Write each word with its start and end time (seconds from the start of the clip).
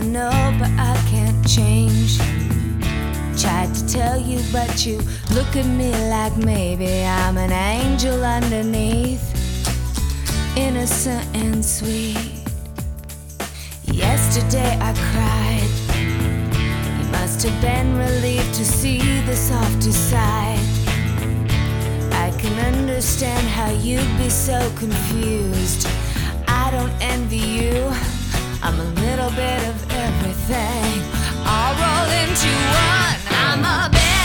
I 0.00 0.02
know, 0.02 0.56
but 0.58 0.70
I 0.78 0.96
can't 1.10 1.46
change. 1.46 2.16
Tried 3.38 3.74
to 3.74 3.86
tell 3.86 4.18
you, 4.18 4.40
but 4.50 4.86
you 4.86 4.96
look 5.34 5.54
at 5.56 5.66
me 5.66 5.92
like 6.08 6.34
maybe 6.38 7.04
I'm 7.04 7.36
an 7.36 7.52
angel 7.52 8.24
underneath, 8.24 9.22
innocent 10.56 11.26
and 11.36 11.62
sweet. 11.62 12.16
Yesterday 13.92 14.74
I 14.80 14.94
cried. 15.12 15.70
You 16.98 17.06
must 17.12 17.42
have 17.42 17.60
been 17.60 17.94
relieved 17.94 18.54
to 18.54 18.64
see 18.64 19.00
the 19.26 19.36
softer 19.36 19.92
side. 19.92 20.64
I 22.12 22.32
can 22.38 22.58
understand 22.74 23.46
how 23.48 23.70
you'd 23.70 24.16
be 24.16 24.30
so 24.30 24.58
confused. 24.78 25.86
I 26.48 26.70
don't 26.70 26.92
envy 27.02 27.36
you. 27.36 28.19
I'm 28.62 28.78
a 28.78 28.84
little 29.00 29.30
bit 29.30 29.62
of 29.68 29.90
everything. 29.90 31.02
I'll 31.44 31.74
roll 31.80 32.10
into 32.22 32.48
one. 32.48 33.16
I'm 33.30 33.64
a 33.64 33.90
bit. 33.90 34.19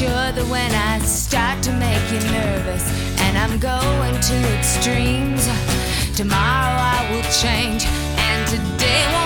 sure 0.00 0.32
that 0.32 0.48
when 0.48 0.72
I 0.74 0.98
start 1.00 1.62
to 1.64 1.72
make 1.72 2.04
you 2.10 2.20
nervous 2.32 2.88
and 3.20 3.36
I'm 3.36 3.58
going 3.58 4.14
to 4.18 4.36
extremes, 4.56 5.44
tomorrow 6.16 6.78
I 6.96 7.00
will 7.10 7.28
change 7.30 7.84
and 8.16 8.48
today 8.48 9.19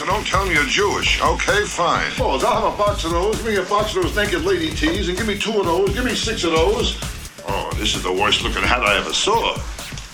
so 0.00 0.06
don't 0.06 0.26
tell 0.26 0.46
me 0.46 0.54
you're 0.54 0.64
Jewish. 0.64 1.20
Okay, 1.20 1.62
fine. 1.66 2.10
Balls, 2.16 2.42
I'll 2.42 2.70
have 2.70 2.72
a 2.72 2.76
box 2.78 3.04
of 3.04 3.10
those. 3.10 3.36
Give 3.36 3.46
me 3.48 3.56
a 3.56 3.62
box 3.64 3.94
of 3.94 4.02
those 4.02 4.16
naked 4.16 4.40
lady 4.46 4.70
tees, 4.70 5.10
and 5.10 5.18
give 5.18 5.26
me 5.26 5.36
two 5.36 5.60
of 5.60 5.66
those. 5.66 5.92
Give 5.92 6.06
me 6.06 6.14
six 6.14 6.42
of 6.42 6.52
those. 6.52 6.98
Oh, 7.46 7.70
this 7.74 7.94
is 7.94 8.02
the 8.02 8.10
worst 8.10 8.42
looking 8.42 8.62
hat 8.62 8.80
I 8.80 8.96
ever 8.96 9.12
saw. 9.12 9.60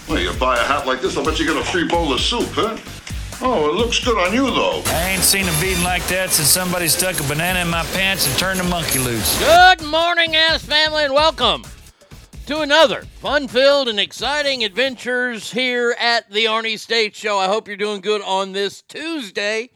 Well, 0.08 0.18
you 0.18 0.32
buy 0.40 0.56
a 0.56 0.64
hat 0.64 0.88
like 0.88 1.02
this, 1.02 1.16
I'll 1.16 1.24
bet 1.24 1.38
you 1.38 1.46
get 1.46 1.56
a 1.56 1.62
free 1.62 1.86
bowl 1.86 2.12
of 2.12 2.20
soup, 2.20 2.48
huh? 2.50 2.76
Oh, 3.40 3.70
it 3.70 3.74
looks 3.74 4.04
good 4.04 4.18
on 4.18 4.34
you, 4.34 4.50
though. 4.50 4.82
I 4.86 5.10
ain't 5.10 5.22
seen 5.22 5.46
a 5.46 5.60
beating 5.60 5.84
like 5.84 6.04
that 6.08 6.30
since 6.30 6.48
somebody 6.48 6.88
stuck 6.88 7.20
a 7.20 7.22
banana 7.22 7.60
in 7.60 7.68
my 7.68 7.84
pants 7.92 8.26
and 8.28 8.36
turned 8.40 8.58
the 8.58 8.64
monkey 8.64 8.98
loose. 8.98 9.38
Good 9.38 9.84
morning, 9.86 10.34
ass 10.34 10.64
family, 10.64 11.04
and 11.04 11.14
welcome 11.14 11.62
to 12.46 12.60
another 12.62 13.04
fun-filled 13.20 13.86
and 13.86 14.00
exciting 14.00 14.64
adventures 14.64 15.52
here 15.52 15.94
at 16.00 16.28
the 16.28 16.46
Arnie 16.46 16.76
State 16.76 17.14
Show. 17.14 17.38
I 17.38 17.46
hope 17.46 17.68
you're 17.68 17.76
doing 17.76 18.00
good 18.00 18.22
on 18.22 18.50
this 18.50 18.82
Tuesday. 18.82 19.70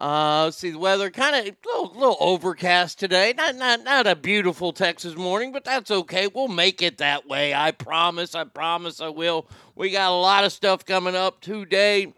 Uh, 0.00 0.50
see 0.50 0.70
the 0.70 0.78
weather, 0.78 1.10
kind 1.10 1.36
of 1.36 1.54
little, 1.66 1.92
little 1.92 2.16
overcast 2.20 2.98
today. 2.98 3.34
Not, 3.36 3.56
not, 3.56 3.84
not 3.84 4.06
a 4.06 4.16
beautiful 4.16 4.72
Texas 4.72 5.14
morning, 5.14 5.52
but 5.52 5.62
that's 5.62 5.90
okay. 5.90 6.26
We'll 6.26 6.48
make 6.48 6.80
it 6.80 6.98
that 6.98 7.28
way. 7.28 7.52
I 7.52 7.72
promise. 7.72 8.34
I 8.34 8.44
promise. 8.44 9.02
I 9.02 9.10
will. 9.10 9.46
We 9.74 9.90
got 9.90 10.10
a 10.10 10.14
lot 10.14 10.44
of 10.44 10.52
stuff 10.52 10.86
coming 10.86 11.14
up 11.14 11.42
today. 11.42 12.14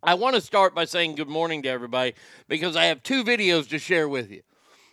I 0.00 0.14
want 0.14 0.36
to 0.36 0.40
start 0.40 0.76
by 0.76 0.84
saying 0.84 1.16
good 1.16 1.28
morning 1.28 1.62
to 1.62 1.68
everybody 1.68 2.14
because 2.46 2.76
I 2.76 2.84
have 2.84 3.02
two 3.02 3.24
videos 3.24 3.68
to 3.70 3.80
share 3.80 4.08
with 4.08 4.30
you. 4.30 4.42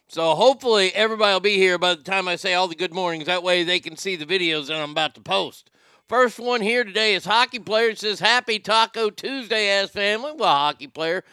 So 0.07 0.33
hopefully 0.33 0.91
everybody 0.95 1.33
will 1.33 1.41
be 1.41 1.57
here 1.57 1.77
by 1.77 1.93
the 1.93 2.01
time 2.01 2.27
I 2.27 2.37
say 2.37 2.55
all 2.55 2.67
the 2.67 2.75
good 2.75 2.93
mornings. 2.93 3.27
That 3.27 3.43
way 3.43 3.63
they 3.63 3.79
can 3.79 3.97
see 3.97 4.15
the 4.15 4.25
videos 4.25 4.67
that 4.67 4.81
I'm 4.81 4.91
about 4.91 5.13
to 5.15 5.21
post. 5.21 5.69
First 6.09 6.39
one 6.39 6.61
here 6.61 6.83
today 6.83 7.13
is 7.13 7.25
hockey 7.25 7.59
player. 7.59 7.93
Says 7.93 8.19
Happy 8.19 8.57
Taco 8.57 9.11
Tuesday, 9.11 9.69
ass 9.69 9.91
family. 9.91 10.31
Well, 10.35 10.49
hockey 10.49 10.87
player. 10.87 11.23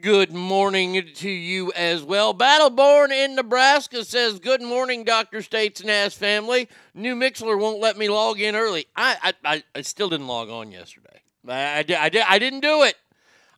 Good 0.00 0.32
morning 0.32 1.06
to 1.16 1.30
you 1.30 1.70
as 1.72 2.02
well. 2.02 2.32
Battleborn 2.32 3.10
in 3.10 3.36
Nebraska 3.36 4.04
says, 4.06 4.38
Good 4.38 4.62
morning, 4.62 5.04
Dr. 5.04 5.42
States 5.42 5.82
and 5.82 5.90
Ass 5.90 6.14
family. 6.14 6.68
New 6.94 7.14
Mixlr 7.14 7.60
won't 7.60 7.78
let 7.78 7.98
me 7.98 8.08
log 8.08 8.40
in 8.40 8.56
early. 8.56 8.86
I 8.96 9.34
I, 9.44 9.62
I 9.74 9.82
still 9.82 10.08
didn't 10.08 10.28
log 10.28 10.48
on 10.48 10.72
yesterday. 10.72 11.20
I, 11.46 11.84
I, 11.88 11.94
I, 12.06 12.24
I 12.26 12.38
didn't 12.38 12.60
do 12.60 12.84
it. 12.84 12.96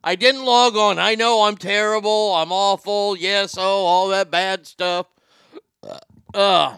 I 0.03 0.15
didn't 0.15 0.43
log 0.43 0.75
on. 0.75 0.99
I 0.99 1.15
know 1.15 1.43
I'm 1.43 1.55
terrible. 1.55 2.35
I'm 2.35 2.51
awful. 2.51 3.15
Yes, 3.15 3.55
oh, 3.57 3.63
all 3.63 4.09
that 4.09 4.29
bad 4.29 4.67
stuff. 4.67 5.07
Uh, 6.33 6.75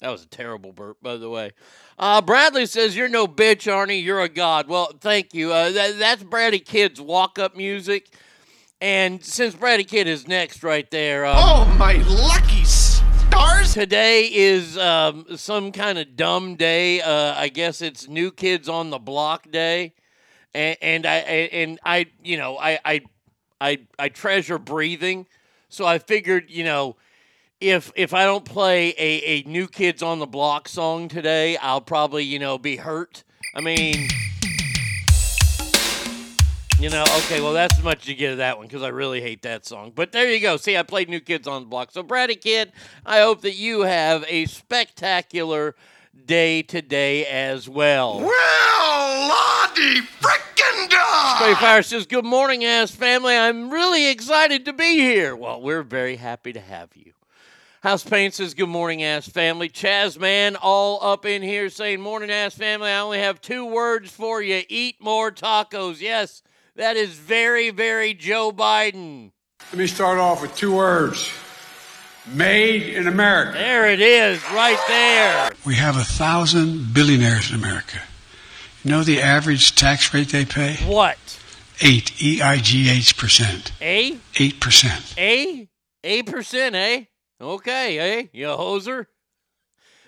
that 0.00 0.08
was 0.08 0.22
a 0.22 0.28
terrible 0.28 0.72
burp, 0.72 0.98
by 1.02 1.16
the 1.16 1.28
way. 1.28 1.50
Uh, 1.98 2.22
Bradley 2.22 2.64
says, 2.64 2.96
You're 2.96 3.08
no 3.08 3.26
bitch, 3.26 3.70
Arnie. 3.70 4.02
You're 4.02 4.20
a 4.20 4.28
god. 4.28 4.68
Well, 4.68 4.92
thank 5.00 5.34
you. 5.34 5.52
Uh, 5.52 5.72
that, 5.72 5.98
that's 5.98 6.22
Brady 6.22 6.60
Kid's 6.60 7.00
walk 7.00 7.40
up 7.40 7.56
music. 7.56 8.14
And 8.80 9.24
since 9.24 9.54
Brady 9.54 9.84
Kid 9.84 10.06
is 10.06 10.26
next 10.26 10.62
right 10.62 10.90
there. 10.90 11.26
Um, 11.26 11.36
oh, 11.38 11.76
my 11.78 11.94
lucky 11.94 12.64
stars. 12.64 13.74
Today 13.74 14.24
is 14.32 14.78
um, 14.78 15.26
some 15.36 15.72
kind 15.72 15.98
of 15.98 16.16
dumb 16.16 16.56
day. 16.56 17.00
Uh, 17.00 17.34
I 17.36 17.48
guess 17.48 17.82
it's 17.82 18.08
New 18.08 18.30
Kids 18.30 18.68
on 18.68 18.90
the 18.90 18.98
Block 18.98 19.50
Day 19.50 19.92
and, 20.54 20.76
and 20.80 21.06
I 21.06 21.16
and 21.16 21.80
I 21.84 22.06
you 22.22 22.36
know 22.36 22.58
I 22.58 22.78
I 22.84 23.00
I 23.60 23.78
I 23.98 24.08
treasure 24.08 24.58
breathing, 24.58 25.26
so 25.68 25.84
I 25.86 25.98
figured 25.98 26.50
you 26.50 26.64
know 26.64 26.96
if 27.60 27.92
if 27.94 28.14
I 28.14 28.24
don't 28.24 28.44
play 28.44 28.90
a, 28.98 29.22
a 29.24 29.42
New 29.42 29.68
Kids 29.68 30.02
on 30.02 30.18
the 30.18 30.26
Block 30.26 30.68
song 30.68 31.08
today, 31.08 31.56
I'll 31.58 31.80
probably 31.80 32.24
you 32.24 32.38
know 32.38 32.58
be 32.58 32.76
hurt. 32.76 33.24
I 33.54 33.60
mean. 33.60 34.08
You 36.80 36.88
know, 36.88 37.02
okay, 37.02 37.42
well, 37.42 37.52
that's 37.52 37.76
as 37.76 37.84
much 37.84 38.04
as 38.04 38.08
you 38.08 38.14
get 38.14 38.32
of 38.32 38.38
that 38.38 38.56
one 38.56 38.66
because 38.66 38.82
I 38.82 38.88
really 38.88 39.20
hate 39.20 39.42
that 39.42 39.66
song. 39.66 39.92
But 39.94 40.12
there 40.12 40.32
you 40.32 40.40
go. 40.40 40.56
See, 40.56 40.78
I 40.78 40.82
played 40.82 41.10
New 41.10 41.20
Kids 41.20 41.46
on 41.46 41.60
the 41.60 41.68
Block. 41.68 41.90
So, 41.92 42.02
Brady 42.02 42.36
Kid, 42.36 42.72
I 43.04 43.20
hope 43.20 43.42
that 43.42 43.54
you 43.54 43.82
have 43.82 44.24
a 44.26 44.46
spectacular 44.46 45.74
day 46.24 46.62
today 46.62 47.26
as 47.26 47.68
well. 47.68 48.20
Well, 48.20 49.28
Lottie 49.28 50.00
frickin' 50.00 50.88
dog! 50.88 51.36
Spray 51.36 51.54
Fire 51.56 51.82
says, 51.82 52.06
Good 52.06 52.24
morning, 52.24 52.64
ass 52.64 52.90
family. 52.90 53.36
I'm 53.36 53.70
really 53.70 54.08
excited 54.08 54.64
to 54.64 54.72
be 54.72 54.94
here. 54.94 55.36
Well, 55.36 55.60
we're 55.60 55.82
very 55.82 56.16
happy 56.16 56.54
to 56.54 56.60
have 56.60 56.88
you. 56.94 57.12
House 57.82 58.04
Paint 58.04 58.32
says, 58.32 58.54
Good 58.54 58.70
morning, 58.70 59.02
ass 59.02 59.28
family. 59.28 59.68
Chaz 59.68 60.18
Man, 60.18 60.56
all 60.56 60.98
up 61.04 61.26
in 61.26 61.42
here 61.42 61.68
saying, 61.68 62.00
Morning, 62.00 62.30
ass 62.30 62.54
family. 62.54 62.88
I 62.88 63.00
only 63.00 63.18
have 63.18 63.42
two 63.42 63.66
words 63.66 64.10
for 64.10 64.40
you 64.40 64.62
eat 64.70 64.96
more 65.02 65.30
tacos. 65.30 66.00
Yes, 66.00 66.42
that 66.80 66.96
is 66.96 67.10
very, 67.10 67.68
very 67.68 68.14
Joe 68.14 68.52
Biden. 68.52 69.32
Let 69.70 69.78
me 69.78 69.86
start 69.86 70.18
off 70.18 70.40
with 70.40 70.56
two 70.56 70.74
words 70.74 71.30
Made 72.32 72.94
in 72.94 73.06
America. 73.06 73.52
There 73.52 73.90
it 73.90 74.00
is, 74.00 74.42
right 74.52 74.78
there. 74.88 75.50
We 75.66 75.74
have 75.74 75.96
a 75.96 76.04
thousand 76.04 76.94
billionaires 76.94 77.50
in 77.50 77.56
America. 77.56 78.00
You 78.82 78.90
know 78.92 79.02
the 79.02 79.20
average 79.20 79.74
tax 79.74 80.12
rate 80.14 80.28
they 80.28 80.44
pay? 80.46 80.76
What? 80.86 81.18
Eight, 81.82 82.22
E 82.22 82.40
I 82.40 82.56
G 82.58 82.88
H 82.88 83.16
percent. 83.16 83.72
A? 83.82 84.16
Eight 84.38 84.60
percent. 84.60 85.14
A? 85.18 85.68
Eight 86.02 86.26
percent, 86.26 86.74
eh? 86.74 87.04
Okay, 87.40 87.98
eh? 87.98 88.26
You 88.32 88.46
hoser. 88.46 89.06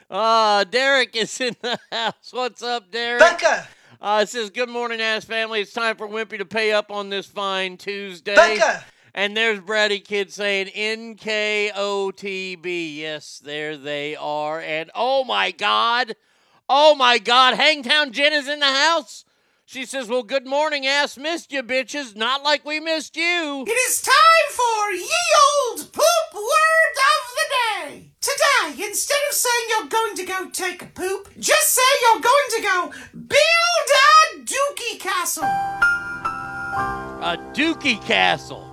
Uh, 0.09 0.65
Derek 0.65 1.17
is 1.17 1.39
in 1.41 1.55
the 1.61 1.79
house. 1.93 2.31
What's 2.31 2.63
up, 2.63 2.91
Derek? 2.91 3.21
Becca! 3.21 3.69
Uh, 4.03 4.21
it 4.25 4.29
says, 4.29 4.51
Good 4.51 4.69
morning, 4.69 5.01
ass 5.01 5.25
family. 5.25 5.61
It's 5.61 5.73
time 5.73 5.97
for 5.97 6.09
Wimpy 6.09 6.39
to 6.39 6.45
pay 6.45 6.73
up 6.73 6.91
on 6.91 7.09
this 7.09 7.27
fine 7.27 7.77
Tuesday. 7.77 8.35
Becca! 8.35 8.85
And 9.15 9.37
there's 9.37 9.61
Brady 9.61 10.01
Kid 10.01 10.33
saying 10.33 10.71
NKOTB. 10.75 12.97
Yes, 12.97 13.41
there 13.45 13.77
they 13.77 14.17
are. 14.17 14.61
And 14.61 14.91
oh 14.97 15.23
my 15.23 15.53
God. 15.53 16.17
Oh 16.69 16.97
my 16.97 17.19
God. 17.19 17.55
Hangtown 17.55 18.11
Jen 18.11 18.33
is 18.33 18.49
in 18.49 18.59
the 18.59 18.67
house. 18.67 19.25
She 19.67 19.85
says, 19.85 20.09
Well, 20.09 20.25
good 20.25 20.49
morning, 20.49 20.85
ass. 20.85 21.17
Missed 21.17 21.53
you, 21.53 21.63
bitches. 21.63 22.17
Not 22.17 22.43
like 22.43 22.65
we 22.65 22.81
missed 22.81 23.17
you. 23.17 23.65
It 23.69 23.71
is 23.71 24.03
time 24.03 24.51
for 24.51 24.91
ye 24.91 25.09
old 25.71 25.93
poop 25.93 26.35
word 26.35 26.97
of 26.97 27.31
the 27.37 27.45
day. 28.01 28.12
Today, 28.23 28.85
instead 28.87 29.19
of 29.31 29.35
saying 29.35 29.65
you're 29.69 29.89
going 29.89 30.15
to 30.15 30.25
go 30.25 30.49
take 30.49 30.81
a 30.81 30.87
poop, 30.87 31.29
just 31.41 31.75
say 31.75 31.83
you're 32.03 32.21
going 32.21 32.51
to 32.51 32.63
go 32.63 32.93
build 33.19 33.89
a 33.99 34.39
dookie 34.45 35.01
castle. 35.01 35.43
A 35.43 37.37
dookie 37.53 38.01
castle. 38.05 38.65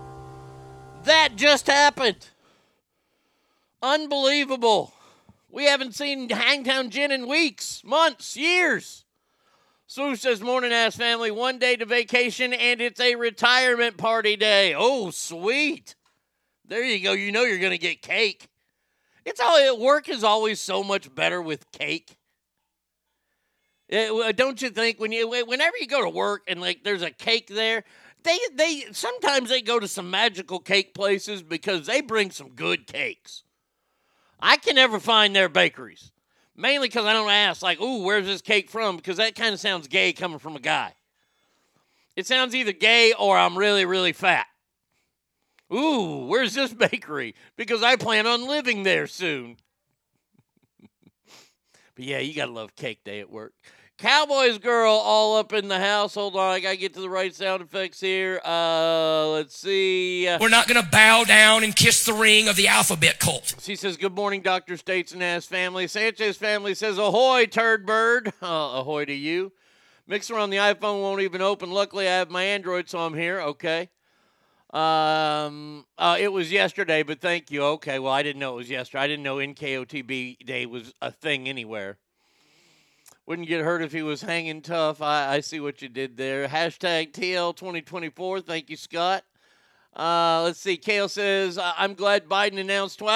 That 1.06 1.36
just 1.36 1.66
happened. 1.66 2.30
Unbelievable. 3.82 4.94
We 5.50 5.66
haven't 5.66 5.96
seen 5.96 6.30
Hangtown 6.30 6.92
Jen 6.92 7.12
in 7.12 7.28
weeks, 7.28 7.82
months, 7.84 8.38
years. 8.38 9.04
Sue 9.88 10.16
says, 10.16 10.42
Morning 10.42 10.72
ass 10.72 10.96
family, 10.96 11.32
one 11.32 11.58
day 11.58 11.76
to 11.76 11.86
vacation, 11.86 12.54
and 12.54 12.80
it's 12.82 13.00
a 13.00 13.16
retirement 13.16 13.98
party 13.98 14.36
day. 14.36 14.76
Oh, 14.78 15.10
sweet. 15.10 15.96
There 16.68 16.84
you 16.84 17.04
go. 17.04 17.14
You 17.14 17.32
know 17.32 17.46
you're 17.46 17.58
going 17.58 17.72
to 17.72 17.80
get 17.80 18.04
cake. 18.04 18.48
It's 19.30 19.40
all 19.40 19.80
work 19.80 20.10
is 20.10 20.24
always 20.24 20.60
so 20.60 20.84
much 20.84 21.14
better 21.14 21.40
with 21.40 21.72
cake. 21.72 22.18
It, 23.88 24.36
don't 24.36 24.60
you 24.60 24.72
think 24.72 25.00
when 25.00 25.12
you 25.12 25.30
whenever 25.30 25.78
you 25.80 25.86
go 25.86 26.02
to 26.02 26.10
work 26.10 26.42
and 26.48 26.60
like 26.60 26.84
there's 26.84 27.04
a 27.04 27.12
cake 27.12 27.48
there, 27.48 27.84
they 28.24 28.40
they 28.56 28.86
sometimes 28.92 29.50
they 29.50 29.62
go 29.62 29.80
to 29.80 29.88
some 29.88 30.10
magical 30.10 30.58
cake 30.58 30.96
places 30.96 31.44
because 31.44 31.86
they 31.86 32.02
bring 32.02 32.32
some 32.32 32.50
good 32.50 32.88
cakes. 32.88 33.44
I 34.40 34.58
can 34.58 34.74
never 34.74 35.00
find 35.00 35.36
their 35.36 35.48
bakeries. 35.48 36.12
Mainly 36.56 36.88
because 36.88 37.06
I 37.06 37.14
don't 37.14 37.30
ask, 37.30 37.62
like, 37.62 37.80
ooh, 37.80 38.04
where's 38.04 38.26
this 38.26 38.42
cake 38.42 38.72
from? 38.72 38.98
Because 38.98 39.18
that 39.18 39.36
kind 39.36 39.54
of 39.54 39.60
sounds 39.60 39.88
gay 39.88 40.12
coming 40.12 40.40
from 40.40 40.56
a 40.56 40.60
guy. 40.60 40.94
It 42.16 42.26
sounds 42.26 42.56
either 42.56 42.74
gay 42.74 43.14
or 43.14 43.38
I'm 43.38 43.58
really, 43.58 43.86
really 43.86 44.12
fat. 44.12 44.48
Ooh, 45.74 46.26
where's 46.26 46.54
this 46.54 46.74
bakery? 46.74 47.36
Because 47.56 47.84
I 47.84 47.96
plan 47.96 48.26
on 48.26 48.48
living 48.48 48.84
there 48.84 49.08
soon. 49.08 49.58
but 51.96 52.06
yeah, 52.06 52.20
you 52.20 52.34
gotta 52.34 52.52
love 52.52 52.76
cake 52.76 53.04
day 53.04 53.20
at 53.20 53.30
work. 53.30 53.54
Cowboys 54.00 54.60
girl 54.60 54.94
all 54.94 55.36
up 55.36 55.52
in 55.52 55.68
the 55.68 55.78
house. 55.78 56.16
Hold 56.16 56.38
on, 56.38 56.54
I 56.54 56.62
gotta 56.62 56.78
get 56.78 56.94
to 56.94 57.02
the 57.02 57.10
right 57.10 57.36
sound 57.36 57.62
effects 57.62 58.00
here. 58.00 58.40
Uh, 58.46 59.28
let's 59.28 59.58
see. 59.58 60.26
We're 60.40 60.48
not 60.48 60.70
gonna 60.70 60.88
bow 60.90 61.26
down 61.26 61.66
and 61.66 61.76
kiss 61.76 62.06
the 62.06 62.14
ring 62.14 62.48
of 62.48 62.56
the 62.56 62.70
alphabet 62.70 63.20
cult. 63.20 63.56
She 63.60 63.76
says, 63.76 63.98
"Good 63.98 64.16
morning, 64.16 64.42
Doctor 64.42 64.78
States 64.78 65.12
and 65.12 65.22
Ass 65.22 65.46
family." 65.46 65.86
Sanchez 65.86 66.38
family 66.38 66.76
says, 66.76 66.98
"Ahoy, 66.98 67.46
turd 67.46 67.86
bird!" 67.86 68.32
Uh, 68.42 68.80
ahoy 68.80 69.04
to 69.04 69.14
you. 69.14 69.52
Mixer 70.08 70.38
on 70.38 70.50
the 70.50 70.58
iPhone 70.58 71.02
won't 71.02 71.22
even 71.22 71.42
open. 71.42 71.70
Luckily, 71.70 72.08
I 72.08 72.14
have 72.14 72.32
my 72.32 72.44
Android, 72.44 72.90
so 72.90 73.00
I'm 73.00 73.14
here. 73.14 73.42
Okay. 73.42 73.90
Um, 74.72 75.86
uh, 75.98 76.18
it 76.20 76.32
was 76.32 76.52
yesterday, 76.52 77.02
but 77.02 77.20
thank 77.20 77.50
you. 77.50 77.64
Okay, 77.64 77.98
well, 77.98 78.14
I 78.14 78.22
didn't 78.22 78.40
know 78.40 78.54
it 78.54 78.58
was 78.58 78.70
yesterday. 78.70 79.04
I 79.04 79.08
didn't 79.08 79.24
know 79.24 79.38
NKOTB 79.38 80.46
Day 80.46 80.66
was 80.68 80.94
a 81.02 81.12
thing 81.12 81.50
anywhere. 81.50 81.98
Wouldn't 83.26 83.48
get 83.48 83.64
hurt 83.64 83.82
if 83.82 83.92
he 83.92 84.04
was 84.04 84.22
hanging 84.22 84.62
tough. 84.62 85.02
I, 85.02 85.36
I 85.36 85.40
see 85.40 85.60
what 85.60 85.82
you 85.82 85.90
did 85.90 86.18
there. 86.18 86.48
Hashtag 86.48 87.14
TL2024. 87.14 88.46
Thank 88.46 88.70
you, 88.70 88.76
Scott. 88.76 89.24
Uh, 89.96 90.44
let's 90.44 90.60
see. 90.60 90.78
Kale 90.78 91.10
says, 91.10 91.58
"I- 91.58 91.74
I'm 91.78 91.96
glad 91.96 92.30
Biden 92.30 92.60
announced. 92.60 93.02
Oh, 93.02 93.08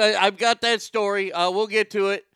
I've 0.00 0.36
got 0.36 0.60
that 0.60 0.82
story. 0.82 1.32
Uh, 1.32 1.50
we'll 1.50 1.66
get 1.66 1.90
to 1.92 2.10
it. 2.10 2.27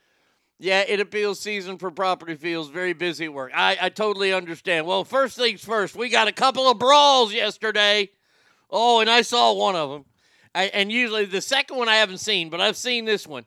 Yeah, 0.62 0.84
it 0.86 1.00
appeals 1.00 1.40
season 1.40 1.76
for 1.76 1.90
property 1.90 2.36
fields. 2.36 2.68
Very 2.68 2.92
busy 2.92 3.28
work. 3.28 3.50
I, 3.52 3.76
I 3.80 3.88
totally 3.88 4.32
understand. 4.32 4.86
Well, 4.86 5.02
first 5.02 5.36
things 5.36 5.64
first, 5.64 5.96
we 5.96 6.08
got 6.08 6.28
a 6.28 6.32
couple 6.32 6.70
of 6.70 6.78
brawls 6.78 7.34
yesterday. 7.34 8.10
Oh, 8.70 9.00
and 9.00 9.10
I 9.10 9.22
saw 9.22 9.52
one 9.54 9.74
of 9.74 9.90
them. 9.90 10.04
I, 10.54 10.66
and 10.66 10.92
usually 10.92 11.24
the 11.24 11.40
second 11.40 11.78
one 11.78 11.88
I 11.88 11.96
haven't 11.96 12.18
seen, 12.18 12.48
but 12.48 12.60
I've 12.60 12.76
seen 12.76 13.06
this 13.06 13.26
one. 13.26 13.44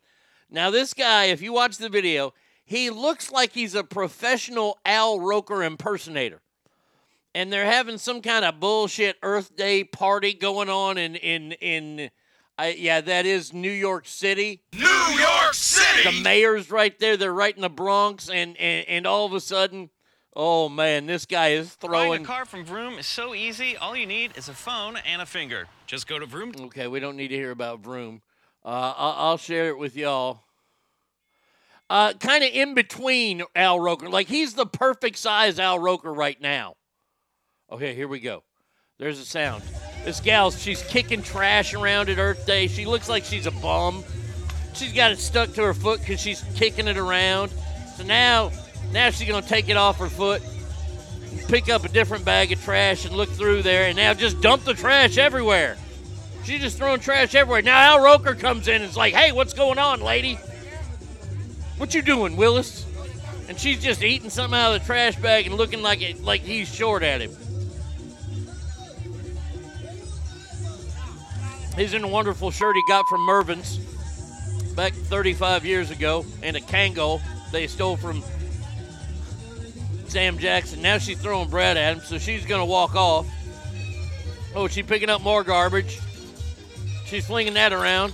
Now, 0.51 0.71
this 0.71 0.93
guy, 0.93 1.27
if 1.27 1.41
you 1.41 1.53
watch 1.53 1.77
the 1.77 1.87
video, 1.87 2.33
he 2.65 2.89
looks 2.89 3.31
like 3.31 3.53
he's 3.53 3.75
a 3.75 3.83
professional 3.85 4.77
Al 4.85 5.17
Roker 5.21 5.63
impersonator. 5.63 6.41
And 7.33 7.51
they're 7.51 7.65
having 7.65 7.97
some 7.97 8.21
kind 8.21 8.43
of 8.43 8.59
bullshit 8.59 9.15
Earth 9.23 9.55
Day 9.55 9.85
party 9.85 10.33
going 10.33 10.67
on 10.67 10.97
in 10.97 11.15
in 11.15 11.53
in 11.53 12.09
I, 12.57 12.69
yeah, 12.69 13.01
that 13.01 13.25
is 13.25 13.53
New 13.53 13.71
York 13.71 14.07
City. 14.07 14.61
New 14.73 14.85
York 14.85 15.53
City! 15.53 16.03
The 16.09 16.23
mayor's 16.23 16.71
right 16.71 16.97
there. 16.99 17.17
They're 17.17 17.33
right 17.33 17.53
in 17.53 17.61
the 17.61 17.69
Bronx, 17.69 18.29
and 18.29 18.55
and, 18.57 18.87
and 18.87 19.07
all 19.07 19.25
of 19.25 19.33
a 19.33 19.41
sudden, 19.41 19.89
oh 20.35 20.69
man, 20.69 21.05
this 21.05 21.25
guy 21.25 21.49
is 21.49 21.73
throwing. 21.73 21.91
Buying 21.91 22.09
throwing. 22.09 22.23
a 22.23 22.25
car 22.25 22.45
from 22.45 22.63
Vroom 22.63 22.93
is 22.97 23.07
so 23.07 23.35
easy. 23.35 23.75
All 23.75 23.95
you 23.95 24.05
need 24.05 24.37
is 24.37 24.47
a 24.47 24.53
phone 24.53 24.97
and 25.05 25.21
a 25.21 25.25
finger. 25.25 25.67
Just 25.85 26.07
go 26.07 26.17
to 26.17 26.25
Vroom. 26.25 26.53
Okay, 26.61 26.87
we 26.87 26.99
don't 26.99 27.17
need 27.17 27.29
to 27.29 27.35
hear 27.35 27.51
about 27.51 27.81
Vroom. 27.81 28.21
Uh, 28.63 28.93
I'll, 28.95 29.15
I'll 29.17 29.37
share 29.37 29.67
it 29.67 29.77
with 29.77 29.95
y'all. 29.95 30.41
Uh, 31.89 32.13
kind 32.13 32.43
of 32.43 32.49
in 32.51 32.73
between 32.73 33.43
Al 33.55 33.79
Roker, 33.79 34.09
like 34.09 34.27
he's 34.27 34.53
the 34.53 34.65
perfect 34.65 35.17
size 35.17 35.59
Al 35.59 35.77
Roker 35.77 36.11
right 36.11 36.39
now. 36.41 36.75
Okay, 37.71 37.93
here 37.93 38.07
we 38.07 38.19
go. 38.19 38.43
There's 38.97 39.19
a 39.19 39.25
sound. 39.25 39.61
This 40.05 40.19
gal, 40.19 40.51
she's 40.51 40.83
kicking 40.83 41.23
trash 41.23 41.73
around 41.73 42.09
at 42.09 42.19
Earth 42.19 42.45
Day. 42.45 42.67
She 42.67 42.85
looks 42.85 43.09
like 43.09 43.25
she's 43.25 43.47
a 43.47 43.51
bum. 43.51 44.03
She's 44.75 44.93
got 44.93 45.11
it 45.11 45.17
stuck 45.17 45.53
to 45.53 45.63
her 45.63 45.73
foot 45.73 45.99
because 45.99 46.19
she's 46.19 46.43
kicking 46.53 46.87
it 46.87 46.97
around. 46.97 47.51
So 47.97 48.03
now, 48.03 48.51
now 48.91 49.09
she's 49.09 49.27
gonna 49.27 49.41
take 49.41 49.67
it 49.67 49.77
off 49.77 49.97
her 49.97 50.09
foot, 50.09 50.43
pick 51.47 51.69
up 51.69 51.85
a 51.85 51.89
different 51.89 52.23
bag 52.23 52.51
of 52.51 52.63
trash, 52.63 53.05
and 53.05 53.15
look 53.15 53.29
through 53.29 53.63
there, 53.63 53.87
and 53.87 53.97
now 53.97 54.13
just 54.13 54.39
dump 54.41 54.63
the 54.63 54.75
trash 54.75 55.17
everywhere. 55.17 55.75
She's 56.43 56.61
just 56.61 56.77
throwing 56.77 56.99
trash 56.99 57.33
everywhere. 57.33 57.63
Now 57.63 57.95
Al 57.95 58.03
Roker 58.03 58.35
comes 58.35 58.67
in 58.67 58.75
and 58.75 58.83
is 58.83 58.95
like, 58.95 59.15
"Hey, 59.15 59.31
what's 59.31 59.53
going 59.53 59.79
on, 59.79 60.01
lady? 60.01 60.37
What 61.77 61.95
you 61.95 62.03
doing, 62.03 62.35
Willis?" 62.35 62.85
And 63.49 63.59
she's 63.59 63.81
just 63.81 64.03
eating 64.03 64.29
something 64.29 64.59
out 64.59 64.75
of 64.75 64.81
the 64.81 64.85
trash 64.85 65.15
bag 65.15 65.47
and 65.47 65.55
looking 65.55 65.81
like 65.81 66.03
it, 66.03 66.23
like 66.23 66.41
he's 66.41 66.71
short 66.71 67.01
at 67.01 67.21
him. 67.21 67.35
He's 71.75 71.93
in 71.93 72.03
a 72.03 72.07
wonderful 72.07 72.51
shirt 72.51 72.75
he 72.77 72.83
got 72.87 73.07
from 73.07 73.21
Mervyn's 73.21 73.79
back 74.75 74.93
35 74.93 75.65
years 75.65 75.91
ago, 75.91 76.25
and 76.41 76.55
a 76.55 76.61
Kangol 76.61 77.21
they 77.51 77.67
stole 77.67 77.97
from 77.97 78.23
Sam 80.07 80.37
Jackson. 80.37 80.81
Now 80.81 80.97
she's 80.97 81.21
throwing 81.21 81.49
bread 81.49 81.77
at 81.77 81.97
him, 81.97 82.03
so 82.03 82.17
she's 82.17 82.45
gonna 82.45 82.65
walk 82.65 82.95
off. 82.95 83.27
Oh, 84.55 84.67
she's 84.67 84.85
picking 84.85 85.09
up 85.09 85.21
more 85.21 85.43
garbage. 85.43 85.99
She's 87.05 87.25
flinging 87.25 87.53
that 87.55 87.73
around. 87.73 88.13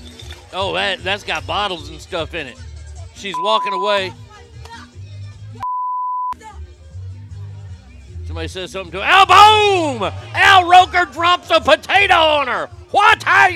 Oh, 0.53 0.73
that 0.73 1.03
that's 1.03 1.23
got 1.23 1.45
bottles 1.45 1.89
and 1.89 2.01
stuff 2.01 2.33
in 2.33 2.47
it. 2.47 2.57
She's 3.15 3.35
walking 3.37 3.73
away. 3.73 4.11
Somebody 8.25 8.47
says 8.47 8.71
something 8.71 8.91
to 8.93 8.99
her. 8.99 9.03
Al 9.03 9.25
boom! 9.25 10.11
Al 10.33 10.67
Roker 10.67 11.05
drops 11.11 11.51
a 11.51 11.59
potato 11.59 12.15
on 12.15 12.47
her. 12.47 12.69
What? 12.91 13.23
I 13.25 13.47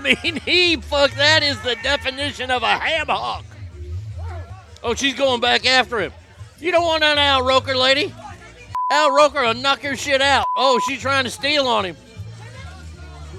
mean, 0.00 0.36
he 0.44 0.76
fuck. 0.76 1.10
That 1.12 1.42
is 1.42 1.60
the 1.62 1.76
definition 1.82 2.50
of 2.50 2.62
a 2.62 2.78
ham 2.78 3.06
hock. 3.06 3.44
Oh, 4.82 4.94
she's 4.94 5.14
going 5.14 5.40
back 5.40 5.66
after 5.66 6.00
him. 6.00 6.12
You 6.58 6.72
don't 6.72 6.84
want 6.84 7.04
an 7.04 7.18
Al 7.18 7.42
Roker, 7.42 7.76
lady. 7.76 8.14
Al 8.90 9.12
Roker 9.12 9.42
will 9.42 9.54
knock 9.54 9.82
your 9.82 9.96
shit 9.96 10.22
out. 10.22 10.46
Oh, 10.54 10.78
she's 10.78 11.00
trying 11.00 11.24
to 11.24 11.30
steal 11.30 11.66
on 11.66 11.84
him. 11.84 11.96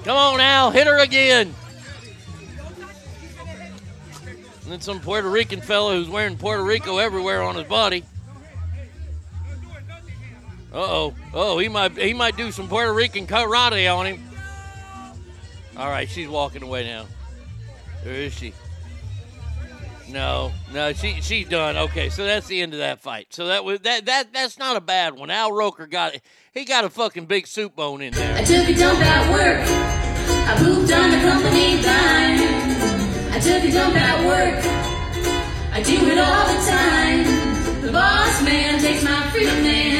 Come 0.03 0.17
on, 0.17 0.41
Al, 0.41 0.71
hit 0.71 0.87
her 0.87 0.99
again. 0.99 1.53
And 4.63 4.71
then 4.71 4.81
some 4.81 4.99
Puerto 4.99 5.29
Rican 5.29 5.61
fella 5.61 5.95
who's 5.95 6.09
wearing 6.09 6.37
Puerto 6.37 6.63
Rico 6.63 6.97
everywhere 6.97 7.41
on 7.41 7.55
his 7.55 7.65
body. 7.65 8.03
Oh. 10.73 11.13
Oh, 11.33 11.57
he 11.59 11.69
might 11.69 11.97
he 11.97 12.13
might 12.13 12.37
do 12.37 12.51
some 12.51 12.67
Puerto 12.67 12.93
Rican 12.93 13.27
karate 13.27 13.93
on 13.93 14.05
him. 14.05 14.23
All 15.77 15.89
right, 15.89 16.09
she's 16.09 16.27
walking 16.27 16.63
away 16.63 16.85
now. 16.85 17.05
Where 18.03 18.15
is 18.15 18.33
she? 18.33 18.53
No, 20.09 20.53
no, 20.73 20.93
she 20.93 21.21
she's 21.21 21.47
done. 21.49 21.75
Okay, 21.75 22.09
so 22.09 22.25
that's 22.25 22.47
the 22.47 22.61
end 22.61 22.73
of 22.73 22.79
that 22.79 23.01
fight. 23.01 23.27
So 23.31 23.47
that 23.47 23.65
was 23.65 23.81
that 23.81 24.05
that 24.05 24.31
that's 24.33 24.57
not 24.57 24.77
a 24.77 24.81
bad 24.81 25.15
one. 25.15 25.29
Al 25.29 25.51
Roker 25.51 25.85
got. 25.85 26.15
He 26.53 26.65
got 26.65 26.85
a 26.85 26.89
fucking 26.89 27.25
big 27.25 27.45
soup 27.45 27.75
bone 27.75 28.01
in 28.01 28.13
there. 28.13 28.35
I 28.35 28.43
took 28.43 28.67
a 28.67 28.73
dump 28.73 28.99
at 28.99 29.31
work. 29.31 29.61
I 30.49 30.55
pooped 30.57 30.91
on 30.91 31.11
the 31.11 31.17
company 31.19 31.81
dime. 31.83 32.39
I 33.31 33.39
took 33.39 33.63
a 33.63 33.71
dump 33.71 33.95
at 33.95 34.25
work. 34.25 34.63
I 35.73 35.83
do 35.83 35.93
it 36.09 36.17
all 36.17 36.47
the 36.47 36.65
time. 36.65 37.81
The 37.81 37.91
boss 37.91 38.41
man 38.43 38.79
takes 38.79 39.03
my 39.03 39.29
freedom. 39.29 39.63
The 39.63 39.96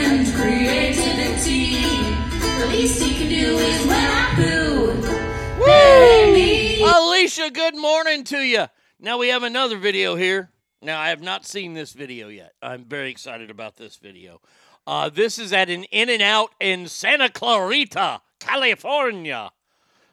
least 2.69 3.01
he 3.01 3.15
can 3.15 3.29
do 3.29 3.57
is 3.57 3.85
when 3.85 3.95
I 3.95 4.33
poo. 4.35 5.63
Hey, 5.63 6.31
me. 6.33 6.83
Alicia, 6.83 7.49
good 7.51 7.75
morning 7.75 8.23
to 8.25 8.39
you. 8.39 8.65
Now 8.99 9.17
we 9.17 9.29
have 9.29 9.43
another 9.43 9.77
video 9.77 10.15
here. 10.15 10.51
Now 10.81 10.99
I 10.99 11.09
have 11.09 11.21
not 11.21 11.45
seen 11.45 11.73
this 11.73 11.93
video 11.93 12.27
yet. 12.27 12.53
I'm 12.61 12.83
very 12.83 13.09
excited 13.09 13.49
about 13.49 13.77
this 13.77 13.97
video. 13.97 14.41
Uh, 14.85 15.09
this 15.09 15.37
is 15.37 15.51
at 15.51 15.69
an 15.69 15.83
In 15.85 16.09
and 16.09 16.21
Out 16.21 16.51
in 16.59 16.87
Santa 16.87 17.29
Clarita, 17.29 18.21
California. 18.39 19.51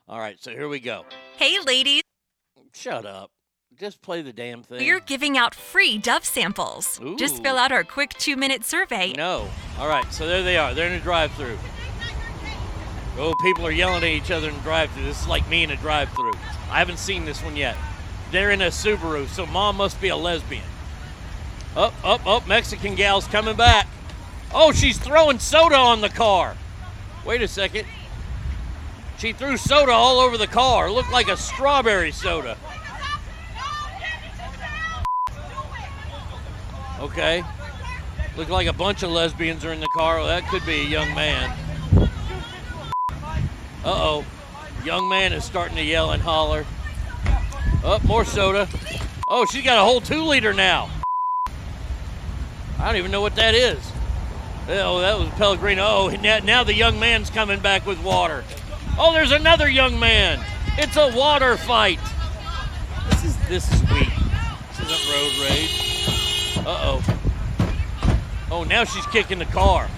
All 0.08 0.18
right, 0.18 0.36
so 0.42 0.50
here 0.50 0.68
we 0.68 0.80
go. 0.80 1.04
Hey, 1.36 1.58
ladies. 1.60 2.02
Shut 2.72 3.06
up. 3.06 3.30
Just 3.78 4.02
play 4.02 4.22
the 4.22 4.32
damn 4.32 4.62
thing. 4.62 4.78
We're 4.78 5.00
giving 5.00 5.36
out 5.36 5.54
free 5.54 5.98
Dove 5.98 6.24
samples. 6.24 7.00
Just 7.16 7.42
fill 7.42 7.56
out 7.56 7.72
our 7.72 7.84
quick 7.84 8.10
two 8.14 8.36
minute 8.36 8.64
survey. 8.64 9.12
No. 9.16 9.48
All 9.78 9.88
right, 9.88 10.10
so 10.12 10.26
there 10.26 10.42
they 10.42 10.56
are. 10.56 10.74
They're 10.74 10.88
in 10.88 10.94
a 10.94 11.00
drive-through. 11.00 11.58
Oh, 13.16 13.34
people 13.40 13.64
are 13.64 13.70
yelling 13.70 14.02
at 14.02 14.10
each 14.10 14.30
other 14.30 14.48
in 14.48 14.58
drive-through. 14.60 15.04
This 15.04 15.22
is 15.22 15.28
like 15.28 15.48
me 15.48 15.62
in 15.62 15.70
a 15.70 15.76
drive-through. 15.76 16.32
I 16.70 16.78
haven't 16.78 16.98
seen 16.98 17.24
this 17.24 17.42
one 17.42 17.54
yet. 17.54 17.76
They're 18.32 18.50
in 18.50 18.60
a 18.60 18.68
Subaru, 18.68 19.28
so 19.28 19.46
mom 19.46 19.76
must 19.76 20.00
be 20.00 20.08
a 20.08 20.16
lesbian. 20.16 20.64
Up, 21.76 21.94
up, 22.04 22.26
up! 22.26 22.48
Mexican 22.48 22.96
gal's 22.96 23.26
coming 23.28 23.56
back. 23.56 23.86
Oh, 24.52 24.72
she's 24.72 24.98
throwing 24.98 25.38
soda 25.38 25.76
on 25.76 26.00
the 26.00 26.08
car. 26.08 26.56
Wait 27.24 27.42
a 27.42 27.48
second. 27.48 27.86
She 29.18 29.32
threw 29.32 29.56
soda 29.56 29.92
all 29.92 30.18
over 30.18 30.36
the 30.36 30.46
car. 30.46 30.90
Looked 30.90 31.12
like 31.12 31.28
a 31.28 31.36
strawberry 31.36 32.10
soda. 32.10 32.56
Okay. 36.98 37.44
Looked 38.36 38.50
like 38.50 38.66
a 38.66 38.72
bunch 38.72 39.02
of 39.02 39.10
lesbians 39.10 39.64
are 39.64 39.72
in 39.72 39.80
the 39.80 39.88
car. 39.88 40.16
Well, 40.16 40.26
that 40.26 40.48
could 40.48 40.66
be 40.66 40.80
a 40.80 40.84
young 40.84 41.14
man. 41.14 41.56
Uh 43.84 43.92
oh. 43.92 44.24
Young 44.82 45.08
man 45.08 45.32
is 45.32 45.44
starting 45.44 45.76
to 45.76 45.82
yell 45.82 46.12
and 46.12 46.22
holler. 46.22 46.64
Up, 47.84 48.02
more 48.04 48.24
soda. 48.24 48.66
Oh, 49.28 49.44
she's 49.44 49.62
got 49.64 49.78
a 49.78 49.82
whole 49.82 50.00
two 50.00 50.22
liter 50.22 50.54
now. 50.54 50.90
I 52.78 52.86
don't 52.86 52.96
even 52.96 53.10
know 53.10 53.20
what 53.20 53.36
that 53.36 53.54
is. 53.54 53.78
Oh, 54.68 55.00
that 55.00 55.18
was 55.18 55.28
Pellegrino. 55.30 55.82
Oh, 55.82 56.08
now, 56.22 56.38
now 56.38 56.64
the 56.64 56.74
young 56.74 56.98
man's 56.98 57.28
coming 57.28 57.60
back 57.60 57.86
with 57.86 58.02
water. 58.02 58.44
Oh, 58.98 59.12
there's 59.12 59.32
another 59.32 59.68
young 59.68 59.98
man. 59.98 60.42
It's 60.78 60.96
a 60.96 61.14
water 61.14 61.58
fight. 61.58 62.00
This 63.10 63.24
is 63.24 63.48
this 63.48 63.72
is 63.72 63.80
weak. 63.90 64.08
This 64.68 64.80
isn't 64.80 65.12
road 65.12 65.32
rage. 65.48 66.58
Uh 66.66 67.00
oh. 67.00 67.18
Oh, 68.50 68.64
now 68.64 68.84
she's 68.84 69.06
kicking 69.06 69.38
the 69.38 69.46
car. 69.46 69.90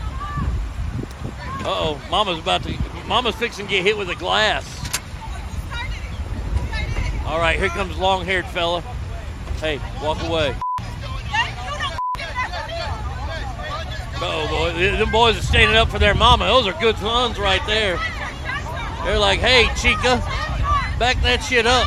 Uh 1.61 1.67
oh, 1.67 2.01
Mama's 2.11 2.41
about 2.41 2.65
to. 2.65 2.77
Mama's 3.09 3.37
fixing 3.37 3.67
to 3.67 3.71
get 3.71 3.85
hit 3.85 3.97
with 3.97 4.11
a 4.11 4.17
glass. 4.17 4.65
All 7.25 7.39
right, 7.39 7.59
here 7.59 7.69
comes 7.69 7.97
long-haired 7.99 8.47
fella. 8.47 8.81
Hey, 9.61 9.81
walk 10.03 10.23
away. 10.25 10.55
Oh 14.19 14.47
boy, 14.49 14.73
them 14.73 15.11
boys 15.11 15.39
are 15.39 15.43
standing 15.43 15.77
up 15.77 15.89
for 15.89 15.99
their 15.99 16.15
mama. 16.15 16.47
Those 16.47 16.67
are 16.67 16.73
good 16.81 16.97
sons 16.99 17.39
right 17.39 17.61
there. 17.67 17.99
They're 19.05 19.19
like, 19.19 19.41
hey, 19.41 19.69
Chica, 19.77 20.23
back 20.99 21.21
that 21.23 21.45
shit 21.47 21.67
up. 21.67 21.87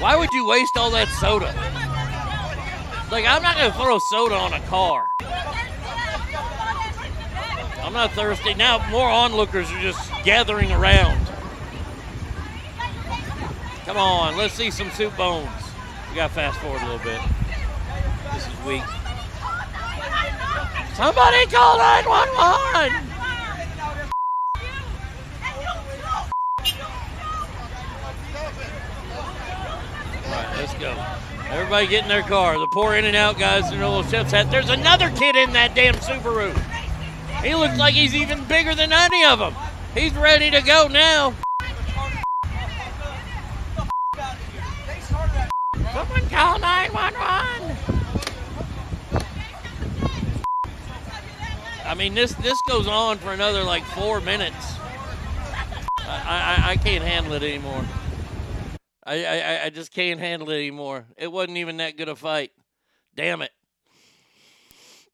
Why 0.00 0.16
would 0.16 0.32
you 0.32 0.46
waste 0.46 0.76
all 0.76 0.90
that 0.90 1.08
soda? 1.08 1.54
Like, 3.12 3.26
I'm 3.26 3.42
not 3.42 3.58
gonna 3.58 3.70
throw 3.74 3.98
soda 3.98 4.34
on 4.36 4.54
a 4.54 4.60
car. 4.68 5.10
I'm 7.82 7.92
not 7.92 8.12
thirsty. 8.12 8.54
Now, 8.54 8.88
more 8.88 9.06
onlookers 9.06 9.70
are 9.70 9.80
just 9.80 10.10
gathering 10.24 10.72
around. 10.72 11.26
Come 13.84 13.98
on, 13.98 14.38
let's 14.38 14.54
see 14.54 14.70
some 14.70 14.90
soup 14.92 15.14
bones. 15.14 15.50
We 16.08 16.16
gotta 16.16 16.32
fast 16.32 16.58
forward 16.60 16.80
a 16.80 16.86
little 16.86 17.04
bit. 17.04 17.20
This 18.32 18.46
is 18.46 18.64
weak. 18.64 18.82
Somebody 20.94 21.44
call 21.48 21.76
911! 21.76 23.08
Alright, 30.24 30.56
let's 30.56 30.72
go. 30.80 31.31
Everybody 31.52 31.86
get 31.86 32.04
in 32.04 32.08
their 32.08 32.22
car. 32.22 32.58
The 32.58 32.66
poor 32.66 32.94
in 32.94 33.04
and 33.04 33.14
out 33.14 33.38
guys 33.38 33.70
in 33.70 33.78
their 33.78 33.86
little 33.86 34.02
chef's 34.04 34.32
hat. 34.32 34.50
There's 34.50 34.70
another 34.70 35.10
kid 35.10 35.36
in 35.36 35.52
that 35.52 35.74
damn 35.74 35.94
Subaru. 35.96 36.56
He 37.42 37.54
looks 37.54 37.76
like 37.76 37.92
he's 37.92 38.14
even 38.14 38.42
bigger 38.44 38.74
than 38.74 38.90
any 38.90 39.22
of 39.22 39.38
them. 39.38 39.54
He's 39.94 40.14
ready 40.14 40.50
to 40.50 40.62
go 40.62 40.88
now. 40.88 41.34
Someone 45.92 46.28
call 46.30 46.58
911. 46.58 47.76
I 51.84 51.94
mean, 51.94 52.14
this 52.14 52.32
this 52.36 52.62
goes 52.62 52.88
on 52.88 53.18
for 53.18 53.34
another 53.34 53.62
like 53.62 53.84
four 53.84 54.22
minutes. 54.22 54.76
I 55.98 56.56
I, 56.66 56.70
I 56.70 56.76
can't 56.76 57.04
handle 57.04 57.34
it 57.34 57.42
anymore. 57.42 57.84
I, 59.04 59.24
I 59.24 59.64
I 59.64 59.70
just 59.70 59.92
can't 59.92 60.20
handle 60.20 60.50
it 60.50 60.56
anymore. 60.56 61.06
It 61.16 61.30
wasn't 61.30 61.58
even 61.58 61.78
that 61.78 61.96
good 61.96 62.08
a 62.08 62.16
fight. 62.16 62.52
Damn 63.14 63.42
it. 63.42 63.50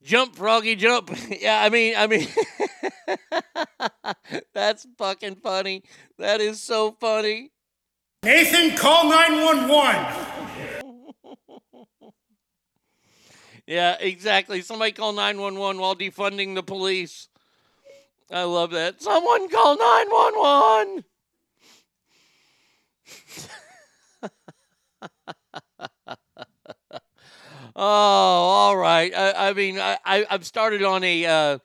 Jump, 0.02 0.36
Froggy, 0.36 0.76
jump. 0.76 1.10
yeah, 1.40 1.62
I 1.62 1.68
mean, 1.68 1.94
I 1.96 2.06
mean, 2.06 2.28
that's 4.54 4.86
fucking 4.96 5.36
funny. 5.36 5.82
That 6.18 6.40
is 6.40 6.62
so 6.62 6.92
funny. 6.92 7.50
Nathan, 8.22 8.76
call 8.76 9.08
911. 9.08 10.34
Yeah, 13.66 13.98
exactly. 14.00 14.62
Somebody 14.62 14.92
call 14.92 15.12
911 15.12 15.78
while 15.78 15.94
defunding 15.94 16.54
the 16.54 16.62
police. 16.62 17.28
I 18.30 18.44
love 18.44 18.70
that. 18.70 19.02
Someone 19.02 19.50
call 19.50 19.76
911. 19.76 21.04
Oh, 27.78 27.82
all 27.82 28.76
right. 28.76 29.14
I, 29.14 29.50
I 29.50 29.52
mean, 29.52 29.78
I, 29.78 29.98
I, 30.04 30.26
I've 30.28 30.44
started 30.44 30.82
on 30.82 31.04
a 31.04 31.24
uh, 31.24 31.58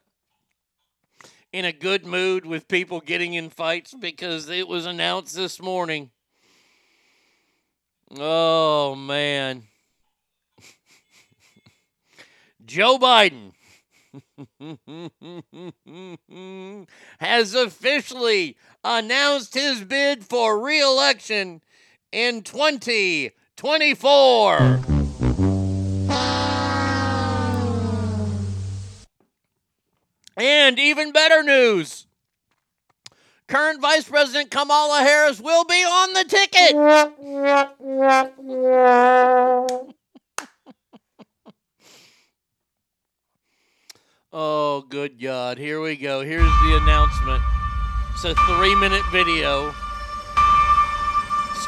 in 1.51 1.65
a 1.65 1.73
good 1.73 2.05
mood 2.05 2.45
with 2.45 2.67
people 2.67 2.99
getting 2.99 3.33
in 3.33 3.49
fights 3.49 3.93
because 3.93 4.49
it 4.49 4.67
was 4.67 4.85
announced 4.85 5.35
this 5.35 5.59
morning. 5.61 6.11
Oh 8.17 8.95
man. 8.95 9.63
Joe 12.65 12.97
Biden 12.97 13.51
has 17.19 17.55
officially 17.55 18.55
announced 18.83 19.53
his 19.53 19.83
bid 19.83 20.23
for 20.23 20.59
re-election 20.59 21.61
in 22.11 22.41
2024. 22.43 25.02
And 30.35 30.79
even 30.79 31.11
better 31.11 31.43
news. 31.43 32.07
Current 33.47 33.81
Vice 33.81 34.07
President 34.09 34.49
Kamala 34.49 35.01
Harris 35.01 35.39
will 35.39 35.65
be 35.65 35.83
on 35.83 36.13
the 36.13 36.23
ticket. 36.23 36.75
Oh, 44.35 44.83
good 44.89 45.21
God. 45.21 45.59
Here 45.59 45.79
we 45.79 45.95
go. 45.95 46.21
Here's 46.21 46.41
the 46.41 46.79
announcement. 46.81 47.43
It's 48.13 48.23
a 48.23 48.33
three 48.47 48.73
minute 48.73 49.03
video 49.11 49.71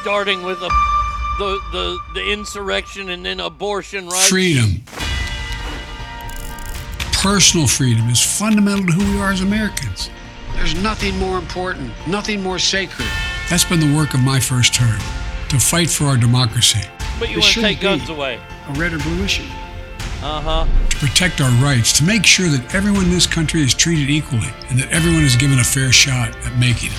starting 0.00 0.42
with 0.42 0.58
a, 0.62 0.68
the, 1.38 1.60
the, 1.70 1.98
the 2.14 2.32
insurrection 2.32 3.10
and 3.10 3.24
then 3.24 3.38
abortion 3.38 4.08
rights. 4.08 4.30
Freedom. 4.30 4.82
Personal 7.26 7.66
freedom 7.66 8.08
is 8.08 8.22
fundamental 8.22 8.86
to 8.86 8.92
who 8.92 9.12
we 9.12 9.20
are 9.20 9.32
as 9.32 9.40
Americans. 9.40 10.10
There's 10.54 10.80
nothing 10.80 11.18
more 11.18 11.38
important, 11.38 11.90
nothing 12.06 12.40
more 12.40 12.60
sacred. 12.60 13.08
That's 13.50 13.64
been 13.64 13.80
the 13.80 13.92
work 13.96 14.14
of 14.14 14.20
my 14.20 14.38
first 14.38 14.72
term 14.72 15.00
to 15.48 15.58
fight 15.58 15.90
for 15.90 16.04
our 16.04 16.16
democracy. 16.16 16.88
But 17.18 17.30
you 17.30 17.38
It 17.38 17.40
want 17.40 17.54
to 17.54 17.60
take 17.62 17.80
guns 17.80 18.08
away. 18.10 18.38
A 18.68 18.72
red 18.74 18.92
or 18.92 18.98
blue 18.98 19.24
issue. 19.24 19.42
Uh 20.22 20.40
huh. 20.40 20.66
To 20.88 20.96
protect 20.98 21.40
our 21.40 21.50
rights, 21.60 21.92
to 21.98 22.04
make 22.04 22.24
sure 22.24 22.48
that 22.48 22.72
everyone 22.72 23.06
in 23.06 23.10
this 23.10 23.26
country 23.26 23.60
is 23.60 23.74
treated 23.74 24.08
equally 24.08 24.54
and 24.70 24.78
that 24.78 24.88
everyone 24.92 25.24
is 25.24 25.34
given 25.34 25.58
a 25.58 25.64
fair 25.64 25.90
shot 25.90 26.28
at 26.46 26.56
making 26.60 26.92
it. 26.92 26.98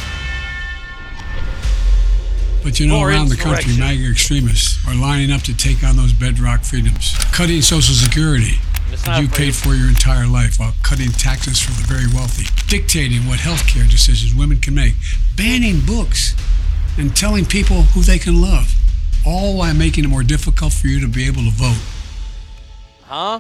But 2.64 2.82
you 2.82 2.88
know, 2.88 2.98
More 2.98 3.12
around 3.12 3.30
the 3.30 3.38
country, 3.38 3.72
insurrection. 3.72 3.80
MAGA 3.80 4.12
extremists 4.12 4.86
are 4.90 4.94
lining 4.94 5.32
up 5.32 5.44
to 5.44 5.56
take 5.56 5.86
on 5.86 5.96
those 5.96 6.12
bedrock 6.12 6.66
freedoms. 6.66 7.16
Cutting 7.32 7.62
Social 7.62 7.96
Security 7.96 8.44
It's 8.44 8.60
that 8.60 8.66
not 8.66 8.67
you 9.20 9.28
paid 9.28 9.56
for 9.56 9.74
your 9.74 9.88
entire 9.90 10.28
life 10.28 10.60
while 10.60 10.74
cutting 10.84 11.12
taxes 11.12 11.60
for 11.60 11.72
the 11.72 11.88
very 11.88 12.08
wealthy. 12.14 12.46
Dictating 12.68 13.28
what 13.28 13.40
health 13.40 13.68
care 13.68 13.84
decisions 13.84 14.36
women 14.36 14.60
can 14.60 14.76
make. 14.76 14.94
Banning 15.36 15.82
books 15.86 16.36
and 16.98 17.16
telling 17.16 17.46
people 17.46 17.84
who 17.84 18.02
they 18.02 18.18
can 18.18 18.42
love. 18.42 18.74
All 19.26 19.58
while 19.58 19.74
making 19.74 20.06
it 20.06 20.08
more 20.08 20.24
difficult 20.24 20.74
for 20.74 20.88
you 20.88 21.00
to 21.02 21.08
be 21.08 21.28
able 21.28 21.44
to 21.44 21.52
vote. 21.52 21.82
Huh? 23.04 23.40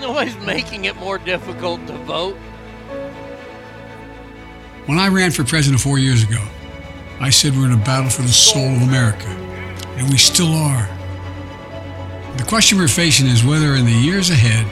Nobody's 0.00 0.36
making 0.38 0.84
it 0.84 0.96
more 0.96 1.18
difficult 1.18 1.86
to 1.86 1.92
vote. 2.04 2.36
When 4.86 4.98
I 4.98 5.08
ran 5.08 5.30
for 5.30 5.42
president 5.42 5.80
four 5.80 5.98
years 5.98 6.22
ago, 6.22 6.44
I 7.20 7.30
said 7.30 7.56
we're 7.56 7.66
in 7.66 7.72
a 7.72 7.76
battle 7.76 8.10
for 8.10 8.22
the 8.22 8.28
soul 8.28 8.76
of 8.76 8.82
America, 8.82 9.28
and 9.96 10.08
we 10.10 10.18
still 10.18 10.52
are. 10.52 10.95
The 12.36 12.44
question 12.46 12.78
we're 12.78 12.88
facing 12.88 13.26
is 13.26 13.42
whether 13.44 13.74
in 13.76 13.84
the 13.86 13.92
years 13.92 14.30
ahead 14.30 14.66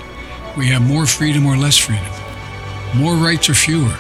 we 0.57 0.67
have 0.69 0.83
more 0.83 1.07
freedom 1.07 1.47
or 1.47 1.57
less 1.57 1.77
freedom, 1.77 2.05
more 2.95 3.15
rights 3.15 3.49
or 3.49 3.55
fewer. 3.55 3.97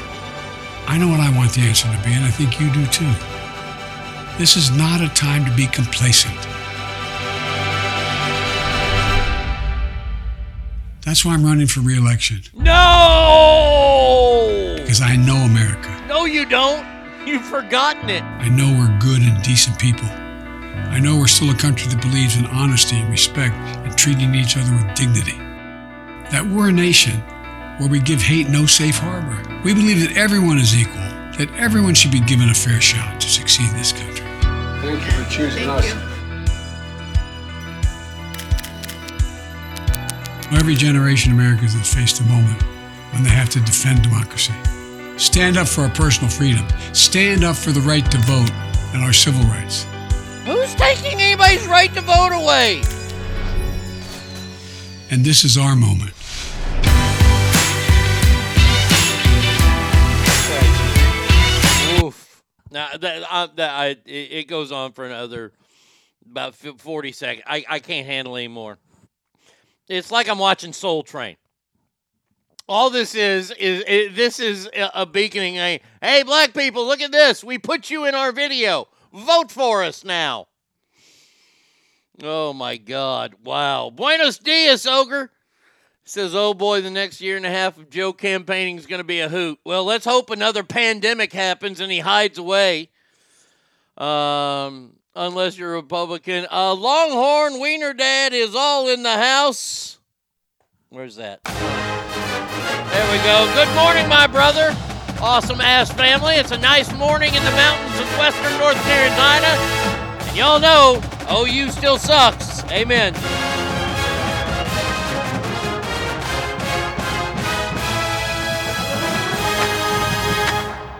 I 0.86 0.98
know 0.98 1.08
what 1.08 1.20
I 1.20 1.34
want 1.34 1.52
the 1.52 1.62
answer 1.62 1.88
to 1.90 1.98
be, 2.04 2.12
and 2.12 2.24
I 2.24 2.30
think 2.30 2.60
you 2.60 2.70
do 2.72 2.86
too. 2.86 3.10
This 4.38 4.56
is 4.56 4.70
not 4.70 5.00
a 5.00 5.08
time 5.14 5.44
to 5.46 5.50
be 5.56 5.66
complacent. 5.66 6.36
That's 11.04 11.24
why 11.24 11.32
I'm 11.34 11.44
running 11.44 11.66
for 11.66 11.80
re-election, 11.80 12.42
No! 12.54 13.94
because 14.76 15.00
I 15.00 15.16
know 15.16 15.36
America. 15.36 15.90
No, 16.08 16.24
you 16.26 16.44
don't. 16.46 16.86
You've 17.26 17.44
forgotten 17.44 18.10
it. 18.10 18.22
I 18.22 18.48
know 18.50 18.70
we're 18.78 18.98
good 19.00 19.22
and 19.22 19.42
decent 19.42 19.78
people. 19.78 20.08
I 20.76 21.00
know 21.00 21.16
we're 21.18 21.26
still 21.26 21.50
a 21.50 21.56
country 21.56 21.88
that 21.92 22.00
believes 22.00 22.36
in 22.36 22.46
honesty 22.46 22.96
and 22.96 23.10
respect 23.10 23.54
and 23.54 23.96
treating 23.96 24.34
each 24.34 24.56
other 24.56 24.72
with 24.72 24.94
dignity. 24.94 25.38
That 26.30 26.46
we're 26.46 26.68
a 26.68 26.72
nation 26.72 27.20
where 27.78 27.88
we 27.88 28.00
give 28.00 28.22
hate 28.22 28.48
no 28.48 28.66
safe 28.66 28.96
harbor. 28.98 29.42
We 29.64 29.74
believe 29.74 30.00
that 30.00 30.16
everyone 30.16 30.58
is 30.58 30.76
equal, 30.76 30.94
that 30.94 31.48
everyone 31.56 31.94
should 31.94 32.12
be 32.12 32.20
given 32.20 32.48
a 32.48 32.54
fair 32.54 32.80
shot 32.80 33.20
to 33.20 33.28
succeed 33.28 33.70
in 33.70 33.76
this 33.76 33.92
country. 33.92 34.26
Thank 34.80 35.04
you 35.04 35.10
for 35.12 35.30
choosing 35.30 35.68
us. 35.68 35.92
Every 40.52 40.74
generation 40.74 41.32
of 41.32 41.38
Americans 41.38 41.74
has 41.74 41.92
faced 41.92 42.20
a 42.20 42.24
moment 42.24 42.62
when 43.12 43.22
they 43.24 43.30
have 43.30 43.48
to 43.50 43.60
defend 43.60 44.02
democracy. 44.02 44.54
Stand 45.16 45.56
up 45.56 45.66
for 45.66 45.82
our 45.82 45.90
personal 45.90 46.30
freedom. 46.30 46.66
Stand 46.92 47.44
up 47.44 47.56
for 47.56 47.72
the 47.72 47.80
right 47.80 48.08
to 48.10 48.18
vote 48.18 48.50
and 48.92 49.02
our 49.02 49.12
civil 49.12 49.42
rights. 49.44 49.86
Who's 50.44 50.74
taking 50.74 51.20
anybody's 51.20 51.66
right 51.66 51.92
to 51.94 52.02
vote 52.02 52.32
away? 52.32 52.82
And 55.10 55.24
this 55.24 55.44
is 55.44 55.56
our 55.56 55.74
moment. 55.74 56.12
Now 62.70 62.88
that, 62.98 63.22
I, 63.30 63.48
that 63.54 63.70
I, 63.70 63.86
it, 63.86 64.00
it 64.04 64.48
goes 64.48 64.72
on 64.72 64.92
for 64.92 65.06
another 65.06 65.52
about 66.28 66.56
40 66.56 67.12
seconds. 67.12 67.44
I, 67.46 67.64
I 67.68 67.78
can't 67.78 68.04
handle 68.04 68.36
anymore. 68.36 68.78
It's 69.88 70.10
like 70.10 70.28
I'm 70.28 70.38
watching 70.38 70.72
Soul 70.72 71.04
Train. 71.04 71.36
All 72.68 72.90
this 72.90 73.14
is 73.14 73.52
is, 73.52 73.84
is 73.84 74.16
this 74.16 74.40
is 74.40 74.68
a, 74.74 74.90
a 74.94 75.06
beaconing. 75.06 75.56
A, 75.56 75.80
hey, 76.02 76.22
black 76.24 76.52
people, 76.52 76.84
look 76.84 77.00
at 77.00 77.12
this. 77.12 77.44
We 77.44 77.58
put 77.58 77.90
you 77.90 78.06
in 78.06 78.14
our 78.14 78.32
video. 78.32 78.88
Vote 79.14 79.52
for 79.52 79.84
us 79.84 80.04
now. 80.04 80.48
Oh 82.20 82.52
my 82.52 82.76
God! 82.76 83.36
Wow. 83.44 83.90
Buenos 83.90 84.38
dias, 84.38 84.86
ogre. 84.86 85.30
Says, 86.06 86.34
oh 86.34 86.52
boy, 86.52 86.80
the 86.82 86.90
next 86.90 87.20
year 87.22 87.36
and 87.36 87.46
a 87.46 87.50
half 87.50 87.78
of 87.78 87.88
Joe 87.88 88.12
campaigning 88.12 88.76
is 88.76 88.86
going 88.86 88.98
to 88.98 89.04
be 89.04 89.20
a 89.20 89.28
hoot. 89.28 89.58
Well, 89.64 89.84
let's 89.84 90.04
hope 90.04 90.28
another 90.28 90.62
pandemic 90.62 91.32
happens 91.32 91.80
and 91.80 91.90
he 91.90 92.00
hides 92.00 92.36
away. 92.36 92.90
Um, 93.96 94.96
unless 95.16 95.56
you're 95.56 95.72
a 95.72 95.76
Republican. 95.76 96.46
Uh, 96.52 96.74
Longhorn 96.74 97.58
Wiener 97.58 97.94
Dad 97.94 98.34
is 98.34 98.54
all 98.54 98.88
in 98.88 99.02
the 99.02 99.16
house. 99.16 99.98
Where's 100.90 101.16
that? 101.16 101.42
There 101.44 103.12
we 103.12 103.18
go. 103.24 103.50
Good 103.54 103.74
morning, 103.74 104.06
my 104.08 104.26
brother. 104.26 104.76
Awesome 105.20 105.60
ass 105.60 105.90
family. 105.92 106.34
It's 106.34 106.50
a 106.50 106.58
nice 106.58 106.92
morning 106.94 107.34
in 107.34 107.42
the 107.44 107.50
mountains 107.52 108.00
of 108.00 108.18
western 108.18 108.58
North 108.58 108.80
Carolina. 108.82 109.46
And 110.26 110.36
y'all 110.36 110.60
know 110.60 111.02
OU 111.30 111.70
still 111.70 111.98
sucks. 111.98 112.62
Amen. 112.64 113.14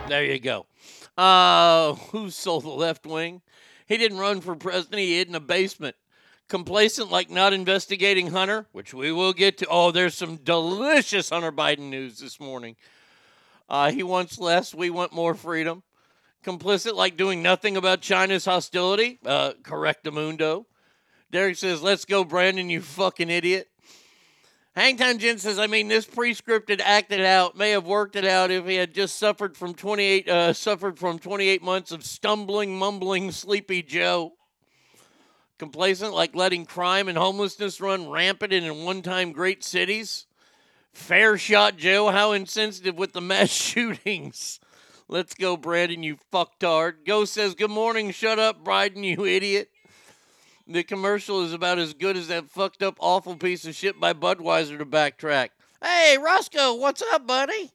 There 0.07 0.23
you 0.23 0.39
go. 0.39 0.65
Uh, 1.17 1.93
who 1.93 2.29
sold 2.29 2.63
the 2.63 2.69
left 2.69 3.05
wing? 3.05 3.41
He 3.85 3.97
didn't 3.97 4.17
run 4.17 4.41
for 4.41 4.55
president. 4.55 5.01
He 5.01 5.17
hid 5.17 5.27
in 5.27 5.35
a 5.35 5.39
basement. 5.39 5.95
Complacent, 6.47 7.11
like 7.11 7.29
not 7.29 7.53
investigating 7.53 8.27
Hunter, 8.27 8.67
which 8.71 8.93
we 8.93 9.11
will 9.11 9.33
get 9.33 9.57
to. 9.57 9.67
Oh, 9.69 9.91
there's 9.91 10.15
some 10.15 10.37
delicious 10.37 11.29
Hunter 11.29 11.51
Biden 11.51 11.89
news 11.89 12.19
this 12.19 12.39
morning. 12.39 12.75
Uh, 13.67 13.91
he 13.91 14.03
wants 14.03 14.39
less. 14.39 14.73
We 14.73 14.89
want 14.89 15.13
more 15.13 15.33
freedom. 15.33 15.83
Complicit, 16.43 16.93
like 16.93 17.17
doing 17.17 17.41
nothing 17.41 17.77
about 17.77 18.01
China's 18.01 18.45
hostility. 18.45 19.19
Uh, 19.25 19.53
correctamundo. 19.63 20.65
Derek 21.31 21.57
says, 21.57 21.81
"Let's 21.81 22.05
go, 22.05 22.23
Brandon. 22.23 22.69
You 22.69 22.81
fucking 22.81 23.29
idiot." 23.29 23.69
Hangtime 24.75 25.19
Jen 25.19 25.37
says, 25.37 25.57
I 25.57 25.67
mean, 25.67 25.87
this 25.87 26.05
pre-scripted 26.05 26.81
acted 26.83 27.21
out 27.21 27.55
may 27.55 27.71
have 27.71 27.85
worked 27.85 28.17
it 28.17 28.25
out 28.25 28.51
if 28.51 28.65
he 28.65 28.75
had 28.75 28.93
just 28.93 29.17
suffered 29.17 29.55
from 29.55 29.73
28 29.73 30.27
uh, 30.27 30.51
suffered 30.51 30.99
from 30.99 31.17
28 31.17 31.63
months 31.63 31.93
of 31.93 32.03
stumbling, 32.03 32.77
mumbling, 32.77 33.31
sleepy 33.31 33.81
Joe. 33.81 34.33
Complacent, 35.57 36.13
like 36.13 36.35
letting 36.35 36.65
crime 36.65 37.07
and 37.07 37.17
homelessness 37.17 37.79
run 37.79 38.09
rampant 38.09 38.51
in 38.51 38.83
one-time 38.83 39.31
great 39.31 39.63
cities. 39.63 40.25
Fair 40.95 41.37
shot, 41.37 41.75
Joe. 41.75 42.09
How 42.09 42.31
insensitive 42.31 42.97
with 42.97 43.11
the 43.11 43.21
mass 43.21 43.49
shootings. 43.51 44.59
Let's 45.07 45.35
go, 45.35 45.55
Brandon, 45.57 46.01
you 46.01 46.17
fucktard. 46.33 47.05
Ghost 47.05 47.33
says, 47.33 47.53
Good 47.53 47.69
morning. 47.69 48.09
Shut 48.11 48.39
up, 48.39 48.63
Bryden, 48.63 49.03
you 49.03 49.25
idiot. 49.25 49.69
The 50.65 50.83
commercial 50.83 51.43
is 51.43 51.53
about 51.53 51.77
as 51.77 51.93
good 51.93 52.17
as 52.17 52.29
that 52.29 52.49
fucked 52.49 52.81
up 52.81 52.95
awful 52.99 53.35
piece 53.35 53.65
of 53.67 53.75
shit 53.75 53.99
by 53.99 54.13
Budweiser 54.13 54.79
to 54.79 54.85
backtrack. 54.85 55.49
Hey, 55.83 56.17
Roscoe, 56.19 56.73
what's 56.75 57.03
up, 57.13 57.27
buddy? 57.27 57.71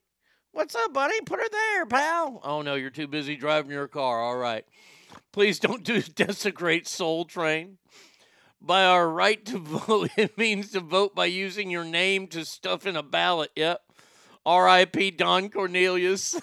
What's 0.52 0.74
up, 0.74 0.92
buddy? 0.92 1.20
Put 1.20 1.38
her 1.38 1.48
there, 1.48 1.86
pal. 1.86 2.40
Oh 2.42 2.62
no, 2.62 2.74
you're 2.74 2.90
too 2.90 3.06
busy 3.06 3.36
driving 3.36 3.70
your 3.70 3.86
car. 3.86 4.20
All 4.20 4.36
right. 4.36 4.64
Please 5.30 5.60
don't 5.60 5.84
do 5.84 6.00
desecrate 6.00 6.88
Soul 6.88 7.26
Train. 7.26 7.76
By 8.62 8.84
our 8.84 9.08
right 9.08 9.44
to 9.46 9.58
vote, 9.58 10.10
it 10.16 10.36
means 10.36 10.72
to 10.72 10.80
vote 10.80 11.14
by 11.14 11.26
using 11.26 11.70
your 11.70 11.84
name 11.84 12.26
to 12.28 12.44
stuff 12.44 12.86
in 12.86 12.96
a 12.96 13.02
ballot. 13.02 13.50
Yep. 13.56 13.82
R.I.P. 14.44 15.12
Don 15.12 15.50
Cornelius. 15.50 16.40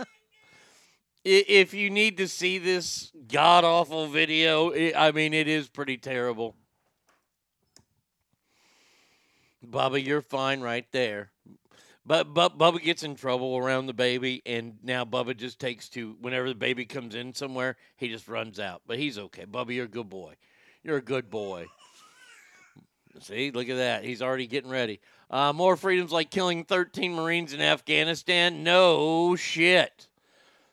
if 1.24 1.74
you 1.74 1.90
need 1.90 2.16
to 2.18 2.28
see 2.28 2.58
this 2.58 3.12
god 3.28 3.64
awful 3.64 4.06
video, 4.06 4.72
I 4.94 5.12
mean, 5.12 5.34
it 5.34 5.48
is 5.48 5.68
pretty 5.68 5.98
terrible. 5.98 6.54
Bubba, 9.64 10.04
you're 10.04 10.22
fine 10.22 10.60
right 10.60 10.86
there. 10.92 11.30
But, 12.06 12.32
but 12.32 12.56
Bubba 12.56 12.80
gets 12.80 13.02
in 13.02 13.16
trouble 13.16 13.56
around 13.56 13.86
the 13.86 13.92
baby, 13.92 14.40
and 14.46 14.78
now 14.82 15.04
Bubba 15.04 15.36
just 15.36 15.58
takes 15.58 15.88
to 15.90 16.16
whenever 16.20 16.48
the 16.48 16.54
baby 16.54 16.84
comes 16.84 17.16
in 17.16 17.34
somewhere, 17.34 17.76
he 17.96 18.08
just 18.08 18.28
runs 18.28 18.60
out. 18.60 18.82
But 18.86 18.98
he's 18.98 19.18
okay. 19.18 19.44
Bubba, 19.44 19.74
you're 19.74 19.86
a 19.86 19.88
good 19.88 20.08
boy. 20.08 20.34
You're 20.86 20.98
a 20.98 21.02
good 21.02 21.28
boy. 21.30 21.66
See, 23.20 23.50
look 23.50 23.68
at 23.68 23.74
that. 23.74 24.04
He's 24.04 24.22
already 24.22 24.46
getting 24.46 24.70
ready. 24.70 25.00
Uh, 25.28 25.52
more 25.52 25.76
freedoms 25.76 26.12
like 26.12 26.30
killing 26.30 26.62
13 26.62 27.12
Marines 27.12 27.52
in 27.52 27.60
Afghanistan? 27.60 28.62
No 28.62 29.34
shit. 29.34 30.06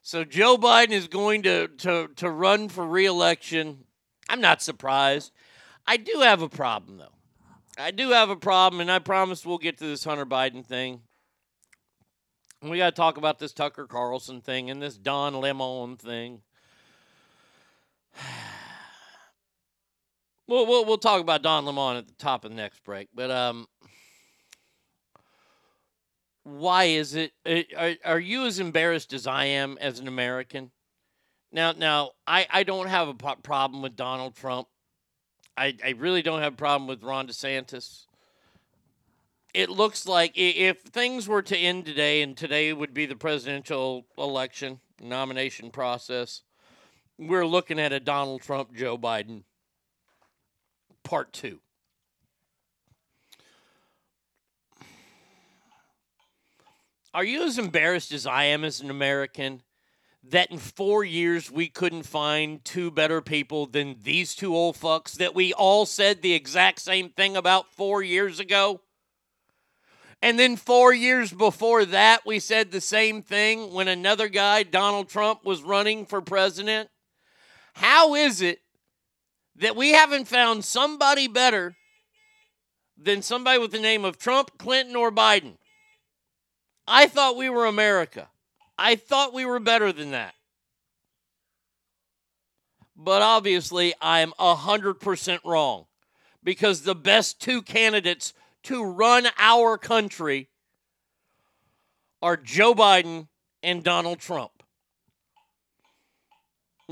So 0.04 0.24
Joe 0.24 0.56
Biden 0.56 0.92
is 0.92 1.08
going 1.08 1.42
to, 1.44 1.68
to, 1.80 2.10
to 2.18 2.30
run 2.30 2.70
for 2.70 2.86
reelection. 2.86 3.86
I'm 4.30 4.40
not 4.40 4.62
surprised. 4.62 5.32
I 5.88 5.98
do 5.98 6.20
have 6.20 6.44
a 6.44 6.50
problem, 6.50 7.00
though. 7.00 7.16
I 7.76 7.90
do 7.90 8.12
have 8.12 8.30
a 8.30 8.36
problem, 8.36 8.82
and 8.82 8.92
I 8.92 9.00
promise 9.00 9.44
we'll 9.44 9.58
get 9.58 9.80
to 9.80 9.86
this 9.86 10.04
Hunter 10.04 10.28
Biden 10.28 10.64
thing. 10.64 11.02
We 12.62 12.78
got 12.78 12.92
to 12.92 12.96
talk 12.96 13.18
about 13.18 13.40
this 13.40 13.52
Tucker 13.52 13.88
Carlson 13.88 14.42
thing 14.42 14.70
and 14.70 14.80
this 14.80 14.96
Don 14.96 15.34
Lemon 15.34 15.98
thing. 15.98 16.44
We'll, 20.54 20.68
we'll, 20.68 20.86
we'll 20.86 20.98
talk 21.00 21.20
about 21.20 21.42
Don 21.42 21.66
Lemon 21.66 21.98
at 21.98 22.06
the 22.06 22.14
top 22.14 22.46
of 22.46 22.52
the 22.52 22.56
next 22.56 22.84
break. 22.84 23.08
But 23.12 23.32
um, 23.32 23.66
why 26.44 26.84
is 26.84 27.16
it? 27.16 27.32
Are, 27.76 27.96
are 28.06 28.20
you 28.20 28.46
as 28.46 28.60
embarrassed 28.60 29.14
as 29.14 29.26
I 29.26 29.46
am 29.46 29.80
as 29.82 29.98
an 29.98 30.08
American? 30.08 30.70
Now, 31.52 31.72
now 31.72 32.12
I, 32.28 32.46
I 32.52 32.62
don't 32.62 32.86
have 32.86 33.08
a 33.08 33.16
problem 33.16 33.82
with 33.82 33.96
Donald 33.96 34.36
Trump. 34.36 34.68
I, 35.58 35.76
I 35.84 35.96
really 35.98 36.22
don't 36.22 36.42
have 36.42 36.54
a 36.54 36.56
problem 36.56 36.88
with 36.88 37.02
Ron 37.02 37.28
DeSantis. 37.28 38.06
It 39.56 39.72
looks 39.72 40.08
like 40.08 40.34
if 40.36 40.82
things 40.82 41.28
were 41.28 41.42
to 41.42 41.58
end 41.58 41.88
today, 41.88 42.22
and 42.22 42.38
today 42.38 42.74
would 42.74 42.94
be 42.94 43.08
the 43.08 43.16
presidential 43.16 44.06
election 44.20 44.82
nomination 45.02 45.72
process, 45.72 46.44
we're 47.18 47.48
looking 47.48 47.80
at 47.80 47.92
a 47.92 48.00
Donald 48.00 48.44
Trump, 48.44 48.76
Joe 48.76 49.00
Biden 49.00 49.46
part 51.04 51.34
two. 51.34 51.60
Are 57.14 57.24
you 57.24 57.44
as 57.44 57.60
embarrassed 57.60 58.12
as 58.12 58.26
I 58.26 58.46
am 58.46 58.64
as 58.64 58.82
an 58.82 58.90
American 58.90 59.62
that 60.24 60.50
in 60.50 60.58
four 60.58 61.04
years 61.04 61.52
we 61.52 61.68
couldn't 61.68 62.04
find 62.04 62.64
two 62.66 62.90
better 62.90 63.22
people 63.22 63.68
than 63.68 63.98
these 64.02 64.34
two 64.34 64.56
old 64.56 64.78
fucks 64.78 65.14
that 65.18 65.36
we 65.36 65.54
all 65.54 65.86
said 65.86 66.22
the 66.22 66.34
exact 66.34 66.80
same 66.80 67.10
thing 67.10 67.38
about 67.38 67.72
four 67.74 68.02
years 68.02 68.40
ago? 68.40 68.82
And 70.24 70.40
then 70.40 70.56
four 70.56 70.92
years 70.92 71.32
before 71.32 71.86
that, 71.86 72.26
we 72.26 72.40
said 72.40 72.72
the 72.72 72.82
same 72.82 73.22
thing 73.22 73.74
when 73.74 73.90
another 73.90 74.28
guy, 74.30 74.64
Donald 74.64 75.10
Trump, 75.10 75.46
was 75.46 75.62
running 75.62 76.08
for 76.08 76.22
president? 76.22 76.90
How 77.74 78.16
is 78.16 78.42
it 78.42 78.63
that 79.56 79.76
we 79.76 79.92
haven't 79.92 80.28
found 80.28 80.66
somebody 80.66 81.28
better 81.28 81.76
than 82.98 83.22
somebody 83.22 83.60
with 83.60 83.72
the 83.72 83.80
name 83.80 84.06
of 84.06 84.18
Trump, 84.18 84.58
Clinton, 84.58 84.96
or 84.96 85.12
Biden. 85.12 85.58
I 86.88 87.08
thought 87.08 87.38
we 87.38 87.50
were 87.50 87.66
America. 87.66 88.30
I 88.78 88.96
thought 88.96 89.34
we 89.34 89.46
were 89.46 89.60
better 89.60 89.92
than 89.92 90.12
that. 90.12 90.34
But 92.96 93.22
obviously, 93.22 93.94
I'm 94.02 94.32
100% 94.40 95.40
wrong 95.44 95.86
because 96.44 96.82
the 96.82 96.96
best 96.96 97.42
two 97.42 97.62
candidates 97.62 98.34
to 98.64 98.84
run 98.84 99.28
our 99.38 99.78
country 99.78 100.50
are 102.22 102.38
Joe 102.38 102.74
Biden 102.74 103.28
and 103.62 103.84
Donald 103.84 104.20
Trump. 104.20 104.53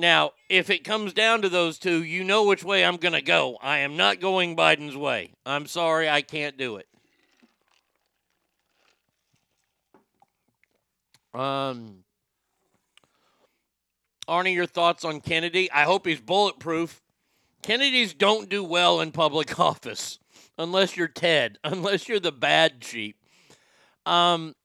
Now, 0.02 0.32
if 0.50 0.72
it 0.72 0.84
comes 0.84 1.14
down 1.14 1.44
to 1.44 1.50
those 1.50 1.78
two, 1.78 2.02
you 2.02 2.24
know 2.24 2.44
which 2.44 2.64
way 2.64 2.84
I'm 2.84 2.98
going 2.98 3.14
to 3.14 3.22
go. 3.22 3.60
I 3.62 3.78
am 3.78 3.98
not 3.98 4.20
going 4.20 4.56
Biden's 4.56 4.98
way. 4.98 5.34
I'm 5.46 5.68
sorry, 5.68 6.10
I 6.10 6.24
can't 6.24 6.58
do 6.58 6.78
it. 6.78 6.88
Um, 11.36 11.98
Arnie, 14.28 14.56
your 14.56 14.66
thoughts 14.66 15.06
on 15.06 15.22
Kennedy? 15.22 15.72
I 15.72 15.84
hope 15.84 16.08
he's 16.08 16.20
bulletproof. 16.20 17.04
Kennedys 17.62 18.16
don't 18.16 18.50
do 18.50 18.64
well 18.64 19.02
in 19.02 19.12
public 19.12 19.60
office 19.60 20.18
unless 20.58 20.98
you're 20.98 21.08
Ted, 21.10 21.60
unless 21.64 22.10
you're 22.10 22.20
the 22.20 22.32
bad 22.32 22.84
sheep. 22.84 23.18
Um, 24.08 24.56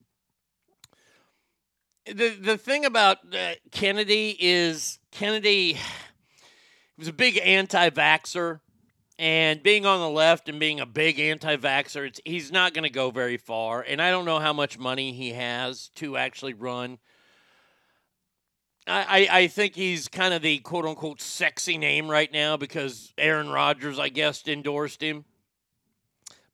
the 2.06 2.30
the 2.30 2.56
thing 2.56 2.84
about 2.84 3.18
uh, 3.34 3.54
Kennedy 3.70 4.36
is 4.38 4.98
Kennedy 5.10 5.78
was 6.98 7.08
a 7.08 7.12
big 7.12 7.38
anti-vaxer, 7.42 8.60
and 9.18 9.62
being 9.62 9.84
on 9.84 10.00
the 10.00 10.08
left 10.08 10.48
and 10.48 10.58
being 10.58 10.80
a 10.80 10.86
big 10.86 11.20
anti-vaxer, 11.20 12.06
it's, 12.06 12.20
he's 12.24 12.50
not 12.50 12.74
going 12.74 12.84
to 12.84 12.90
go 12.90 13.10
very 13.10 13.36
far. 13.36 13.82
And 13.82 14.00
I 14.00 14.10
don't 14.10 14.24
know 14.24 14.38
how 14.38 14.52
much 14.52 14.78
money 14.78 15.12
he 15.12 15.30
has 15.30 15.90
to 15.96 16.16
actually 16.16 16.54
run. 16.54 16.98
I, 18.86 19.28
I, 19.28 19.38
I 19.40 19.46
think 19.48 19.74
he's 19.74 20.08
kind 20.08 20.32
of 20.32 20.42
the 20.42 20.58
quote 20.58 20.86
unquote 20.86 21.20
sexy 21.20 21.76
name 21.76 22.08
right 22.08 22.32
now 22.32 22.56
because 22.56 23.12
Aaron 23.18 23.48
Rodgers, 23.48 23.98
I 23.98 24.08
guess, 24.08 24.46
endorsed 24.46 25.02
him. 25.02 25.24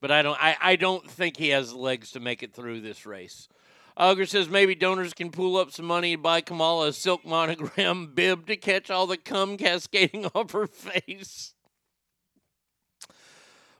But 0.00 0.10
I 0.10 0.22
don't 0.22 0.42
I, 0.42 0.56
I 0.60 0.76
don't 0.76 1.08
think 1.08 1.36
he 1.36 1.50
has 1.50 1.72
legs 1.72 2.12
to 2.12 2.20
make 2.20 2.42
it 2.42 2.54
through 2.54 2.80
this 2.80 3.06
race. 3.06 3.48
Auger 3.96 4.26
says 4.26 4.48
maybe 4.48 4.74
donors 4.74 5.12
can 5.12 5.30
pool 5.30 5.56
up 5.56 5.70
some 5.70 5.84
money 5.84 6.14
and 6.14 6.22
buy 6.22 6.40
Kamala 6.40 6.88
a 6.88 6.92
silk 6.92 7.24
monogram 7.26 8.06
bib 8.14 8.46
to 8.46 8.56
catch 8.56 8.90
all 8.90 9.06
the 9.06 9.16
cum 9.16 9.56
cascading 9.56 10.26
off 10.34 10.52
her 10.52 10.66
face. 10.66 11.54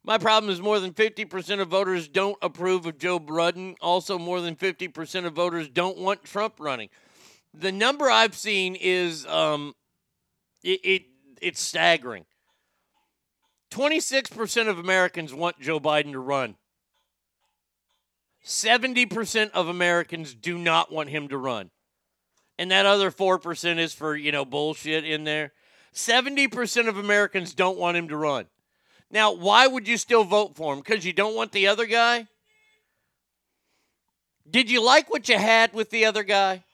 My 0.05 0.19
problem 0.19 0.53
is 0.53 0.61
more 0.61 0.81
than 0.81 0.93
50% 0.93 1.61
of 1.61 1.69
voters 1.69 2.09
don't 2.09 2.37
approve 2.43 2.87
of 2.87 2.99
Joe 2.99 3.21
Biden. 3.21 3.77
Also, 3.81 4.19
more 4.19 4.41
than 4.41 4.57
50% 4.57 5.27
of 5.27 5.33
voters 5.33 5.69
don't 5.69 5.97
want 5.97 6.25
Trump 6.25 6.55
running. 6.59 6.89
The 7.55 7.71
number 7.71 8.11
I've 8.11 8.35
seen 8.35 8.75
is 8.75 9.27
um, 9.27 9.75
it, 10.65 10.81
it 10.83 11.03
it's 11.41 11.61
staggering. 11.61 12.25
26% 13.71 14.69
of 14.69 14.79
Americans 14.79 15.33
want 15.33 15.61
Joe 15.61 15.81
Biden 15.81 16.13
to 16.13 16.19
run. 16.19 16.57
70% 18.45 19.51
of 19.53 19.69
Americans 19.69 20.35
do 20.35 20.59
not 20.59 20.93
want 20.93 21.11
him 21.11 21.29
to 21.29 21.39
run. 21.39 21.71
And 22.59 22.71
that 22.71 22.87
other 22.87 23.11
4% 23.11 23.79
is 23.79 23.95
for, 23.95 24.17
you 24.17 24.33
know, 24.33 24.45
bullshit 24.45 25.05
in 25.05 25.25
there. 25.25 25.53
70% 25.95 26.89
of 26.89 26.97
Americans 26.97 27.55
don't 27.55 27.79
want 27.79 27.97
him 27.97 28.09
to 28.09 28.17
run. 28.17 28.47
Now, 29.11 29.33
why 29.33 29.67
would 29.67 29.87
you 29.87 29.97
still 29.97 30.25
vote 30.25 30.57
for 30.57 30.73
him? 30.73 30.81
Because 30.81 31.05
you 31.05 31.13
don't 31.13 31.37
want 31.37 31.53
the 31.53 31.69
other 31.69 31.87
guy? 31.87 32.27
Did 34.51 34.71
you 34.71 34.83
like 34.83 35.11
what 35.11 35.29
you 35.29 35.39
had 35.39 35.73
with 35.73 35.91
the 35.91 36.05
other 36.05 36.25
guy? 36.25 36.65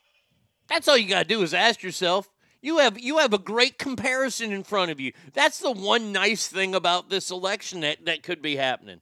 That's 0.69 0.89
all 0.89 0.97
you 0.97 1.09
got 1.09 1.23
to 1.23 1.29
do 1.29 1.43
is 1.43 1.53
ask 1.53 1.83
yourself. 1.83 2.29
You 2.61 2.79
have 2.79 2.99
you 2.99 3.19
have 3.19 3.33
a 3.33 3.39
great 3.39 3.79
comparison 3.79 4.53
in 4.53 4.65
front 4.65 4.91
of 4.91 4.99
you. 5.01 5.13
That's 5.33 5.61
the 5.61 5.71
one 5.71 6.13
nice 6.13 6.49
thing 6.49 6.75
about 6.75 7.09
this 7.09 7.31
election 7.31 7.81
that, 7.81 8.05
that 8.07 8.23
could 8.23 8.43
be 8.43 8.57
happening. 8.57 9.01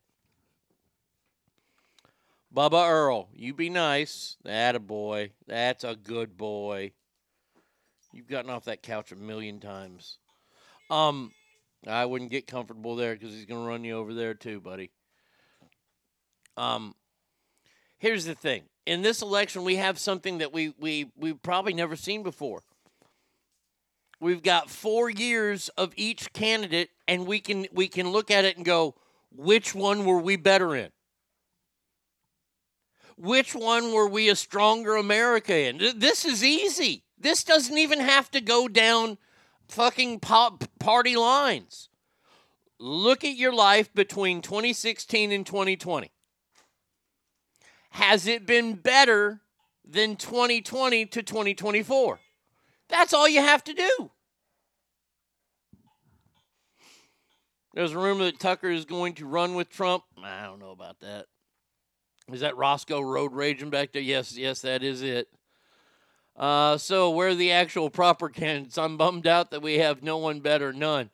Bubba 2.57 2.89
Earl, 2.89 3.29
you 3.35 3.53
be 3.53 3.69
nice. 3.69 4.39
That 4.43 4.77
a 4.77 4.81
boy. 4.81 5.33
That's 5.47 5.85
a 5.85 5.95
good 5.95 6.39
boy. 6.39 6.93
You've 8.15 8.29
gotten 8.29 8.51
off 8.51 8.65
that 8.65 8.83
couch 8.83 9.13
a 9.13 9.17
million 9.17 9.61
times. 9.61 10.17
Um, 10.89 11.33
I 11.87 12.07
wouldn't 12.07 12.31
get 12.31 12.47
comfortable 12.47 12.97
there 12.97 13.15
because 13.15 13.35
he's 13.35 13.45
gonna 13.45 13.69
run 13.69 13.85
you 13.85 13.99
over 13.99 14.15
there 14.15 14.33
too, 14.33 14.59
buddy. 14.61 14.91
Um, 16.57 16.95
here's 17.99 18.25
the 18.25 18.35
thing: 18.35 18.63
in 18.87 19.03
this 19.03 19.21
election, 19.21 19.63
we 19.63 19.77
have 19.77 19.99
something 19.99 20.39
that 20.39 20.55
we 20.55 20.73
we 20.81 21.11
we've 21.15 21.43
probably 21.43 21.75
never 21.75 21.95
seen 21.95 22.23
before. 22.23 22.63
We've 24.19 24.43
got 24.43 24.71
four 24.71 25.11
years 25.11 25.69
of 25.77 25.93
each 25.95 26.33
candidate, 26.33 26.89
and 27.07 27.27
we 27.27 27.39
can 27.39 27.67
we 27.71 27.87
can 27.89 28.09
look 28.13 28.31
at 28.31 28.47
it 28.47 28.57
and 28.57 28.65
go, 28.65 28.95
which 29.31 29.75
one 29.75 30.07
were 30.07 30.21
we 30.21 30.37
better 30.37 30.75
in? 30.75 30.91
Which 33.17 33.55
one 33.55 33.93
were 33.93 34.09
we 34.09 34.29
a 34.29 34.37
stronger 34.37 34.97
America 34.97 35.57
in? 35.57 35.79
This 35.97 36.25
is 36.25 36.45
easy. 36.45 37.05
This 37.19 37.45
doesn't 37.45 37.79
even 37.79 38.01
have 38.01 38.31
to 38.33 38.41
go 38.41 38.69
down 38.69 39.19
fucking 39.69 40.21
party 40.21 41.17
lines. 41.17 41.89
Look 42.79 43.25
at 43.25 43.37
your 43.37 43.55
life 43.55 43.93
between 43.95 44.43
2016 44.43 45.33
and 45.33 45.47
2020. 45.47 46.11
Has 47.91 48.27
it 48.27 48.47
been 48.47 48.75
better 48.75 49.41
than 49.83 50.17
2020 50.17 51.07
to 51.07 51.23
2024? 51.23 52.21
That's 52.89 53.15
all 53.15 53.27
you 53.27 53.41
have 53.41 53.65
to 53.65 53.73
do. 53.73 54.11
There's 57.73 57.93
a 57.93 57.99
rumor 57.99 58.25
that 58.25 58.39
Tucker 58.39 58.71
is 58.71 58.85
going 58.85 59.15
to 59.15 59.27
run 59.27 59.55
with 59.55 59.71
Trump. 59.71 60.05
I 60.23 60.45
don't 60.45 60.61
know 60.61 60.71
about 60.71 61.01
that. 61.01 61.27
Is 62.33 62.41
that 62.41 62.57
Roscoe 62.57 63.01
Road 63.01 63.33
raging 63.33 63.71
back 63.71 63.93
there? 63.93 64.03
Yes, 64.03 64.37
yes, 64.37 64.61
that 64.63 64.83
is 64.83 65.03
it. 65.03 65.29
Uh, 66.37 66.77
so 66.77 67.11
where 67.11 67.35
the 67.35 67.53
actual 67.53 67.89
proper 67.89 68.29
candidates? 68.29 68.77
I'm 68.77 68.97
bummed 68.97 69.27
out 69.27 69.51
that 69.53 69.63
we 69.63 69.79
have 69.79 70.03
no 70.03 70.19
one 70.19 70.41
better, 70.41 70.73
none. 70.73 71.11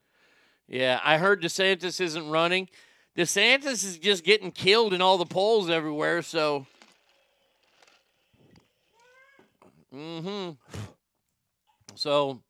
Yeah, 0.68 1.00
I 1.04 1.18
heard 1.18 1.42
DeSantis 1.42 2.00
isn't 2.00 2.30
running. 2.30 2.68
DeSantis 3.16 3.84
is 3.84 3.98
just 3.98 4.24
getting 4.24 4.50
killed 4.50 4.94
in 4.94 5.02
all 5.02 5.18
the 5.18 5.26
polls 5.26 5.68
everywhere. 5.68 6.22
So, 6.22 6.66
mm-hmm. 9.94 10.52
So, 11.94 12.40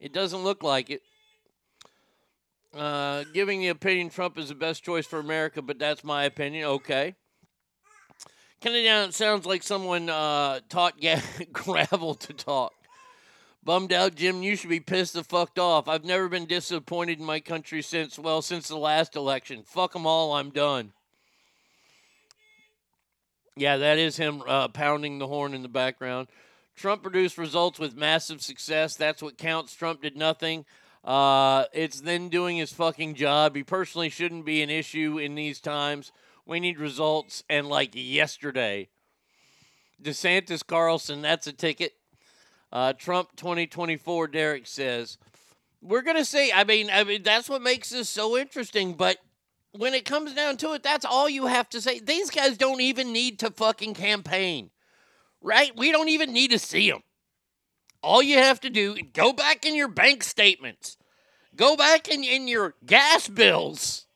it 0.00 0.12
doesn't 0.12 0.42
look 0.42 0.64
like 0.64 0.90
it. 0.90 1.02
Uh, 2.76 3.24
giving 3.32 3.60
the 3.60 3.68
opinion 3.68 4.10
Trump 4.10 4.36
is 4.36 4.48
the 4.48 4.54
best 4.54 4.82
choice 4.82 5.06
for 5.06 5.20
America, 5.20 5.62
but 5.62 5.78
that's 5.78 6.02
my 6.02 6.24
opinion. 6.24 6.66
Okay. 6.66 7.14
Kennedy 8.60 8.88
it 8.88 9.14
sounds 9.14 9.46
like 9.46 9.62
someone 9.62 10.10
uh, 10.10 10.60
taught 10.68 11.00
ga- 11.00 11.22
gravel 11.52 12.14
to 12.14 12.34
talk. 12.34 12.74
Bummed 13.64 13.92
out, 13.92 14.14
Jim. 14.14 14.42
You 14.42 14.54
should 14.54 14.68
be 14.68 14.80
pissed 14.80 15.14
the 15.14 15.24
fucked 15.24 15.58
off. 15.58 15.88
I've 15.88 16.04
never 16.04 16.28
been 16.28 16.44
disappointed 16.44 17.18
in 17.18 17.24
my 17.24 17.40
country 17.40 17.80
since, 17.80 18.18
well, 18.18 18.42
since 18.42 18.68
the 18.68 18.76
last 18.76 19.16
election. 19.16 19.62
Fuck 19.64 19.94
them 19.94 20.06
all. 20.06 20.34
I'm 20.34 20.50
done. 20.50 20.92
Yeah, 23.56 23.78
that 23.78 23.98
is 23.98 24.18
him 24.18 24.42
uh, 24.46 24.68
pounding 24.68 25.18
the 25.18 25.26
horn 25.26 25.54
in 25.54 25.62
the 25.62 25.68
background. 25.68 26.28
Trump 26.76 27.02
produced 27.02 27.38
results 27.38 27.78
with 27.78 27.96
massive 27.96 28.42
success. 28.42 28.94
That's 28.94 29.22
what 29.22 29.38
counts. 29.38 29.74
Trump 29.74 30.02
did 30.02 30.16
nothing. 30.16 30.66
Uh, 31.02 31.64
it's 31.72 32.00
then 32.02 32.28
doing 32.28 32.58
his 32.58 32.72
fucking 32.72 33.14
job. 33.14 33.56
He 33.56 33.62
personally 33.62 34.10
shouldn't 34.10 34.44
be 34.44 34.62
an 34.62 34.70
issue 34.70 35.18
in 35.18 35.34
these 35.34 35.60
times. 35.60 36.12
We 36.46 36.60
need 36.60 36.78
results. 36.78 37.42
And 37.48 37.68
like 37.68 37.90
yesterday, 37.94 38.88
DeSantis 40.02 40.66
Carlson, 40.66 41.22
that's 41.22 41.46
a 41.46 41.52
ticket. 41.52 41.92
Uh, 42.72 42.92
Trump 42.92 43.30
2024, 43.36 44.28
Derek 44.28 44.66
says. 44.66 45.18
We're 45.82 46.02
going 46.02 46.16
to 46.16 46.24
see. 46.24 46.52
I 46.52 46.64
mean, 46.64 46.90
I 46.92 47.04
mean, 47.04 47.22
that's 47.22 47.48
what 47.48 47.62
makes 47.62 47.90
this 47.90 48.08
so 48.08 48.36
interesting. 48.36 48.94
But 48.94 49.18
when 49.72 49.94
it 49.94 50.04
comes 50.04 50.34
down 50.34 50.56
to 50.58 50.72
it, 50.72 50.82
that's 50.82 51.04
all 51.04 51.28
you 51.28 51.46
have 51.46 51.68
to 51.70 51.80
say. 51.80 52.00
These 52.00 52.30
guys 52.30 52.56
don't 52.56 52.80
even 52.80 53.12
need 53.12 53.38
to 53.40 53.50
fucking 53.50 53.94
campaign, 53.94 54.70
right? 55.40 55.72
We 55.76 55.92
don't 55.92 56.08
even 56.08 56.32
need 56.32 56.50
to 56.50 56.58
see 56.58 56.90
them. 56.90 57.02
All 58.02 58.22
you 58.22 58.38
have 58.38 58.60
to 58.60 58.70
do, 58.70 58.94
is 58.94 59.02
go 59.12 59.32
back 59.32 59.66
in 59.66 59.74
your 59.74 59.88
bank 59.88 60.24
statements, 60.24 60.96
go 61.54 61.76
back 61.76 62.08
in, 62.08 62.24
in 62.24 62.48
your 62.48 62.74
gas 62.84 63.28
bills, 63.28 64.06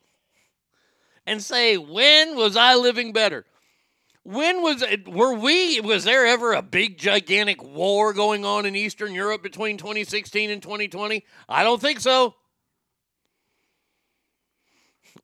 and 1.26 1.42
say, 1.42 1.76
when 1.76 2.36
was 2.36 2.56
I 2.56 2.74
living 2.74 3.12
better? 3.12 3.44
When 4.24 4.62
was 4.62 4.80
it, 4.80 5.06
were 5.06 5.34
we, 5.34 5.80
was 5.80 6.04
there 6.04 6.26
ever 6.26 6.54
a 6.54 6.62
big 6.62 6.96
gigantic 6.98 7.62
war 7.62 8.14
going 8.14 8.44
on 8.44 8.64
in 8.64 8.74
Eastern 8.74 9.12
Europe 9.12 9.42
between 9.42 9.76
2016 9.76 10.50
and 10.50 10.62
2020? 10.62 11.24
I 11.48 11.62
don't 11.62 11.80
think 11.80 12.00
so. 12.00 12.34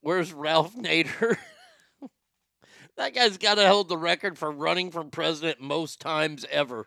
Where's 0.03 0.32
Ralph 0.32 0.76
Nader? 0.76 1.36
that 2.96 3.14
guy's 3.14 3.38
got 3.38 3.55
to 3.55 3.66
hold 3.66 3.88
the 3.88 3.96
record 3.96 4.36
for 4.36 4.51
running 4.51 4.90
for 4.90 5.03
president 5.05 5.61
most 5.61 6.01
times 6.01 6.44
ever. 6.51 6.86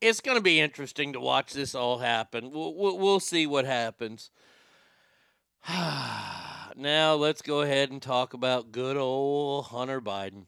It's 0.00 0.20
going 0.20 0.36
to 0.36 0.42
be 0.42 0.60
interesting 0.60 1.12
to 1.12 1.20
watch 1.20 1.52
this 1.52 1.74
all 1.74 1.98
happen. 1.98 2.50
We'll, 2.50 2.74
we'll, 2.74 2.98
we'll 2.98 3.20
see 3.20 3.46
what 3.46 3.64
happens. 3.64 4.30
now 6.76 7.14
let's 7.14 7.40
go 7.40 7.62
ahead 7.62 7.90
and 7.90 8.02
talk 8.02 8.34
about 8.34 8.70
good 8.70 8.98
old 8.98 9.66
Hunter 9.66 10.00
Biden. 10.00 10.44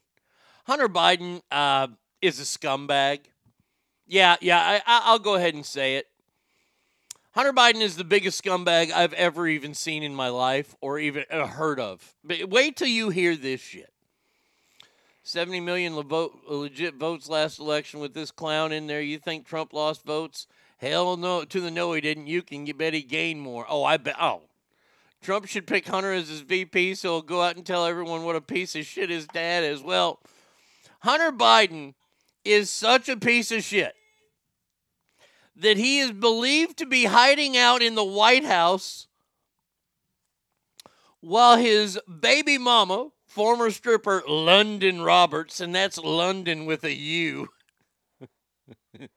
Hunter 0.66 0.88
Biden 0.88 1.40
uh, 1.50 1.88
is 2.20 2.38
a 2.38 2.42
scumbag. 2.42 3.20
Yeah, 4.06 4.36
yeah, 4.42 4.80
I, 4.86 5.00
I'll 5.04 5.18
go 5.18 5.36
ahead 5.36 5.54
and 5.54 5.64
say 5.64 5.96
it. 5.96 6.06
Hunter 7.32 7.52
Biden 7.52 7.80
is 7.80 7.96
the 7.96 8.04
biggest 8.04 8.42
scumbag 8.42 8.92
I've 8.92 9.14
ever 9.14 9.48
even 9.48 9.72
seen 9.72 10.02
in 10.02 10.14
my 10.14 10.28
life 10.28 10.74
or 10.80 10.98
even 10.98 11.24
uh, 11.30 11.46
heard 11.46 11.80
of. 11.80 12.14
But 12.22 12.50
wait 12.50 12.76
till 12.76 12.88
you 12.88 13.08
hear 13.08 13.36
this 13.36 13.60
shit. 13.60 13.92
70 15.22 15.60
million 15.60 15.96
le- 15.96 16.28
legit 16.46 16.94
votes 16.94 17.28
last 17.28 17.58
election 17.58 18.00
with 18.00 18.12
this 18.12 18.30
clown 18.30 18.70
in 18.70 18.86
there. 18.86 19.00
You 19.00 19.18
think 19.18 19.46
Trump 19.46 19.72
lost 19.72 20.04
votes? 20.04 20.46
Hell 20.76 21.16
no, 21.16 21.44
to 21.44 21.60
the 21.60 21.70
no, 21.70 21.94
he 21.94 22.02
didn't. 22.02 22.26
You 22.26 22.42
can 22.42 22.64
bet 22.76 22.92
he 22.92 23.02
gained 23.02 23.40
more. 23.40 23.64
Oh, 23.68 23.82
I 23.82 23.96
bet. 23.96 24.16
Oh, 24.20 24.42
Trump 25.22 25.46
should 25.46 25.66
pick 25.66 25.86
Hunter 25.86 26.12
as 26.12 26.28
his 26.28 26.40
VP 26.40 26.94
so 26.94 27.14
he'll 27.14 27.22
go 27.22 27.42
out 27.42 27.56
and 27.56 27.66
tell 27.66 27.86
everyone 27.86 28.24
what 28.24 28.36
a 28.36 28.40
piece 28.40 28.76
of 28.76 28.84
shit 28.84 29.10
his 29.10 29.26
dad 29.26 29.64
is. 29.64 29.82
Well, 29.82 30.20
Hunter 31.00 31.32
Biden 31.32 31.94
is 32.44 32.70
such 32.70 33.08
a 33.08 33.16
piece 33.16 33.50
of 33.50 33.62
shit 33.64 33.94
that 35.56 35.76
he 35.76 35.98
is 35.98 36.12
believed 36.12 36.76
to 36.78 36.86
be 36.86 37.04
hiding 37.06 37.56
out 37.56 37.82
in 37.82 37.94
the 37.94 38.04
White 38.04 38.44
House 38.44 39.06
while 41.20 41.56
his 41.56 41.98
baby 42.20 42.58
mama, 42.58 43.08
former 43.26 43.70
stripper 43.70 44.22
Lunden 44.28 45.04
Roberts, 45.04 45.60
and 45.60 45.74
that's 45.74 45.98
London 45.98 46.66
with 46.66 46.84
a 46.84 46.94
U. 46.94 47.48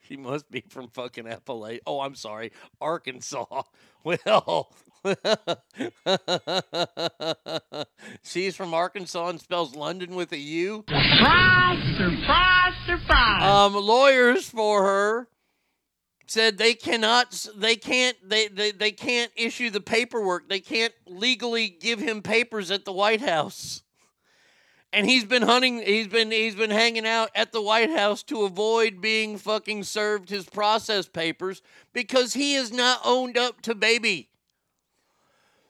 she 0.00 0.16
must 0.16 0.50
be 0.50 0.62
from 0.68 0.88
fucking 0.88 1.24
Appalachia. 1.24 1.80
Oh, 1.86 2.00
I'm 2.00 2.14
sorry, 2.14 2.52
Arkansas. 2.80 3.62
Well, 4.04 4.74
she's 8.22 8.56
from 8.56 8.74
Arkansas 8.74 9.28
and 9.28 9.40
spells 9.40 9.74
London 9.74 10.14
with 10.14 10.32
a 10.32 10.38
U. 10.38 10.84
Surprise, 10.88 11.96
surprise, 11.96 12.74
surprise. 12.86 13.42
Um, 13.42 13.74
lawyers 13.74 14.48
for 14.48 14.84
her 14.84 15.28
said 16.26 16.56
they 16.56 16.74
cannot 16.74 17.46
they 17.56 17.76
can't 17.76 18.16
they, 18.28 18.48
they 18.48 18.70
they 18.70 18.92
can't 18.92 19.30
issue 19.36 19.70
the 19.70 19.80
paperwork 19.80 20.48
they 20.48 20.60
can't 20.60 20.94
legally 21.06 21.68
give 21.68 21.98
him 21.98 22.22
papers 22.22 22.70
at 22.70 22.84
the 22.84 22.92
white 22.92 23.20
house 23.20 23.82
and 24.92 25.06
he's 25.06 25.24
been 25.24 25.42
hunting 25.42 25.82
he's 25.82 26.06
been 26.06 26.30
he's 26.30 26.54
been 26.54 26.70
hanging 26.70 27.06
out 27.06 27.30
at 27.34 27.52
the 27.52 27.60
white 27.60 27.90
house 27.90 28.22
to 28.22 28.44
avoid 28.44 29.00
being 29.00 29.36
fucking 29.36 29.82
served 29.82 30.30
his 30.30 30.46
process 30.46 31.06
papers 31.06 31.60
because 31.92 32.34
he 32.34 32.54
is 32.54 32.72
not 32.72 33.00
owned 33.04 33.36
up 33.36 33.60
to 33.60 33.74
baby 33.74 34.28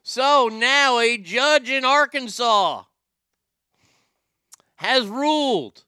so 0.02 0.48
now 0.52 0.98
a 0.98 1.16
judge 1.16 1.68
in 1.68 1.84
arkansas 1.84 2.84
has 4.76 5.06
ruled 5.06 5.84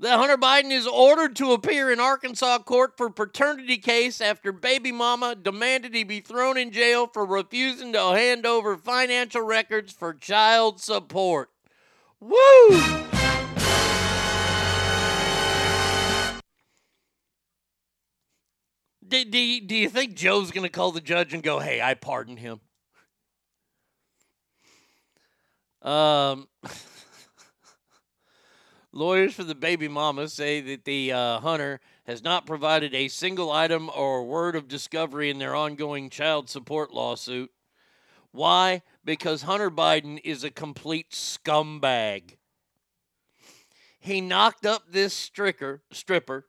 that 0.00 0.18
Hunter 0.18 0.36
Biden 0.36 0.70
is 0.70 0.86
ordered 0.86 1.34
to 1.36 1.52
appear 1.52 1.90
in 1.90 1.98
Arkansas 1.98 2.58
court 2.58 2.96
for 2.96 3.10
paternity 3.10 3.78
case 3.78 4.20
after 4.20 4.52
baby 4.52 4.92
mama 4.92 5.34
demanded 5.34 5.94
he 5.94 6.04
be 6.04 6.20
thrown 6.20 6.56
in 6.56 6.70
jail 6.70 7.08
for 7.08 7.26
refusing 7.26 7.92
to 7.94 8.00
hand 8.12 8.46
over 8.46 8.76
financial 8.76 9.42
records 9.42 9.92
for 9.92 10.14
child 10.14 10.80
support. 10.80 11.50
Woo! 12.20 12.36
Do, 19.06 19.24
do, 19.24 19.60
do 19.60 19.74
you 19.74 19.88
think 19.88 20.14
Joe's 20.14 20.50
going 20.50 20.64
to 20.64 20.68
call 20.68 20.92
the 20.92 21.00
judge 21.00 21.32
and 21.32 21.42
go, 21.42 21.60
hey, 21.60 21.80
I 21.80 21.94
pardon 21.94 22.36
him? 22.36 22.60
Um, 25.82 26.48
lawyers 28.92 29.34
for 29.34 29.44
the 29.44 29.54
baby 29.54 29.88
mama 29.88 30.28
say 30.28 30.60
that 30.60 30.84
the 30.84 31.12
uh, 31.12 31.40
hunter 31.40 31.80
has 32.04 32.22
not 32.22 32.46
provided 32.46 32.94
a 32.94 33.08
single 33.08 33.52
item 33.52 33.90
or 33.94 34.24
word 34.24 34.56
of 34.56 34.66
discovery 34.66 35.30
in 35.30 35.38
their 35.38 35.54
ongoing 35.54 36.10
child 36.10 36.48
support 36.48 36.92
lawsuit. 36.92 37.50
Why? 38.32 38.82
Because 39.04 39.42
Hunter 39.42 39.70
Biden 39.70 40.20
is 40.24 40.44
a 40.44 40.50
complete 40.50 41.10
scumbag. 41.10 42.36
He 44.00 44.20
knocked 44.20 44.64
up 44.64 44.84
this 44.90 45.14
stricker, 45.14 45.80
stripper. 45.92 46.46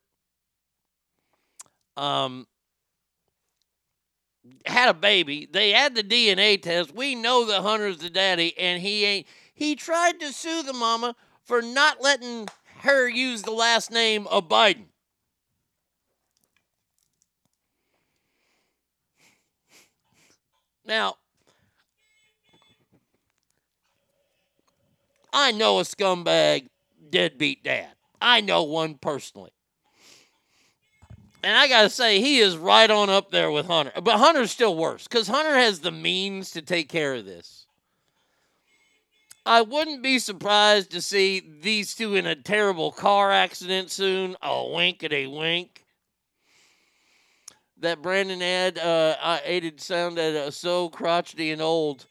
Um, 1.97 2.47
had 4.65 4.89
a 4.89 4.93
baby. 4.93 5.47
They 5.51 5.71
had 5.71 5.95
the 5.95 6.03
DNA 6.03 6.57
test. 6.57 6.93
We 6.93 7.15
know 7.15 7.45
that 7.45 7.61
Hunter's 7.61 7.99
the 7.99 8.09
daddy, 8.09 8.57
and 8.57 8.81
he 8.81 9.05
ain't. 9.05 9.27
He 9.53 9.75
tried 9.75 10.19
to 10.21 10.31
sue 10.31 10.63
the 10.63 10.73
mama 10.73 11.15
for 11.43 11.61
not 11.61 12.01
letting 12.01 12.47
her 12.81 13.07
use 13.07 13.41
the 13.41 13.51
last 13.51 13.91
name 13.91 14.27
of 14.27 14.47
Biden. 14.47 14.85
Now, 20.85 21.17
I 25.31 25.51
know 25.51 25.79
a 25.79 25.83
scumbag 25.83 26.67
deadbeat 27.09 27.63
dad. 27.63 27.93
I 28.21 28.41
know 28.41 28.63
one 28.63 28.95
personally. 28.95 29.51
And 31.41 31.55
I 31.55 31.67
got 31.67 31.83
to 31.83 31.89
say, 31.89 32.19
he 32.19 32.39
is 32.39 32.57
right 32.57 32.89
on 32.89 33.09
up 33.09 33.31
there 33.31 33.51
with 33.51 33.67
Hunter. 33.67 33.93
But 34.01 34.17
Hunter's 34.17 34.51
still 34.51 34.75
worse 34.75 35.07
because 35.07 35.27
Hunter 35.27 35.55
has 35.55 35.79
the 35.79 35.91
means 35.91 36.51
to 36.51 36.61
take 36.61 36.89
care 36.89 37.13
of 37.15 37.25
this. 37.25 37.65
I 39.45 39.61
wouldn't 39.61 40.03
be 40.03 40.19
surprised 40.19 40.91
to 40.91 41.01
see 41.01 41.41
these 41.61 41.95
two 41.95 42.15
in 42.15 42.25
a 42.27 42.35
terrible 42.35 42.91
car 42.91 43.31
accident 43.31 43.89
soon. 43.89 44.35
A 44.41 44.67
wink 44.67 45.03
at 45.03 45.13
a 45.13 45.27
wink. 45.27 45.85
That 47.77 48.01
Brandon 48.01 48.41
ad 48.41 48.77
uh, 48.77 49.15
I 49.21 49.41
aided 49.45 49.79
sounded 49.79 50.35
uh, 50.35 50.51
so 50.51 50.89
crotchety 50.89 51.51
and 51.51 51.61
old. 51.61 52.05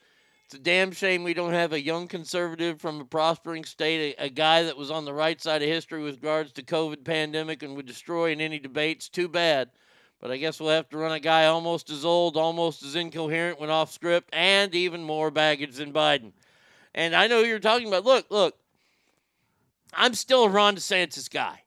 It's 0.48 0.54
a 0.54 0.58
damn 0.60 0.92
shame 0.92 1.24
we 1.24 1.34
don't 1.34 1.52
have 1.52 1.74
a 1.74 1.82
young 1.82 2.08
conservative 2.08 2.80
from 2.80 3.02
a 3.02 3.04
prospering 3.04 3.66
state, 3.66 4.16
a, 4.18 4.24
a 4.24 4.28
guy 4.30 4.62
that 4.62 4.78
was 4.78 4.90
on 4.90 5.04
the 5.04 5.12
right 5.12 5.38
side 5.38 5.60
of 5.60 5.68
history 5.68 6.02
with 6.02 6.14
regards 6.14 6.52
to 6.52 6.62
COVID 6.62 7.04
pandemic 7.04 7.62
and 7.62 7.76
would 7.76 7.84
destroy 7.84 8.32
in 8.32 8.40
any 8.40 8.58
debates. 8.58 9.10
Too 9.10 9.28
bad. 9.28 9.68
But 10.22 10.30
I 10.30 10.38
guess 10.38 10.58
we'll 10.58 10.70
have 10.70 10.88
to 10.88 10.96
run 10.96 11.12
a 11.12 11.20
guy 11.20 11.44
almost 11.44 11.90
as 11.90 12.02
old, 12.02 12.38
almost 12.38 12.82
as 12.82 12.96
incoherent, 12.96 13.60
went 13.60 13.70
off 13.70 13.92
script, 13.92 14.30
and 14.32 14.74
even 14.74 15.04
more 15.04 15.30
baggage 15.30 15.74
than 15.74 15.92
Biden. 15.92 16.32
And 16.94 17.14
I 17.14 17.26
know 17.26 17.40
you're 17.40 17.58
talking 17.58 17.86
about, 17.86 18.06
look, 18.06 18.30
look, 18.30 18.56
I'm 19.92 20.14
still 20.14 20.44
a 20.44 20.48
Ron 20.48 20.76
DeSantis 20.76 21.30
guy. 21.30 21.60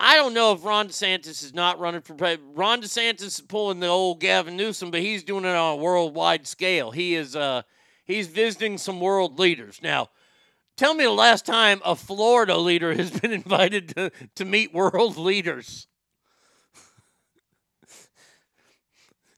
I 0.00 0.14
don't 0.14 0.34
know 0.34 0.52
if 0.52 0.64
Ron 0.64 0.88
DeSantis 0.88 1.42
is 1.42 1.52
not 1.54 1.80
running 1.80 2.02
for 2.02 2.14
president. 2.14 2.56
Ron 2.56 2.80
DeSantis 2.80 3.22
is 3.22 3.40
pulling 3.40 3.80
the 3.80 3.88
old 3.88 4.20
Gavin 4.20 4.56
Newsom, 4.56 4.92
but 4.92 5.00
he's 5.00 5.24
doing 5.24 5.44
it 5.44 5.48
on 5.48 5.72
a 5.72 5.76
worldwide 5.76 6.46
scale. 6.46 6.92
He 6.92 7.16
is 7.16 7.34
uh 7.34 7.62
he's 8.04 8.28
visiting 8.28 8.78
some 8.78 9.00
world 9.00 9.40
leaders. 9.40 9.80
Now, 9.82 10.10
tell 10.76 10.94
me 10.94 11.04
the 11.04 11.10
last 11.10 11.44
time 11.44 11.82
a 11.84 11.96
Florida 11.96 12.56
leader 12.56 12.94
has 12.94 13.10
been 13.20 13.32
invited 13.32 13.96
to, 13.96 14.12
to 14.36 14.44
meet 14.44 14.72
world 14.72 15.16
leaders. 15.16 15.88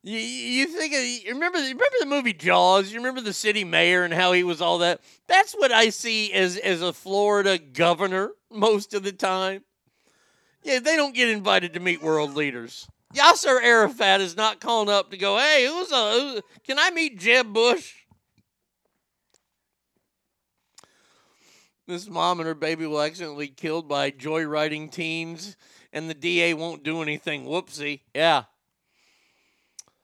You, 0.02 0.18
you 0.18 0.66
think 0.66 0.94
of, 0.94 1.00
you 1.02 1.32
remember 1.34 1.58
remember 1.58 1.84
the 2.00 2.06
movie 2.06 2.32
Jaws? 2.32 2.90
You 2.90 2.98
remember 2.98 3.20
the 3.22 3.34
city 3.34 3.64
mayor 3.64 4.04
and 4.04 4.12
how 4.12 4.32
he 4.32 4.44
was 4.44 4.60
all 4.60 4.78
that? 4.78 5.00
That's 5.26 5.52
what 5.52 5.72
I 5.72 5.88
see 5.88 6.32
as 6.32 6.58
as 6.58 6.82
a 6.82 6.92
Florida 6.92 7.58
governor 7.58 8.32
most 8.50 8.92
of 8.92 9.02
the 9.02 9.12
time. 9.12 9.62
Yeah, 10.62 10.78
they 10.80 10.96
don't 10.96 11.14
get 11.14 11.28
invited 11.28 11.74
to 11.74 11.80
meet 11.80 12.02
world 12.02 12.34
leaders. 12.34 12.86
Yasser 13.14 13.60
Arafat 13.62 14.20
is 14.20 14.36
not 14.36 14.60
calling 14.60 14.88
up 14.88 15.10
to 15.10 15.16
go, 15.16 15.36
hey, 15.38 15.66
who's 15.66 15.90
a, 15.90 16.12
who, 16.12 16.40
can 16.64 16.78
I 16.78 16.90
meet 16.90 17.18
Jeb 17.18 17.52
Bush? 17.52 17.94
This 21.88 22.08
mom 22.08 22.38
and 22.38 22.46
her 22.46 22.54
baby 22.54 22.86
will 22.86 23.00
accidentally 23.00 23.48
killed 23.48 23.88
by 23.88 24.12
joyriding 24.12 24.92
teens, 24.92 25.56
and 25.92 26.08
the 26.08 26.14
DA 26.14 26.54
won't 26.54 26.84
do 26.84 27.02
anything. 27.02 27.46
Whoopsie. 27.46 28.02
Yeah. 28.14 28.44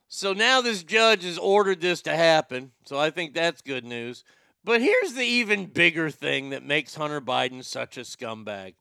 So 0.09 0.33
now 0.33 0.59
this 0.59 0.83
judge 0.83 1.23
has 1.23 1.37
ordered 1.37 1.79
this 1.79 2.01
to 2.01 2.15
happen. 2.15 2.71
So 2.85 2.99
I 2.99 3.09
think 3.09 3.33
that's 3.33 3.61
good 3.61 3.85
news. 3.85 4.25
But 4.65 4.81
here's 4.81 5.13
the 5.13 5.23
even 5.23 5.67
bigger 5.67 6.09
thing 6.09 6.49
that 6.49 6.61
makes 6.61 6.95
Hunter 6.95 7.21
Biden 7.21 7.63
such 7.63 7.97
a 7.97 8.01
scumbag 8.01 8.73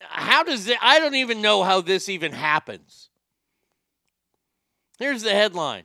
how 0.00 0.42
does 0.42 0.66
it 0.68 0.78
i 0.82 0.98
don't 0.98 1.14
even 1.14 1.42
know 1.42 1.62
how 1.62 1.80
this 1.80 2.08
even 2.08 2.32
happens. 2.32 3.08
Here's 4.98 5.22
the 5.22 5.30
headline. 5.30 5.84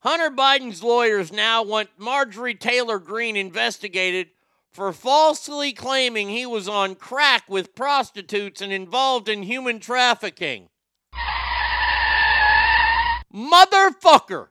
Hunter 0.00 0.30
biden's 0.30 0.82
lawyers 0.82 1.32
now 1.32 1.62
want 1.62 1.90
marjorie 1.98 2.54
taylor 2.54 2.98
greene 2.98 3.36
investigated 3.36 4.28
for 4.72 4.92
falsely 4.92 5.72
claiming 5.72 6.28
he 6.28 6.46
was 6.46 6.68
on 6.68 6.94
crack 6.94 7.48
with 7.48 7.74
prostitutes 7.74 8.60
and 8.60 8.72
involved 8.72 9.28
in 9.28 9.42
human 9.42 9.80
trafficking. 9.80 10.68
Motherfucker 13.32 14.48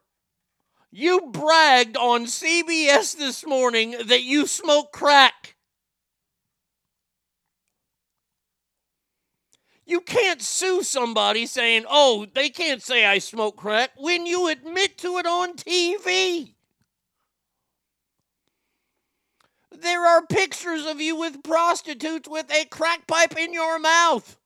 you 0.91 1.29
bragged 1.31 1.95
on 1.97 2.25
cbs 2.25 3.15
this 3.15 3.45
morning 3.45 3.95
that 4.05 4.23
you 4.23 4.47
smoke 4.47 4.91
crack 4.91 5.55
You 9.89 10.01
can't 10.01 10.39
sue 10.39 10.83
somebody 10.83 11.47
saying, 11.47 11.85
oh, 11.89 12.27
they 12.35 12.49
can't 12.49 12.79
say 12.79 13.07
I 13.07 13.17
smoke 13.17 13.55
crack 13.55 13.89
when 13.97 14.27
you 14.27 14.47
admit 14.47 14.99
to 14.99 15.17
it 15.17 15.25
on 15.25 15.55
TV. 15.55 16.53
There 19.75 20.05
are 20.05 20.27
pictures 20.27 20.85
of 20.85 21.01
you 21.01 21.15
with 21.15 21.41
prostitutes 21.41 22.29
with 22.29 22.51
a 22.51 22.65
crack 22.65 23.07
pipe 23.07 23.35
in 23.35 23.51
your 23.51 23.79
mouth. 23.79 24.37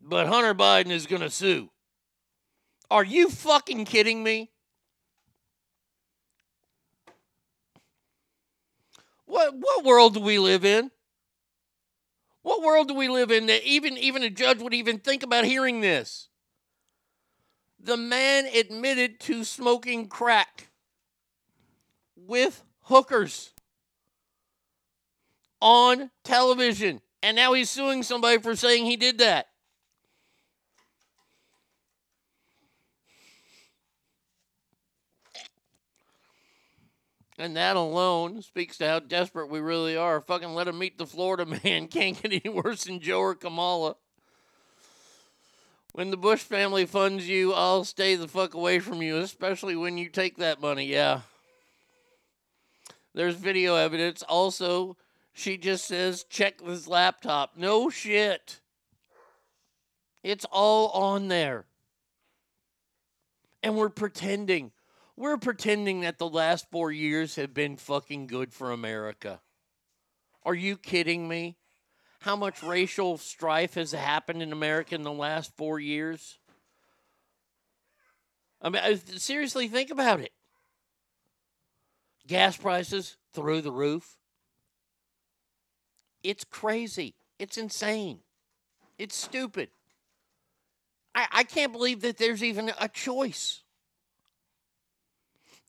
But 0.00 0.28
Hunter 0.28 0.54
Biden 0.54 0.92
is 0.92 1.06
going 1.08 1.22
to 1.22 1.30
sue. 1.30 1.68
Are 2.92 3.04
you 3.04 3.28
fucking 3.28 3.86
kidding 3.86 4.22
me? 4.22 4.52
What 9.28 9.54
what 9.54 9.84
world 9.84 10.14
do 10.14 10.20
we 10.20 10.38
live 10.38 10.64
in? 10.64 10.90
What 12.40 12.62
world 12.62 12.88
do 12.88 12.94
we 12.94 13.08
live 13.08 13.30
in 13.30 13.46
that 13.46 13.62
even 13.62 13.98
even 13.98 14.22
a 14.22 14.30
judge 14.30 14.60
would 14.60 14.72
even 14.72 14.98
think 14.98 15.22
about 15.22 15.44
hearing 15.44 15.82
this? 15.82 16.28
The 17.78 17.98
man 17.98 18.46
admitted 18.46 19.20
to 19.20 19.44
smoking 19.44 20.08
crack 20.08 20.68
with 22.16 22.64
hookers 22.84 23.52
on 25.60 26.10
television. 26.24 27.02
And 27.22 27.36
now 27.36 27.52
he's 27.52 27.68
suing 27.68 28.02
somebody 28.02 28.40
for 28.40 28.56
saying 28.56 28.86
he 28.86 28.96
did 28.96 29.18
that. 29.18 29.48
And 37.38 37.56
that 37.56 37.76
alone 37.76 38.42
speaks 38.42 38.78
to 38.78 38.88
how 38.88 38.98
desperate 38.98 39.48
we 39.48 39.60
really 39.60 39.96
are. 39.96 40.20
Fucking 40.20 40.54
let 40.54 40.66
him 40.66 40.78
meet 40.78 40.98
the 40.98 41.06
Florida 41.06 41.46
man. 41.64 41.86
Can't 41.86 42.20
get 42.20 42.42
any 42.44 42.52
worse 42.52 42.84
than 42.84 43.00
Joe 43.00 43.20
or 43.20 43.34
Kamala. 43.36 43.94
When 45.92 46.10
the 46.10 46.16
Bush 46.16 46.40
family 46.40 46.84
funds 46.84 47.28
you, 47.28 47.52
I'll 47.52 47.84
stay 47.84 48.16
the 48.16 48.28
fuck 48.28 48.54
away 48.54 48.80
from 48.80 49.02
you, 49.02 49.18
especially 49.18 49.76
when 49.76 49.96
you 49.98 50.08
take 50.08 50.36
that 50.36 50.60
money. 50.60 50.86
Yeah. 50.86 51.20
There's 53.14 53.36
video 53.36 53.76
evidence. 53.76 54.22
Also, 54.22 54.96
she 55.32 55.56
just 55.56 55.86
says, 55.86 56.24
check 56.24 56.58
this 56.64 56.86
laptop. 56.86 57.52
No 57.56 57.88
shit. 57.88 58.60
It's 60.22 60.44
all 60.50 60.88
on 60.88 61.28
there. 61.28 61.66
And 63.62 63.76
we're 63.76 63.88
pretending. 63.88 64.72
We're 65.18 65.36
pretending 65.36 66.02
that 66.02 66.18
the 66.18 66.28
last 66.28 66.70
four 66.70 66.92
years 66.92 67.34
have 67.34 67.52
been 67.52 67.76
fucking 67.76 68.28
good 68.28 68.52
for 68.52 68.70
America. 68.70 69.40
Are 70.44 70.54
you 70.54 70.76
kidding 70.76 71.26
me? 71.26 71.56
How 72.20 72.36
much 72.36 72.62
racial 72.62 73.18
strife 73.18 73.74
has 73.74 73.90
happened 73.90 74.42
in 74.42 74.52
America 74.52 74.94
in 74.94 75.02
the 75.02 75.10
last 75.10 75.56
four 75.56 75.80
years? 75.80 76.38
I 78.62 78.68
mean, 78.68 78.80
seriously, 79.16 79.66
think 79.66 79.90
about 79.90 80.20
it. 80.20 80.30
Gas 82.28 82.56
prices 82.56 83.16
through 83.34 83.62
the 83.62 83.72
roof. 83.72 84.18
It's 86.22 86.44
crazy. 86.44 87.16
It's 87.40 87.58
insane. 87.58 88.20
It's 89.00 89.16
stupid. 89.16 89.70
I, 91.12 91.26
I 91.32 91.42
can't 91.42 91.72
believe 91.72 92.02
that 92.02 92.18
there's 92.18 92.44
even 92.44 92.70
a 92.80 92.86
choice. 92.86 93.64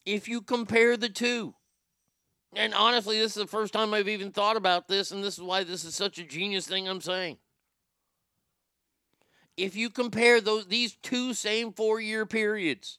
If 0.06 0.28
you 0.28 0.42
compare 0.42 0.98
the 0.98 1.10
two, 1.10 1.54
and 2.54 2.74
honestly, 2.74 3.20
this 3.20 3.36
is 3.36 3.42
the 3.42 3.48
first 3.48 3.74
time 3.74 3.94
I've 3.94 4.08
even 4.08 4.32
thought 4.32 4.58
about 4.58 4.88
this, 4.88 5.12
and 5.12 5.24
this 5.24 5.38
is 5.38 5.44
why 5.44 5.64
this 5.64 5.84
is 5.84 5.96
such 5.96 6.18
a 6.18 6.24
genius 6.24 6.68
thing 6.68 6.88
I'm 6.88 7.02
saying. 7.02 7.38
If 9.56 9.76
you 9.76 9.90
compare 9.90 10.42
those 10.42 10.68
these 10.68 10.96
two 11.04 11.34
same 11.34 11.74
four 11.74 12.00
year 12.00 12.26
periods, 12.26 12.98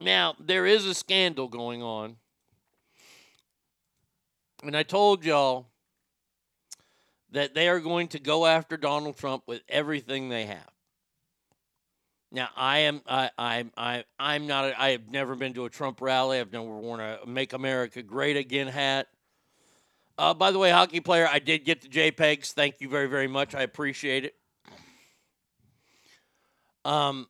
now 0.00 0.36
there 0.38 0.64
is 0.64 0.86
a 0.86 0.94
scandal 0.94 1.48
going 1.48 1.82
on, 1.82 2.16
and 4.62 4.76
I 4.76 4.84
told 4.84 5.24
y'all 5.24 5.66
that 7.30 7.54
they 7.54 7.68
are 7.68 7.80
going 7.80 8.08
to 8.08 8.18
go 8.18 8.46
after 8.46 8.76
Donald 8.76 9.16
Trump 9.16 9.42
with 9.46 9.62
everything 9.68 10.28
they 10.28 10.46
have. 10.46 10.77
Now 12.30 12.50
I 12.56 12.78
am 12.80 13.00
I 13.06 13.30
I 13.38 13.64
I 13.76 14.04
I'm 14.18 14.46
not 14.46 14.66
a, 14.66 14.80
I 14.80 14.90
have 14.90 15.08
never 15.08 15.34
been 15.34 15.54
to 15.54 15.64
a 15.64 15.70
Trump 15.70 16.00
rally. 16.00 16.38
I've 16.38 16.52
never 16.52 16.66
worn 16.66 17.00
a 17.00 17.20
"Make 17.26 17.54
America 17.54 18.02
Great 18.02 18.36
Again" 18.36 18.66
hat. 18.66 19.08
Uh, 20.18 20.34
by 20.34 20.50
the 20.50 20.58
way, 20.58 20.70
hockey 20.70 21.00
player, 21.00 21.28
I 21.30 21.38
did 21.38 21.64
get 21.64 21.80
the 21.80 21.88
JPEGs. 21.88 22.52
Thank 22.52 22.80
you 22.80 22.88
very 22.88 23.06
very 23.06 23.28
much. 23.28 23.54
I 23.54 23.62
appreciate 23.62 24.24
it. 24.24 24.34
Um, 26.84 27.28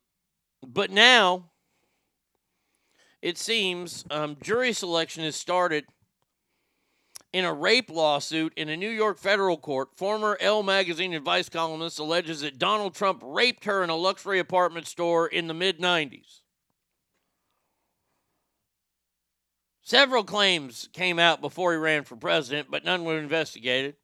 but 0.67 0.91
now 0.91 1.51
it 3.23 3.39
seems 3.39 4.05
um, 4.11 4.37
jury 4.43 4.73
selection 4.73 5.23
has 5.25 5.37
started 5.37 5.85
in 7.33 7.45
a 7.45 7.53
rape 7.53 7.91
lawsuit 7.91 8.53
in 8.57 8.69
a 8.69 8.77
New 8.77 8.89
York 8.89 9.19
federal 9.19 9.57
court, 9.57 9.97
former 9.97 10.37
Elle 10.41 10.63
magazine 10.63 11.13
advice 11.13 11.49
columnist 11.49 11.99
alleges 11.99 12.41
that 12.41 12.59
Donald 12.59 12.95
Trump 12.95 13.23
raped 13.25 13.65
her 13.65 13.83
in 13.83 13.91
a 13.91 13.97
luxury 13.97 14.39
apartment 14.39 14.87
store 14.87 15.27
in 15.27 15.47
the 15.47 15.55
mid 15.55 15.79
90s. 15.79 16.41
Several 19.83 20.25
claims 20.25 20.89
came 20.93 21.19
out 21.19 21.41
before 21.41 21.73
he 21.73 21.79
ran 21.79 22.05
for 22.05 22.17
president, 22.17 22.71
but 22.71 22.85
none 22.85 23.05
were 23.05 23.19
investigated. 23.19 23.97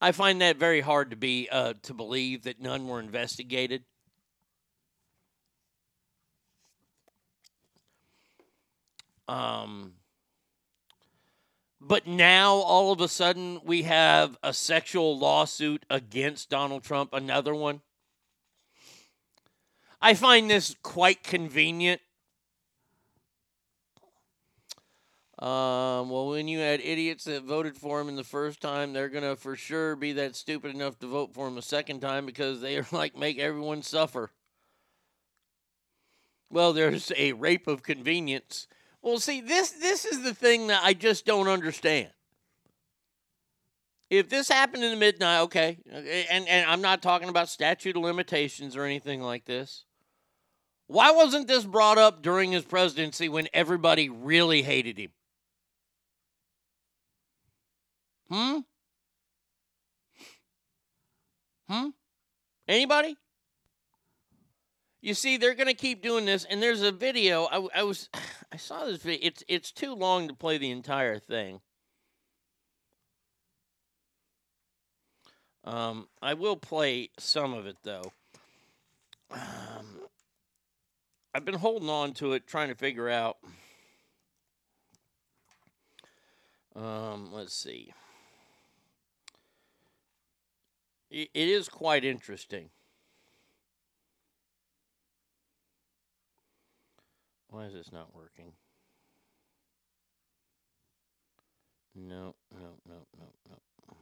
I 0.00 0.12
find 0.12 0.40
that 0.40 0.56
very 0.56 0.80
hard 0.80 1.10
to 1.10 1.16
be 1.16 1.48
uh, 1.50 1.74
to 1.82 1.94
believe 1.94 2.44
that 2.44 2.60
none 2.60 2.88
were 2.88 3.00
investigated. 3.00 3.84
Um, 9.30 9.92
but 11.80 12.04
now 12.04 12.54
all 12.54 12.90
of 12.90 13.00
a 13.00 13.06
sudden 13.06 13.60
we 13.64 13.82
have 13.82 14.36
a 14.42 14.52
sexual 14.52 15.16
lawsuit 15.16 15.86
against 15.88 16.50
Donald 16.50 16.82
Trump, 16.82 17.10
another 17.12 17.54
one. 17.54 17.80
I 20.02 20.14
find 20.14 20.50
this 20.50 20.74
quite 20.82 21.22
convenient. 21.22 22.00
Um, 25.38 26.10
well, 26.10 26.30
when 26.30 26.48
you 26.48 26.58
had 26.58 26.80
idiots 26.80 27.22
that 27.24 27.44
voted 27.44 27.76
for 27.76 28.00
him 28.00 28.08
in 28.08 28.16
the 28.16 28.24
first 28.24 28.60
time, 28.60 28.92
they're 28.92 29.08
going 29.08 29.22
to 29.22 29.36
for 29.36 29.54
sure 29.54 29.94
be 29.94 30.12
that 30.14 30.34
stupid 30.34 30.74
enough 30.74 30.98
to 30.98 31.06
vote 31.06 31.32
for 31.32 31.46
him 31.46 31.56
a 31.56 31.62
second 31.62 32.00
time 32.00 32.26
because 32.26 32.60
they 32.60 32.76
are 32.76 32.86
like 32.92 33.16
make 33.16 33.38
everyone 33.38 33.82
suffer. 33.82 34.32
Well, 36.50 36.72
there's 36.72 37.12
a 37.16 37.32
rape 37.34 37.68
of 37.68 37.84
convenience. 37.84 38.66
Well, 39.02 39.18
see, 39.18 39.40
this 39.40 39.70
this 39.70 40.04
is 40.04 40.22
the 40.22 40.34
thing 40.34 40.66
that 40.66 40.82
I 40.84 40.92
just 40.94 41.24
don't 41.24 41.48
understand. 41.48 42.10
If 44.10 44.28
this 44.28 44.48
happened 44.48 44.82
in 44.82 44.90
the 44.90 44.96
midnight, 44.96 45.40
okay, 45.42 45.78
and 46.30 46.46
and 46.48 46.70
I'm 46.70 46.82
not 46.82 47.00
talking 47.00 47.28
about 47.28 47.48
statute 47.48 47.96
of 47.96 48.02
limitations 48.02 48.76
or 48.76 48.84
anything 48.84 49.22
like 49.22 49.44
this. 49.44 49.84
Why 50.88 51.12
wasn't 51.12 51.46
this 51.46 51.64
brought 51.64 51.98
up 51.98 52.20
during 52.20 52.50
his 52.50 52.64
presidency 52.64 53.28
when 53.28 53.46
everybody 53.54 54.08
really 54.08 54.62
hated 54.62 54.98
him? 54.98 55.12
Hmm? 58.28 58.58
Hmm? 61.68 61.88
Anybody? 62.66 63.16
You 65.02 65.14
see, 65.14 65.36
they're 65.36 65.54
going 65.54 65.66
to 65.66 65.74
keep 65.74 66.02
doing 66.02 66.26
this, 66.26 66.44
and 66.44 66.62
there's 66.62 66.82
a 66.82 66.92
video. 66.92 67.44
I, 67.44 67.80
I 67.80 67.82
was, 67.84 68.08
I 68.52 68.56
saw 68.56 68.84
this 68.84 68.98
video. 68.98 69.26
It's 69.26 69.44
it's 69.48 69.72
too 69.72 69.94
long 69.94 70.28
to 70.28 70.34
play 70.34 70.58
the 70.58 70.70
entire 70.70 71.18
thing. 71.18 71.60
Um, 75.64 76.08
I 76.22 76.34
will 76.34 76.56
play 76.56 77.10
some 77.18 77.52
of 77.52 77.66
it 77.66 77.76
though. 77.82 78.12
Um, 79.30 80.00
I've 81.34 81.44
been 81.44 81.54
holding 81.54 81.88
on 81.88 82.12
to 82.14 82.32
it, 82.32 82.46
trying 82.46 82.68
to 82.68 82.74
figure 82.74 83.08
out. 83.08 83.36
Um, 86.74 87.30
let's 87.32 87.54
see. 87.54 87.92
It, 91.10 91.28
it 91.34 91.48
is 91.48 91.68
quite 91.68 92.04
interesting. 92.04 92.70
Why 97.50 97.64
is 97.64 97.74
this 97.74 97.90
not 97.92 98.14
working? 98.14 98.52
No, 101.96 102.36
no, 102.52 102.68
no, 102.88 102.94
no, 103.18 103.26
no. 103.48 103.96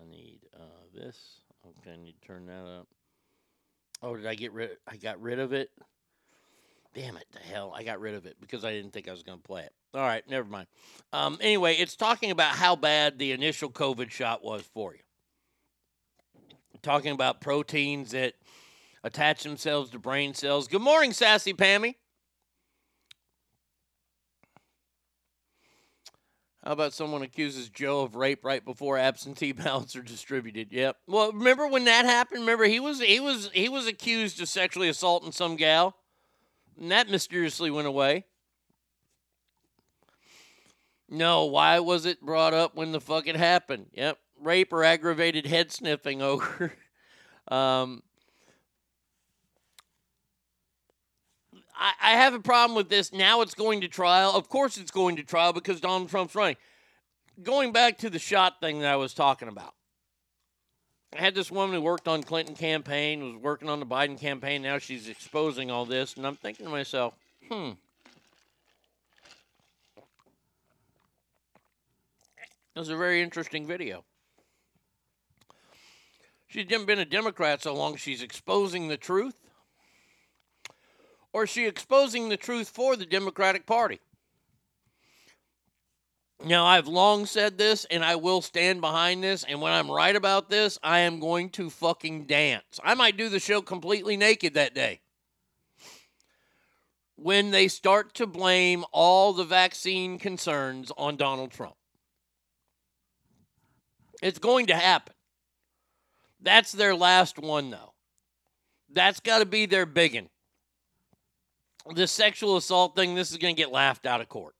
I 0.00 0.10
need 0.10 0.40
uh, 0.52 0.84
this. 0.92 1.40
Okay, 1.64 1.92
I 1.92 1.96
need 1.96 2.16
to 2.20 2.26
turn 2.26 2.46
that 2.46 2.66
up. 2.66 2.88
Oh, 4.02 4.16
did 4.16 4.26
I 4.26 4.34
get 4.34 4.52
rid? 4.52 4.70
I 4.88 4.96
got 4.96 5.22
rid 5.22 5.38
of 5.38 5.52
it. 5.52 5.70
Damn 6.92 7.16
it, 7.16 7.26
the 7.32 7.38
hell! 7.38 7.72
I 7.74 7.84
got 7.84 8.00
rid 8.00 8.14
of 8.14 8.26
it 8.26 8.36
because 8.40 8.64
I 8.64 8.72
didn't 8.72 8.92
think 8.92 9.08
I 9.08 9.12
was 9.12 9.22
going 9.22 9.38
to 9.38 9.42
play 9.42 9.62
it. 9.62 9.72
All 9.94 10.00
right, 10.00 10.28
never 10.28 10.48
mind. 10.48 10.66
Um, 11.12 11.38
anyway, 11.40 11.76
it's 11.76 11.96
talking 11.96 12.30
about 12.30 12.52
how 12.52 12.76
bad 12.76 13.18
the 13.18 13.32
initial 13.32 13.70
COVID 13.70 14.10
shot 14.10 14.44
was 14.44 14.62
for 14.62 14.94
you. 14.94 15.00
Talking 16.82 17.12
about 17.12 17.40
proteins 17.40 18.10
that 18.10 18.34
attach 19.04 19.42
themselves 19.42 19.90
to 19.90 19.98
brain 19.98 20.34
cells. 20.34 20.68
Good 20.68 20.82
morning, 20.82 21.12
sassy 21.12 21.52
Pammy. 21.52 21.94
How 26.64 26.72
about 26.72 26.94
someone 26.94 27.20
accuses 27.20 27.68
Joe 27.68 28.00
of 28.00 28.16
rape 28.16 28.42
right 28.42 28.64
before 28.64 28.96
absentee 28.96 29.52
ballots 29.52 29.94
are 29.96 30.02
distributed? 30.02 30.68
Yep. 30.72 30.96
Well, 31.06 31.30
remember 31.32 31.68
when 31.68 31.84
that 31.84 32.06
happened? 32.06 32.40
Remember 32.40 32.64
he 32.64 32.80
was 32.80 33.00
he 33.00 33.20
was 33.20 33.50
he 33.52 33.68
was 33.68 33.86
accused 33.86 34.40
of 34.40 34.48
sexually 34.48 34.88
assaulting 34.88 35.32
some 35.32 35.56
gal. 35.56 35.94
And 36.80 36.90
that 36.90 37.10
mysteriously 37.10 37.70
went 37.70 37.86
away. 37.86 38.24
No, 41.08 41.44
why 41.44 41.78
was 41.80 42.06
it 42.06 42.22
brought 42.22 42.54
up 42.54 42.74
when 42.74 42.92
the 42.92 43.00
fuck 43.00 43.26
it 43.26 43.36
happened? 43.36 43.86
Yep, 43.92 44.18
rape 44.40 44.72
or 44.72 44.82
aggravated 44.82 45.46
head 45.46 45.70
sniffing 45.70 46.22
over. 46.22 46.72
um, 47.48 48.02
I, 51.76 51.92
I 52.00 52.10
have 52.12 52.34
a 52.34 52.40
problem 52.40 52.76
with 52.76 52.88
this. 52.88 53.12
Now 53.12 53.40
it's 53.40 53.54
going 53.54 53.80
to 53.80 53.88
trial. 53.88 54.32
Of 54.34 54.48
course, 54.48 54.78
it's 54.78 54.90
going 54.90 55.16
to 55.16 55.22
trial 55.22 55.52
because 55.52 55.80
Donald 55.80 56.08
Trump's 56.10 56.34
running. 56.34 56.56
Going 57.42 57.72
back 57.72 57.98
to 57.98 58.10
the 58.10 58.18
shot 58.18 58.60
thing 58.60 58.80
that 58.80 58.92
I 58.92 58.96
was 58.96 59.14
talking 59.14 59.48
about. 59.48 59.74
I 61.16 61.20
had 61.20 61.34
this 61.34 61.50
woman 61.50 61.76
who 61.76 61.82
worked 61.82 62.08
on 62.08 62.22
Clinton 62.24 62.56
campaign, 62.56 63.34
was 63.34 63.42
working 63.42 63.68
on 63.68 63.78
the 63.78 63.86
Biden 63.86 64.18
campaign. 64.18 64.62
Now 64.62 64.78
she's 64.78 65.08
exposing 65.08 65.70
all 65.70 65.84
this, 65.84 66.14
and 66.14 66.26
I'm 66.26 66.36
thinking 66.36 66.66
to 66.66 66.72
myself, 66.72 67.14
hmm. 67.48 67.72
It 72.74 72.80
was 72.80 72.88
a 72.88 72.96
very 72.96 73.22
interesting 73.22 73.68
video. 73.68 74.04
She's 76.48 76.66
been 76.66 76.98
a 76.98 77.04
Democrat 77.04 77.62
so 77.62 77.72
long 77.72 77.96
she's 77.96 78.22
exposing 78.22 78.88
the 78.88 78.96
truth, 78.96 79.36
or 81.34 81.44
is 81.44 81.50
she 81.50 81.66
exposing 81.66 82.28
the 82.28 82.36
truth 82.36 82.68
for 82.68 82.94
the 82.94 83.04
Democratic 83.04 83.66
Party? 83.66 84.00
Now, 86.44 86.64
I've 86.64 86.86
long 86.86 87.26
said 87.26 87.58
this, 87.58 87.84
and 87.86 88.04
I 88.04 88.16
will 88.16 88.40
stand 88.40 88.80
behind 88.80 89.24
this. 89.24 89.44
And 89.44 89.60
when 89.60 89.72
I'm 89.72 89.90
right 89.90 90.14
about 90.14 90.48
this, 90.48 90.78
I 90.82 91.00
am 91.00 91.18
going 91.18 91.50
to 91.50 91.70
fucking 91.70 92.26
dance. 92.26 92.78
I 92.84 92.94
might 92.94 93.16
do 93.16 93.28
the 93.28 93.40
show 93.40 93.60
completely 93.62 94.16
naked 94.16 94.54
that 94.54 94.74
day. 94.74 95.00
When 97.16 97.50
they 97.50 97.66
start 97.66 98.14
to 98.14 98.26
blame 98.26 98.84
all 98.92 99.32
the 99.32 99.44
vaccine 99.44 100.18
concerns 100.18 100.92
on 100.96 101.16
Donald 101.16 101.50
Trump, 101.50 101.76
it's 104.22 104.38
going 104.38 104.66
to 104.66 104.76
happen. 104.76 105.14
That's 106.40 106.72
their 106.72 106.94
last 106.94 107.38
one, 107.38 107.70
though. 107.70 107.94
That's 108.92 109.18
got 109.20 109.40
to 109.40 109.46
be 109.46 109.66
their 109.66 109.86
big 109.86 110.14
The 111.92 112.06
sexual 112.06 112.56
assault 112.56 112.96
thing, 112.96 113.14
this 113.14 113.30
is 113.30 113.36
going 113.36 113.54
to 113.54 113.60
get 113.60 113.70
laughed 113.70 114.06
out 114.06 114.20
of 114.20 114.28
court 114.28 114.54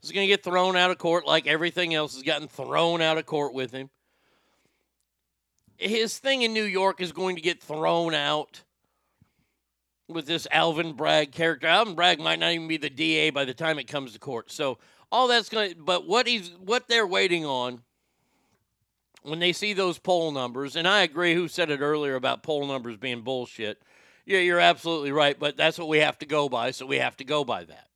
This 0.00 0.10
is 0.10 0.12
going 0.12 0.26
to 0.26 0.32
get 0.32 0.42
thrown 0.42 0.76
out 0.76 0.90
of 0.90 0.98
court 0.98 1.26
like 1.26 1.46
everything 1.46 1.94
else 1.94 2.14
has 2.14 2.22
gotten 2.22 2.48
thrown 2.48 3.02
out 3.02 3.18
of 3.18 3.26
court 3.26 3.52
with 3.52 3.72
him. 3.72 3.90
His 5.76 6.18
thing 6.18 6.42
in 6.42 6.54
New 6.54 6.64
York 6.64 7.00
is 7.00 7.12
going 7.12 7.36
to 7.36 7.42
get 7.42 7.62
thrown 7.62 8.14
out 8.14 8.62
with 10.08 10.26
this 10.26 10.48
Alvin 10.50 10.94
Bragg 10.94 11.32
character. 11.32 11.66
Alvin 11.66 11.94
Bragg 11.94 12.18
might 12.18 12.38
not 12.38 12.52
even 12.52 12.66
be 12.66 12.78
the 12.78 12.90
DA 12.90 13.30
by 13.30 13.44
the 13.44 13.54
time 13.54 13.78
it 13.78 13.84
comes 13.84 14.14
to 14.14 14.18
court. 14.18 14.50
So 14.50 14.78
all 15.12 15.28
that's 15.28 15.48
going 15.48 15.70
to 15.70 15.76
but 15.76 16.06
what 16.06 16.26
he's 16.26 16.50
what 16.64 16.88
they're 16.88 17.06
waiting 17.06 17.44
on 17.44 17.82
when 19.22 19.38
they 19.38 19.52
see 19.52 19.72
those 19.72 19.98
poll 19.98 20.32
numbers, 20.32 20.76
and 20.76 20.88
I 20.88 21.02
agree 21.02 21.34
who 21.34 21.48
said 21.48 21.70
it 21.70 21.80
earlier 21.80 22.14
about 22.14 22.42
poll 22.42 22.66
numbers 22.66 22.96
being 22.96 23.20
bullshit. 23.20 23.82
Yeah, 24.28 24.40
you're 24.40 24.60
absolutely 24.60 25.10
right, 25.10 25.38
but 25.38 25.56
that's 25.56 25.78
what 25.78 25.88
we 25.88 25.98
have 25.98 26.18
to 26.18 26.26
go 26.26 26.48
by, 26.48 26.70
so 26.70 26.86
we 26.86 26.98
have 26.98 27.16
to 27.16 27.24
go 27.24 27.44
by 27.44 27.64
that 27.64 27.88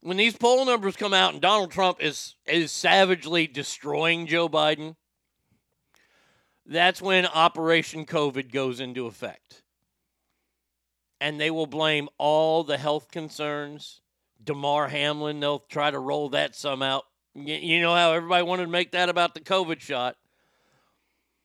when 0.00 0.16
these 0.16 0.36
poll 0.36 0.64
numbers 0.64 0.96
come 0.96 1.12
out 1.12 1.32
and 1.32 1.42
Donald 1.42 1.70
Trump 1.70 1.98
is 2.00 2.34
is 2.46 2.72
savagely 2.72 3.46
destroying 3.46 4.26
Joe 4.26 4.48
Biden, 4.48 4.96
that's 6.66 7.02
when 7.02 7.26
Operation 7.26 8.06
COVID 8.06 8.52
goes 8.52 8.80
into 8.80 9.06
effect. 9.06 9.62
And 11.20 11.38
they 11.38 11.50
will 11.50 11.66
blame 11.66 12.08
all 12.16 12.64
the 12.64 12.78
health 12.78 13.10
concerns. 13.10 14.00
Damar 14.42 14.88
Hamlin, 14.88 15.38
they'll 15.38 15.58
try 15.58 15.90
to 15.90 15.98
roll 15.98 16.30
that 16.30 16.56
some 16.56 16.82
out. 16.82 17.04
You 17.34 17.82
know 17.82 17.94
how 17.94 18.12
everybody 18.12 18.42
wanted 18.42 18.64
to 18.64 18.70
make 18.70 18.92
that 18.92 19.10
about 19.10 19.34
the 19.34 19.40
COVID 19.40 19.80
shot. 19.80 20.16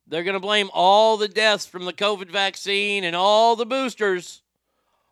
They're 0.07 0.23
going 0.23 0.35
to 0.35 0.39
blame 0.39 0.69
all 0.73 1.17
the 1.17 1.27
deaths 1.27 1.65
from 1.65 1.85
the 1.85 1.93
COVID 1.93 2.29
vaccine 2.29 3.03
and 3.03 3.15
all 3.15 3.55
the 3.55 3.65
boosters 3.65 4.41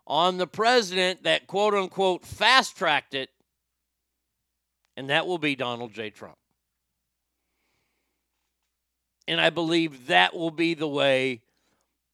on 0.05 0.37
the 0.37 0.47
president 0.47 1.23
that 1.23 1.47
quote 1.47 1.73
unquote 1.73 2.25
fast 2.25 2.77
tracked 2.77 3.13
it 3.13 3.29
and 4.95 5.09
that 5.09 5.27
will 5.27 5.37
be 5.37 5.55
Donald 5.55 5.93
J. 5.93 6.09
Trump. 6.09 6.37
And 9.27 9.39
I 9.39 9.49
believe 9.49 10.07
that 10.07 10.35
will 10.35 10.51
be 10.51 10.73
the 10.73 10.87
way 10.87 11.41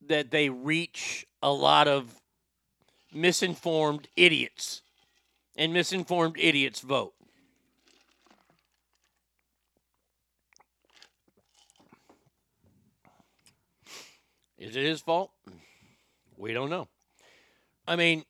that 0.07 0.31
they 0.31 0.49
reach 0.49 1.25
a 1.41 1.51
lot 1.51 1.87
of 1.87 2.21
misinformed 3.13 4.07
idiots 4.15 4.81
and 5.55 5.73
misinformed 5.73 6.35
idiots 6.37 6.81
vote. 6.81 7.13
Is 14.59 14.75
it 14.75 14.83
his 14.83 14.99
fault? 14.99 15.31
We 16.37 16.51
don't 16.51 16.69
know. 16.69 16.89
I 17.87 17.95
mean, 17.95 18.25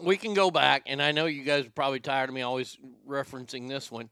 we 0.00 0.18
can 0.18 0.34
go 0.34 0.50
back, 0.50 0.82
and 0.86 1.02
I 1.02 1.12
know 1.12 1.24
you 1.24 1.44
guys 1.44 1.66
are 1.66 1.70
probably 1.70 2.00
tired 2.00 2.28
of 2.28 2.34
me 2.34 2.42
always 2.42 2.76
referencing 3.08 3.68
this 3.68 3.90
one. 3.90 4.10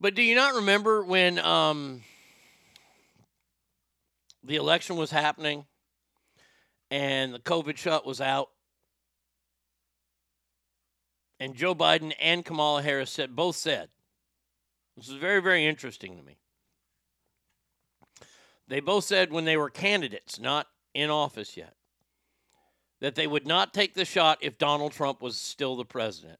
But 0.00 0.14
do 0.14 0.22
you 0.22 0.34
not 0.34 0.54
remember 0.54 1.04
when 1.04 1.38
um, 1.38 2.02
the 4.42 4.56
election 4.56 4.96
was 4.96 5.10
happening 5.10 5.66
and 6.90 7.34
the 7.34 7.38
COVID 7.38 7.76
shot 7.76 8.06
was 8.06 8.22
out? 8.22 8.48
And 11.38 11.54
Joe 11.54 11.74
Biden 11.74 12.14
and 12.20 12.42
Kamala 12.42 12.80
Harris 12.80 13.10
said 13.10 13.36
both 13.36 13.56
said, 13.56 13.90
this 14.96 15.08
is 15.08 15.16
very, 15.16 15.42
very 15.42 15.66
interesting 15.66 16.16
to 16.16 16.22
me. 16.22 16.38
They 18.68 18.80
both 18.80 19.04
said 19.04 19.32
when 19.32 19.44
they 19.44 19.56
were 19.56 19.70
candidates, 19.70 20.38
not 20.38 20.66
in 20.94 21.10
office 21.10 21.56
yet 21.56 21.74
that 23.04 23.14
they 23.14 23.26
would 23.26 23.46
not 23.46 23.74
take 23.74 23.92
the 23.92 24.04
shot 24.06 24.38
if 24.40 24.56
Donald 24.56 24.92
Trump 24.92 25.20
was 25.20 25.36
still 25.36 25.76
the 25.76 25.84
president. 25.84 26.38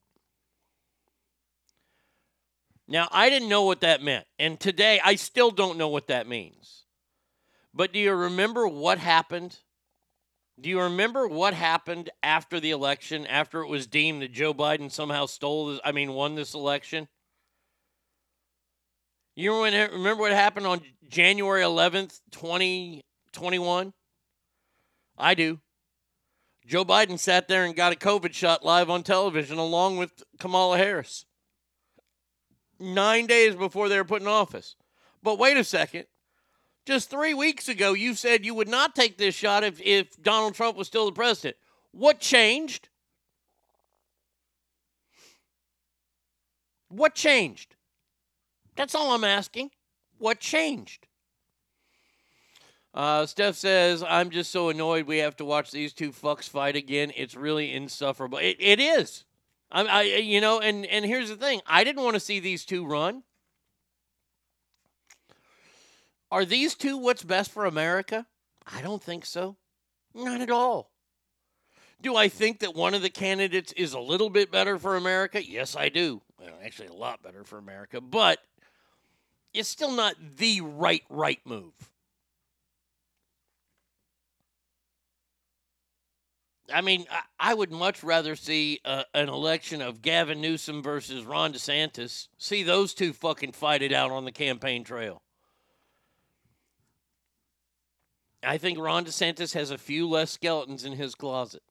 Now, 2.89 3.07
I 3.11 3.29
didn't 3.29 3.51
know 3.51 3.64
what 3.64 3.83
that 3.83 4.03
meant. 4.03 4.27
And 4.39 4.59
today, 4.59 4.99
I 5.05 5.16
still 5.16 5.51
don't 5.51 5.77
know 5.77 5.89
what 5.89 6.07
that 6.07 6.27
means. 6.27 6.85
But 7.75 7.93
do 7.93 7.99
you 7.99 8.14
remember 8.14 8.66
what 8.66 8.97
happened? 8.97 9.59
Do 10.59 10.70
you 10.70 10.81
remember 10.81 11.29
what 11.29 11.53
happened 11.53 12.09
after 12.22 12.59
the 12.59 12.70
election, 12.70 13.27
after 13.27 13.61
it 13.61 13.68
was 13.68 13.87
deemed 13.87 14.22
that 14.22 14.33
Joe 14.33 14.55
Biden 14.55 14.91
somehow 14.91 15.27
stole 15.27 15.66
this, 15.66 15.81
I 15.85 15.93
mean, 15.93 16.12
won 16.12 16.35
this 16.35 16.55
election? 16.55 17.09
You 19.37 19.64
remember 19.64 20.22
what 20.22 20.32
happened 20.32 20.66
on 20.66 20.80
January 21.09 21.62
11th, 21.62 22.20
2021? 22.30 23.93
I 25.18 25.35
do. 25.35 25.61
Joe 26.66 26.85
Biden 26.85 27.18
sat 27.18 27.49
there 27.49 27.64
and 27.64 27.74
got 27.74 27.93
a 27.93 27.97
COVID 27.97 28.32
shot 28.32 28.64
live 28.64 28.89
on 28.89 29.03
television 29.03 29.59
along 29.59 29.99
with 29.99 30.22
Kamala 30.39 30.78
Harris. 30.78 31.26
Nine 32.78 33.26
days 33.26 33.55
before 33.55 33.89
they 33.89 33.99
were 33.99 34.05
put 34.05 34.22
in 34.22 34.28
office. 34.28 34.76
But 35.22 35.39
wait 35.39 35.57
a 35.57 35.64
second. 35.64 36.07
Just 36.87 37.11
three 37.11 37.35
weeks 37.35 37.68
ago, 37.68 37.93
you 37.93 38.14
said 38.14 38.45
you 38.45 38.55
would 38.55 38.68
not 38.68 38.95
take 38.95 39.18
this 39.18 39.35
shot 39.35 39.64
if, 39.64 39.80
if 39.80 40.22
Donald 40.22 40.55
Trump 40.55 40.76
was 40.76 40.87
still 40.87 41.07
the 41.07 41.12
president. 41.12 41.57
What 41.93 42.20
changed? 42.20 42.89
What 46.89 47.14
changed? 47.14 47.74
That's 48.77 48.95
all 48.95 49.12
I'm 49.12 49.25
asking. 49.25 49.70
What 50.18 50.41
changed? 50.41 51.07
Uh, 52.93 53.27
Steph 53.27 53.57
says, 53.57 54.05
I'm 54.09 54.31
just 54.31 54.53
so 54.53 54.68
annoyed 54.68 55.07
we 55.07 55.18
have 55.18 55.37
to 55.37 55.45
watch 55.45 55.72
these 55.72 55.93
two 55.93 56.12
fucks 56.12 56.49
fight 56.49 56.77
again. 56.77 57.12
It's 57.16 57.35
really 57.35 57.72
insufferable. 57.72 58.39
It, 58.39 58.57
it 58.61 58.79
is. 58.79 59.25
I, 59.72 59.85
I, 59.85 60.03
you 60.03 60.41
know, 60.41 60.61
and, 60.61 60.87
and 60.87 61.05
here's 61.05 61.29
the 61.29 61.37
thing 61.37 61.61
I 61.66 61.83
didn't 61.83 62.05
want 62.05 62.14
to 62.14 62.20
see 62.20 62.39
these 62.39 62.64
two 62.64 62.87
run. 62.87 63.25
Are 66.31 66.45
these 66.45 66.75
two 66.75 66.97
what's 66.97 67.25
best 67.25 67.51
for 67.51 67.66
America? 67.66 68.27
I 68.72 68.81
don't 68.81 69.03
think 69.03 69.27
so. 69.27 69.57
Not 70.14 70.41
at 70.41 70.51
all. 70.51 70.91
Do 72.01 72.16
I 72.16 72.29
think 72.29 72.61
that 72.61 72.75
one 72.75 72.95
of 72.95 73.03
the 73.03 73.11
candidates 73.11 73.72
is 73.72 73.95
a 73.95 74.01
little 74.01 74.31
bit 74.31 74.53
better 74.53 74.79
for 74.79 74.97
America? 74.97 75.45
Yes, 75.45 75.75
I 75.75 75.89
do. 75.89 76.22
Well, 76.39 76.53
actually, 76.64 76.89
a 76.89 76.93
lot 76.93 77.22
better 77.22 77.45
for 77.45 77.59
America, 77.59 78.01
but 78.01 78.39
it's 79.55 79.68
still 79.68 79.92
not 79.92 80.16
the 80.36 80.61
right, 80.61 81.05
right 81.09 81.40
move. 81.44 81.72
I 86.72 86.80
mean, 86.80 87.07
I, 87.11 87.50
I 87.52 87.55
would 87.55 87.70
much 87.70 88.02
rather 88.02 88.36
see 88.36 88.80
uh, 88.84 89.05
an 89.14 89.28
election 89.28 89.80
of 89.80 90.02
Gavin 90.02 90.40
Newsom 90.40 90.82
versus 90.82 91.24
Ron 91.24 91.52
DeSantis. 91.52 92.28
See 92.38 92.62
those 92.62 92.94
two 92.94 93.12
fucking 93.12 93.52
fight 93.52 93.82
it 93.82 93.92
out 93.92 94.11
on 94.11 94.24
the 94.24 94.32
campaign 94.32 94.82
trail. 94.82 95.22
I 98.42 98.59
think 98.59 98.78
Ron 98.78 99.05
DeSantis 99.05 99.55
has 99.55 99.70
a 99.70 99.78
few 99.78 100.09
less 100.09 100.30
skeletons 100.32 100.84
in 100.84 100.94
his 100.94 101.14
closet. 101.14 101.62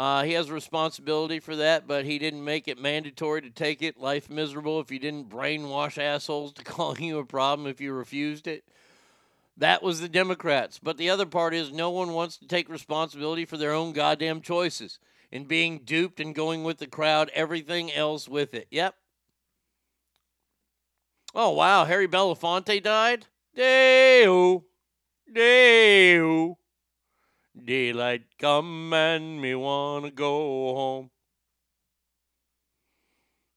Uh, 0.00 0.22
he 0.22 0.32
has 0.32 0.50
responsibility 0.50 1.38
for 1.38 1.56
that, 1.56 1.86
but 1.86 2.06
he 2.06 2.18
didn't 2.18 2.42
make 2.42 2.66
it 2.68 2.80
mandatory 2.80 3.42
to 3.42 3.50
take 3.50 3.82
it. 3.82 4.00
Life 4.00 4.30
miserable 4.30 4.80
if 4.80 4.90
you 4.90 4.98
didn't 4.98 5.28
brainwash 5.28 5.98
assholes 5.98 6.54
to 6.54 6.64
calling 6.64 7.04
you 7.04 7.18
a 7.18 7.24
problem 7.26 7.68
if 7.68 7.82
you 7.82 7.92
refused 7.92 8.46
it. 8.46 8.64
That 9.58 9.82
was 9.82 10.00
the 10.00 10.08
Democrats. 10.08 10.80
But 10.82 10.96
the 10.96 11.10
other 11.10 11.26
part 11.26 11.52
is 11.52 11.70
no 11.70 11.90
one 11.90 12.14
wants 12.14 12.38
to 12.38 12.46
take 12.46 12.70
responsibility 12.70 13.44
for 13.44 13.58
their 13.58 13.74
own 13.74 13.92
goddamn 13.92 14.40
choices 14.40 15.00
and 15.30 15.46
being 15.46 15.80
duped 15.80 16.18
and 16.18 16.34
going 16.34 16.64
with 16.64 16.78
the 16.78 16.86
crowd, 16.86 17.30
everything 17.34 17.92
else 17.92 18.26
with 18.26 18.54
it. 18.54 18.68
Yep. 18.70 18.94
Oh, 21.34 21.50
wow. 21.50 21.84
Harry 21.84 22.08
Belafonte 22.08 22.82
died? 22.82 23.26
Deo. 23.54 24.64
Deo. 25.30 26.56
Daylight 27.56 28.22
come 28.38 28.92
and 28.92 29.40
me 29.40 29.54
wanna 29.54 30.10
go 30.10 30.74
home. 30.74 31.10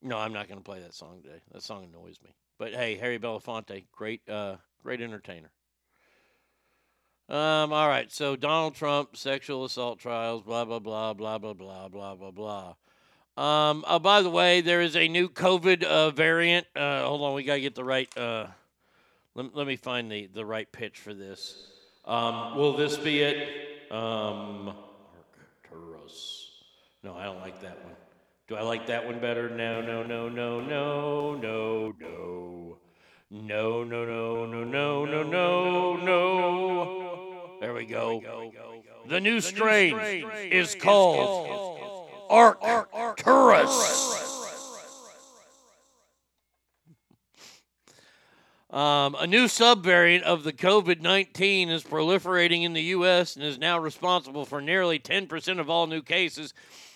No, 0.01 0.17
I'm 0.17 0.33
not 0.33 0.49
gonna 0.49 0.61
play 0.61 0.81
that 0.81 0.93
song 0.93 1.21
today. 1.21 1.41
That 1.51 1.63
song 1.63 1.85
annoys 1.85 2.19
me. 2.23 2.35
But 2.57 2.73
hey, 2.73 2.95
Harry 2.97 3.19
Belafonte, 3.19 3.85
great, 3.91 4.27
uh, 4.29 4.57
great 4.83 5.01
entertainer. 5.01 5.51
Um, 7.29 7.71
all 7.71 7.87
right, 7.87 8.11
so 8.11 8.35
Donald 8.35 8.75
Trump 8.75 9.15
sexual 9.15 9.63
assault 9.63 9.99
trials, 9.99 10.43
blah 10.43 10.65
blah 10.65 10.79
blah 10.79 11.13
blah 11.13 11.37
blah 11.37 11.53
blah 11.53 11.87
blah 11.87 12.15
blah 12.15 12.31
blah. 12.31 12.75
Um, 13.35 13.83
oh, 13.87 13.97
by 13.97 14.21
the 14.21 14.29
way, 14.29 14.61
there 14.61 14.81
is 14.81 14.95
a 14.95 15.07
new 15.07 15.29
COVID 15.29 15.83
uh, 15.83 16.11
variant. 16.11 16.67
Uh, 16.75 17.03
hold 17.03 17.21
on, 17.21 17.33
we 17.33 17.43
gotta 17.43 17.61
get 17.61 17.75
the 17.75 17.83
right. 17.83 18.15
Uh, 18.17 18.47
let, 19.35 19.55
let 19.55 19.65
me 19.65 19.77
find 19.77 20.11
the 20.11 20.27
the 20.27 20.45
right 20.45 20.69
pitch 20.71 20.99
for 20.99 21.13
this. 21.13 21.55
Um, 22.05 22.57
will 22.57 22.75
this 22.75 22.97
be 22.97 23.21
it? 23.21 23.72
Um, 23.93 24.73
Arcturus. 25.71 26.49
No, 27.03 27.13
I 27.15 27.25
don't 27.25 27.41
like 27.41 27.61
that 27.61 27.77
one. 27.83 27.93
Do 28.47 28.55
I 28.55 28.63
like 28.63 28.87
that 28.87 29.05
one 29.05 29.19
better? 29.19 29.51
No, 29.51 29.81
no, 29.81 30.01
no, 30.01 30.29
no, 30.29 30.59
no, 30.59 31.35
no, 31.35 31.93
no. 31.99 32.77
No, 33.29 33.83
no, 33.83 34.05
no, 34.05 34.45
no, 34.47 34.63
no, 34.63 35.05
no, 35.05 35.23
no, 35.23 35.95
no. 35.97 37.57
There 37.61 37.75
we 37.75 37.85
go. 37.85 38.51
The 39.07 39.21
new 39.21 39.39
strain 39.41 39.95
is 40.51 40.73
called 40.73 42.09
Arcturus. 42.31 44.22
Um, 48.73 49.15
a 49.19 49.27
new 49.27 49.45
subvariant 49.45 50.23
of 50.23 50.43
the 50.43 50.51
COVID 50.51 50.99
19 50.99 51.69
is 51.69 51.83
proliferating 51.83 52.63
in 52.63 52.73
the 52.73 52.81
U.S. 52.81 53.35
and 53.35 53.45
is 53.45 53.59
now 53.59 53.77
responsible 53.77 54.45
for 54.45 54.61
nearly 54.61 54.97
10% 54.97 55.59
of 55.59 55.69
all 55.69 55.85
new 55.85 56.01
cases, 56.01 56.55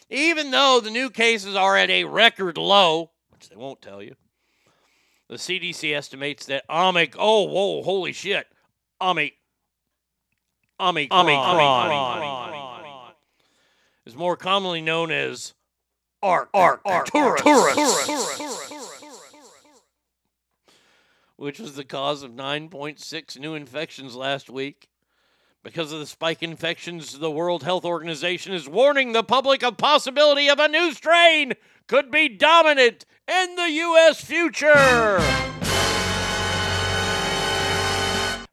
even 0.09 0.49
though 0.49 0.81
the 0.83 0.89
new 0.89 1.11
cases 1.11 1.55
are 1.55 1.77
at 1.77 1.91
a 1.91 2.05
record 2.05 2.57
low, 2.57 3.11
which 3.29 3.49
they 3.49 3.55
won't 3.55 3.79
tell 3.79 4.01
you. 4.01 4.15
The 5.29 5.35
CDC 5.35 5.95
estimates 5.95 6.47
that 6.47 6.67
Omic, 6.67 7.15
oh, 7.19 7.43
whoa, 7.43 7.83
holy 7.83 8.11
shit, 8.11 8.47
Omic, 8.99 9.33
Omicron, 10.79 11.27
Omicron 11.27 13.13
is 14.07 14.15
more 14.15 14.35
commonly 14.35 14.81
known 14.81 15.11
as 15.11 15.53
Arc, 16.23 16.49
Arc, 16.55 16.81
Arcturus 16.85 17.37
which 21.37 21.59
was 21.59 21.75
the 21.75 21.85
cause 21.85 22.23
of 22.23 22.31
9.6 22.31 23.39
new 23.39 23.53
infections 23.53 24.15
last 24.15 24.49
week. 24.49 24.89
Because 25.63 25.91
of 25.91 25.99
the 25.99 26.05
spike 26.05 26.41
infections, 26.41 27.19
the 27.19 27.31
World 27.31 27.63
Health 27.63 27.85
Organization 27.85 28.53
is 28.53 28.67
warning 28.67 29.13
the 29.13 29.23
public 29.23 29.63
of 29.63 29.77
possibility 29.77 30.49
of 30.49 30.59
a 30.59 30.67
new 30.67 30.93
strain 30.93 31.53
could 31.87 32.11
be 32.11 32.27
dominant 32.27 33.05
in 33.27 33.55
the 33.55 33.69
US 33.69 34.21
future. 34.21 35.19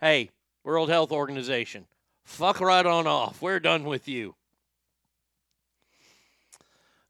Hey, 0.00 0.30
World 0.62 0.90
Health 0.90 1.12
Organization, 1.12 1.86
fuck 2.24 2.60
right 2.60 2.84
on 2.84 3.06
off. 3.06 3.40
We're 3.40 3.60
done 3.60 3.84
with 3.84 4.08
you. 4.08 4.34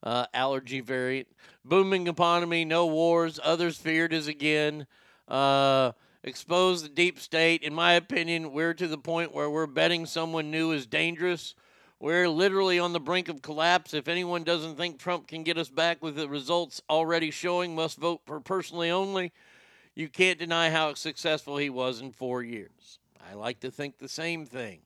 Uh, 0.03 0.27
allergy 0.35 0.81
variant, 0.81 1.29
booming 1.65 2.07
economy, 2.07 2.65
no 2.65 2.87
wars. 2.87 3.41
Others 3.43 3.79
feared 3.79 4.13
is 4.13 4.29
again 4.29 4.87
uh, 5.29 5.93
expose 6.23 6.83
the 6.83 6.89
deep 6.89 7.19
state. 7.19 7.63
In 7.63 7.75
my 7.75 7.93
opinion, 7.93 8.53
we're 8.53 8.75
to 8.75 8.89
the 8.89 8.99
point 8.99 9.35
where 9.35 9.51
we're 9.51 9.67
betting 9.67 10.07
someone 10.07 10.51
new 10.51 10.73
is 10.73 10.87
dangerous. 10.87 11.55
We're 12.01 12.29
literally 12.29 12.79
on 12.79 12.93
the 12.93 13.01
brink 13.01 13.29
of 13.29 13.43
collapse. 13.43 13.95
If 13.95 14.09
anyone 14.09 14.45
doesn't 14.45 14.77
think 14.77 14.99
Trump 14.99 15.27
can 15.27 15.43
get 15.43 15.59
us 15.59 15.71
back 15.71 16.03
with 16.03 16.17
the 16.17 16.29
results 16.29 16.83
already 16.91 17.31
showing, 17.31 17.75
must 17.75 17.99
vote 17.99 18.21
for 18.27 18.41
personally 18.41 18.91
only. 18.91 19.33
You 19.95 20.09
can't 20.09 20.39
deny 20.39 20.71
how 20.71 20.95
successful 20.95 21.57
he 21.57 21.71
was 21.71 22.01
in 22.01 22.13
four 22.13 22.43
years. 22.43 22.99
I 23.31 23.35
like 23.35 23.61
to 23.61 23.71
think 23.71 23.99
the 23.99 24.09
same 24.09 24.45
thing. 24.45 24.81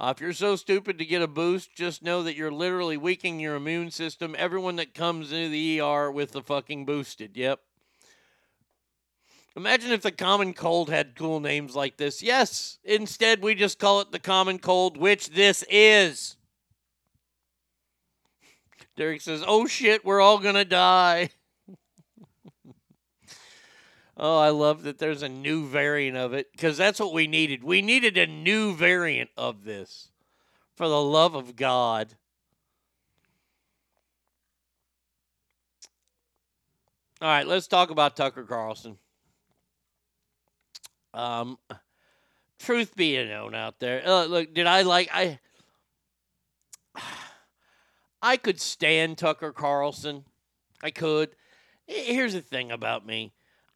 Uh, 0.00 0.12
if 0.14 0.20
you're 0.20 0.32
so 0.32 0.56
stupid 0.56 0.98
to 0.98 1.04
get 1.04 1.22
a 1.22 1.26
boost, 1.26 1.74
just 1.74 2.02
know 2.02 2.22
that 2.22 2.36
you're 2.36 2.52
literally 2.52 2.96
weakening 2.96 3.40
your 3.40 3.56
immune 3.56 3.90
system. 3.90 4.34
Everyone 4.38 4.76
that 4.76 4.94
comes 4.94 5.32
into 5.32 5.48
the 5.50 5.80
ER 5.80 6.10
with 6.10 6.32
the 6.32 6.42
fucking 6.42 6.84
boosted. 6.84 7.36
Yep. 7.36 7.60
Imagine 9.58 9.90
if 9.90 10.02
the 10.02 10.12
common 10.12 10.54
cold 10.54 10.88
had 10.88 11.16
cool 11.16 11.40
names 11.40 11.74
like 11.74 11.96
this. 11.96 12.22
Yes, 12.22 12.78
instead 12.84 13.42
we 13.42 13.56
just 13.56 13.80
call 13.80 14.00
it 14.00 14.12
the 14.12 14.20
common 14.20 14.60
cold, 14.60 14.96
which 14.96 15.30
this 15.30 15.64
is. 15.68 16.36
Derek 18.96 19.20
says, 19.20 19.42
"Oh 19.44 19.66
shit, 19.66 20.04
we're 20.04 20.20
all 20.20 20.38
to 20.38 20.64
die." 20.64 21.30
oh, 24.16 24.38
I 24.38 24.50
love 24.50 24.84
that 24.84 24.98
there's 24.98 25.24
a 25.24 25.28
new 25.28 25.66
variant 25.66 26.16
of 26.16 26.34
it 26.34 26.56
cuz 26.56 26.76
that's 26.76 27.00
what 27.00 27.12
we 27.12 27.26
needed. 27.26 27.64
We 27.64 27.82
needed 27.82 28.16
a 28.16 28.28
new 28.28 28.76
variant 28.76 29.30
of 29.36 29.64
this. 29.64 30.12
For 30.76 30.86
the 30.86 31.02
love 31.02 31.34
of 31.34 31.56
God. 31.56 32.14
All 37.20 37.28
right, 37.28 37.44
let's 37.44 37.66
talk 37.66 37.90
about 37.90 38.14
Tucker 38.14 38.44
Carlson. 38.44 38.98
Um, 41.14 41.58
truth 42.58 42.94
be 42.96 43.22
known 43.24 43.54
out 43.54 43.78
there, 43.80 44.02
uh, 44.06 44.24
look, 44.24 44.54
did 44.54 44.66
I 44.66 44.82
like 44.82 45.08
I? 45.12 45.38
I 48.22 48.36
could 48.36 48.60
stand 48.60 49.18
Tucker 49.18 49.52
Carlson. 49.52 50.24
I 50.82 50.90
could. 50.90 51.30
Here's 51.86 52.34
the 52.34 52.40
thing 52.40 52.70
about 52.70 53.06
me. 53.06 53.32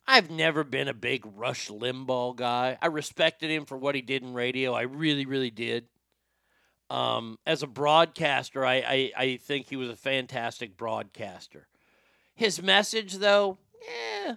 I've 0.06 0.30
never 0.30 0.64
been 0.64 0.88
a 0.88 0.94
big 0.94 1.24
Rush 1.36 1.68
Limbaugh 1.68 2.36
guy. 2.36 2.76
I 2.82 2.86
respected 2.86 3.50
him 3.50 3.64
for 3.64 3.78
what 3.78 3.94
he 3.94 4.02
did 4.02 4.22
in 4.22 4.34
radio. 4.34 4.72
I 4.72 4.82
really, 4.82 5.26
really 5.26 5.50
did. 5.50 5.86
Um, 6.90 7.38
as 7.46 7.62
a 7.62 7.66
broadcaster, 7.66 8.66
I, 8.66 8.74
I, 8.74 9.12
I 9.16 9.36
think 9.36 9.68
he 9.68 9.76
was 9.76 9.88
a 9.88 9.96
fantastic 9.96 10.76
broadcaster. 10.76 11.68
His 12.34 12.60
message, 12.60 13.14
though, 13.14 13.58
yeah, 13.86 14.34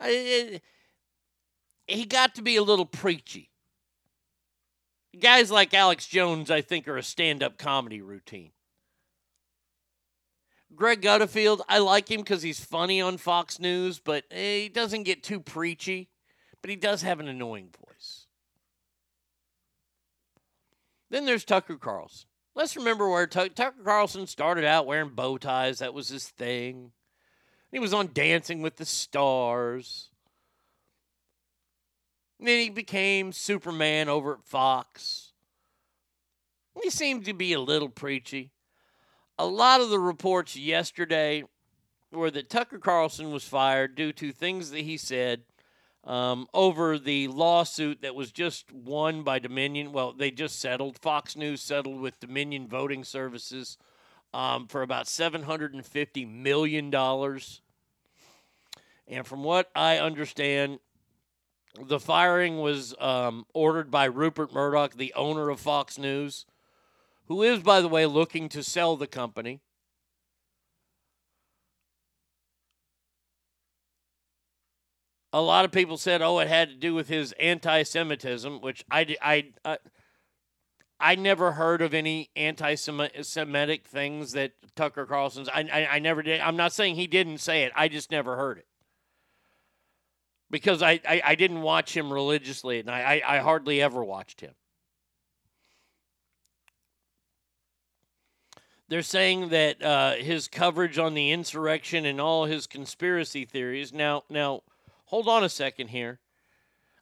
I, 0.00 0.60
he 1.86 2.04
got 2.04 2.34
to 2.34 2.42
be 2.42 2.56
a 2.56 2.62
little 2.62 2.86
preachy. 2.86 3.50
Guys 5.18 5.50
like 5.50 5.72
Alex 5.72 6.06
Jones, 6.06 6.50
I 6.50 6.60
think, 6.60 6.86
are 6.88 6.98
a 6.98 7.02
stand 7.02 7.42
up 7.42 7.56
comedy 7.56 8.02
routine. 8.02 8.50
Greg 10.74 11.00
Gutterfield, 11.00 11.60
I 11.68 11.78
like 11.78 12.10
him 12.10 12.20
because 12.20 12.42
he's 12.42 12.62
funny 12.62 13.00
on 13.00 13.16
Fox 13.16 13.58
News, 13.58 13.98
but 13.98 14.24
eh, 14.30 14.62
he 14.62 14.68
doesn't 14.68 15.04
get 15.04 15.22
too 15.22 15.40
preachy, 15.40 16.10
but 16.60 16.68
he 16.68 16.76
does 16.76 17.02
have 17.02 17.18
an 17.18 17.28
annoying 17.28 17.70
voice. 17.86 18.26
Then 21.08 21.24
there's 21.24 21.44
Tucker 21.44 21.76
Carlson. 21.76 22.28
Let's 22.54 22.76
remember 22.76 23.08
where 23.08 23.26
Tucker 23.26 23.72
Carlson 23.84 24.26
started 24.26 24.64
out 24.64 24.86
wearing 24.86 25.10
bow 25.10 25.38
ties. 25.38 25.78
That 25.78 25.94
was 25.94 26.08
his 26.08 26.28
thing. 26.28 26.92
He 27.70 27.78
was 27.78 27.94
on 27.94 28.10
Dancing 28.12 28.60
with 28.60 28.76
the 28.76 28.84
Stars. 28.84 30.10
Then 32.38 32.60
he 32.60 32.68
became 32.68 33.32
Superman 33.32 34.08
over 34.08 34.34
at 34.34 34.44
Fox. 34.44 35.32
He 36.82 36.90
seemed 36.90 37.24
to 37.24 37.32
be 37.32 37.52
a 37.52 37.60
little 37.60 37.88
preachy. 37.88 38.50
A 39.38 39.46
lot 39.46 39.80
of 39.80 39.90
the 39.90 39.98
reports 39.98 40.56
yesterday 40.56 41.44
were 42.12 42.30
that 42.30 42.50
Tucker 42.50 42.78
Carlson 42.78 43.30
was 43.30 43.44
fired 43.44 43.94
due 43.94 44.12
to 44.12 44.32
things 44.32 44.70
that 44.70 44.80
he 44.80 44.96
said 44.96 45.42
um, 46.04 46.46
over 46.54 46.98
the 46.98 47.28
lawsuit 47.28 48.02
that 48.02 48.14
was 48.14 48.30
just 48.30 48.72
won 48.72 49.22
by 49.22 49.38
Dominion. 49.38 49.92
Well, 49.92 50.12
they 50.12 50.30
just 50.30 50.60
settled. 50.60 50.98
Fox 50.98 51.36
News 51.36 51.60
settled 51.60 52.00
with 52.00 52.20
Dominion 52.20 52.68
Voting 52.68 53.04
Services 53.04 53.76
um, 54.32 54.66
for 54.68 54.82
about 54.82 55.06
$750 55.06 56.30
million. 56.30 56.94
And 59.08 59.26
from 59.26 59.42
what 59.42 59.70
I 59.74 59.98
understand, 59.98 60.78
the 61.82 62.00
firing 62.00 62.58
was 62.60 62.94
um, 62.98 63.46
ordered 63.54 63.90
by 63.90 64.04
Rupert 64.06 64.52
Murdoch, 64.52 64.94
the 64.94 65.12
owner 65.14 65.50
of 65.50 65.60
Fox 65.60 65.98
News, 65.98 66.46
who 67.26 67.42
is, 67.42 67.60
by 67.60 67.80
the 67.80 67.88
way, 67.88 68.06
looking 68.06 68.48
to 68.50 68.62
sell 68.62 68.96
the 68.96 69.06
company. 69.06 69.60
A 75.32 75.40
lot 75.40 75.64
of 75.64 75.72
people 75.72 75.98
said, 75.98 76.22
"Oh, 76.22 76.38
it 76.38 76.48
had 76.48 76.70
to 76.70 76.76
do 76.76 76.94
with 76.94 77.08
his 77.08 77.32
anti-Semitism," 77.32 78.60
which 78.60 78.84
I, 78.90 79.16
I, 79.20 79.52
I, 79.64 79.78
I 80.98 81.14
never 81.14 81.52
heard 81.52 81.82
of 81.82 81.92
any 81.92 82.30
anti-Semitic 82.36 83.86
things 83.86 84.32
that 84.32 84.52
Tucker 84.74 85.04
Carlson's. 85.04 85.48
I, 85.50 85.68
I, 85.70 85.86
I 85.96 85.98
never 85.98 86.22
did. 86.22 86.40
I'm 86.40 86.56
not 86.56 86.72
saying 86.72 86.94
he 86.94 87.06
didn't 87.06 87.38
say 87.38 87.64
it. 87.64 87.72
I 87.76 87.88
just 87.88 88.10
never 88.10 88.36
heard 88.36 88.58
it 88.58 88.66
because 90.50 90.82
I, 90.82 91.00
I, 91.08 91.22
I 91.24 91.34
didn't 91.34 91.62
watch 91.62 91.96
him 91.96 92.12
religiously, 92.12 92.80
and 92.80 92.90
I, 92.90 93.22
I, 93.26 93.36
I 93.36 93.38
hardly 93.38 93.82
ever 93.82 94.04
watched 94.04 94.40
him. 94.40 94.52
They're 98.88 99.02
saying 99.02 99.48
that 99.48 99.82
uh, 99.82 100.12
his 100.12 100.46
coverage 100.46 100.98
on 100.98 101.14
the 101.14 101.32
insurrection 101.32 102.06
and 102.06 102.20
all 102.20 102.44
his 102.44 102.68
conspiracy 102.68 103.44
theories. 103.44 103.92
Now, 103.92 104.22
now, 104.30 104.62
hold 105.06 105.26
on 105.26 105.42
a 105.42 105.48
second 105.48 105.88
here. 105.88 106.20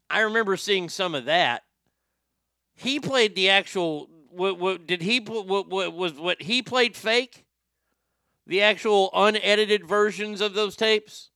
I 0.08 0.20
remember 0.20 0.56
seeing 0.56 0.88
some 0.88 1.14
of 1.14 1.26
that. 1.26 1.62
He 2.74 3.00
played 3.00 3.34
the 3.34 3.50
actual. 3.50 4.08
What, 4.30 4.58
what 4.58 4.86
did 4.86 5.02
he? 5.02 5.20
What, 5.20 5.68
what 5.68 5.94
was 5.94 6.14
what 6.14 6.42
he 6.42 6.62
played 6.62 6.96
fake? 6.96 7.44
The 8.46 8.62
actual 8.62 9.10
unedited 9.14 9.86
versions 9.86 10.40
of 10.40 10.54
those 10.54 10.76
tapes. 10.76 11.30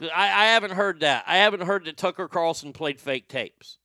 I, 0.00 0.06
I 0.14 0.44
haven't 0.46 0.72
heard 0.72 1.00
that. 1.00 1.24
I 1.26 1.38
haven't 1.38 1.62
heard 1.62 1.84
that 1.84 1.96
Tucker 1.96 2.28
Carlson 2.28 2.72
played 2.72 3.00
fake 3.00 3.28
tapes. 3.28 3.78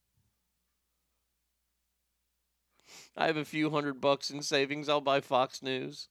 I 3.16 3.28
have 3.28 3.38
a 3.38 3.46
few 3.46 3.70
hundred 3.70 4.02
bucks 4.02 4.30
in 4.30 4.42
savings. 4.42 4.90
I'll 4.90 5.02
buy 5.02 5.22
Fox 5.22 5.62
News. 5.62 6.10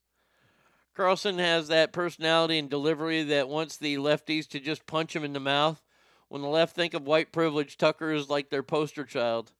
Carlson 0.95 1.39
has 1.39 1.69
that 1.69 1.93
personality 1.93 2.59
and 2.59 2.69
delivery 2.69 3.23
that 3.23 3.49
wants 3.49 3.77
the 3.77 3.97
lefties 3.97 4.49
to 4.49 4.61
just 4.61 4.87
punch 4.87 5.15
him 5.15 5.25
in 5.25 5.33
the 5.33 5.41
mouth. 5.41 5.83
When 6.29 6.43
the 6.43 6.49
left 6.49 6.77
think 6.77 6.95
of 6.95 7.07
white 7.07 7.33
privilege, 7.33 7.77
Tucker 7.77 8.13
is 8.13 8.29
like 8.29 8.51
their 8.51 8.63
poster 8.63 9.05
child. 9.05 9.53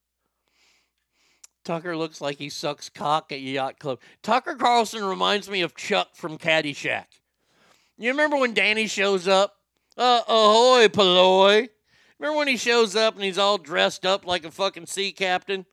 Tucker 1.65 1.97
looks 1.97 2.21
like 2.21 2.39
he 2.39 2.49
sucks 2.49 2.89
cock 2.89 3.33
at 3.33 3.41
Yacht 3.41 3.79
Club. 3.79 4.01
Tucker 4.23 4.55
Carlson 4.55 5.05
reminds 5.05 5.49
me 5.51 5.63
of 5.63 5.75
Chuck 5.75 6.15
from 6.15 6.39
Caddyshack. 6.39 7.07
You 7.99 8.11
remember 8.11 8.37
when 8.37 8.55
Danny 8.55 8.87
shows 8.87 9.29
up? 9.29 9.60
Uh, 9.97 10.23
ahoy, 10.29 10.89
Palloy. 10.89 11.69
Remember 12.19 12.39
when 12.39 12.49
he 12.49 12.57
shows 12.57 12.95
up 12.95 13.15
and 13.15 13.25
he's 13.25 13.39
all 13.39 13.59
dressed 13.59 14.05
up 14.05 14.27
like 14.27 14.45
a 14.45 14.51
fucking 14.51 14.87
sea 14.87 15.13
captain? 15.13 15.67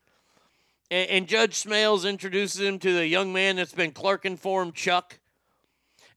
And, 0.89 1.09
and 1.09 1.27
Judge 1.27 1.61
Smails 1.63 2.07
introduces 2.07 2.61
him 2.61 2.79
to 2.79 2.93
the 2.93 3.07
young 3.07 3.33
man 3.33 3.57
that's 3.57 3.73
been 3.73 3.91
clerking 3.91 4.37
for 4.37 4.61
him, 4.61 4.71
Chuck. 4.71 5.19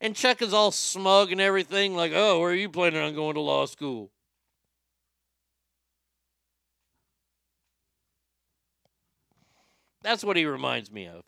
And 0.01 0.16
Chuck 0.16 0.40
is 0.40 0.55
all 0.55 0.70
smug 0.70 1.30
and 1.30 1.40
everything, 1.40 1.94
like, 1.94 2.12
oh, 2.14 2.40
where 2.40 2.51
are 2.51 2.55
you 2.55 2.70
planning 2.70 3.03
on 3.03 3.14
going 3.14 3.34
to 3.34 3.40
law 3.40 3.66
school? 3.66 4.11
That's 10.03 10.24
what 10.24 10.36
he 10.36 10.46
reminds 10.46 10.90
me 10.90 11.07
of. 11.07 11.22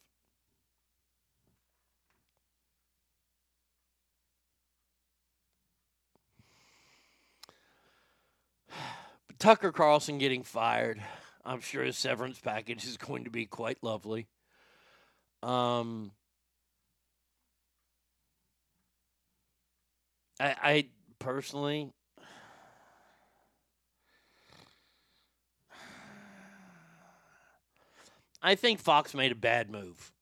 Tucker 9.43 9.73
Carlson 9.73 10.19
getting 10.19 10.45
fired. 10.45 11.03
I'm 11.45 11.61
sure 11.61 11.83
his 11.83 11.99
severance 11.99 12.39
package 12.39 12.85
is 12.85 12.97
going 12.97 13.25
to 13.25 13.31
be 13.31 13.45
quite 13.45 13.79
lovely. 13.83 14.29
Um, 15.43 16.13
I, 20.39 20.55
I 20.63 20.87
personally, 21.19 21.91
I 28.41 28.55
think 28.55 28.79
Fox 28.79 29.13
made 29.13 29.33
a 29.33 29.35
bad 29.35 29.73
move. 29.73 30.13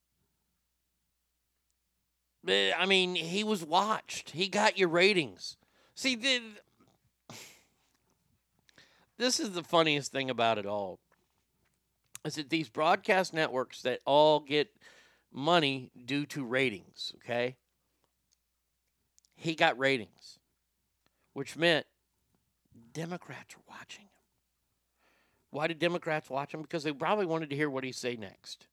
Eh, 2.49 2.73
I 2.75 2.87
mean, 2.87 3.17
he 3.17 3.45
was 3.45 3.63
watched. 3.63 4.31
He 4.31 4.49
got 4.49 4.79
your 4.79 4.89
ratings. 4.89 5.59
See, 5.95 6.15
the, 6.15 6.41
this 9.21 9.39
is 9.39 9.51
the 9.51 9.63
funniest 9.63 10.13
thing 10.13 10.31
about 10.31 10.59
it 10.59 10.67
all. 10.67 10.99
Is 12.25 12.35
that 12.37 12.51
these 12.51 12.69
broadcast 12.69 13.35
networks 13.35 13.83
that 13.83 14.01
all 14.05 14.41
get 14.41 14.75
money 15.33 15.91
due 16.07 16.27
to 16.27 16.45
ratings, 16.45 17.13
okay? 17.17 17.57
He 19.37 19.55
got 19.55 19.79
ratings, 19.79 20.39
which 21.35 21.57
meant 21.57 21.87
Democrats 22.93 23.57
were 23.57 23.63
watching 23.69 24.05
him. 24.05 24.11
Why 25.51 25.67
did 25.67 25.79
Democrats 25.79 26.31
watch 26.31 26.53
him? 26.53 26.63
Because 26.63 26.83
they 26.83 26.93
probably 26.93 27.27
wanted 27.27 27.51
to 27.51 27.57
hear 27.57 27.71
what 27.71 27.85
he 27.85 27.93
say 27.93 28.17
next. 28.17 28.67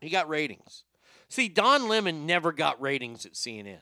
He 0.00 0.10
got 0.10 0.28
ratings. 0.28 0.84
See, 1.28 1.48
Don 1.48 1.88
Lemon 1.88 2.26
never 2.26 2.52
got 2.52 2.80
ratings 2.80 3.26
at 3.26 3.32
CNN. 3.32 3.80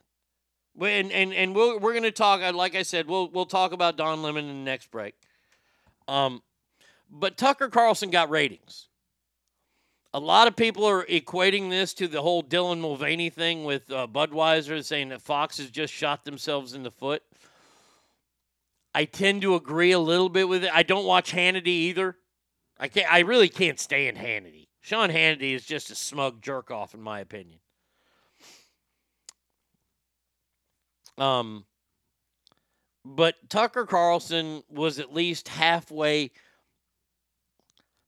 And 0.80 1.12
and 1.12 1.34
and 1.34 1.54
we'll, 1.54 1.78
we're 1.78 1.92
going 1.92 2.02
to 2.04 2.10
talk. 2.10 2.40
Like 2.54 2.74
I 2.74 2.82
said, 2.82 3.06
we'll 3.06 3.28
we'll 3.28 3.46
talk 3.46 3.72
about 3.72 3.96
Don 3.96 4.22
Lemon 4.22 4.46
in 4.46 4.64
the 4.64 4.70
next 4.70 4.90
break. 4.90 5.14
Um, 6.08 6.42
but 7.10 7.36
Tucker 7.36 7.68
Carlson 7.68 8.10
got 8.10 8.30
ratings. 8.30 8.88
A 10.14 10.20
lot 10.20 10.46
of 10.46 10.56
people 10.56 10.84
are 10.86 11.04
equating 11.04 11.70
this 11.70 11.94
to 11.94 12.06
the 12.06 12.20
whole 12.20 12.42
Dylan 12.42 12.80
Mulvaney 12.80 13.30
thing 13.30 13.64
with 13.64 13.90
uh, 13.90 14.06
Budweiser, 14.06 14.84
saying 14.84 15.08
that 15.08 15.22
Fox 15.22 15.56
has 15.58 15.70
just 15.70 15.92
shot 15.92 16.24
themselves 16.24 16.74
in 16.74 16.82
the 16.82 16.90
foot. 16.90 17.22
I 18.94 19.06
tend 19.06 19.40
to 19.42 19.54
agree 19.54 19.92
a 19.92 19.98
little 19.98 20.28
bit 20.28 20.48
with 20.48 20.64
it. 20.64 20.70
I 20.72 20.82
don't 20.82 21.06
watch 21.06 21.32
Hannity 21.32 21.66
either. 21.66 22.16
I 22.78 22.88
can't. 22.88 23.12
I 23.12 23.20
really 23.20 23.48
can't 23.48 23.78
stand 23.78 24.16
Hannity. 24.16 24.68
Sean 24.80 25.10
Hannity 25.10 25.54
is 25.54 25.64
just 25.64 25.90
a 25.90 25.94
smug 25.94 26.42
jerk 26.42 26.70
off, 26.70 26.92
in 26.92 27.00
my 27.00 27.20
opinion. 27.20 27.60
Um, 31.18 31.64
but 33.04 33.34
Tucker 33.48 33.84
Carlson 33.84 34.62
was 34.70 34.98
at 34.98 35.12
least 35.12 35.48
halfway 35.48 36.30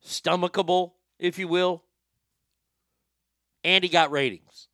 stomachable, 0.04 0.92
if 1.18 1.38
you 1.38 1.48
will, 1.48 1.82
and 3.62 3.82
he 3.82 3.90
got 3.90 4.10
ratings. 4.10 4.68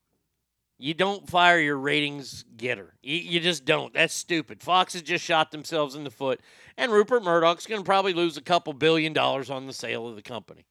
You 0.78 0.94
don't 0.94 1.28
fire 1.28 1.58
your 1.58 1.76
ratings 1.76 2.44
getter. 2.56 2.94
You, 3.02 3.16
you 3.16 3.40
just 3.40 3.66
don't. 3.66 3.92
That's 3.92 4.14
stupid. 4.14 4.62
Fox 4.62 4.94
has 4.94 5.02
just 5.02 5.24
shot 5.24 5.50
themselves 5.50 5.94
in 5.94 6.04
the 6.04 6.10
foot, 6.10 6.40
and 6.76 6.90
Rupert 6.90 7.22
Murdoch's 7.22 7.66
going 7.66 7.82
to 7.82 7.84
probably 7.84 8.14
lose 8.14 8.36
a 8.36 8.42
couple 8.42 8.72
billion 8.72 9.12
dollars 9.12 9.50
on 9.50 9.66
the 9.66 9.74
sale 9.74 10.08
of 10.08 10.16
the 10.16 10.22
company. 10.22 10.66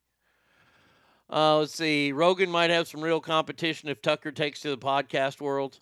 Uh, 1.31 1.59
let's 1.59 1.75
see. 1.75 2.11
Rogan 2.11 2.49
might 2.49 2.71
have 2.71 2.87
some 2.87 3.01
real 3.01 3.19
competition 3.19 3.87
if 3.87 4.01
Tucker 4.01 4.31
takes 4.31 4.61
to 4.61 4.71
the 4.71 4.79
podcast 4.79 5.39
world. 5.39 5.79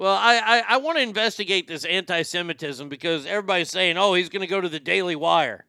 Well, 0.00 0.16
I, 0.16 0.38
I, 0.38 0.62
I 0.66 0.76
want 0.78 0.96
to 0.96 1.02
investigate 1.02 1.68
this 1.68 1.84
anti 1.84 2.22
Semitism 2.22 2.88
because 2.88 3.26
everybody's 3.26 3.68
saying, 3.68 3.98
oh, 3.98 4.14
he's 4.14 4.30
going 4.30 4.40
to 4.40 4.46
go 4.46 4.58
to 4.58 4.68
the 4.70 4.80
Daily 4.80 5.14
Wire. 5.14 5.66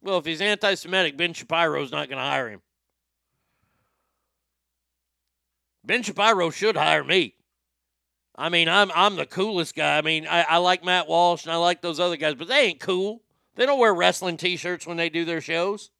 Well, 0.00 0.18
if 0.18 0.24
he's 0.24 0.40
anti 0.40 0.74
Semitic, 0.74 1.16
Ben 1.16 1.32
Shapiro's 1.32 1.90
not 1.90 2.08
going 2.08 2.18
to 2.18 2.22
hire 2.22 2.48
him. 2.48 2.62
Ben 5.84 6.04
Shapiro 6.04 6.50
should 6.50 6.76
hire 6.76 7.02
me. 7.02 7.34
I 8.36 8.50
mean, 8.50 8.68
I'm 8.68 8.92
I'm 8.94 9.16
the 9.16 9.26
coolest 9.26 9.74
guy. 9.74 9.98
I 9.98 10.02
mean, 10.02 10.28
I, 10.28 10.42
I 10.42 10.56
like 10.58 10.84
Matt 10.84 11.08
Walsh 11.08 11.42
and 11.42 11.50
I 11.50 11.56
like 11.56 11.82
those 11.82 11.98
other 11.98 12.16
guys, 12.16 12.36
but 12.36 12.46
they 12.46 12.66
ain't 12.66 12.78
cool. 12.78 13.22
They 13.56 13.66
don't 13.66 13.80
wear 13.80 13.92
wrestling 13.92 14.36
t 14.36 14.56
shirts 14.56 14.86
when 14.86 14.96
they 14.96 15.08
do 15.08 15.24
their 15.24 15.40
shows. 15.40 15.90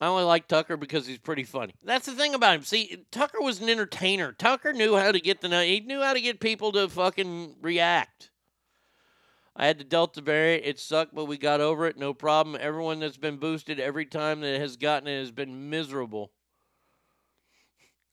I 0.00 0.08
only 0.08 0.24
like 0.24 0.46
Tucker 0.46 0.76
because 0.76 1.06
he's 1.06 1.18
pretty 1.18 1.44
funny. 1.44 1.74
That's 1.82 2.06
the 2.06 2.12
thing 2.12 2.34
about 2.34 2.56
him. 2.56 2.62
See, 2.64 3.04
Tucker 3.10 3.40
was 3.40 3.60
an 3.60 3.70
entertainer. 3.70 4.32
Tucker 4.32 4.74
knew 4.74 4.96
how 4.96 5.10
to 5.10 5.20
get 5.20 5.40
the 5.40 5.64
he 5.64 5.80
knew 5.80 6.02
how 6.02 6.12
to 6.12 6.20
get 6.20 6.38
people 6.38 6.72
to 6.72 6.88
fucking 6.88 7.56
react. 7.62 8.30
I 9.58 9.66
had 9.66 9.78
the 9.78 9.84
Delta 9.84 10.20
variant. 10.20 10.66
It 10.66 10.78
sucked, 10.78 11.14
but 11.14 11.24
we 11.24 11.38
got 11.38 11.62
over 11.62 11.86
it. 11.86 11.96
No 11.96 12.12
problem. 12.12 12.58
Everyone 12.60 13.00
that's 13.00 13.16
been 13.16 13.38
boosted 13.38 13.80
every 13.80 14.04
time 14.04 14.42
that 14.42 14.60
has 14.60 14.76
gotten 14.76 15.08
it 15.08 15.18
has 15.18 15.30
been 15.30 15.70
miserable. 15.70 16.30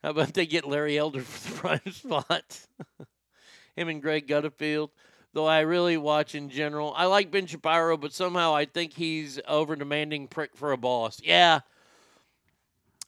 How 0.02 0.12
about 0.12 0.34
they 0.34 0.46
get 0.46 0.66
Larry 0.66 0.98
Elder 0.98 1.22
for 1.22 1.50
the 1.50 1.56
prime 1.82 1.92
spot? 1.92 2.60
Him 3.76 3.90
and 3.90 4.02
Greg 4.02 4.28
Gutterfield. 4.28 4.90
Though 5.34 5.48
I 5.48 5.62
really 5.62 5.98
watch 5.98 6.36
in 6.36 6.50
general. 6.50 6.94
I 6.96 7.06
like 7.06 7.32
Ben 7.32 7.48
Shapiro, 7.48 7.98
but 7.98 8.14
somehow 8.14 8.56
I 8.56 8.66
think 8.66 8.94
he's 8.94 9.40
over 9.48 9.76
demanding 9.76 10.28
prick 10.28 10.56
for 10.56 10.72
a 10.72 10.78
boss. 10.78 11.20
Yeah. 11.24 11.62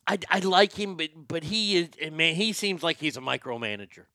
I, 0.07 0.19
I 0.29 0.39
like 0.39 0.73
him, 0.73 0.95
but 0.95 1.09
but 1.27 1.43
he 1.43 1.77
is 1.77 2.11
man. 2.11 2.35
He 2.35 2.53
seems 2.53 2.83
like 2.83 2.97
he's 2.97 3.17
a 3.17 3.21
micromanager, 3.21 4.05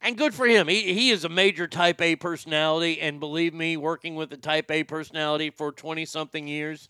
And 0.00 0.16
good 0.16 0.34
for 0.34 0.46
him. 0.46 0.68
He, 0.68 0.94
he 0.94 1.10
is 1.10 1.24
a 1.24 1.28
major 1.28 1.66
type 1.66 2.00
A 2.02 2.16
personality. 2.16 3.00
And 3.00 3.20
believe 3.20 3.54
me, 3.54 3.76
working 3.76 4.14
with 4.14 4.32
a 4.32 4.38
type 4.38 4.70
A 4.70 4.84
personality 4.84 5.50
for 5.50 5.72
20 5.72 6.04
something 6.04 6.46
years, 6.48 6.88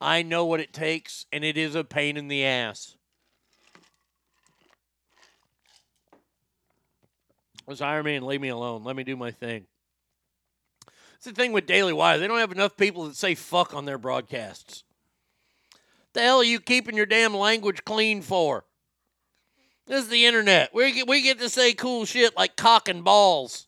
I 0.00 0.22
know 0.22 0.44
what 0.44 0.60
it 0.60 0.72
takes, 0.72 1.26
and 1.32 1.44
it 1.44 1.56
is 1.56 1.74
a 1.74 1.84
pain 1.84 2.16
in 2.16 2.28
the 2.28 2.44
ass. 2.44 2.96
Was 7.66 7.80
Iron 7.80 8.04
Man, 8.04 8.24
leave 8.24 8.40
me 8.40 8.48
alone. 8.48 8.84
Let 8.84 8.94
me 8.94 9.02
do 9.02 9.16
my 9.16 9.32
thing. 9.32 9.66
The 11.26 11.32
thing 11.32 11.52
with 11.52 11.66
Daily 11.66 11.92
Wire. 11.92 12.18
They 12.18 12.28
don't 12.28 12.38
have 12.38 12.52
enough 12.52 12.76
people 12.76 13.06
that 13.06 13.16
say 13.16 13.34
fuck 13.34 13.74
on 13.74 13.84
their 13.84 13.98
broadcasts. 13.98 14.84
The 16.12 16.20
hell 16.20 16.38
are 16.38 16.44
you 16.44 16.60
keeping 16.60 16.96
your 16.96 17.04
damn 17.04 17.34
language 17.34 17.84
clean 17.84 18.22
for? 18.22 18.64
This 19.88 20.04
is 20.04 20.08
the 20.08 20.24
internet. 20.24 20.72
We 20.72 20.92
get, 20.92 21.08
we 21.08 21.22
get 21.22 21.40
to 21.40 21.48
say 21.48 21.74
cool 21.74 22.04
shit 22.04 22.36
like 22.36 22.54
cock 22.54 22.88
and 22.88 23.02
balls. 23.02 23.66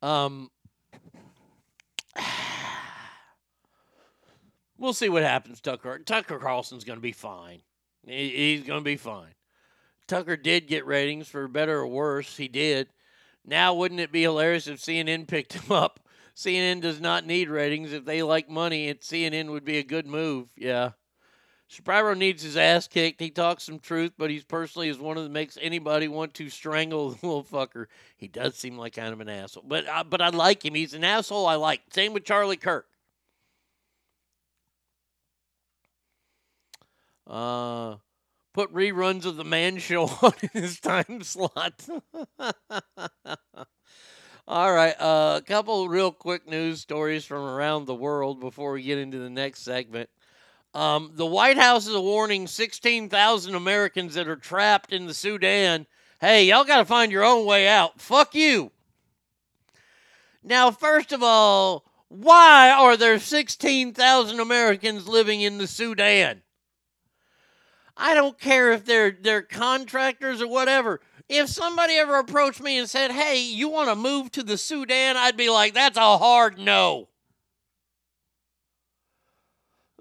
Um, 0.00 0.52
we'll 4.78 4.92
see 4.92 5.08
what 5.08 5.24
happens, 5.24 5.60
Tucker. 5.60 5.98
Tucker 5.98 6.38
Carlson's 6.38 6.84
going 6.84 6.98
to 6.98 7.02
be 7.02 7.10
fine. 7.10 7.58
He- 8.06 8.54
he's 8.56 8.62
going 8.64 8.80
to 8.80 8.84
be 8.84 8.96
fine. 8.96 9.34
Tucker 10.06 10.36
did 10.36 10.68
get 10.68 10.86
ratings 10.86 11.26
for 11.26 11.48
better 11.48 11.80
or 11.80 11.88
worse. 11.88 12.36
He 12.36 12.46
did. 12.46 12.86
Now, 13.44 13.74
wouldn't 13.74 14.00
it 14.00 14.12
be 14.12 14.22
hilarious 14.22 14.66
if 14.66 14.80
CNN 14.80 15.26
picked 15.26 15.52
him 15.52 15.70
up? 15.70 16.00
CNN 16.34 16.80
does 16.80 17.00
not 17.00 17.26
need 17.26 17.48
ratings. 17.48 17.92
If 17.92 18.04
they 18.04 18.22
like 18.22 18.48
money, 18.48 18.88
it 18.88 19.02
CNN 19.02 19.50
would 19.50 19.64
be 19.64 19.78
a 19.78 19.84
good 19.84 20.06
move. 20.06 20.48
Yeah. 20.56 20.90
Shapiro 21.68 22.14
needs 22.14 22.42
his 22.42 22.56
ass 22.56 22.88
kicked. 22.88 23.20
He 23.20 23.30
talks 23.30 23.64
some 23.64 23.78
truth, 23.78 24.12
but 24.18 24.30
he's 24.30 24.44
personally 24.44 24.88
is 24.88 24.98
one 24.98 25.16
of 25.16 25.22
that 25.24 25.32
makes 25.32 25.58
anybody 25.60 26.08
want 26.08 26.34
to 26.34 26.48
strangle 26.50 27.10
the 27.20 27.26
little 27.26 27.44
fucker. 27.44 27.86
He 28.16 28.28
does 28.28 28.56
seem 28.56 28.76
like 28.76 28.94
kind 28.94 29.12
of 29.12 29.20
an 29.20 29.28
asshole, 29.28 29.64
but 29.66 29.88
I, 29.88 30.02
but 30.02 30.20
I 30.20 30.28
like 30.28 30.64
him. 30.64 30.74
He's 30.74 30.94
an 30.94 31.04
asshole 31.04 31.46
I 31.46 31.54
like. 31.56 31.82
Same 31.90 32.12
with 32.12 32.24
Charlie 32.24 32.56
Kirk. 32.56 32.86
Uh, 37.26 37.96
put 38.54 38.72
reruns 38.72 39.26
of 39.26 39.36
the 39.36 39.44
Man 39.44 39.76
Show 39.76 40.04
on 40.22 40.32
in 40.40 40.62
his 40.62 40.80
time 40.80 41.22
slot. 41.22 41.86
All 44.46 44.72
right, 44.72 44.94
uh, 45.00 45.40
a 45.42 45.42
couple 45.46 45.88
real 45.88 46.12
quick 46.12 46.48
news 46.48 46.80
stories 46.80 47.24
from 47.24 47.42
around 47.42 47.86
the 47.86 47.94
world 47.94 48.40
before 48.40 48.72
we 48.72 48.82
get 48.82 48.98
into 48.98 49.18
the 49.18 49.30
next 49.30 49.62
segment. 49.62 50.08
Um, 50.72 51.12
the 51.14 51.26
White 51.26 51.56
House 51.56 51.86
is 51.86 51.96
warning 51.96 52.46
16,000 52.46 53.54
Americans 53.54 54.14
that 54.14 54.28
are 54.28 54.36
trapped 54.36 54.92
in 54.92 55.06
the 55.06 55.14
Sudan. 55.14 55.86
Hey, 56.20 56.44
y'all 56.44 56.64
got 56.64 56.78
to 56.78 56.84
find 56.84 57.10
your 57.12 57.24
own 57.24 57.46
way 57.46 57.68
out. 57.68 58.00
Fuck 58.00 58.34
you. 58.34 58.70
Now, 60.42 60.70
first 60.70 61.12
of 61.12 61.22
all, 61.22 61.86
why 62.08 62.70
are 62.70 62.96
there 62.96 63.18
16,000 63.18 64.40
Americans 64.40 65.08
living 65.08 65.40
in 65.40 65.58
the 65.58 65.66
Sudan? 65.66 66.42
I 67.96 68.14
don't 68.14 68.38
care 68.38 68.72
if 68.72 68.84
they're 68.84 69.16
they're 69.20 69.42
contractors 69.42 70.42
or 70.42 70.48
whatever. 70.48 71.00
If 71.28 71.48
somebody 71.48 71.94
ever 71.94 72.18
approached 72.18 72.60
me 72.60 72.78
and 72.78 72.88
said, 72.90 73.12
"Hey, 73.12 73.40
you 73.40 73.68
want 73.68 73.88
to 73.88 73.94
move 73.94 74.30
to 74.32 74.42
the 74.42 74.58
Sudan?" 74.58 75.16
I'd 75.16 75.36
be 75.36 75.48
like, 75.48 75.74
"That's 75.74 75.96
a 75.96 76.18
hard 76.18 76.58
no." 76.58 77.08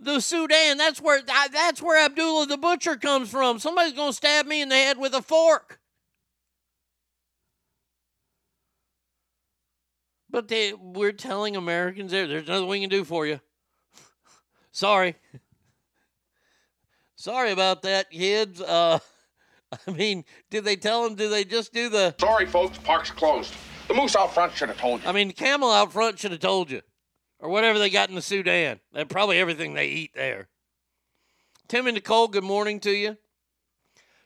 The 0.02 0.20
Sudan, 0.20 0.78
that's 0.78 1.00
where 1.00 1.22
that's 1.22 1.82
where 1.82 2.04
Abdullah 2.04 2.48
the 2.48 2.58
butcher 2.58 2.98
comes 2.98 3.30
from. 3.30 3.60
Somebody's 3.60 3.94
going 3.94 4.12
to 4.12 4.18
stab 4.18 4.46
me 4.46 4.62
in 4.62 4.70
the 4.70 4.76
head 4.76 4.98
with 4.98 5.14
a 5.14 5.22
fork. 5.22 5.80
But 10.34 10.48
they, 10.48 10.74
we're 10.74 11.12
telling 11.12 11.56
Americans 11.56 12.12
there, 12.12 12.28
there's 12.28 12.48
nothing 12.48 12.68
we 12.68 12.82
can 12.82 12.90
do 12.90 13.04
for 13.04 13.28
you. 13.28 13.40
Sorry. 14.72 15.16
Sorry 17.24 17.54
about 17.54 17.84
that, 17.84 18.12
kids. 18.12 18.60
Uh, 18.60 19.00
I 19.88 19.92
mean, 19.92 20.26
did 20.52 20.66
they 20.66 20.76
tell 20.76 21.06
them? 21.06 21.16
Did 21.16 21.32
they 21.32 21.46
just 21.46 21.72
do 21.72 21.88
the? 21.88 22.14
Sorry, 22.20 22.46
folks, 22.46 22.78
park's 22.80 23.12
closed. 23.12 23.54
The 23.88 23.94
moose 23.94 24.14
out 24.18 24.34
front 24.34 24.52
should 24.52 24.68
have 24.68 24.78
told 24.78 25.02
you. 25.02 25.08
I 25.08 25.14
mean, 25.14 25.30
the 25.30 25.34
camel 25.34 25.72
out 25.72 25.94
front 25.94 26.20
should 26.20 26.32
have 26.32 26.42
told 26.42 26.70
you, 26.70 26.82
or 27.40 27.48
whatever 27.48 27.80
they 27.80 27.90
got 27.90 28.10
in 28.10 28.16
the 28.16 28.22
Sudan. 28.22 28.82
That 28.92 29.08
probably 29.08 29.40
everything 29.40 29.74
they 29.74 29.88
eat 29.88 30.12
there. 30.14 30.50
Tim 31.70 31.88
and 31.88 31.96
Nicole, 31.96 32.28
good 32.28 32.44
morning 32.44 32.82
to 32.82 32.92
you. 32.92 33.16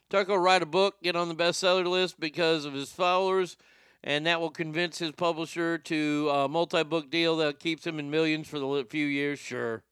Tucker 0.09 0.31
will 0.31 0.39
write 0.39 0.63
a 0.63 0.65
book, 0.65 0.95
get 1.03 1.15
on 1.15 1.29
the 1.29 1.35
bestseller 1.35 1.85
list 1.85 2.19
because 2.19 2.65
of 2.65 2.73
his 2.73 2.91
followers, 2.91 3.57
and 4.03 4.25
that 4.25 4.41
will 4.41 4.49
convince 4.49 4.97
his 4.97 5.11
publisher 5.11 5.77
to 5.77 6.31
a 6.31 6.47
multi-book 6.47 7.11
deal 7.11 7.37
that 7.37 7.59
keeps 7.59 7.85
him 7.85 7.99
in 7.99 8.09
millions 8.09 8.47
for 8.47 8.57
the 8.57 8.87
few 8.89 9.05
years. 9.05 9.37
Sure. 9.37 9.83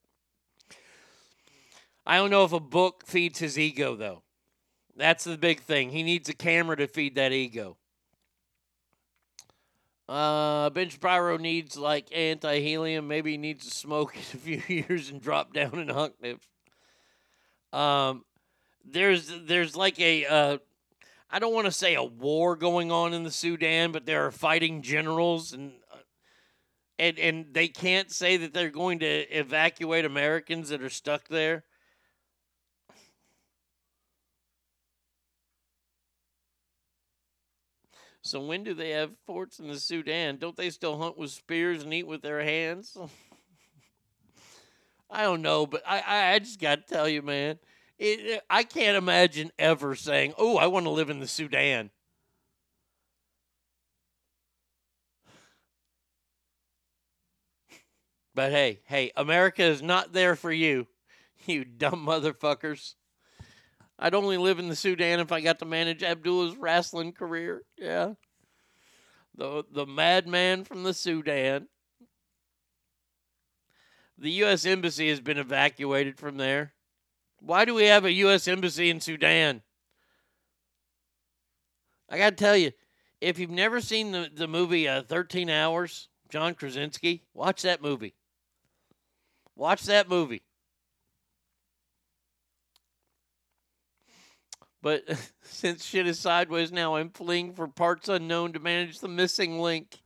I 2.06 2.16
don't 2.18 2.30
know 2.30 2.44
if 2.44 2.52
a 2.52 2.60
book 2.60 3.02
feeds 3.06 3.38
his 3.38 3.58
ego 3.58 3.96
though. 3.96 4.22
That's 4.96 5.24
the 5.24 5.36
big 5.36 5.60
thing. 5.60 5.90
He 5.90 6.02
needs 6.02 6.28
a 6.28 6.34
camera 6.34 6.76
to 6.76 6.86
feed 6.86 7.16
that 7.16 7.32
ego. 7.32 7.76
Uh, 10.08 10.70
Ben 10.70 10.88
Shapiro 10.88 11.36
needs 11.36 11.76
like 11.76 12.06
anti 12.14 12.60
helium. 12.60 13.08
Maybe 13.08 13.32
he 13.32 13.38
needs 13.38 13.66
to 13.68 13.74
smoke 13.74 14.14
in 14.14 14.20
a 14.20 14.40
few 14.40 14.62
years 14.88 15.10
and 15.10 15.20
drop 15.20 15.52
down 15.52 15.78
in 15.78 15.88
Hucknif. 15.88 16.38
Um, 17.76 18.24
there's 18.84 19.32
there's 19.44 19.74
like 19.74 19.98
a 19.98 20.24
uh, 20.26 20.58
I 21.28 21.40
don't 21.40 21.52
want 21.52 21.66
to 21.66 21.72
say 21.72 21.94
a 21.94 22.04
war 22.04 22.54
going 22.54 22.92
on 22.92 23.14
in 23.14 23.24
the 23.24 23.32
Sudan, 23.32 23.90
but 23.90 24.06
there 24.06 24.24
are 24.26 24.30
fighting 24.30 24.80
generals 24.80 25.52
and 25.52 25.72
uh, 25.92 25.96
and 27.00 27.18
and 27.18 27.46
they 27.52 27.66
can't 27.66 28.12
say 28.12 28.36
that 28.36 28.54
they're 28.54 28.70
going 28.70 29.00
to 29.00 29.36
evacuate 29.36 30.04
Americans 30.04 30.68
that 30.68 30.82
are 30.82 30.88
stuck 30.88 31.26
there. 31.28 31.64
So 38.26 38.40
when 38.40 38.64
do 38.64 38.74
they 38.74 38.90
have 38.90 39.12
forts 39.24 39.60
in 39.60 39.68
the 39.68 39.78
Sudan? 39.78 40.38
Don't 40.38 40.56
they 40.56 40.70
still 40.70 40.98
hunt 40.98 41.16
with 41.16 41.30
spears 41.30 41.84
and 41.84 41.94
eat 41.94 42.08
with 42.08 42.22
their 42.22 42.42
hands? 42.42 42.98
I 45.10 45.22
don't 45.22 45.42
know, 45.42 45.64
but 45.64 45.82
I, 45.86 46.34
I, 46.34 46.38
just 46.40 46.60
got 46.60 46.84
to 46.84 46.92
tell 46.92 47.08
you, 47.08 47.22
man, 47.22 47.60
it- 48.00 48.42
I 48.50 48.64
can't 48.64 48.96
imagine 48.96 49.52
ever 49.60 49.94
saying, 49.94 50.34
"Oh, 50.36 50.56
I 50.56 50.66
want 50.66 50.86
to 50.86 50.90
live 50.90 51.08
in 51.08 51.20
the 51.20 51.28
Sudan." 51.28 51.90
But 58.34 58.50
hey, 58.50 58.80
hey, 58.86 59.12
America 59.16 59.62
is 59.62 59.82
not 59.82 60.12
there 60.12 60.34
for 60.34 60.50
you, 60.50 60.88
you 61.46 61.64
dumb 61.64 62.04
motherfuckers. 62.04 62.96
I'd 63.98 64.14
only 64.14 64.36
live 64.36 64.58
in 64.58 64.68
the 64.68 64.76
Sudan 64.76 65.20
if 65.20 65.32
I 65.32 65.40
got 65.40 65.58
to 65.60 65.64
manage 65.64 66.02
Abdullah's 66.02 66.56
wrestling 66.56 67.12
career. 67.12 67.62
Yeah. 67.78 68.14
The 69.34 69.64
the 69.70 69.86
madman 69.86 70.64
from 70.64 70.82
the 70.82 70.94
Sudan. 70.94 71.68
The 74.18 74.30
US 74.42 74.64
embassy 74.64 75.08
has 75.10 75.20
been 75.20 75.38
evacuated 75.38 76.18
from 76.18 76.36
there. 76.36 76.74
Why 77.40 77.64
do 77.64 77.74
we 77.74 77.84
have 77.84 78.04
a 78.04 78.12
US 78.12 78.48
embassy 78.48 78.90
in 78.90 79.00
Sudan? 79.00 79.62
I 82.08 82.18
got 82.18 82.30
to 82.30 82.36
tell 82.36 82.56
you, 82.56 82.72
if 83.20 83.38
you've 83.38 83.50
never 83.50 83.80
seen 83.80 84.12
the, 84.12 84.30
the 84.32 84.46
movie 84.46 84.88
uh, 84.88 85.02
13 85.02 85.50
Hours, 85.50 86.08
John 86.28 86.54
Krasinski, 86.54 87.24
watch 87.34 87.62
that 87.62 87.82
movie. 87.82 88.14
Watch 89.54 89.82
that 89.84 90.08
movie. 90.08 90.42
But 94.86 95.02
since 95.42 95.84
shit 95.84 96.06
is 96.06 96.16
sideways 96.16 96.70
now, 96.70 96.94
I'm 96.94 97.10
fleeing 97.10 97.54
for 97.54 97.66
parts 97.66 98.08
unknown 98.08 98.52
to 98.52 98.60
manage 98.60 99.00
the 99.00 99.08
missing 99.08 99.58
link. 99.58 99.98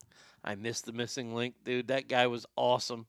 I 0.43 0.55
missed 0.55 0.87
the 0.87 0.95
missing 0.95 1.35
link, 1.35 1.57
dude. 1.67 1.89
That 1.89 2.09
guy 2.09 2.29
was 2.29 2.47
awesome. 2.57 3.05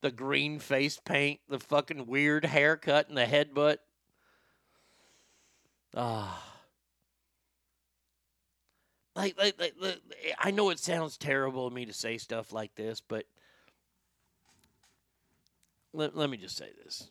The 0.00 0.10
green 0.10 0.58
face 0.60 0.98
paint, 1.04 1.40
the 1.46 1.58
fucking 1.58 2.06
weird 2.06 2.46
haircut, 2.46 3.10
and 3.10 3.18
the 3.18 3.26
headbutt. 3.26 3.76
Ah. 5.94 6.42
Like, 9.14 9.36
like, 9.36 9.60
like, 9.60 9.74
like, 9.78 10.00
I 10.38 10.52
know 10.52 10.70
it 10.70 10.78
sounds 10.78 11.18
terrible 11.18 11.66
of 11.66 11.74
me 11.74 11.84
to 11.84 11.92
say 11.92 12.16
stuff 12.16 12.50
like 12.50 12.76
this, 12.76 13.02
but 13.06 13.26
let, 15.92 16.16
let 16.16 16.30
me 16.30 16.38
just 16.38 16.56
say 16.56 16.70
this. 16.82 17.10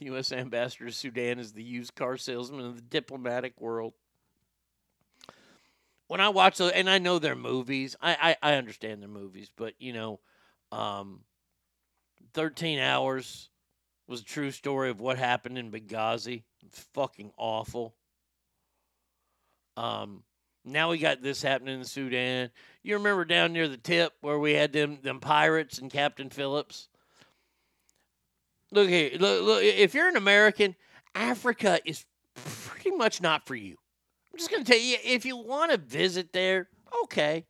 U.S. 0.00 0.32
Ambassador 0.32 0.86
to 0.86 0.92
Sudan 0.92 1.38
is 1.38 1.52
the 1.52 1.62
used 1.62 1.94
car 1.94 2.16
salesman 2.16 2.64
of 2.64 2.76
the 2.76 2.82
diplomatic 2.82 3.60
world. 3.60 3.94
When 6.06 6.20
I 6.20 6.30
watch 6.30 6.58
those, 6.58 6.72
and 6.72 6.88
I 6.88 6.98
know 6.98 7.18
they're 7.18 7.34
movies, 7.34 7.94
I, 8.00 8.36
I, 8.42 8.52
I 8.52 8.54
understand 8.54 9.02
they're 9.02 9.08
movies, 9.08 9.50
but 9.54 9.74
you 9.78 9.92
know, 9.92 10.20
um, 10.72 11.20
13 12.34 12.78
Hours 12.78 13.50
was 14.06 14.22
a 14.22 14.24
true 14.24 14.50
story 14.50 14.90
of 14.90 15.00
what 15.00 15.18
happened 15.18 15.58
in 15.58 15.70
Benghazi. 15.70 16.44
It's 16.64 16.80
fucking 16.94 17.30
awful. 17.36 17.94
Um, 19.76 20.22
now 20.64 20.90
we 20.90 20.98
got 20.98 21.22
this 21.22 21.42
happening 21.42 21.78
in 21.78 21.84
Sudan. 21.84 22.50
You 22.82 22.94
remember 22.94 23.24
down 23.24 23.52
near 23.52 23.68
the 23.68 23.76
tip 23.76 24.14
where 24.20 24.38
we 24.38 24.54
had 24.54 24.72
them 24.72 24.98
them 25.02 25.20
pirates 25.20 25.78
and 25.78 25.90
Captain 25.90 26.30
Phillips? 26.30 26.88
Look 28.70 28.88
here, 28.88 29.10
look, 29.18 29.42
look, 29.42 29.62
if 29.62 29.94
you're 29.94 30.08
an 30.08 30.16
American, 30.16 30.74
Africa 31.14 31.80
is 31.84 32.04
pretty 32.34 32.90
much 32.90 33.22
not 33.22 33.46
for 33.46 33.54
you. 33.54 33.76
I'm 34.32 34.38
just 34.38 34.50
going 34.50 34.62
to 34.62 34.70
tell 34.70 34.80
you 34.80 34.96
if 35.04 35.24
you 35.24 35.36
want 35.36 35.72
to 35.72 35.78
visit 35.78 36.32
there, 36.32 36.68
okay. 37.04 37.46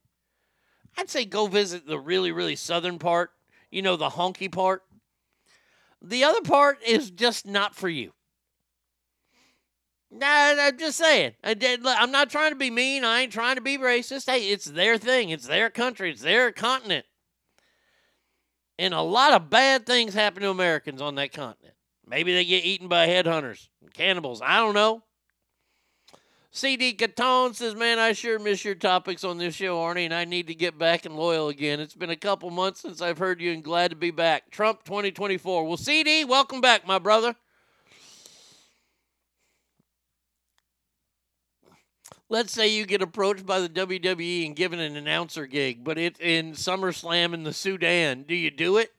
I'd 0.96 1.10
say 1.10 1.24
go 1.24 1.46
visit 1.46 1.86
the 1.86 1.98
really, 1.98 2.32
really 2.32 2.56
southern 2.56 2.98
part, 2.98 3.30
you 3.70 3.82
know, 3.82 3.96
the 3.96 4.10
honky 4.10 4.50
part. 4.50 4.82
The 6.00 6.24
other 6.24 6.42
part 6.42 6.78
is 6.86 7.10
just 7.10 7.46
not 7.46 7.74
for 7.74 7.88
you. 7.88 8.12
Nah, 10.10 10.26
I'm 10.26 10.78
just 10.78 10.96
saying. 10.96 11.32
I'm 11.44 12.10
not 12.12 12.30
trying 12.30 12.52
to 12.52 12.56
be 12.56 12.70
mean. 12.70 13.04
I 13.04 13.22
ain't 13.22 13.32
trying 13.32 13.56
to 13.56 13.60
be 13.60 13.76
racist. 13.76 14.30
Hey, 14.30 14.48
it's 14.48 14.64
their 14.64 14.96
thing. 14.96 15.30
It's 15.30 15.46
their 15.46 15.68
country. 15.68 16.10
It's 16.10 16.22
their 16.22 16.50
continent. 16.52 17.04
And 18.78 18.94
a 18.94 19.00
lot 19.00 19.32
of 19.32 19.50
bad 19.50 19.86
things 19.86 20.14
happen 20.14 20.42
to 20.42 20.50
Americans 20.50 21.02
on 21.02 21.16
that 21.16 21.32
continent. 21.32 21.74
Maybe 22.06 22.32
they 22.32 22.44
get 22.44 22.64
eaten 22.64 22.88
by 22.88 23.06
headhunters, 23.08 23.68
and 23.82 23.92
cannibals. 23.92 24.40
I 24.42 24.58
don't 24.58 24.74
know. 24.74 25.02
CD 26.50 26.94
Caton 26.94 27.54
says, 27.54 27.74
Man, 27.74 27.98
I 27.98 28.12
sure 28.12 28.38
miss 28.38 28.64
your 28.64 28.74
topics 28.74 29.22
on 29.22 29.36
this 29.36 29.54
show, 29.54 29.76
Arnie, 29.78 30.06
and 30.06 30.14
I 30.14 30.24
need 30.24 30.46
to 30.46 30.54
get 30.54 30.78
back 30.78 31.04
and 31.04 31.14
loyal 31.14 31.48
again. 31.48 31.78
It's 31.78 31.94
been 31.94 32.10
a 32.10 32.16
couple 32.16 32.50
months 32.50 32.80
since 32.80 33.02
I've 33.02 33.18
heard 33.18 33.40
you 33.40 33.52
and 33.52 33.62
glad 33.62 33.90
to 33.90 33.96
be 33.96 34.10
back. 34.10 34.50
Trump 34.50 34.84
2024. 34.84 35.64
Well, 35.64 35.76
CD, 35.76 36.24
welcome 36.24 36.60
back, 36.60 36.86
my 36.86 36.98
brother. 36.98 37.36
Let's 42.30 42.52
say 42.52 42.68
you 42.68 42.84
get 42.84 43.00
approached 43.00 43.46
by 43.46 43.60
the 43.60 43.68
WWE 43.70 44.46
and 44.46 44.54
given 44.54 44.80
an 44.80 44.96
announcer 44.96 45.46
gig, 45.46 45.82
but 45.82 45.96
it's 45.96 46.20
in 46.20 46.52
SummerSlam 46.52 47.32
in 47.32 47.42
the 47.42 47.54
Sudan. 47.54 48.24
Do 48.24 48.34
you 48.34 48.50
do 48.50 48.76
it? 48.76 48.92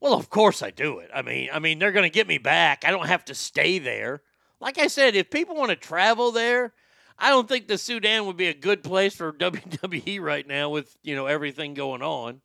Well, 0.00 0.14
of 0.14 0.30
course 0.30 0.62
I 0.62 0.70
do 0.70 0.98
it. 1.00 1.10
I 1.14 1.20
mean, 1.20 1.50
I 1.52 1.58
mean 1.58 1.78
they're 1.78 1.92
going 1.92 2.04
to 2.04 2.10
get 2.10 2.26
me 2.26 2.38
back. 2.38 2.84
I 2.86 2.90
don't 2.90 3.06
have 3.06 3.24
to 3.26 3.34
stay 3.34 3.78
there. 3.78 4.22
Like 4.60 4.78
I 4.78 4.86
said, 4.86 5.14
if 5.14 5.28
people 5.28 5.56
want 5.56 5.70
to 5.70 5.76
travel 5.76 6.32
there, 6.32 6.72
I 7.18 7.30
don't 7.30 7.48
think 7.48 7.68
the 7.68 7.76
Sudan 7.76 8.24
would 8.26 8.36
be 8.36 8.48
a 8.48 8.54
good 8.54 8.82
place 8.82 9.14
for 9.14 9.32
WWE 9.34 10.20
right 10.20 10.46
now 10.46 10.70
with, 10.70 10.96
you 11.02 11.14
know, 11.14 11.26
everything 11.26 11.74
going 11.74 12.02
on. 12.02 12.40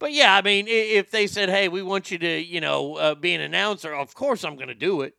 But 0.00 0.12
yeah, 0.12 0.34
I 0.34 0.42
mean, 0.42 0.66
if 0.66 1.12
they 1.12 1.28
said, 1.28 1.48
"Hey, 1.48 1.68
we 1.68 1.80
want 1.80 2.10
you 2.10 2.18
to, 2.18 2.40
you 2.40 2.60
know, 2.60 2.96
uh, 2.96 3.14
be 3.14 3.34
an 3.34 3.40
announcer," 3.40 3.94
of 3.94 4.16
course 4.16 4.44
I'm 4.44 4.56
going 4.56 4.66
to 4.66 4.74
do 4.74 5.02
it. 5.02 5.14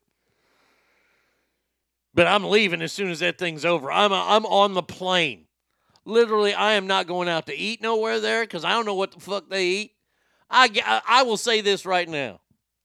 But 2.14 2.28
I'm 2.28 2.44
leaving 2.44 2.82
as 2.82 2.92
soon 2.92 3.10
as 3.10 3.20
that 3.20 3.38
thing's 3.38 3.66
over. 3.66 3.92
I'm 3.92 4.12
a, 4.12 4.26
I'm 4.28 4.46
on 4.46 4.74
the 4.74 4.84
plane. 4.84 5.46
Literally, 6.06 6.54
I 6.54 6.74
am 6.74 6.86
not 6.86 7.08
going 7.08 7.30
out 7.30 7.48
to 7.48 7.58
eat 7.58 7.82
nowhere 7.82 8.20
there 8.20 8.44
because 8.44 8.66
I 8.66 8.72
don't 8.72 8.86
know 8.86 8.94
what 8.94 9.12
the 9.12 9.20
fuck 9.20 9.50
they 9.50 9.66
eat. 9.66 9.92
I, 10.50 11.02
I 11.08 11.24
will 11.24 11.38
say 11.38 11.62
this 11.62 11.86
right 11.86 12.08
now. 12.08 12.42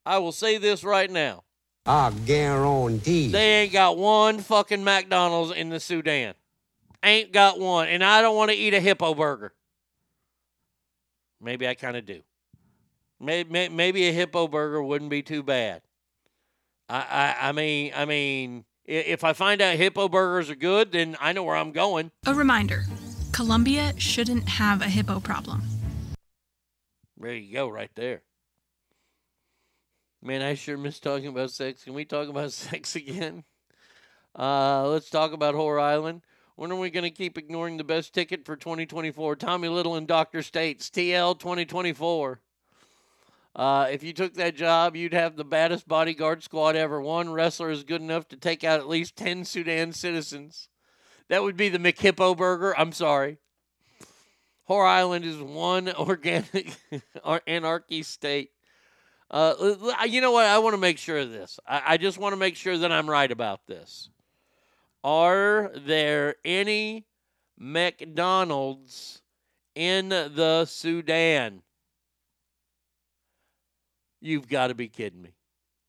I 0.07 0.19
will 0.19 0.33
say 0.33 0.57
this 0.57 0.85
right 0.85 1.11
now. 1.11 1.45
I 1.85 2.11
guarantee. 2.25 3.29
They 3.29 3.63
ain't 3.63 3.73
got 3.73 3.99
one 3.99 4.39
fucking 4.41 4.85
McDonald's 4.85 5.53
in 5.53 5.69
the 5.69 5.81
Sudan. 5.81 6.35
Ain't 7.03 7.33
got 7.33 7.59
one. 7.59 7.89
And 7.89 8.03
I 8.03 8.23
don't 8.23 8.37
want 8.37 8.51
to 8.51 8.57
eat 8.57 8.75
a 8.75 8.81
hippo 8.81 9.15
burger. 9.15 9.53
Maybe 11.41 11.69
I 11.69 11.75
kind 11.75 11.97
of 11.97 12.07
do. 12.07 12.23
Maybe, 13.21 13.69
maybe 13.69 14.09
a 14.09 14.13
hippo 14.13 14.49
burger 14.49 14.83
wouldn't 14.83 15.11
be 15.11 15.23
too 15.23 15.43
bad. 15.43 15.83
I, 16.89 16.99
I, 17.41 17.49
I 17.49 17.53
mean, 17.53 17.93
I 17.95 18.05
mean, 18.05 18.65
if 18.89 19.23
I 19.23 19.35
find 19.35 19.61
out 19.61 19.77
hippo 19.77 20.09
burgers 20.09 20.49
are 20.49 20.55
good, 20.55 20.93
then 20.93 21.17
I 21.21 21.33
know 21.33 21.45
where 21.45 21.57
I'm 21.57 21.73
going. 21.73 22.11
A 22.27 22.35
reminder 22.35 22.85
Colombia 23.33 23.93
shouldn't 23.99 24.49
have 24.49 24.81
a 24.81 24.89
hippo 24.89 25.21
problem. 25.21 25.63
There 27.19 27.35
you 27.35 27.53
go, 27.53 27.69
right 27.69 27.91
there. 27.95 28.23
Man, 30.23 30.43
I 30.43 30.55
sure 30.55 30.77
miss 30.77 30.99
talking 30.99 31.29
about 31.29 31.51
sex. 31.51 31.85
Can 31.85 31.95
we 31.95 32.05
talk 32.05 32.29
about 32.29 32.53
sex 32.53 32.97
again? 32.97 33.45
Uh, 34.37 34.89
let's 34.89 35.11
talk 35.11 35.33
about 35.33 35.55
Whore 35.55 35.81
Island. 35.81 36.23
When 36.57 36.73
are 36.73 36.77
we 36.77 36.91
going 36.91 37.05
to 37.05 37.11
keep 37.11 37.39
ignoring 37.39 37.77
the 37.77 37.85
best 37.85 38.13
ticket 38.13 38.45
for 38.45 38.57
2024? 38.57 39.37
Tommy 39.37 39.69
Little 39.69 39.95
and 39.95 40.09
Dr. 40.09 40.43
States, 40.43 40.91
TL 40.91 41.39
2024. 41.39 42.41
Uh, 43.59 43.89
if 43.91 44.05
you 44.05 44.13
took 44.13 44.35
that 44.35 44.55
job, 44.55 44.95
you'd 44.95 45.13
have 45.13 45.35
the 45.35 45.45
baddest 45.45 45.89
bodyguard 45.89 46.45
squad 46.45 46.77
ever. 46.77 47.01
One 47.03 47.33
wrestler 47.33 47.73
is 47.73 47.83
good 47.83 48.01
enough 48.01 48.29
to 48.29 48.37
take 48.37 48.63
out 48.63 48.79
at 48.79 48.89
least 48.89 49.17
10 49.17 49.45
Sudan 49.45 49.93
citizens. 49.93 50.69
That 51.29 51.43
would 51.43 51.57
be 51.57 51.69
the 51.69 51.79
McHippo 51.79 52.37
burger. 52.37 52.73
I'm 52.79 52.93
sorry. 52.93 53.39
Whore 54.71 54.87
Island 54.87 55.25
is 55.25 55.39
one 55.39 55.93
organic 55.99 56.73
anarchy 57.49 58.05
state. 58.05 58.53
Uh, 59.29 59.75
you 60.07 60.21
know 60.21 60.31
what? 60.31 60.47
I 60.47 60.59
want 60.59 60.75
to 60.75 60.81
make 60.81 60.99
sure 60.99 61.19
of 61.19 61.33
this. 61.33 61.59
I, 61.67 61.83
I 61.85 61.97
just 61.97 62.17
want 62.17 62.35
to 62.35 62.39
make 62.39 62.55
sure 62.55 62.79
that 62.79 62.93
I'm 62.93 63.11
right 63.11 63.31
about 63.31 63.67
this. 63.67 64.09
Are 65.03 65.73
there 65.75 66.37
any 66.45 67.07
McDonald's 67.59 69.21
in 69.75 70.11
the 70.11 70.65
Sudan? 70.65 71.63
You've 74.21 74.49
got 74.49 74.69
to 74.69 74.75
be 74.75 74.89
kidding 74.89 75.23
me. 75.23 75.35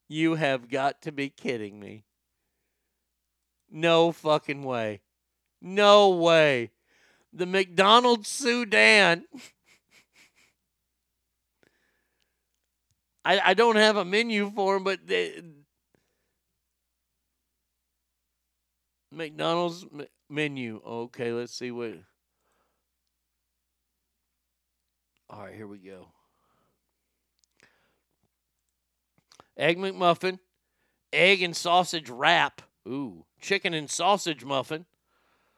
You 0.07 0.35
have 0.35 0.69
got 0.69 1.01
to 1.03 1.11
be 1.11 1.29
kidding 1.29 1.79
me. 1.79 2.05
No 3.71 4.11
fucking 4.11 4.63
way. 4.63 5.01
No 5.61 6.09
way. 6.09 6.71
The 7.33 7.45
McDonald's 7.45 8.27
Sudan. 8.27 9.25
I, 13.25 13.39
I 13.45 13.53
don't 13.53 13.75
have 13.75 13.97
a 13.97 14.05
menu 14.05 14.49
for 14.49 14.73
them, 14.75 14.83
but 14.83 15.05
they, 15.05 15.41
McDonald's 19.11 19.85
m- 19.93 20.07
menu. 20.29 20.81
Okay, 20.85 21.31
let's 21.31 21.53
see 21.53 21.69
what. 21.71 21.93
All 25.29 25.43
right, 25.43 25.53
here 25.53 25.67
we 25.67 25.77
go. 25.77 26.07
Egg 29.59 29.77
McMuffin, 29.77 30.39
egg 31.11 31.41
and 31.41 31.55
sausage 31.55 32.09
wrap. 32.09 32.61
Ooh, 32.87 33.25
chicken 33.41 33.73
and 33.73 33.89
sausage 33.89 34.45
muffin. 34.45 34.85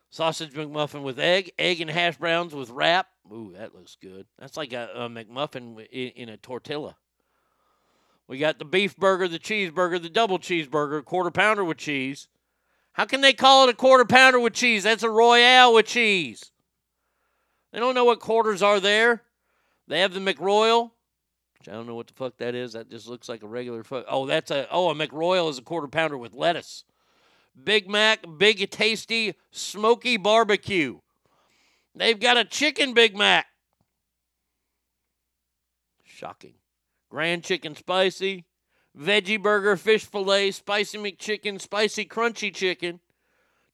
Sausage 0.09 0.51
McMuffin 0.53 1.03
with 1.03 1.19
egg, 1.19 1.51
egg 1.57 1.79
and 1.79 1.89
hash 1.89 2.17
browns 2.17 2.53
with 2.53 2.71
wrap. 2.71 3.07
Ooh, 3.31 3.53
that 3.55 3.75
looks 3.75 3.95
good. 4.01 4.25
That's 4.39 4.57
like 4.57 4.73
a, 4.73 4.89
a 4.93 5.07
McMuffin 5.07 5.87
in, 5.91 6.09
in 6.09 6.29
a 6.29 6.35
tortilla. 6.35 6.97
We 8.27 8.39
got 8.39 8.59
the 8.59 8.65
beef 8.65 8.97
burger, 8.97 9.27
the 9.27 9.39
cheeseburger, 9.39 10.01
the 10.01 10.09
double 10.09 10.39
cheeseburger, 10.39 11.05
quarter 11.05 11.31
pounder 11.31 11.63
with 11.63 11.77
cheese. 11.77 12.27
How 12.93 13.05
can 13.05 13.21
they 13.21 13.33
call 13.33 13.67
it 13.67 13.71
a 13.71 13.75
quarter 13.75 14.03
pounder 14.03 14.39
with 14.39 14.53
cheese? 14.53 14.83
That's 14.83 15.03
a 15.03 15.09
royale 15.09 15.73
with 15.73 15.85
cheese. 15.85 16.51
They 17.71 17.79
don't 17.79 17.95
know 17.95 18.05
what 18.05 18.19
quarters 18.19 18.61
are 18.61 18.79
there. 18.79 19.21
They 19.87 20.01
have 20.01 20.13
the 20.13 20.19
McRoyal, 20.19 20.91
which 21.61 21.71
I 21.71 21.77
don't 21.77 21.85
know 21.85 21.93
what 21.93 22.07
the 22.07 22.13
fuck 22.13 22.37
that 22.37 22.55
is. 22.55 22.73
That 22.73 22.89
just 22.89 23.07
looks 23.07 23.29
like 23.29 23.43
a 23.43 23.47
regular 23.47 23.83
fuck. 23.83 24.05
Oh, 24.07 24.25
that's 24.25 24.49
a 24.49 24.67
oh 24.71 24.89
a 24.89 24.95
McRoyal 24.95 25.49
is 25.49 25.59
a 25.59 25.61
quarter 25.61 25.87
pounder 25.87 26.17
with 26.17 26.33
lettuce. 26.33 26.85
Big 27.63 27.87
Mac, 27.87 28.25
big 28.37 28.67
tasty 28.71 29.35
smoky 29.51 30.17
barbecue. 30.17 30.99
They've 31.93 32.19
got 32.19 32.37
a 32.37 32.45
chicken 32.45 32.93
Big 32.93 33.15
Mac. 33.15 33.45
Shocking. 36.03 36.55
Grand 37.09 37.43
chicken 37.43 37.75
spicy, 37.75 38.45
veggie 38.97 39.41
burger, 39.41 39.75
fish 39.75 40.05
fillet, 40.05 40.51
spicy 40.51 40.97
McChicken, 40.97 41.59
spicy 41.61 42.05
crunchy 42.05 42.53
chicken, 42.53 43.01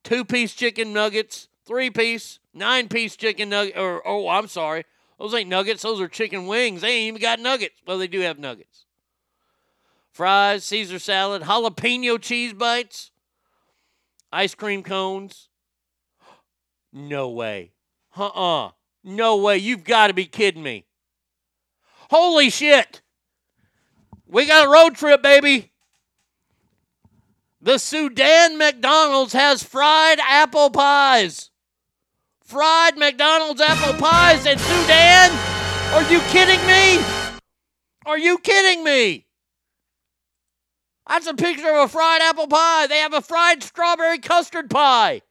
two 0.03 0.25
piece 0.25 0.53
chicken 0.53 0.91
nuggets, 0.91 1.47
three 1.65 1.91
piece, 1.91 2.39
nine 2.53 2.89
piece 2.89 3.15
chicken 3.15 3.49
nugget. 3.49 3.77
Or 3.77 4.05
oh, 4.05 4.27
I'm 4.27 4.47
sorry, 4.47 4.83
those 5.19 5.33
ain't 5.33 5.49
nuggets. 5.49 5.81
Those 5.81 5.99
are 5.99 6.07
chicken 6.07 6.47
wings. 6.47 6.81
They 6.81 6.89
ain't 6.89 7.07
even 7.07 7.21
got 7.21 7.39
nuggets. 7.39 7.81
Well, 7.85 7.97
they 7.97 8.07
do 8.07 8.19
have 8.21 8.37
nuggets. 8.37 8.85
Fries, 10.11 10.63
Caesar 10.65 10.99
salad, 10.99 11.43
jalapeno 11.43 12.19
cheese 12.19 12.53
bites, 12.53 13.11
ice 14.31 14.55
cream 14.55 14.83
cones. 14.83 15.49
No 16.91 17.29
way. 17.29 17.73
Uh 18.15 18.27
uh 18.27 18.71
No 19.03 19.37
way. 19.37 19.57
You've 19.57 19.83
got 19.83 20.07
to 20.07 20.13
be 20.13 20.25
kidding 20.25 20.63
me. 20.63 20.85
Holy 22.09 22.49
shit. 22.49 23.01
We 24.25 24.45
got 24.45 24.65
a 24.65 24.69
road 24.69 24.95
trip, 24.95 25.21
baby. 25.21 25.71
The 27.61 27.77
Sudan 27.77 28.57
McDonald's 28.57 29.33
has 29.33 29.63
fried 29.63 30.19
apple 30.19 30.69
pies. 30.69 31.49
Fried 32.47 32.97
McDonald's 32.97 33.59
apple 33.59 33.93
pies 33.95 34.45
in 34.45 34.57
Sudan? 34.57 35.31
Are 35.93 36.09
you 36.09 36.21
kidding 36.29 36.65
me? 36.65 37.03
Are 38.05 38.17
you 38.17 38.37
kidding 38.37 38.85
me? 38.85 39.25
That's 41.09 41.27
a 41.27 41.33
picture 41.33 41.69
of 41.69 41.83
a 41.83 41.87
fried 41.89 42.21
apple 42.21 42.47
pie. 42.47 42.87
They 42.87 42.99
have 42.99 43.13
a 43.13 43.19
fried 43.19 43.63
strawberry 43.63 44.19
custard 44.19 44.69
pie. 44.69 45.23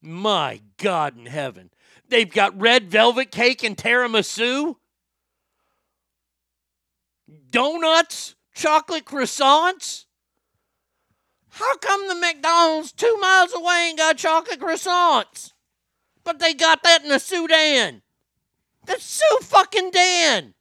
My 0.00 0.60
God 0.76 1.18
in 1.18 1.26
heaven. 1.26 1.70
They've 2.08 2.30
got 2.30 2.60
red 2.60 2.92
velvet 2.92 3.32
cake 3.32 3.64
and 3.64 3.76
tiramisu, 3.76 4.76
donuts, 7.50 8.36
chocolate 8.54 9.04
croissants. 9.04 10.05
How 11.56 11.74
come 11.78 12.06
the 12.06 12.14
McDonald's 12.14 12.92
two 12.92 13.16
miles 13.18 13.50
away 13.54 13.86
ain't 13.88 13.96
got 13.96 14.18
chocolate 14.18 14.60
croissants? 14.60 15.52
But 16.22 16.38
they 16.38 16.52
got 16.52 16.82
that 16.82 17.02
in 17.02 17.08
the 17.08 17.18
Sudan. 17.18 18.02
The 18.84 18.96
Sue 18.98 19.38
fucking 19.40 19.90
Dan. 19.90 20.52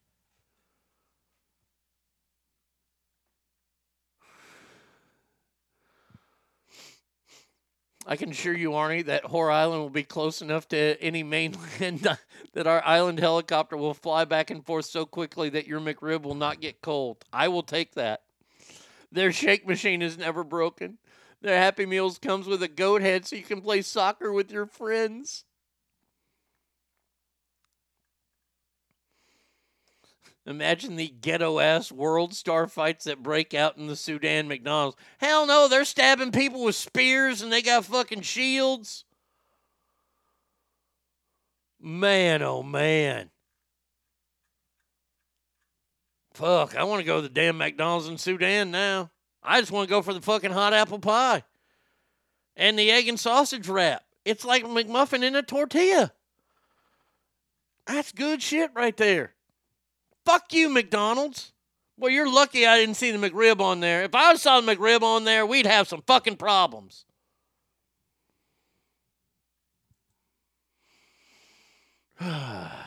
I 8.05 8.15
can 8.15 8.29
assure 8.29 8.55
you, 8.55 8.69
Arnie, 8.69 9.05
that 9.05 9.25
Whore 9.25 9.51
Island 9.51 9.81
will 9.81 9.89
be 9.89 10.03
close 10.03 10.41
enough 10.41 10.69
to 10.69 10.97
any 11.01 11.23
mainland 11.23 12.07
that 12.53 12.67
our 12.67 12.81
island 12.85 13.19
helicopter 13.19 13.75
will 13.75 13.93
fly 13.93 14.23
back 14.23 14.49
and 14.49 14.65
forth 14.65 14.85
so 14.85 15.05
quickly 15.05 15.49
that 15.49 15.67
your 15.67 15.81
McRib 15.81 16.21
will 16.21 16.35
not 16.35 16.61
get 16.61 16.81
cold. 16.81 17.25
I 17.33 17.49
will 17.49 17.63
take 17.63 17.95
that. 17.95 18.21
Their 19.15 19.31
shake 19.31 19.65
machine 19.65 20.01
is 20.01 20.17
never 20.17 20.43
broken. 20.43 20.97
Their 21.41 21.57
Happy 21.57 21.85
Meals 21.85 22.19
comes 22.19 22.47
with 22.47 22.61
a 22.61 22.67
goat 22.67 23.01
head 23.01 23.25
so 23.25 23.37
you 23.37 23.43
can 23.43 23.61
play 23.61 23.81
soccer 23.81 24.33
with 24.33 24.51
your 24.51 24.65
friends. 24.65 25.45
Imagine 30.45 30.97
the 30.97 31.07
ghetto 31.07 31.59
ass 31.59 31.93
world 31.93 32.33
star 32.33 32.67
fights 32.67 33.05
that 33.05 33.23
break 33.23 33.53
out 33.53 33.77
in 33.77 33.87
the 33.87 33.95
Sudan 33.95 34.49
McDonald's. 34.49 34.97
Hell 35.17 35.47
no, 35.47 35.69
they're 35.69 35.85
stabbing 35.85 36.33
people 36.33 36.65
with 36.65 36.75
spears 36.75 37.41
and 37.41 37.53
they 37.53 37.61
got 37.61 37.85
fucking 37.85 38.21
shields. 38.21 39.05
Man, 41.79 42.41
oh 42.41 42.63
man. 42.63 43.29
Fuck, 46.35 46.75
I 46.75 46.83
want 46.83 46.99
to 46.99 47.05
go 47.05 47.15
to 47.15 47.21
the 47.21 47.29
damn 47.29 47.57
McDonald's 47.57 48.09
in 48.09 48.17
Sudan 48.17 48.69
now. 48.69 49.09
I 49.41 49.61
just 49.61 49.71
want 49.71 49.87
to 49.87 49.89
go 49.89 50.01
for 50.01 50.13
the 50.13 50.19
fucking 50.21 50.51
hot 50.51 50.73
apple 50.73 50.99
pie 50.99 51.43
and 52.57 52.77
the 52.77 52.91
egg 52.91 53.07
and 53.07 53.17
sausage 53.17 53.69
wrap. 53.69 54.03
It's 54.25 54.43
like 54.43 54.63
a 54.63 54.67
McMuffin 54.67 55.23
in 55.23 55.35
a 55.35 55.41
tortilla. 55.41 56.11
That's 57.87 58.11
good 58.11 58.41
shit 58.41 58.71
right 58.75 58.97
there. 58.97 59.33
Fuck 60.25 60.51
you, 60.53 60.67
McDonald's. 60.67 61.53
Well, 61.97 62.11
you're 62.11 62.29
lucky 62.29 62.65
I 62.65 62.79
didn't 62.79 62.95
see 62.95 63.11
the 63.11 63.29
McRib 63.29 63.61
on 63.61 63.79
there. 63.79 64.03
If 64.03 64.13
I 64.13 64.35
saw 64.35 64.59
the 64.59 64.75
McRib 64.75 65.03
on 65.03 65.23
there, 65.23 65.45
we'd 65.45 65.65
have 65.65 65.87
some 65.87 66.01
fucking 66.05 66.35
problems. 66.35 67.05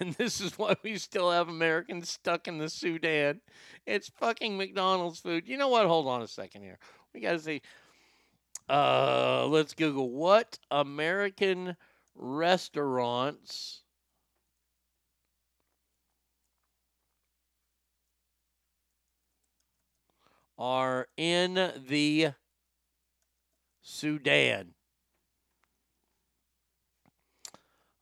and 0.06 0.14
this 0.14 0.40
is 0.40 0.58
why 0.58 0.74
we 0.82 0.96
still 0.96 1.30
have 1.30 1.48
Americans 1.48 2.08
stuck 2.08 2.48
in 2.48 2.56
the 2.56 2.70
Sudan. 2.70 3.40
It's 3.86 4.08
fucking 4.08 4.56
McDonald's 4.56 5.20
food. 5.20 5.46
You 5.46 5.58
know 5.58 5.68
what? 5.68 5.86
Hold 5.86 6.06
on 6.08 6.22
a 6.22 6.28
second 6.28 6.62
here. 6.62 6.78
We 7.12 7.20
got 7.20 7.32
to 7.32 7.38
see. 7.38 7.60
Uh, 8.68 9.46
let's 9.46 9.74
Google 9.74 10.10
what 10.10 10.58
American 10.70 11.76
restaurants 12.14 13.82
are 20.56 21.08
in 21.18 21.72
the 21.88 22.30
Sudan. 23.82 24.72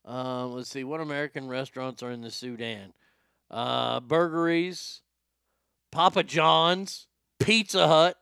Um, 0.08 0.54
let's 0.54 0.70
see, 0.70 0.84
what 0.84 1.02
American 1.02 1.48
restaurants 1.48 2.02
are 2.02 2.10
in 2.10 2.22
the 2.22 2.30
Sudan? 2.30 2.94
Uh, 3.50 4.00
Burgeries, 4.00 5.02
Papa 5.92 6.22
John's, 6.22 7.08
Pizza 7.38 7.86
Hut, 7.86 8.16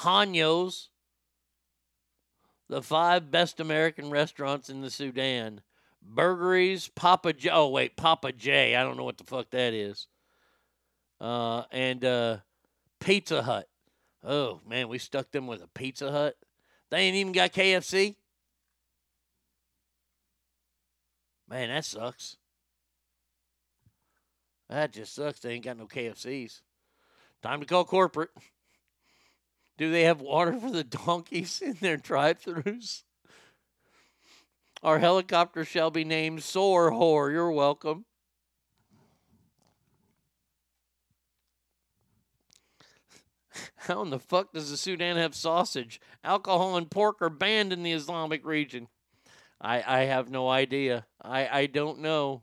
Hanyo's, 0.00 0.90
the 2.68 2.82
five 2.82 3.30
best 3.30 3.58
American 3.58 4.10
restaurants 4.10 4.68
in 4.68 4.82
the 4.82 4.90
Sudan. 4.90 5.62
Burgeries, 6.02 6.88
Papa 6.88 7.32
J. 7.32 7.48
Oh, 7.50 7.68
wait, 7.68 7.96
Papa 7.96 8.30
J. 8.32 8.76
I 8.76 8.82
don't 8.82 8.98
know 8.98 9.04
what 9.04 9.16
the 9.16 9.24
fuck 9.24 9.50
that 9.50 9.72
is. 9.72 10.08
Uh, 11.18 11.62
and 11.72 12.04
uh, 12.04 12.36
Pizza 13.00 13.42
Hut. 13.42 13.66
Oh, 14.22 14.60
man, 14.68 14.88
we 14.88 14.98
stuck 14.98 15.30
them 15.30 15.46
with 15.46 15.62
a 15.62 15.68
Pizza 15.68 16.12
Hut. 16.12 16.36
They 16.90 16.98
ain't 16.98 17.16
even 17.16 17.32
got 17.32 17.52
KFC. 17.52 18.16
Man, 21.50 21.68
that 21.68 21.84
sucks. 21.84 22.36
That 24.68 24.92
just 24.92 25.14
sucks. 25.16 25.40
They 25.40 25.54
ain't 25.54 25.64
got 25.64 25.76
no 25.76 25.86
KFCs. 25.86 26.60
Time 27.42 27.58
to 27.58 27.66
call 27.66 27.84
corporate. 27.84 28.30
Do 29.76 29.90
they 29.90 30.04
have 30.04 30.20
water 30.20 30.52
for 30.60 30.70
the 30.70 30.84
donkeys 31.06 31.60
in 31.60 31.76
their 31.80 31.96
drive 31.96 32.40
throughs? 32.40 33.02
Our 34.82 35.00
helicopter 35.00 35.64
shall 35.64 35.90
be 35.90 36.04
named 36.04 36.44
Soar 36.44 36.92
Whore. 36.92 37.32
You're 37.32 37.50
welcome. 37.50 38.04
How 43.76 44.02
in 44.02 44.10
the 44.10 44.20
fuck 44.20 44.52
does 44.52 44.70
the 44.70 44.76
Sudan 44.76 45.16
have 45.16 45.34
sausage? 45.34 46.00
Alcohol 46.22 46.76
and 46.76 46.88
pork 46.88 47.20
are 47.20 47.28
banned 47.28 47.72
in 47.72 47.82
the 47.82 47.92
Islamic 47.92 48.46
region. 48.46 48.86
I, 49.60 49.82
I 49.86 50.00
have 50.04 50.30
no 50.30 50.48
idea. 50.48 51.06
I, 51.20 51.48
I 51.48 51.66
don't 51.66 52.00
know. 52.00 52.42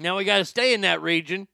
Now 0.00 0.16
we 0.16 0.24
got 0.24 0.38
to 0.38 0.44
stay 0.44 0.72
in 0.72 0.80
that 0.82 1.02
region 1.02 1.48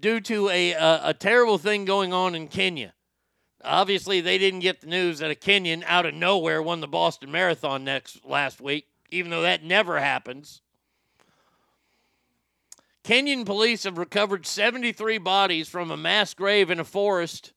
due 0.00 0.20
to 0.20 0.48
a, 0.48 0.72
a, 0.72 1.00
a 1.04 1.14
terrible 1.14 1.58
thing 1.58 1.84
going 1.84 2.12
on 2.12 2.34
in 2.34 2.48
Kenya. 2.48 2.92
Obviously, 3.64 4.20
they 4.20 4.38
didn't 4.38 4.60
get 4.60 4.80
the 4.80 4.86
news 4.86 5.20
that 5.20 5.30
a 5.30 5.34
Kenyan 5.34 5.82
out 5.86 6.06
of 6.06 6.14
nowhere 6.14 6.62
won 6.62 6.80
the 6.80 6.88
Boston 6.88 7.30
Marathon 7.30 7.84
next 7.84 8.24
last 8.24 8.60
week, 8.60 8.86
even 9.10 9.30
though 9.30 9.42
that 9.42 9.64
never 9.64 9.98
happens. 9.98 10.60
Kenyan 13.02 13.46
police 13.46 13.84
have 13.84 13.98
recovered 13.98 14.46
73 14.46 15.18
bodies 15.18 15.68
from 15.68 15.90
a 15.90 15.96
mass 15.96 16.34
grave 16.34 16.70
in 16.70 16.80
a 16.80 16.84
forest, 16.84 17.52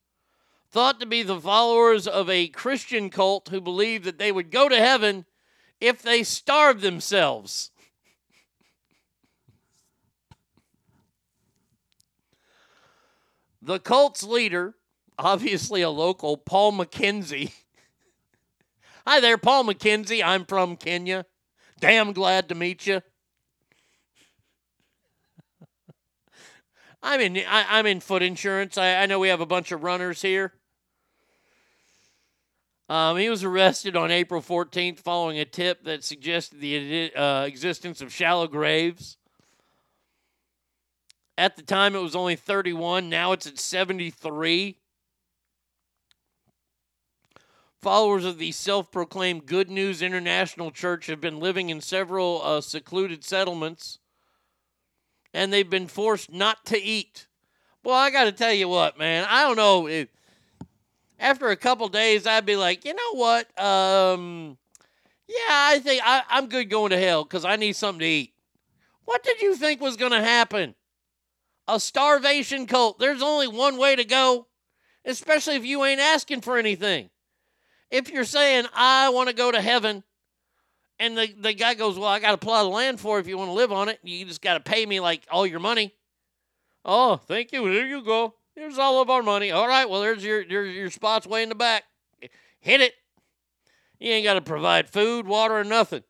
thought 0.72 1.00
to 1.00 1.06
be 1.06 1.24
the 1.24 1.40
followers 1.40 2.08
of 2.08 2.30
a 2.30 2.48
Christian 2.48 3.10
cult 3.10 3.50
who 3.50 3.60
believed 3.60 4.06
that 4.06 4.20
they 4.20 4.32
would 4.32 4.52
go 4.52 4.70
to 4.70 4.78
heaven 4.78 5.26
if 5.80 6.02
they 6.02 6.24
starved 6.24 6.82
themselves. 6.82 7.72
The 13.62 13.80
cult's 13.80 14.24
leader, 14.24 14.76
obviously 15.18 15.82
a 15.82 15.90
local, 15.90 16.38
Paul 16.38 16.74
McKenzie. 16.74 17.52
Hi 19.08 19.20
there, 19.20 19.38
Paul 19.38 19.66
McKenzie. 19.66 20.24
I'm 20.24 20.46
from 20.46 20.78
Kenya. 20.78 21.26
Damn 21.80 22.14
glad 22.14 22.50
to 22.50 22.56
meet 22.56 22.86
you. 22.88 23.02
I'm 27.04 27.20
in. 27.22 27.38
I, 27.38 27.80
am 27.80 27.86
in 27.86 28.00
foot 28.00 28.22
insurance. 28.22 28.78
I, 28.78 28.96
I 28.96 29.06
know 29.08 29.20
we 29.20 29.30
have 29.30 29.42
a 29.42 29.46
bunch 29.46 29.72
of 29.72 29.84
runners 29.84 30.22
here. 30.22 30.54
Um, 32.90 33.18
he 33.18 33.30
was 33.30 33.44
arrested 33.44 33.96
on 33.96 34.10
April 34.10 34.42
14th 34.42 35.00
following 35.00 35.38
a 35.38 35.46
tip 35.46 35.84
that 35.84 36.04
suggested 36.04 36.60
the 36.60 37.14
uh, 37.16 37.44
existence 37.46 38.02
of 38.02 38.12
shallow 38.12 38.48
graves. 38.48 39.18
At 41.38 41.56
the 41.56 41.62
time, 41.62 41.96
it 41.96 42.02
was 42.02 42.16
only 42.16 42.36
31. 42.36 43.08
Now 43.08 43.32
it's 43.32 43.46
at 43.46 43.60
73. 43.60 44.78
Followers 47.82 48.26
of 48.26 48.40
the 48.40 48.52
self 48.52 48.92
proclaimed 48.92 49.46
Good 49.46 49.70
News 49.70 50.02
International 50.02 50.72
Church 50.72 51.06
have 51.06 51.22
been 51.22 51.40
living 51.40 51.70
in 51.70 51.82
several 51.82 52.42
uh, 52.44 52.60
secluded 52.60 53.24
settlements 53.24 54.00
and 55.34 55.54
they've 55.54 55.70
been 55.70 55.88
forced 55.88 56.32
not 56.32 56.66
to 56.66 56.82
eat. 56.82 57.28
Well, 57.84 57.96
I 57.96 58.10
got 58.10 58.26
to 58.26 58.32
tell 58.32 58.52
you 58.52 58.68
what, 58.68 58.98
man. 58.98 59.26
I 59.30 59.44
don't 59.44 59.56
know. 59.56 59.88
If, 59.88 60.10
after 61.20 61.50
a 61.50 61.58
couple 61.58 61.90
days, 61.90 62.28
I'd 62.28 62.46
be 62.46 62.56
like, 62.58 62.86
you 62.86 62.94
know 62.94 63.14
what? 63.16 63.60
Um, 63.62 64.58
yeah, 65.28 65.36
I 65.50 65.80
think 65.80 66.02
I, 66.06 66.24
I'm 66.30 66.48
good 66.48 66.70
going 66.70 66.92
to 66.92 67.00
hell 67.00 67.24
because 67.24 67.46
I 67.46 67.58
need 67.58 67.76
something 67.76 68.00
to 68.00 68.06
eat. 68.06 68.34
What 69.06 69.24
did 69.24 69.42
you 69.42 69.56
think 69.56 69.82
was 69.82 69.98
going 69.98 70.14
to 70.14 70.22
happen? 70.24 70.76
A 71.68 71.80
starvation 71.80 72.68
cult. 72.68 73.00
There's 73.00 73.22
only 73.24 73.48
one 73.48 73.78
way 73.78 73.96
to 73.96 74.06
go, 74.06 74.48
especially 75.06 75.56
if 75.56 75.66
you 75.66 75.84
ain't 75.86 76.02
asking 76.02 76.42
for 76.42 76.58
anything. 76.58 77.10
If 77.92 78.12
you're 78.12 78.26
saying, 78.26 78.66
I 78.74 79.10
want 79.10 79.30
to 79.30 79.36
go 79.36 79.52
to 79.52 79.62
heaven 79.62 80.04
And 81.00 81.18
the, 81.18 81.34
the 81.40 81.54
guy 81.54 81.74
goes, 81.76 81.98
Well, 81.98 82.10
I 82.10 82.20
got 82.20 82.34
a 82.34 82.38
plot 82.38 82.66
of 82.66 82.74
land 82.74 83.00
for 83.00 83.20
if 83.20 83.28
you 83.28 83.38
want 83.38 83.50
to 83.50 83.54
live 83.54 83.72
on 83.72 83.90
it. 83.90 84.00
You 84.04 84.26
just 84.26 84.42
got 84.42 84.56
to 84.56 84.60
pay 84.60 84.86
me 84.86 85.00
like 85.00 85.24
all 85.32 85.48
your 85.48 85.60
money. 85.60 85.94
Oh, 86.86 87.18
thank 87.18 87.52
you. 87.52 87.72
There 87.74 87.88
you 87.88 88.04
go. 88.04 88.36
Here's 88.60 88.78
all 88.78 89.02
of 89.02 89.10
our 89.10 89.24
money. 89.24 89.52
All 89.52 89.70
right. 89.70 89.90
Well, 89.90 90.02
there's 90.02 90.22
your, 90.22 90.42
your, 90.42 90.66
your 90.66 90.90
spots 90.90 91.26
way 91.26 91.44
in 91.44 91.48
the 91.48 91.56
back. 91.56 91.86
Hit 92.60 92.82
it. 92.82 92.92
You 94.02 94.12
ain't 94.12 94.26
got 94.26 94.34
to 94.34 94.42
provide 94.42 94.90
food, 94.90 95.26
water, 95.26 95.58
or 95.60 95.64
nothing. 95.64 96.04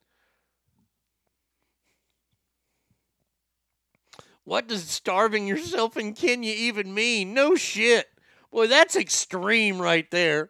What 4.45 4.67
does 4.67 4.83
starving 4.85 5.45
yourself 5.45 5.95
in 5.95 6.15
Kenya 6.15 6.51
even 6.51 6.91
mean? 6.91 7.35
No 7.35 7.53
shit. 7.53 8.07
Boy, 8.51 8.65
that's 8.65 8.95
extreme 8.95 9.79
right 9.79 10.09
there. 10.09 10.49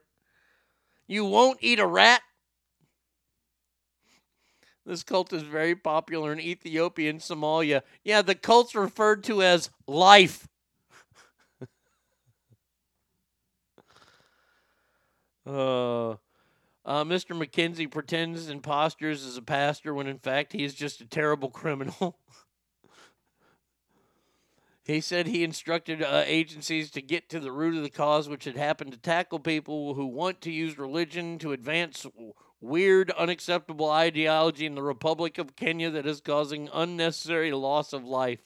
You 1.05 1.25
won't 1.25 1.59
eat 1.59 1.79
a 1.79 1.85
rat? 1.85 2.21
This 4.85 5.03
cult 5.03 5.33
is 5.33 5.43
very 5.43 5.75
popular 5.75 6.31
in 6.31 6.39
Ethiopia 6.39 7.09
and 7.09 7.19
Somalia. 7.19 7.81
Yeah, 8.05 8.21
the 8.21 8.35
cult's 8.35 8.73
referred 8.73 9.25
to 9.25 9.43
as 9.43 9.69
life. 9.85 10.47
Uh, 15.49 16.11
uh, 16.85 17.03
Mr. 17.03 17.37
McKenzie 17.37 17.89
pretends 17.89 18.49
and 18.49 18.63
postures 18.63 19.25
as 19.25 19.37
a 19.37 19.41
pastor 19.41 19.93
when 19.93 20.07
in 20.07 20.19
fact 20.19 20.53
he 20.53 20.63
is 20.63 20.73
just 20.73 21.01
a 21.01 21.05
terrible 21.05 21.49
criminal. 21.49 22.17
He 24.89 25.01
said 25.01 25.27
he 25.27 25.43
instructed 25.43 26.01
uh, 26.01 26.23
agencies 26.25 26.89
to 26.91 27.01
get 27.03 27.29
to 27.29 27.39
the 27.39 27.51
root 27.51 27.77
of 27.77 27.83
the 27.83 27.91
cause, 27.91 28.27
which 28.27 28.45
had 28.45 28.57
happened 28.57 28.91
to 28.91 28.97
tackle 28.97 29.37
people 29.37 29.93
who 29.93 30.07
want 30.07 30.41
to 30.41 30.51
use 30.51 30.79
religion 30.79 31.37
to 31.39 31.51
advance 31.51 32.07
weird, 32.59 33.11
unacceptable 33.11 33.91
ideology 33.91 34.65
in 34.65 34.73
the 34.73 34.81
Republic 34.81 35.37
of 35.37 35.55
Kenya 35.55 35.91
that 35.91 36.07
is 36.07 36.21
causing 36.21 36.71
unnecessary 36.73 37.51
loss 37.51 37.93
of 37.93 38.03
life. 38.03 38.41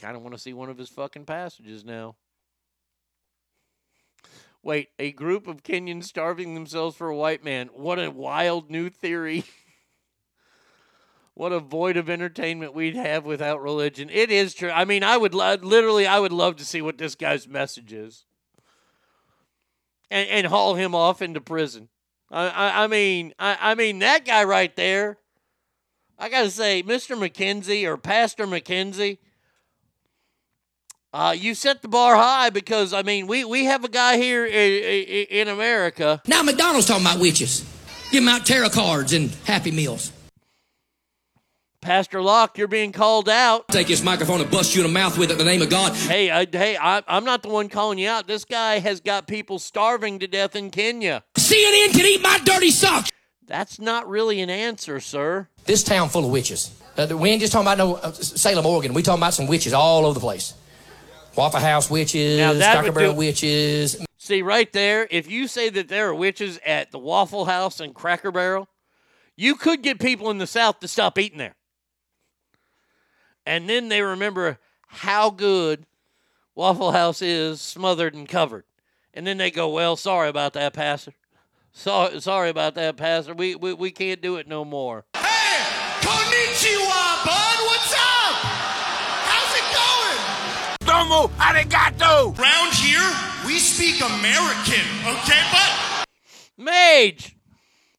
Kind 0.00 0.16
of 0.16 0.22
want 0.22 0.34
to 0.34 0.40
see 0.40 0.54
one 0.54 0.70
of 0.70 0.76
his 0.76 0.88
fucking 0.88 1.24
passages 1.24 1.84
now. 1.84 2.16
Wait, 4.62 4.90
a 4.98 5.10
group 5.12 5.48
of 5.48 5.64
Kenyans 5.64 6.04
starving 6.04 6.54
themselves 6.54 6.96
for 6.96 7.08
a 7.08 7.16
white 7.16 7.42
man. 7.42 7.68
What 7.74 7.98
a 7.98 8.10
wild 8.10 8.70
new 8.70 8.90
theory. 8.90 9.44
what 11.34 11.50
a 11.50 11.58
void 11.58 11.96
of 11.96 12.08
entertainment 12.08 12.72
we'd 12.72 12.94
have 12.94 13.24
without 13.24 13.60
religion. 13.60 14.08
It 14.08 14.30
is 14.30 14.54
true. 14.54 14.70
I 14.70 14.84
mean, 14.84 15.02
I 15.02 15.16
would 15.16 15.34
lo- 15.34 15.56
literally, 15.60 16.06
I 16.06 16.20
would 16.20 16.32
love 16.32 16.56
to 16.56 16.64
see 16.64 16.80
what 16.80 16.96
this 16.96 17.16
guy's 17.16 17.48
message 17.48 17.92
is, 17.92 18.24
and, 20.10 20.28
and 20.28 20.46
haul 20.46 20.74
him 20.74 20.94
off 20.94 21.22
into 21.22 21.40
prison. 21.40 21.88
I, 22.30 22.48
I, 22.48 22.84
I 22.84 22.86
mean, 22.86 23.34
I, 23.40 23.58
I 23.60 23.74
mean 23.74 23.98
that 23.98 24.24
guy 24.24 24.44
right 24.44 24.74
there. 24.76 25.18
I 26.18 26.28
gotta 26.28 26.50
say, 26.50 26.84
Mr. 26.84 27.16
McKenzie 27.18 27.84
or 27.84 27.96
Pastor 27.96 28.46
McKenzie, 28.46 29.18
uh, 31.12 31.34
you 31.36 31.54
set 31.54 31.82
the 31.82 31.88
bar 31.88 32.16
high 32.16 32.50
because 32.50 32.92
I 32.92 33.02
mean, 33.02 33.26
we 33.26 33.44
we 33.44 33.64
have 33.66 33.84
a 33.84 33.88
guy 33.88 34.16
here 34.16 34.46
in, 34.46 35.26
in 35.30 35.48
America. 35.48 36.22
Now 36.26 36.42
McDonald's 36.42 36.86
talking 36.86 37.04
about 37.04 37.20
witches. 37.20 37.60
Give 38.10 38.22
them 38.22 38.28
out 38.28 38.44
tarot 38.46 38.70
cards 38.70 39.12
and 39.12 39.30
Happy 39.44 39.70
Meals. 39.70 40.12
Pastor 41.82 42.22
Locke, 42.22 42.58
you're 42.58 42.68
being 42.68 42.92
called 42.92 43.28
out. 43.28 43.66
Take 43.68 43.88
this 43.88 44.04
microphone 44.04 44.40
and 44.40 44.48
bust 44.48 44.76
you 44.76 44.84
in 44.84 44.86
the 44.86 44.92
mouth 44.92 45.18
with 45.18 45.30
it 45.30 45.32
in 45.32 45.38
the 45.38 45.44
name 45.44 45.62
of 45.62 45.68
God. 45.68 45.92
Hey, 45.94 46.30
I, 46.30 46.46
hey, 46.46 46.76
I, 46.80 47.02
I'm 47.08 47.24
not 47.24 47.42
the 47.42 47.48
one 47.48 47.68
calling 47.68 47.98
you 47.98 48.08
out. 48.08 48.28
This 48.28 48.44
guy 48.44 48.78
has 48.78 49.00
got 49.00 49.26
people 49.26 49.58
starving 49.58 50.20
to 50.20 50.28
death 50.28 50.54
in 50.54 50.70
Kenya. 50.70 51.24
CNN 51.34 51.90
can 51.90 52.06
eat 52.06 52.22
my 52.22 52.38
dirty 52.44 52.70
socks. 52.70 53.10
That's 53.48 53.80
not 53.80 54.08
really 54.08 54.40
an 54.40 54.48
answer, 54.48 55.00
sir. 55.00 55.48
This 55.64 55.82
town 55.82 56.08
full 56.08 56.24
of 56.24 56.30
witches. 56.30 56.70
Uh, 56.96 57.08
we 57.16 57.30
ain't 57.30 57.40
just 57.40 57.52
talking 57.52 57.66
about 57.66 57.78
no 57.78 57.94
uh, 57.96 58.12
Salem, 58.12 58.64
Oregon. 58.64 58.94
We 58.94 59.02
talking 59.02 59.20
about 59.20 59.34
some 59.34 59.48
witches 59.48 59.72
all 59.72 60.06
over 60.06 60.14
the 60.14 60.20
place. 60.20 60.54
Waffle 61.36 61.60
House 61.60 61.88
witches, 61.90 62.38
Now 62.38 62.52
that 62.52 62.76
Cracker 62.78 62.92
Barrel 62.92 63.12
do- 63.12 63.18
witches. 63.18 64.04
See, 64.18 64.42
right 64.42 64.72
there, 64.72 65.08
if 65.10 65.30
you 65.30 65.48
say 65.48 65.68
that 65.70 65.88
there 65.88 66.08
are 66.08 66.14
witches 66.14 66.60
at 66.64 66.90
the 66.92 66.98
Waffle 66.98 67.44
House 67.46 67.80
and 67.80 67.94
Cracker 67.94 68.30
Barrel, 68.30 68.68
you 69.36 69.56
could 69.56 69.82
get 69.82 69.98
people 69.98 70.30
in 70.30 70.38
the 70.38 70.46
South 70.46 70.78
to 70.80 70.88
stop 70.88 71.18
eating 71.18 71.38
there. 71.38 71.56
And 73.44 73.68
then 73.68 73.88
they 73.88 74.02
remember 74.02 74.58
how 74.86 75.30
good 75.30 75.86
Waffle 76.54 76.92
House 76.92 77.20
is 77.22 77.60
smothered 77.60 78.14
and 78.14 78.28
covered. 78.28 78.64
And 79.14 79.26
then 79.26 79.38
they 79.38 79.50
go, 79.50 79.68
well, 79.70 79.96
sorry 79.96 80.28
about 80.28 80.52
that, 80.52 80.72
Pastor. 80.72 81.12
Sorry, 81.72 82.20
sorry 82.20 82.50
about 82.50 82.74
that, 82.76 82.96
Pastor. 82.96 83.34
We, 83.34 83.56
we, 83.56 83.72
we 83.72 83.90
can't 83.90 84.20
do 84.20 84.36
it 84.36 84.46
no 84.46 84.64
more. 84.64 85.04
Konnichiwa, 86.02 87.24
bud. 87.24 87.58
What's 87.66 87.81
going? 91.08 91.28
Domo 91.28 91.28
arigato. 91.38 92.36
Round 92.38 92.74
here, 92.74 93.10
we 93.46 93.58
speak 93.58 94.00
American, 94.00 94.84
okay, 95.06 95.42
bud? 95.52 96.04
Mage 96.56 97.36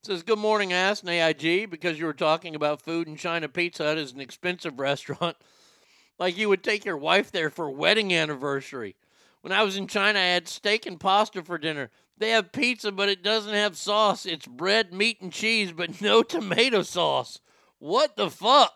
says, 0.01 0.23
Good 0.23 0.39
morning, 0.39 0.73
ass 0.73 1.01
and 1.01 1.09
AIG, 1.09 1.69
because 1.69 1.99
you 1.99 2.05
were 2.05 2.13
talking 2.13 2.55
about 2.55 2.81
food 2.81 3.07
and 3.07 3.17
China 3.17 3.47
Pizza 3.47 3.83
Hut 3.83 3.97
is 3.97 4.11
an 4.13 4.21
expensive 4.21 4.79
restaurant. 4.79 5.37
like 6.19 6.37
you 6.37 6.49
would 6.49 6.63
take 6.63 6.85
your 6.85 6.97
wife 6.97 7.31
there 7.31 7.49
for 7.49 7.69
wedding 7.69 8.13
anniversary. 8.13 8.95
When 9.41 9.51
I 9.51 9.63
was 9.63 9.75
in 9.75 9.87
China, 9.87 10.19
I 10.19 10.23
had 10.23 10.47
steak 10.47 10.85
and 10.85 10.99
pasta 10.99 11.43
for 11.43 11.57
dinner. 11.57 11.89
They 12.17 12.29
have 12.29 12.51
pizza, 12.51 12.91
but 12.91 13.09
it 13.09 13.23
doesn't 13.23 13.53
have 13.53 13.75
sauce. 13.75 14.25
It's 14.25 14.47
bread, 14.47 14.93
meat, 14.93 15.19
and 15.19 15.33
cheese, 15.33 15.73
but 15.73 15.99
no 16.01 16.23
tomato 16.23 16.83
sauce. 16.83 17.41
What 17.79 18.15
the 18.15 18.29
fuck? 18.29 18.73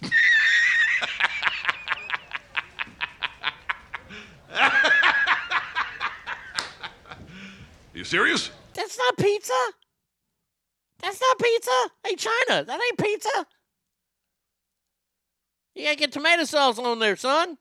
You 8.02 8.06
serious? 8.06 8.50
That's 8.74 8.98
not 8.98 9.16
pizza. 9.16 9.52
That's 11.00 11.20
not 11.20 11.38
pizza. 11.38 11.70
Hey, 12.04 12.16
China, 12.16 12.64
that 12.64 12.80
ain't 12.84 12.98
pizza. 12.98 13.46
You 15.76 15.84
gotta 15.84 15.96
get 15.96 16.10
tomato 16.10 16.42
sauce 16.42 16.80
on 16.80 16.98
there, 16.98 17.14
son. 17.14 17.58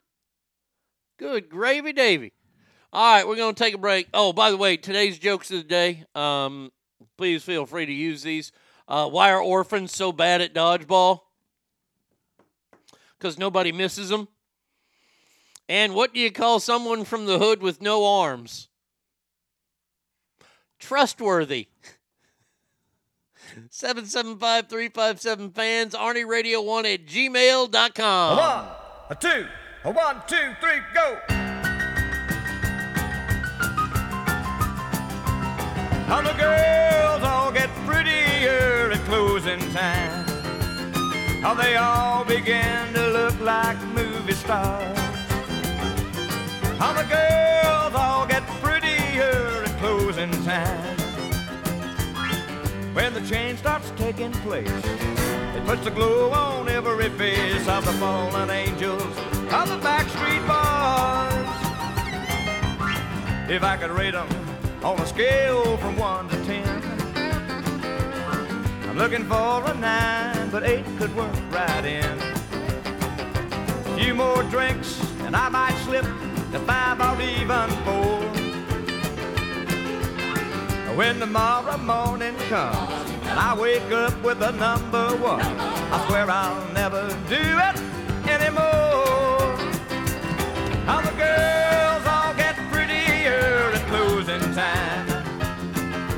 Good 1.19 1.47
gravy, 1.47 1.93
Davy. 1.93 2.33
All 2.91 3.13
right, 3.13 3.27
we're 3.27 3.35
gonna 3.35 3.53
take 3.53 3.75
a 3.75 3.77
break. 3.77 4.07
Oh, 4.15 4.33
by 4.33 4.49
the 4.49 4.57
way, 4.57 4.77
today's 4.77 5.19
jokes 5.19 5.51
of 5.51 5.57
the 5.57 5.63
day. 5.63 6.05
Um, 6.15 6.71
please 7.19 7.43
feel 7.43 7.67
free 7.67 7.85
to 7.85 7.93
use 7.93 8.23
these. 8.23 8.51
Uh, 8.87 9.07
why 9.07 9.31
are 9.31 9.43
orphans 9.43 9.95
so 9.95 10.11
bad 10.11 10.41
at 10.41 10.55
dodgeball? 10.55 11.19
Because 13.15 13.37
nobody 13.37 13.71
misses 13.71 14.09
them. 14.09 14.27
And 15.69 15.93
what 15.93 16.15
do 16.15 16.19
you 16.19 16.31
call 16.31 16.59
someone 16.59 17.05
from 17.05 17.27
the 17.27 17.37
hood 17.37 17.61
with 17.61 17.79
no 17.79 18.03
arms? 18.07 18.69
Trustworthy. 20.81 21.67
775 23.69 24.67
357 24.67 25.51
fans, 25.51 25.93
Arnie 25.93 26.27
Radio 26.27 26.61
1 26.61 26.85
at 26.85 27.05
gmail.com. 27.05 28.37
A 28.37 28.41
one, 28.41 28.65
a 29.09 29.15
two, 29.15 29.47
a 29.83 29.91
one, 29.91 30.21
two, 30.27 30.55
three, 30.59 30.79
go. 30.93 31.17
How 36.07 36.21
the 36.21 36.33
girls 36.33 37.23
all 37.23 37.51
get 37.51 37.69
prettier 37.85 38.91
at 38.91 38.99
closing 39.05 39.59
time. 39.71 40.25
How 41.41 41.53
they 41.53 41.75
all 41.75 42.25
begin 42.25 42.93
to 42.93 43.07
look 43.11 43.39
like 43.39 43.81
movie 43.87 44.33
stars. 44.33 44.97
How 46.77 46.93
the 46.93 47.03
girls 47.03 47.95
all 47.95 48.25
get 48.27 48.43
time. 50.29 50.97
When 52.93 53.13
the 53.13 53.21
change 53.21 53.57
starts 53.59 53.91
taking 53.95 54.31
place, 54.43 54.69
it 54.69 55.65
puts 55.65 55.87
a 55.87 55.91
glow 55.91 56.29
on 56.31 56.69
every 56.69 57.09
face 57.09 57.67
of 57.67 57.85
the 57.85 57.93
fallen 57.93 58.49
angels 58.51 59.01
of 59.01 59.69
the 59.69 59.79
backstreet 59.81 60.45
boys. 60.45 61.49
If 63.49 63.63
I 63.63 63.77
could 63.77 63.89
rate 63.89 64.11
them 64.11 64.27
on 64.83 64.99
a 64.99 65.05
scale 65.07 65.77
from 65.77 65.97
one 65.97 66.29
to 66.29 66.45
ten, 66.45 66.67
I'm 68.89 68.97
looking 68.97 69.25
for 69.25 69.63
a 69.65 69.73
nine, 69.73 70.49
but 70.51 70.63
eight 70.63 70.85
could 70.99 71.15
work 71.15 71.33
right 71.51 71.85
in. 71.85 72.19
A 73.87 73.97
few 73.97 74.13
more 74.13 74.43
drinks, 74.43 75.01
and 75.21 75.35
I 75.35 75.49
might 75.49 75.75
slip 75.85 76.05
to 76.51 76.59
five 76.59 77.01
or 77.01 77.19
even 77.21 77.69
four. 77.85 78.40
When 80.95 81.19
tomorrow 81.19 81.77
morning 81.77 82.35
comes 82.49 83.09
and 83.23 83.39
I 83.39 83.57
wake 83.57 83.91
up 83.91 84.21
with 84.21 84.41
a 84.41 84.51
number 84.51 85.15
one, 85.15 85.39
I 85.41 86.05
swear 86.07 86.29
I'll 86.29 86.73
never 86.73 87.07
do 87.29 87.39
it 87.39 87.75
anymore. 88.29 88.61
All 90.87 91.01
the 91.01 91.13
girls 91.17 92.05
all 92.05 92.33
get 92.35 92.55
prettier 92.71 93.71
at 93.73 93.87
closing 93.87 94.41
time. 94.53 95.07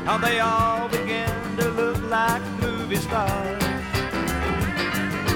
How 0.06 0.18
they 0.18 0.40
all 0.40 0.90
begin 0.90 1.30
to 1.58 1.70
look 1.70 2.02
like 2.10 2.42
movie 2.60 2.98
stars. 2.98 3.64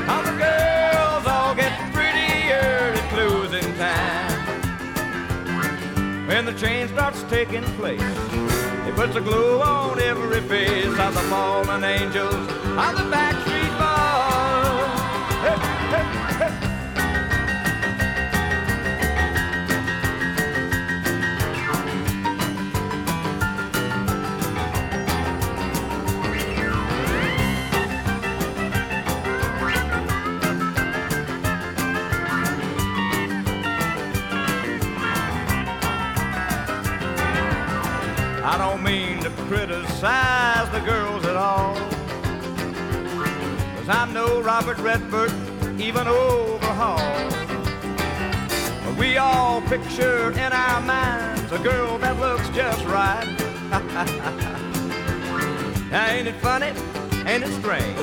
How 0.07 0.23
the 0.23 0.35
girls 0.35 1.27
all 1.27 1.53
get 1.53 1.73
prettier 1.93 2.95
at 2.97 3.09
closing 3.13 3.75
time. 3.75 4.27
When 6.27 6.45
the 6.45 6.53
train 6.53 6.87
starts 6.87 7.23
taking 7.29 7.63
place. 7.77 8.66
Puts 8.97 9.15
a 9.15 9.21
glow 9.21 9.61
on 9.61 9.99
every 9.99 10.41
face 10.41 10.87
of 10.87 11.13
the 11.13 11.21
fallen 11.29 11.83
angels 11.83 12.33
of 12.33 12.95
the 12.97 13.05
Backstreet 13.13 13.73
Boys. 13.77 14.89
Hey, 15.43 15.57
hey, 15.93 16.59
hey. 16.61 16.66
Criticize 39.99 40.71
the 40.71 40.79
girls 40.81 41.25
at 41.25 41.35
all. 41.35 41.73
Cause 43.77 43.89
I'm 43.89 44.13
no 44.13 44.39
Robert 44.41 44.77
Redford, 44.77 45.31
even 45.81 46.07
overhaul. 46.07 46.99
But 48.85 48.95
we 48.99 49.17
all 49.17 49.61
picture 49.61 50.29
in 50.31 50.53
our 50.53 50.81
minds 50.81 51.51
a 51.51 51.57
girl 51.59 51.97
that 51.97 52.19
looks 52.19 52.47
just 52.49 52.85
right. 52.85 53.25
now, 55.91 56.11
ain't 56.11 56.27
it 56.27 56.35
funny? 56.35 56.71
Ain't 57.25 57.43
it 57.43 57.51
strange? 57.59 57.97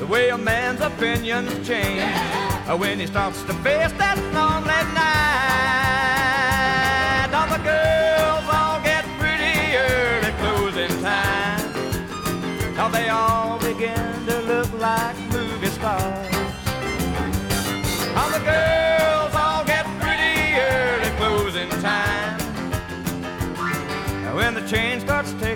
The 0.00 0.06
way 0.06 0.30
a 0.30 0.38
man's 0.38 0.80
opinions 0.80 1.52
change 1.66 2.02
uh, 2.66 2.76
when 2.76 2.98
he 2.98 3.06
starts 3.06 3.40
to 3.44 3.54
face 3.62 3.92
that 3.98 4.18
lonely 4.34 4.82
night. 4.94 5.30
All 7.32 7.46
the 7.56 7.62
girls 7.62 7.99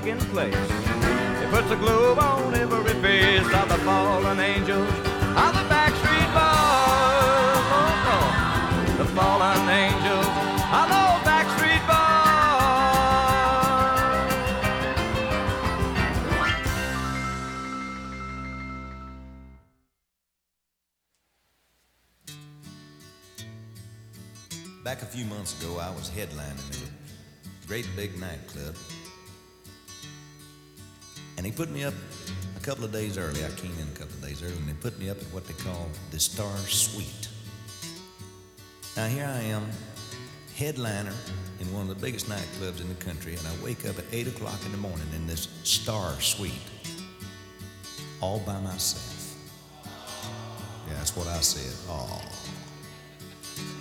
taking 0.04 0.20
place, 0.26 0.54
it 0.54 1.50
puts 1.50 1.70
a 1.70 1.76
globe 1.76 2.18
on 2.18 2.54
every 2.54 2.92
face 3.00 3.54
of 3.54 3.68
the 3.70 3.78
fallen 3.84 4.38
angels 4.38 4.88
of 4.88 5.54
the 5.54 5.64
Backstreet 5.72 6.28
Boys. 6.34 6.44
Oh, 7.72 8.12
oh. 8.12 8.94
The 8.98 9.04
fallen 9.16 9.68
angels 9.70 10.26
of 10.74 10.88
those 10.92 11.22
Backstreet 11.24 11.82
Boys. 11.86 12.04
Back 24.84 25.00
a 25.00 25.06
few 25.06 25.24
months 25.24 25.58
ago, 25.62 25.78
I 25.78 25.88
was 25.90 26.10
headlining 26.10 26.82
at 26.82 26.82
a 26.82 27.66
great 27.66 27.88
big 27.96 28.20
nightclub. 28.20 28.76
And 31.44 31.52
he 31.52 31.58
put 31.58 31.70
me 31.70 31.84
up 31.84 31.92
a 32.56 32.60
couple 32.60 32.86
of 32.86 32.92
days 32.92 33.18
early. 33.18 33.44
I 33.44 33.50
came 33.50 33.74
in 33.78 33.86
a 33.86 33.98
couple 33.98 34.14
of 34.14 34.22
days 34.22 34.42
early, 34.42 34.56
and 34.56 34.66
they 34.66 34.72
put 34.72 34.98
me 34.98 35.10
up 35.10 35.18
at 35.18 35.24
what 35.24 35.46
they 35.46 35.52
call 35.52 35.90
the 36.10 36.18
Star 36.18 36.56
Suite. 36.56 37.28
Now, 38.96 39.08
here 39.08 39.26
I 39.26 39.40
am, 39.40 39.68
headliner 40.56 41.12
in 41.60 41.70
one 41.70 41.82
of 41.82 41.88
the 41.88 42.02
biggest 42.02 42.30
nightclubs 42.30 42.80
in 42.80 42.88
the 42.88 42.94
country, 42.94 43.34
and 43.34 43.46
I 43.46 43.62
wake 43.62 43.86
up 43.86 43.98
at 43.98 44.06
8 44.10 44.28
o'clock 44.28 44.58
in 44.64 44.72
the 44.72 44.78
morning 44.78 45.06
in 45.14 45.26
this 45.26 45.48
Star 45.64 46.18
Suite, 46.18 46.54
all 48.22 48.38
by 48.38 48.58
myself. 48.62 49.36
Yeah, 50.88 50.94
that's 50.94 51.14
what 51.14 51.26
I 51.26 51.40
said. 51.40 51.76
Oh. 51.90 52.22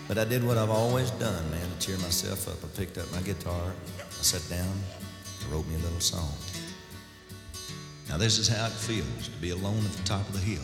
But 0.10 0.18
I 0.18 0.26
did 0.26 0.44
what 0.44 0.57
I've 0.57 0.69
always 0.69 1.11
done, 1.11 1.49
man, 1.49 1.65
to 1.80 1.88
cheer 1.88 1.98
myself 1.99 2.49
up. 2.49 2.57
I 2.61 2.77
picked 2.77 2.98
up 2.98 3.10
my 3.14 3.22
guitar, 3.22 3.72
I 3.99 4.22
sat 4.22 4.44
down, 4.49 4.77
I 5.48 5.53
wrote 5.53 5.65
me 5.68 5.76
a 5.76 5.80
little 5.80 6.02
song. 6.02 6.34
Now, 8.09 8.17
this 8.17 8.38
is 8.38 8.47
how 8.47 8.65
it 8.65 8.71
feels 8.71 9.27
to 9.30 9.38
be 9.41 9.51
alone 9.51 9.84
at 9.85 9.91
the 9.91 10.03
top 10.03 10.27
of 10.27 10.34
the 10.34 10.39
hill, 10.39 10.63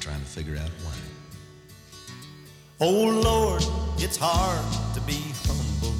trying 0.00 0.20
to 0.20 0.26
figure 0.26 0.56
out 0.56 0.70
why. 0.84 0.94
Oh 2.80 3.20
Lord, 3.22 3.62
it's 3.98 4.16
hard 4.20 4.94
to 4.94 5.00
be 5.02 5.22
humble 5.46 5.94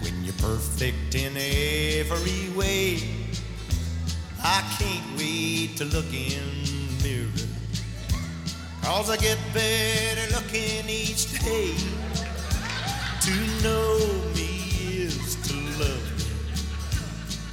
when 0.00 0.24
you're 0.24 0.34
perfect 0.34 1.14
in 1.14 1.36
every 1.36 2.50
way. 2.56 2.98
I 4.42 4.62
can't 4.78 5.16
wait 5.16 5.76
to 5.76 5.84
look 5.84 6.12
in 6.12 6.42
the 6.98 7.04
mirror. 7.04 7.48
Cause 8.82 9.10
I 9.10 9.16
get 9.16 9.38
better 9.54 10.34
looking 10.34 10.88
each 10.88 11.32
day. 11.40 11.74
To 13.22 13.62
know 13.62 13.98
me 14.34 14.43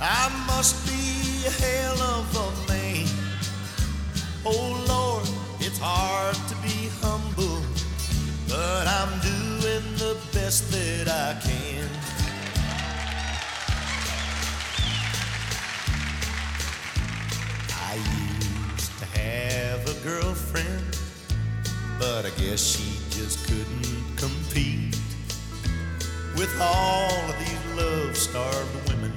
I 0.04 0.30
must 0.48 0.88
be 0.88 1.46
a 1.46 1.52
hell 1.52 2.02
of 2.02 2.36
a 2.36 2.72
man. 2.72 3.06
Oh 4.44 4.84
Lord, 4.88 5.30
it's 5.60 5.78
hard 5.78 6.34
to 6.50 6.56
be 6.56 6.90
humble, 7.02 7.62
but 8.48 8.88
I'm 8.88 9.20
doing 9.22 9.86
the 9.98 10.18
best 10.34 10.72
that 10.72 11.08
I 11.08 11.40
can. 11.40 11.88
I 17.78 17.96
used 18.74 18.98
to 18.98 19.06
have 19.20 19.88
a 19.88 20.04
girlfriend, 20.04 20.98
but 22.00 22.26
I 22.26 22.32
guess 22.42 22.60
she 22.60 22.98
just 23.12 23.46
couldn't 23.46 24.18
compete 24.18 24.98
with 26.36 26.52
all 26.60 27.12
of 27.30 27.38
these 27.38 27.76
love 27.78 28.18
starved 28.18 28.90
women 28.90 29.14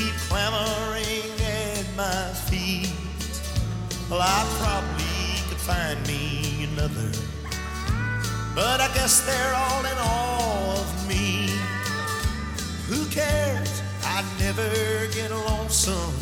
keep 0.00 0.14
clamoring 0.28 1.30
at 1.44 1.84
my 1.96 2.32
feet. 2.48 2.92
Well, 4.08 4.22
I 4.22 4.40
probably 4.58 5.42
could 5.48 5.58
find 5.58 5.98
me 6.06 6.64
another, 6.72 7.10
but 8.54 8.80
I 8.80 8.88
guess 8.94 9.20
they're 9.26 9.54
all 9.54 9.84
in 9.84 9.98
awe 9.98 10.80
of 10.80 11.08
me. 11.08 11.50
Who 12.88 13.04
cares? 13.10 13.82
I 14.02 14.24
never 14.38 14.70
get 15.12 15.30
lonesome, 15.30 16.14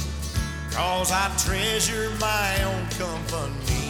cause 0.73 1.13
I 1.13 1.31
treasure 1.47 2.11
my 2.19 2.63
own 2.65 2.85
company. 3.03 3.87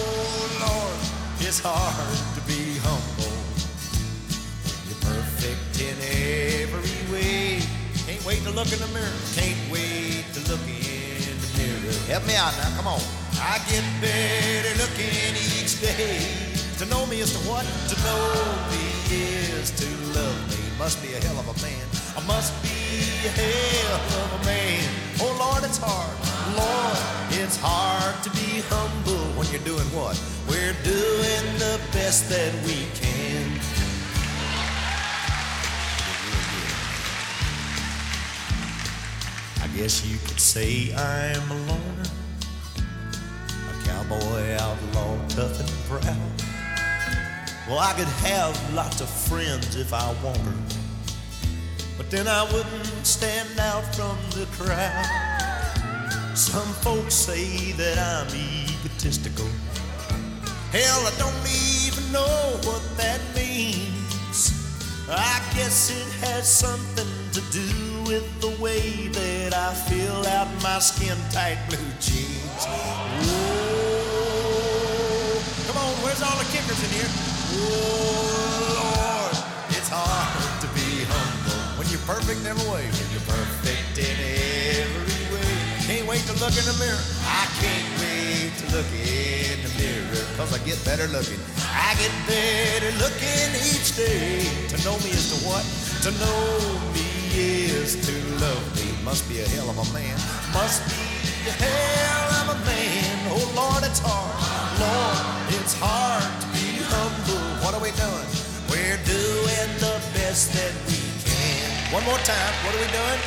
Oh, 0.00 0.56
Lord, 0.64 1.00
it's 1.46 1.60
hard 1.60 2.37
in 5.80 5.96
every 6.62 6.98
way. 7.12 7.60
Can't 8.06 8.24
wait 8.26 8.42
to 8.42 8.50
look 8.50 8.70
in 8.72 8.78
the 8.78 8.90
mirror. 8.94 9.18
Can't 9.34 9.58
wait 9.70 10.24
to 10.34 10.40
look 10.50 10.62
in 10.66 11.34
the 11.38 11.50
mirror. 11.58 11.94
Help 12.10 12.26
me 12.26 12.34
out 12.34 12.52
now, 12.58 12.70
come 12.76 12.86
on. 12.86 13.00
I 13.38 13.62
get 13.70 13.84
better 14.02 14.74
looking 14.82 15.34
each 15.54 15.80
day. 15.80 16.26
To 16.78 16.86
know 16.86 17.06
me 17.06 17.20
is 17.20 17.32
to 17.32 17.40
what? 17.48 17.66
To 17.66 17.96
know 18.02 18.22
me 18.70 18.84
is 19.10 19.70
to 19.78 19.88
love 20.18 20.38
me. 20.50 20.62
Must 20.78 21.02
be 21.02 21.14
a 21.14 21.20
hell 21.20 21.38
of 21.38 21.46
a 21.46 21.56
man. 21.62 21.86
I 22.16 22.26
must 22.26 22.54
be 22.62 22.68
a 23.26 23.30
hell 23.30 23.94
of 24.22 24.42
a 24.42 24.44
man. 24.44 24.88
Oh 25.20 25.34
Lord, 25.38 25.64
it's 25.64 25.78
hard. 25.78 26.14
Lord, 26.56 26.98
it's 27.42 27.56
hard 27.60 28.14
to 28.24 28.30
be 28.30 28.62
humble 28.70 29.26
when 29.38 29.46
you're 29.50 29.66
doing 29.66 29.86
what? 29.94 30.18
We're 30.48 30.76
doing 30.82 31.44
the 31.58 31.80
best 31.92 32.28
that 32.30 32.52
we 32.64 32.86
can. 32.94 33.77
Guess 39.78 40.04
you 40.04 40.18
could 40.26 40.40
say 40.40 40.92
I'm 40.92 41.50
a 41.52 41.54
loner, 41.54 42.10
a 43.70 43.86
cowboy 43.86 44.56
outlaw, 44.58 45.16
tough 45.28 45.60
and 45.60 45.70
proud. 45.86 46.16
Well, 47.68 47.78
I 47.78 47.92
could 47.92 48.12
have 48.26 48.74
lots 48.74 49.00
of 49.00 49.08
friends 49.08 49.76
if 49.76 49.94
I 49.94 50.12
wanted, 50.24 50.74
but 51.96 52.10
then 52.10 52.26
I 52.26 52.42
wouldn't 52.52 53.06
stand 53.06 53.56
out 53.60 53.84
from 53.94 54.18
the 54.30 54.46
crowd. 54.50 56.36
Some 56.36 56.72
folks 56.82 57.14
say 57.14 57.70
that 57.72 57.98
I'm 57.98 58.34
egotistical. 58.34 59.46
Hell, 60.72 61.06
I 61.06 61.12
don't 61.18 61.46
even 61.86 62.10
know 62.10 62.58
what 62.66 62.82
that 62.96 63.20
means. 63.36 64.50
I 65.08 65.38
guess 65.54 65.92
it 65.92 66.26
has 66.26 66.48
something 66.48 67.06
to 67.30 67.40
do 67.52 67.97
with 68.08 68.40
the 68.40 68.48
way 68.56 69.08
that 69.12 69.52
I 69.52 69.74
fill 69.84 70.26
out 70.32 70.48
my 70.62 70.78
skin 70.80 71.12
tight 71.28 71.60
blue 71.68 71.76
jeans. 72.00 72.64
Whoa. 72.64 73.28
Come 75.68 75.76
on, 75.76 75.92
where's 76.00 76.24
all 76.24 76.32
the 76.40 76.48
kickers 76.48 76.80
in 76.88 76.90
here? 76.96 77.04
Oh, 77.04 77.68
Lord, 78.80 79.36
it's 79.76 79.92
hard 79.92 80.40
to 80.64 80.68
be 80.72 81.04
humble 81.04 81.60
when 81.76 81.84
you're 81.92 82.00
perfect 82.08 82.40
in 82.40 82.48
every 82.48 82.64
way. 82.72 82.88
When 82.88 83.08
you're 83.12 83.28
perfect 83.28 84.00
in 84.00 84.16
every 84.88 85.24
way. 85.28 85.52
Can't 85.84 86.08
wait 86.08 86.24
to 86.32 86.34
look 86.40 86.56
in 86.56 86.64
the 86.64 86.80
mirror. 86.80 87.04
I 87.28 87.44
can't 87.60 87.92
wait 88.00 88.56
to 88.56 88.64
look 88.72 88.88
in 88.96 89.60
the 89.60 89.72
mirror 89.76 90.24
because 90.32 90.56
I 90.56 90.64
get 90.64 90.80
better 90.80 91.12
looking. 91.12 91.40
I 91.60 91.92
get 92.00 92.12
better 92.24 92.88
looking 93.04 93.52
each 93.68 93.92
day. 94.00 94.48
To 94.72 94.80
know 94.80 94.96
me 95.04 95.12
is 95.12 95.28
to 95.28 95.38
what? 95.44 95.60
To 96.08 96.10
know 96.16 96.72
me 96.96 97.07
is 97.38 97.94
to 98.06 98.14
love 98.42 98.64
me. 98.76 98.90
Must 99.04 99.28
be 99.28 99.40
a 99.40 99.48
hell 99.54 99.70
of 99.70 99.78
a 99.78 99.86
man. 99.94 100.18
Must 100.52 100.82
be 100.90 101.48
a 101.48 101.54
hell 101.54 102.28
of 102.42 102.46
a 102.56 102.58
man. 102.66 103.16
Oh 103.30 103.46
Lord, 103.54 103.82
it's 103.84 104.02
hard. 104.02 104.34
Lord, 104.82 105.54
it's 105.54 105.74
hard 105.78 106.26
to 106.42 106.46
be 106.50 106.82
humble. 106.82 107.46
What 107.62 107.74
are 107.74 107.82
we 107.82 107.92
doing? 107.94 108.28
We're 108.70 109.00
doing 109.06 109.70
the 109.78 109.96
best 110.18 110.52
that 110.52 110.74
we 110.90 110.98
can. 111.24 111.94
One 111.94 112.04
more 112.04 112.20
time. 112.26 112.54
What 112.66 112.74
are 112.74 112.82
we 112.82 112.90
doing? 112.90 113.20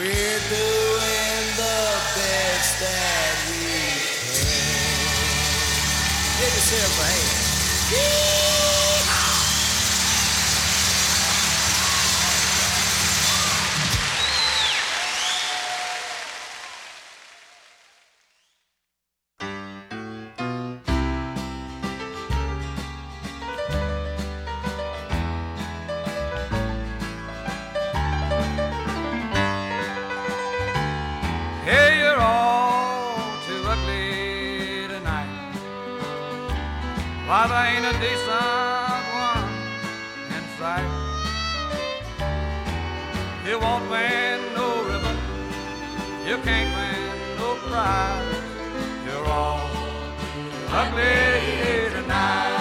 We're 0.00 0.42
doing 0.48 1.44
the 1.60 1.80
best 2.16 2.72
that 2.80 3.34
we 3.52 3.68
can. 4.32 5.12
Give 6.40 6.52
yourself 6.56 7.00
a 7.00 7.06
hand. 7.12 7.36
Yeehaw! 7.92 8.81
Why, 37.42 37.48
there 37.48 37.66
ain't 37.74 37.84
a 37.84 37.94
decent 37.98 39.02
one 39.26 39.50
in 40.36 40.44
sight. 40.58 40.90
You 43.44 43.58
won't 43.58 43.90
win 43.90 44.54
no 44.54 44.68
ribbon. 44.84 45.18
You 46.24 46.36
can't 46.46 46.70
win 46.78 47.02
no 47.38 47.56
prize. 47.66 48.44
You're 49.04 49.26
all 49.26 49.68
ugly 50.68 51.90
tonight. 51.90 52.60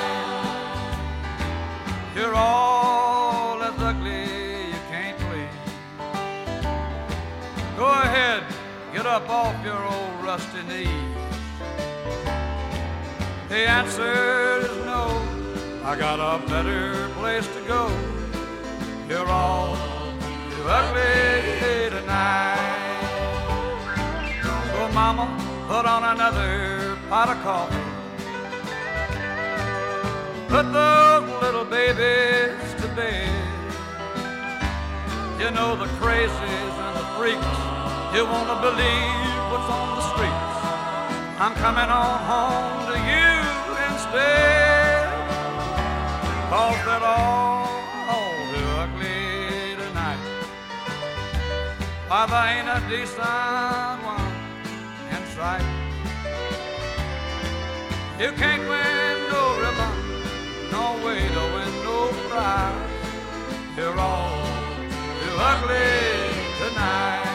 You're 2.16 2.34
all 2.34 3.62
as 3.62 3.78
ugly 3.78 4.24
you 4.74 4.82
can't 4.90 5.18
please. 5.20 5.60
Go 7.78 7.86
ahead, 7.86 8.44
get 8.94 9.06
up 9.06 9.30
off 9.30 9.64
your 9.64 9.86
old 9.86 10.24
rusty 10.26 10.64
knees. 10.64 11.11
The 13.52 13.68
answer 13.68 14.62
is 14.62 14.78
no. 14.86 15.04
I 15.84 15.98
got 16.00 16.22
a 16.24 16.40
better 16.48 17.10
place 17.20 17.46
to 17.48 17.62
go. 17.68 17.92
You're 19.10 19.28
all 19.28 19.76
too 20.52 20.64
ugly 20.80 21.90
tonight. 21.90 22.56
So, 24.42 24.88
Mama, 24.94 25.28
put 25.68 25.86
on 25.86 26.02
another 26.16 26.98
pot 27.10 27.28
of 27.28 27.44
coffee. 27.44 27.76
Put 30.48 30.72
those 30.72 31.28
little 31.44 31.66
babies 31.66 32.72
to 32.80 32.88
bed. 32.96 33.36
You 35.42 35.52
know 35.52 35.76
the 35.76 35.90
crazies 36.00 36.76
and 36.86 36.96
the 36.96 37.06
freaks. 37.20 37.60
You 38.16 38.24
wanna 38.32 38.58
believe 38.64 39.42
what's 39.52 39.70
on 39.78 39.88
the 39.98 40.04
streets. 40.14 40.56
I'm 41.44 41.54
coming 41.56 41.90
on 41.92 42.18
home 42.32 42.81
instead. 44.12 45.08
Cause 46.50 46.86
they're 46.86 47.04
all, 47.04 47.68
too 48.52 48.68
ugly 48.84 49.76
tonight. 49.78 50.20
Why, 52.08 52.58
ain't 52.58 52.68
a 52.68 52.80
decent 52.90 54.04
one 54.04 54.34
in 55.16 55.24
sight. 55.36 55.66
You 58.20 58.32
can't 58.34 58.64
win 58.70 59.18
no 59.32 59.44
ribbon, 59.64 59.94
no 60.72 61.06
way 61.06 61.22
to 61.36 61.44
win 61.56 61.72
no 61.84 62.12
prize. 62.30 62.90
You're 63.78 63.98
all 63.98 64.46
too 65.22 65.36
ugly 65.40 65.88
tonight. 66.60 67.31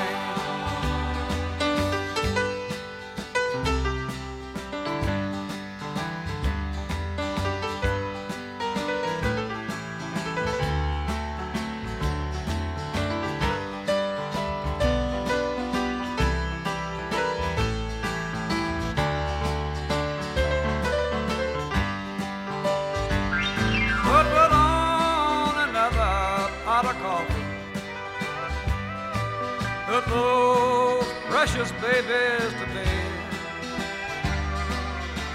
Precious 31.56 31.72
babies 31.80 32.52
to 32.60 32.66
bed. 32.74 33.12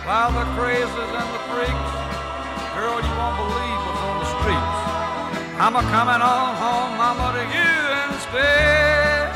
While 0.06 0.32
the 0.32 0.46
crazies 0.54 1.12
and 1.18 1.30
the 1.34 1.42
freaks, 1.50 1.94
girl, 2.76 2.98
you 3.02 3.14
won't 3.18 3.38
believe 3.42 3.80
what's 3.86 4.04
on 4.10 4.16
the 4.22 4.30
streets. 4.38 4.82
I'm 5.58 5.76
a 5.76 5.82
coming 5.90 6.22
on 6.22 6.56
home, 6.62 6.98
mama, 6.98 7.28
to 7.38 7.44
you 7.58 7.74
instead. 8.14 9.34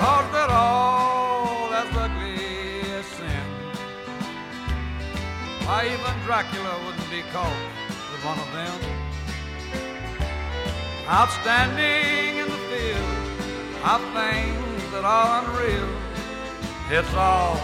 Cause 0.00 0.26
they're 0.32 0.50
all 0.50 1.72
as 1.80 1.96
ugly 1.96 2.90
as 2.92 3.06
sin. 3.06 3.46
Why, 5.64 5.86
even 5.86 6.14
Dracula 6.26 6.84
wouldn't 6.84 7.10
be 7.10 7.22
caught 7.32 7.56
with 8.12 8.24
one 8.24 8.38
of 8.38 8.52
them. 8.52 8.78
Outstanding 11.08 12.36
in 12.36 12.48
the 12.48 12.62
field 12.68 13.12
of 13.84 14.00
things 14.12 14.71
that 15.02 15.08
are 15.08 15.44
unreal. 15.44 15.88
It's 16.90 17.14
all 17.14 17.56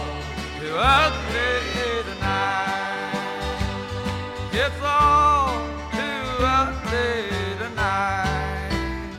too 0.59 0.75
ugly 0.75 2.03
tonight. 2.13 3.15
It's 4.51 4.81
all 4.83 5.65
too 5.91 6.43
ugly 6.43 7.29
tonight. 7.57 9.15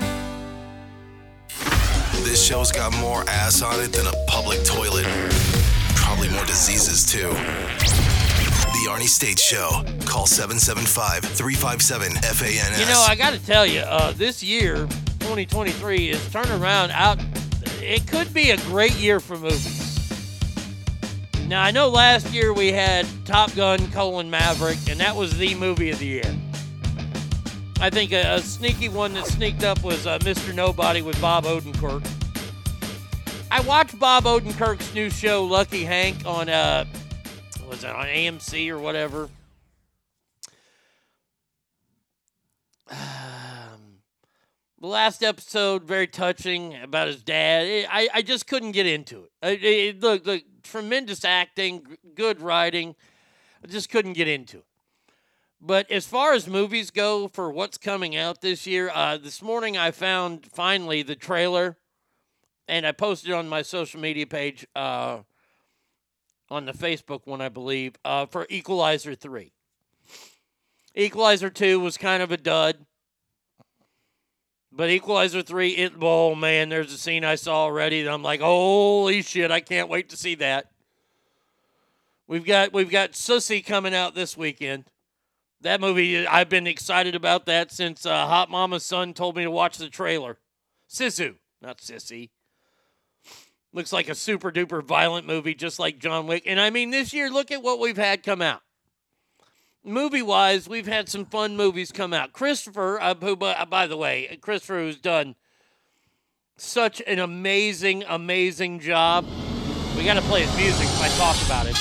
This 2.22 2.44
show's 2.44 2.70
got 2.70 2.92
more 3.00 3.24
ass 3.28 3.62
on 3.62 3.80
it 3.80 3.92
than 3.92 4.06
a 4.06 4.12
public 4.26 4.62
toilet. 4.64 5.06
Probably 5.94 6.28
more 6.28 6.44
diseases, 6.44 7.06
too. 7.10 7.28
The 7.30 8.88
Arnie 8.90 9.08
State 9.08 9.38
Show. 9.38 9.82
Call 10.04 10.26
775 10.26 11.22
357 11.24 12.12
FANS. 12.16 12.80
You 12.80 12.86
know, 12.86 13.00
I 13.00 13.14
got 13.14 13.32
to 13.32 13.44
tell 13.46 13.64
you, 13.64 13.80
uh, 13.80 14.12
this 14.12 14.42
year, 14.42 14.76
2023, 15.20 16.10
is 16.10 16.30
turning 16.30 16.52
around 16.60 16.90
out. 16.90 17.18
It 17.90 18.06
could 18.06 18.32
be 18.32 18.52
a 18.52 18.56
great 18.56 18.94
year 18.94 19.18
for 19.18 19.36
movies. 19.36 19.98
Now, 21.48 21.64
I 21.64 21.72
know 21.72 21.88
last 21.88 22.32
year 22.32 22.52
we 22.52 22.70
had 22.70 23.04
Top 23.24 23.52
Gun, 23.56 23.90
colon 23.90 24.30
Maverick, 24.30 24.78
and 24.88 25.00
that 25.00 25.16
was 25.16 25.36
the 25.36 25.56
movie 25.56 25.90
of 25.90 25.98
the 25.98 26.06
year. 26.06 26.36
I 27.80 27.90
think 27.90 28.12
a, 28.12 28.36
a 28.36 28.40
sneaky 28.42 28.88
one 28.88 29.12
that 29.14 29.26
sneaked 29.26 29.64
up 29.64 29.82
was 29.82 30.06
uh, 30.06 30.20
Mr. 30.20 30.54
Nobody 30.54 31.02
with 31.02 31.20
Bob 31.20 31.42
Odenkirk. 31.46 32.08
I 33.50 33.60
watched 33.62 33.98
Bob 33.98 34.22
Odenkirk's 34.22 34.94
new 34.94 35.10
show, 35.10 35.44
Lucky 35.44 35.82
Hank, 35.82 36.24
on 36.24 36.48
uh, 36.48 36.84
was 37.68 37.82
it 37.82 37.90
on 37.90 38.06
AMC 38.06 38.68
or 38.68 38.78
whatever. 38.78 39.28
the 44.80 44.86
last 44.86 45.22
episode 45.22 45.84
very 45.84 46.06
touching 46.06 46.74
about 46.82 47.06
his 47.08 47.22
dad. 47.22 47.86
I, 47.90 48.08
I 48.14 48.22
just 48.22 48.46
couldn't 48.46 48.72
get 48.72 48.86
into 48.86 49.24
it. 49.42 49.62
It, 49.62 50.00
look, 50.00 50.24
look, 50.26 50.42
tremendous 50.62 51.24
acting, 51.24 51.98
good 52.14 52.40
writing. 52.40 52.94
I 53.62 53.66
just 53.66 53.90
couldn't 53.90 54.14
get 54.14 54.26
into 54.26 54.58
it. 54.58 54.64
But 55.60 55.90
as 55.90 56.06
far 56.06 56.32
as 56.32 56.48
movies 56.48 56.90
go 56.90 57.28
for 57.28 57.50
what's 57.50 57.76
coming 57.76 58.16
out 58.16 58.40
this 58.40 58.66
year, 58.66 58.90
uh, 58.94 59.18
this 59.18 59.42
morning 59.42 59.76
I 59.76 59.90
found 59.90 60.46
finally 60.46 61.02
the 61.02 61.14
trailer, 61.14 61.76
and 62.66 62.86
I 62.86 62.92
posted 62.92 63.32
on 63.32 63.46
my 63.46 63.60
social 63.60 64.00
media 64.00 64.26
page 64.26 64.66
uh, 64.74 65.18
on 66.48 66.64
the 66.64 66.72
Facebook 66.72 67.26
one, 67.26 67.42
I 67.42 67.50
believe, 67.50 67.96
uh, 68.06 68.24
for 68.24 68.46
Equalizer 68.48 69.14
3. 69.14 69.52
Equalizer 70.94 71.50
2 71.50 71.78
was 71.78 71.98
kind 71.98 72.22
of 72.22 72.32
a 72.32 72.38
dud. 72.38 72.86
But 74.72 74.90
Equalizer 74.90 75.42
3, 75.42 75.70
it, 75.70 75.92
oh 76.00 76.34
man, 76.34 76.68
there's 76.68 76.92
a 76.92 76.98
scene 76.98 77.24
I 77.24 77.34
saw 77.34 77.62
already 77.64 78.02
that 78.02 78.12
I'm 78.12 78.22
like, 78.22 78.40
holy 78.40 79.22
shit, 79.22 79.50
I 79.50 79.60
can't 79.60 79.88
wait 79.88 80.10
to 80.10 80.16
see 80.16 80.36
that. 80.36 80.70
We've 82.28 82.44
got 82.44 82.72
we've 82.72 82.90
got 82.90 83.12
Sussy 83.12 83.64
coming 83.64 83.94
out 83.94 84.14
this 84.14 84.36
weekend. 84.36 84.84
That 85.62 85.80
movie, 85.80 86.24
I've 86.26 86.48
been 86.48 86.68
excited 86.68 87.16
about 87.16 87.46
that 87.46 87.72
since 87.72 88.06
uh, 88.06 88.26
Hot 88.26 88.48
Mama's 88.48 88.84
son 88.84 89.12
told 89.12 89.36
me 89.36 89.42
to 89.42 89.50
watch 89.50 89.78
the 89.78 89.88
trailer. 89.90 90.38
Sisu, 90.88 91.34
not 91.60 91.78
Sissy. 91.78 92.30
Looks 93.72 93.92
like 93.92 94.08
a 94.08 94.14
super 94.14 94.52
duper 94.52 94.82
violent 94.82 95.26
movie, 95.26 95.54
just 95.54 95.78
like 95.80 95.98
John 95.98 96.28
Wick. 96.28 96.44
And 96.46 96.60
I 96.60 96.70
mean, 96.70 96.90
this 96.90 97.12
year, 97.12 97.30
look 97.30 97.50
at 97.50 97.62
what 97.62 97.80
we've 97.80 97.96
had 97.96 98.22
come 98.22 98.40
out. 98.40 98.62
Movie 99.82 100.20
wise, 100.20 100.68
we've 100.68 100.86
had 100.86 101.08
some 101.08 101.24
fun 101.24 101.56
movies 101.56 101.90
come 101.90 102.12
out. 102.12 102.34
Christopher, 102.34 103.00
uh, 103.00 103.14
who, 103.14 103.32
uh, 103.32 103.64
by 103.64 103.86
the 103.86 103.96
way, 103.96 104.38
Christopher, 104.42 104.80
who's 104.80 104.98
done 104.98 105.36
such 106.58 107.00
an 107.06 107.18
amazing, 107.18 108.04
amazing 108.06 108.80
job. 108.80 109.26
We 109.96 110.04
got 110.04 110.14
to 110.14 110.22
play 110.22 110.42
his 110.42 110.54
music 110.54 110.86
if 110.86 111.00
I 111.00 111.08
talk 111.16 111.36
about 111.46 111.66
it. 111.66 111.76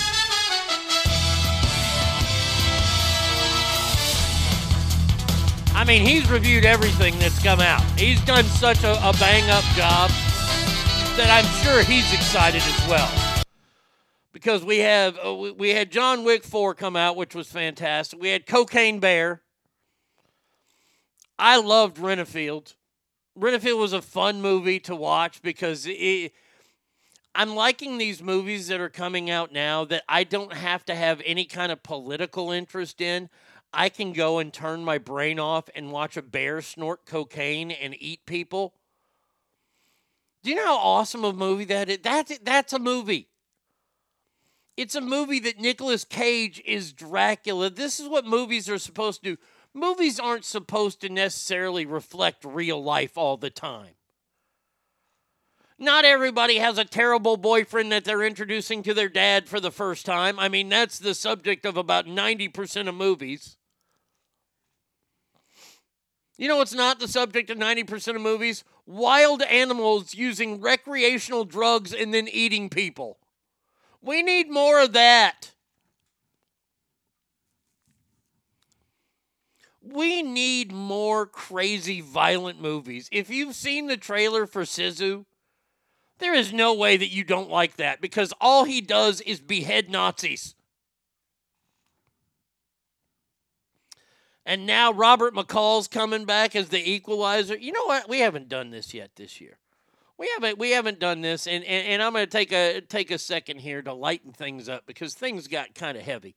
I 5.75 5.83
mean, 5.85 6.05
he's 6.05 6.29
reviewed 6.29 6.63
everything 6.63 7.19
that's 7.19 7.43
come 7.43 7.59
out. 7.59 7.81
He's 7.99 8.21
done 8.21 8.45
such 8.45 8.85
a, 8.85 8.93
a 8.93 9.11
bang 9.19 9.49
up 9.49 9.63
job 9.75 10.09
that 11.17 11.29
I'm 11.29 11.45
sure 11.65 11.83
he's 11.83 12.13
excited 12.13 12.61
as 12.61 12.89
well. 12.89 13.28
Because 14.39 14.63
we 14.63 14.77
have 14.79 15.19
uh, 15.23 15.33
we- 15.33 15.51
we 15.51 15.69
had 15.71 15.91
John 15.91 16.23
Wick 16.23 16.45
4 16.45 16.73
come 16.73 16.95
out, 16.95 17.17
which 17.17 17.35
was 17.35 17.49
fantastic. 17.51 18.21
We 18.21 18.29
had 18.29 18.45
Cocaine 18.45 18.99
Bear. 18.99 19.41
I 21.37 21.57
loved 21.57 21.97
Renfield. 21.99 22.75
Renfield 23.35 23.79
was 23.79 23.91
a 23.93 24.01
fun 24.01 24.41
movie 24.41 24.79
to 24.81 24.95
watch 24.95 25.41
because 25.41 25.85
it, 25.87 26.31
I'm 27.35 27.53
liking 27.53 27.97
these 27.97 28.23
movies 28.23 28.67
that 28.69 28.79
are 28.79 28.89
coming 28.89 29.29
out 29.29 29.51
now 29.51 29.83
that 29.85 30.03
I 30.07 30.23
don't 30.23 30.53
have 30.53 30.85
to 30.85 30.95
have 30.95 31.21
any 31.25 31.43
kind 31.45 31.71
of 31.71 31.83
political 31.83 32.51
interest 32.51 33.01
in. 33.01 33.29
I 33.73 33.89
can 33.89 34.13
go 34.13 34.39
and 34.39 34.53
turn 34.53 34.83
my 34.85 34.97
brain 34.97 35.37
off 35.39 35.69
and 35.75 35.91
watch 35.91 36.15
a 36.17 36.21
bear 36.21 36.61
snort 36.61 37.05
cocaine 37.05 37.71
and 37.71 37.93
eat 37.99 38.25
people. 38.25 38.73
Do 40.43 40.49
you 40.49 40.55
know 40.55 40.65
how 40.65 40.77
awesome 40.77 41.23
a 41.25 41.33
movie 41.33 41.65
that 41.65 41.89
is? 41.89 41.99
That's 42.01 42.37
that's 42.39 42.73
a 42.73 42.79
movie. 42.79 43.27
It's 44.79 44.95
a 44.95 45.01
movie 45.01 45.41
that 45.41 45.59
Nicolas 45.59 46.05
Cage 46.05 46.61
is 46.65 46.93
Dracula. 46.93 47.69
This 47.69 47.99
is 47.99 48.07
what 48.07 48.25
movies 48.25 48.69
are 48.69 48.77
supposed 48.77 49.21
to 49.21 49.35
do. 49.35 49.41
Movies 49.73 50.21
aren't 50.21 50.45
supposed 50.45 51.01
to 51.01 51.09
necessarily 51.09 51.85
reflect 51.85 52.45
real 52.45 52.81
life 52.81 53.17
all 53.17 53.35
the 53.35 53.49
time. 53.49 53.95
Not 55.77 56.05
everybody 56.05 56.59
has 56.59 56.77
a 56.77 56.85
terrible 56.85 57.35
boyfriend 57.35 57.91
that 57.91 58.05
they're 58.05 58.23
introducing 58.23 58.81
to 58.83 58.93
their 58.93 59.09
dad 59.09 59.49
for 59.49 59.59
the 59.59 59.69
first 59.69 60.05
time. 60.05 60.39
I 60.39 60.47
mean, 60.47 60.69
that's 60.69 60.97
the 60.97 61.13
subject 61.13 61.65
of 61.65 61.75
about 61.75 62.05
90% 62.05 62.87
of 62.87 62.95
movies. 62.95 63.57
You 66.37 66.47
know 66.47 66.55
what's 66.55 66.73
not 66.73 67.01
the 67.01 67.09
subject 67.09 67.49
of 67.49 67.57
90% 67.57 68.15
of 68.15 68.21
movies? 68.21 68.63
Wild 68.85 69.41
animals 69.41 70.13
using 70.13 70.61
recreational 70.61 71.43
drugs 71.43 71.93
and 71.93 72.13
then 72.13 72.29
eating 72.29 72.69
people. 72.69 73.18
We 74.01 74.21
need 74.21 74.49
more 74.49 74.81
of 74.81 74.93
that. 74.93 75.51
We 79.81 80.21
need 80.21 80.71
more 80.71 81.25
crazy, 81.25 82.01
violent 82.01 82.61
movies. 82.61 83.09
If 83.11 83.29
you've 83.29 83.55
seen 83.55 83.87
the 83.87 83.97
trailer 83.97 84.45
for 84.45 84.61
Sisu, 84.61 85.25
there 86.19 86.33
is 86.33 86.53
no 86.53 86.73
way 86.73 86.97
that 86.97 87.07
you 87.11 87.23
don't 87.23 87.49
like 87.49 87.77
that 87.77 88.01
because 88.01 88.33
all 88.39 88.65
he 88.65 88.81
does 88.81 89.21
is 89.21 89.39
behead 89.39 89.89
Nazis. 89.89 90.55
And 94.45 94.65
now 94.65 94.91
Robert 94.91 95.33
McCall's 95.33 95.87
coming 95.87 96.25
back 96.25 96.55
as 96.55 96.69
the 96.69 96.91
equalizer. 96.91 97.55
You 97.55 97.71
know 97.71 97.85
what? 97.85 98.09
We 98.09 98.19
haven't 98.19 98.49
done 98.49 98.71
this 98.71 98.93
yet 98.93 99.11
this 99.15 99.39
year. 99.39 99.59
We 100.19 100.29
haven't 100.35 100.59
we 100.59 100.71
haven't 100.71 100.99
done 100.99 101.21
this 101.21 101.47
and, 101.47 101.63
and, 101.63 101.87
and 101.87 102.03
I'm 102.03 102.11
gonna 102.11 102.27
take 102.27 102.51
a 102.51 102.81
take 102.81 103.09
a 103.09 103.17
second 103.17 103.59
here 103.59 103.81
to 103.81 103.93
lighten 103.93 104.33
things 104.33 104.67
up 104.67 104.85
because 104.85 105.13
things 105.13 105.47
got 105.47 105.73
kind 105.73 105.97
of 105.97 106.03
heavy. 106.03 106.35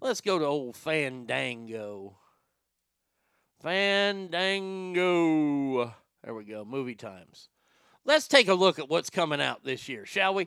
Let's 0.00 0.20
go 0.20 0.38
to 0.38 0.44
old 0.44 0.76
Fandango. 0.76 2.16
Fandango. 3.60 4.96
There 6.22 6.32
we 6.32 6.44
go. 6.44 6.64
Movie 6.64 6.94
times. 6.94 7.48
Let's 8.04 8.28
take 8.28 8.46
a 8.46 8.54
look 8.54 8.78
at 8.78 8.88
what's 8.88 9.10
coming 9.10 9.40
out 9.40 9.64
this 9.64 9.88
year, 9.88 10.06
shall 10.06 10.32
we? 10.34 10.46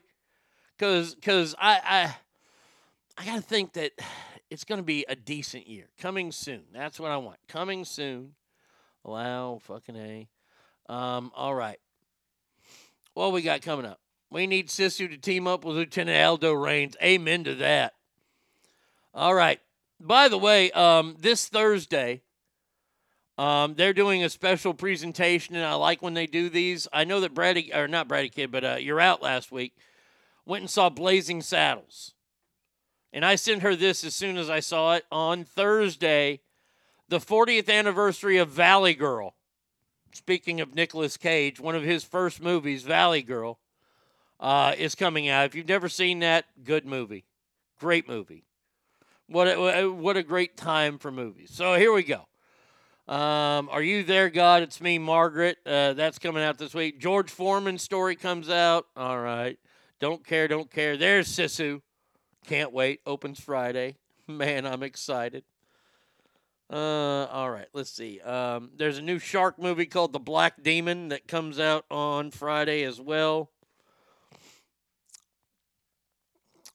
Cause 0.80 1.18
cause 1.22 1.54
I 1.60 1.82
I 1.84 2.16
I 3.18 3.26
gotta 3.26 3.42
think 3.42 3.74
that 3.74 3.92
it's 4.50 4.64
gonna 4.64 4.82
be 4.82 5.04
a 5.10 5.16
decent 5.18 5.68
year. 5.68 5.90
Coming 6.00 6.32
soon. 6.32 6.64
That's 6.74 7.02
what 7.02 7.12
I 7.12 7.18
want. 7.18 7.40
Coming 7.50 7.84
soon. 7.84 8.36
Wow, 9.04 9.60
fucking 9.62 9.98
A. 9.98 10.30
Um, 10.90 11.32
all 11.36 11.56
right. 11.56 11.80
What 13.14 13.34
we 13.34 13.42
got 13.42 13.62
coming 13.62 13.86
up? 13.86 14.00
We 14.30 14.48
need 14.48 14.70
Sisu 14.70 15.10
to 15.10 15.18
team 15.18 15.46
up 15.46 15.66
with 15.66 15.76
Lieutenant 15.76 16.24
Aldo 16.26 16.54
Raines. 16.54 16.96
Amen 17.04 17.44
to 17.44 17.56
that. 17.56 17.94
All 19.14 19.34
right. 19.34 19.60
By 20.00 20.30
the 20.30 20.38
way, 20.38 20.72
um, 20.72 21.18
this 21.20 21.48
Thursday, 21.48 22.22
um, 23.38 23.76
they're 23.76 23.94
doing 23.94 24.24
a 24.24 24.30
special 24.30 24.74
presentation, 24.74 25.56
and 25.56 25.66
I 25.66 25.74
like 25.74 26.02
when 26.02 26.14
they 26.14 26.28
do 26.28 26.50
these. 26.50 26.88
I 26.94 27.04
know 27.04 27.20
that 27.20 27.34
Brady, 27.34 27.74
or 27.74 27.88
not 27.88 28.08
Brady 28.08 28.30
Kid, 28.30 28.52
but 28.52 28.64
uh, 28.64 28.76
you're 28.80 29.02
out 29.02 29.22
last 29.22 29.52
week, 29.52 29.76
went 30.46 30.62
and 30.62 30.70
saw 30.70 30.90
Blazing 30.90 31.42
Saddles. 31.42 32.14
And 33.14 33.26
I 33.26 33.36
sent 33.36 33.62
her 33.62 33.76
this 33.76 34.04
as 34.04 34.16
soon 34.16 34.38
as 34.38 34.50
I 34.50 34.62
saw 34.62 34.94
it 34.94 35.06
on 35.12 35.44
Thursday, 35.44 36.40
the 37.10 37.20
40th 37.20 37.70
anniversary 37.70 38.38
of 38.38 38.50
Valley 38.50 38.94
Girl. 38.94 39.36
Speaking 40.14 40.62
of 40.62 40.76
Nicolas 40.76 41.18
Cage, 41.18 41.60
one 41.60 41.76
of 41.76 41.84
his 41.84 42.04
first 42.04 42.42
movies, 42.42 42.84
Valley 42.84 43.22
Girl, 43.22 43.60
uh, 44.40 44.74
is 44.78 44.96
coming 44.96 45.30
out. 45.30 45.46
If 45.46 45.56
you've 45.56 45.68
never 45.68 45.90
seen 45.90 46.20
that, 46.20 46.46
good 46.64 46.86
movie. 46.86 47.26
Great 47.80 48.08
movie. 48.08 48.44
What 49.28 49.48
a, 49.48 49.90
what 49.90 50.18
a 50.18 50.24
great 50.24 50.58
time 50.58 50.98
for 50.98 51.12
movies. 51.12 51.52
So 51.54 51.76
here 51.76 51.94
we 51.94 52.04
go. 52.04 52.28
Um, 53.08 53.70
Are 53.70 53.82
You 53.82 54.04
There, 54.04 54.30
God? 54.30 54.64
It's 54.64 54.82
Me, 54.82 54.98
Margaret. 54.98 55.58
Uh, 55.66 55.94
that's 55.94 56.20
coming 56.20 56.44
out 56.44 56.58
this 56.58 56.74
week. 56.74 57.00
George 57.00 57.30
Foreman's 57.30 57.82
story 57.82 58.16
comes 58.16 58.50
out. 58.50 58.88
All 58.96 59.20
right. 59.20 59.58
Don't 60.00 60.26
care, 60.26 60.48
don't 60.48 60.70
care. 60.70 60.98
There's 60.98 61.28
Sisu. 61.28 61.82
Can't 62.46 62.74
wait. 62.74 63.02
Opens 63.06 63.40
Friday. 63.40 63.96
Man, 64.28 64.66
I'm 64.66 64.84
excited. 64.84 65.44
Uh, 66.72 67.28
all 67.30 67.50
right, 67.50 67.68
let's 67.74 67.90
see. 67.90 68.22
Um, 68.22 68.70
there's 68.78 68.98
a 68.98 69.02
new 69.02 69.20
shark 69.20 69.60
movie 69.60 69.86
called 69.86 70.14
The 70.14 70.20
Black 70.20 70.64
Demon 70.64 71.10
that 71.10 71.28
comes 71.28 71.60
out 71.60 71.84
on 71.92 72.32
Friday 72.32 72.84
as 72.84 73.02
well. 73.02 73.52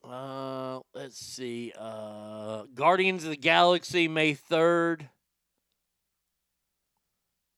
Uh, 0.05 0.81
let's 0.95 1.19
see. 1.19 1.73
Uh, 1.79 2.65
Guardians 2.75 3.25
of 3.25 3.31
the 3.31 3.37
Galaxy 3.37 4.07
May 4.07 4.35
3rd. 4.35 5.09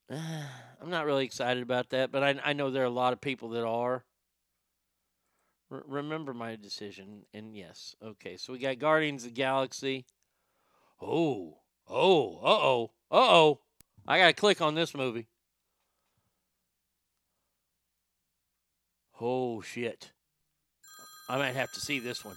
I'm 0.10 0.90
not 0.90 1.06
really 1.06 1.24
excited 1.24 1.64
about 1.64 1.90
that, 1.90 2.12
but 2.12 2.22
I, 2.22 2.40
I 2.44 2.52
know 2.52 2.70
there 2.70 2.84
are 2.84 2.86
a 2.86 2.90
lot 2.90 3.12
of 3.12 3.20
people 3.20 3.48
that 3.50 3.66
are. 3.66 4.04
Remember 5.70 6.32
my 6.32 6.54
decision, 6.54 7.24
and 7.34 7.54
yes, 7.54 7.96
okay. 8.02 8.36
So 8.36 8.52
we 8.52 8.60
got 8.60 8.78
Guardians 8.78 9.24
of 9.24 9.30
the 9.30 9.34
Galaxy. 9.34 10.06
Oh, 11.02 11.58
oh, 11.88 12.38
uh 12.42 12.58
oh, 12.60 12.90
uh 13.10 13.16
oh. 13.16 13.60
I 14.06 14.18
gotta 14.18 14.32
click 14.32 14.60
on 14.60 14.74
this 14.74 14.94
movie. 14.94 15.26
Oh 19.20 19.60
shit. 19.60 20.12
I 21.28 21.36
might 21.36 21.54
have 21.54 21.72
to 21.72 21.80
see 21.80 21.98
this 21.98 22.24
one. 22.24 22.36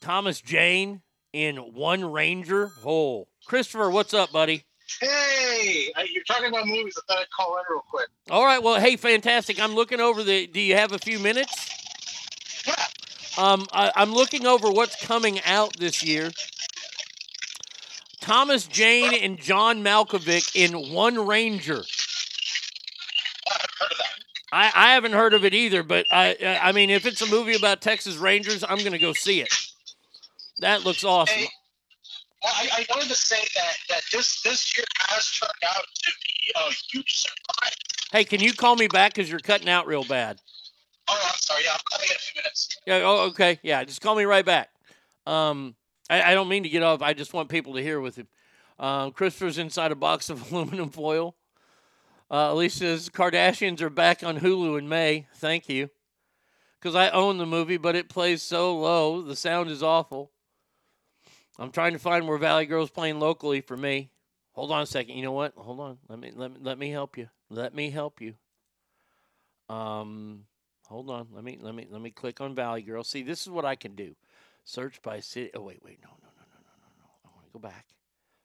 Thomas 0.00 0.40
Jane 0.40 1.02
in 1.32 1.56
One 1.56 2.04
Ranger. 2.12 2.70
Oh, 2.84 3.28
Christopher, 3.46 3.90
what's 3.90 4.12
up, 4.12 4.32
buddy? 4.32 4.64
Hey, 5.00 5.90
you're 6.12 6.24
talking 6.24 6.48
about 6.48 6.66
movies. 6.66 6.98
I 6.98 7.12
thought 7.12 7.22
I'd 7.22 7.30
call 7.30 7.56
in 7.58 7.64
real 7.68 7.82
quick. 7.90 8.08
All 8.30 8.44
right. 8.44 8.62
Well, 8.62 8.80
hey, 8.80 8.96
fantastic. 8.96 9.60
I'm 9.60 9.74
looking 9.74 10.00
over 10.00 10.22
the. 10.22 10.46
Do 10.46 10.60
you 10.60 10.76
have 10.76 10.92
a 10.92 10.98
few 10.98 11.18
minutes? 11.18 11.52
Um, 13.38 13.66
I, 13.72 13.92
I'm 13.96 14.14
looking 14.14 14.46
over 14.46 14.70
what's 14.70 15.04
coming 15.04 15.40
out 15.44 15.76
this 15.76 16.02
year. 16.02 16.30
Thomas 18.26 18.66
Jane 18.66 19.14
and 19.14 19.40
John 19.40 19.84
Malkovich 19.84 20.56
in 20.56 20.92
One 20.92 21.28
Ranger. 21.28 21.84
I, 24.52 24.72
I 24.74 24.94
haven't 24.94 25.12
heard 25.12 25.32
of 25.32 25.44
it 25.44 25.54
either, 25.54 25.84
but 25.84 26.06
I 26.10 26.58
I 26.60 26.72
mean, 26.72 26.90
if 26.90 27.06
it's 27.06 27.22
a 27.22 27.30
movie 27.30 27.54
about 27.54 27.80
Texas 27.80 28.16
Rangers, 28.16 28.64
I'm 28.68 28.82
gonna 28.82 28.98
go 28.98 29.12
see 29.12 29.42
it. 29.42 29.54
That 30.58 30.84
looks 30.84 31.04
awesome. 31.04 31.40
Well, 32.42 32.52
I, 32.52 32.68
I 32.78 32.86
wanted 32.90 33.08
to 33.10 33.14
say 33.14 33.40
that 33.54 33.76
that 33.90 34.02
this 34.12 34.42
this 34.42 34.76
year 34.76 34.86
has 34.98 35.30
turned 35.30 35.52
out 35.76 35.84
to 35.94 36.12
be 36.24 36.52
a 36.56 36.72
huge 36.90 37.18
surprise. 37.18 37.76
Hey, 38.10 38.24
can 38.24 38.40
you 38.40 38.54
call 38.54 38.74
me 38.74 38.88
back 38.88 39.14
because 39.14 39.30
you're 39.30 39.38
cutting 39.38 39.68
out 39.68 39.86
real 39.86 40.04
bad? 40.04 40.40
Oh, 41.06 41.14
I'm 41.14 41.36
sorry. 41.36 41.62
Yeah, 41.64 41.74
I'm 41.74 41.80
coming 41.92 42.08
in 42.10 42.16
a 42.16 42.18
few 42.18 42.40
minutes. 42.40 42.76
Yeah. 42.88 43.02
Oh, 43.04 43.28
okay. 43.28 43.60
Yeah. 43.62 43.84
Just 43.84 44.00
call 44.00 44.16
me 44.16 44.24
right 44.24 44.44
back. 44.44 44.70
Um, 45.26 45.76
I, 46.08 46.32
I 46.32 46.34
don't 46.34 46.48
mean 46.48 46.62
to 46.62 46.68
get 46.68 46.82
off. 46.82 47.02
I 47.02 47.12
just 47.12 47.32
want 47.32 47.48
people 47.48 47.74
to 47.74 47.82
hear 47.82 48.00
with 48.00 48.16
him. 48.16 48.28
Um, 48.78 49.12
Christopher's 49.12 49.58
inside 49.58 49.92
a 49.92 49.96
box 49.96 50.30
of 50.30 50.52
aluminum 50.52 50.90
foil. 50.90 51.34
Uh, 52.30 52.52
Kardashians 52.54 53.80
are 53.80 53.90
back 53.90 54.24
on 54.24 54.40
Hulu 54.40 54.78
in 54.78 54.88
May. 54.88 55.26
Thank 55.36 55.68
you. 55.68 55.90
Because 56.78 56.94
I 56.94 57.10
own 57.10 57.38
the 57.38 57.46
movie, 57.46 57.78
but 57.78 57.96
it 57.96 58.08
plays 58.08 58.42
so 58.42 58.76
low. 58.76 59.22
The 59.22 59.36
sound 59.36 59.70
is 59.70 59.82
awful. 59.82 60.30
I'm 61.58 61.70
trying 61.70 61.94
to 61.94 61.98
find 61.98 62.28
where 62.28 62.38
Valley 62.38 62.66
Girl's 62.66 62.90
playing 62.90 63.18
locally 63.18 63.60
for 63.60 63.76
me. 63.76 64.10
Hold 64.52 64.72
on 64.72 64.82
a 64.82 64.86
second. 64.86 65.16
You 65.16 65.22
know 65.22 65.32
what? 65.32 65.54
Hold 65.56 65.80
on. 65.80 65.98
Let 66.08 66.18
me 66.18 66.32
let 66.34 66.50
me 66.52 66.58
let 66.62 66.78
me 66.78 66.90
help 66.90 67.16
you. 67.16 67.28
Let 67.50 67.74
me 67.74 67.90
help 67.90 68.20
you. 68.20 68.34
Um, 69.68 70.44
hold 70.86 71.10
on. 71.10 71.28
Let 71.32 71.44
me 71.44 71.58
let 71.60 71.74
me 71.74 71.86
let 71.90 72.00
me 72.00 72.10
click 72.10 72.40
on 72.40 72.54
Valley 72.54 72.82
Girl. 72.82 73.04
See, 73.04 73.22
this 73.22 73.42
is 73.42 73.48
what 73.48 73.64
I 73.64 73.74
can 73.74 73.94
do. 73.94 74.14
Search 74.66 75.00
by 75.00 75.20
city. 75.20 75.52
Oh 75.54 75.62
wait, 75.62 75.80
wait, 75.84 76.00
no, 76.02 76.10
no, 76.10 76.28
no, 76.36 76.42
no, 76.50 76.58
no, 76.58 76.72
no, 76.80 76.88
no. 76.98 77.06
I 77.24 77.28
want 77.32 77.46
to 77.46 77.52
go 77.52 77.60
back. 77.60 77.86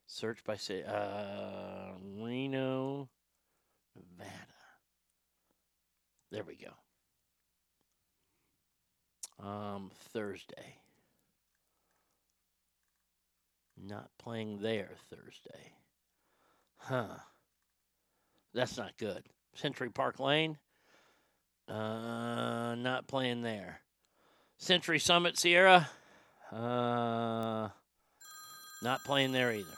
Search 0.06 0.44
by 0.44 0.56
city. 0.56 0.84
Uh, 0.84 1.94
Reno, 2.20 3.10
Nevada. 3.96 4.32
There 6.32 6.44
we 6.44 6.56
go. 6.56 6.74
Um, 9.44 9.90
Thursday. 10.14 10.78
Not 13.84 14.12
playing 14.20 14.60
there 14.62 14.92
Thursday. 15.10 15.74
Huh. 16.78 17.18
That's 18.54 18.78
not 18.78 18.96
good. 19.00 19.24
Century 19.56 19.90
Park 19.90 20.20
Lane. 20.20 20.60
Uh, 21.68 22.76
not 22.76 23.08
playing 23.08 23.42
there. 23.42 23.82
Century 24.58 25.00
Summit 25.00 25.36
Sierra. 25.36 25.90
Uh, 26.52 27.70
not 28.82 29.04
playing 29.06 29.32
there 29.32 29.52
either. 29.52 29.78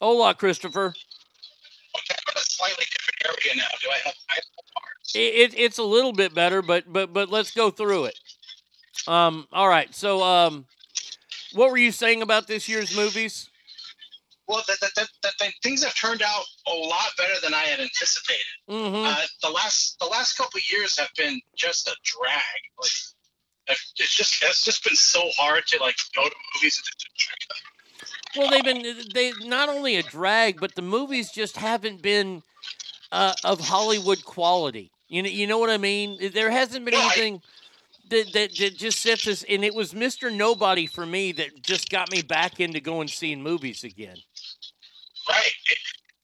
Hola, 0.00 0.34
Christopher. 0.34 0.88
Okay, 0.88 2.14
I'm 2.14 2.32
in 2.32 2.36
a 2.36 2.40
slightly 2.40 2.84
different 2.92 3.38
area 3.38 3.56
now. 3.56 3.76
Do 3.82 3.88
I 3.90 3.98
have 4.04 4.14
It, 5.14 5.54
it, 5.54 5.58
it's 5.58 5.78
a 5.78 5.82
little 5.82 6.12
bit 6.12 6.34
better, 6.34 6.60
but 6.60 6.84
but 6.92 7.12
but 7.12 7.30
let's 7.30 7.52
go 7.52 7.70
through 7.70 8.06
it. 8.06 8.18
Um, 9.06 9.46
all 9.52 9.68
right. 9.68 9.94
So, 9.94 10.22
um, 10.22 10.66
what 11.54 11.70
were 11.70 11.78
you 11.78 11.92
saying 11.92 12.22
about 12.22 12.46
this 12.46 12.68
year's 12.68 12.94
movies? 12.94 13.48
Well, 14.48 14.62
that, 14.68 14.78
that, 14.80 14.90
that, 14.94 15.08
that, 15.22 15.32
that 15.40 15.52
things 15.62 15.82
have 15.82 15.94
turned 15.96 16.22
out 16.22 16.44
a 16.68 16.74
lot 16.74 17.10
better 17.18 17.34
than 17.42 17.52
I 17.52 17.62
had 17.62 17.80
anticipated. 17.80 18.44
Mm-hmm. 18.70 19.06
Uh, 19.06 19.26
the 19.42 19.50
last 19.50 19.98
the 19.98 20.06
last 20.06 20.36
couple 20.36 20.58
of 20.58 20.70
years 20.70 20.98
have 20.98 21.08
been 21.16 21.40
just 21.56 21.88
a 21.88 21.96
drag. 22.04 22.42
Like 22.80 22.90
it's 23.68 24.14
just 24.14 24.42
it's 24.42 24.64
just 24.64 24.84
been 24.84 24.96
so 24.96 25.28
hard 25.36 25.66
to 25.68 25.78
like 25.80 25.96
go 26.14 26.24
to 26.24 26.34
movies. 26.54 26.82
Well, 28.36 28.50
they've 28.50 28.64
been 28.64 28.84
they 29.14 29.32
not 29.44 29.68
only 29.68 29.96
a 29.96 30.02
drag, 30.02 30.60
but 30.60 30.74
the 30.74 30.82
movies 30.82 31.30
just 31.30 31.56
haven't 31.56 32.02
been 32.02 32.42
uh, 33.10 33.34
of 33.44 33.60
Hollywood 33.60 34.24
quality. 34.24 34.90
You 35.08 35.22
know, 35.22 35.28
you 35.28 35.46
know 35.46 35.58
what 35.58 35.70
I 35.70 35.78
mean? 35.78 36.32
There 36.32 36.50
hasn't 36.50 36.84
been 36.84 36.94
anything 36.94 37.40
that, 38.10 38.32
that 38.32 38.56
that 38.56 38.76
just 38.76 39.00
sets 39.00 39.26
us. 39.26 39.44
And 39.48 39.64
it 39.64 39.74
was 39.74 39.94
Mister 39.94 40.30
Nobody 40.30 40.86
for 40.86 41.06
me 41.06 41.32
that 41.32 41.62
just 41.62 41.90
got 41.90 42.10
me 42.10 42.22
back 42.22 42.60
into 42.60 42.80
going 42.80 43.08
seeing 43.08 43.42
movies 43.42 43.84
again. 43.84 44.16
Right. 45.28 45.52
It, 45.70 45.78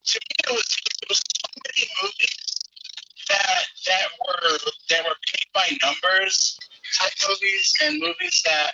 to 0.04 0.20
me, 0.20 0.36
it 0.48 0.52
was 0.52 0.76
it 1.02 1.08
was 1.08 1.18
so 1.18 1.48
many 1.64 1.88
movies 2.02 2.60
that 3.28 3.64
that 3.86 4.08
were 4.26 4.58
that 4.90 5.04
were 5.04 5.16
paid 5.32 5.46
by 5.54 5.78
numbers 5.82 6.58
type 6.98 7.12
movies 7.28 7.74
and 7.84 8.00
movies 8.00 8.42
that 8.44 8.72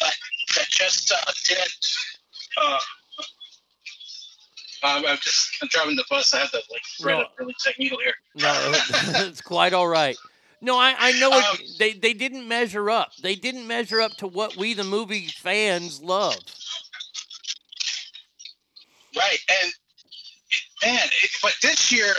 that, 0.00 0.14
that 0.56 0.66
just 0.68 1.12
uh, 1.12 1.32
didn't. 1.48 1.86
Uh, 2.56 2.78
um, 4.84 5.04
I'm 5.06 5.18
just 5.18 5.56
I'm 5.62 5.68
driving 5.68 5.96
the 5.96 6.04
bus. 6.08 6.32
I 6.34 6.38
have 6.40 6.50
to 6.52 6.62
like 6.70 6.82
No. 7.00 7.24
really 7.38 7.54
tight 7.64 7.78
needle 7.78 7.98
here. 7.98 8.14
No, 8.36 8.52
it's 9.26 9.40
quite 9.40 9.72
all 9.72 9.88
right. 9.88 10.16
No, 10.60 10.76
I, 10.76 10.94
I 10.98 11.12
know 11.20 11.30
it, 11.32 11.60
they 11.78 11.92
they 11.92 12.12
didn't 12.12 12.46
measure 12.46 12.90
up. 12.90 13.12
They 13.22 13.34
didn't 13.34 13.66
measure 13.66 14.00
up 14.00 14.12
to 14.18 14.26
what 14.26 14.56
we 14.56 14.74
the 14.74 14.84
movie 14.84 15.26
fans 15.28 16.00
love. 16.00 16.36
Right, 19.16 19.38
and 19.62 19.72
man, 20.84 21.06
it, 21.22 21.30
but 21.42 21.54
this 21.62 21.90
year, 21.90 22.12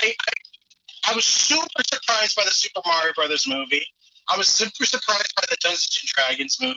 I, 0.00 0.14
I 0.28 1.12
I 1.12 1.14
was 1.14 1.24
super 1.24 1.82
surprised 1.90 2.36
by 2.36 2.44
the 2.44 2.50
Super 2.50 2.80
Mario 2.86 3.12
Brothers 3.14 3.46
movie. 3.46 3.86
I 4.28 4.36
was 4.36 4.48
super 4.48 4.84
surprised 4.84 5.34
by 5.34 5.44
the 5.50 5.56
Dungeons 5.60 5.98
and 6.02 6.08
Dragons 6.08 6.58
movie. 6.60 6.76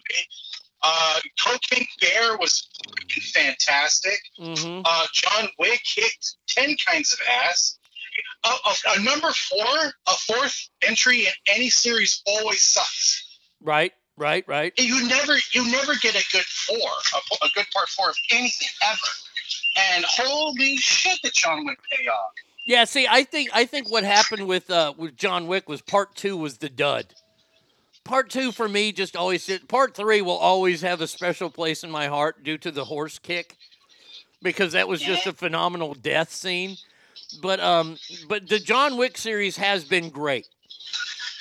Uh, 0.82 1.20
Cocaine 1.44 1.88
Bear 2.02 2.38
was 2.38 2.68
fantastic. 3.34 4.20
Mm-hmm. 4.40 4.82
Uh, 4.86 5.06
John 5.14 5.50
Wick 5.58 5.82
kicked 5.84 6.36
ten 6.48 6.76
kinds 6.86 7.14
of 7.14 7.20
ass. 7.44 7.78
A, 8.44 8.50
a, 8.50 9.00
a 9.00 9.04
number 9.04 9.32
four, 9.32 9.94
a 10.08 10.14
fourth 10.28 10.70
entry 10.82 11.26
in 11.26 11.34
any 11.54 11.70
series 11.70 12.22
always 12.28 12.62
sucks. 12.62 13.40
Right, 13.62 13.94
right, 14.16 14.46
right. 14.48 14.74
You 14.78 15.08
never, 15.08 15.36
you 15.54 15.70
never 15.72 15.96
get 15.96 16.16
a 16.16 16.24
good 16.32 16.46
four, 16.46 16.78
a, 16.78 17.46
a 17.46 17.50
good 17.56 17.66
part 17.74 17.90
four 17.90 18.10
of 18.10 18.16
anything 18.32 18.68
ever. 18.84 19.92
And 19.94 20.06
holy 20.08 20.78
shit, 20.78 21.20
did 21.24 21.34
John 21.34 21.66
Wick 21.66 21.80
pay 21.92 22.06
off? 22.08 22.32
Yeah, 22.66 22.86
see, 22.86 23.08
I 23.10 23.24
think 23.24 23.50
I 23.54 23.66
think 23.66 23.92
what 23.92 24.04
happened 24.04 24.48
with 24.48 24.70
uh 24.72 24.94
with 24.98 25.16
John 25.18 25.48
Wick 25.48 25.70
was 25.70 25.82
part 25.82 26.16
two 26.16 26.38
was 26.38 26.58
the 26.58 26.70
dud. 26.70 27.14
Part 28.06 28.30
two 28.30 28.52
for 28.52 28.70
me 28.70 28.92
just 28.92 29.16
always 29.16 29.44
sit. 29.44 29.68
Part 29.68 29.96
three 29.96 30.22
will 30.22 30.38
always 30.38 30.82
have 30.82 31.02
a 31.02 31.08
special 31.08 31.50
place 31.50 31.84
in 31.84 31.90
my 31.90 32.06
heart 32.06 32.44
due 32.44 32.58
to 32.60 32.70
the 32.70 32.86
horse 32.86 33.18
kick, 33.18 33.58
because 34.44 34.74
that 34.74 34.88
was 34.88 35.02
just 35.02 35.26
a 35.26 35.34
phenomenal 35.34 35.96
death 35.96 36.32
scene. 36.32 36.78
But 37.42 37.60
um, 37.60 37.98
but 38.30 38.48
the 38.48 38.60
John 38.60 38.98
Wick 38.98 39.18
series 39.18 39.58
has 39.58 39.84
been 39.84 40.12
great, 40.12 40.48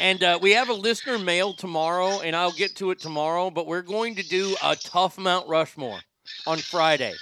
and 0.00 0.22
uh, 0.22 0.38
we 0.40 0.52
have 0.52 0.70
a 0.70 0.74
listener 0.74 1.18
mail 1.18 1.52
tomorrow, 1.52 2.20
and 2.22 2.34
I'll 2.34 2.50
get 2.50 2.76
to 2.76 2.90
it 2.92 2.98
tomorrow. 2.98 3.50
But 3.50 3.66
we're 3.66 3.82
going 3.82 4.14
to 4.14 4.22
do 4.22 4.56
a 4.64 4.74
tough 4.74 5.18
Mount 5.18 5.46
Rushmore 5.46 6.00
on 6.46 6.56
Friday. 6.58 7.12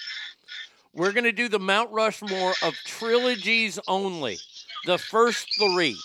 We're 0.94 1.12
going 1.12 1.24
to 1.24 1.32
do 1.32 1.48
the 1.48 1.58
Mount 1.58 1.90
Rushmore 1.90 2.54
of 2.62 2.74
trilogies 2.84 3.80
only, 3.88 4.38
the 4.86 4.98
first 4.98 5.48
three. 5.58 5.96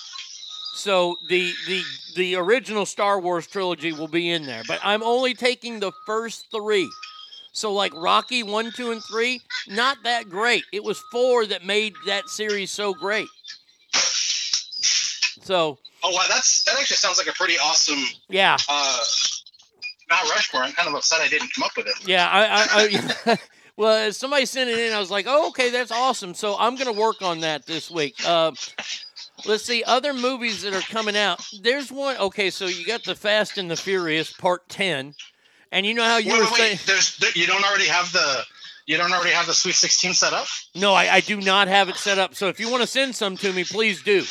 So 0.77 1.17
the 1.27 1.51
the 1.67 1.81
the 2.15 2.35
original 2.35 2.85
Star 2.85 3.19
Wars 3.19 3.47
trilogy 3.47 3.91
will 3.93 4.07
be 4.07 4.29
in 4.29 4.45
there, 4.45 4.61
but 4.67 4.79
I'm 4.83 5.01
only 5.01 5.33
taking 5.33 5.79
the 5.79 5.91
first 6.05 6.45
three. 6.51 6.87
So 7.51 7.73
like 7.73 7.91
Rocky 7.95 8.43
one, 8.43 8.71
two, 8.71 8.91
and 8.91 9.03
three, 9.03 9.41
not 9.67 9.97
that 10.03 10.29
great. 10.29 10.63
It 10.71 10.83
was 10.83 10.99
four 11.11 11.47
that 11.47 11.65
made 11.65 11.95
that 12.05 12.29
series 12.29 12.71
so 12.71 12.93
great. 12.93 13.27
So 15.41 15.79
Oh 16.03 16.11
wow, 16.11 16.25
that's 16.29 16.63
that 16.65 16.77
actually 16.79 16.97
sounds 16.97 17.17
like 17.17 17.27
a 17.27 17.33
pretty 17.33 17.57
awesome 17.57 18.03
yeah, 18.29 18.55
uh, 18.69 18.99
Mount 20.11 20.29
Rushmore. 20.29 20.61
I'm 20.61 20.73
kind 20.73 20.87
of 20.87 20.93
upset 20.93 21.21
I 21.21 21.27
didn't 21.27 21.51
come 21.55 21.63
up 21.63 21.71
with 21.75 21.87
it. 21.87 22.07
yeah. 22.07 22.29
I, 22.29 22.45
I, 23.25 23.33
I 23.33 23.37
well, 23.77 24.13
somebody 24.13 24.45
sent 24.45 24.69
it 24.69 24.77
in. 24.77 24.93
I 24.93 24.99
was 24.99 25.09
like, 25.09 25.25
oh, 25.27 25.47
okay, 25.49 25.71
that's 25.71 25.91
awesome. 25.91 26.35
So 26.35 26.55
I'm 26.59 26.75
gonna 26.75 26.93
work 26.93 27.23
on 27.23 27.39
that 27.39 27.65
this 27.65 27.89
week. 27.89 28.15
Uh, 28.23 28.51
let's 29.45 29.63
see 29.63 29.83
other 29.83 30.13
movies 30.13 30.61
that 30.63 30.73
are 30.73 30.81
coming 30.81 31.15
out. 31.17 31.45
There's 31.61 31.91
one. 31.91 32.17
Okay, 32.17 32.49
so 32.49 32.65
you 32.65 32.85
got 32.85 33.03
the 33.03 33.15
Fast 33.15 33.57
and 33.57 33.69
the 33.69 33.75
Furious 33.75 34.31
Part 34.33 34.67
Ten, 34.69 35.13
and 35.71 35.85
you 35.85 35.93
know 35.93 36.03
how 36.03 36.17
you 36.17 36.31
wait, 36.33 36.39
were 36.39 36.45
wait, 36.45 36.55
saying. 36.55 36.79
There's 36.85 37.17
there, 37.17 37.31
you 37.35 37.47
don't 37.47 37.63
already 37.63 37.87
have 37.87 38.11
the 38.11 38.43
you 38.85 38.97
don't 38.97 39.11
already 39.11 39.31
have 39.31 39.47
the 39.47 39.53
Sweet 39.53 39.75
16 39.75 40.13
set 40.13 40.33
up. 40.33 40.47
No, 40.73 40.93
I, 40.93 41.15
I 41.15 41.19
do 41.19 41.41
not 41.41 41.67
have 41.67 41.89
it 41.89 41.97
set 41.97 42.17
up. 42.17 42.35
So 42.35 42.47
if 42.47 42.59
you 42.59 42.69
want 42.71 42.81
to 42.81 42.87
send 42.87 43.15
some 43.15 43.35
to 43.37 43.51
me, 43.51 43.63
please 43.65 44.01
do. 44.01 44.23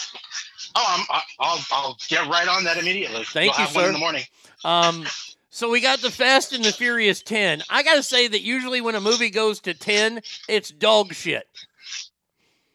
Oh, 0.75 0.85
I'm, 0.99 1.07
I- 1.11 1.23
I'll 1.41 1.65
I'll 1.73 1.97
get 2.09 2.27
right 2.29 2.49
on 2.49 2.65
that 2.65 2.77
immediately. 2.79 3.25
Thank 3.25 3.53
We'll 3.53 3.61
you, 3.61 3.67
have 3.67 3.75
one 3.75 3.85
sir. 3.85 3.89
in 3.89 3.93
the 3.95 3.99
morning. 4.01 4.25
Um, 4.65 5.07
so 5.51 5.71
we 5.71 5.81
got 5.81 6.01
the 6.01 6.11
Fast 6.11 6.53
and 6.53 6.63
the 6.65 6.73
Furious 6.73 7.23
10. 7.23 7.63
I 7.71 7.83
got 7.83 7.95
to 7.95 8.03
say 8.03 8.29
that 8.29 8.43
usually 8.43 8.81
when 8.83 8.95
a 8.95 9.01
movie 9.01 9.31
goes 9.31 9.59
to 9.61 9.73
10, 9.73 10.21
it's 10.49 10.71
dog 10.71 11.15
shit. 11.15 11.47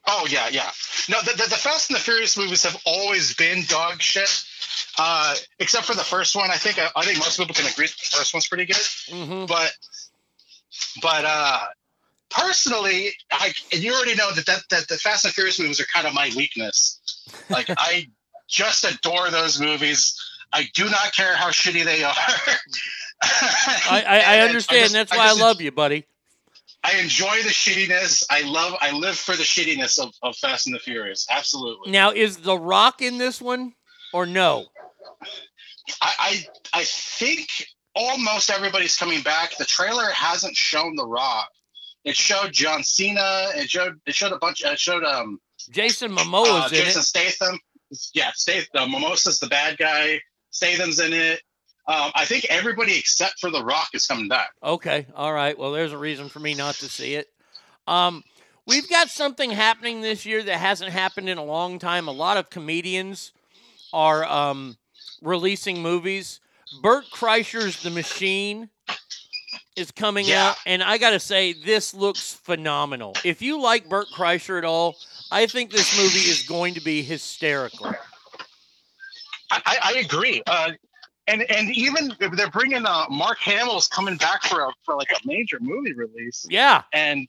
Oh 0.07 0.25
yeah, 0.29 0.49
yeah. 0.49 0.69
No, 1.09 1.21
the, 1.21 1.31
the, 1.31 1.49
the 1.49 1.55
Fast 1.57 1.89
and 1.89 1.95
the 1.95 2.01
Furious 2.01 2.37
movies 2.37 2.63
have 2.63 2.77
always 2.85 3.33
been 3.35 3.63
dog 3.67 4.01
shit. 4.01 4.43
Uh, 4.97 5.35
except 5.59 5.85
for 5.85 5.93
the 5.95 6.03
first 6.03 6.35
one, 6.35 6.49
I 6.51 6.55
think 6.55 6.79
I, 6.79 6.89
I 6.95 7.05
think 7.05 7.19
most 7.19 7.37
people 7.37 7.53
can 7.53 7.65
agree 7.71 7.87
the 7.87 8.09
first 8.17 8.33
one's 8.33 8.47
pretty 8.47 8.65
good. 8.65 8.75
Mm-hmm. 8.75 9.45
But 9.45 9.71
but 11.01 11.25
uh, 11.25 11.59
personally, 12.29 13.11
I 13.31 13.53
and 13.71 13.81
you 13.83 13.93
already 13.93 14.15
know 14.15 14.31
that, 14.31 14.45
that 14.47 14.61
that 14.69 14.87
the 14.87 14.97
Fast 14.97 15.25
and 15.25 15.33
Furious 15.33 15.59
movies 15.59 15.79
are 15.79 15.85
kind 15.93 16.07
of 16.07 16.13
my 16.13 16.31
weakness. 16.35 16.99
Like 17.49 17.67
I 17.69 18.07
just 18.49 18.83
adore 18.83 19.29
those 19.29 19.59
movies. 19.61 20.17
I 20.53 20.67
do 20.73 20.85
not 20.85 21.13
care 21.15 21.35
how 21.35 21.49
shitty 21.49 21.85
they 21.85 22.03
are. 22.03 22.13
I, 23.23 23.79
I, 23.89 24.03
I 24.05 24.17
And 24.35 24.49
understand. 24.49 24.81
just- 24.81 24.93
That's 24.93 25.11
why 25.11 25.23
I 25.23 25.27
just- 25.29 25.39
love 25.39 25.61
you, 25.61 25.71
buddy. 25.71 26.05
I 26.83 26.97
enjoy 26.97 27.43
the 27.43 27.49
shittiness. 27.49 28.23
I 28.29 28.41
love. 28.41 28.75
I 28.81 28.91
live 28.91 29.15
for 29.15 29.35
the 29.35 29.43
shittiness 29.43 29.99
of, 29.99 30.13
of 30.23 30.35
Fast 30.37 30.65
and 30.67 30.75
the 30.75 30.79
Furious. 30.79 31.27
Absolutely. 31.29 31.91
Now, 31.91 32.11
is 32.11 32.37
The 32.37 32.57
Rock 32.57 33.01
in 33.01 33.17
this 33.17 33.39
one 33.41 33.73
or 34.13 34.25
no? 34.25 34.65
I, 36.01 36.13
I 36.19 36.45
I 36.73 36.83
think 36.83 37.47
almost 37.95 38.49
everybody's 38.49 38.95
coming 38.95 39.21
back. 39.21 39.57
The 39.57 39.65
trailer 39.65 40.09
hasn't 40.09 40.55
shown 40.55 40.95
The 40.95 41.05
Rock. 41.05 41.49
It 42.03 42.15
showed 42.15 42.51
John 42.51 42.83
Cena. 42.83 43.49
It 43.55 43.69
showed 43.69 43.99
it 44.07 44.15
showed 44.15 44.31
a 44.31 44.39
bunch. 44.39 44.63
It 44.63 44.79
showed 44.79 45.03
um 45.03 45.39
Jason 45.69 46.17
uh, 46.17 46.21
Momoa's 46.21 46.71
in 46.71 46.79
Jason 46.79 47.01
it. 47.01 47.03
Statham. 47.03 47.59
Yeah, 48.13 48.31
Statham. 48.33 48.67
Uh, 48.75 48.85
Momoa's 48.87 49.39
the 49.39 49.47
bad 49.47 49.77
guy. 49.77 50.19
Statham's 50.49 50.99
in 50.99 51.13
it. 51.13 51.41
Um, 51.87 52.11
I 52.15 52.25
think 52.25 52.45
everybody 52.49 52.97
except 52.97 53.39
for 53.39 53.49
The 53.49 53.63
Rock 53.63 53.89
is 53.93 54.05
coming 54.05 54.27
back. 54.27 54.51
Okay, 54.63 55.07
all 55.15 55.33
right. 55.33 55.57
Well, 55.57 55.71
there's 55.71 55.91
a 55.93 55.97
reason 55.97 56.29
for 56.29 56.39
me 56.39 56.53
not 56.53 56.75
to 56.75 56.87
see 56.89 57.15
it. 57.15 57.27
Um, 57.87 58.23
we've 58.67 58.87
got 58.89 59.09
something 59.09 59.49
happening 59.49 60.01
this 60.01 60.25
year 60.25 60.43
that 60.43 60.57
hasn't 60.57 60.91
happened 60.91 61.27
in 61.27 61.37
a 61.37 61.43
long 61.43 61.79
time. 61.79 62.07
A 62.07 62.11
lot 62.11 62.37
of 62.37 62.49
comedians 62.49 63.31
are 63.91 64.23
um, 64.25 64.77
releasing 65.21 65.81
movies. 65.81 66.39
Bert 66.81 67.05
Kreischer's 67.11 67.81
The 67.83 67.89
Machine 67.89 68.69
is 69.75 69.89
coming 69.91 70.27
Yeah. 70.27 70.49
out, 70.49 70.57
and 70.65 70.83
I 70.83 70.97
got 70.97 71.09
to 71.11 71.19
say, 71.19 71.53
this 71.53 71.93
looks 71.93 72.33
phenomenal. 72.33 73.15
If 73.25 73.41
you 73.41 73.59
like 73.59 73.89
Bert 73.89 74.07
Kreischer 74.15 74.57
at 74.57 74.65
all, 74.65 74.95
I 75.31 75.47
think 75.47 75.71
this 75.71 75.97
movie 75.97 76.29
is 76.29 76.43
going 76.43 76.75
to 76.75 76.81
be 76.81 77.01
hysterical. 77.01 77.87
I, 79.49 79.61
I, 79.65 79.77
I 79.83 79.93
agree. 79.99 80.41
Uh, 80.45 80.71
and 81.31 81.49
and 81.51 81.69
even 81.75 82.13
they're 82.19 82.49
bringing 82.49 82.85
uh, 82.85 83.05
Mark 83.09 83.39
Hamill's 83.39 83.87
coming 83.87 84.17
back 84.17 84.43
for 84.43 84.61
a 84.61 84.71
for 84.83 84.95
like 84.95 85.11
a 85.11 85.19
major 85.25 85.57
movie 85.61 85.93
release. 85.93 86.45
Yeah. 86.49 86.83
And 86.93 87.27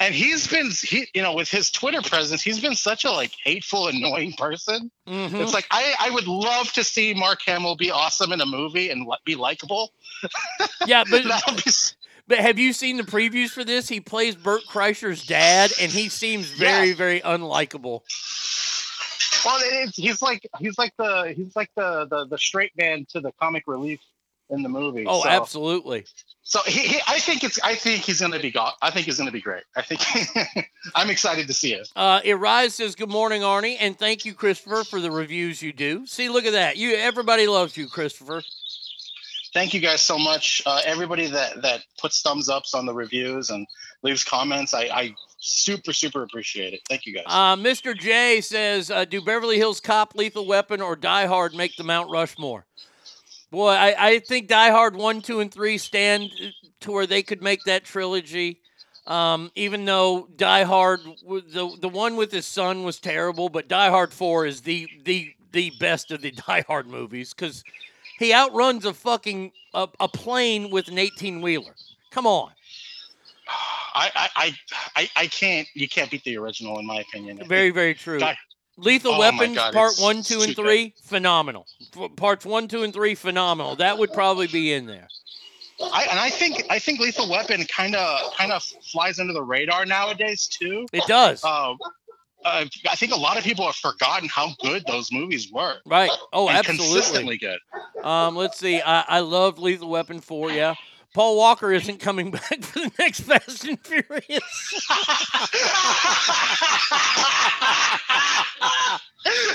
and 0.00 0.14
he's 0.14 0.46
been 0.48 0.70
he 0.82 1.06
you 1.14 1.22
know 1.22 1.34
with 1.34 1.48
his 1.50 1.70
Twitter 1.70 2.02
presence, 2.02 2.42
he's 2.42 2.60
been 2.60 2.74
such 2.74 3.04
a 3.04 3.10
like 3.10 3.32
hateful, 3.44 3.88
annoying 3.88 4.32
person. 4.32 4.90
Mhm. 5.08 5.34
It's 5.42 5.52
like 5.54 5.66
I 5.70 5.94
I 6.00 6.10
would 6.10 6.26
love 6.26 6.72
to 6.72 6.84
see 6.84 7.14
Mark 7.14 7.40
Hamill 7.46 7.76
be 7.76 7.90
awesome 7.90 8.32
in 8.32 8.40
a 8.40 8.46
movie 8.46 8.90
and 8.90 9.06
be 9.24 9.34
likable. 9.34 9.92
Yeah, 10.86 11.04
but 11.08 11.22
be 11.64 11.70
but 12.28 12.38
have 12.38 12.58
you 12.58 12.72
seen 12.72 12.96
the 12.96 13.02
previews 13.02 13.50
for 13.50 13.64
this? 13.64 13.88
He 13.88 14.00
plays 14.00 14.34
Bert 14.36 14.62
Kreischer's 14.68 15.24
dad, 15.26 15.72
and 15.80 15.90
he 15.90 16.08
seems 16.08 16.46
very, 16.50 16.88
Yeah. 16.88 16.94
very 16.94 17.20
unlikable. 17.20 18.02
Well, 19.44 19.58
it 19.60 19.88
is, 19.88 19.96
he's 19.96 20.22
like 20.22 20.48
he's 20.58 20.78
like 20.78 20.92
the 20.96 21.32
he's 21.36 21.54
like 21.56 21.70
the, 21.76 22.06
the 22.06 22.26
the 22.26 22.38
straight 22.38 22.72
man 22.76 23.06
to 23.10 23.20
the 23.20 23.32
comic 23.40 23.64
relief 23.66 24.00
in 24.50 24.62
the 24.62 24.68
movie. 24.68 25.04
Oh, 25.06 25.22
so, 25.22 25.28
absolutely. 25.28 26.04
So 26.42 26.60
he, 26.66 26.80
he, 26.80 27.00
I 27.06 27.18
think 27.18 27.42
it's 27.42 27.58
I 27.62 27.74
think 27.74 28.02
he's 28.02 28.20
gonna 28.20 28.38
be 28.38 28.50
go- 28.50 28.70
I 28.80 28.90
think 28.90 29.06
he's 29.06 29.18
gonna 29.18 29.32
be 29.32 29.40
great. 29.40 29.64
I 29.74 29.82
think 29.82 30.68
I'm 30.94 31.10
excited 31.10 31.46
to 31.46 31.54
see 31.54 31.74
it. 31.74 31.88
Uh, 31.96 32.20
says, 32.68 32.94
"Good 32.94 33.10
morning, 33.10 33.42
Arnie, 33.42 33.76
and 33.80 33.98
thank 33.98 34.24
you, 34.24 34.34
Christopher, 34.34 34.84
for 34.84 35.00
the 35.00 35.10
reviews 35.10 35.62
you 35.62 35.72
do. 35.72 36.06
See, 36.06 36.28
look 36.28 36.44
at 36.44 36.52
that. 36.52 36.76
You, 36.76 36.94
everybody 36.94 37.46
loves 37.46 37.76
you, 37.76 37.88
Christopher. 37.88 38.42
Thank 39.54 39.74
you 39.74 39.80
guys 39.80 40.00
so 40.00 40.18
much. 40.18 40.62
Uh, 40.64 40.80
everybody 40.84 41.26
that 41.28 41.62
that 41.62 41.80
puts 41.98 42.22
thumbs 42.22 42.48
ups 42.48 42.74
on 42.74 42.86
the 42.86 42.94
reviews 42.94 43.50
and 43.50 43.66
leaves 44.02 44.24
comments, 44.24 44.74
I, 44.74 44.82
I 44.84 45.14
super 45.42 45.92
super 45.92 46.22
appreciate 46.22 46.72
it. 46.72 46.80
Thank 46.88 47.04
you 47.04 47.14
guys. 47.14 47.24
Uh, 47.26 47.56
Mr. 47.56 47.98
J 47.98 48.40
says, 48.40 48.90
uh, 48.90 49.04
"Do 49.04 49.20
Beverly 49.20 49.58
Hills 49.58 49.80
Cop, 49.80 50.14
Lethal 50.14 50.46
Weapon, 50.46 50.80
or 50.80 50.96
Die 50.96 51.26
Hard 51.26 51.54
make 51.54 51.76
the 51.76 51.84
Mount 51.84 52.10
Rushmore?" 52.10 52.64
Boy, 53.50 53.72
I, 53.72 53.94
I 53.98 54.18
think 54.20 54.48
Die 54.48 54.70
Hard 54.70 54.96
one, 54.96 55.20
two, 55.20 55.40
and 55.40 55.52
three 55.52 55.76
stand 55.76 56.30
to 56.80 56.92
where 56.92 57.06
they 57.06 57.22
could 57.22 57.42
make 57.42 57.64
that 57.64 57.84
trilogy. 57.84 58.60
Um, 59.06 59.50
even 59.56 59.84
though 59.84 60.28
Die 60.36 60.62
Hard, 60.62 61.00
the 61.26 61.76
the 61.80 61.88
one 61.88 62.16
with 62.16 62.30
his 62.30 62.46
son 62.46 62.84
was 62.84 63.00
terrible, 63.00 63.48
but 63.48 63.68
Die 63.68 63.90
Hard 63.90 64.12
Four 64.12 64.46
is 64.46 64.60
the 64.60 64.88
the 65.04 65.34
the 65.50 65.72
best 65.80 66.12
of 66.12 66.22
the 66.22 66.30
Die 66.46 66.64
Hard 66.68 66.86
movies 66.86 67.34
because 67.34 67.64
he 68.18 68.32
outruns 68.32 68.84
a 68.84 68.94
fucking 68.94 69.52
a, 69.74 69.88
a 69.98 70.08
plane 70.08 70.70
with 70.70 70.88
an 70.88 70.98
eighteen 70.98 71.42
wheeler. 71.42 71.74
Come 72.12 72.26
on, 72.26 72.52
I, 73.94 74.28
I 74.36 74.56
I 74.96 75.10
I 75.16 75.26
can't 75.26 75.68
you 75.74 75.88
can't 75.88 76.10
beat 76.10 76.24
the 76.24 76.36
original 76.38 76.78
in 76.78 76.86
my 76.86 77.00
opinion. 77.00 77.40
Very 77.46 77.70
very 77.70 77.94
true. 77.94 78.20
Lethal 78.78 79.14
Oh 79.14 79.18
Weapons 79.18 79.54
God, 79.54 79.74
Part 79.74 79.92
One, 79.98 80.22
Two, 80.22 80.40
and 80.40 80.48
too 80.50 80.54
good. 80.54 80.56
Three, 80.56 80.94
phenomenal. 81.04 81.66
Parts 82.16 82.46
One, 82.46 82.68
Two, 82.68 82.82
and 82.84 82.92
Three, 82.92 83.14
phenomenal. 83.14 83.76
That 83.76 83.98
would 83.98 84.12
probably 84.12 84.46
be 84.46 84.72
in 84.72 84.86
there. 84.86 85.08
I, 85.80 86.06
and 86.10 86.18
I 86.18 86.30
think 86.30 86.64
I 86.70 86.78
think 86.78 87.00
Lethal 87.00 87.28
Weapon 87.28 87.64
kind 87.64 87.94
of 87.94 88.34
kind 88.34 88.52
of 88.52 88.62
flies 88.62 89.18
under 89.18 89.32
the 89.32 89.42
radar 89.42 89.84
nowadays 89.84 90.46
too. 90.46 90.86
It 90.92 91.04
does. 91.06 91.44
Uh, 91.44 91.74
uh, 92.44 92.64
I 92.90 92.96
think 92.96 93.12
a 93.12 93.16
lot 93.16 93.38
of 93.38 93.44
people 93.44 93.64
have 93.66 93.76
forgotten 93.76 94.28
how 94.28 94.50
good 94.60 94.84
those 94.86 95.12
movies 95.12 95.50
were. 95.52 95.76
Right. 95.86 96.10
Oh, 96.32 96.48
and 96.48 96.58
absolutely. 96.58 96.86
Consistently 96.86 97.38
good. 97.38 97.58
Um, 98.04 98.36
let's 98.36 98.58
see. 98.58 98.80
I, 98.80 99.04
I 99.06 99.20
love 99.20 99.58
Lethal 99.60 99.88
Weapon 99.88 100.20
4, 100.20 100.50
yeah. 100.50 100.74
Paul 101.14 101.36
Walker 101.36 101.72
isn't 101.72 101.98
coming 102.00 102.30
back 102.32 102.62
for 102.62 102.80
the 102.80 102.90
next 102.98 103.20
Fast 103.20 103.64
and 103.64 103.78
Furious. 103.80 104.42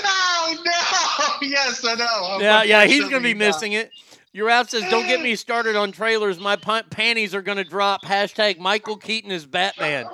oh 0.04 0.56
no! 0.64 1.46
Yes, 1.48 1.84
I 1.84 1.94
know. 1.94 2.06
Oh, 2.10 2.38
yeah, 2.40 2.62
yeah, 2.62 2.84
he's 2.86 3.00
going 3.00 3.12
to 3.14 3.20
be 3.20 3.34
missing 3.34 3.72
it. 3.72 3.90
Your 4.32 4.50
out 4.50 4.70
says, 4.70 4.82
don't 4.90 5.06
get 5.06 5.20
me 5.22 5.34
started 5.34 5.74
on 5.74 5.90
trailers. 5.90 6.38
My 6.38 6.56
pa- 6.56 6.82
panties 6.90 7.34
are 7.34 7.42
going 7.42 7.58
to 7.58 7.64
drop. 7.64 8.02
Hashtag 8.04 8.58
Michael 8.58 8.96
Keaton 8.96 9.30
is 9.30 9.46
Batman. 9.46 10.06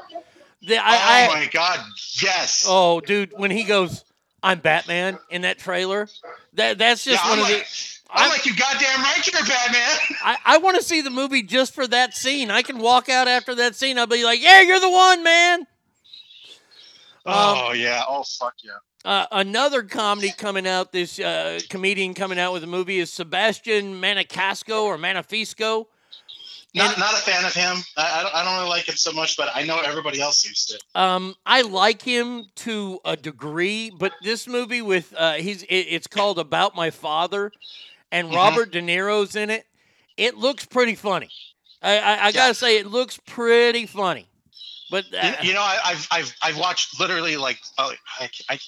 The, 0.63 0.77
oh 0.77 0.83
I, 0.83 1.27
I, 1.27 1.27
oh, 1.29 1.35
my 1.35 1.47
God! 1.53 1.81
Yes. 2.23 2.65
Oh, 2.67 3.01
dude, 3.01 3.33
when 3.37 3.51
he 3.51 3.65
goes, 3.65 4.05
"I'm 4.43 4.61
Batman" 4.61 5.19
in 5.29 5.43
that 5.43 5.59
trailer, 5.59 6.09
that 6.55 6.79
that's 6.79 7.05
just 7.05 7.23
Yeah, 7.23 7.31
one 7.31 7.39
I'm 7.41 7.45
of 7.45 7.51
like, 7.51 7.67
the. 7.67 8.01
I'm 8.11 8.31
like, 8.31 8.47
you 8.47 8.55
goddamn 8.55 9.01
right, 9.01 9.27
you're 9.27 9.41
Batman. 9.45 9.99
I, 10.25 10.37
I 10.45 10.59
want 10.59 10.77
to 10.77 10.83
see 10.83 11.01
the 11.01 11.11
movie 11.11 11.43
just 11.43 11.75
for 11.75 11.87
that 11.89 12.15
scene. 12.15 12.51
I 12.51 12.63
can 12.63 12.79
walk 12.79 13.09
out 13.09 13.29
after 13.29 13.55
that 13.57 13.75
scene. 13.75 13.99
I'll 13.99 14.07
be 14.07 14.25
like, 14.25 14.43
"Yeah, 14.43 14.61
you're 14.61 14.81
the 14.81 14.91
one, 14.91 15.23
man." 15.23 15.67
Oh 17.27 17.73
yeah. 17.73 18.03
Oh 18.07 18.23
fuck 18.23 18.55
yeah. 18.63 18.73
Uh, 19.05 19.27
another 19.33 19.83
comedy 19.83 20.33
coming 20.37 20.67
out. 20.67 20.93
This 20.93 21.19
uh, 21.19 21.61
comedian 21.69 22.15
coming 22.15 22.39
out 22.39 22.53
with 22.53 22.65
a 22.65 22.67
movie 22.67 22.99
is 22.99 23.13
Sebastian 23.13 24.01
Maniscalco 24.01 24.85
or 24.85 24.97
Manifisco. 24.97 25.87
Not 26.75 26.99
not 26.99 27.15
a 27.15 27.19
fan 27.19 27.45
of 27.45 27.55
him. 27.55 27.77
I, 27.97 28.19
I 28.19 28.23
don't 28.23 28.35
I 28.35 28.45
don't 28.45 28.57
really 28.57 28.69
like 28.69 28.89
him 28.89 28.97
so 28.97 29.13
much, 29.13 29.37
but 29.37 29.49
I 29.55 29.63
know 29.63 29.79
everybody 29.79 30.21
else 30.21 30.39
seems 30.39 30.67
to. 30.67 31.01
Um, 31.01 31.35
I 31.47 31.63
like 31.63 32.03
him 32.03 32.47
to 32.57 32.99
a 33.05 33.17
degree, 33.17 33.91
but 33.97 34.13
this 34.23 34.49
movie 34.49 34.83
with 34.83 35.15
uh, 35.17 35.35
he's 35.35 35.63
it, 35.65 35.87
it's 35.91 36.09
called 36.09 36.39
About 36.39 36.75
My 36.75 36.91
Father, 36.91 37.53
and 38.15 38.31
Mhm. 38.31 38.37
Robert 38.37 38.71
De 38.71 38.81
Niro's 38.81 39.37
in 39.37 39.51
it. 39.51 39.67
It 40.17 40.37
looks 40.37 40.65
pretty 40.65 40.95
funny. 40.95 41.31
I, 41.83 41.99
I, 41.99 42.27
I 42.27 42.33
gotta 42.33 42.55
say, 42.55 42.79
it 42.79 42.87
looks 42.87 43.19
pretty 43.27 43.87
funny. 43.87 44.29
But 44.91 45.05
uh, 45.13 45.33
You, 45.43 45.49
you 45.49 45.55
know, 45.55 45.61
I, 45.61 45.79
I've 45.85 46.09
I've 46.11 46.35
I've 46.43 46.59
watched 46.59 46.99
literally 47.01 47.37
like 47.37 47.59
uh, 47.79 47.93
I, 48.21 48.31
I, 48.49 48.59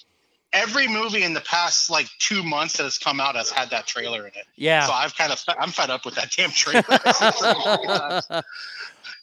every 0.53 0.89
movie 0.89 1.23
in 1.23 1.33
the 1.35 1.41
past 1.41 1.89
like 1.91 2.09
two 2.19 2.43
months 2.43 2.77
that 2.79 2.85
has 2.85 2.99
come 2.99 3.21
out 3.21 3.37
has 3.37 3.51
had 3.51 3.71
that 3.71 3.87
trailer 3.87 4.23
in 4.23 4.33
it. 4.35 4.47
Yeah. 4.57 4.87
So 4.87 4.93
I've 4.93 5.15
kind 5.17 5.33
of 5.33 5.43
I'm 5.59 5.71
fed 5.71 5.91
up 5.91 6.05
with 6.05 6.15
that 6.17 6.31
damn 6.33 6.51
trailer. 6.51 6.83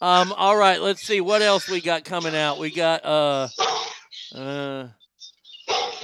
um, 0.00 0.32
all 0.32 0.56
right, 0.56 0.80
let's 0.80 1.02
see 1.02 1.20
what 1.20 1.42
else 1.42 1.68
we 1.68 1.80
got 1.80 2.04
coming 2.04 2.34
out. 2.34 2.58
We 2.58 2.70
got 2.70 3.04
uh, 3.04 3.48
uh, 4.34 4.88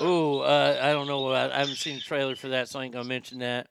ooh, 0.03 0.41
uh, 0.41 0.79
I 0.83 0.93
don't 0.93 1.07
know. 1.07 1.31
I, 1.31 1.55
I 1.55 1.59
haven't 1.61 1.77
seen 1.77 1.97
the 1.97 2.03
trailer 2.03 2.37
for 2.37 2.49
that, 2.49 2.69
so 2.69 2.79
I 2.81 2.85
ain't 2.85 2.93
gonna 2.93 3.05
mention 3.09 3.39
that. 3.39 3.69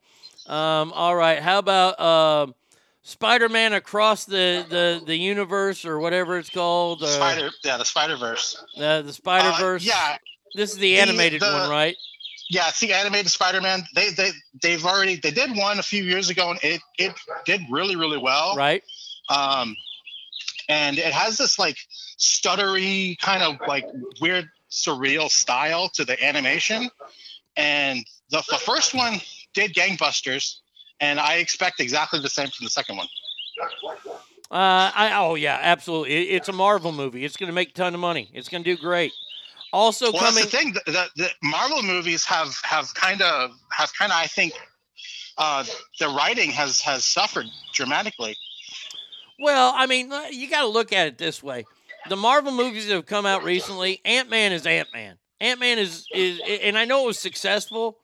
Um, 0.47 0.91
all 0.93 1.15
right, 1.15 1.39
how 1.39 1.59
about 1.59 1.99
um, 1.99 2.55
Spider-Man 3.03 3.73
across 3.73 4.25
the, 4.25 4.65
the 4.69 5.01
the 5.05 5.15
universe 5.15 5.85
or 5.85 5.99
whatever 5.99 6.37
it's 6.37 6.49
called? 6.49 7.03
Uh, 7.03 7.07
Spider, 7.07 7.49
yeah, 7.63 7.77
the 7.77 7.85
Spider 7.85 8.17
Verse. 8.17 8.61
uh, 8.77 9.01
the 9.01 9.13
Spider 9.13 9.51
Verse. 9.59 9.83
yeah. 9.83 10.17
this 10.55 10.71
is 10.71 10.77
the 10.77 10.93
The- 10.95 10.99
animated 11.01 11.41
the- 11.41 11.45
one, 11.51 11.69
right? 11.69 11.95
Yeah, 12.51 12.67
it's 12.69 12.79
the 12.79 12.93
animated 12.93 13.29
Spider-Man. 13.31 13.83
They 13.93 14.09
they 14.09 14.31
they've 14.63 14.83
already 14.83 15.17
they 15.17 15.29
did 15.29 15.55
one 15.55 15.77
a 15.77 15.83
few 15.83 16.03
years 16.03 16.31
ago 16.31 16.49
and 16.49 16.59
it 16.63 16.81
it 16.97 17.13
did 17.45 17.61
really 17.69 17.95
really 17.95 18.17
well. 18.17 18.55
Right. 18.55 18.81
Um, 19.29 19.75
and 20.67 20.97
it 20.97 21.13
has 21.13 21.37
this 21.37 21.59
like 21.59 21.77
stuttery 22.17 23.19
kind 23.19 23.43
of 23.43 23.57
like 23.67 23.85
weird 24.19 24.49
surreal 24.71 25.29
style 25.29 25.89
to 25.89 26.03
the 26.05 26.23
animation. 26.25 26.89
And 27.55 28.03
the, 28.31 28.43
the 28.49 28.57
first 28.57 28.93
one 28.95 29.19
did 29.53 29.73
gangbusters, 29.73 30.55
and 30.99 31.19
I 31.19 31.35
expect 31.35 31.80
exactly 31.80 32.19
the 32.21 32.30
same 32.30 32.47
from 32.47 32.65
the 32.65 32.69
second 32.69 32.97
one. 32.97 33.07
Uh, 34.51 34.91
I 34.95 35.11
oh 35.15 35.35
yeah, 35.35 35.59
absolutely. 35.61 36.15
It, 36.15 36.35
it's 36.35 36.49
a 36.49 36.53
Marvel 36.53 36.91
movie. 36.91 37.23
It's 37.23 37.38
going 37.38 37.47
to 37.47 37.53
make 37.53 37.69
a 37.69 37.73
ton 37.73 37.93
of 37.93 37.99
money. 37.99 38.31
It's 38.34 38.49
going 38.49 38.63
to 38.63 38.76
do 38.76 38.81
great. 38.81 39.13
Also 39.71 40.11
well, 40.11 40.21
coming. 40.21 40.35
that's 40.35 40.51
the 40.51 40.57
thing. 40.57 40.73
The, 40.73 40.81
the, 40.91 41.09
the 41.15 41.30
Marvel 41.43 41.84
movies 41.84 42.26
have 42.26 42.55
have 42.63 42.93
kind 42.95 43.21
of 43.21 43.51
have 43.71 43.91
kind 43.93 44.11
of 44.11 44.17
I 44.17 44.26
think 44.26 44.53
uh, 45.38 45.63
the 45.99 46.07
writing 46.09 46.49
has 46.51 46.81
has 46.81 47.05
suffered 47.05 47.45
dramatically. 47.73 48.35
Well, 49.39 49.73
I 49.76 49.85
mean, 49.85 50.11
uh, 50.11 50.26
you 50.31 50.49
got 50.49 50.61
to 50.61 50.67
look 50.67 50.91
at 50.91 51.07
it 51.07 51.17
this 51.19 51.43
way: 51.43 51.65
the 52.09 52.15
Marvel 52.15 52.51
movies 52.51 52.88
that 52.88 52.93
have 52.93 53.05
come 53.05 53.27
out 53.27 53.43
recently, 53.43 54.01
Ant 54.03 54.30
Man 54.30 54.51
is 54.51 54.65
Ant 54.65 54.89
Man. 54.93 55.17
Ant 55.39 55.59
Man 55.59 55.77
is 55.77 56.07
is, 56.13 56.41
and 56.63 56.77
I 56.77 56.85
know 56.85 57.03
it 57.03 57.07
was 57.07 57.19
successful, 57.19 57.99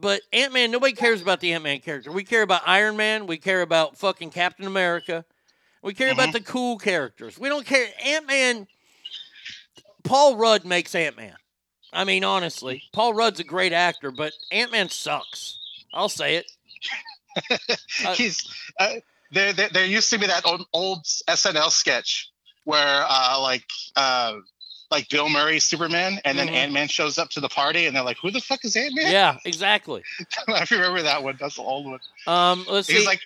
but 0.00 0.22
Ant 0.32 0.52
Man, 0.52 0.70
nobody 0.70 0.92
cares 0.92 1.22
about 1.22 1.40
the 1.40 1.52
Ant 1.52 1.64
Man 1.64 1.80
character. 1.80 2.12
We 2.12 2.24
care 2.24 2.42
about 2.42 2.62
Iron 2.66 2.96
Man. 2.96 3.26
We 3.26 3.38
care 3.38 3.62
about 3.62 3.96
fucking 3.96 4.30
Captain 4.30 4.66
America. 4.66 5.24
We 5.82 5.94
care 5.94 6.12
about 6.12 6.32
the 6.32 6.40
cool 6.40 6.78
characters. 6.78 7.38
We 7.38 7.48
don't 7.48 7.64
care. 7.64 7.86
Ant 8.04 8.26
Man. 8.26 8.66
Paul 10.04 10.36
Rudd 10.36 10.64
makes 10.64 10.94
Ant 10.94 11.16
Man. 11.16 11.34
I 11.92 12.04
mean, 12.04 12.24
honestly, 12.24 12.82
Paul 12.92 13.14
Rudd's 13.14 13.40
a 13.40 13.44
great 13.44 13.72
actor, 13.72 14.10
but 14.10 14.32
Ant 14.52 14.72
Man 14.72 14.88
sucks. 14.88 15.58
I'll 15.94 16.08
say 16.08 16.36
it. 16.36 16.50
He's 18.14 18.46
uh, 18.78 18.94
there, 19.30 19.52
there. 19.52 19.68
There 19.72 19.84
used 19.84 20.10
to 20.10 20.18
be 20.18 20.26
that 20.26 20.44
old, 20.44 20.66
old 20.72 21.04
SNL 21.04 21.70
sketch 21.70 22.30
where 22.64 23.04
uh, 23.08 23.40
like 23.40 23.64
uh, 23.94 24.34
like 24.90 25.08
Bill 25.08 25.28
Murray 25.28 25.58
Superman, 25.58 26.20
and 26.24 26.38
then 26.38 26.48
Mhm. 26.48 26.52
Ant 26.52 26.72
Man 26.72 26.88
shows 26.88 27.18
up 27.18 27.28
to 27.30 27.40
the 27.40 27.48
party, 27.48 27.86
and 27.86 27.96
they're 27.96 28.02
like, 28.04 28.18
"Who 28.22 28.30
the 28.30 28.40
fuck 28.40 28.64
is 28.64 28.76
Ant 28.76 28.94
Man?" 28.94 29.10
Yeah, 29.10 29.38
exactly. 29.44 30.02
I 30.48 30.64
remember 30.70 31.02
that 31.02 31.22
one. 31.22 31.36
That's 31.40 31.56
the 31.56 31.62
old 31.62 31.86
one. 31.86 32.00
Um, 32.26 32.64
let's 32.68 32.88
He's 32.88 33.00
see. 33.00 33.06
like, 33.06 33.20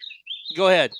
Go 0.57 0.67
ahead. 0.69 0.91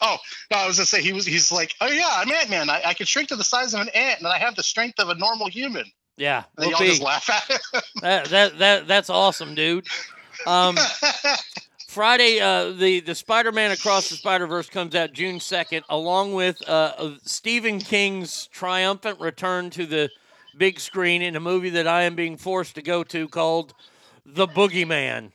Oh 0.00 0.18
no, 0.50 0.56
I 0.58 0.66
was 0.66 0.76
gonna 0.76 0.86
say 0.86 1.00
he 1.02 1.12
was. 1.12 1.24
He's 1.24 1.50
like, 1.52 1.74
oh 1.80 1.86
yeah, 1.86 2.08
I'm 2.10 2.30
Ant 2.30 2.50
Man. 2.50 2.68
I, 2.68 2.82
I 2.86 2.94
can 2.94 3.06
shrink 3.06 3.28
to 3.30 3.36
the 3.36 3.44
size 3.44 3.74
of 3.74 3.80
an 3.80 3.88
ant, 3.90 4.18
and 4.18 4.28
I 4.28 4.38
have 4.38 4.54
the 4.56 4.62
strength 4.62 4.98
of 4.98 5.08
a 5.08 5.14
normal 5.14 5.48
human. 5.48 5.84
Yeah, 6.18 6.44
And 6.56 6.66
they 6.68 6.72
all 6.72 6.80
just 6.84 7.00
laugh 7.02 7.28
at 7.30 7.48
it. 7.50 7.84
that, 8.02 8.24
that 8.26 8.58
that 8.58 8.86
that's 8.88 9.08
awesome, 9.10 9.54
dude. 9.54 9.86
Um, 10.46 10.76
Friday, 11.96 12.40
uh, 12.40 12.72
the 12.72 13.00
the 13.00 13.14
Spider 13.14 13.52
Man 13.52 13.70
Across 13.70 14.10
the 14.10 14.16
Spider 14.16 14.46
Verse 14.46 14.68
comes 14.68 14.94
out 14.94 15.14
June 15.14 15.40
second, 15.40 15.82
along 15.88 16.34
with 16.34 16.60
uh, 16.68 16.92
uh, 16.98 17.14
Stephen 17.24 17.78
King's 17.78 18.48
triumphant 18.48 19.18
return 19.18 19.70
to 19.70 19.86
the 19.86 20.10
big 20.58 20.78
screen 20.78 21.22
in 21.22 21.36
a 21.36 21.40
movie 21.40 21.70
that 21.70 21.86
I 21.88 22.02
am 22.02 22.14
being 22.14 22.36
forced 22.36 22.74
to 22.74 22.82
go 22.82 23.02
to 23.04 23.26
called 23.28 23.72
The 24.26 24.46
Boogeyman. 24.46 25.32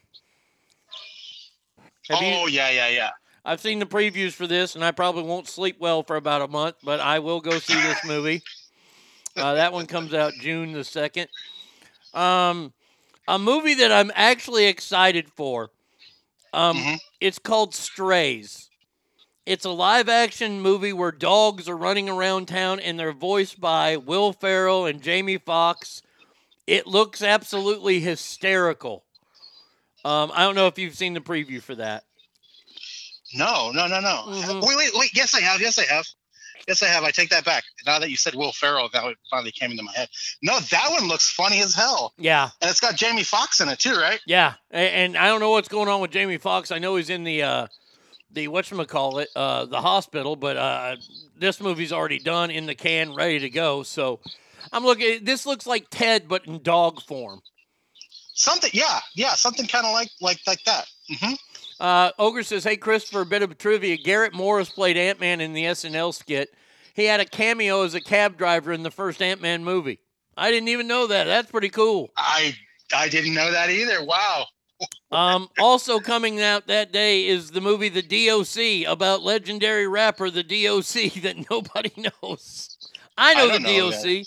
Have 2.12 2.22
you- 2.22 2.36
oh 2.36 2.46
yeah, 2.46 2.70
yeah, 2.70 2.90
yeah. 2.90 3.10
I've 3.44 3.60
seen 3.60 3.80
the 3.80 3.88
previews 3.88 4.34
for 4.34 4.46
this, 4.46 4.76
and 4.76 4.86
I 4.86 4.92
probably 4.92 5.24
won't 5.24 5.48
sleep 5.48 5.78
well 5.80 6.04
for 6.04 6.16
about 6.16 6.44
a 6.44 6.48
month, 6.48 6.76
but 6.84 7.00
I 7.00 7.18
will 7.18 7.42
go 7.42 7.58
see 7.58 7.74
this 7.74 8.06
movie. 8.06 8.44
Uh, 9.36 9.56
that 9.56 9.74
one 9.74 9.88
comes 9.88 10.14
out 10.14 10.34
June 10.40 10.74
the 10.74 10.84
second. 10.84 11.28
Um, 12.14 12.72
a 13.28 13.40
movie 13.40 13.74
that 13.74 13.92
I'm 13.92 14.12
actually 14.14 14.66
excited 14.68 15.28
for. 15.28 15.72
Um, 16.54 17.00
it's 17.20 17.40
called 17.40 17.74
Strays. 17.74 18.70
It's 19.46 19.66
a 19.66 19.70
live 19.70 20.08
action 20.08 20.62
movie 20.62 20.94
where 20.94 21.12
dogs 21.12 21.68
are 21.68 21.78
running 21.78 22.10
around 22.10 22.48
town, 22.48 22.80
and 22.80 23.00
they're 23.00 23.12
voiced 23.12 23.60
by 23.60 23.98
Will 23.98 24.34
Ferrell 24.34 24.86
and 24.86 25.02
Jamie 25.02 25.38
Foxx. 25.38 26.02
It 26.68 26.86
looks 26.86 27.24
absolutely 27.24 28.00
hysterical. 28.00 29.04
Um, 30.06 30.32
I 30.34 30.44
don't 30.44 30.56
know 30.56 30.68
if 30.68 30.78
you've 30.78 30.96
seen 30.96 31.14
the 31.14 31.20
preview 31.20 31.62
for 31.62 31.76
that. 31.76 32.04
No, 33.34 33.72
no, 33.72 33.88
no, 33.88 34.00
no. 34.00 34.24
Mm-hmm. 34.28 34.60
Wait, 34.60 34.78
wait, 34.78 34.92
wait. 34.94 35.12
Yes, 35.16 35.34
I 35.34 35.42
have. 35.42 35.62
Yes, 35.62 35.80
I 35.80 35.86
have. 35.94 36.06
Yes, 36.68 36.82
I 36.84 36.88
have. 36.88 37.04
I 37.04 37.12
take 37.12 37.30
that 37.30 37.46
back. 37.46 37.64
Now 37.86 38.00
that 38.00 38.10
you 38.10 38.18
said 38.18 38.36
Will 38.36 38.52
Ferrell, 38.52 38.90
that 38.94 39.04
one 39.04 39.16
finally 39.30 39.52
came 39.52 39.72
into 39.72 39.84
my 39.84 39.92
head. 39.94 40.10
No, 40.42 40.60
that 40.60 40.88
one 40.92 41.08
looks 41.08 41.32
funny 41.32 41.60
as 41.62 41.74
hell. 41.74 42.14
Yeah. 42.18 42.50
And 42.62 42.70
it's 42.70 42.80
got 42.80 42.96
Jamie 42.96 43.24
Foxx 43.24 43.62
in 43.62 43.70
it 43.70 43.80
too, 43.80 43.96
right? 43.96 44.20
Yeah, 44.26 44.54
and 44.72 45.18
I 45.18 45.28
don't 45.28 45.40
know 45.40 45.52
what's 45.52 45.68
going 45.68 45.90
on 45.90 46.02
with 46.02 46.12
Jamie 46.12 46.38
Foxx. 46.38 46.72
I 46.72 46.80
know 46.80 46.96
he's 46.96 47.10
in 47.10 47.24
the 47.24 47.44
uh, 47.44 47.68
the 48.32 48.48
whatchamacallit, 48.48 49.28
uh, 49.36 49.66
the 49.66 49.82
hospital, 49.82 50.36
but 50.36 50.58
uh, 50.58 50.96
this 51.38 51.60
movie's 51.60 51.92
already 51.92 52.20
done 52.20 52.52
in 52.52 52.66
the 52.66 52.76
can, 52.76 53.14
ready 53.14 53.40
to 53.40 53.50
go. 53.50 53.84
So 53.84 54.20
I'm 54.72 54.84
looking. 54.84 55.24
This 55.24 55.46
looks 55.46 55.68
like 55.68 55.88
Ted, 55.90 56.28
but 56.28 56.46
in 56.48 56.62
dog 56.62 57.02
form. 57.02 57.42
Something. 58.34 58.72
Yeah, 58.74 59.00
yeah. 59.16 59.34
Something 59.34 59.68
kind 59.68 59.86
of 59.86 59.94
like 59.94 60.10
like 60.22 60.40
like 60.48 60.64
that. 60.66 60.86
hmm 61.10 61.34
Uh, 61.82 62.12
Ogre 62.20 62.44
says, 62.44 62.64
"Hey 62.64 62.78
Christopher, 62.78 63.22
a 63.22 63.26
bit 63.26 63.42
of 63.42 63.58
trivia. 63.58 63.98
Garrett 63.98 64.36
Morris 64.36 64.70
played 64.70 64.98
Ant 64.98 65.20
Man 65.20 65.42
in 65.42 65.54
the 65.54 65.64
SNL 65.66 66.14
skit. 66.14 66.54
He 66.94 67.06
had 67.06 67.20
a 67.20 67.26
cameo 67.26 67.82
as 67.84 67.96
a 67.96 68.02
cab 68.02 68.38
driver 68.38 68.72
in 68.72 68.84
the 68.84 68.92
first 68.92 69.20
Ant 69.20 69.42
Man 69.42 69.64
movie. 69.64 70.00
I 70.38 70.52
didn't 70.52 70.70
even 70.70 70.86
know 70.88 71.08
that. 71.08 71.24
That's 71.24 71.50
pretty 71.50 71.70
cool. 71.70 72.12
I 72.16 72.56
I 72.96 73.10
didn't 73.10 73.34
know 73.34 73.52
that 73.52 73.70
either. 73.72 74.04
Wow. 74.06 74.46
Um, 75.12 75.50
also 75.60 76.00
coming 76.00 76.42
out 76.42 76.66
that 76.68 76.92
day 76.94 77.28
is 77.28 77.52
the 77.52 77.60
movie 77.60 77.90
The 77.90 78.02
DOC 78.02 78.90
about 78.92 79.22
legendary 79.22 79.86
rapper 79.86 80.30
The 80.32 80.42
DOC 80.42 81.14
that 81.22 81.46
nobody 81.52 81.92
knows. 82.24 82.78
I 83.18 83.34
know 83.36 83.50
I 83.50 83.58
the 83.58 83.60
know 83.60 83.92
DOC. 83.92 84.26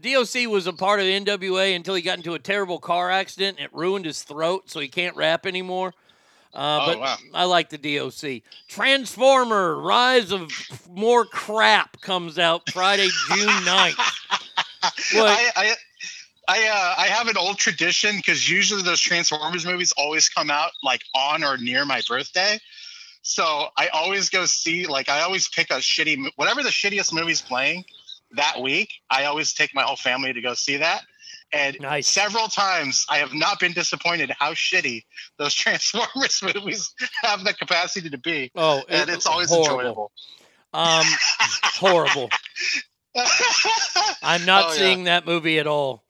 DOC 0.00 0.50
was 0.50 0.66
a 0.66 0.72
part 0.72 1.00
of 1.00 1.06
the 1.06 1.20
NWA 1.20 1.76
until 1.76 1.94
he 1.94 2.02
got 2.02 2.16
into 2.16 2.32
a 2.34 2.38
terrible 2.38 2.78
car 2.80 3.10
accident. 3.10 3.60
It 3.60 3.72
ruined 3.74 4.06
his 4.06 4.22
throat, 4.22 4.70
so 4.70 4.80
he 4.80 4.88
can't 4.88 5.14
rap 5.14 5.44
anymore. 5.46 5.92
Uh, 6.54 6.80
Oh, 6.82 6.86
but 6.86 7.00
wow. 7.00 7.16
I 7.32 7.44
like 7.44 7.70
the 7.70 7.78
DOC. 7.78 8.42
Transformer: 8.68 9.74
Rise 9.80 10.32
of 10.32 10.50
More 10.90 11.24
Crap 11.24 12.00
comes 12.00 12.38
out 12.38 12.70
Friday, 12.70 13.08
June 13.28 13.48
9th. 13.48 14.18
What? 15.14 15.28
I 15.28 15.50
I 15.54 15.74
I, 16.48 16.68
uh, 16.68 16.94
I 17.02 17.06
have 17.06 17.28
an 17.28 17.36
old 17.36 17.56
tradition 17.58 18.16
because 18.16 18.50
usually 18.50 18.82
those 18.82 19.00
Transformers 19.00 19.64
movies 19.64 19.92
always 19.96 20.28
come 20.28 20.50
out 20.50 20.72
like 20.82 21.02
on 21.14 21.44
or 21.44 21.56
near 21.56 21.84
my 21.84 22.02
birthday. 22.08 22.58
So 23.22 23.68
I 23.76 23.88
always 23.88 24.28
go 24.28 24.44
see 24.46 24.86
like 24.86 25.08
I 25.08 25.22
always 25.22 25.48
pick 25.48 25.70
a 25.70 25.74
shitty 25.74 26.30
whatever 26.36 26.62
the 26.64 26.70
shittiest 26.70 27.12
movie's 27.12 27.40
playing 27.40 27.84
that 28.32 28.60
week. 28.60 28.90
I 29.08 29.26
always 29.26 29.52
take 29.54 29.72
my 29.72 29.82
whole 29.82 29.96
family 29.96 30.32
to 30.32 30.40
go 30.40 30.54
see 30.54 30.78
that. 30.78 31.02
And 31.52 31.76
several 32.04 32.48
times 32.48 33.04
I 33.10 33.18
have 33.18 33.34
not 33.34 33.60
been 33.60 33.72
disappointed 33.72 34.30
how 34.38 34.52
shitty 34.54 35.04
those 35.38 35.52
Transformers 35.62 36.42
movies 36.42 36.94
have 37.22 37.44
the 37.44 37.52
capacity 37.52 38.08
to 38.10 38.18
be. 38.18 38.50
Oh, 38.54 38.82
and 38.88 39.08
it- 39.10 39.12
it's 39.14 39.26
always 39.26 39.48
horrible. 39.50 39.78
enjoyable. 39.80 40.12
Um, 40.74 41.04
horrible. 41.64 42.30
I'm 44.22 44.44
not 44.46 44.64
Oh, 44.66 44.68
yeah. 44.72 44.74
seeing 44.78 45.04
that 45.04 45.26
movie 45.26 45.58
at 45.58 45.66
all. 45.66 46.02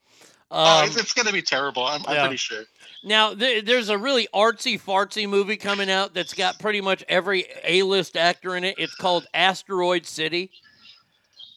oh, 0.51 0.79
Um, 0.81 0.87
it's, 0.87 0.95
it's 0.97 1.13
going 1.13 1.27
to 1.27 1.33
be 1.33 1.41
terrible. 1.41 1.83
I'm, 1.85 2.01
I'm 2.07 2.15
yeah. 2.15 2.21
pretty 2.23 2.37
sure. 2.37 2.63
Now, 3.03 3.33
th- 3.33 3.65
there's 3.65 3.89
a 3.89 3.97
really 3.97 4.29
artsy 4.33 4.79
fartsy 4.81 5.27
movie 5.27 5.57
coming 5.57 5.91
out 5.91 6.13
that's 6.13 6.33
got 6.33 6.59
pretty 6.59 6.79
much 6.79 7.03
every 7.09 7.45
A-list 7.65 8.15
actor 8.15 8.55
in 8.55 8.63
it. 8.63 8.75
It's 8.77 8.95
called 8.95 9.27
Asteroid 9.33 10.05
City. 10.05 10.51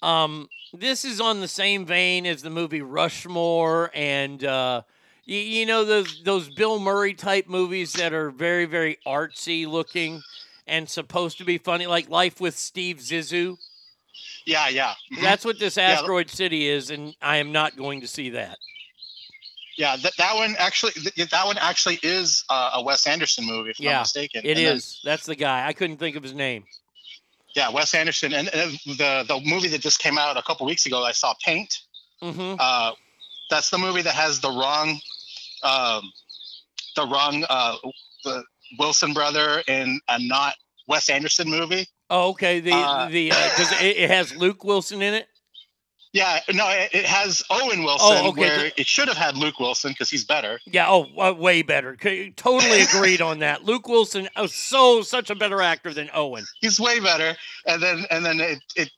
Um, 0.02 0.48
this 0.72 1.04
is 1.04 1.20
on 1.20 1.40
the 1.40 1.48
same 1.48 1.84
vein 1.86 2.26
as 2.26 2.42
the 2.42 2.50
movie 2.50 2.82
Rushmore, 2.82 3.90
and 3.94 4.42
uh, 4.44 4.82
you, 5.24 5.38
you 5.38 5.66
know 5.66 5.84
those 5.84 6.22
those 6.24 6.48
Bill 6.50 6.78
Murray 6.78 7.14
type 7.14 7.48
movies 7.48 7.92
that 7.94 8.12
are 8.12 8.30
very 8.30 8.64
very 8.66 8.98
artsy 9.06 9.66
looking 9.66 10.22
and 10.66 10.88
supposed 10.88 11.38
to 11.38 11.44
be 11.44 11.58
funny, 11.58 11.86
like 11.86 12.08
Life 12.08 12.40
with 12.40 12.56
Steve 12.56 12.96
Zissou. 12.98 13.56
Yeah, 14.44 14.68
yeah. 14.68 14.94
Mhm. 15.12 15.22
That's 15.22 15.44
what 15.44 15.58
this 15.58 15.76
Yeah, 15.76 15.90
Asteroid 15.92 16.30
City 16.30 16.68
is, 16.68 16.90
and 16.90 17.14
I 17.22 17.36
am 17.38 17.52
not 17.52 17.76
going 17.76 18.00
to 18.02 18.06
see 18.08 18.30
that. 18.30 18.58
Yeah, 19.76 19.96
that, 19.96 20.12
that 20.16 20.34
one 20.36 20.56
actually 20.58 20.92
that 21.16 21.44
one 21.46 21.58
actually 21.58 21.98
is 22.02 22.44
uh, 22.48 22.70
a 22.74 22.82
Wes 22.82 23.06
Anderson 23.06 23.44
movie, 23.44 23.70
if 23.70 23.80
I'm 23.80 23.84
not 23.86 24.00
mistaken. 24.02 24.40
it 24.44 24.56
And 24.56 24.58
then- 24.66 24.80
That's 25.04 25.26
the 25.26 25.34
guy. 25.36 25.66
I 25.66 25.72
couldn't 25.74 25.98
think 25.98 26.16
of 26.16 26.22
his 26.22 26.32
name. 26.32 26.64
Yeah, 27.56 27.70
Wes 27.70 27.94
Anderson, 27.94 28.34
and, 28.34 28.48
and 28.54 28.72
the 28.84 29.24
the 29.26 29.40
movie 29.44 29.68
that 29.68 29.80
just 29.80 29.98
came 29.98 30.18
out 30.18 30.36
a 30.36 30.42
couple 30.42 30.66
weeks 30.66 30.84
ago, 30.84 31.02
I 31.02 31.12
saw 31.12 31.34
Paint. 31.42 31.78
Mm-hmm. 32.22 32.56
Uh, 32.60 32.92
that's 33.50 33.70
the 33.70 33.78
movie 33.78 34.02
that 34.02 34.14
has 34.14 34.40
the 34.40 34.50
wrong, 34.50 35.00
um, 35.62 36.12
the 36.96 37.06
wrong 37.06 37.46
uh, 37.48 37.76
the 38.24 38.44
Wilson 38.78 39.14
brother 39.14 39.62
in 39.66 39.98
a 40.06 40.18
not 40.20 40.54
Wes 40.86 41.08
Anderson 41.08 41.48
movie. 41.48 41.86
Oh, 42.10 42.28
okay. 42.30 42.60
The 42.60 42.72
Uh, 42.72 43.08
the 43.08 43.32
uh, 43.32 43.48
does 43.56 43.72
it, 43.80 43.96
it 43.96 44.10
has 44.10 44.36
Luke 44.36 44.62
Wilson 44.62 45.00
in 45.00 45.14
it? 45.14 45.26
Yeah, 46.12 46.40
no, 46.54 46.66
it, 46.70 46.90
it 46.94 47.04
has 47.04 47.42
Owen 47.50 47.82
Wilson, 47.82 48.16
Oh, 48.24 48.28
okay, 48.28 48.40
where 48.40 48.72
it 48.76 48.86
should 48.86 49.08
have 49.08 49.18
had 49.18 49.36
Luke 49.36 49.60
Wilson 49.60 49.90
because 49.90 50.08
he's 50.08 50.24
better. 50.24 50.60
Yeah. 50.64 50.86
Oh, 50.88 51.06
uh, 51.20 51.34
way 51.34 51.60
better. 51.62 51.94
Totally 52.36 52.80
agreed 52.82 53.20
on 53.20 53.40
that. 53.40 53.64
Luke 53.64 53.86
Wilson, 53.86 54.28
oh, 54.36 54.46
so 54.46 55.02
such 55.02 55.28
a 55.28 55.34
better 55.34 55.60
actor 55.60 55.92
than 55.92 56.08
Owen. 56.14 56.44
he's 56.60 56.80
way 56.80 57.00
better. 57.00 57.36
And 57.66 57.82
then 57.82 58.06
and 58.10 58.24
then 58.24 58.40
it 58.40 58.58
it 58.76 58.90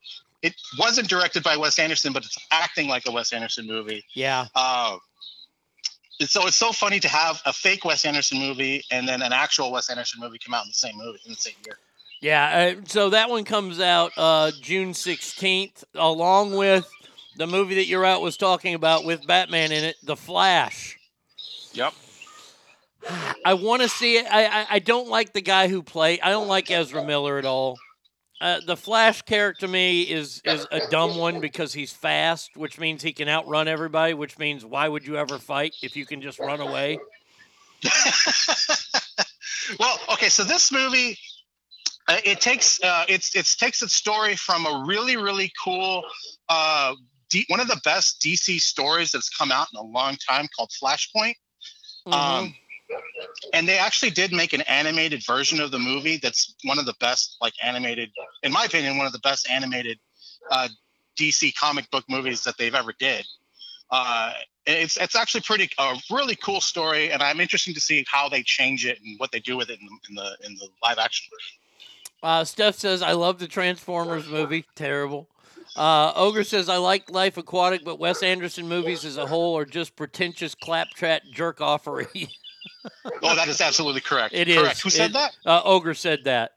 it 0.42 0.54
wasn't 0.78 1.08
directed 1.08 1.42
by 1.42 1.56
Wes 1.56 1.78
Anderson, 1.80 2.12
but 2.12 2.24
it's 2.24 2.38
acting 2.52 2.86
like 2.88 3.02
a 3.08 3.10
Wes 3.10 3.32
Anderson 3.32 3.66
movie. 3.66 4.04
Yeah. 4.14 4.46
Uh, 4.54 4.98
so 6.20 6.46
it's 6.46 6.56
so 6.56 6.70
funny 6.72 7.00
to 7.00 7.08
have 7.08 7.40
a 7.46 7.52
fake 7.52 7.84
Wes 7.84 8.04
Anderson 8.04 8.38
movie 8.38 8.84
and 8.92 9.08
then 9.08 9.22
an 9.22 9.32
actual 9.32 9.72
Wes 9.72 9.90
Anderson 9.90 10.20
movie 10.20 10.38
come 10.38 10.54
out 10.54 10.64
in 10.64 10.68
the 10.70 10.74
same 10.74 10.96
movie 10.96 11.18
in 11.24 11.32
the 11.32 11.36
same 11.36 11.54
year. 11.66 11.78
Yeah. 12.20 12.74
Uh, 12.78 12.80
so 12.86 13.10
that 13.10 13.30
one 13.30 13.44
comes 13.44 13.80
out 13.80 14.12
uh, 14.16 14.50
June 14.60 14.94
sixteenth, 14.94 15.84
along 15.94 16.54
with 16.56 16.88
the 17.38 17.46
movie 17.46 17.76
that 17.76 17.86
you're 17.86 18.04
out 18.04 18.20
was 18.20 18.36
talking 18.36 18.74
about 18.74 19.04
with 19.04 19.26
Batman 19.26 19.72
in 19.72 19.84
it, 19.84 19.96
The 20.02 20.16
Flash. 20.16 20.98
Yep. 21.72 21.94
I 23.44 23.54
want 23.54 23.82
to 23.82 23.88
see 23.88 24.16
it. 24.16 24.26
I, 24.30 24.46
I 24.46 24.66
I 24.70 24.78
don't 24.80 25.08
like 25.08 25.32
the 25.32 25.40
guy 25.40 25.68
who 25.68 25.82
played. 25.82 26.20
I 26.20 26.30
don't 26.30 26.48
like 26.48 26.70
Ezra 26.70 27.04
Miller 27.04 27.38
at 27.38 27.44
all. 27.44 27.78
Uh, 28.40 28.60
the 28.66 28.76
Flash 28.76 29.22
character 29.22 29.66
to 29.66 29.72
me 29.72 30.02
is 30.02 30.42
is 30.44 30.66
a 30.72 30.80
dumb 30.90 31.16
one 31.16 31.40
because 31.40 31.72
he's 31.72 31.92
fast, 31.92 32.50
which 32.56 32.78
means 32.78 33.02
he 33.02 33.12
can 33.12 33.28
outrun 33.28 33.68
everybody. 33.68 34.14
Which 34.14 34.36
means 34.38 34.64
why 34.64 34.88
would 34.88 35.06
you 35.06 35.16
ever 35.16 35.38
fight 35.38 35.74
if 35.80 35.96
you 35.96 36.04
can 36.04 36.20
just 36.20 36.38
run 36.38 36.60
away? 36.60 36.98
Well, 39.78 39.98
okay, 40.12 40.28
so 40.28 40.44
this 40.44 40.72
movie 40.72 41.18
uh, 42.08 42.16
it 42.24 42.40
takes 42.40 42.82
uh, 42.82 43.04
it's 43.08 43.36
it 43.36 43.46
takes 43.58 43.82
its 43.82 43.92
story 43.92 44.34
from 44.34 44.64
a 44.64 44.84
really 44.86 45.16
really 45.16 45.52
cool 45.62 46.04
uh, 46.48 46.94
D- 47.30 47.44
one 47.48 47.60
of 47.60 47.68
the 47.68 47.80
best 47.84 48.20
DC 48.20 48.60
stories 48.60 49.12
that's 49.12 49.28
come 49.28 49.52
out 49.52 49.68
in 49.72 49.78
a 49.78 49.82
long 49.84 50.16
time 50.16 50.48
called 50.56 50.70
Flashpoint. 50.82 51.34
Um, 52.12 52.54
and 53.52 53.68
they 53.68 53.78
actually 53.78 54.10
did 54.10 54.32
make 54.32 54.52
an 54.52 54.62
animated 54.62 55.22
version 55.26 55.60
of 55.60 55.70
the 55.70 55.78
movie 55.78 56.16
that's 56.22 56.54
one 56.64 56.78
of 56.78 56.86
the 56.86 56.94
best 57.00 57.36
like 57.40 57.52
animated 57.62 58.10
in 58.42 58.52
my 58.52 58.64
opinion 58.64 58.96
one 58.96 59.06
of 59.06 59.12
the 59.12 59.18
best 59.18 59.50
animated 59.50 59.98
uh, 60.50 60.68
dc 61.20 61.54
comic 61.54 61.90
book 61.90 62.04
movies 62.08 62.42
that 62.44 62.56
they've 62.56 62.74
ever 62.74 62.92
did 62.98 63.26
uh, 63.90 64.32
it's 64.66 64.96
it's 64.96 65.14
actually 65.16 65.42
pretty 65.42 65.68
a 65.78 65.96
really 66.10 66.34
cool 66.36 66.60
story 66.62 67.10
and 67.12 67.22
i'm 67.22 67.40
interested 67.40 67.74
to 67.74 67.80
see 67.80 68.04
how 68.10 68.26
they 68.28 68.42
change 68.42 68.86
it 68.86 68.98
and 69.04 69.18
what 69.18 69.30
they 69.32 69.40
do 69.40 69.56
with 69.56 69.68
it 69.68 69.78
in 69.80 69.86
the 69.86 69.98
in 70.08 70.14
the, 70.14 70.46
in 70.46 70.54
the 70.54 70.68
live 70.82 70.98
action 70.98 71.26
version 71.30 71.58
Uh, 72.22 72.44
Steph 72.44 72.74
says, 72.76 73.00
I 73.02 73.12
love 73.12 73.38
the 73.38 73.46
Transformers 73.46 74.26
movie. 74.26 74.64
Terrible. 74.74 75.28
Uh, 75.78 76.12
Ogre 76.16 76.44
says, 76.44 76.68
I 76.68 76.76
like 76.78 77.10
Life 77.10 77.36
Aquatic, 77.36 77.84
but 77.84 77.98
Wes 77.98 78.22
Anderson 78.22 78.68
movies 78.68 79.04
as 79.04 79.16
a 79.16 79.26
whole 79.26 79.56
are 79.56 79.64
just 79.64 79.94
pretentious 79.96 80.54
claptrap 80.54 81.22
jerk 81.32 81.58
offery. 81.58 82.28
oh 83.22 83.34
that 83.36 83.48
is 83.48 83.60
absolutely 83.60 84.00
correct 84.00 84.34
It 84.34 84.48
is. 84.48 84.56
correct 84.58 84.82
who 84.82 84.90
said 84.90 85.10
It- 85.10 85.12
that 85.14 85.36
Uh, 85.46 85.62
Ogre 85.64 85.94
said 85.94 86.24
that. 86.24 86.52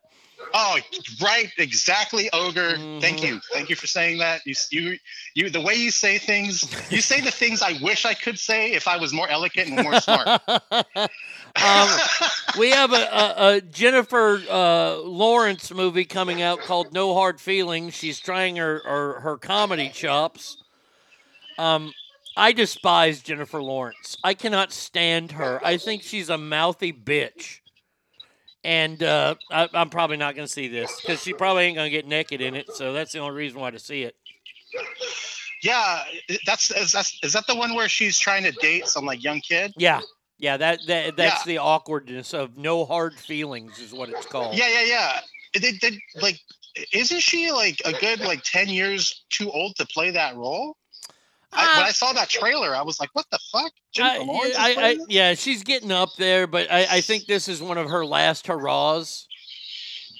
Oh, 0.54 0.78
right, 1.22 1.50
exactly, 1.58 2.30
ogre. 2.34 2.76
Mm-hmm. 2.76 3.00
Thank 3.00 3.24
you, 3.24 3.40
thank 3.54 3.70
you 3.70 3.76
for 3.76 3.88
saying 3.88 4.20
that. 4.20 4.42
You, 4.46 4.56
you, 4.72 4.98
you. 5.36 5.50
The 5.50 5.62
way 5.62 5.76
you 5.76 5.92
say 5.92 6.18
things, 6.18 6.64
you 6.92 7.02
say 7.02 7.22
the 7.22 7.32
things 7.32 7.62
I 7.62 7.80
wish 7.82 8.06
I 8.06 8.14
could 8.14 8.38
say 8.38 8.72
if 8.74 8.88
I 8.88 8.98
was 8.98 9.14
more 9.14 9.30
elegant 9.30 9.70
and 9.70 9.84
more 9.84 10.00
smart. 10.02 10.28
um, 10.48 11.90
we 12.60 12.72
have 12.72 12.94
a, 12.94 12.96
a, 12.96 13.56
a 13.56 13.62
Jennifer 13.62 14.42
uh, 14.50 14.98
Lawrence 14.98 15.74
movie 15.74 16.06
coming 16.06 16.42
out 16.42 16.60
called 16.60 16.94
No 16.94 17.14
Hard 17.14 17.40
Feelings. 17.40 17.94
She's 17.94 18.20
trying 18.20 18.58
her, 18.58 18.82
her, 18.86 19.20
her 19.22 19.38
comedy 19.38 19.90
chops. 19.90 20.58
Um, 21.58 21.94
I 22.36 22.54
despise 22.54 23.22
Jennifer 23.22 23.62
Lawrence. 23.62 24.18
I 24.24 24.34
cannot 24.34 24.72
stand 24.72 25.34
her. 25.34 25.60
I 25.64 25.78
think 25.78 26.04
she's 26.04 26.30
a 26.30 26.38
mouthy 26.38 26.94
bitch. 26.94 27.60
And 28.64 29.02
uh, 29.02 29.36
I, 29.50 29.68
I'm 29.74 29.90
probably 29.90 30.18
not 30.18 30.36
going 30.36 30.46
to 30.46 30.52
see 30.52 30.68
this 30.68 31.02
because 31.02 31.22
she 31.22 31.34
probably 31.34 31.64
ain't 31.64 31.76
going 31.76 31.88
to 31.88 31.96
get 31.96 32.08
naked 32.08 32.42
in 32.42 32.56
it. 32.56 32.72
So 32.74 32.94
that's 32.94 33.12
the 33.12 33.20
only 33.20 33.36
reason 33.36 33.60
why 33.60 33.72
to 33.72 33.80
see 33.80 34.04
it. 34.04 34.16
yeah, 35.64 36.04
that's 36.46 36.72
is, 36.72 36.92
that's 36.92 37.18
is 37.24 37.34
that 37.34 37.48
the 37.48 37.56
one 37.56 37.74
where 37.76 37.90
she's 37.90 38.20
trying 38.20 38.44
to 38.44 38.52
date 38.52 38.88
some 38.88 39.06
like 39.06 39.24
young 39.24 39.42
kid? 39.42 39.74
Yeah. 39.78 40.02
Yeah, 40.38 40.58
that, 40.58 40.80
that 40.88 41.16
that's 41.18 41.46
Yeah. 41.46 41.54
the 41.54 41.58
awkwardness 41.60 42.34
of 42.34 42.58
no 42.58 42.84
hard 42.86 43.14
feelings 43.20 43.78
is 43.80 43.94
what 43.94 44.10
it's 44.10 44.26
called. 44.26 44.56
Yeah, 44.56 44.70
yeah, 44.70 44.84
yeah. 44.84 45.20
They, 45.60 45.74
they, 45.74 46.02
like, 46.20 46.40
isn't 46.94 47.22
she 47.22 47.52
like 47.52 47.80
a 47.86 47.94
good 47.94 48.22
like 48.22 48.42
ten 48.44 48.68
years 48.70 49.24
too 49.30 49.52
old 49.52 49.76
to 49.76 49.86
play 49.86 50.10
that 50.12 50.36
role? 50.36 50.78
I, 51.54 51.78
when 51.78 51.86
I 51.86 51.92
saw 51.92 52.14
that 52.14 52.30
trailer, 52.30 52.76
I 52.76 52.82
was 52.82 53.00
like, 53.00 53.10
"What 53.14 53.26
the 53.32 53.40
fuck?" 53.52 53.72
Jennifer 53.92 54.24
Lawrence 54.24 54.56
I- 54.58 54.74
I- 54.78 54.98
yeah, 55.10 55.34
she's 55.34 55.64
getting 55.64 55.92
up 55.92 56.10
there, 56.18 56.48
but 56.48 56.72
I, 56.72 56.88
I 56.98 57.02
think 57.02 57.26
this 57.26 57.48
is 57.48 57.62
one 57.62 57.78
of 57.78 57.90
her 57.90 58.06
last 58.06 58.48
hurrahs. 58.48 59.28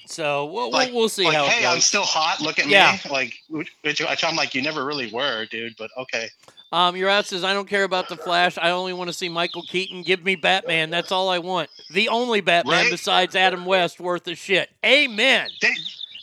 So 0.06 0.44
we'll, 0.46 0.54
we'll- 0.64 0.70
Like- 0.72 0.92
we'll 0.92 1.08
see 1.08 1.24
like, 1.24 1.34
how 1.36 1.44
it 1.46 1.50
hey. 1.52 1.66
I'm 1.66 1.80
still 1.80 2.02
hot. 2.02 2.40
Look 2.40 2.58
at 2.58 2.66
Yeah. 2.66 2.98
me. 3.04 3.10
Like, 3.10 3.34
which, 3.48 3.72
which 3.82 4.24
I'm 4.24 4.36
like, 4.36 4.54
you 4.54 4.60
never 4.62 4.84
really 4.84 5.10
were, 5.10 5.46
dude. 5.46 5.74
But 5.78 5.90
okay. 5.96 6.28
Um, 6.70 6.96
your 6.96 7.08
out 7.10 7.26
says 7.26 7.44
I 7.44 7.52
don't 7.54 7.68
care 7.68 7.84
about 7.84 8.08
the 8.08 8.16
Flash. 8.16 8.56
I 8.58 8.70
only 8.70 8.92
want 8.94 9.08
to 9.08 9.12
see 9.14 9.28
Michael 9.28 9.62
Keaton. 9.62 10.02
Give 10.02 10.24
me 10.24 10.36
Batman. 10.36 10.90
That's 10.90 11.12
all 11.12 11.28
I 11.28 11.38
want. 11.38 11.68
The 11.90 12.08
only 12.08 12.40
Batman 12.40 12.84
Right? 12.84 12.90
besides 12.90 13.36
Adam 13.36 13.64
West 13.66 14.00
worth 14.00 14.26
a 14.26 14.34
shit. 14.34 14.70
Amen. 14.84 15.48
They, 15.60 15.70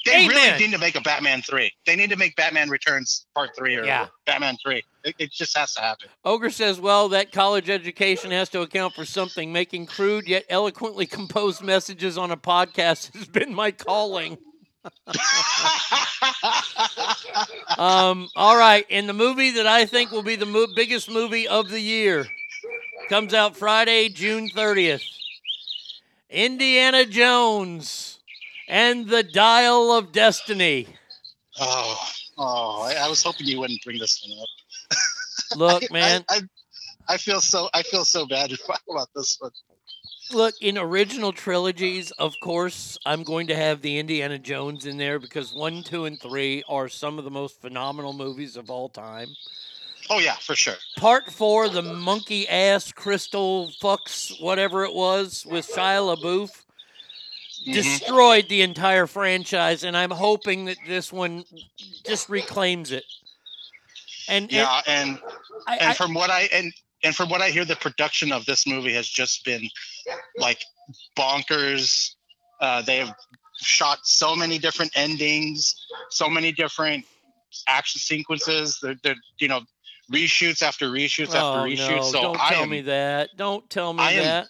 they 0.06 0.26
Amen. 0.26 0.30
really 0.30 0.60
need 0.60 0.72
to 0.72 0.80
make 0.80 0.96
a 0.96 1.02
Batman 1.02 1.42
three. 1.44 1.72
They 1.86 1.96
need 1.96 2.10
to 2.10 2.16
make 2.16 2.36
Batman 2.36 2.70
Returns 2.70 3.26
Part 3.36 3.52
three 3.56 3.76
or 3.76 3.86
Yeah. 3.86 4.08
Batman 4.26 4.58
three. 4.64 4.84
It, 5.04 5.16
it 5.18 5.32
just 5.32 5.58
has 5.58 5.74
to 5.76 5.82
happen. 5.82 6.10
Ogre 6.26 6.50
says, 6.50 6.80
well, 6.80 7.10
that 7.10 7.32
college 7.32 7.70
education 7.70 8.32
has 8.32 8.50
to 8.50 8.62
account 8.62 8.94
for 8.94 9.06
something. 9.06 9.54
Making 9.54 9.86
crude 9.86 10.28
yet 10.28 10.46
eloquently 10.50 11.06
composed 11.06 11.62
messages 11.62 12.18
on 12.18 12.32
a 12.32 12.38
podcast 12.38 13.16
has 13.16 13.28
been 13.28 13.54
my 13.54 13.72
calling. 13.72 14.38
um, 17.78 18.30
all 18.36 18.58
right, 18.58 18.86
and 18.90 19.10
the 19.10 19.14
movie 19.14 19.52
that 19.52 19.68
I 19.68 19.86
think 19.86 20.12
will 20.12 20.24
be 20.24 20.36
the 20.38 20.46
mo- 20.46 20.68
biggest 20.76 21.10
movie 21.10 21.48
of 21.48 21.70
the 21.70 21.82
year 21.82 22.26
comes 23.10 23.34
out 23.34 23.58
Friday, 23.58 24.10
June 24.10 24.50
30th. 24.50 25.04
Indiana 26.30 27.06
Jones 27.06 28.20
and 28.68 29.08
the 29.10 29.24
Dial 29.24 29.92
of 29.92 30.12
Destiny. 30.12 30.88
Oh, 31.60 32.10
oh! 32.38 32.82
I, 32.84 33.06
I 33.06 33.10
was 33.10 33.24
hoping 33.24 33.48
you 33.48 33.60
wouldn't 33.60 33.84
bring 33.84 33.98
this 33.98 34.24
one 34.26 34.38
up. 34.40 34.48
Look, 35.56 35.84
I- 35.90 35.94
man. 35.94 36.26
I, 36.30 36.36
I, 36.38 36.42
I 37.14 37.18
feel 37.18 37.42
so. 37.42 37.70
I 37.74 37.82
feel 37.84 38.06
so 38.06 38.26
bad 38.28 38.52
about 38.90 39.10
this 39.16 39.38
one. 39.40 39.52
Look, 40.32 40.54
in 40.62 40.78
original 40.78 41.32
trilogies, 41.34 42.12
of 42.12 42.36
course, 42.44 43.00
I'm 43.04 43.24
going 43.24 43.48
to 43.48 43.56
have 43.56 43.82
the 43.82 43.98
Indiana 43.98 44.38
Jones 44.38 44.86
in 44.86 44.98
there 44.98 45.18
because 45.18 45.56
one, 45.56 45.82
two, 45.82 46.06
and 46.06 46.20
three 46.22 46.64
are 46.70 46.88
some 46.88 47.18
of 47.18 47.24
the 47.26 47.32
most 47.32 47.60
phenomenal 47.60 48.14
movies 48.14 48.56
of 48.56 48.70
all 48.70 48.90
time. 48.90 49.30
Oh 50.12 50.20
yeah, 50.20 50.36
for 50.36 50.56
sure. 50.56 50.76
Part 50.98 51.32
four, 51.32 51.68
the 51.68 51.82
monkey 51.82 52.48
ass 52.48 52.92
crystal 52.92 53.72
fucks, 53.82 54.40
whatever 54.40 54.84
it 54.84 54.94
was, 54.94 55.48
with 55.50 55.68
Shia 55.68 56.16
LaBeouf, 56.16 56.52
Mhm. 57.68 57.74
destroyed 57.74 58.50
the 58.50 58.62
entire 58.62 59.08
franchise, 59.08 59.84
and 59.84 59.98
I'm 59.98 60.12
hoping 60.12 60.66
that 60.66 60.78
this 60.88 61.12
one 61.12 61.44
just 62.06 62.30
reclaims 62.30 62.92
it. 62.92 63.04
And, 64.30 64.44
and 64.46 64.52
Yeah, 64.52 64.82
and 64.88 65.20
I- 65.68 65.76
and 65.78 65.90
I- 65.90 65.94
from 65.94 66.14
what 66.14 66.30
I 66.30 66.42
and 66.54 66.72
and 67.04 67.16
from 67.16 67.30
what 67.30 67.42
I 67.42 67.50
hear, 67.50 67.66
the 67.66 67.76
production 67.76 68.32
of 68.32 68.46
this 68.46 68.68
movie 68.68 68.94
has 68.94 69.08
just 69.08 69.44
been 69.46 69.70
like 70.38 70.64
bonkers. 71.18 72.12
Uh, 72.62 72.82
they 72.82 72.98
have 72.98 73.14
shot 73.62 74.00
so 74.04 74.36
many 74.36 74.58
different 74.60 74.92
endings, 74.96 75.76
so 76.10 76.30
many 76.30 76.52
different 76.52 77.06
action 77.68 78.00
sequences. 78.00 78.80
They're, 78.82 78.96
they're 79.04 79.16
you 79.40 79.48
know 79.48 79.62
reshoots 80.12 80.62
after 80.62 80.90
reshoots 80.90 81.34
oh, 81.34 81.38
after 81.58 81.70
reshoots. 81.70 81.98
no, 81.98 82.02
so 82.04 82.22
don't 82.22 82.40
I 82.40 82.50
tell 82.54 82.64
am 82.64 82.70
me 82.70 82.82
that. 82.82 83.30
Don't 83.38 83.70
tell 83.70 83.94
me 83.94 84.04
I 84.04 84.12
am- 84.14 84.24
that. 84.24 84.48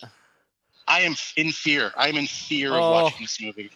I 0.88 1.02
am 1.02 1.16
in 1.38 1.52
fear. 1.52 1.92
I 1.96 2.10
am 2.10 2.18
in 2.18 2.26
fear 2.26 2.70
of 2.74 2.82
Oh. 2.82 2.92
watching 2.92 3.22
this 3.22 3.40
movie. 3.40 3.70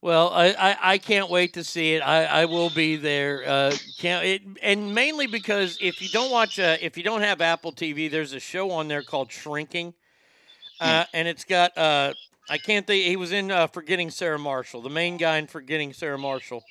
Well, 0.00 0.30
I, 0.32 0.50
I, 0.50 0.76
I 0.92 0.98
can't 0.98 1.28
wait 1.28 1.54
to 1.54 1.64
see 1.64 1.94
it. 1.94 2.00
I, 2.00 2.24
I 2.24 2.44
will 2.44 2.70
be 2.70 2.94
there. 2.94 3.42
Uh, 3.44 3.76
can't 3.98 4.24
it, 4.24 4.42
and 4.62 4.94
mainly 4.94 5.26
because 5.26 5.76
if 5.80 6.00
you 6.00 6.08
don't 6.08 6.30
watch, 6.30 6.60
uh, 6.60 6.76
if 6.80 6.96
you 6.96 7.02
don't 7.02 7.22
have 7.22 7.40
Apple 7.40 7.72
TV, 7.72 8.08
there's 8.08 8.32
a 8.32 8.38
show 8.38 8.70
on 8.70 8.86
there 8.86 9.02
called 9.02 9.32
Shrinking, 9.32 9.94
uh, 10.80 11.04
and 11.12 11.26
it's 11.26 11.44
got 11.44 11.76
uh, 11.76 12.14
I 12.48 12.58
can't 12.58 12.86
think. 12.86 13.06
He 13.06 13.16
was 13.16 13.32
in 13.32 13.50
uh, 13.50 13.66
Forgetting 13.66 14.10
Sarah 14.10 14.38
Marshall, 14.38 14.82
the 14.82 14.90
main 14.90 15.16
guy 15.16 15.38
in 15.38 15.48
Forgetting 15.48 15.92
Sarah 15.92 16.18
Marshall. 16.18 16.62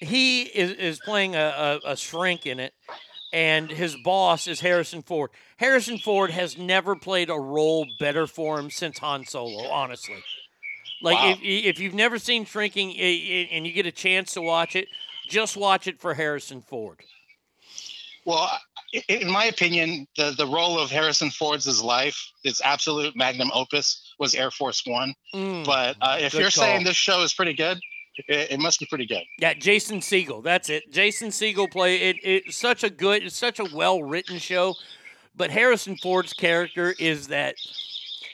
He 0.00 0.42
is, 0.42 0.72
is 0.72 1.00
playing 1.04 1.36
a, 1.36 1.78
a, 1.84 1.92
a 1.92 1.96
shrink 1.96 2.44
in 2.44 2.58
it, 2.58 2.74
and 3.32 3.70
his 3.70 3.96
boss 4.02 4.48
is 4.48 4.60
Harrison 4.60 5.02
Ford. 5.02 5.30
Harrison 5.58 5.98
Ford 5.98 6.30
has 6.30 6.58
never 6.58 6.96
played 6.96 7.30
a 7.30 7.38
role 7.38 7.86
better 8.00 8.26
for 8.26 8.58
him 8.58 8.68
since 8.68 8.98
Han 8.98 9.26
Solo, 9.26 9.68
honestly. 9.68 10.24
Like 11.02 11.16
Wow. 11.16 11.30
if 11.30 11.38
if 11.42 11.78
you've 11.80 11.94
never 11.94 12.18
seen 12.18 12.44
Shrinking 12.44 12.96
and 12.98 13.66
you 13.66 13.72
get 13.72 13.86
a 13.86 13.92
chance 13.92 14.34
to 14.34 14.40
watch 14.42 14.76
it, 14.76 14.88
just 15.28 15.56
watch 15.56 15.86
it 15.86 16.00
for 16.00 16.14
Harrison 16.14 16.60
Ford. 16.62 17.00
Well, 18.26 18.50
in 19.08 19.30
my 19.30 19.44
opinion, 19.46 20.06
the, 20.16 20.34
the 20.36 20.46
role 20.46 20.78
of 20.78 20.90
Harrison 20.90 21.30
Ford's 21.30 21.64
his 21.64 21.82
life, 21.82 22.18
his 22.44 22.60
absolute 22.62 23.16
magnum 23.16 23.50
opus, 23.54 24.14
was 24.18 24.34
Air 24.34 24.50
Force 24.50 24.82
One. 24.84 25.14
Mm, 25.34 25.64
But 25.64 25.96
uh, 26.02 26.18
if 26.20 26.34
you're 26.34 26.50
saying 26.50 26.84
this 26.84 26.96
show 26.96 27.22
is 27.22 27.32
pretty 27.32 27.54
good, 27.54 27.80
it, 28.28 28.52
it 28.52 28.60
must 28.60 28.78
be 28.78 28.86
pretty 28.86 29.06
good. 29.06 29.22
Yeah, 29.38 29.54
Jason 29.54 30.00
Segel. 30.00 30.42
That's 30.42 30.68
it. 30.68 30.92
Jason 30.92 31.28
Segel 31.30 31.70
play 31.70 31.96
it. 32.10 32.16
It's 32.22 32.56
such 32.56 32.84
a 32.84 32.90
good. 32.90 33.22
It's 33.22 33.36
such 33.36 33.58
a 33.58 33.64
well 33.74 34.02
written 34.02 34.38
show. 34.38 34.74
But 35.34 35.50
Harrison 35.50 35.96
Ford's 35.96 36.32
character 36.34 36.94
is 36.98 37.28
that 37.28 37.54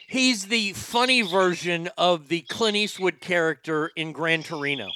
he's 0.07 0.45
the 0.47 0.73
funny 0.73 1.21
version 1.21 1.89
of 1.97 2.27
the 2.29 2.41
Clint 2.41 2.75
Eastwood 2.77 3.19
character 3.21 3.91
in 3.95 4.11
Gran 4.11 4.43
Torino. 4.43 4.89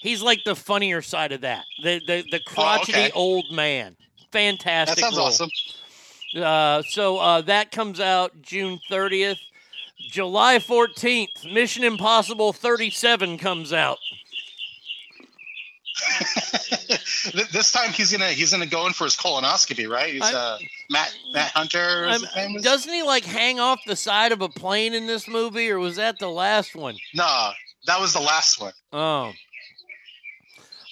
He's 0.00 0.22
like 0.22 0.44
the 0.44 0.54
funnier 0.56 1.02
side 1.02 1.32
of 1.32 1.42
that. 1.42 1.64
The 1.82 2.00
the 2.06 2.24
the 2.30 2.40
crotchety 2.40 2.92
Oh, 2.94 2.98
okay. 3.04 3.10
old 3.14 3.50
man. 3.52 3.96
Fantastic. 4.32 4.96
That 4.96 5.00
sounds 5.02 5.16
role. 5.16 5.26
awesome. 5.26 5.50
Uh, 6.36 6.82
so 6.88 7.18
uh, 7.18 7.40
that 7.42 7.70
comes 7.70 8.00
out 8.00 8.32
June 8.42 8.80
30th. 8.90 9.38
July 10.10 10.58
14th, 10.58 11.50
Mission 11.54 11.84
Impossible 11.84 12.52
37 12.52 13.38
comes 13.38 13.72
out. 13.72 13.98
Th- 16.88 17.48
this 17.50 17.70
time 17.70 17.92
he's 17.92 18.10
gonna 18.12 18.30
he's 18.30 18.50
gonna 18.50 18.66
go 18.66 18.86
in 18.86 18.92
for 18.92 19.04
his 19.04 19.16
colonoscopy, 19.16 19.88
right? 19.88 20.12
He's 20.12 20.22
uh, 20.22 20.58
Matt 20.90 21.14
Matt 21.32 21.50
Hunter. 21.52 22.06
Is 22.08 22.22
his 22.22 22.36
name 22.36 22.56
doesn't 22.60 22.92
he 22.92 23.02
like 23.02 23.24
hang 23.24 23.60
off 23.60 23.80
the 23.86 23.96
side 23.96 24.32
of 24.32 24.40
a 24.42 24.48
plane 24.48 24.94
in 24.94 25.06
this 25.06 25.28
movie, 25.28 25.70
or 25.70 25.78
was 25.78 25.96
that 25.96 26.18
the 26.18 26.28
last 26.28 26.74
one? 26.74 26.96
Nah, 27.14 27.52
that 27.86 28.00
was 28.00 28.12
the 28.12 28.20
last 28.20 28.60
one. 28.60 28.72
Oh. 28.92 29.32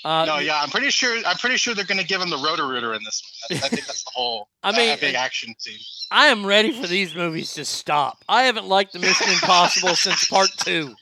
Uh, 0.05 0.25
no, 0.25 0.39
yeah, 0.39 0.61
I'm 0.61 0.69
pretty 0.69 0.91
sure. 0.91 1.17
I'm 1.25 1.37
pretty 1.37 1.57
sure 1.57 1.75
they're 1.75 1.85
gonna 1.85 2.03
give 2.03 2.21
him 2.21 2.31
the 2.31 2.39
rotor 2.39 2.67
rooter 2.67 2.93
in 2.95 3.03
this 3.05 3.23
one. 3.49 3.61
I, 3.61 3.67
I 3.67 3.69
think 3.69 3.87
that's 3.87 4.05
the 4.05 4.11
whole. 4.15 4.49
I 4.63 4.73
mean, 4.77 4.97
big 5.01 5.15
action 5.15 5.55
scene. 5.59 5.79
I 6.11 6.27
am 6.27 6.45
ready 6.45 6.73
for 6.73 6.87
these 6.87 7.15
movies 7.15 7.55
to 7.55 7.65
stop. 7.65 8.25
I 8.29 8.45
haven't 8.45 8.67
liked 8.67 8.93
the 8.93 8.99
Mission 8.99 9.29
Impossible 9.31 9.95
since 9.95 10.29
part 10.29 10.51
two. 10.59 10.95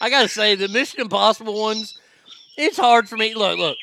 I 0.00 0.10
gotta 0.10 0.28
say, 0.28 0.54
the 0.54 0.68
Mission 0.68 1.00
Impossible 1.00 1.60
ones, 1.60 1.97
it's 2.58 2.76
hard 2.76 3.08
for 3.08 3.16
me. 3.16 3.34
Look, 3.34 3.58
look, 3.58 3.78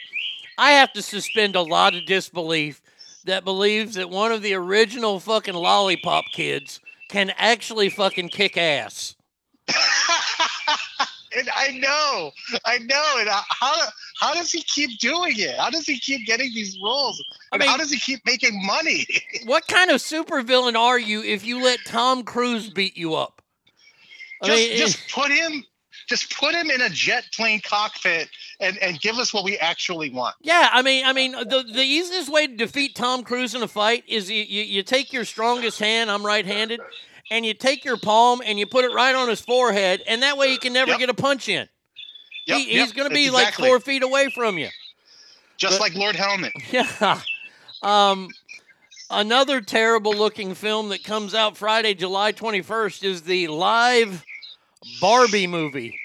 I 0.57 0.71
have 0.71 0.93
to 0.93 1.01
suspend 1.01 1.55
a 1.55 1.61
lot 1.61 1.95
of 1.95 2.05
disbelief 2.05 2.81
that 3.25 3.43
believes 3.43 3.95
that 3.95 4.09
one 4.09 4.31
of 4.31 4.41
the 4.41 4.53
original 4.53 5.19
fucking 5.19 5.55
lollipop 5.55 6.25
kids 6.31 6.79
can 7.09 7.31
actually 7.37 7.89
fucking 7.89 8.29
kick 8.29 8.57
ass. 8.57 9.15
And 11.37 11.49
I 11.53 11.71
know, 11.71 12.31
I 12.63 12.77
know. 12.79 13.15
And 13.19 13.29
how 13.29 13.75
how 14.21 14.33
does 14.33 14.51
he 14.51 14.61
keep 14.61 14.99
doing 14.99 15.33
it? 15.35 15.57
How 15.57 15.69
does 15.69 15.85
he 15.85 15.99
keep 15.99 16.25
getting 16.25 16.51
these 16.53 16.77
roles? 16.81 17.21
I 17.51 17.57
mean, 17.57 17.67
how 17.67 17.77
does 17.77 17.91
he 17.91 17.99
keep 17.99 18.25
making 18.25 18.65
money? 18.65 19.05
What 19.45 19.67
kind 19.67 19.91
of 19.91 19.97
supervillain 19.97 20.75
are 20.75 20.97
you 20.97 21.21
if 21.21 21.45
you 21.45 21.61
let 21.61 21.79
Tom 21.85 22.23
Cruise 22.23 22.69
beat 22.69 22.97
you 22.97 23.15
up? 23.15 23.41
I 24.41 24.47
just, 24.47 24.69
mean, 24.69 24.77
just 24.77 25.11
put 25.11 25.31
him, 25.31 25.63
just 26.07 26.35
put 26.35 26.53
him 26.55 26.69
in 26.69 26.81
a 26.81 26.89
jet 26.89 27.25
plane 27.35 27.61
cockpit 27.63 28.29
and 28.59 28.77
and 28.79 28.99
give 29.01 29.17
us 29.17 29.33
what 29.33 29.43
we 29.43 29.57
actually 29.57 30.09
want. 30.09 30.35
Yeah, 30.41 30.69
I 30.71 30.81
mean, 30.81 31.05
I 31.05 31.13
mean, 31.13 31.31
the 31.31 31.63
the 31.71 31.81
easiest 31.83 32.31
way 32.31 32.47
to 32.47 32.55
defeat 32.55 32.95
Tom 32.95 33.23
Cruise 33.23 33.55
in 33.55 33.61
a 33.63 33.67
fight 33.67 34.03
is 34.07 34.29
you 34.29 34.43
you, 34.43 34.63
you 34.63 34.83
take 34.83 35.11
your 35.13 35.25
strongest 35.25 35.79
hand. 35.79 36.09
I'm 36.11 36.25
right-handed, 36.25 36.79
and 37.31 37.45
you 37.45 37.53
take 37.53 37.83
your 37.85 37.97
palm 37.97 38.41
and 38.45 38.57
you 38.59 38.65
put 38.65 38.85
it 38.85 38.93
right 38.93 39.15
on 39.15 39.27
his 39.29 39.41
forehead, 39.41 40.01
and 40.07 40.21
that 40.23 40.37
way 40.37 40.49
he 40.49 40.57
can 40.57 40.73
never 40.73 40.91
Yep. 40.91 40.99
get 40.99 41.09
a 41.09 41.13
punch 41.13 41.49
in. 41.49 41.67
Yep, 42.47 42.57
he, 42.59 42.73
yep, 42.75 42.83
he's 42.83 42.91
going 42.93 43.09
to 43.09 43.13
be 43.15 43.25
exactly. 43.25 43.63
like 43.63 43.69
four 43.71 43.79
feet 43.79 44.03
away 44.03 44.29
from 44.29 44.57
you. 44.59 44.69
Just 45.57 45.79
But- 45.79 45.85
like 45.91 45.95
Lord 45.95 46.15
Helmet. 46.15 46.51
Yeah. 46.71 47.19
Um, 47.81 48.29
another 49.09 49.61
terrible 49.61 50.13
looking 50.13 50.53
film 50.55 50.89
that 50.89 51.03
comes 51.03 51.33
out 51.33 51.57
Friday, 51.57 51.93
July 51.93 52.31
21st 52.31 53.03
is 53.03 53.21
the 53.23 53.47
live 53.47 54.23
Barbie 54.99 55.47
movie. 55.47 55.99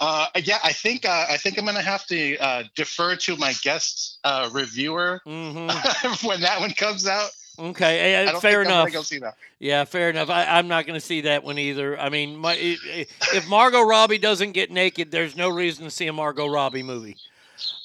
Uh, 0.00 0.26
yeah, 0.42 0.58
I 0.62 0.72
think 0.72 1.06
uh, 1.06 1.26
I 1.30 1.36
think 1.36 1.58
I'm 1.58 1.64
gonna 1.64 1.80
have 1.80 2.04
to 2.06 2.36
uh, 2.38 2.64
defer 2.74 3.16
to 3.16 3.36
my 3.36 3.54
guest 3.62 4.18
uh, 4.24 4.50
reviewer 4.52 5.20
when 5.24 6.40
that 6.40 6.56
one 6.60 6.72
comes 6.72 7.06
out. 7.06 7.30
Okay, 7.58 8.16
I 8.16 8.22
eh, 8.22 8.32
don't 8.32 8.40
fair 8.40 8.64
think 8.64 8.72
I'm 8.72 8.72
gonna 8.72 8.80
enough. 8.82 8.92
go 8.92 9.02
see 9.02 9.18
that. 9.20 9.36
Yeah, 9.60 9.84
fair 9.84 10.10
enough. 10.10 10.28
I, 10.28 10.44
I'm 10.44 10.66
not 10.68 10.86
going 10.86 10.98
to 10.98 11.06
see 11.06 11.22
that 11.22 11.44
one 11.44 11.56
either. 11.56 11.98
I 11.98 12.08
mean, 12.10 12.36
my, 12.36 12.54
if 12.58 13.48
Margot 13.48 13.80
Robbie 13.80 14.18
doesn't 14.18 14.52
get 14.52 14.70
naked, 14.70 15.10
there's 15.10 15.36
no 15.36 15.48
reason 15.48 15.84
to 15.84 15.90
see 15.90 16.06
a 16.08 16.12
Margot 16.12 16.48
Robbie 16.48 16.82
movie. 16.82 17.16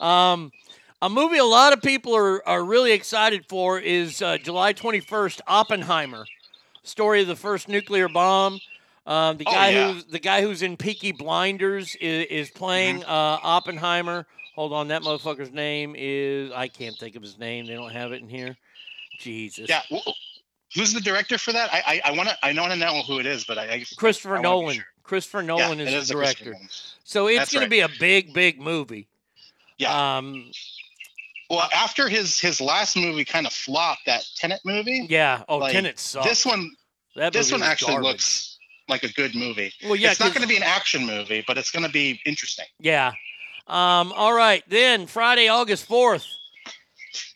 Um, 0.02 0.52
a 1.02 1.10
movie 1.10 1.38
a 1.38 1.46
lot 1.46 1.72
of 1.72 1.82
people 1.82 2.16
are, 2.16 2.46
are 2.48 2.64
really 2.66 2.92
excited 2.92 3.46
for 3.48 3.80
is 3.80 4.22
uh, 4.22 4.38
July 4.40 4.74
21st, 4.74 5.40
Oppenheimer, 5.48 6.26
story 6.84 7.22
of 7.22 7.28
the 7.28 7.36
first 7.36 7.70
nuclear 7.70 8.10
bomb. 8.10 8.60
Um, 9.06 9.38
the 9.38 9.46
Oh, 9.48 9.52
guy 9.52 9.70
yeah. 9.70 9.92
who's 9.94 10.06
the 10.06 10.20
guy 10.20 10.42
who's 10.42 10.62
in 10.62 10.78
Peaky 10.78 11.12
Blinders 11.12 11.96
is, 11.96 12.26
is 12.28 12.50
playing 12.52 13.02
Mm-hmm. 13.02 13.10
uh, 13.10 13.40
Oppenheimer. 13.44 14.28
Hold 14.56 14.74
on, 14.74 14.90
that 14.90 15.02
motherfucker's 15.04 15.52
name 15.52 15.96
is 15.98 16.52
I 16.52 16.68
can't 16.68 16.96
think 16.98 17.16
of 17.16 17.22
his 17.24 17.38
name. 17.40 17.66
They 17.66 17.74
don't 17.76 17.92
have 17.92 18.12
it 18.12 18.22
in 18.22 18.30
here. 18.30 18.56
Jesus. 19.20 19.68
Yeah, 19.70 19.82
wh- 19.92 20.08
who's 20.76 20.94
the 20.94 21.02
director 21.02 21.38
for 21.38 21.52
that? 21.54 21.74
I 21.74 22.02
I, 22.06 22.12
I 22.12 22.12
want 22.12 22.30
to 22.30 22.38
I 22.44 22.54
want 22.54 22.72
to 22.74 22.78
know 22.80 23.02
who 23.08 23.20
it 23.20 23.26
is, 23.26 23.46
but 23.46 23.58
I, 23.58 23.64
I 23.70 23.84
Christopher 23.98 24.38
I 24.38 24.42
Nolan. 24.42 24.76
sure. 24.76 24.84
Christopher 25.04 25.42
Nolan 25.42 25.80
it 25.80 25.88
is 25.88 25.94
is 26.04 26.08
the 26.10 26.14
director. 26.16 26.56
So 27.04 27.28
it's 27.28 27.40
That's 27.40 27.52
going 27.54 27.62
right. 27.62 27.66
to 27.66 27.70
be 27.70 27.80
a 27.80 27.90
big, 28.00 28.34
big 28.34 28.60
movie. 28.62 29.08
Yeah. 29.80 30.18
Um, 30.18 30.52
Well, 31.50 31.68
after 31.76 32.08
his 32.08 32.40
his 32.40 32.62
last 32.62 32.96
movie 32.96 33.26
kind 33.26 33.48
of 33.48 33.54
flopped, 33.54 34.02
that 34.06 34.24
Tenet 34.36 34.60
movie. 34.66 35.08
yeah. 35.10 35.44
Oh, 35.50 35.58
like, 35.58 35.98
sucked. 35.98 36.28
This 36.28 36.46
one, 36.46 36.70
That 37.16 37.34
this 37.34 37.52
one 37.52 37.64
actually 37.64 37.94
garbage. 37.94 38.06
looks 38.12 38.49
like 38.90 39.04
a 39.04 39.14
good 39.14 39.36
movie. 39.36 39.72
Well, 39.86 39.96
yeah, 39.96 40.12
it's 40.12 40.20
not 40.20 40.34
going 40.34 40.42
to 40.42 40.48
be 40.48 40.58
an 40.58 40.64
action 40.64 41.06
movie, 41.06 41.44
but 41.48 41.58
it's 41.58 41.72
going 41.72 41.86
to 41.86 41.92
be 41.92 42.20
interesting. 42.26 42.66
Yeah. 42.80 43.14
Um, 43.68 44.12
all 44.16 44.34
right. 44.34 44.64
Then 44.68 45.06
Friday, 45.08 45.48
August 45.48 45.88
4th, 45.88 46.26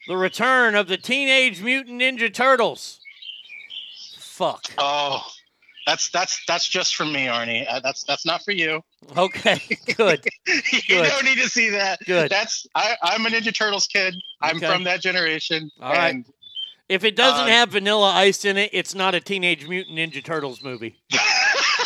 the 0.08 0.18
return 0.18 0.76
of 0.76 0.88
the 0.88 0.98
Teenage 0.98 1.62
Mutant 1.62 2.02
Ninja 2.02 2.34
Turtles. 2.34 3.00
Fuck. 4.18 4.66
Oh, 4.80 5.22
that's 5.86 6.10
that's 6.10 6.42
that's 6.48 6.68
just 6.68 6.96
for 6.96 7.06
me, 7.06 7.28
Arnie. 7.28 7.66
Uh, 7.70 7.80
that's 7.82 8.04
that's 8.04 8.26
not 8.26 8.44
for 8.44 8.52
you. 8.52 8.82
Okay. 9.16 9.60
Good. 9.96 10.26
you 10.48 10.82
Good. 10.88 11.10
don't 11.10 11.26
need 11.26 11.38
to 11.38 11.50
see 11.50 11.70
that. 11.70 12.00
Good. 12.06 12.32
That's 12.32 12.66
I, 12.74 12.96
I'm 13.04 13.26
a 13.26 13.30
Ninja 13.30 13.56
Turtles 13.56 13.86
kid. 13.88 14.16
I'm 14.42 14.58
Okay. 14.58 14.68
from 14.68 14.84
that 14.86 15.02
generation. 15.02 15.70
All 15.82 15.94
right. 15.94 16.16
and 16.16 16.26
If 16.90 17.04
it 17.04 17.16
doesn't 17.16 17.46
Uh, 17.46 17.50
have 17.50 17.70
Vanilla 17.70 18.10
Ice 18.12 18.44
in 18.44 18.58
it, 18.58 18.72
it's 18.74 18.96
not 18.96 19.14
a 19.14 19.20
Teenage 19.20 19.68
Mutant 19.68 19.98
Ninja 20.00 20.24
Turtles 20.24 20.64
movie. 20.64 20.96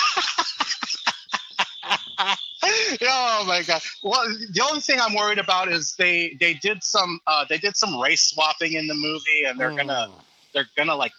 oh 3.01 3.43
my 3.47 3.63
god. 3.65 3.81
Well, 4.03 4.23
the 4.51 4.61
only 4.67 4.81
thing 4.81 4.99
I'm 4.99 5.13
worried 5.15 5.37
about 5.39 5.71
is 5.71 5.95
they 5.97 6.35
they 6.39 6.53
did 6.55 6.83
some 6.83 7.19
uh, 7.27 7.45
they 7.49 7.57
did 7.57 7.77
some 7.77 7.99
race 7.99 8.21
swapping 8.29 8.73
in 8.73 8.87
the 8.87 8.93
movie, 8.95 9.43
and 9.47 9.59
they're 9.59 9.75
gonna 9.75 10.07
Hmm. 10.07 10.13
they're 10.53 10.67
gonna 10.75 10.95
like 10.95 11.11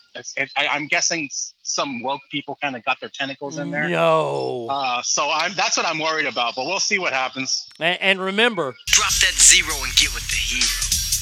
I, 0.56 0.66
I'm 0.68 0.86
guessing 0.88 1.28
some 1.62 2.02
woke 2.02 2.22
people 2.30 2.58
kind 2.60 2.74
of 2.76 2.84
got 2.84 2.98
their 3.00 3.08
tentacles 3.10 3.58
in 3.58 3.70
there. 3.70 3.88
No. 3.88 4.66
Uh, 4.68 5.02
so 5.02 5.30
I'm 5.30 5.54
that's 5.54 5.76
what 5.76 5.86
I'm 5.86 5.98
worried 5.98 6.26
about. 6.26 6.54
But 6.56 6.66
we'll 6.66 6.80
see 6.80 6.98
what 6.98 7.12
happens. 7.12 7.68
And, 7.78 8.00
and 8.00 8.20
remember, 8.20 8.74
Drop 8.88 9.12
that 9.20 9.34
zero 9.34 9.74
and 9.84 9.94
get 9.94 10.12
with 10.14 10.28
the 10.28 10.36
hero. 10.36 10.66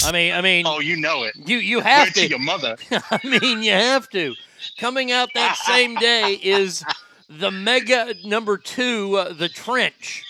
I 0.04 0.12
mean, 0.12 0.32
I 0.34 0.40
mean, 0.42 0.66
Oh, 0.66 0.78
you 0.80 0.96
know 0.96 1.22
it. 1.24 1.34
you 1.36 1.58
you 1.58 1.80
have 1.80 2.08
to. 2.14 2.20
to 2.20 2.28
your 2.28 2.38
mother. 2.38 2.76
I 2.90 3.20
mean, 3.24 3.62
you 3.62 3.72
have 3.72 4.08
to. 4.10 4.34
Coming 4.78 5.12
out 5.12 5.30
that 5.34 5.56
same 5.66 5.94
day 5.96 6.38
is 6.42 6.84
the 7.28 7.50
mega 7.50 8.14
number 8.24 8.56
two, 8.56 9.16
uh, 9.16 9.32
The 9.32 9.48
Trench. 9.48 10.24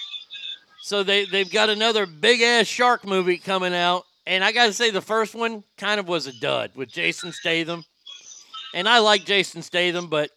So 0.83 1.03
they 1.03 1.25
they've 1.25 1.51
got 1.51 1.69
another 1.69 2.07
big 2.07 2.41
ass 2.43 2.67
shark 2.67 3.05
movie 3.05 3.39
coming 3.39 3.75
out, 3.75 4.05
and 4.27 4.45
I 4.45 4.53
got 4.53 4.67
to 4.67 4.73
say 4.73 4.91
the 4.91 5.01
first 5.01 5.35
one 5.35 5.65
kind 5.77 5.99
of 5.99 6.07
was 6.07 6.27
a 6.27 6.33
dud 6.33 6.71
with 6.77 6.89
Jason 6.91 7.33
Statham, 7.33 7.85
and 8.73 8.89
I 8.89 9.01
like 9.01 9.25
Jason 9.25 9.63
Statham, 9.63 10.09
but 10.09 10.31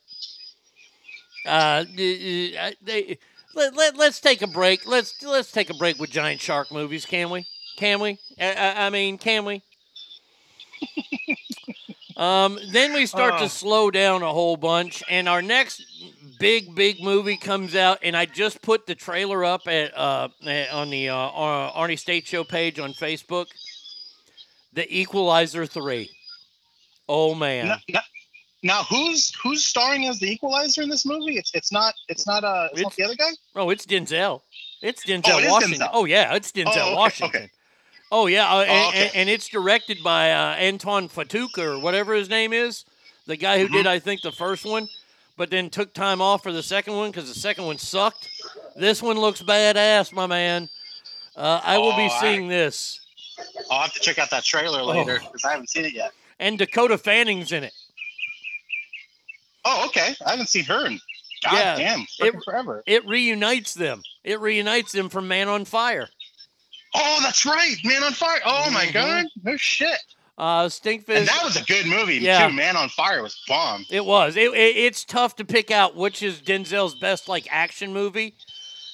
uh, 1.45 1.85
they, 1.95 2.73
they 2.81 3.17
let, 3.53 3.75
let 3.75 3.97
let's 3.97 4.19
take 4.19 4.41
a 4.41 4.47
break. 4.47 4.87
Let's 4.87 5.21
let's 5.23 5.51
take 5.51 5.69
a 5.69 5.75
break 5.75 5.99
with 5.99 6.09
giant 6.09 6.41
shark 6.41 6.71
movies, 6.71 7.05
can 7.05 7.29
we? 7.29 7.45
Can 7.77 7.99
we? 7.99 8.17
I, 8.39 8.85
I 8.85 8.89
mean, 8.89 9.17
can 9.17 9.45
we? 9.45 9.61
Um, 12.19 12.59
then 12.71 12.93
we 12.93 13.05
start 13.05 13.35
Oh. 13.35 13.43
to 13.43 13.49
slow 13.49 13.89
down 13.91 14.23
a 14.23 14.31
whole 14.33 14.57
bunch, 14.57 15.01
and 15.09 15.29
our 15.29 15.41
next 15.41 15.81
big, 16.37 16.75
big 16.75 17.01
movie 17.01 17.37
comes 17.37 17.75
out, 17.75 17.99
and 18.03 18.15
I 18.15 18.25
just 18.25 18.61
put 18.61 18.85
the 18.85 18.93
trailer 18.95 19.45
up 19.45 19.67
at 19.67 19.97
uh, 19.97 20.27
at- 20.45 20.69
on 20.71 20.89
the 20.89 21.09
uh, 21.09 21.15
Ar- 21.15 21.71
Arnie 21.87 21.97
State 21.97 22.27
Show 22.27 22.43
page 22.43 22.77
on 22.77 22.93
Facebook. 22.93 23.45
The 24.73 24.85
Equalizer 24.99 25.65
three. 25.65 26.09
Oh 27.07 27.33
man, 27.35 27.67
Now, 27.67 27.77
now- 27.89 28.01
now, 28.61 28.83
who's 28.83 29.33
who's 29.41 29.65
starring 29.65 30.05
as 30.07 30.19
the 30.19 30.29
Equalizer 30.29 30.81
in 30.81 30.89
this 30.89 31.05
movie? 31.05 31.37
It's 31.37 31.51
it's 31.53 31.71
not 31.71 31.93
it's 32.09 32.27
not 32.27 32.43
uh 32.43 32.67
it's, 32.73 32.81
not 32.81 32.95
the 32.97 33.03
other 33.03 33.15
guy. 33.15 33.29
oh 33.55 33.69
it's 33.69 33.85
Denzel. 33.85 34.41
It's 34.81 35.05
Denzel 35.05 35.39
it 35.39 35.45
is 35.45 35.51
Washington. 35.51 35.79
Denzel. 35.87 35.89
Oh 35.93 36.03
yeah, 36.05 36.35
it's 36.35 36.51
Denzel 36.51 36.73
Oh, 36.75 36.81
okay, 36.81 36.95
Washington. 36.95 37.41
okay. 37.43 37.51
Oh 38.11 38.25
yeah, 38.27 38.51
uh, 38.51 38.61
and, 38.61 38.71
Oh, 38.71 38.89
okay. 38.89 39.05
and, 39.07 39.15
and 39.15 39.29
it's 39.29 39.47
directed 39.47 40.03
by 40.03 40.31
uh, 40.31 40.55
Anton 40.55 41.09
Fatuka 41.09 41.59
or 41.59 41.79
whatever 41.79 42.15
his 42.15 42.29
name 42.29 42.53
is, 42.53 42.85
the 43.27 43.35
guy 43.37 43.59
who 43.59 43.65
Mm-hmm. 43.65 43.73
did 43.75 43.87
I 43.87 43.99
think 43.99 44.21
the 44.21 44.31
first 44.31 44.65
one, 44.65 44.87
but 45.37 45.49
then 45.51 45.69
took 45.69 45.93
time 45.93 46.19
off 46.21 46.41
for 46.43 46.51
the 46.51 46.63
second 46.63 46.95
one 46.95 47.11
because 47.11 47.27
the 47.31 47.39
second 47.39 47.65
one 47.65 47.77
sucked. 47.77 48.27
This 48.75 49.01
one 49.03 49.17
looks 49.19 49.41
badass, 49.43 50.11
my 50.11 50.25
man. 50.25 50.69
Uh, 51.35 51.61
I 51.63 51.77
will 51.77 51.95
be 51.95 52.07
Oh, 52.11 52.15
I- 52.15 52.21
seeing 52.21 52.47
this, 52.47 52.99
I'll 53.69 53.81
have 53.83 53.93
to 53.93 53.99
check 53.99 54.17
out 54.17 54.29
that 54.31 54.43
trailer 54.43 54.81
later 54.83 55.19
because 55.19 55.45
I 55.45 55.51
haven't 55.51 55.69
seen 55.69 55.85
it 55.85 55.93
yet. 55.93 56.11
and 56.39 56.57
Dakota 56.57 56.97
Fanning's 56.97 57.51
in 57.51 57.63
it. 57.63 57.73
Oh, 59.65 59.85
okay. 59.87 60.15
I 60.25 60.31
haven't 60.31 60.49
seen 60.49 60.63
her 60.65 60.85
in 60.87 60.99
God 61.43 61.53
Yeah, 61.53 61.75
damn 61.77 62.05
it- 62.19 62.43
forever. 62.43 62.83
It 62.87 63.05
reunites 63.05 63.73
them. 63.73 64.01
It 64.23 64.39
reunites 64.39 64.91
them 64.93 65.09
from 65.09 65.27
Man 65.27 65.47
on 65.47 65.65
Fire. 65.65 66.09
Oh, 66.93 67.19
that's 67.21 67.45
right, 67.45 67.75
Man 67.83 68.03
on 68.03 68.13
Fire. 68.13 68.39
Oh 68.45 68.69
my 68.71 68.85
Mhm. 68.87 68.93
god, 68.93 69.25
no 69.43 69.57
shit. 69.57 69.97
Uh, 70.37 70.65
Stinkfist. 70.67 71.17
And 71.17 71.27
that 71.27 71.43
was 71.43 71.57
a 71.57 71.63
good 71.63 71.85
movie 71.85 72.15
Yeah. 72.15 72.47
too. 72.47 72.53
Man 72.53 72.77
on 72.77 72.87
Fire 72.89 73.21
was 73.21 73.37
bomb. 73.47 73.85
It 73.89 74.05
was. 74.05 74.37
It, 74.37 74.53
it, 74.53 74.77
it's 74.77 75.03
tough 75.03 75.35
to 75.35 75.45
pick 75.45 75.69
out 75.69 75.95
which 75.95 76.23
is 76.23 76.39
Denzel's 76.41 76.95
best 76.95 77.27
like 77.27 77.45
action 77.51 77.91
movie 77.93 78.35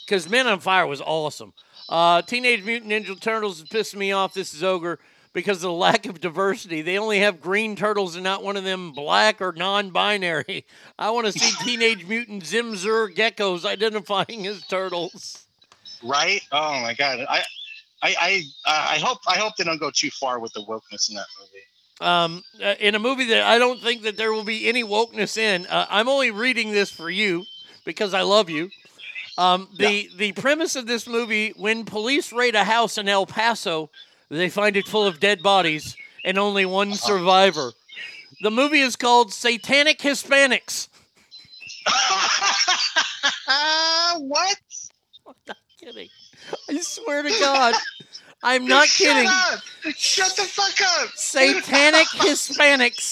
because 0.05 0.27
Man 0.27 0.47
on 0.47 0.59
Fire 0.59 0.88
was 0.88 1.01
awesome. 1.01 1.53
Uh, 1.88 2.23
Teenage 2.23 2.63
Mutant 2.63 2.91
Ninja 2.91 3.19
Turtles 3.19 3.59
is 3.61 3.69
pissing 3.69 3.97
me 3.97 4.11
off. 4.11 4.34
This 4.34 4.55
is 4.55 4.63
ogre 4.63 4.97
because 5.34 5.57
of 5.57 5.61
the 5.69 5.72
lack 5.73 6.07
of 6.07 6.19
diversity. 6.19 6.81
They 6.81 6.97
only 6.97 7.19
have 7.19 7.39
green 7.41 7.76
turtles 7.76 8.15
and 8.15 8.23
not 8.23 8.41
one 8.41 8.57
of 8.57 8.63
them 8.63 8.91
black 8.91 9.39
or 9.39 9.51
non-binary. 9.51 10.65
I 10.99 11.11
want 11.11 11.27
to 11.27 11.31
see 11.31 11.53
Teenage 11.63 12.07
Mutant 12.07 12.43
Zimzer 12.43 13.15
geckos 13.15 13.65
identifying 13.65 14.47
as 14.47 14.63
turtles. 14.65 15.45
Right? 16.03 16.41
Oh 16.51 16.80
my 16.81 16.95
god. 16.95 17.19
I 17.30 17.43
I 18.06 18.15
I 18.19 18.44
uh, 18.65 18.88
I 18.91 18.98
hope 18.99 19.19
I 19.27 19.38
hope 19.38 19.56
they 19.56 19.64
don't 19.64 19.80
go 19.80 19.90
too 19.91 20.11
far 20.11 20.40
with 20.40 20.53
the 20.53 20.61
wokeness 20.61 21.10
in 21.10 21.15
that 21.15 21.26
movie. 21.40 21.64
um, 22.02 22.44
uh, 22.64 22.76
in 22.80 22.94
a 22.94 22.99
movie 22.99 23.26
that 23.26 23.44
I 23.44 23.57
don't 23.57 23.82
think 23.82 24.03
that 24.03 24.15
there 24.18 24.32
will 24.32 24.44
be 24.44 24.68
any 24.68 24.84
wokeness 24.84 25.38
in. 25.38 25.65
Uh, 25.65 25.86
I'm 25.90 26.07
only 26.07 26.30
reading 26.32 26.72
this 26.72 26.91
for 26.91 27.10
you 27.10 27.45
because 27.84 28.14
I 28.14 28.22
love 28.22 28.49
you. 28.49 28.69
Um, 29.38 29.68
the 29.77 30.10
the 30.18 30.32
premise 30.34 30.76
of 30.76 30.86
this 30.86 31.07
movie: 31.07 31.53
when 31.57 31.84
police 31.86 32.32
raid 32.32 32.53
a 32.56 32.64
house 32.64 32.98
in 32.98 33.10
El 33.10 33.26
Paso, 33.26 33.90
they 34.30 34.49
find 34.49 34.77
it 34.77 34.88
full 34.88 35.06
of 35.06 35.19
dead 35.19 35.41
bodies 35.41 35.95
and 36.23 36.38
only 36.38 36.65
one 36.65 36.94
survivor. 36.94 37.72
The 38.41 38.52
movie 38.52 38.82
is 38.82 38.95
called 38.95 39.34
Satanic 39.34 39.99
Hispanics. 39.99 40.90
What? 44.18 44.57
I'm 45.27 45.34
not 45.48 45.57
kidding. 45.80 46.10
I 46.69 46.80
swear 46.80 47.23
to 47.23 47.30
God, 47.39 47.76
I'm 48.43 48.65
not 48.67 48.88
Shut 48.88 49.07
kidding. 49.07 49.30
up! 49.30 49.59
Shut 49.95 50.35
the 50.35 50.43
fuck 50.43 50.81
up! 51.01 51.09
Satanic 51.15 52.07
Hispanics. 52.15 53.11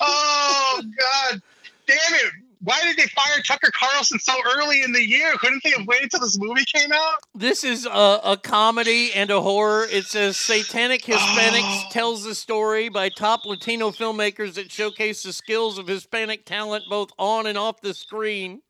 oh 0.00 0.82
God! 0.98 1.42
Damn 1.86 1.96
it! 2.14 2.32
Why 2.60 2.80
did 2.82 2.96
they 2.96 3.06
fire 3.14 3.40
Tucker 3.46 3.70
Carlson 3.72 4.18
so 4.18 4.32
early 4.56 4.82
in 4.82 4.90
the 4.92 5.06
year? 5.06 5.32
Couldn't 5.36 5.62
they 5.62 5.70
have 5.70 5.86
waited 5.86 6.10
till 6.10 6.20
this 6.20 6.36
movie 6.40 6.64
came 6.64 6.90
out? 6.92 7.20
This 7.32 7.62
is 7.62 7.86
a, 7.86 8.20
a 8.24 8.36
comedy 8.36 9.12
and 9.14 9.30
a 9.30 9.40
horror. 9.40 9.86
It 9.88 10.06
says 10.06 10.36
Satanic 10.36 11.02
Hispanics 11.02 11.88
tells 11.90 12.24
the 12.24 12.34
story 12.34 12.88
by 12.88 13.10
top 13.10 13.46
Latino 13.46 13.90
filmmakers 13.92 14.54
that 14.54 14.72
showcase 14.72 15.22
the 15.22 15.32
skills 15.32 15.78
of 15.78 15.86
Hispanic 15.86 16.44
talent 16.46 16.84
both 16.90 17.10
on 17.16 17.46
and 17.46 17.56
off 17.56 17.80
the 17.80 17.94
screen. 17.94 18.60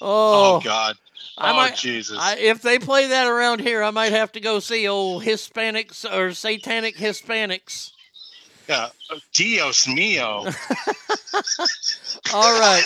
Oh, 0.00 0.56
Oh, 0.56 0.60
God! 0.60 0.96
I 1.36 1.50
oh 1.52 1.56
might- 1.56 1.76
Jesus! 1.76 2.18
I, 2.18 2.36
if 2.36 2.62
they 2.62 2.78
play 2.78 3.08
that 3.08 3.26
around 3.26 3.60
here, 3.60 3.82
I 3.82 3.90
might 3.90 4.12
have 4.12 4.32
to 4.32 4.40
go 4.40 4.58
see 4.60 4.86
old 4.88 5.24
Hispanics 5.24 6.04
or 6.10 6.32
Satanic 6.32 6.96
Hispanics. 6.96 7.92
Yeah, 8.68 8.90
Dios 9.32 9.86
mio! 9.88 10.46
All 12.32 12.60
right. 12.60 12.84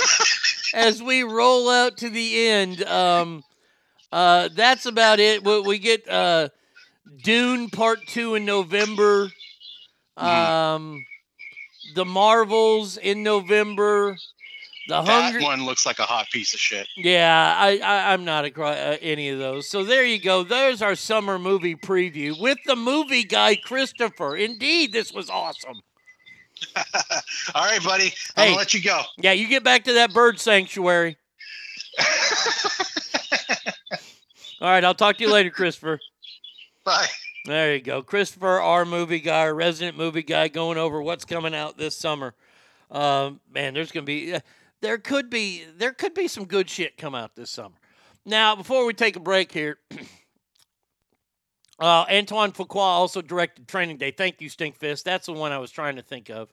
As 0.72 1.02
we 1.02 1.22
roll 1.22 1.68
out 1.68 1.98
to 1.98 2.08
the 2.10 2.46
end, 2.48 2.82
um, 2.84 3.44
uh, 4.10 4.48
that's 4.54 4.86
about 4.86 5.20
it. 5.20 5.44
We, 5.44 5.60
we 5.60 5.78
get 5.78 6.08
uh, 6.08 6.48
Dune 7.22 7.68
Part 7.70 8.06
Two 8.06 8.34
in 8.34 8.44
November. 8.44 9.30
Um, 10.16 11.04
the 11.94 12.04
Marvels 12.04 12.96
in 12.96 13.22
November. 13.22 14.16
The 14.86 15.00
that 15.02 15.40
one 15.42 15.64
looks 15.64 15.86
like 15.86 15.98
a 15.98 16.02
hot 16.02 16.26
piece 16.30 16.52
of 16.52 16.60
shit. 16.60 16.86
Yeah, 16.96 17.54
I, 17.56 17.78
I 17.78 18.12
I'm 18.12 18.24
not 18.24 18.44
across 18.44 18.76
uh, 18.76 18.98
any 19.00 19.30
of 19.30 19.38
those. 19.38 19.66
So 19.68 19.82
there 19.84 20.04
you 20.04 20.18
go. 20.20 20.42
There's 20.44 20.82
our 20.82 20.94
summer 20.94 21.38
movie 21.38 21.74
preview 21.74 22.38
with 22.38 22.58
the 22.66 22.76
movie 22.76 23.24
guy 23.24 23.56
Christopher. 23.56 24.36
Indeed, 24.36 24.92
this 24.92 25.10
was 25.12 25.30
awesome. 25.30 25.80
All 27.54 27.64
right, 27.64 27.82
buddy. 27.82 28.12
I'm 28.36 28.44
Hey. 28.44 28.46
gonna 28.48 28.56
let 28.58 28.74
you 28.74 28.82
go. 28.82 29.02
Yeah, 29.18 29.32
you 29.32 29.48
get 29.48 29.64
back 29.64 29.84
to 29.84 29.94
that 29.94 30.12
bird 30.12 30.38
sanctuary. 30.38 31.16
All 34.60 34.70
right, 34.70 34.84
I'll 34.84 34.94
talk 34.94 35.16
to 35.18 35.24
you 35.24 35.30
later, 35.32 35.50
Christopher. 35.50 35.98
Bye. 36.84 37.06
There 37.44 37.74
you 37.74 37.80
go. 37.82 38.02
Christopher, 38.02 38.60
our 38.60 38.84
movie 38.84 39.20
guy, 39.20 39.40
our 39.40 39.54
resident 39.54 39.98
movie 39.98 40.22
guy, 40.22 40.48
going 40.48 40.78
over 40.78 41.02
what's 41.02 41.24
coming 41.24 41.54
out 41.54 41.76
this 41.76 41.96
summer. 41.96 42.34
Um, 42.90 43.40
man, 43.52 43.74
there's 43.74 43.90
gonna 43.92 44.06
be, 44.06 44.34
uh, 44.34 44.40
there 44.84 44.98
could 44.98 45.30
be, 45.30 45.64
there 45.78 45.92
could 45.92 46.12
be 46.12 46.28
some 46.28 46.44
good 46.44 46.68
shit 46.68 46.98
come 46.98 47.14
out 47.14 47.34
this 47.36 47.50
summer. 47.50 47.76
Now, 48.26 48.54
before 48.54 48.84
we 48.84 48.92
take 48.92 49.16
a 49.16 49.20
break 49.20 49.50
here, 49.50 49.78
uh, 51.78 52.04
Antoine 52.10 52.52
Fuqua 52.52 52.76
also 52.76 53.22
directed 53.22 53.66
Training 53.66 53.96
Day. 53.96 54.10
Thank 54.10 54.42
you, 54.42 54.50
Stinkfist. 54.50 55.02
That's 55.02 55.24
the 55.24 55.32
one 55.32 55.52
I 55.52 55.58
was 55.58 55.70
trying 55.70 55.96
to 55.96 56.02
think 56.02 56.28
of. 56.28 56.52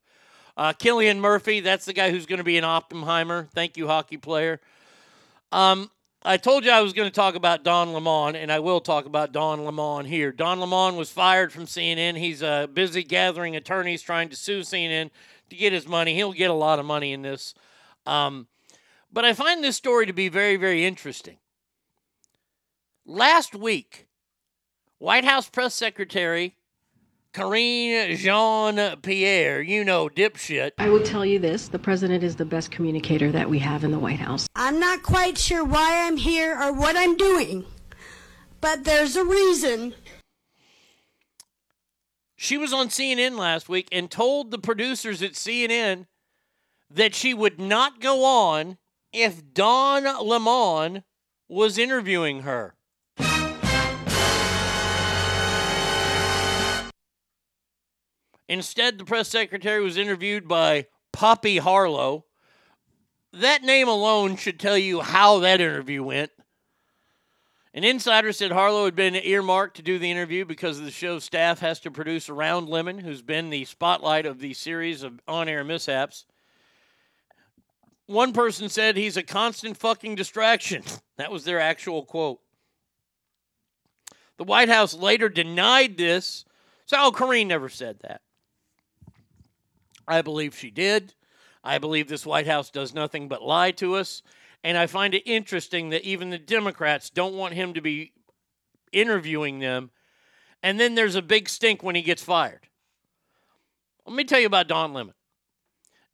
Uh, 0.56 0.72
Cillian 0.72 1.20
Murphy, 1.20 1.60
that's 1.60 1.84
the 1.84 1.92
guy 1.92 2.10
who's 2.10 2.26
going 2.26 2.38
to 2.38 2.46
be 2.46 2.58
an 2.58 2.64
Oppenheimer. 2.64 3.50
Thank 3.54 3.76
you, 3.76 3.88
hockey 3.88 4.16
player. 4.16 4.62
Um, 5.52 5.92
I 6.24 6.38
told 6.38 6.64
you 6.64 6.72
I 6.72 6.82
was 6.82 6.94
going 6.94 7.10
to 7.10 7.14
talk 7.14 7.36
about 7.36 7.66
Don 7.66 7.92
Lemon, 7.92 8.38
and 8.38 8.50
I 8.50 8.60
will 8.60 8.80
talk 8.80 9.06
about 9.06 9.34
Don 9.34 9.66
Lemon 9.66 10.06
here. 10.06 10.32
Don 10.32 10.62
Lemon 10.62 10.96
was 10.96 11.12
fired 11.12 11.52
from 11.52 11.66
CNN. 11.66 12.18
He's 12.18 12.42
uh, 12.42 12.68
busy 12.68 13.04
gathering 13.04 13.58
attorneys 13.58 14.02
trying 14.02 14.30
to 14.30 14.38
sue 14.38 14.62
CNN 14.62 15.10
to 15.50 15.56
get 15.58 15.74
his 15.74 15.86
money. 15.86 16.16
He'll 16.16 16.32
get 16.32 16.50
a 16.50 16.54
lot 16.54 16.80
of 16.80 16.86
money 16.86 17.12
in 17.12 17.24
this. 17.24 17.54
Um, 18.06 18.48
but 19.12 19.26
I 19.26 19.34
find 19.34 19.64
this 19.64 19.76
story 19.76 20.06
to 20.06 20.14
be 20.14 20.30
very, 20.30 20.56
very 20.56 20.86
interesting. 20.86 21.38
Last 23.06 23.56
week, 23.56 24.08
White 25.00 25.26
House 25.26 25.50
Press 25.50 25.74
Secretary 25.74 26.56
Karine 27.34 28.18
Jean 28.18 28.98
Pierre, 28.98 29.62
you 29.62 29.86
know, 29.86 30.10
dipshit, 30.10 30.72
I 30.78 30.90
will 30.90 31.02
tell 31.02 31.26
you 31.26 31.40
this 31.40 31.70
the 31.70 31.80
president 31.80 32.24
is 32.24 32.36
the 32.36 32.46
best 32.46 32.72
communicator 32.72 33.32
that 33.32 33.50
we 33.50 33.60
have 33.60 33.86
in 33.86 33.92
the 33.92 34.00
White 34.00 34.20
House. 34.20 34.48
I'm 34.56 34.80
not 34.80 35.02
quite 35.02 35.38
sure 35.38 35.64
why 35.64 36.06
I'm 36.06 36.18
here 36.18 36.60
or 36.62 36.74
what 36.74 36.98
I'm 36.98 37.16
doing, 37.16 37.66
but 38.60 38.84
there's 38.84 39.16
a 39.16 39.24
reason. 39.24 39.94
She 42.36 42.58
was 42.58 42.74
on 42.74 42.90
CNN 42.90 43.38
last 43.38 43.70
week 43.70 43.88
and 43.92 44.12
told 44.12 44.52
the 44.52 44.58
producers 44.58 45.22
at 45.22 45.34
CNN 45.34 46.08
that 46.94 47.16
she 47.16 47.34
would 47.34 47.60
not 47.60 48.02
go 48.02 48.24
on 48.26 48.78
if 49.14 49.54
Don 49.54 50.04
Lemon 50.26 51.04
was 51.48 51.78
interviewing 51.78 52.42
her. 52.42 52.76
Instead, 58.48 58.98
the 58.98 59.06
press 59.06 59.30
secretary 59.30 59.82
was 59.82 59.96
interviewed 59.96 60.46
by 60.48 60.88
Poppy 61.14 61.58
Harlow. 61.58 62.26
That 63.32 63.64
name 63.64 63.88
alone 63.88 64.36
should 64.36 64.60
tell 64.60 64.78
you 64.78 65.00
how 65.00 65.40
that 65.40 65.62
interview 65.62 66.04
went. 66.04 66.32
An 67.74 67.86
insider 67.86 68.34
said 68.34 68.52
Harlow 68.52 68.84
had 68.84 68.96
been 68.96 69.16
earmarked 69.16 69.78
to 69.78 69.82
do 69.82 69.98
the 69.98 70.12
interview 70.12 70.44
because 70.44 70.82
the 70.82 70.92
show's 70.92 71.24
staff 71.24 71.60
has 71.60 71.80
to 71.80 71.92
produce 71.92 72.28
Around 72.28 72.68
Lemon, 72.68 73.00
who's 73.00 73.22
been 73.22 73.50
the 73.50 73.64
spotlight 73.64 74.26
of 74.26 74.40
the 74.40 74.54
series 74.54 75.04
of 75.04 75.22
on 75.26 75.48
air 75.48 75.64
mishaps. 75.64 76.26
One 78.12 78.34
person 78.34 78.68
said 78.68 78.98
he's 78.98 79.16
a 79.16 79.24
constant 79.24 79.78
fucking 79.78 80.16
distraction. 80.16 80.84
That 81.18 81.32
was 81.32 81.44
their 81.44 81.60
actual 81.60 82.04
quote. 82.04 82.40
The 84.38 84.44
White 84.44 84.70
House 84.70 84.96
later 84.96 85.30
denied 85.30 85.96
this. 85.96 86.46
Sal 86.88 87.12
Kareen 87.12 87.46
never 87.46 87.70
said 87.70 88.00
that. 88.00 88.22
I 90.08 90.24
believe 90.24 90.58
she 90.58 90.72
did. 90.72 91.14
I 91.64 91.78
believe 91.78 92.08
this 92.08 92.26
White 92.26 92.48
House 92.48 92.72
does 92.72 92.96
nothing 92.96 93.28
but 93.28 93.44
lie 93.44 93.70
to 93.74 93.98
us. 93.98 94.24
And 94.64 94.80
I 94.80 94.88
find 94.88 95.14
it 95.14 95.30
interesting 95.30 95.90
that 95.90 96.02
even 96.04 96.32
the 96.32 96.40
Democrats 96.40 97.12
don't 97.12 97.36
want 97.36 97.54
him 97.54 97.76
to 97.76 97.82
be 97.82 98.14
interviewing 98.92 99.60
them. 99.60 99.92
And 100.64 100.80
then 100.80 100.96
there's 100.96 101.14
a 101.14 101.22
big 101.22 101.50
stink 101.50 101.84
when 101.84 101.94
he 101.94 102.02
gets 102.02 102.24
fired. 102.24 102.68
Let 104.08 104.16
me 104.16 104.24
tell 104.24 104.40
you 104.40 104.48
about 104.48 104.68
Don 104.68 104.92
Lemon. 104.92 105.14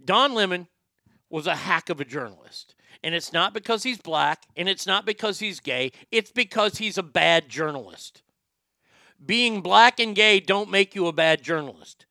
Don 0.04 0.34
Lemon 0.34 0.68
was 1.30 1.48
a 1.48 1.56
hack 1.56 1.90
of 1.90 2.00
a 2.00 2.06
journalist. 2.06 2.76
And 3.04 3.14
it's 3.14 3.32
not 3.32 3.54
because 3.54 3.84
he's 3.84 4.00
black 4.00 4.44
and 4.56 4.68
it's 4.68 4.88
not 4.88 5.06
because 5.06 5.40
he's 5.40 5.60
gay, 5.60 5.92
it's 6.12 6.32
because 6.32 6.78
he's 6.78 6.98
a 6.98 7.04
bad 7.04 7.50
journalist. 7.50 8.24
Being 9.24 9.62
black 9.62 10.00
and 10.00 10.16
gay 10.16 10.40
don't 10.40 10.70
make 10.70 10.96
you 10.96 11.08
a 11.08 11.14
bad 11.14 11.42
journalist. 11.42 12.06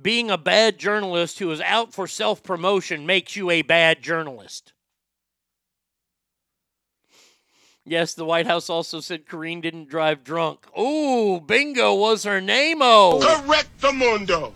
Being 0.00 0.30
a 0.30 0.38
bad 0.38 0.78
journalist 0.78 1.38
who 1.38 1.50
is 1.50 1.60
out 1.60 1.92
for 1.92 2.06
self 2.06 2.42
promotion 2.42 3.06
makes 3.06 3.36
you 3.36 3.50
a 3.50 3.62
bad 3.62 4.02
journalist. 4.02 4.72
Yes, 7.84 8.14
the 8.14 8.24
White 8.24 8.46
House 8.46 8.70
also 8.70 9.00
said 9.00 9.26
Karine 9.26 9.60
didn't 9.60 9.88
drive 9.88 10.22
drunk. 10.22 10.66
Oh, 10.76 11.40
bingo 11.40 11.94
was 11.94 12.24
her 12.24 12.40
name. 12.40 12.78
Oh, 12.80 13.42
Correct 13.42 13.80
the 13.80 13.92
mundo. 13.92 14.54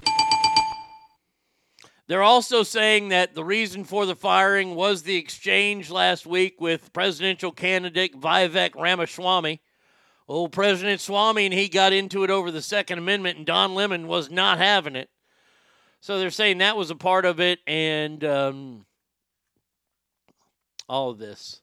They're 2.07 2.23
also 2.23 2.63
saying 2.63 3.09
that 3.09 3.35
the 3.35 3.45
reason 3.45 3.85
for 3.85 4.05
the 4.05 4.15
firing 4.15 4.75
was 4.75 5.03
the 5.03 5.17
exchange 5.17 5.91
last 5.91 6.27
week 6.27 6.61
with 6.61 6.93
presidential 6.93 7.51
candidate 7.51 8.21
Vivek 8.21 8.75
Ramaswamy, 8.75 9.63
Old 10.29 10.53
President 10.53 11.01
Swami 11.01 11.47
and 11.47 11.55
he 11.55 11.69
got 11.69 11.95
into 11.95 12.23
it 12.23 12.31
over 12.31 12.51
the 12.51 12.61
Second 12.63 12.99
Amendment, 12.99 13.39
and 13.39 13.47
Don 13.47 13.75
Lemon 13.75 14.07
was 14.07 14.31
not 14.31 14.59
having 14.59 14.97
it. 14.97 15.09
So 16.01 16.19
they're 16.19 16.31
saying 16.31 16.59
that 16.59 16.77
was 16.77 16.91
a 16.91 16.95
part 16.95 17.25
of 17.25 17.41
it, 17.41 17.61
and 17.67 18.23
um, 18.25 18.85
all 20.87 21.09
of 21.09 21.19
this. 21.19 21.63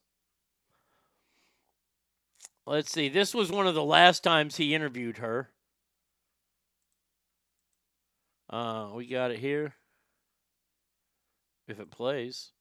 Let's 2.66 2.92
see. 2.92 3.10
This 3.10 3.36
was 3.36 3.52
one 3.52 3.68
of 3.68 3.76
the 3.76 3.84
last 3.84 4.24
times 4.24 4.58
he 4.58 4.74
interviewed 4.74 5.18
her. 5.18 5.52
Uh, 8.50 8.90
we 8.96 9.06
got 9.06 9.30
it 9.30 9.40
here. 9.40 9.76
If 11.72 11.80
it 11.80 11.90
plays. 11.90 12.52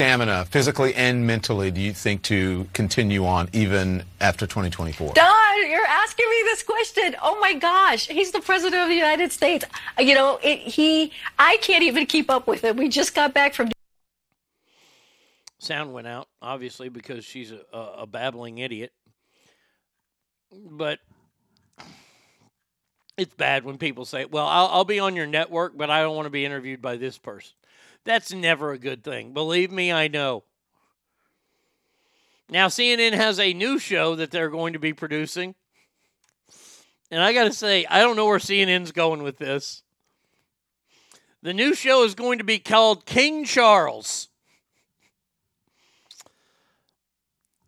stamina, 0.00 0.44
physically 0.44 0.94
and 0.94 1.26
mentally, 1.26 1.72
do 1.72 1.80
you 1.80 1.92
think 1.92 2.22
to 2.22 2.68
continue 2.72 3.26
on 3.26 3.48
even 3.52 4.04
after 4.20 4.46
2024? 4.46 5.12
Don, 5.12 5.70
you're 5.70 5.84
asking 5.84 6.30
me 6.30 6.36
this 6.44 6.62
question. 6.62 7.16
Oh 7.20 7.38
my 7.40 7.54
gosh, 7.54 8.06
he's 8.06 8.30
the 8.30 8.40
president 8.40 8.80
of 8.80 8.88
the 8.88 8.94
United 8.94 9.32
States. 9.32 9.64
You 9.98 10.14
know, 10.14 10.38
it, 10.40 10.60
he, 10.60 11.10
I 11.36 11.56
can't 11.56 11.82
even 11.82 12.06
keep 12.06 12.30
up 12.30 12.46
with 12.46 12.62
him. 12.62 12.76
We 12.76 12.88
just 12.88 13.12
got 13.12 13.34
back 13.34 13.54
from. 13.54 13.70
Sound 15.58 15.92
went 15.92 16.06
out, 16.06 16.28
obviously, 16.40 16.88
because 16.88 17.24
she's 17.24 17.50
a, 17.50 17.60
a, 17.72 17.78
a 18.02 18.06
babbling 18.06 18.58
idiot. 18.58 18.92
But 20.52 21.00
it's 23.18 23.34
bad 23.34 23.64
when 23.64 23.78
people 23.78 24.04
say, 24.04 24.24
well, 24.24 24.46
I'll, 24.46 24.68
I'll 24.68 24.84
be 24.84 25.00
on 25.00 25.16
your 25.16 25.26
network, 25.26 25.76
but 25.76 25.90
I 25.90 26.02
don't 26.02 26.14
want 26.14 26.26
to 26.26 26.30
be 26.30 26.44
interviewed 26.44 26.80
by 26.80 26.96
this 26.96 27.18
person. 27.18 27.52
That's 28.04 28.32
never 28.32 28.72
a 28.72 28.78
good 28.78 29.02
thing. 29.02 29.34
Believe 29.34 29.72
me, 29.72 29.92
I 29.92 30.06
know. 30.06 30.44
Now, 32.48 32.68
CNN 32.68 33.12
has 33.12 33.38
a 33.40 33.52
new 33.52 33.78
show 33.78 34.14
that 34.14 34.30
they're 34.30 34.48
going 34.48 34.72
to 34.72 34.78
be 34.78 34.94
producing. 34.94 35.56
And 37.10 37.20
I 37.20 37.32
got 37.32 37.44
to 37.44 37.52
say, 37.52 37.84
I 37.86 38.00
don't 38.00 38.16
know 38.16 38.26
where 38.26 38.38
CNN's 38.38 38.92
going 38.92 39.22
with 39.22 39.36
this. 39.36 39.82
The 41.42 41.52
new 41.52 41.74
show 41.74 42.04
is 42.04 42.14
going 42.14 42.38
to 42.38 42.44
be 42.44 42.58
called 42.58 43.04
King 43.04 43.44
Charles. 43.44 44.28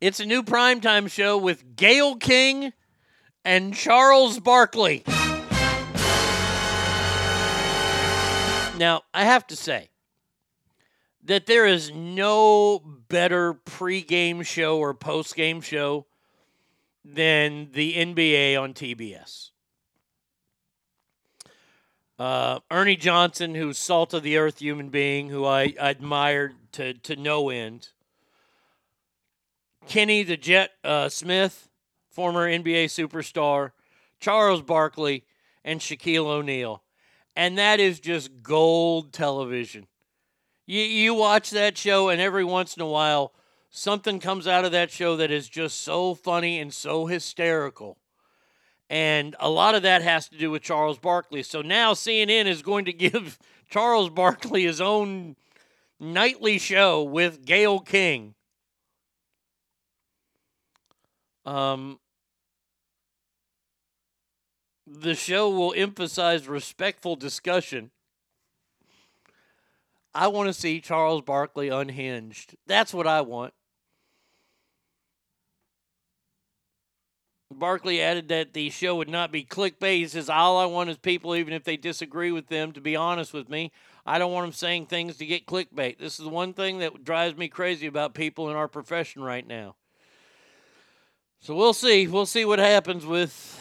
It's 0.00 0.20
a 0.20 0.26
new 0.26 0.42
primetime 0.42 1.10
show 1.10 1.36
with 1.36 1.76
Gayle 1.76 2.16
King 2.16 2.72
and 3.44 3.74
Charles 3.74 4.38
Barkley. 4.38 5.04
Now, 8.80 9.02
I 9.12 9.24
have 9.24 9.46
to 9.48 9.56
say 9.56 9.90
that 11.24 11.44
there 11.44 11.66
is 11.66 11.92
no 11.92 12.78
better 12.78 13.52
pregame 13.52 14.42
show 14.42 14.78
or 14.78 14.94
postgame 14.94 15.62
show 15.62 16.06
than 17.04 17.72
the 17.72 17.96
NBA 17.96 18.58
on 18.58 18.72
TBS. 18.72 19.50
Uh, 22.18 22.60
Ernie 22.70 22.96
Johnson, 22.96 23.54
who's 23.54 23.76
salt 23.76 24.14
of 24.14 24.22
the 24.22 24.38
earth 24.38 24.60
human 24.60 24.88
being, 24.88 25.28
who 25.28 25.44
I, 25.44 25.74
I 25.78 25.90
admired 25.90 26.54
to, 26.72 26.94
to 26.94 27.16
no 27.16 27.50
end. 27.50 27.90
Kenny 29.88 30.22
the 30.22 30.38
Jet 30.38 30.70
uh, 30.82 31.10
Smith, 31.10 31.68
former 32.08 32.48
NBA 32.48 32.86
superstar, 32.86 33.72
Charles 34.20 34.62
Barkley, 34.62 35.24
and 35.62 35.80
Shaquille 35.80 36.24
O'Neal. 36.24 36.82
And 37.36 37.58
that 37.58 37.80
is 37.80 38.00
just 38.00 38.42
gold 38.42 39.12
television. 39.12 39.86
You, 40.66 40.82
you 40.82 41.14
watch 41.14 41.50
that 41.50 41.76
show, 41.78 42.08
and 42.08 42.20
every 42.20 42.44
once 42.44 42.76
in 42.76 42.82
a 42.82 42.86
while, 42.86 43.32
something 43.70 44.20
comes 44.20 44.46
out 44.46 44.64
of 44.64 44.72
that 44.72 44.90
show 44.90 45.16
that 45.16 45.30
is 45.30 45.48
just 45.48 45.82
so 45.82 46.14
funny 46.14 46.58
and 46.58 46.72
so 46.72 47.06
hysterical. 47.06 47.98
And 48.88 49.36
a 49.38 49.48
lot 49.48 49.76
of 49.76 49.82
that 49.82 50.02
has 50.02 50.28
to 50.28 50.36
do 50.36 50.50
with 50.50 50.62
Charles 50.62 50.98
Barkley. 50.98 51.44
So 51.44 51.62
now 51.62 51.94
CNN 51.94 52.46
is 52.46 52.62
going 52.62 52.84
to 52.86 52.92
give 52.92 53.38
Charles 53.68 54.10
Barkley 54.10 54.64
his 54.64 54.80
own 54.80 55.36
nightly 56.00 56.58
show 56.58 57.02
with 57.02 57.44
Gayle 57.44 57.80
King. 57.80 58.34
Um, 61.46 62.00
the 64.98 65.14
show 65.14 65.48
will 65.48 65.72
emphasize 65.76 66.48
respectful 66.48 67.14
discussion. 67.14 67.90
I 70.12 70.26
want 70.26 70.48
to 70.48 70.52
see 70.52 70.80
Charles 70.80 71.22
Barkley 71.22 71.68
unhinged. 71.68 72.56
That's 72.66 72.92
what 72.92 73.06
I 73.06 73.20
want. 73.20 73.54
Barkley 77.52 78.00
added 78.00 78.28
that 78.28 78.52
the 78.52 78.70
show 78.70 78.96
would 78.96 79.08
not 79.08 79.32
be 79.32 79.44
clickbait. 79.44 79.96
He 79.96 80.08
says, 80.08 80.28
All 80.28 80.58
I 80.58 80.66
want 80.66 80.90
is 80.90 80.98
people, 80.98 81.34
even 81.36 81.52
if 81.52 81.64
they 81.64 81.76
disagree 81.76 82.32
with 82.32 82.48
them, 82.48 82.72
to 82.72 82.80
be 82.80 82.96
honest 82.96 83.32
with 83.32 83.48
me. 83.48 83.72
I 84.06 84.18
don't 84.18 84.32
want 84.32 84.46
them 84.46 84.52
saying 84.52 84.86
things 84.86 85.16
to 85.18 85.26
get 85.26 85.46
clickbait. 85.46 85.98
This 85.98 86.18
is 86.18 86.24
the 86.24 86.30
one 86.30 86.52
thing 86.52 86.78
that 86.78 87.04
drives 87.04 87.36
me 87.36 87.48
crazy 87.48 87.86
about 87.86 88.14
people 88.14 88.50
in 88.50 88.56
our 88.56 88.68
profession 88.68 89.22
right 89.22 89.46
now. 89.46 89.76
So 91.40 91.54
we'll 91.54 91.74
see. 91.74 92.06
We'll 92.06 92.26
see 92.26 92.44
what 92.44 92.58
happens 92.58 93.04
with 93.04 93.59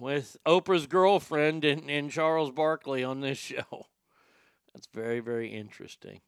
with 0.00 0.36
Oprah's 0.46 0.86
girlfriend 0.86 1.64
and, 1.64 1.90
and 1.90 2.10
Charles 2.10 2.50
Barkley 2.50 3.04
on 3.04 3.20
this 3.20 3.38
show. 3.38 3.86
That's 4.74 4.88
very, 4.94 5.20
very 5.20 5.48
interesting. 5.48 6.20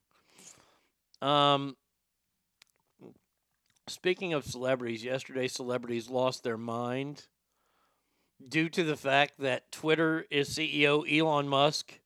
Um, 1.22 1.76
speaking 3.86 4.32
of 4.32 4.44
celebrities, 4.44 5.04
yesterday 5.04 5.48
celebrities 5.48 6.08
lost 6.08 6.42
their 6.42 6.56
mind 6.56 7.26
due 8.46 8.68
to 8.70 8.82
the 8.82 8.96
fact 8.96 9.34
that 9.38 9.70
Twitter 9.70 10.26
is 10.30 10.48
CEO 10.48 11.04
Elon 11.10 11.48
Musk 11.48 12.00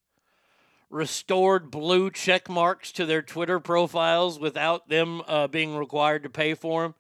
restored 0.91 1.71
blue 1.71 2.11
check 2.11 2.49
marks 2.49 2.93
to 2.93 3.07
their 3.07 3.23
Twitter 3.23 3.59
profiles 3.59 4.39
without 4.39 4.89
them 4.89 5.23
uh, 5.27 5.49
being 5.49 5.77
required 5.77 6.23
to 6.23 6.31
pay 6.31 6.55
for 6.55 6.83
them. 6.83 6.95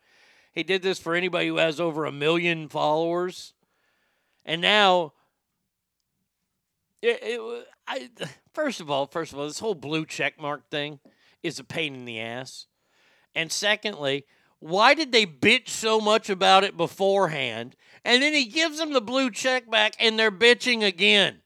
He 0.52 0.62
did 0.62 0.82
this 0.82 0.98
for 0.98 1.14
anybody 1.14 1.48
who 1.48 1.56
has 1.56 1.80
over 1.80 2.04
a 2.04 2.12
million 2.12 2.68
followers. 2.68 3.54
And 4.44 4.60
now, 4.60 5.12
it, 7.02 7.18
it, 7.22 7.66
I, 7.86 8.10
first 8.52 8.80
of 8.80 8.90
all, 8.90 9.06
first 9.06 9.32
of 9.32 9.38
all, 9.38 9.46
this 9.46 9.58
whole 9.58 9.74
blue 9.74 10.06
check 10.06 10.40
mark 10.40 10.70
thing 10.70 11.00
is 11.42 11.58
a 11.58 11.64
pain 11.64 11.94
in 11.94 12.04
the 12.04 12.20
ass. 12.20 12.66
And 13.34 13.50
secondly, 13.50 14.24
why 14.60 14.94
did 14.94 15.12
they 15.12 15.26
bitch 15.26 15.68
so 15.68 16.00
much 16.00 16.30
about 16.30 16.64
it 16.64 16.76
beforehand? 16.76 17.76
And 18.04 18.22
then 18.22 18.32
he 18.32 18.46
gives 18.46 18.78
them 18.78 18.92
the 18.92 19.00
blue 19.00 19.30
check 19.30 19.70
back 19.70 19.94
and 19.98 20.18
they're 20.18 20.30
bitching 20.30 20.82
again. 20.82 21.42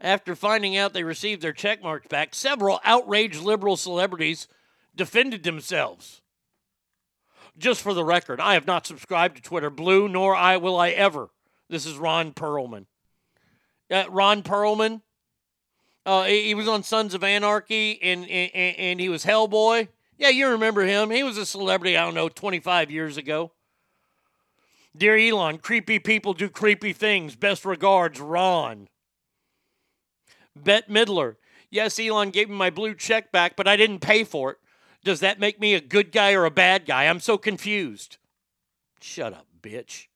After 0.00 0.34
finding 0.34 0.76
out 0.76 0.92
they 0.92 1.04
received 1.04 1.40
their 1.40 1.52
check 1.54 1.82
marks 1.82 2.08
back, 2.08 2.34
several 2.34 2.80
outraged 2.84 3.40
liberal 3.40 3.76
celebrities 3.76 4.48
defended 4.94 5.42
themselves. 5.42 6.20
Just 7.56 7.82
for 7.82 7.94
the 7.94 8.04
record, 8.04 8.40
I 8.40 8.54
have 8.54 8.66
not 8.66 8.86
subscribed 8.86 9.36
to 9.36 9.42
Twitter 9.42 9.70
Blue, 9.70 10.08
nor 10.08 10.34
I 10.34 10.56
will 10.56 10.76
I 10.76 10.90
ever. 10.90 11.30
This 11.68 11.86
is 11.86 11.96
Ron 11.96 12.32
Perlman. 12.32 12.86
Uh, 13.90 14.04
Ron 14.08 14.42
Perlman, 14.42 15.02
uh, 16.04 16.24
he, 16.24 16.54
was 16.54 16.66
on 16.66 16.82
Sons 16.82 17.14
of 17.14 17.22
Anarchy, 17.22 18.02
and, 18.02 18.28
and 18.28 18.50
and 18.54 19.00
he 19.00 19.08
was 19.08 19.24
Hellboy. 19.24 19.88
Yeah, 20.18 20.28
you 20.28 20.48
remember 20.48 20.82
him. 20.82 21.10
He 21.10 21.22
was 21.22 21.38
a 21.38 21.46
celebrity, 21.46 21.96
I 21.96 22.04
don't 22.04 22.14
know, 22.14 22.28
25 22.28 22.90
years 22.90 23.16
ago. 23.16 23.52
Dear 24.96 25.16
Elon, 25.16 25.58
creepy 25.58 25.98
people 25.98 26.34
do 26.34 26.48
creepy 26.48 26.92
things. 26.92 27.34
Best 27.34 27.64
regards, 27.64 28.20
Ron. 28.20 28.88
Bette 30.54 30.92
Midler. 30.92 31.36
Yes, 31.70 31.98
Elon 31.98 32.30
gave 32.30 32.48
me 32.48 32.54
my 32.54 32.70
blue 32.70 32.94
check 32.94 33.32
back, 33.32 33.56
but 33.56 33.66
I 33.66 33.76
didn't 33.76 33.98
pay 33.98 34.22
for 34.22 34.52
it. 34.52 34.58
Does 35.04 35.20
that 35.20 35.38
make 35.38 35.60
me 35.60 35.74
a 35.74 35.80
good 35.80 36.10
guy 36.10 36.32
or 36.32 36.46
a 36.46 36.50
bad 36.50 36.86
guy? 36.86 37.04
I'm 37.04 37.20
so 37.20 37.36
confused. 37.36 38.16
Shut 39.00 39.34
up, 39.34 39.46
bitch. 39.60 40.06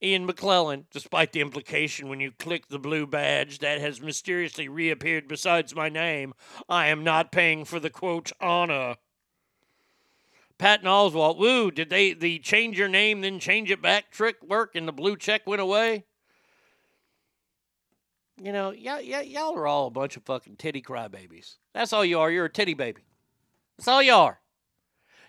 Ian 0.00 0.28
McKellen, 0.28 0.84
despite 0.90 1.32
the 1.32 1.40
implication 1.40 2.08
when 2.08 2.20
you 2.20 2.30
click 2.30 2.68
the 2.68 2.78
blue 2.78 3.06
badge 3.06 3.58
that 3.58 3.80
has 3.80 4.00
mysteriously 4.00 4.68
reappeared 4.68 5.26
besides 5.26 5.74
my 5.74 5.88
name, 5.88 6.34
I 6.68 6.88
am 6.88 7.02
not 7.02 7.32
paying 7.32 7.64
for 7.64 7.80
the 7.80 7.90
quote 7.90 8.30
honor. 8.40 8.96
Patton 10.58 10.86
Oswalt, 10.86 11.38
woo, 11.38 11.70
did 11.70 11.90
they 11.90 12.12
the 12.12 12.38
change 12.38 12.78
your 12.78 12.88
name 12.88 13.22
then 13.22 13.40
change 13.40 13.70
it 13.70 13.82
back 13.82 14.10
trick 14.10 14.36
work 14.46 14.76
and 14.76 14.86
the 14.86 14.92
blue 14.92 15.16
check 15.16 15.46
went 15.46 15.60
away? 15.60 16.04
You 18.40 18.52
know, 18.52 18.70
y'all, 18.70 19.00
y'all 19.00 19.56
are 19.56 19.66
all 19.66 19.86
a 19.86 19.90
bunch 19.90 20.16
of 20.16 20.24
fucking 20.24 20.56
titty 20.56 20.82
crybabies. 20.82 21.56
That's 21.72 21.92
all 21.92 22.04
you 22.04 22.18
are. 22.20 22.30
You're 22.30 22.46
a 22.46 22.50
titty 22.50 22.74
baby. 22.74 23.02
That's 23.76 23.88
all 23.88 24.02
you 24.02 24.12
are. 24.12 24.40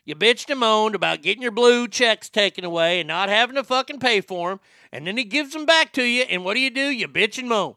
You 0.04 0.16
bitched 0.16 0.50
and 0.52 0.60
moaned 0.60 0.94
about 0.94 1.24
getting 1.24 1.42
your 1.42 1.52
blue 1.52 1.88
checks 1.88 2.30
taken 2.30 2.64
away 2.64 3.00
and 3.00 3.08
not 3.08 3.30
having 3.30 3.56
to 3.56 3.64
fucking 3.64 4.00
pay 4.00 4.22
for 4.22 4.50
them, 4.50 4.60
and 4.92 5.08
then 5.08 5.18
he 5.18 5.24
gives 5.24 5.54
them 5.54 5.66
back 5.66 5.92
to 5.94 6.04
you, 6.04 6.24
and 6.24 6.46
what 6.46 6.54
do 6.54 6.60
you 6.60 6.70
do? 6.70 6.90
You 6.90 7.08
bitch 7.08 7.40
and 7.40 7.50
moan. 7.50 7.76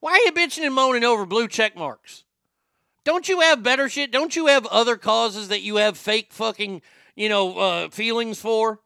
Why 0.00 0.12
are 0.12 0.24
you 0.24 0.32
bitching 0.32 0.64
and 0.64 0.74
moaning 0.74 1.04
over 1.04 1.24
blue 1.24 1.46
check 1.46 1.76
marks? 1.76 2.24
Don't 3.04 3.28
you 3.28 3.40
have 3.40 3.62
better 3.62 3.88
shit? 3.88 4.10
Don't 4.10 4.34
you 4.34 4.46
have 4.46 4.66
other 4.66 4.96
causes 4.96 5.48
that 5.48 5.62
you 5.62 5.76
have 5.76 5.96
fake 5.96 6.32
fucking 6.32 6.82
you 7.16 7.28
know, 7.28 7.58
uh, 7.58 7.88
feelings 7.90 8.40
for. 8.40 8.80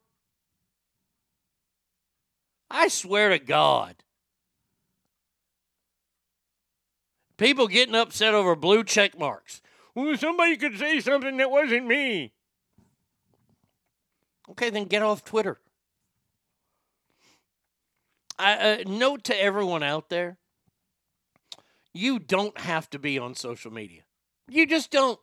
I 2.70 2.88
swear 2.88 3.30
to 3.30 3.38
God. 3.38 3.96
People 7.36 7.68
getting 7.68 7.94
upset 7.94 8.34
over 8.34 8.54
blue 8.56 8.84
check 8.84 9.18
marks. 9.18 9.62
Well, 9.98 10.16
somebody 10.16 10.56
could 10.56 10.78
say 10.78 11.00
something 11.00 11.38
that 11.38 11.50
wasn't 11.50 11.84
me. 11.84 12.32
Okay, 14.50 14.70
then 14.70 14.84
get 14.84 15.02
off 15.02 15.24
Twitter. 15.24 15.58
I, 18.38 18.52
uh, 18.52 18.76
note 18.86 19.24
to 19.24 19.42
everyone 19.42 19.82
out 19.82 20.08
there 20.08 20.38
you 21.92 22.20
don't 22.20 22.56
have 22.60 22.88
to 22.90 23.00
be 23.00 23.18
on 23.18 23.34
social 23.34 23.72
media. 23.72 24.02
You 24.48 24.68
just 24.68 24.92
don't. 24.92 25.18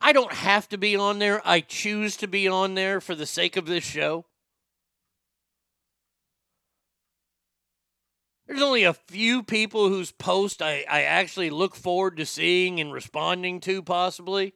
I 0.00 0.14
don't 0.14 0.32
have 0.32 0.66
to 0.70 0.78
be 0.78 0.96
on 0.96 1.18
there. 1.18 1.46
I 1.46 1.60
choose 1.60 2.16
to 2.16 2.26
be 2.26 2.48
on 2.48 2.74
there 2.74 3.02
for 3.02 3.14
the 3.14 3.26
sake 3.26 3.58
of 3.58 3.66
this 3.66 3.84
show. 3.84 4.24
There's 8.48 8.62
only 8.62 8.84
a 8.84 8.94
few 8.94 9.42
people 9.42 9.90
whose 9.90 10.10
post 10.10 10.62
I, 10.62 10.86
I 10.88 11.02
actually 11.02 11.50
look 11.50 11.76
forward 11.76 12.16
to 12.16 12.24
seeing 12.24 12.80
and 12.80 12.90
responding 12.90 13.60
to, 13.60 13.82
possibly. 13.82 14.54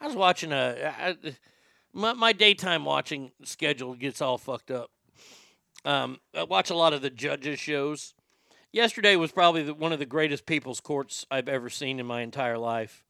I 0.00 0.06
was 0.06 0.16
watching 0.16 0.50
a. 0.50 0.94
I, 0.98 1.16
my, 1.92 2.14
my 2.14 2.32
daytime 2.32 2.86
watching 2.86 3.32
schedule 3.44 3.94
gets 3.94 4.22
all 4.22 4.38
fucked 4.38 4.70
up. 4.70 4.90
Um, 5.84 6.20
I 6.34 6.44
watch 6.44 6.70
a 6.70 6.74
lot 6.74 6.94
of 6.94 7.02
the 7.02 7.10
judges' 7.10 7.60
shows. 7.60 8.14
Yesterday 8.72 9.16
was 9.16 9.30
probably 9.30 9.62
the, 9.62 9.74
one 9.74 9.92
of 9.92 9.98
the 9.98 10.06
greatest 10.06 10.46
people's 10.46 10.80
courts 10.80 11.26
I've 11.30 11.48
ever 11.48 11.68
seen 11.68 12.00
in 12.00 12.06
my 12.06 12.22
entire 12.22 12.58
life. 12.58 13.03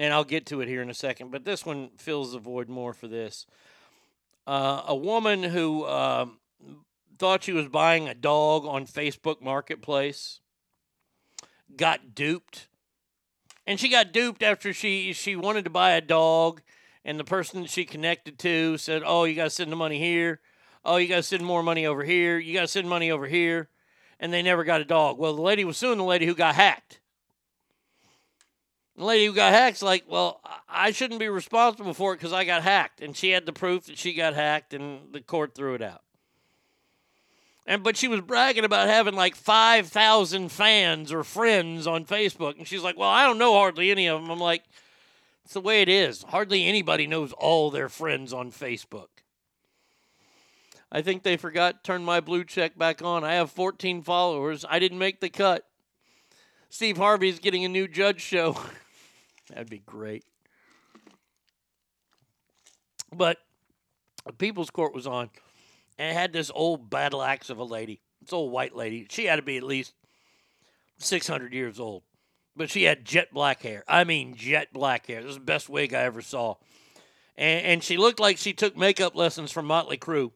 And 0.00 0.14
I'll 0.14 0.24
get 0.24 0.46
to 0.46 0.62
it 0.62 0.66
here 0.66 0.80
in 0.80 0.88
a 0.88 0.94
second, 0.94 1.30
but 1.30 1.44
this 1.44 1.66
one 1.66 1.90
fills 1.98 2.32
the 2.32 2.38
void 2.38 2.70
more 2.70 2.94
for 2.94 3.06
this. 3.06 3.44
Uh, 4.46 4.82
a 4.86 4.96
woman 4.96 5.42
who 5.42 5.86
um, 5.86 6.38
thought 7.18 7.44
she 7.44 7.52
was 7.52 7.68
buying 7.68 8.08
a 8.08 8.14
dog 8.14 8.64
on 8.64 8.86
Facebook 8.86 9.42
Marketplace 9.42 10.40
got 11.76 12.14
duped. 12.14 12.68
And 13.66 13.78
she 13.78 13.90
got 13.90 14.10
duped 14.10 14.42
after 14.42 14.72
she, 14.72 15.12
she 15.12 15.36
wanted 15.36 15.64
to 15.64 15.70
buy 15.70 15.90
a 15.90 16.00
dog, 16.00 16.62
and 17.04 17.20
the 17.20 17.24
person 17.24 17.66
she 17.66 17.84
connected 17.84 18.38
to 18.38 18.78
said, 18.78 19.02
Oh, 19.04 19.24
you 19.24 19.34
got 19.34 19.44
to 19.44 19.50
send 19.50 19.70
the 19.70 19.76
money 19.76 19.98
here. 19.98 20.40
Oh, 20.82 20.96
you 20.96 21.08
got 21.08 21.16
to 21.16 21.22
send 21.22 21.44
more 21.44 21.62
money 21.62 21.84
over 21.84 22.04
here. 22.04 22.38
You 22.38 22.54
got 22.54 22.62
to 22.62 22.68
send 22.68 22.88
money 22.88 23.10
over 23.10 23.26
here. 23.26 23.68
And 24.18 24.32
they 24.32 24.40
never 24.40 24.64
got 24.64 24.80
a 24.80 24.86
dog. 24.86 25.18
Well, 25.18 25.36
the 25.36 25.42
lady 25.42 25.62
was 25.62 25.76
suing 25.76 25.98
the 25.98 26.04
lady 26.04 26.24
who 26.24 26.34
got 26.34 26.54
hacked. 26.54 27.00
The 29.00 29.06
lady 29.06 29.24
who 29.24 29.32
got 29.32 29.54
hacked's 29.54 29.80
like, 29.80 30.04
well, 30.06 30.42
I 30.68 30.90
shouldn't 30.90 31.20
be 31.20 31.30
responsible 31.30 31.94
for 31.94 32.12
it 32.12 32.16
because 32.16 32.34
I 32.34 32.44
got 32.44 32.62
hacked. 32.62 33.00
And 33.00 33.16
she 33.16 33.30
had 33.30 33.46
the 33.46 33.52
proof 33.54 33.86
that 33.86 33.96
she 33.96 34.12
got 34.12 34.34
hacked, 34.34 34.74
and 34.74 35.10
the 35.10 35.22
court 35.22 35.54
threw 35.54 35.72
it 35.72 35.80
out. 35.80 36.02
And 37.66 37.82
but 37.82 37.96
she 37.96 38.08
was 38.08 38.20
bragging 38.20 38.66
about 38.66 38.88
having 38.88 39.14
like 39.14 39.36
five 39.36 39.88
thousand 39.88 40.50
fans 40.50 41.14
or 41.14 41.24
friends 41.24 41.86
on 41.86 42.04
Facebook, 42.04 42.58
and 42.58 42.68
she's 42.68 42.82
like, 42.82 42.98
"Well, 42.98 43.08
I 43.08 43.24
don't 43.24 43.38
know 43.38 43.54
hardly 43.54 43.90
any 43.90 44.06
of 44.06 44.20
them." 44.20 44.30
I'm 44.30 44.38
like, 44.38 44.64
"It's 45.46 45.54
the 45.54 45.62
way 45.62 45.80
it 45.80 45.88
is. 45.88 46.22
Hardly 46.24 46.66
anybody 46.66 47.06
knows 47.06 47.32
all 47.32 47.70
their 47.70 47.88
friends 47.88 48.34
on 48.34 48.52
Facebook." 48.52 49.08
I 50.92 51.00
think 51.00 51.22
they 51.22 51.38
forgot 51.38 51.82
to 51.82 51.86
turn 51.86 52.04
my 52.04 52.20
blue 52.20 52.44
check 52.44 52.76
back 52.76 53.00
on. 53.00 53.24
I 53.24 53.32
have 53.32 53.50
14 53.50 54.02
followers. 54.02 54.66
I 54.68 54.78
didn't 54.78 54.98
make 54.98 55.20
the 55.20 55.30
cut. 55.30 55.66
Steve 56.68 56.98
Harvey's 56.98 57.38
getting 57.38 57.64
a 57.64 57.68
new 57.70 57.88
judge 57.88 58.20
show. 58.20 58.60
That'd 59.50 59.70
be 59.70 59.82
great. 59.84 60.24
But 63.12 63.38
the 64.24 64.32
People's 64.32 64.70
Court 64.70 64.94
was 64.94 65.06
on, 65.06 65.30
and 65.98 66.16
had 66.16 66.32
this 66.32 66.50
old 66.54 66.90
battle 66.90 67.22
axe 67.22 67.50
of 67.50 67.58
a 67.58 67.64
lady. 67.64 68.00
This 68.22 68.32
old 68.32 68.52
white 68.52 68.76
lady. 68.76 69.06
She 69.10 69.26
had 69.26 69.36
to 69.36 69.42
be 69.42 69.56
at 69.56 69.62
least 69.62 69.94
600 70.98 71.52
years 71.52 71.80
old. 71.80 72.02
But 72.56 72.70
she 72.70 72.84
had 72.84 73.04
jet 73.04 73.32
black 73.32 73.62
hair. 73.62 73.84
I 73.88 74.04
mean, 74.04 74.34
jet 74.34 74.72
black 74.72 75.06
hair. 75.06 75.22
This 75.22 75.30
is 75.30 75.36
the 75.36 75.42
best 75.42 75.68
wig 75.68 75.94
I 75.94 76.02
ever 76.02 76.20
saw. 76.20 76.56
And, 77.36 77.64
and 77.64 77.84
she 77.84 77.96
looked 77.96 78.20
like 78.20 78.38
she 78.38 78.52
took 78.52 78.76
makeup 78.76 79.16
lessons 79.16 79.50
from 79.50 79.66
Motley 79.66 79.96
Crue. 79.96 80.32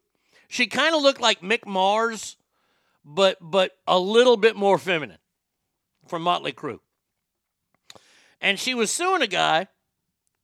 She 0.48 0.66
kind 0.66 0.94
of 0.94 1.02
looked 1.02 1.20
like 1.20 1.40
Mick 1.40 1.66
Mars, 1.66 2.36
but 3.04 3.38
but 3.40 3.72
a 3.86 3.98
little 3.98 4.36
bit 4.36 4.56
more 4.56 4.78
feminine 4.78 5.18
from 6.06 6.22
Motley 6.22 6.52
Crue. 6.52 6.80
And 8.44 8.60
she 8.60 8.74
was 8.74 8.90
suing 8.90 9.22
a 9.22 9.26
guy. 9.26 9.68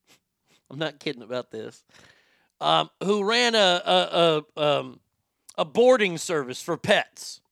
I'm 0.70 0.78
not 0.78 1.01
kidding 1.01 1.22
about 1.22 1.51
this. 1.51 1.85
Um, 2.59 2.89
who 3.02 3.24
ran 3.24 3.55
a 3.55 3.59
a, 3.85 4.43
a, 4.56 4.62
um, 4.62 5.01
a 5.59 5.66
boarding 5.66 6.16
service 6.16 6.62
for 6.62 6.78
pets. 6.78 7.43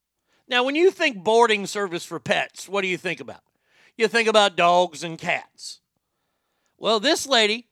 Now, 0.48 0.64
when 0.64 0.74
you 0.74 0.90
think 0.90 1.22
boarding 1.22 1.66
service 1.66 2.02
for 2.02 2.18
pets, 2.18 2.66
what 2.66 2.80
do 2.80 2.88
you 2.88 2.96
think 2.96 3.20
about? 3.20 3.42
You 3.98 4.08
think 4.08 4.26
about 4.26 4.56
dogs 4.56 5.04
and 5.04 5.18
cats. 5.18 5.80
Well, 6.78 6.98
this 6.98 7.26
lady 7.26 7.66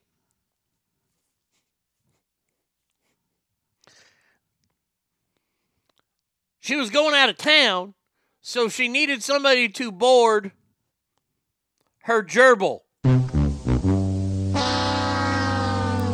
She 6.61 6.75
was 6.75 6.91
going 6.91 7.15
out 7.15 7.29
of 7.29 7.39
town, 7.39 7.95
so 8.41 8.69
she 8.69 8.89
needed 8.89 9.23
somebody 9.23 9.69
to 9.69 9.93
board 9.93 10.51
her 12.07 12.23
gerbil. 12.23 12.83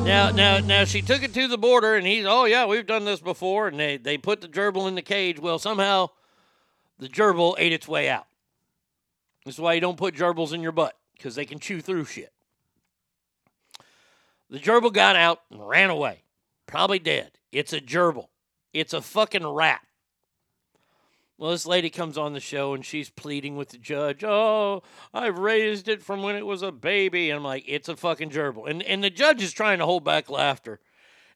Now, 0.05 0.31
now, 0.31 0.59
now, 0.59 0.85
she 0.85 1.03
took 1.03 1.23
it 1.23 1.35
to 1.35 1.49
the 1.49 1.59
border, 1.59 1.95
and 1.95 2.07
he's, 2.07 2.25
oh 2.27 2.47
yeah, 2.47 2.65
we've 2.67 2.87
done 2.87 3.05
this 3.05 3.21
before, 3.21 3.69
and 3.69 3.79
they 3.79 3.99
they 3.99 4.19
put 4.19 4.41
the 4.41 4.49
gerbil 4.49 4.89
in 4.89 4.95
the 4.95 5.03
cage. 5.03 5.39
Well, 5.39 5.59
somehow, 5.59 6.09
the 6.99 7.09
gerbil 7.09 7.57
ate 7.59 7.73
its 7.73 7.87
way 7.87 8.09
out. 8.09 8.27
This 9.45 9.57
is 9.57 9.61
why 9.61 9.75
you 9.75 9.81
don't 9.81 9.99
put 9.99 10.15
gerbils 10.15 10.55
in 10.55 10.63
your 10.63 10.73
butt 10.73 10.97
because 11.17 11.35
they 11.35 11.45
can 11.45 11.59
chew 11.59 11.81
through 11.83 12.07
shit. 12.07 12.33
The 14.49 14.59
gerbil 14.59 14.93
got 14.93 15.15
out 15.15 15.41
and 15.51 15.67
ran 15.67 15.91
away, 15.91 16.23
probably 16.67 16.99
dead. 17.01 17.33
It's 17.53 17.73
a 17.73 17.81
gerbil. 17.81 18.29
It's 18.73 18.95
a 18.95 19.03
fucking 19.03 19.47
rat. 19.47 19.83
Well, 21.39 21.51
this 21.51 21.67
lady 21.67 21.91
comes 21.91 22.19
on 22.19 22.35
the 22.35 22.41
show 22.41 22.75
and 22.75 22.85
she's 22.85 23.11
pleading 23.11 23.57
with 23.57 23.71
the 23.71 23.79
judge. 23.79 24.23
Oh, 24.23 24.83
I've 25.13 25.39
raised 25.39 25.89
it 25.89 26.03
from 26.03 26.23
when 26.23 26.37
it 26.37 26.47
was 26.47 26.63
a 26.63 26.71
baby. 26.71 27.31
And 27.31 27.39
I'm 27.39 27.45
like, 27.45 27.65
it's 27.67 27.89
a 27.89 27.97
fucking 27.97 28.31
gerbil. 28.31 28.71
And 28.71 28.83
and 28.83 29.03
the 29.03 29.11
judge 29.11 29.43
is 29.43 29.53
trying 29.53 29.79
to 29.79 29.87
hold 29.87 30.05
back 30.05 30.31
laughter. 30.31 30.79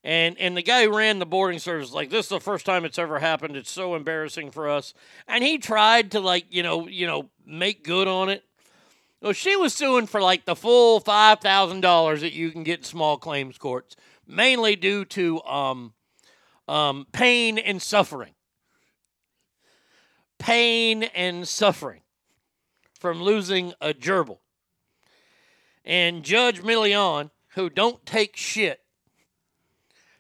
And 0.05 0.39
and 0.39 0.57
the 0.57 0.63
guy 0.63 0.85
who 0.85 0.97
ran 0.97 1.19
the 1.19 1.27
boarding 1.27 1.59
service 1.59 1.93
like, 1.93 2.11
this 2.11 2.27
is 2.27 2.31
the 2.31 2.41
first 2.41 2.65
time 2.65 2.85
it's 2.85 2.99
ever 2.99 3.19
happened. 3.19 3.57
It's 3.57 3.71
so 3.71 3.97
embarrassing 3.97 4.53
for 4.53 4.69
us. 4.69 4.95
And 5.27 5.43
he 5.43 5.59
tried 5.59 6.13
to 6.13 6.21
like, 6.21 6.47
you 6.51 6.63
know, 6.63 6.87
you 6.87 7.07
know, 7.07 7.31
make 7.45 7.83
good 7.83 8.07
on 8.07 8.29
it. 8.29 8.45
Well, 9.21 9.33
she 9.33 9.57
was 9.57 9.75
suing 9.75 10.07
for 10.07 10.21
like 10.21 10.45
the 10.45 10.55
full 10.55 11.01
five 11.01 11.41
thousand 11.41 11.81
dollars 11.81 12.21
that 12.21 12.33
you 12.33 12.53
can 12.53 12.63
get 12.63 12.79
in 12.81 12.85
small 12.85 13.17
claims 13.17 13.59
courts, 13.59 13.97
mainly 14.25 14.77
due 14.77 15.05
to 15.07 15.43
um, 15.43 15.95
um, 16.69 17.09
pain 17.11 17.59
and 17.59 17.83
suffering 17.83 18.36
pain 20.39 21.05
and 21.05 21.47
suffering 21.47 22.03
from 22.99 23.23
losing 23.23 23.73
a 23.81 23.93
gerbil. 23.93 24.39
And 25.85 26.25
Judge 26.25 26.61
Milian, 26.63 27.31
who 27.55 27.71
don't 27.71 28.05
take 28.05 28.37
shit, 28.37 28.81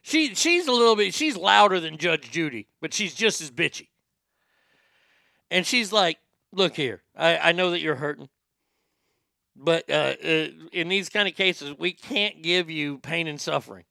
she 0.02 0.36
she's 0.36 0.68
a 0.68 0.72
little 0.72 0.94
bit 0.94 1.12
she's 1.12 1.36
louder 1.36 1.80
than 1.80 1.98
Judge 1.98 2.30
Judy, 2.30 2.68
but 2.80 2.94
she's 2.94 3.14
just 3.14 3.40
as 3.40 3.50
bitchy. 3.50 3.88
And 5.50 5.66
she's 5.66 5.92
like, 5.92 6.18
"Look 6.52 6.76
here, 6.76 7.02
I, 7.16 7.38
I 7.38 7.52
know 7.52 7.72
that 7.72 7.80
you're 7.80 7.96
hurting, 7.96 8.28
but 9.56 9.90
uh, 9.90 10.14
uh, 10.24 10.48
in 10.72 10.88
these 10.88 11.08
kind 11.08 11.26
of 11.26 11.34
cases, 11.34 11.74
we 11.76 11.92
can't 11.92 12.40
give 12.42 12.70
you 12.70 12.98
pain 12.98 13.26
and 13.26 13.40
suffering. 13.40 13.84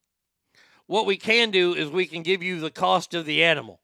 What 0.88 1.06
we 1.06 1.18
can 1.18 1.52
do 1.52 1.73
is 1.73 1.89
we 1.89 2.06
can 2.06 2.23
give 2.23 2.41
you 2.41 2.61
the 2.61 2.72
cost 2.72 3.14
of 3.14 3.26
the 3.26 3.43
animal." 3.43 3.81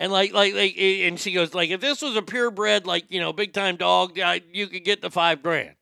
And 0.00 0.10
like, 0.10 0.32
like, 0.32 0.54
like, 0.54 0.76
and 0.78 1.20
she 1.20 1.32
goes, 1.32 1.52
like, 1.52 1.68
if 1.68 1.82
this 1.82 2.00
was 2.00 2.16
a 2.16 2.22
purebred, 2.22 2.86
like, 2.86 3.04
you 3.10 3.20
know, 3.20 3.34
big 3.34 3.52
time 3.52 3.76
dog, 3.76 4.18
I, 4.18 4.40
you 4.50 4.66
could 4.66 4.82
get 4.82 5.02
the 5.02 5.10
five 5.10 5.42
grand. 5.42 5.74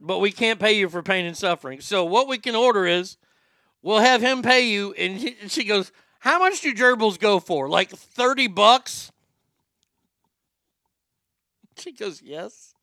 But 0.00 0.20
we 0.20 0.32
can't 0.32 0.58
pay 0.58 0.72
you 0.72 0.88
for 0.88 1.02
pain 1.02 1.26
and 1.26 1.36
suffering. 1.36 1.82
So 1.82 2.02
what 2.02 2.28
we 2.28 2.38
can 2.38 2.56
order 2.56 2.86
is, 2.86 3.18
we'll 3.82 3.98
have 3.98 4.22
him 4.22 4.40
pay 4.40 4.68
you. 4.68 4.94
And, 4.94 5.18
he, 5.18 5.36
and 5.42 5.52
she 5.52 5.64
goes, 5.64 5.92
how 6.20 6.38
much 6.38 6.62
do 6.62 6.74
gerbils 6.74 7.18
go 7.20 7.40
for? 7.40 7.68
Like 7.68 7.90
thirty 7.90 8.48
bucks? 8.48 9.12
She 11.78 11.92
goes, 11.92 12.22
yes. 12.22 12.74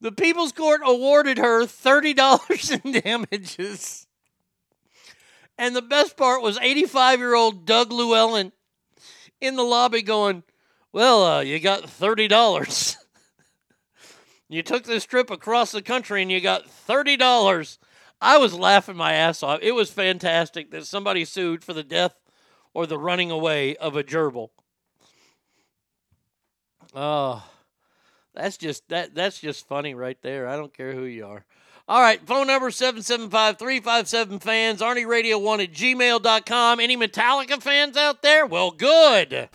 The 0.00 0.12
People's 0.12 0.52
Court 0.52 0.80
awarded 0.84 1.38
her 1.38 1.66
thirty 1.66 2.12
dollars 2.14 2.70
in 2.84 3.00
damages. 3.00 4.06
And 5.56 5.74
the 5.74 5.82
best 5.82 6.16
part 6.16 6.42
was 6.42 6.58
85 6.58 7.18
year 7.18 7.34
old 7.34 7.66
Doug 7.66 7.92
Llewellyn 7.92 8.52
in 9.40 9.56
the 9.56 9.62
lobby 9.62 10.02
going, 10.02 10.42
Well, 10.92 11.24
uh, 11.24 11.40
you 11.40 11.58
got 11.58 11.84
$30. 11.84 12.96
you 14.48 14.62
took 14.62 14.84
this 14.84 15.04
trip 15.04 15.30
across 15.30 15.72
the 15.72 15.82
country 15.82 16.22
and 16.22 16.30
you 16.30 16.40
got 16.40 16.66
$30. 16.66 17.78
I 18.20 18.36
was 18.36 18.52
laughing 18.52 18.96
my 18.96 19.14
ass 19.14 19.42
off. 19.42 19.60
It 19.62 19.72
was 19.72 19.90
fantastic 19.90 20.70
that 20.70 20.86
somebody 20.86 21.24
sued 21.24 21.64
for 21.64 21.72
the 21.72 21.82
death 21.82 22.14
or 22.74 22.86
the 22.86 22.98
running 22.98 23.30
away 23.30 23.76
of 23.76 23.96
a 23.96 24.04
gerbil. 24.04 24.50
Oh, 26.94 27.48
that's 28.34 28.56
just 28.56 28.88
that 28.88 29.14
that's 29.14 29.40
just 29.40 29.66
funny 29.66 29.94
right 29.94 30.20
there. 30.22 30.48
I 30.48 30.56
don't 30.56 30.74
care 30.74 30.92
who 30.92 31.04
you 31.04 31.26
are. 31.26 31.44
All 31.90 32.00
right, 32.00 32.24
phone 32.24 32.46
number 32.46 32.70
775-357 32.70 34.40
fans, 34.40 34.80
Arnie 34.80 35.08
Radio 35.08 35.40
1 35.40 35.60
at 35.60 35.72
gmail.com. 35.72 36.78
Any 36.78 36.96
Metallica 36.96 37.60
fans 37.60 37.96
out 37.96 38.22
there? 38.22 38.46
Well, 38.46 38.70
good. 38.70 39.48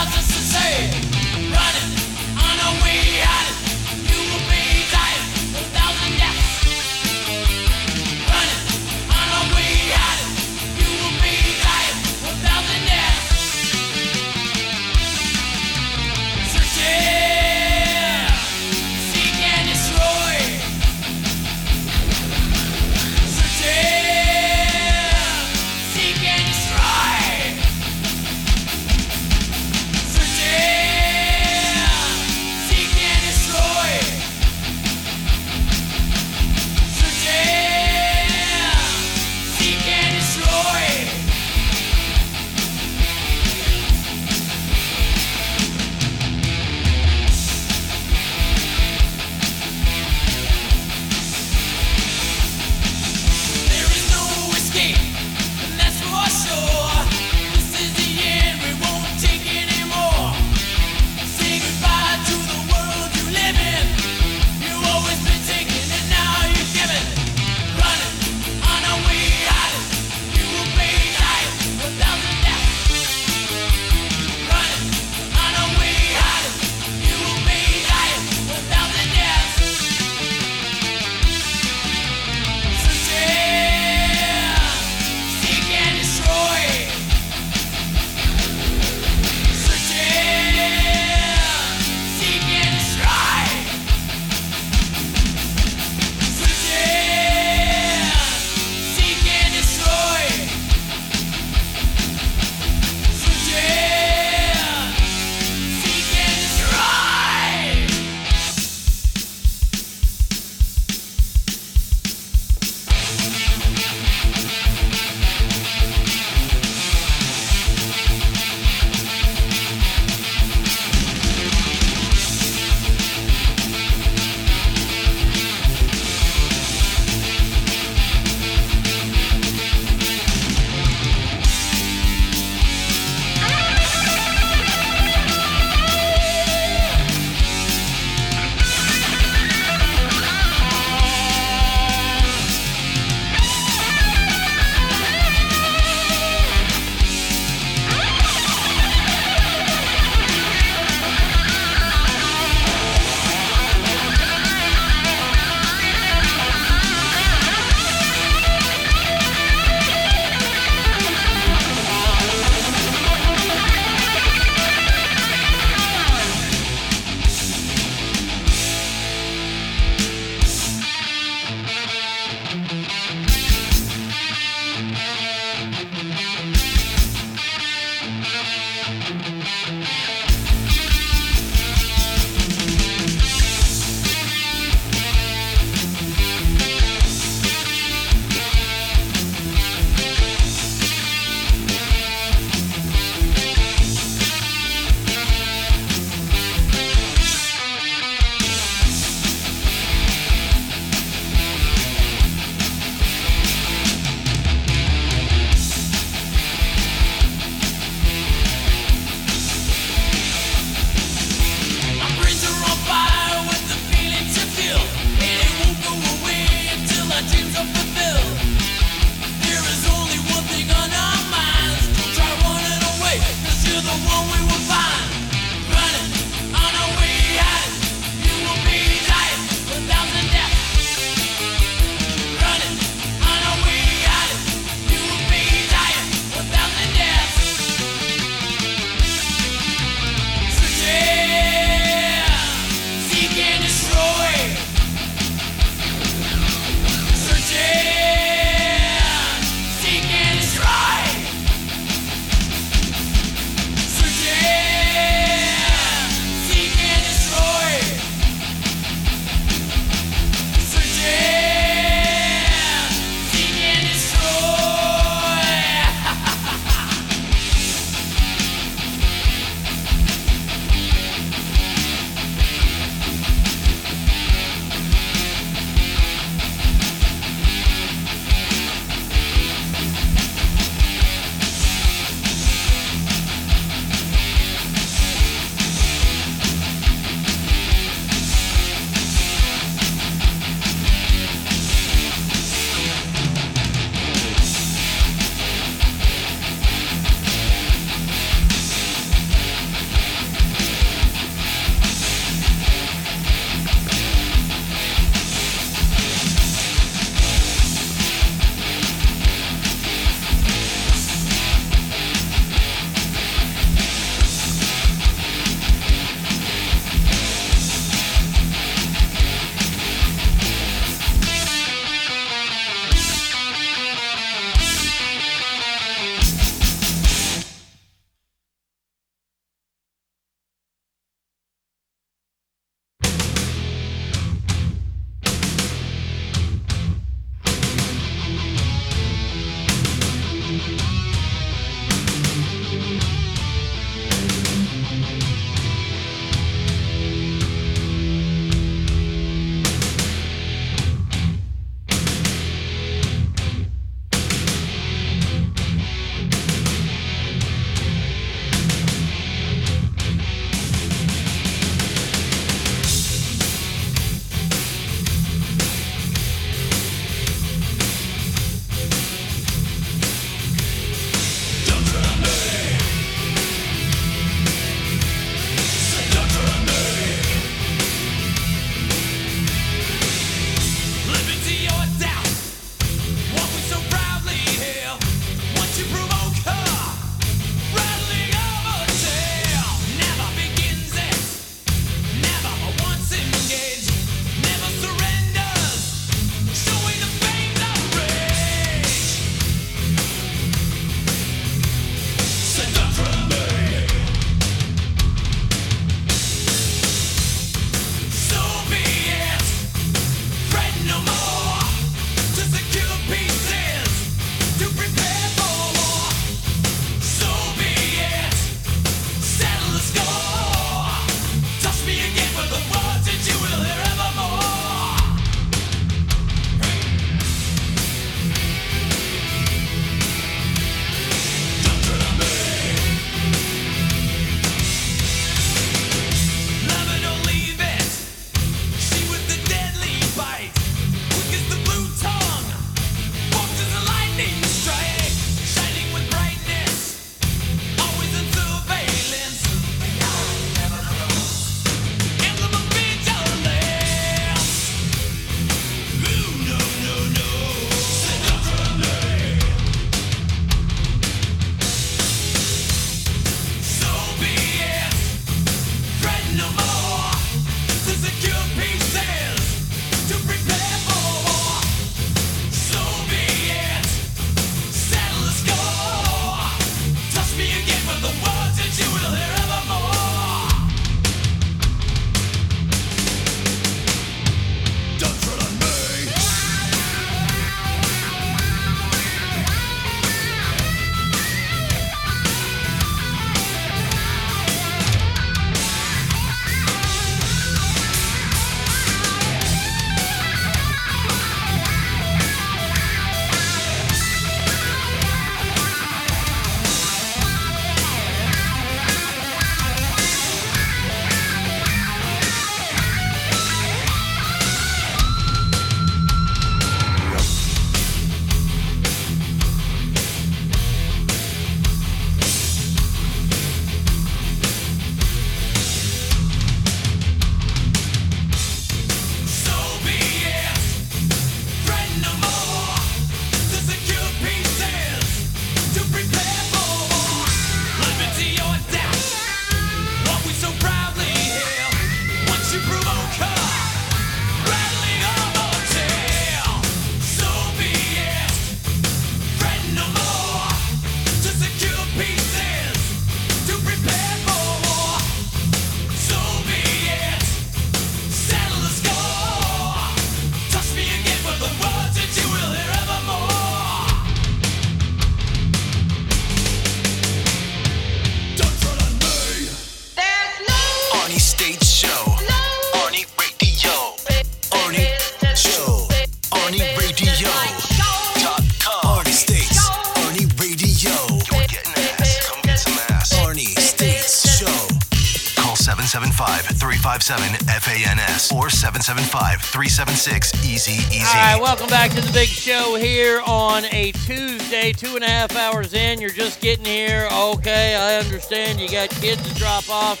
357 587.10 587.98
FANS 587.98 588.30
or 588.30 588.48
775 588.48 589.42
376 589.42 590.46
Easy 590.46 590.72
Easy. 590.94 591.04
All 591.04 591.14
right, 591.14 591.40
welcome 591.40 591.66
back 591.66 591.90
to 591.90 592.00
the 592.00 592.12
big 592.12 592.28
show 592.28 592.76
here 592.76 593.20
on 593.26 593.64
a 593.72 593.90
Tuesday, 593.90 594.72
two 594.72 594.94
and 594.94 595.02
a 595.02 595.08
half 595.08 595.34
hours 595.34 595.74
in. 595.74 596.00
You're 596.00 596.10
just 596.10 596.40
getting 596.40 596.64
here. 596.64 597.08
Okay, 597.12 597.74
I 597.74 597.96
understand. 597.96 598.60
You 598.60 598.70
got 598.70 598.90
kids 598.90 599.28
to 599.28 599.34
drop 599.40 599.68
off. 599.68 600.00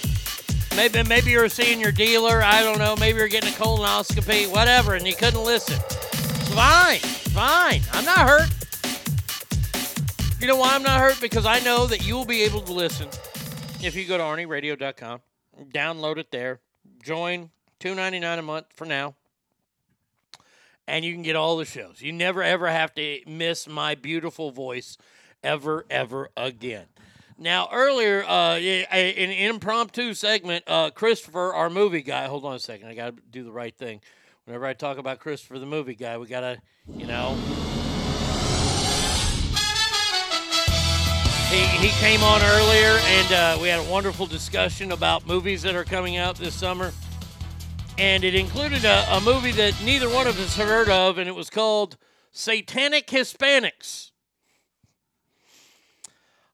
Maybe 0.76 1.02
maybe 1.02 1.32
you're 1.32 1.48
seeing 1.48 1.80
your 1.80 1.90
dealer. 1.90 2.42
I 2.44 2.62
don't 2.62 2.78
know. 2.78 2.94
Maybe 2.94 3.18
you're 3.18 3.26
getting 3.26 3.50
a 3.50 3.56
colonoscopy, 3.56 4.48
whatever, 4.48 4.94
and 4.94 5.04
you 5.04 5.16
couldn't 5.16 5.42
listen. 5.42 5.80
Fine, 6.54 7.00
fine. 7.00 7.80
I'm 7.92 8.04
not 8.04 8.20
hurt. 8.20 8.50
You 10.40 10.46
know 10.46 10.56
why 10.56 10.76
I'm 10.76 10.84
not 10.84 11.00
hurt? 11.00 11.20
Because 11.20 11.44
I 11.44 11.58
know 11.58 11.86
that 11.86 12.06
you 12.06 12.14
will 12.14 12.24
be 12.24 12.42
able 12.42 12.60
to 12.60 12.72
listen 12.72 13.08
if 13.82 13.96
you 13.96 14.06
go 14.06 14.16
to 14.16 14.22
ArnieRadio.com, 14.22 15.20
download 15.72 16.18
it 16.18 16.30
there, 16.30 16.60
join 17.02 17.50
$2.99 17.80 18.38
a 18.38 18.42
month 18.42 18.66
for 18.74 18.84
now, 18.84 19.14
and 20.86 21.04
you 21.04 21.12
can 21.12 21.22
get 21.22 21.36
all 21.36 21.56
the 21.56 21.64
shows. 21.64 22.00
You 22.00 22.12
never 22.12 22.42
ever 22.42 22.68
have 22.68 22.94
to 22.94 23.20
miss 23.26 23.68
my 23.68 23.94
beautiful 23.94 24.50
voice 24.50 24.98
ever 25.42 25.86
ever 25.90 26.30
again. 26.36 26.86
Now 27.38 27.68
earlier, 27.72 28.22
uh, 28.24 28.56
an 28.56 29.30
impromptu 29.30 30.12
segment, 30.12 30.64
uh, 30.66 30.90
Christopher, 30.90 31.54
our 31.54 31.70
movie 31.70 32.02
guy. 32.02 32.26
Hold 32.26 32.44
on 32.44 32.54
a 32.54 32.58
second, 32.58 32.88
I 32.88 32.94
got 32.94 33.16
to 33.16 33.22
do 33.30 33.44
the 33.44 33.52
right 33.52 33.74
thing. 33.74 34.00
Whenever 34.44 34.66
I 34.66 34.74
talk 34.74 34.98
about 34.98 35.20
Christopher, 35.20 35.58
the 35.58 35.66
movie 35.66 35.94
guy, 35.94 36.18
we 36.18 36.26
gotta, 36.26 36.60
you 36.96 37.06
know. 37.06 37.38
He, 41.50 41.66
he 41.66 41.88
came 41.98 42.22
on 42.22 42.40
earlier 42.42 42.96
and 43.02 43.32
uh, 43.32 43.58
we 43.60 43.66
had 43.66 43.84
a 43.84 43.90
wonderful 43.90 44.24
discussion 44.24 44.92
about 44.92 45.26
movies 45.26 45.62
that 45.62 45.74
are 45.74 45.82
coming 45.82 46.16
out 46.16 46.36
this 46.36 46.54
summer. 46.54 46.92
And 47.98 48.22
it 48.22 48.36
included 48.36 48.84
a, 48.84 49.16
a 49.16 49.20
movie 49.20 49.50
that 49.52 49.74
neither 49.84 50.08
one 50.08 50.28
of 50.28 50.38
us 50.38 50.56
heard 50.56 50.88
of, 50.88 51.18
and 51.18 51.28
it 51.28 51.34
was 51.34 51.50
called 51.50 51.96
Satanic 52.30 53.08
Hispanics. 53.08 54.12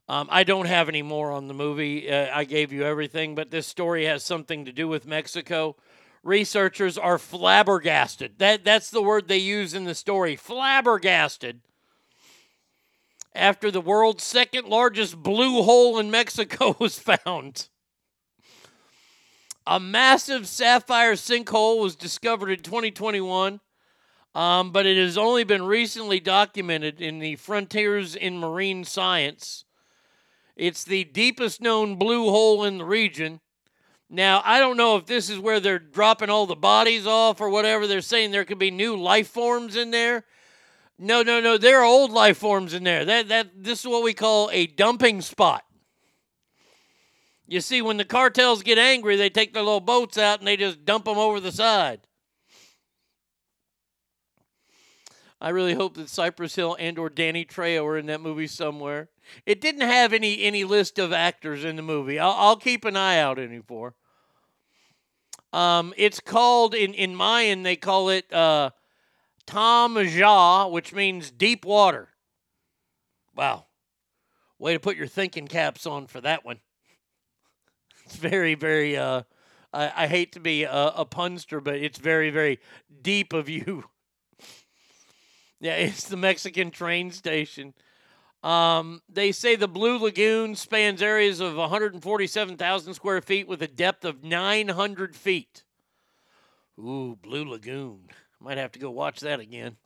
Um, 0.08 0.28
I 0.30 0.44
don't 0.44 0.64
have 0.64 0.88
any 0.88 1.02
more 1.02 1.30
on 1.30 1.46
the 1.48 1.54
movie. 1.54 2.10
Uh, 2.10 2.28
I 2.32 2.44
gave 2.44 2.72
you 2.72 2.82
everything, 2.82 3.34
but 3.34 3.50
this 3.50 3.66
story 3.66 4.06
has 4.06 4.24
something 4.24 4.64
to 4.64 4.72
do 4.72 4.88
with 4.88 5.06
Mexico. 5.06 5.76
Researchers 6.22 6.96
are 6.96 7.18
flabbergasted. 7.18 8.38
That 8.38 8.64
that's 8.64 8.90
the 8.90 9.02
word 9.02 9.28
they 9.28 9.36
use 9.36 9.74
in 9.74 9.84
the 9.84 9.94
story. 9.94 10.36
Flabbergasted. 10.36 11.60
After 13.36 13.70
the 13.70 13.82
world's 13.82 14.24
second 14.24 14.66
largest 14.66 15.22
blue 15.22 15.62
hole 15.62 15.98
in 15.98 16.10
Mexico 16.10 16.74
was 16.80 16.98
found. 16.98 17.68
A 19.66 19.78
massive 19.78 20.48
sapphire 20.48 21.14
sinkhole 21.14 21.82
was 21.82 21.96
discovered 21.96 22.50
in 22.50 22.60
2021, 22.60 23.60
um, 24.34 24.70
but 24.70 24.86
it 24.86 24.96
has 24.96 25.18
only 25.18 25.44
been 25.44 25.64
recently 25.64 26.18
documented 26.18 27.00
in 27.00 27.18
the 27.18 27.36
Frontiers 27.36 28.14
in 28.16 28.38
Marine 28.38 28.84
Science. 28.84 29.64
It's 30.56 30.84
the 30.84 31.04
deepest 31.04 31.60
known 31.60 31.96
blue 31.96 32.30
hole 32.30 32.64
in 32.64 32.78
the 32.78 32.84
region. 32.84 33.40
Now, 34.08 34.40
I 34.44 34.60
don't 34.60 34.76
know 34.76 34.96
if 34.96 35.04
this 35.04 35.28
is 35.28 35.38
where 35.38 35.60
they're 35.60 35.78
dropping 35.78 36.30
all 36.30 36.46
the 36.46 36.56
bodies 36.56 37.06
off 37.06 37.40
or 37.40 37.50
whatever. 37.50 37.86
They're 37.86 38.00
saying 38.00 38.30
there 38.30 38.44
could 38.44 38.58
be 38.58 38.70
new 38.70 38.96
life 38.96 39.28
forms 39.28 39.76
in 39.76 39.90
there. 39.90 40.24
No, 40.98 41.22
no, 41.22 41.40
no. 41.40 41.58
There 41.58 41.80
are 41.80 41.84
old 41.84 42.10
life 42.10 42.38
forms 42.38 42.72
in 42.72 42.84
there. 42.84 43.04
That 43.04 43.28
that 43.28 43.50
this 43.62 43.80
is 43.80 43.86
what 43.86 44.02
we 44.02 44.14
call 44.14 44.50
a 44.52 44.66
dumping 44.66 45.20
spot. 45.20 45.62
You 47.46 47.60
see, 47.60 47.80
when 47.80 47.96
the 47.96 48.04
cartels 48.04 48.62
get 48.62 48.78
angry, 48.78 49.16
they 49.16 49.30
take 49.30 49.54
their 49.54 49.62
little 49.62 49.80
boats 49.80 50.18
out 50.18 50.40
and 50.40 50.48
they 50.48 50.56
just 50.56 50.84
dump 50.84 51.04
them 51.04 51.18
over 51.18 51.38
the 51.38 51.52
side. 51.52 52.00
I 55.40 55.50
really 55.50 55.74
hope 55.74 55.94
that 55.96 56.08
Cypress 56.08 56.54
Hill 56.54 56.76
and 56.80 56.98
or 56.98 57.10
Danny 57.10 57.44
Trejo 57.44 57.84
are 57.84 57.98
in 57.98 58.06
that 58.06 58.22
movie 58.22 58.46
somewhere. 58.46 59.10
It 59.44 59.60
didn't 59.60 59.82
have 59.82 60.12
any 60.12 60.42
any 60.42 60.64
list 60.64 60.98
of 60.98 61.12
actors 61.12 61.62
in 61.64 61.76
the 61.76 61.82
movie. 61.82 62.18
I'll, 62.18 62.32
I'll 62.32 62.56
keep 62.56 62.84
an 62.84 62.96
eye 62.96 63.18
out 63.18 63.38
any 63.38 63.60
for. 63.60 63.94
Um, 65.52 65.92
it's 65.96 66.20
called 66.20 66.74
in 66.74 66.94
in 66.94 67.14
Mayan 67.14 67.62
they 67.62 67.76
call 67.76 68.08
it 68.08 68.32
uh, 68.32 68.70
Tom 69.46 69.94
which 69.94 70.92
means 70.92 71.30
deep 71.30 71.64
water. 71.64 72.08
Wow, 73.34 73.66
way 74.58 74.72
to 74.72 74.80
put 74.80 74.96
your 74.96 75.06
thinking 75.06 75.46
caps 75.46 75.86
on 75.86 76.06
for 76.06 76.20
that 76.20 76.44
one. 76.44 76.60
It's 78.04 78.16
very 78.16 78.54
very. 78.54 78.96
Uh, 78.96 79.22
I, 79.72 80.04
I 80.04 80.06
hate 80.06 80.32
to 80.32 80.40
be 80.40 80.62
a, 80.62 80.92
a 80.96 81.04
punster, 81.04 81.60
but 81.60 81.74
it's 81.74 81.98
very 81.98 82.30
very 82.30 82.60
deep 83.02 83.32
of 83.32 83.48
you. 83.48 83.84
Yeah, 85.58 85.76
it's 85.76 86.06
the 86.06 86.18
Mexican 86.18 86.70
train 86.70 87.10
station. 87.10 87.72
Um, 88.42 89.00
they 89.08 89.32
say 89.32 89.56
the 89.56 89.66
Blue 89.66 89.98
Lagoon 89.98 90.54
spans 90.54 91.00
areas 91.00 91.40
of 91.40 91.56
147,000 91.56 92.94
square 92.94 93.20
feet 93.22 93.48
with 93.48 93.62
a 93.62 93.66
depth 93.66 94.04
of 94.04 94.22
900 94.22 95.16
feet. 95.16 95.64
Ooh, 96.78 97.18
Blue 97.20 97.48
Lagoon. 97.48 98.10
Might 98.46 98.58
have 98.58 98.70
to 98.72 98.78
go 98.78 98.92
watch 98.92 99.18
that 99.22 99.40
again. 99.40 99.76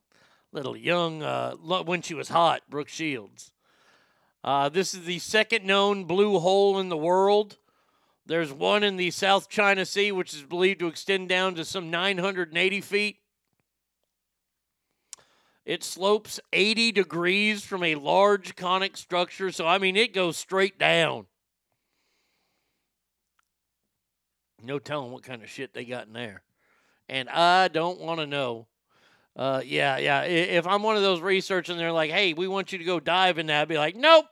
Little 0.53 0.77
young, 0.77 1.23
uh, 1.23 1.55
when 1.55 2.03
she 2.03 2.13
was 2.13 2.29
hot, 2.29 2.61
Brooke 2.69 2.91
Shields. 2.91 3.53
Uh, 4.45 4.69
this 4.69 4.93
is 4.93 5.07
the 5.07 5.19
second 5.19 5.65
known 5.65 6.05
blue 6.05 6.39
hole 6.39 6.79
in 6.79 6.91
the 6.91 6.97
world. 6.97 7.57
There's 8.27 8.53
one 8.53 8.83
in 8.85 8.99
the 8.99 9.13
South 9.13 9.49
China 9.49 9.87
Sea, 9.87 10.13
which 10.13 10.35
is 10.35 10.43
believed 10.43 10.81
to 10.81 10.89
extend 10.89 11.31
down 11.31 11.55
to 11.55 11.65
some 11.65 11.91
980 11.91 12.83
feet. 12.83 13.17
It 15.65 15.83
slopes 15.83 16.39
80 16.53 16.93
degrees 16.93 17.65
from 17.65 17.83
a 17.83 17.95
large 17.95 18.57
conic 18.57 18.99
structure. 18.99 19.51
So, 19.51 19.67
I 19.67 19.79
mean, 19.79 19.97
it 19.97 20.13
goes 20.13 20.37
straight 20.37 20.79
down. 20.79 21.25
No 24.63 24.79
telling 24.79 25.13
what 25.13 25.23
kind 25.23 25.43
of 25.43 25.49
shit 25.49 25.73
they 25.73 25.87
got 25.87 26.09
in 26.09 26.13
there. 26.13 26.43
And 27.11 27.29
I 27.29 27.67
don't 27.67 28.01
want 28.01 28.21
to 28.21 28.27
know. 28.27 28.69
Uh, 29.35 29.63
yeah, 29.65 29.99
yeah. 29.99 30.23
If 30.23 30.65
I'm 30.65 30.85
one 30.85 30.95
of 30.95 31.03
those 31.03 31.21
researchers 31.21 31.71
and 31.71 31.81
they're 31.81 31.91
like, 31.91 32.13
hey, 32.13 32.35
we 32.35 32.47
want 32.47 32.71
you 32.71 32.79
to 32.79 32.85
go 32.85 33.01
dive 33.01 33.39
in 33.39 33.47
that, 33.47 33.63
I'd 33.63 33.69
be 33.69 33.79
like, 33.79 33.97
nope. 33.97 34.27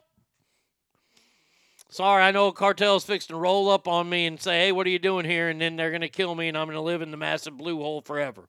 Sorry, 1.91 2.23
I 2.23 2.31
know 2.31 2.47
a 2.47 2.53
cartel's 2.53 3.05
fixing 3.05 3.35
to 3.35 3.41
roll 3.41 3.69
up 3.69 3.89
on 3.89 4.09
me 4.09 4.27
and 4.27 4.41
say, 4.41 4.67
hey, 4.67 4.73
what 4.73 4.87
are 4.87 4.91
you 4.91 5.01
doing 5.01 5.25
here? 5.25 5.49
And 5.49 5.61
then 5.61 5.75
they're 5.75 5.91
going 5.91 6.03
to 6.03 6.09
kill 6.09 6.37
me 6.37 6.47
and 6.47 6.57
I'm 6.57 6.67
going 6.67 6.77
to 6.77 6.81
live 6.83 7.03
in 7.03 7.11
the 7.11 7.17
massive 7.17 7.59
blue 7.59 7.79
hole 7.79 8.01
forever. 8.01 8.49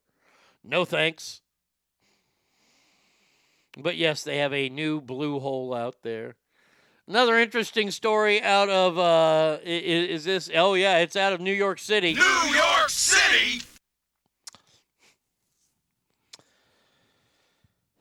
No 0.62 0.84
thanks. 0.84 1.40
But 3.76 3.96
yes, 3.96 4.22
they 4.22 4.38
have 4.38 4.52
a 4.52 4.68
new 4.68 5.00
blue 5.00 5.40
hole 5.40 5.74
out 5.74 6.02
there. 6.02 6.36
Another 7.08 7.36
interesting 7.36 7.90
story 7.90 8.40
out 8.40 8.68
of 8.68 8.96
uh, 8.96 9.58
is, 9.64 10.20
is 10.20 10.24
this? 10.24 10.50
Oh 10.54 10.74
yeah, 10.74 10.98
it's 10.98 11.16
out 11.16 11.32
of 11.32 11.40
New 11.40 11.52
York 11.52 11.80
City. 11.80 12.14
New 12.14 12.52
York 12.54 12.90
City. 12.90 13.62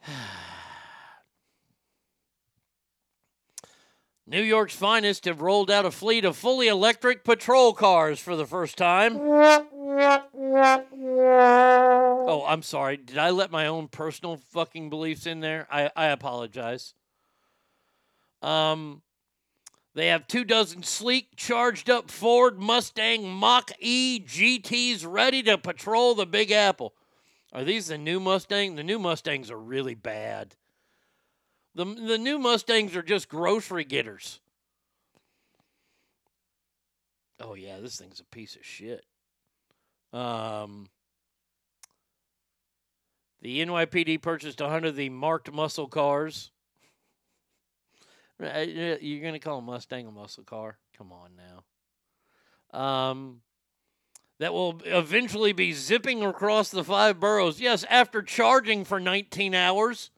New 4.27 4.41
York's 4.41 4.75
finest 4.75 5.25
have 5.25 5.41
rolled 5.41 5.71
out 5.71 5.85
a 5.85 5.91
fleet 5.91 6.25
of 6.25 6.37
fully 6.37 6.67
electric 6.67 7.23
patrol 7.23 7.73
cars 7.73 8.19
for 8.19 8.35
the 8.35 8.45
first 8.45 8.77
time. 8.77 9.17
Oh, 12.27 12.45
I'm 12.47 12.61
sorry. 12.61 12.97
Did 12.97 13.17
I 13.17 13.31
let 13.31 13.51
my 13.51 13.67
own 13.67 13.87
personal 13.87 14.37
fucking 14.37 14.89
beliefs 14.89 15.25
in 15.25 15.39
there? 15.39 15.67
I, 15.71 15.89
I 15.95 16.07
apologize. 16.07 16.93
Um, 18.41 19.01
they 19.95 20.07
have 20.07 20.27
two 20.27 20.43
dozen 20.43 20.83
sleek, 20.83 21.35
charged 21.35 21.89
up 21.89 22.11
Ford 22.11 22.59
Mustang 22.59 23.27
Mach 23.27 23.71
E 23.79 24.19
GTs 24.19 25.05
ready 25.07 25.41
to 25.43 25.57
patrol 25.57 26.15
the 26.15 26.25
Big 26.25 26.51
Apple. 26.51 26.93
Are 27.51 27.63
these 27.63 27.87
the 27.87 27.97
new 27.97 28.19
Mustang? 28.19 28.75
The 28.75 28.83
new 28.83 28.99
Mustangs 28.99 29.49
are 29.49 29.59
really 29.59 29.95
bad. 29.95 30.55
The, 31.75 31.85
the 31.85 32.17
new 32.17 32.37
Mustangs 32.37 32.95
are 32.95 33.01
just 33.01 33.29
grocery 33.29 33.83
getters. 33.83 34.39
Oh, 37.39 37.53
yeah, 37.53 37.79
this 37.79 37.97
thing's 37.97 38.19
a 38.19 38.25
piece 38.25 38.55
of 38.55 38.65
shit. 38.65 39.05
Um, 40.11 40.89
the 43.41 43.65
NYPD 43.65 44.21
purchased 44.21 44.59
100 44.59 44.89
of 44.89 44.95
the 44.95 45.09
marked 45.09 45.51
muscle 45.51 45.87
cars. 45.87 46.51
Uh, 48.41 48.59
you're 48.59 49.19
going 49.19 49.33
to 49.33 49.39
call 49.39 49.57
a 49.57 49.61
Mustang 49.61 50.07
a 50.07 50.11
muscle 50.11 50.45
car? 50.45 50.77
Come 50.97 51.11
on 51.11 51.31
now. 52.71 52.79
Um, 52.79 53.41
that 54.39 54.53
will 54.53 54.81
eventually 54.85 55.51
be 55.51 55.73
zipping 55.73 56.23
across 56.23 56.69
the 56.69 56.83
five 56.83 57.19
boroughs. 57.19 57.59
Yes, 57.59 57.85
after 57.89 58.21
charging 58.21 58.85
for 58.85 58.99
19 58.99 59.53
hours. 59.53 60.11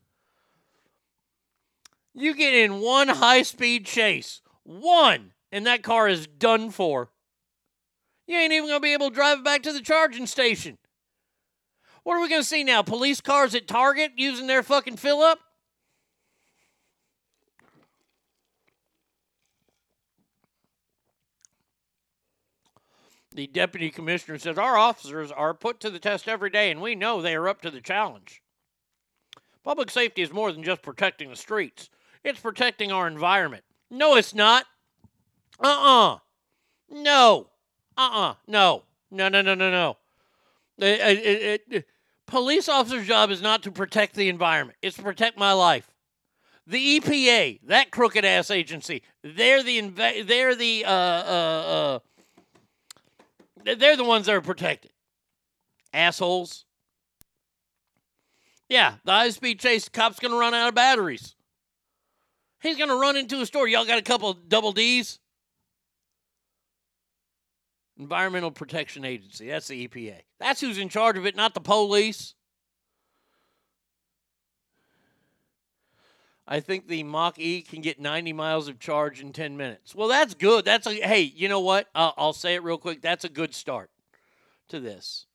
You 2.14 2.36
get 2.36 2.54
in 2.54 2.82
one 2.82 3.08
high 3.08 3.42
speed 3.42 3.86
chase, 3.86 4.42
one, 4.64 5.32
and 5.52 5.66
that 5.66 5.82
car 5.82 6.08
is 6.08 6.28
done 6.28 6.70
for. 6.70 7.10
You 8.28 8.38
ain't 8.38 8.54
even 8.54 8.70
going 8.70 8.80
to 8.80 8.84
be 8.84 8.94
able 8.94 9.10
to 9.10 9.16
drive 9.16 9.40
it 9.40 9.46
back 9.46 9.64
to 9.64 9.74
the 9.74 9.82
charging 9.82 10.28
station. 10.28 10.78
What 12.04 12.16
are 12.16 12.22
we 12.22 12.30
going 12.30 12.42
to 12.42 12.48
see 12.48 12.64
now? 12.64 12.82
Police 12.82 13.22
cars 13.22 13.56
at 13.56 13.68
Target 13.68 14.14
using 14.18 14.48
their 14.48 14.64
fucking 14.64 14.98
fill 14.98 15.22
up? 15.22 15.40
The 23.34 23.48
deputy 23.48 23.90
commissioner 23.90 24.38
says 24.38 24.58
our 24.58 24.78
officers 24.78 25.32
are 25.32 25.54
put 25.54 25.80
to 25.82 25.90
the 25.90 26.00
test 26.00 26.28
every 26.28 26.50
day, 26.50 26.70
and 26.70 26.82
we 26.82 26.96
know 26.96 27.22
they 27.22 27.36
are 27.36 27.48
up 27.48 27.62
to 27.62 27.72
the 27.72 27.80
challenge. 27.80 28.42
Public 29.64 29.90
safety 29.90 30.22
is 30.22 30.34
more 30.34 30.52
than 30.52 30.64
just 30.64 30.82
protecting 30.82 31.30
the 31.30 31.36
streets, 31.36 31.90
it's 32.24 32.40
protecting 32.40 32.92
our 32.92 33.08
environment. 33.08 33.64
No, 33.90 34.16
it's 34.16 34.34
not. 34.36 34.66
Uh 35.60 36.14
uh 36.14 36.18
No. 36.90 37.48
Uh 37.98 38.10
uh 38.14 38.34
No. 38.48 38.84
No, 39.12 39.30
no, 39.30 39.42
no, 39.42 39.56
no, 39.56 39.70
no. 39.70 39.98
It- 40.78 41.26
it- 41.26 41.64
it- 41.70 41.88
police 42.26 42.70
officer's 42.70 43.08
job 43.08 43.30
is 43.30 43.42
not 43.42 43.64
to 43.64 43.72
protect 43.72 44.16
the 44.16 44.30
environment, 44.30 44.78
it's 44.82 44.98
to 44.98 45.04
protect 45.04 45.38
my 45.38 45.54
life. 45.54 45.88
The 46.68 47.00
EPA, 47.00 47.60
that 47.64 47.92
crooked 47.92 48.24
ass 48.24 48.50
agency, 48.52 49.02
they're 49.24 49.64
the 49.64 49.82
inva- 49.82 50.26
they're 50.26 50.56
the 50.56 50.86
uh, 50.86 50.90
uh, 50.92 50.94
uh, 50.94 52.00
they're 53.66 53.98
the 53.98 54.04
ones 54.04 54.26
that 54.26 54.36
are 54.36 54.42
protected. 54.42 54.92
Assholes. 55.94 56.66
Yeah, 58.70 58.96
the 59.04 59.12
high 59.12 59.30
speed 59.30 59.60
chase 59.60 59.90
cop's 59.90 60.20
gonna 60.20 60.38
run 60.38 60.54
out 60.54 60.70
of 60.70 60.76
batteries. 60.76 61.36
He's 62.62 62.78
gonna 62.78 62.96
run 62.96 63.18
into 63.18 63.42
a 63.42 63.46
store. 63.46 63.68
Y'all 63.68 63.86
got 63.86 63.98
a 64.00 64.04
couple 64.04 64.34
double 64.34 64.72
D's? 64.72 65.20
Environmental 67.98 68.52
Protection 68.52 69.06
Agency. 69.06 69.48
That's 69.48 69.68
the 69.68 69.88
EPA. 69.88 70.22
That's 70.40 70.62
who's 70.62 70.78
in 70.78 70.90
charge 70.90 71.18
of 71.18 71.26
it, 71.26 71.36
not 71.36 71.54
the 71.54 71.62
police. 71.62 72.34
I 76.52 76.60
think 76.60 76.90
the 76.90 77.04
Mach 77.04 77.40
E 77.40 77.62
can 77.62 77.80
get 77.80 77.98
90 77.98 78.34
miles 78.34 78.68
of 78.68 78.78
charge 78.78 79.22
in 79.22 79.32
10 79.32 79.56
minutes. 79.56 79.96
Well, 79.96 80.10
that's 80.10 80.34
good. 80.34 80.66
That's 80.66 80.86
a 80.86 80.96
hey, 80.96 81.22
you 81.22 81.48
know 81.48 81.62
what? 81.62 81.88
I'll, 81.96 82.14
I'll 82.18 82.34
say 82.34 82.56
it 82.56 82.64
real 82.64 82.78
quick. 82.78 83.02
That's 83.02 83.24
a 83.24 83.30
good 83.30 83.56
start 83.56 83.90
to 84.68 84.82
this. 84.82 85.28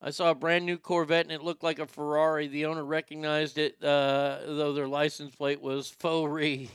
I 0.00 0.10
saw 0.10 0.30
a 0.30 0.36
brand 0.36 0.66
new 0.66 0.78
Corvette 0.78 1.24
and 1.24 1.32
it 1.32 1.42
looked 1.42 1.64
like 1.64 1.80
a 1.80 1.86
Ferrari. 1.86 2.46
The 2.46 2.66
owner 2.66 2.84
recognized 2.84 3.58
it, 3.58 3.74
uh, 3.82 4.38
though 4.46 4.72
their 4.72 4.86
license 4.86 5.34
plate 5.34 5.60
was 5.60 5.90
faux 5.90 6.30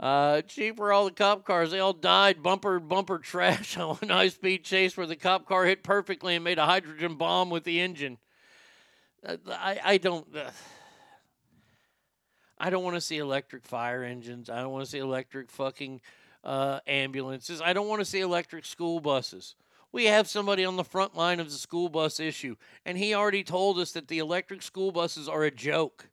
Uh, 0.00 0.40
cheaper 0.40 0.92
all 0.92 1.04
the 1.04 1.10
cop 1.12 1.44
cars. 1.44 1.70
They 1.70 1.78
all 1.78 1.92
died 1.92 2.42
bumper 2.42 2.80
bumper 2.80 3.18
trash 3.18 3.76
on 3.78 3.98
a 4.02 4.06
high 4.06 4.28
speed 4.30 4.64
chase 4.64 4.96
where 4.96 5.06
the 5.06 5.14
cop 5.14 5.46
car 5.46 5.66
hit 5.66 5.84
perfectly 5.84 6.34
and 6.34 6.42
made 6.42 6.58
a 6.58 6.64
hydrogen 6.64 7.14
bomb 7.14 7.50
with 7.50 7.62
the 7.62 7.80
engine. 7.80 8.18
Uh, 9.24 9.36
I 9.48 9.80
I 9.84 9.98
don't. 9.98 10.26
Uh, 10.34 10.50
I 12.58 12.68
don't 12.68 12.84
want 12.84 12.96
to 12.96 13.00
see 13.00 13.16
electric 13.16 13.64
fire 13.64 14.04
engines. 14.04 14.50
I 14.50 14.60
don't 14.60 14.70
want 14.70 14.84
to 14.84 14.90
see 14.90 14.98
electric 14.98 15.50
fucking 15.50 16.02
uh, 16.44 16.80
ambulances. 16.86 17.62
I 17.62 17.72
don't 17.72 17.88
want 17.88 18.00
to 18.00 18.04
see 18.04 18.20
electric 18.20 18.66
school 18.66 19.00
buses. 19.00 19.54
We 19.92 20.04
have 20.04 20.28
somebody 20.28 20.64
on 20.64 20.76
the 20.76 20.84
front 20.84 21.16
line 21.16 21.40
of 21.40 21.50
the 21.50 21.56
school 21.56 21.88
bus 21.88 22.20
issue, 22.20 22.56
and 22.84 22.98
he 22.98 23.14
already 23.14 23.42
told 23.42 23.78
us 23.78 23.92
that 23.92 24.08
the 24.08 24.18
electric 24.18 24.62
school 24.62 24.92
buses 24.92 25.28
are 25.28 25.42
a 25.42 25.50
joke. 25.50 26.10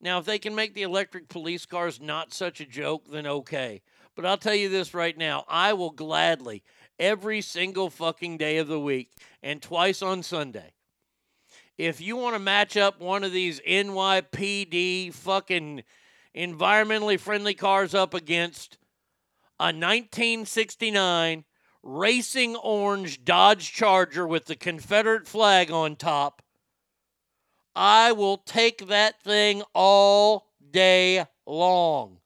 Now, 0.00 0.18
if 0.18 0.24
they 0.24 0.38
can 0.38 0.54
make 0.54 0.74
the 0.74 0.82
electric 0.82 1.28
police 1.28 1.66
cars 1.66 2.00
not 2.00 2.34
such 2.34 2.60
a 2.60 2.66
joke, 2.66 3.04
then 3.10 3.26
okay. 3.26 3.82
But 4.16 4.26
I'll 4.26 4.38
tell 4.38 4.54
you 4.54 4.68
this 4.68 4.92
right 4.92 5.16
now 5.16 5.44
I 5.48 5.72
will 5.72 5.90
gladly, 5.90 6.62
every 6.98 7.40
single 7.40 7.90
fucking 7.90 8.38
day 8.38 8.58
of 8.58 8.66
the 8.66 8.80
week 8.80 9.12
and 9.42 9.62
twice 9.62 10.02
on 10.02 10.22
Sunday, 10.22 10.72
if 11.80 11.98
you 11.98 12.14
want 12.14 12.34
to 12.34 12.38
match 12.38 12.76
up 12.76 13.00
one 13.00 13.24
of 13.24 13.32
these 13.32 13.58
NYPD 13.60 15.14
fucking 15.14 15.82
environmentally 16.36 17.18
friendly 17.18 17.54
cars 17.54 17.94
up 17.94 18.12
against 18.12 18.76
a 19.58 19.72
1969 19.72 21.44
racing 21.82 22.56
orange 22.56 23.24
Dodge 23.24 23.72
Charger 23.72 24.26
with 24.26 24.44
the 24.44 24.56
Confederate 24.56 25.26
flag 25.26 25.70
on 25.70 25.96
top, 25.96 26.42
I 27.74 28.12
will 28.12 28.36
take 28.36 28.88
that 28.88 29.22
thing 29.22 29.62
all 29.74 30.48
day 30.70 31.24
long. 31.46 32.18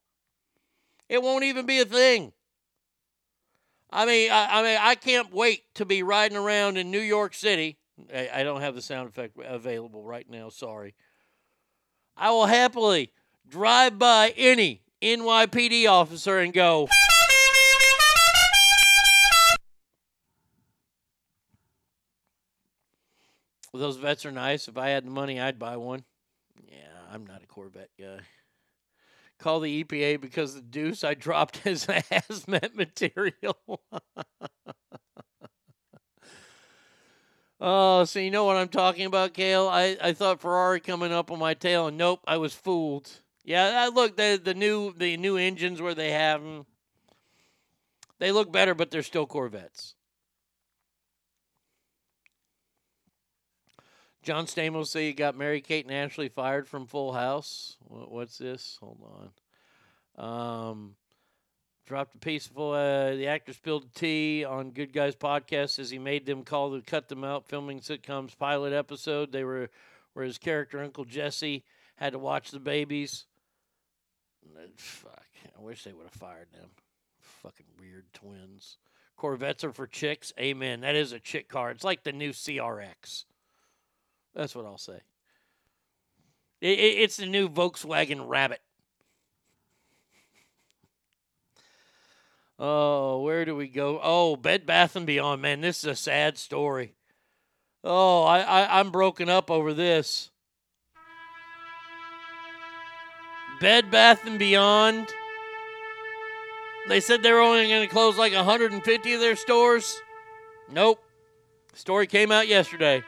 It 1.08 1.22
won't 1.22 1.44
even 1.44 1.64
be 1.64 1.78
a 1.78 1.84
thing. 1.84 2.32
I 3.88 4.04
mean, 4.04 4.32
I, 4.32 4.48
I 4.50 4.62
mean, 4.64 4.78
I 4.80 4.96
can't 4.96 5.32
wait 5.32 5.72
to 5.76 5.84
be 5.84 6.02
riding 6.02 6.36
around 6.36 6.76
in 6.76 6.90
New 6.90 6.98
York 6.98 7.34
City. 7.34 7.78
I, 8.12 8.28
I 8.34 8.42
don't 8.42 8.60
have 8.60 8.74
the 8.74 8.82
sound 8.82 9.08
effect 9.08 9.36
available 9.44 10.02
right 10.02 10.28
now. 10.28 10.48
Sorry. 10.48 10.94
I 12.16 12.30
will 12.30 12.46
happily 12.46 13.12
drive 13.48 13.98
by 13.98 14.32
any 14.36 14.82
NYPD 15.02 15.88
officer 15.88 16.38
and 16.38 16.52
go. 16.52 16.88
Those 23.72 23.96
vets 23.96 24.24
are 24.24 24.30
nice. 24.30 24.68
If 24.68 24.78
I 24.78 24.90
had 24.90 25.04
the 25.04 25.10
money, 25.10 25.40
I'd 25.40 25.58
buy 25.58 25.76
one. 25.76 26.04
Yeah, 26.68 26.76
I'm 27.12 27.26
not 27.26 27.42
a 27.42 27.46
Corvette 27.46 27.90
guy. 27.98 28.20
Call 29.38 29.58
the 29.58 29.82
EPA 29.82 30.20
because 30.20 30.54
the 30.54 30.60
deuce 30.62 31.02
I 31.02 31.14
dropped 31.14 31.60
is 31.66 31.86
hazmat 31.88 32.74
material. 32.76 33.58
oh, 37.64 38.04
so 38.04 38.18
you 38.20 38.30
know 38.30 38.44
what 38.44 38.56
I'm 38.56 38.68
talking 38.68 39.06
about, 39.06 39.34
Kale? 39.34 39.68
I, 39.68 39.96
I 40.00 40.12
thought 40.12 40.40
Ferrari 40.40 40.80
coming 40.80 41.12
up 41.12 41.30
on 41.30 41.38
my 41.38 41.54
tail, 41.54 41.88
and 41.88 41.96
nope, 41.96 42.20
I 42.26 42.36
was 42.36 42.54
fooled. 42.54 43.10
Yeah, 43.44 43.84
I 43.84 43.88
look 43.88 44.16
the 44.16 44.40
the 44.42 44.54
new 44.54 44.92
the 44.96 45.16
new 45.16 45.36
engines 45.36 45.80
where 45.80 45.94
they 45.94 46.12
have 46.12 46.42
them. 46.42 46.66
They 48.18 48.32
look 48.32 48.52
better, 48.52 48.74
but 48.74 48.90
they're 48.90 49.02
still 49.02 49.26
Corvettes. 49.26 49.94
John 54.22 54.46
Stamos 54.46 54.86
say 54.86 55.08
you 55.08 55.14
got 55.14 55.36
Mary 55.36 55.60
Kate 55.60 55.84
and 55.84 55.94
Ashley 55.94 56.30
fired 56.30 56.66
from 56.66 56.86
Full 56.86 57.12
House. 57.12 57.76
What, 57.80 58.10
what's 58.10 58.38
this? 58.38 58.78
Hold 58.80 59.30
on. 60.16 60.68
Um, 60.70 60.94
dropped 61.86 62.14
a 62.14 62.36
of 62.36 62.58
uh, 62.58 63.14
the 63.16 63.26
actor 63.26 63.52
spilled 63.52 63.94
tea 63.94 64.44
on 64.44 64.70
Good 64.70 64.92
Guys 64.92 65.14
podcast 65.14 65.78
as 65.78 65.90
he 65.90 65.98
made 65.98 66.26
them 66.26 66.42
call 66.42 66.74
to 66.74 66.80
cut 66.80 67.08
them 67.08 67.24
out 67.24 67.46
filming 67.46 67.80
sitcom's 67.80 68.34
pilot 68.34 68.72
episode. 68.72 69.32
They 69.32 69.44
were 69.44 69.70
where 70.14 70.24
his 70.24 70.38
character 70.38 70.82
Uncle 70.82 71.04
Jesse 71.04 71.64
had 71.96 72.12
to 72.12 72.18
watch 72.18 72.50
the 72.50 72.60
babies. 72.60 73.26
Fuck, 74.76 75.26
I 75.56 75.60
wish 75.60 75.84
they 75.84 75.92
would 75.92 76.04
have 76.04 76.12
fired 76.12 76.48
them. 76.52 76.70
Fucking 77.20 77.66
weird 77.78 78.06
twins. 78.12 78.78
Corvettes 79.16 79.64
are 79.64 79.72
for 79.72 79.86
chicks. 79.86 80.32
Amen. 80.38 80.80
That 80.80 80.94
is 80.94 81.12
a 81.12 81.20
chick 81.20 81.48
car. 81.48 81.70
It's 81.70 81.84
like 81.84 82.04
the 82.04 82.12
new 82.12 82.30
CRX. 82.30 83.24
That's 84.34 84.54
what 84.54 84.64
I'll 84.64 84.78
say. 84.78 85.00
It, 86.60 86.78
it, 86.78 86.98
it's 86.98 87.16
the 87.16 87.26
new 87.26 87.48
Volkswagen 87.48 88.26
Rabbit. 88.26 88.60
Oh, 92.58 93.22
where 93.22 93.44
do 93.44 93.56
we 93.56 93.68
go? 93.68 94.00
Oh, 94.02 94.36
Bed 94.36 94.64
Bath 94.66 94.94
and 94.94 95.06
Beyond, 95.06 95.42
man. 95.42 95.60
This 95.60 95.78
is 95.78 95.84
a 95.84 95.96
sad 95.96 96.38
story. 96.38 96.94
Oh, 97.82 98.22
I, 98.22 98.40
I 98.40 98.80
I'm 98.80 98.90
broken 98.90 99.28
up 99.28 99.50
over 99.50 99.74
this. 99.74 100.30
Bed 103.60 103.90
Bath 103.90 104.26
and 104.26 104.38
Beyond. 104.38 105.08
They 106.88 107.00
said 107.00 107.22
they 107.22 107.32
were 107.32 107.40
only 107.40 107.68
going 107.68 107.86
to 107.86 107.92
close 107.92 108.16
like 108.16 108.34
150 108.34 109.12
of 109.12 109.20
their 109.20 109.36
stores. 109.36 110.00
Nope. 110.70 111.02
Story 111.74 112.06
came 112.06 112.30
out 112.30 112.46
yesterday. 112.46 113.02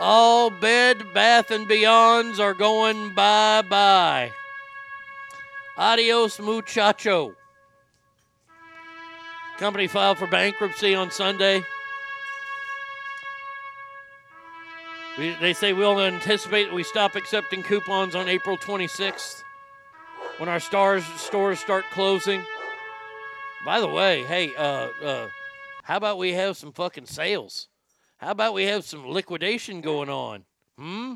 All 0.00 0.50
Bed 0.50 0.98
Bath 1.12 1.50
and 1.50 1.68
Beyonds 1.68 2.38
are 2.38 2.54
going 2.54 3.14
bye 3.14 3.62
bye. 3.62 4.30
Adios, 5.78 6.40
muchacho. 6.40 7.36
Company 9.58 9.86
filed 9.86 10.18
for 10.18 10.26
bankruptcy 10.26 10.96
on 10.96 11.12
Sunday. 11.12 11.64
We, 15.16 15.36
they 15.40 15.52
say 15.52 15.72
we'll 15.72 16.00
anticipate 16.00 16.64
that 16.64 16.74
we 16.74 16.82
stop 16.82 17.14
accepting 17.14 17.62
coupons 17.62 18.16
on 18.16 18.28
April 18.28 18.56
26th 18.56 19.42
when 20.38 20.48
our 20.48 20.60
stars 20.60 21.04
stores 21.16 21.60
start 21.60 21.84
closing. 21.92 22.42
By 23.64 23.78
the 23.80 23.88
way, 23.88 24.24
hey, 24.24 24.54
uh, 24.56 24.88
uh, 25.02 25.28
how 25.84 25.96
about 25.96 26.18
we 26.18 26.32
have 26.34 26.56
some 26.56 26.72
fucking 26.72 27.06
sales? 27.06 27.68
How 28.18 28.32
about 28.32 28.54
we 28.54 28.64
have 28.64 28.84
some 28.84 29.08
liquidation 29.08 29.80
going 29.80 30.08
on? 30.08 30.44
Hmm? 30.76 31.14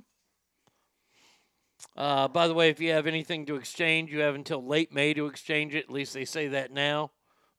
Uh, 1.97 2.27
by 2.29 2.49
the 2.49 2.55
way, 2.55 2.71
if 2.71 2.81
you 2.81 2.93
have 2.93 3.07
anything 3.07 3.45
to 3.47 3.57
exchange, 3.57 4.11
you 4.11 4.21
have 4.21 4.35
until 4.35 4.65
late 4.65 4.93
May 4.93 5.13
to 5.15 5.27
exchange 5.27 5.75
it. 5.75 5.85
At 5.85 5.91
least 5.91 6.15
they 6.15 6.25
say 6.25 6.49
that 6.49 6.73
now. 6.73 7.11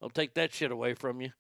I'll 0.02 0.10
take 0.10 0.34
that 0.34 0.54
shit 0.54 0.72
away 0.72 0.96
from 0.96 1.22
you. 1.22 1.32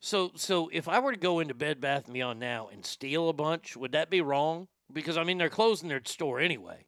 So, 0.00 0.32
so 0.34 0.70
if 0.72 0.88
I 0.88 0.98
were 0.98 1.12
to 1.12 1.18
go 1.18 1.40
into 1.40 1.52
Bed 1.52 1.80
Bath 1.80 2.10
Beyond 2.10 2.40
now 2.40 2.70
and 2.72 2.84
steal 2.84 3.28
a 3.28 3.34
bunch, 3.34 3.76
would 3.76 3.92
that 3.92 4.08
be 4.08 4.22
wrong? 4.22 4.68
Because 4.90 5.18
I 5.18 5.24
mean, 5.24 5.36
they're 5.36 5.50
closing 5.50 5.90
their 5.90 6.00
store 6.04 6.40
anyway. 6.40 6.86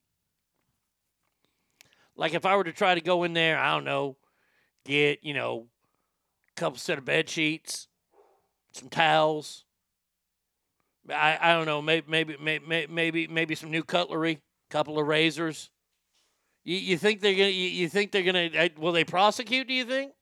Like 2.16 2.32
if 2.34 2.46
I 2.46 2.56
were 2.56 2.64
to 2.64 2.72
try 2.72 2.94
to 2.94 3.00
go 3.00 3.22
in 3.24 3.34
there, 3.34 3.58
I 3.58 3.72
don't 3.72 3.84
know, 3.84 4.16
get 4.84 5.22
you 5.22 5.34
know, 5.34 5.66
a 6.50 6.60
couple 6.60 6.78
set 6.78 6.98
of 6.98 7.04
bed 7.04 7.28
sheets, 7.28 7.88
some 8.72 8.88
towels. 8.88 9.64
I, 11.10 11.38
I 11.40 11.52
don't 11.54 11.66
know, 11.66 11.82
maybe 11.82 12.06
maybe 12.08 12.36
maybe 12.40 12.86
maybe 12.88 13.26
maybe 13.26 13.54
some 13.54 13.70
new 13.70 13.82
cutlery, 13.82 14.40
couple 14.70 14.98
of 14.98 15.06
razors. 15.06 15.70
You, 16.64 16.76
you 16.76 16.98
think 16.98 17.20
they're 17.20 17.34
gonna? 17.34 17.48
You, 17.48 17.68
you 17.68 17.88
think 17.88 18.12
they're 18.12 18.22
gonna? 18.22 18.50
uh, 18.56 18.68
Will 18.78 18.92
they 18.92 19.04
prosecute? 19.04 19.66
Do 19.66 19.74
you 19.74 19.84
think? 19.84 20.12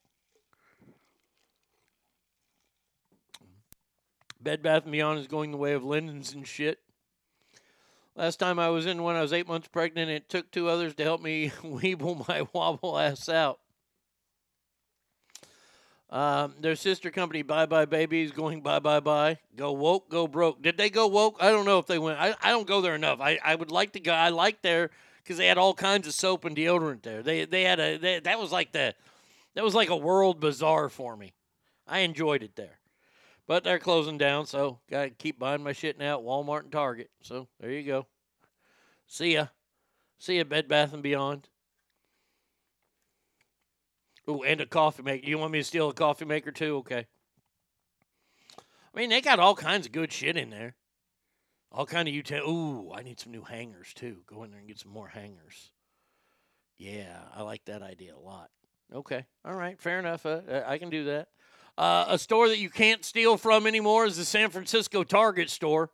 Bed 4.41 4.62
Bath 4.62 4.84
and 4.84 4.92
Beyond 4.92 5.18
is 5.18 5.26
going 5.26 5.50
the 5.50 5.59
way 5.59 5.75
of 5.75 5.84
linens 5.84 6.33
and 6.33 6.47
shit. 6.47 6.78
Last 8.17 8.39
time 8.39 8.59
I 8.59 8.70
was 8.70 8.86
in 8.86 9.02
when 9.02 9.17
I 9.17 9.23
was 9.23 9.33
eight 9.33 9.47
months 9.47 9.68
pregnant, 9.68 10.10
it 10.10 10.28
took 10.28 10.50
two 10.50 10.68
others 10.68 10.94
to 10.94 11.02
help 11.02 11.20
me 11.20 11.50
weeble 11.62 12.26
my 12.26 12.47
wobble 12.52 12.99
ass 12.99 13.28
out. 13.28 13.60
Um, 16.11 16.55
their 16.61 16.75
sister 16.75 17.13
company, 17.13 17.43
Bye 17.43 17.67
Bye 17.67 17.85
Babies, 17.85 18.33
going 18.33 18.63
bye 18.63 18.81
bye 18.81 18.99
bye. 18.99 19.39
Go 19.55 19.71
woke, 19.73 20.09
go 20.11 20.27
broke. 20.27 20.61
Did 20.61 20.77
they 20.77 20.91
go 20.91 21.07
woke? 21.07 21.37
I 21.41 21.51
don't 21.51 21.65
know 21.65 21.79
if 21.79 21.87
they 21.87 22.01
went. 22.01 22.19
I, 22.19 22.35
I 22.43 22.51
don't 22.51 22.67
go 22.67 22.81
there 22.81 22.97
enough. 22.97 23.21
I, 23.21 23.39
I 23.43 23.55
would 23.55 23.71
like 23.71 23.93
to 23.93 24.01
go. 24.01 24.13
I 24.13 24.31
like 24.31 24.61
there 24.61 24.91
because 25.23 25.37
they 25.37 25.47
had 25.47 25.57
all 25.57 25.73
kinds 25.73 26.09
of 26.09 26.15
soap 26.15 26.45
and 26.45 26.57
deodorant 26.57 27.03
there. 27.03 27.23
They 27.23 27.45
they 27.45 27.63
had 27.63 27.79
a 27.79 27.97
they, 27.97 28.19
that 28.19 28.41
was 28.41 28.51
like 28.51 28.73
the 28.73 28.95
that 29.55 29.63
was 29.63 29.75
like 29.75 29.89
a 29.89 29.97
world 29.97 30.41
bazaar 30.41 30.89
for 30.89 31.17
me. 31.17 31.33
I 31.87 32.01
enjoyed 32.01 32.43
it 32.43 32.57
there. 32.57 32.81
But 33.47 33.63
they're 33.63 33.79
closing 33.79 34.19
down, 34.19 34.47
so 34.47 34.81
gotta 34.91 35.11
keep 35.11 35.39
buying 35.39 35.63
my 35.63 35.73
shit 35.73 35.97
now 35.97 36.19
at 36.19 36.25
Walmart 36.25 36.63
and 36.63 36.73
Target. 36.73 37.11
So 37.23 37.47
there 37.61 37.71
you 37.71 37.85
go. 37.85 38.07
See 39.07 39.35
ya. 39.35 39.47
See 40.19 40.39
ya, 40.39 40.45
Bed 40.45 40.67
Bath 40.67 40.93
and 40.93 41.03
Beyond. 41.03 41.49
Ooh, 44.31 44.42
and 44.42 44.60
a 44.60 44.67
coffee 44.67 45.02
maker. 45.02 45.26
You 45.26 45.39
want 45.39 45.52
me 45.52 45.59
to 45.59 45.65
steal 45.65 45.89
a 45.89 45.94
coffee 45.94 46.25
maker 46.25 46.52
too? 46.52 46.76
Okay. 46.78 47.07
I 48.59 48.99
mean, 48.99 49.10
they 49.10 49.20
got 49.20 49.39
all 49.39 49.55
kinds 49.55 49.86
of 49.86 49.92
good 49.92 50.12
shit 50.12 50.36
in 50.36 50.50
there. 50.50 50.75
All 51.73 51.86
kind 51.86 52.09
of 52.09 52.15
util. 52.15 52.47
Ooh, 52.47 52.92
I 52.92 53.02
need 53.02 53.20
some 53.20 53.33
new 53.33 53.42
hangers 53.42 53.92
too. 53.94 54.18
Go 54.26 54.42
in 54.42 54.50
there 54.50 54.59
and 54.59 54.68
get 54.68 54.78
some 54.78 54.92
more 54.92 55.09
hangers. 55.09 55.73
Yeah, 56.78 57.18
I 57.34 57.42
like 57.42 57.65
that 57.67 57.83
idea 57.83 58.15
a 58.17 58.18
lot. 58.18 58.50
Okay, 58.92 59.25
all 59.44 59.55
right, 59.55 59.81
fair 59.81 60.00
enough. 60.00 60.26
Uh, 60.26 60.41
uh, 60.50 60.65
I 60.67 60.78
can 60.78 60.91
do 60.91 61.05
that. 61.05 61.28
Uh, 61.78 62.07
a 62.09 62.18
store 62.18 62.49
that 62.49 62.59
you 62.59 62.70
can't 62.70 63.05
steal 63.05 63.36
from 63.36 63.67
anymore 63.67 64.07
is 64.07 64.17
the 64.17 64.25
San 64.25 64.50
Francisco 64.50 65.05
Target 65.05 65.50
store. 65.50 65.91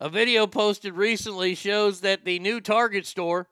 A 0.00 0.08
video 0.08 0.46
posted 0.46 0.94
recently 0.94 1.54
shows 1.54 2.00
that 2.00 2.24
the 2.24 2.40
new 2.40 2.60
Target 2.60 3.06
store 3.06 3.48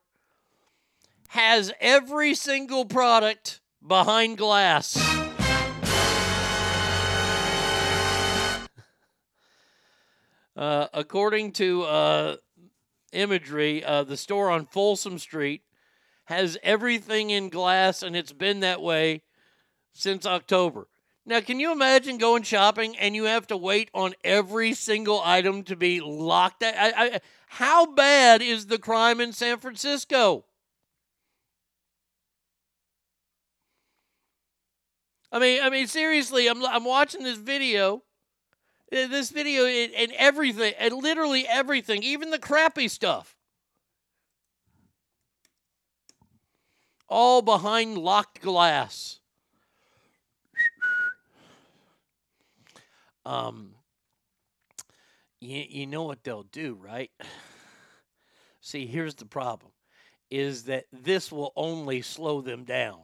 has 1.32 1.72
every 1.80 2.34
single 2.34 2.84
product 2.84 3.62
behind 3.86 4.36
glass. 4.36 4.98
Uh, 10.54 10.86
according 10.92 11.50
to 11.50 11.82
uh, 11.84 12.36
imagery, 13.14 13.82
uh, 13.82 14.04
the 14.04 14.18
store 14.18 14.50
on 14.50 14.66
Folsom 14.66 15.18
Street 15.18 15.62
has 16.24 16.58
everything 16.62 17.30
in 17.30 17.48
glass, 17.48 18.02
and 18.02 18.14
it's 18.14 18.34
been 18.34 18.60
that 18.60 18.82
way 18.82 19.22
since 19.94 20.26
October. 20.26 20.88
Now, 21.24 21.40
can 21.40 21.58
you 21.58 21.72
imagine 21.72 22.18
going 22.18 22.42
shopping 22.42 22.94
and 22.98 23.16
you 23.16 23.24
have 23.24 23.46
to 23.46 23.56
wait 23.56 23.90
on 23.94 24.12
every 24.22 24.74
single 24.74 25.22
item 25.24 25.62
to 25.64 25.74
be 25.74 26.02
locked? 26.02 26.62
I, 26.62 26.92
I, 26.94 27.20
how 27.46 27.86
bad 27.86 28.42
is 28.42 28.66
the 28.66 28.78
crime 28.78 29.22
in 29.22 29.32
San 29.32 29.58
Francisco? 29.58 30.44
I 35.32 35.38
mean, 35.38 35.62
I 35.62 35.70
mean, 35.70 35.86
seriously, 35.86 36.46
I'm 36.46 36.62
I'm 36.64 36.84
watching 36.84 37.22
this 37.22 37.38
video, 37.38 38.02
uh, 38.92 39.08
this 39.08 39.30
video, 39.30 39.64
and 39.64 39.92
and 39.94 40.12
everything, 40.12 40.74
and 40.78 40.94
literally 40.94 41.48
everything, 41.48 42.02
even 42.02 42.30
the 42.30 42.38
crappy 42.38 42.86
stuff, 42.86 43.34
all 47.08 47.40
behind 47.40 47.96
locked 47.96 48.42
glass. 48.42 49.20
Um, 53.24 53.70
you, 55.40 55.64
you 55.68 55.86
know 55.86 56.02
what 56.02 56.24
they'll 56.24 56.42
do, 56.42 56.74
right? 56.74 57.10
See, 58.60 58.86
here's 58.86 59.14
the 59.14 59.26
problem 59.26 59.72
is 60.30 60.64
that 60.64 60.84
this 60.92 61.30
will 61.30 61.52
only 61.56 62.00
slow 62.00 62.40
them 62.40 62.64
down. 62.64 63.00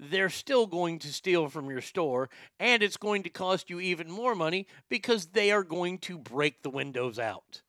They're 0.00 0.30
still 0.30 0.66
going 0.66 1.00
to 1.00 1.12
steal 1.12 1.48
from 1.48 1.68
your 1.70 1.80
store, 1.80 2.30
and 2.60 2.82
it's 2.82 2.96
going 2.96 3.24
to 3.24 3.30
cost 3.30 3.68
you 3.68 3.80
even 3.80 4.10
more 4.10 4.34
money 4.34 4.66
because 4.88 5.26
they 5.26 5.50
are 5.50 5.64
going 5.64 5.98
to 5.98 6.18
break 6.18 6.62
the 6.62 6.70
windows 6.70 7.18
out. 7.18 7.62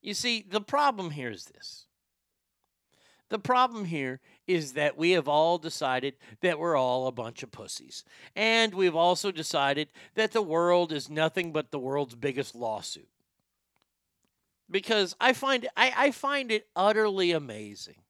You 0.00 0.14
see, 0.14 0.44
the 0.48 0.60
problem 0.60 1.10
here 1.10 1.30
is 1.30 1.46
this. 1.46 1.86
The 3.30 3.38
problem 3.38 3.86
here 3.86 4.20
is 4.46 4.74
that 4.74 4.96
we 4.96 5.12
have 5.12 5.28
all 5.28 5.58
decided 5.58 6.14
that 6.40 6.58
we're 6.58 6.76
all 6.76 7.06
a 7.06 7.12
bunch 7.12 7.42
of 7.42 7.50
pussies. 7.50 8.04
And 8.36 8.74
we've 8.74 8.94
also 8.94 9.32
decided 9.32 9.88
that 10.14 10.32
the 10.32 10.42
world 10.42 10.92
is 10.92 11.10
nothing 11.10 11.52
but 11.52 11.70
the 11.70 11.78
world's 11.78 12.14
biggest 12.14 12.54
lawsuit. 12.54 13.08
Because 14.70 15.16
I 15.20 15.32
find 15.32 15.68
I, 15.76 15.92
I 15.96 16.10
find 16.10 16.52
it 16.52 16.68
utterly 16.76 17.32
amazing 17.32 18.03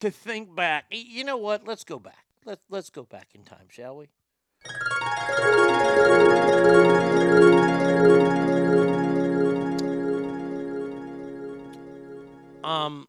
to 0.00 0.10
think 0.10 0.54
back. 0.54 0.86
You 0.90 1.24
know 1.24 1.36
what? 1.36 1.66
Let's 1.66 1.84
go 1.84 1.98
back. 1.98 2.24
Let's 2.44 2.62
let's 2.68 2.90
go 2.90 3.04
back 3.04 3.28
in 3.34 3.42
time, 3.44 3.66
shall 3.68 3.96
we? 3.96 4.08
Um 12.64 13.08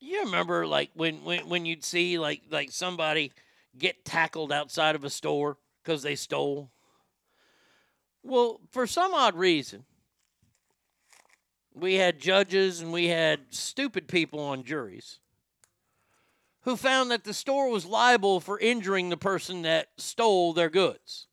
you 0.00 0.24
remember 0.24 0.66
like 0.66 0.90
when 0.94 1.24
when 1.24 1.48
when 1.48 1.66
you'd 1.66 1.84
see 1.84 2.18
like 2.18 2.42
like 2.50 2.70
somebody 2.70 3.32
get 3.76 4.04
tackled 4.04 4.52
outside 4.52 4.94
of 4.94 5.04
a 5.04 5.10
store 5.10 5.56
cuz 5.84 6.02
they 6.02 6.14
stole? 6.14 6.70
Well, 8.22 8.60
for 8.70 8.86
some 8.86 9.14
odd 9.14 9.36
reason, 9.36 9.84
we 11.72 11.94
had 11.94 12.18
judges 12.20 12.80
and 12.80 12.92
we 12.92 13.06
had 13.06 13.54
stupid 13.54 14.08
people 14.08 14.40
on 14.40 14.64
juries 14.64 15.20
who 16.62 16.76
found 16.76 17.10
that 17.10 17.24
the 17.24 17.34
store 17.34 17.70
was 17.70 17.86
liable 17.86 18.40
for 18.40 18.58
injuring 18.58 19.08
the 19.08 19.16
person 19.16 19.62
that 19.62 19.88
stole 19.96 20.52
their 20.52 20.70
goods. 20.70 21.26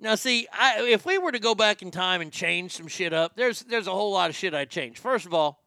Now, 0.00 0.14
see, 0.16 0.46
I, 0.52 0.82
if 0.82 1.06
we 1.06 1.18
were 1.18 1.32
to 1.32 1.38
go 1.38 1.54
back 1.54 1.82
in 1.82 1.90
time 1.90 2.20
and 2.20 2.32
change 2.32 2.72
some 2.72 2.88
shit 2.88 3.12
up, 3.12 3.36
there's 3.36 3.60
there's 3.60 3.86
a 3.86 3.92
whole 3.92 4.12
lot 4.12 4.30
of 4.30 4.36
shit 4.36 4.54
I'd 4.54 4.70
change. 4.70 4.98
First 4.98 5.24
of 5.24 5.32
all, 5.32 5.64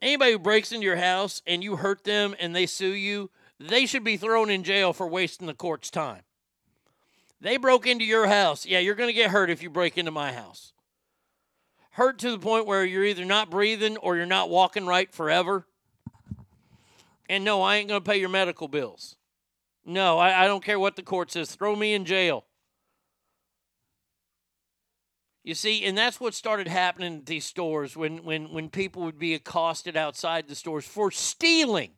anybody 0.00 0.32
who 0.32 0.38
breaks 0.38 0.72
into 0.72 0.86
your 0.86 0.96
house 0.96 1.42
and 1.46 1.62
you 1.62 1.76
hurt 1.76 2.04
them 2.04 2.34
and 2.38 2.54
they 2.54 2.66
sue 2.66 2.92
you, 2.92 3.30
they 3.58 3.86
should 3.86 4.04
be 4.04 4.16
thrown 4.16 4.50
in 4.50 4.64
jail 4.64 4.92
for 4.92 5.06
wasting 5.06 5.46
the 5.46 5.54
court's 5.54 5.90
time. 5.90 6.22
They 7.40 7.56
broke 7.56 7.86
into 7.86 8.04
your 8.04 8.28
house. 8.28 8.64
Yeah, 8.64 8.78
you're 8.78 8.94
going 8.94 9.08
to 9.08 9.12
get 9.12 9.30
hurt 9.30 9.50
if 9.50 9.62
you 9.62 9.68
break 9.68 9.98
into 9.98 10.12
my 10.12 10.32
house. 10.32 10.72
Hurt 11.90 12.18
to 12.20 12.30
the 12.30 12.38
point 12.38 12.66
where 12.66 12.84
you're 12.84 13.04
either 13.04 13.24
not 13.24 13.50
breathing 13.50 13.96
or 13.96 14.16
you're 14.16 14.26
not 14.26 14.48
walking 14.48 14.86
right 14.86 15.12
forever. 15.12 15.66
And 17.32 17.46
no, 17.46 17.62
I 17.62 17.76
ain't 17.76 17.88
going 17.88 18.02
to 18.02 18.10
pay 18.10 18.20
your 18.20 18.28
medical 18.28 18.68
bills. 18.68 19.16
No, 19.86 20.18
I, 20.18 20.44
I 20.44 20.46
don't 20.46 20.62
care 20.62 20.78
what 20.78 20.96
the 20.96 21.02
court 21.02 21.32
says. 21.32 21.54
Throw 21.54 21.74
me 21.74 21.94
in 21.94 22.04
jail. 22.04 22.44
You 25.42 25.54
see, 25.54 25.82
and 25.86 25.96
that's 25.96 26.20
what 26.20 26.34
started 26.34 26.68
happening 26.68 27.16
at 27.16 27.24
these 27.24 27.46
stores 27.46 27.96
when, 27.96 28.22
when, 28.22 28.52
when 28.52 28.68
people 28.68 29.00
would 29.04 29.18
be 29.18 29.32
accosted 29.32 29.96
outside 29.96 30.46
the 30.46 30.54
stores 30.54 30.84
for 30.84 31.10
stealing. 31.10 31.92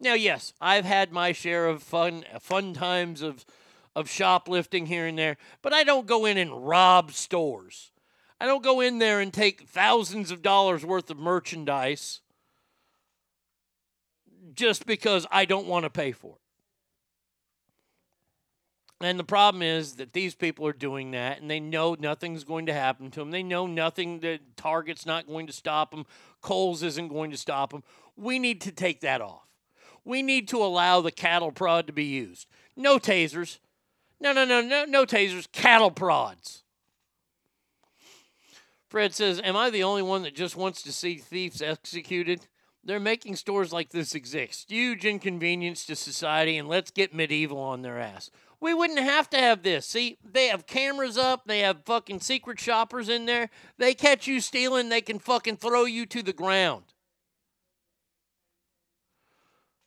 Now, 0.00 0.14
yes, 0.14 0.52
I've 0.60 0.84
had 0.84 1.12
my 1.12 1.30
share 1.30 1.68
of 1.68 1.80
fun 1.84 2.24
fun 2.40 2.74
times 2.74 3.22
of 3.22 3.44
of 3.94 4.10
shoplifting 4.10 4.86
here 4.86 5.06
and 5.06 5.16
there, 5.16 5.36
but 5.62 5.72
I 5.72 5.84
don't 5.84 6.08
go 6.08 6.26
in 6.26 6.36
and 6.36 6.66
rob 6.66 7.12
stores. 7.12 7.92
I 8.40 8.46
don't 8.46 8.64
go 8.64 8.80
in 8.80 8.98
there 8.98 9.20
and 9.20 9.32
take 9.32 9.68
thousands 9.68 10.32
of 10.32 10.42
dollars 10.42 10.84
worth 10.84 11.08
of 11.08 11.18
merchandise 11.18 12.20
just 14.54 14.86
because 14.86 15.26
I 15.30 15.44
don't 15.44 15.66
want 15.66 15.84
to 15.84 15.90
pay 15.90 16.12
for 16.12 16.36
it. 16.36 16.40
And 19.02 19.18
the 19.18 19.24
problem 19.24 19.62
is 19.62 19.94
that 19.94 20.12
these 20.12 20.34
people 20.34 20.66
are 20.66 20.74
doing 20.74 21.12
that 21.12 21.40
and 21.40 21.50
they 21.50 21.60
know 21.60 21.96
nothing's 21.98 22.44
going 22.44 22.66
to 22.66 22.74
happen 22.74 23.10
to 23.12 23.20
them. 23.20 23.30
They 23.30 23.42
know 23.42 23.66
nothing, 23.66 24.20
that 24.20 24.56
Target's 24.56 25.06
not 25.06 25.26
going 25.26 25.46
to 25.46 25.54
stop 25.54 25.90
them, 25.90 26.04
Kohl's 26.42 26.82
isn't 26.82 27.08
going 27.08 27.30
to 27.30 27.36
stop 27.38 27.70
them. 27.70 27.82
We 28.16 28.38
need 28.38 28.60
to 28.62 28.72
take 28.72 29.00
that 29.00 29.22
off. 29.22 29.46
We 30.04 30.22
need 30.22 30.48
to 30.48 30.58
allow 30.58 31.00
the 31.00 31.12
cattle 31.12 31.52
prod 31.52 31.86
to 31.86 31.92
be 31.92 32.04
used. 32.04 32.46
No 32.76 32.98
tasers. 32.98 33.58
No, 34.20 34.32
no, 34.32 34.44
no, 34.44 34.60
no, 34.60 34.84
no 34.84 35.06
tasers, 35.06 35.50
cattle 35.50 35.90
prods. 35.90 36.62
Fred 38.88 39.14
says, 39.14 39.40
Am 39.42 39.56
I 39.56 39.70
the 39.70 39.84
only 39.84 40.02
one 40.02 40.22
that 40.22 40.34
just 40.34 40.56
wants 40.56 40.82
to 40.82 40.92
see 40.92 41.16
thieves 41.16 41.62
executed? 41.62 42.46
They're 42.82 42.98
making 43.00 43.36
stores 43.36 43.72
like 43.72 43.90
this 43.90 44.14
exist. 44.14 44.70
Huge 44.70 45.04
inconvenience 45.04 45.84
to 45.86 45.96
society, 45.96 46.56
and 46.56 46.68
let's 46.68 46.90
get 46.90 47.14
medieval 47.14 47.58
on 47.58 47.82
their 47.82 47.98
ass. 47.98 48.30
We 48.58 48.74
wouldn't 48.74 48.98
have 48.98 49.28
to 49.30 49.38
have 49.38 49.62
this. 49.62 49.86
See, 49.86 50.18
they 50.24 50.48
have 50.48 50.66
cameras 50.66 51.16
up, 51.16 51.44
they 51.46 51.60
have 51.60 51.84
fucking 51.84 52.20
secret 52.20 52.58
shoppers 52.58 53.08
in 53.08 53.26
there. 53.26 53.50
They 53.78 53.94
catch 53.94 54.26
you 54.26 54.40
stealing, 54.40 54.88
they 54.88 55.00
can 55.00 55.18
fucking 55.18 55.56
throw 55.56 55.84
you 55.84 56.06
to 56.06 56.22
the 56.22 56.32
ground. 56.32 56.84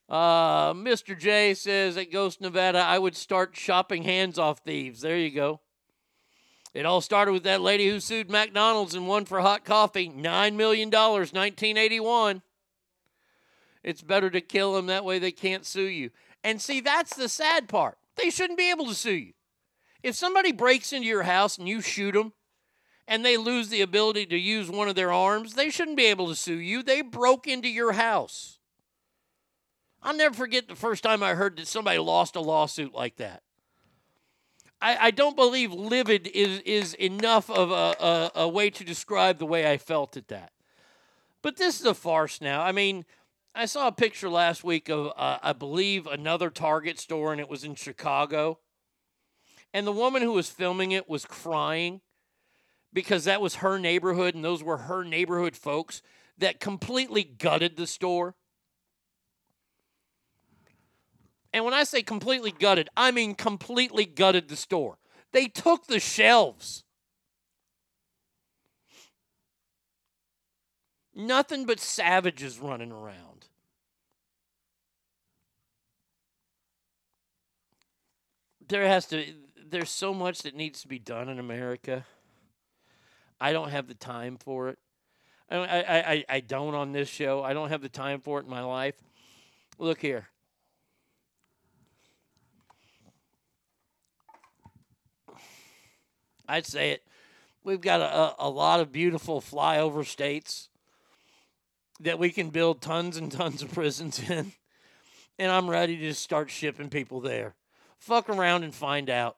Uh, 0.09 0.73
Mr. 0.73 1.17
J 1.17 1.53
says 1.55 1.97
at 1.97 2.11
Ghost 2.11 2.41
Nevada, 2.41 2.79
I 2.79 2.99
would 2.99 3.15
start 3.15 3.55
shopping 3.55 4.03
hands 4.03 4.37
off 4.37 4.59
thieves. 4.59 5.01
There 5.01 5.17
you 5.17 5.31
go. 5.31 5.61
It 6.73 6.85
all 6.85 7.01
started 7.01 7.31
with 7.31 7.43
that 7.43 7.61
lady 7.61 7.87
who 7.87 7.99
sued 7.99 8.29
McDonald's 8.29 8.95
and 8.95 9.07
won 9.07 9.25
for 9.25 9.41
hot 9.41 9.63
coffee 9.63 10.09
$9 10.09 10.53
million, 10.55 10.89
1981. 10.89 12.41
It's 13.83 14.01
better 14.01 14.29
to 14.29 14.41
kill 14.41 14.73
them. 14.73 14.87
That 14.87 15.05
way 15.05 15.19
they 15.19 15.31
can't 15.31 15.65
sue 15.65 15.81
you. 15.83 16.11
And 16.43 16.61
see, 16.61 16.79
that's 16.79 17.15
the 17.15 17.29
sad 17.29 17.67
part. 17.67 17.97
They 18.15 18.29
shouldn't 18.29 18.57
be 18.57 18.69
able 18.69 18.85
to 18.87 18.95
sue 18.95 19.13
you. 19.13 19.33
If 20.01 20.15
somebody 20.15 20.51
breaks 20.51 20.93
into 20.93 21.07
your 21.07 21.23
house 21.23 21.57
and 21.57 21.67
you 21.67 21.81
shoot 21.81 22.13
them 22.13 22.33
and 23.07 23.23
they 23.23 23.37
lose 23.37 23.69
the 23.69 23.81
ability 23.81 24.25
to 24.27 24.37
use 24.37 24.69
one 24.69 24.87
of 24.87 24.95
their 24.95 25.11
arms, 25.11 25.53
they 25.53 25.69
shouldn't 25.69 25.97
be 25.97 26.05
able 26.05 26.27
to 26.27 26.35
sue 26.35 26.59
you. 26.59 26.83
They 26.83 27.01
broke 27.01 27.47
into 27.47 27.69
your 27.69 27.93
house. 27.93 28.59
I'll 30.01 30.15
never 30.15 30.35
forget 30.35 30.67
the 30.67 30.75
first 30.75 31.03
time 31.03 31.23
I 31.23 31.33
heard 31.33 31.57
that 31.57 31.67
somebody 31.67 31.97
lost 31.97 32.35
a 32.35 32.41
lawsuit 32.41 32.93
like 32.93 33.15
that. 33.17 33.41
I, 34.81 35.07
I 35.07 35.11
don't 35.11 35.37
believe 35.37 35.71
livid 35.71 36.27
is, 36.27 36.59
is 36.59 36.93
enough 36.95 37.49
of 37.49 37.71
a, 37.71 37.95
a, 38.03 38.31
a 38.41 38.47
way 38.49 38.69
to 38.69 38.83
describe 38.83 39.39
the 39.39 39.45
way 39.45 39.71
I 39.71 39.77
felt 39.77 40.17
at 40.17 40.27
that. 40.27 40.51
But 41.41 41.55
this 41.55 41.79
is 41.79 41.85
a 41.85 41.93
farce 41.93 42.41
now. 42.41 42.61
I 42.61 42.73
mean, 42.73 43.05
I 43.55 43.65
saw 43.65 43.87
a 43.87 43.91
picture 43.91 44.29
last 44.29 44.63
week 44.63 44.89
of, 44.89 45.13
uh, 45.15 45.37
I 45.43 45.53
believe, 45.53 46.07
another 46.07 46.49
Target 46.49 46.99
store, 46.99 47.31
and 47.31 47.39
it 47.39 47.49
was 47.49 47.63
in 47.63 47.75
Chicago. 47.75 48.59
And 49.73 49.85
the 49.85 49.91
woman 49.91 50.23
who 50.23 50.33
was 50.33 50.49
filming 50.49 50.91
it 50.91 51.07
was 51.07 51.25
crying 51.25 52.01
because 52.91 53.25
that 53.25 53.41
was 53.41 53.55
her 53.55 53.77
neighborhood, 53.77 54.33
and 54.33 54.43
those 54.43 54.63
were 54.63 54.77
her 54.77 55.03
neighborhood 55.03 55.55
folks 55.55 56.01
that 56.37 56.59
completely 56.59 57.23
gutted 57.23 57.77
the 57.77 57.87
store. 57.87 58.35
And 61.51 61.63
when 61.63 61.75
I 61.75 61.83
say 61.83 62.01
completely 62.01 62.51
gutted, 62.51 62.89
I 62.97 63.11
mean 63.11 63.35
completely 63.35 64.05
gutted 64.05 64.47
the 64.47 64.55
store. 64.55 64.97
They 65.31 65.47
took 65.47 65.85
the 65.85 65.99
shelves. 65.99 66.83
Nothing 71.15 71.65
but 71.65 71.79
savages 71.79 72.57
running 72.57 72.91
around. 72.91 73.32
There 78.67 78.87
has 78.87 79.05
to 79.07 79.25
there's 79.69 79.89
so 79.89 80.13
much 80.13 80.43
that 80.43 80.55
needs 80.55 80.81
to 80.81 80.87
be 80.87 80.99
done 80.99 81.29
in 81.29 81.39
America. 81.39 82.05
I 83.41 83.51
don't 83.53 83.69
have 83.69 83.87
the 83.87 83.95
time 83.95 84.37
for 84.37 84.69
it. 84.69 84.77
I, 85.49 85.57
I, 85.57 86.11
I, 86.11 86.25
I 86.29 86.39
don't 86.39 86.75
on 86.75 86.91
this 86.91 87.09
show. 87.09 87.43
I 87.43 87.53
don't 87.53 87.69
have 87.69 87.81
the 87.81 87.89
time 87.89 88.21
for 88.21 88.39
it 88.39 88.45
in 88.45 88.49
my 88.49 88.61
life. 88.61 88.95
Look 89.77 89.99
here. 89.99 90.27
I'd 96.47 96.65
say 96.65 96.91
it. 96.91 97.03
We've 97.63 97.81
got 97.81 98.01
a, 98.01 98.35
a 98.45 98.49
lot 98.49 98.79
of 98.79 98.91
beautiful 98.91 99.41
flyover 99.41 100.05
states 100.05 100.69
that 101.99 102.19
we 102.19 102.29
can 102.29 102.49
build 102.49 102.81
tons 102.81 103.17
and 103.17 103.31
tons 103.31 103.61
of 103.61 103.71
prisons 103.73 104.19
in. 104.29 104.51
And 105.39 105.51
I'm 105.51 105.69
ready 105.69 105.97
to 105.97 106.13
start 106.13 106.51
shipping 106.51 106.89
people 106.89 107.21
there. 107.21 107.55
Fuck 108.03 108.27
around 108.27 108.65
and 108.65 108.75
find 108.75 109.09
out. 109.09 109.37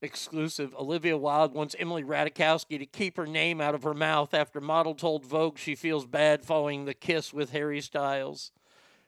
Exclusive. 0.00 0.74
Olivia 0.74 1.18
Wilde 1.18 1.52
wants 1.52 1.76
Emily 1.78 2.02
Ratajkowski 2.02 2.78
to 2.78 2.86
keep 2.86 3.18
her 3.18 3.26
name 3.26 3.60
out 3.60 3.74
of 3.74 3.82
her 3.82 3.92
mouth 3.92 4.32
after 4.32 4.58
model 4.58 4.94
told 4.94 5.26
Vogue 5.26 5.58
she 5.58 5.74
feels 5.74 6.06
bad 6.06 6.42
following 6.42 6.86
the 6.86 6.94
kiss 6.94 7.34
with 7.34 7.50
Harry 7.50 7.82
Styles. 7.82 8.52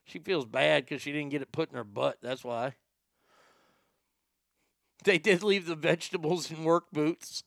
She 0.05 0.19
feels 0.19 0.45
bad 0.45 0.85
because 0.85 1.01
she 1.01 1.11
didn't 1.11 1.31
get 1.31 1.41
it 1.41 1.51
put 1.51 1.71
in 1.71 1.75
her 1.75 1.85
butt. 1.85 2.19
That's 2.21 2.45
why. 2.45 2.75
They 5.05 5.17
did 5.17 5.43
leave 5.43 5.65
the 5.65 5.75
vegetables 5.75 6.51
in 6.51 6.65
work 6.65 6.91
boots. 6.93 7.45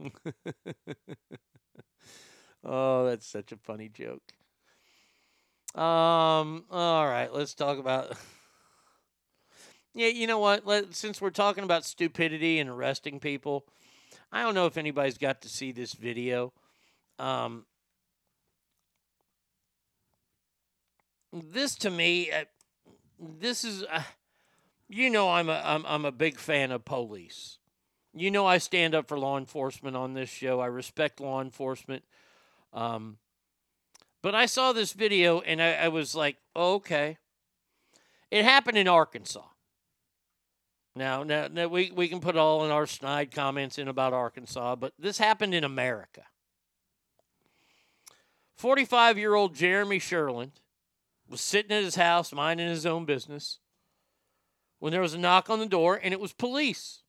oh, 2.64 3.06
that's 3.06 3.26
such 3.26 3.52
a 3.52 3.56
funny 3.56 3.88
joke. 3.88 4.22
Um, 5.74 6.64
all 6.70 7.06
right, 7.06 7.32
let's 7.32 7.54
talk 7.54 7.78
about 7.78 8.16
Yeah, 9.94 10.08
you 10.08 10.26
know 10.26 10.38
what? 10.38 10.66
Let, 10.66 10.94
since 10.94 11.20
we're 11.20 11.30
talking 11.30 11.64
about 11.64 11.84
stupidity 11.84 12.58
and 12.58 12.70
arresting 12.70 13.20
people, 13.20 13.66
I 14.30 14.42
don't 14.42 14.54
know 14.54 14.66
if 14.66 14.78
anybody's 14.78 15.18
got 15.18 15.42
to 15.42 15.48
see 15.48 15.70
this 15.70 15.92
video. 15.92 16.52
Um, 17.18 17.66
this 21.32 21.74
to 21.76 21.90
me, 21.90 22.30
uh, 22.30 22.44
this 23.18 23.64
is, 23.64 23.84
uh, 23.84 24.02
you 24.88 25.10
know, 25.10 25.28
I'm 25.28 25.50
a 25.50 25.60
I'm, 25.62 25.84
I'm 25.86 26.04
a 26.06 26.12
big 26.12 26.38
fan 26.38 26.70
of 26.70 26.84
police. 26.86 27.58
You 28.14 28.30
know, 28.30 28.46
I 28.46 28.58
stand 28.58 28.94
up 28.94 29.08
for 29.08 29.18
law 29.18 29.38
enforcement 29.38 29.96
on 29.96 30.14
this 30.14 30.30
show. 30.30 30.60
I 30.60 30.66
respect 30.66 31.20
law 31.20 31.40
enforcement. 31.40 32.04
Um, 32.72 33.18
but 34.22 34.34
I 34.34 34.46
saw 34.46 34.72
this 34.72 34.92
video 34.92 35.40
and 35.40 35.60
I, 35.60 35.72
I 35.74 35.88
was 35.88 36.14
like, 36.14 36.36
oh, 36.54 36.74
okay. 36.74 37.18
It 38.30 38.44
happened 38.44 38.78
in 38.78 38.88
Arkansas. 38.88 39.44
Now, 40.94 41.22
now, 41.22 41.48
now 41.50 41.68
we, 41.68 41.90
we 41.90 42.08
can 42.08 42.20
put 42.20 42.36
all 42.36 42.64
in 42.64 42.70
our 42.70 42.86
snide 42.86 43.30
comments 43.30 43.78
in 43.78 43.88
about 43.88 44.12
Arkansas, 44.12 44.76
but 44.76 44.92
this 44.98 45.18
happened 45.18 45.54
in 45.54 45.64
America. 45.64 46.22
45 48.56 49.18
year 49.18 49.34
old 49.34 49.54
Jeremy 49.54 49.98
Sherland 49.98 50.60
was 51.28 51.40
sitting 51.40 51.72
at 51.72 51.82
his 51.82 51.96
house 51.96 52.32
minding 52.32 52.68
his 52.68 52.86
own 52.86 53.04
business 53.04 53.58
when 54.78 54.92
there 54.92 55.00
was 55.00 55.14
a 55.14 55.18
knock 55.18 55.48
on 55.48 55.58
the 55.58 55.66
door 55.66 55.98
and 56.02 56.12
it 56.12 56.20
was 56.20 56.32
police. 56.32 57.00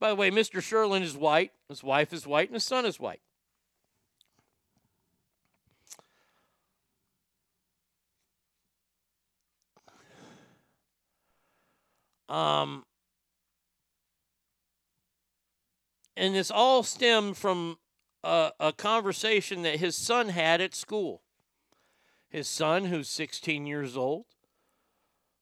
By 0.00 0.10
the 0.10 0.16
way, 0.16 0.30
Mr. 0.30 0.62
Sherland 0.62 1.04
is 1.04 1.16
white, 1.16 1.52
his 1.68 1.82
wife 1.82 2.12
is 2.12 2.26
white, 2.26 2.48
and 2.48 2.56
his 2.56 2.64
son 2.64 2.86
is 2.86 2.98
white. 2.98 3.20
Um, 12.30 12.84
and 16.16 16.34
this 16.34 16.50
all 16.50 16.84
stemmed 16.84 17.36
from 17.36 17.78
a, 18.22 18.52
a 18.60 18.72
conversation 18.72 19.62
that 19.62 19.80
his 19.80 19.96
son 19.96 20.28
had 20.28 20.60
at 20.60 20.74
school. 20.74 21.22
His 22.28 22.46
son, 22.46 22.84
who's 22.84 23.08
16 23.08 23.66
years 23.66 23.96
old, 23.96 24.26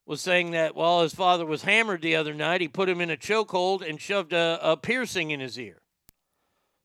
was 0.07 0.21
saying 0.21 0.51
that 0.51 0.75
while 0.75 1.03
his 1.03 1.13
father 1.13 1.45
was 1.45 1.61
hammered 1.61 2.01
the 2.01 2.15
other 2.15 2.33
night, 2.33 2.61
he 2.61 2.67
put 2.67 2.89
him 2.89 2.99
in 2.99 3.11
a 3.11 3.17
chokehold 3.17 3.87
and 3.87 4.01
shoved 4.01 4.33
a, 4.33 4.57
a 4.63 4.75
piercing 4.75 5.29
in 5.29 5.39
his 5.39 5.59
ear. 5.59 5.81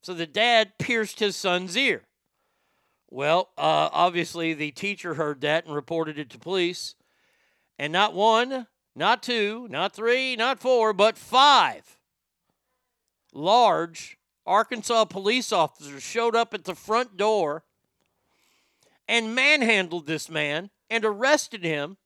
So 0.03 0.13
the 0.13 0.27
dad 0.27 0.73
pierced 0.79 1.21
his 1.21 1.35
son's 1.35 1.75
ear. 1.75 2.03
Well, 3.11 3.49
uh, 3.57 3.89
obviously, 3.93 4.53
the 4.53 4.73
teacher 4.73 5.15
heard 5.15 5.41
that 5.41 5.65
and 5.65 5.75
reported 5.75 6.19
it 6.19 6.29
to 6.31 6.39
police. 6.39 6.95
And 7.79 7.91
not 7.91 8.13
one, 8.13 8.67
not 8.97 9.23
two, 9.23 9.67
not 9.69 9.93
three, 9.93 10.37
not 10.37 10.61
four, 10.61 10.93
but 10.93 11.19
five 11.19 11.99
large 13.33 14.17
Arkansas 14.47 15.07
police 15.07 15.53
officers 15.53 16.03
showed 16.03 16.37
up 16.37 16.55
at 16.55 16.65
the 16.65 16.75
front 16.75 17.17
door 17.17 17.65
and 19.09 19.35
manhandled 19.35 20.07
this 20.07 20.31
man 20.31 20.71
and 20.89 21.05
arrested 21.05 21.65
him 21.65 21.97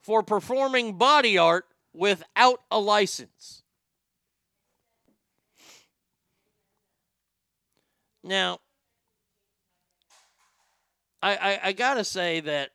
for 0.00 0.22
performing 0.22 0.96
body 0.98 1.38
art 1.38 1.66
without 1.92 2.60
a 2.70 2.78
license. 2.78 3.62
Now, 8.24 8.60
I, 11.22 11.36
I, 11.36 11.60
I 11.64 11.72
gotta 11.72 12.04
say 12.04 12.40
that 12.40 12.70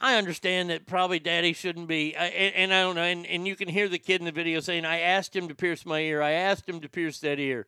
I 0.00 0.16
understand 0.16 0.70
that 0.70 0.86
probably 0.86 1.18
daddy 1.18 1.52
shouldn't 1.52 1.86
be, 1.86 2.14
and, 2.16 2.54
and 2.54 2.74
I 2.74 2.80
don't 2.80 2.96
know, 2.96 3.02
and, 3.02 3.26
and 3.26 3.46
you 3.46 3.54
can 3.54 3.68
hear 3.68 3.86
the 3.86 3.98
kid 3.98 4.20
in 4.20 4.24
the 4.24 4.32
video 4.32 4.60
saying, 4.60 4.86
I 4.86 5.00
asked 5.00 5.36
him 5.36 5.48
to 5.48 5.54
pierce 5.54 5.84
my 5.84 6.00
ear. 6.00 6.22
I 6.22 6.32
asked 6.32 6.66
him 6.66 6.80
to 6.80 6.88
pierce 6.88 7.20
that 7.20 7.38
ear. 7.38 7.66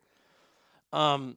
Um, 0.94 1.36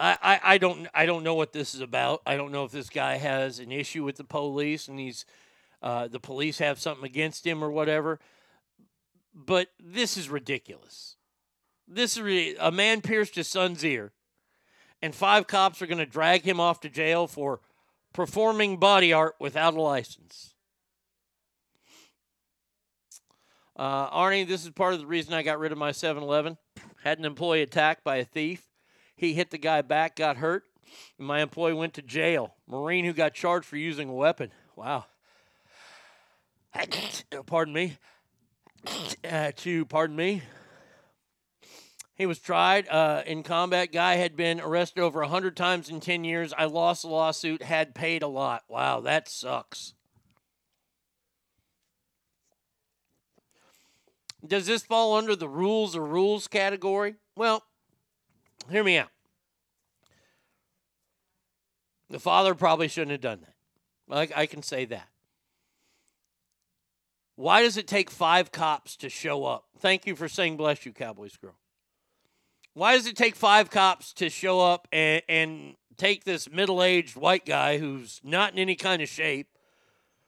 I, 0.00 0.18
I, 0.22 0.40
I 0.54 0.58
don't 0.58 0.88
I 0.92 1.06
don't 1.06 1.22
know 1.22 1.34
what 1.34 1.52
this 1.52 1.74
is 1.74 1.80
about. 1.80 2.22
I 2.26 2.36
don't 2.36 2.52
know 2.52 2.64
if 2.64 2.72
this 2.72 2.90
guy 2.90 3.16
has 3.16 3.58
an 3.58 3.70
issue 3.70 4.02
with 4.04 4.16
the 4.16 4.24
police 4.24 4.88
and 4.88 4.98
he's 4.98 5.24
uh, 5.82 6.08
the 6.08 6.20
police 6.20 6.58
have 6.58 6.80
something 6.80 7.04
against 7.04 7.46
him 7.46 7.62
or 7.62 7.70
whatever. 7.70 8.18
But 9.34 9.68
this 9.78 10.16
is 10.16 10.28
ridiculous. 10.28 11.16
This 11.86 12.16
is 12.16 12.56
a 12.58 12.72
man 12.72 13.02
pierced 13.02 13.34
his 13.34 13.48
son's 13.48 13.84
ear, 13.84 14.12
and 15.02 15.14
five 15.14 15.46
cops 15.46 15.82
are 15.82 15.86
going 15.86 15.98
to 15.98 16.06
drag 16.06 16.42
him 16.42 16.58
off 16.58 16.80
to 16.80 16.88
jail 16.88 17.26
for 17.26 17.60
performing 18.14 18.78
body 18.78 19.12
art 19.12 19.34
without 19.38 19.74
a 19.74 19.82
license. 19.82 20.54
Uh, 23.76 24.08
Arnie, 24.10 24.46
this 24.46 24.64
is 24.64 24.70
part 24.70 24.94
of 24.94 25.00
the 25.00 25.06
reason 25.06 25.34
I 25.34 25.42
got 25.42 25.58
rid 25.58 25.72
of 25.72 25.78
my 25.78 25.92
7 25.92 26.22
Eleven. 26.22 26.56
Had 27.02 27.18
an 27.18 27.24
employee 27.26 27.60
attacked 27.60 28.04
by 28.04 28.16
a 28.16 28.24
thief. 28.24 28.70
He 29.16 29.34
hit 29.34 29.50
the 29.50 29.58
guy 29.58 29.82
back, 29.82 30.16
got 30.16 30.38
hurt. 30.38 30.62
And 31.18 31.26
my 31.26 31.40
employee 31.42 31.74
went 31.74 31.94
to 31.94 32.02
jail. 32.02 32.54
Marine 32.68 33.04
who 33.04 33.12
got 33.12 33.34
charged 33.34 33.66
for 33.66 33.76
using 33.76 34.08
a 34.08 34.14
weapon. 34.14 34.52
Wow. 34.76 35.06
pardon 37.46 37.74
me. 37.74 37.98
Uh, 39.26 39.50
to 39.56 39.86
pardon 39.86 40.14
me. 40.14 40.42
He 42.16 42.26
was 42.26 42.38
tried 42.38 42.88
uh, 42.88 43.22
in 43.26 43.42
combat. 43.42 43.92
Guy 43.92 44.16
had 44.16 44.36
been 44.36 44.60
arrested 44.60 45.00
over 45.00 45.20
100 45.20 45.56
times 45.56 45.88
in 45.88 46.00
10 46.00 46.22
years. 46.22 46.52
I 46.56 46.66
lost 46.66 47.02
the 47.02 47.08
lawsuit, 47.08 47.62
had 47.62 47.94
paid 47.94 48.22
a 48.22 48.28
lot. 48.28 48.62
Wow, 48.68 49.00
that 49.00 49.28
sucks. 49.28 49.94
Does 54.46 54.66
this 54.66 54.82
fall 54.82 55.16
under 55.16 55.34
the 55.34 55.48
rules 55.48 55.96
or 55.96 56.04
rules 56.04 56.46
category? 56.46 57.16
Well, 57.34 57.64
hear 58.70 58.84
me 58.84 58.98
out. 58.98 59.08
The 62.10 62.20
father 62.20 62.54
probably 62.54 62.86
shouldn't 62.86 63.12
have 63.12 63.20
done 63.22 63.40
that. 63.40 64.34
I, 64.36 64.42
I 64.42 64.46
can 64.46 64.62
say 64.62 64.84
that. 64.84 65.08
Why 67.36 67.62
does 67.62 67.76
it 67.76 67.88
take 67.88 68.10
five 68.10 68.52
cops 68.52 68.96
to 68.98 69.08
show 69.08 69.44
up? 69.44 69.64
Thank 69.78 70.06
you 70.06 70.14
for 70.14 70.28
saying 70.28 70.56
bless 70.56 70.86
you, 70.86 70.92
Cowboys 70.92 71.36
girl. 71.36 71.56
Why 72.74 72.96
does 72.96 73.06
it 73.06 73.16
take 73.16 73.36
five 73.36 73.70
cops 73.70 74.12
to 74.14 74.28
show 74.28 74.60
up 74.60 74.88
and, 74.92 75.22
and 75.28 75.76
take 75.96 76.24
this 76.24 76.50
middle 76.50 76.82
aged 76.82 77.16
white 77.16 77.46
guy 77.46 77.78
who's 77.78 78.20
not 78.24 78.52
in 78.52 78.58
any 78.58 78.74
kind 78.74 79.00
of 79.00 79.08
shape, 79.08 79.46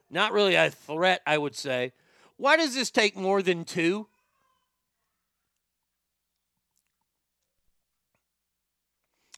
not 0.08 0.32
really 0.32 0.54
a 0.54 0.70
threat, 0.70 1.22
I 1.26 1.38
would 1.38 1.56
say? 1.56 1.92
Why 2.36 2.56
does 2.56 2.74
this 2.74 2.90
take 2.90 3.16
more 3.16 3.42
than 3.42 3.64
two? 3.64 4.06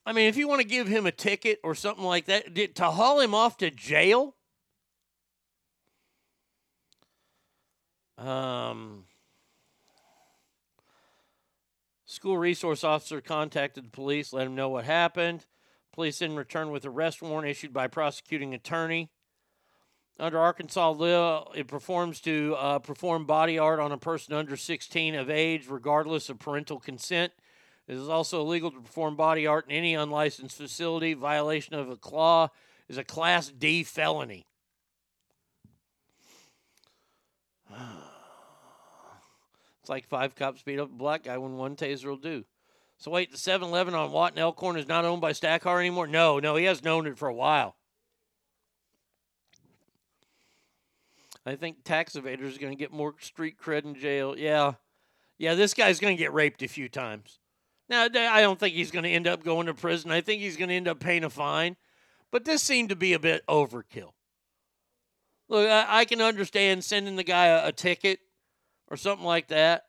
I 0.04 0.12
mean, 0.12 0.28
if 0.28 0.36
you 0.36 0.46
want 0.46 0.60
to 0.60 0.66
give 0.66 0.88
him 0.88 1.06
a 1.06 1.12
ticket 1.12 1.60
or 1.62 1.74
something 1.74 2.04
like 2.04 2.26
that, 2.26 2.74
to 2.76 2.84
haul 2.84 3.20
him 3.20 3.34
off 3.34 3.56
to 3.58 3.70
jail? 3.70 4.34
Um, 8.18 9.04
school 12.18 12.36
resource 12.36 12.82
officer 12.82 13.20
contacted 13.20 13.84
the 13.84 13.90
police, 13.90 14.32
let 14.32 14.48
him 14.48 14.56
know 14.56 14.68
what 14.68 14.84
happened. 14.84 15.46
Police 15.92 16.20
in 16.20 16.34
return 16.34 16.72
with 16.72 16.84
arrest 16.84 17.22
warrant 17.22 17.48
issued 17.48 17.72
by 17.72 17.86
prosecuting 17.86 18.52
attorney. 18.54 19.08
Under 20.18 20.40
Arkansas 20.40 20.90
law, 20.90 21.52
it 21.54 21.68
performs 21.68 22.20
to 22.22 22.56
uh, 22.58 22.80
perform 22.80 23.24
body 23.24 23.56
art 23.56 23.78
on 23.78 23.92
a 23.92 23.98
person 23.98 24.34
under 24.34 24.56
16 24.56 25.14
of 25.14 25.30
age, 25.30 25.68
regardless 25.68 26.28
of 26.28 26.40
parental 26.40 26.80
consent. 26.80 27.32
It 27.86 27.94
is 27.94 28.08
also 28.08 28.40
illegal 28.40 28.72
to 28.72 28.80
perform 28.80 29.14
body 29.14 29.46
art 29.46 29.66
in 29.68 29.76
any 29.76 29.94
unlicensed 29.94 30.56
facility. 30.56 31.14
Violation 31.14 31.76
of 31.76 31.88
a 31.88 31.94
claw 31.94 32.48
is 32.88 32.98
a 32.98 33.04
Class 33.04 33.46
D 33.46 33.84
felony. 33.84 34.44
It's 39.88 39.90
like 39.90 40.06
five 40.06 40.34
cops 40.34 40.60
beat 40.60 40.78
up 40.78 40.90
a 40.90 40.94
black 40.94 41.22
guy 41.22 41.38
when 41.38 41.56
one 41.56 41.74
taser 41.74 42.04
will 42.04 42.18
do. 42.18 42.44
So 42.98 43.10
wait, 43.10 43.30
the 43.30 43.38
7-Eleven 43.38 43.94
on 43.94 44.12
Watt 44.12 44.32
and 44.32 44.38
Elkhorn 44.38 44.76
is 44.76 44.86
not 44.86 45.06
owned 45.06 45.22
by 45.22 45.32
Stackar 45.32 45.80
anymore? 45.80 46.06
No, 46.06 46.38
no, 46.38 46.56
he 46.56 46.66
hasn't 46.66 46.86
owned 46.86 47.06
it 47.06 47.16
for 47.16 47.26
a 47.26 47.32
while. 47.32 47.74
I 51.46 51.56
think 51.56 51.84
tax 51.84 52.16
evaders 52.16 52.54
are 52.54 52.60
going 52.60 52.72
to 52.72 52.78
get 52.78 52.92
more 52.92 53.14
street 53.20 53.56
cred 53.58 53.86
in 53.86 53.94
jail. 53.94 54.36
Yeah. 54.36 54.74
Yeah, 55.38 55.54
this 55.54 55.72
guy's 55.72 56.00
going 56.00 56.14
to 56.14 56.22
get 56.22 56.34
raped 56.34 56.62
a 56.62 56.68
few 56.68 56.90
times. 56.90 57.38
Now, 57.88 58.02
I 58.02 58.42
don't 58.42 58.60
think 58.60 58.74
he's 58.74 58.90
going 58.90 59.04
to 59.04 59.10
end 59.10 59.26
up 59.26 59.42
going 59.42 59.68
to 59.68 59.74
prison. 59.74 60.10
I 60.10 60.20
think 60.20 60.42
he's 60.42 60.58
going 60.58 60.68
to 60.68 60.74
end 60.74 60.88
up 60.88 61.00
paying 61.00 61.24
a 61.24 61.30
fine. 61.30 61.76
But 62.30 62.44
this 62.44 62.62
seemed 62.62 62.90
to 62.90 62.96
be 62.96 63.14
a 63.14 63.18
bit 63.18 63.42
overkill. 63.46 64.10
Look, 65.48 65.66
I, 65.66 66.00
I 66.00 66.04
can 66.04 66.20
understand 66.20 66.84
sending 66.84 67.16
the 67.16 67.24
guy 67.24 67.46
a, 67.46 67.68
a 67.68 67.72
ticket 67.72 68.20
or 68.88 68.96
something 68.96 69.26
like 69.26 69.48
that. 69.48 69.84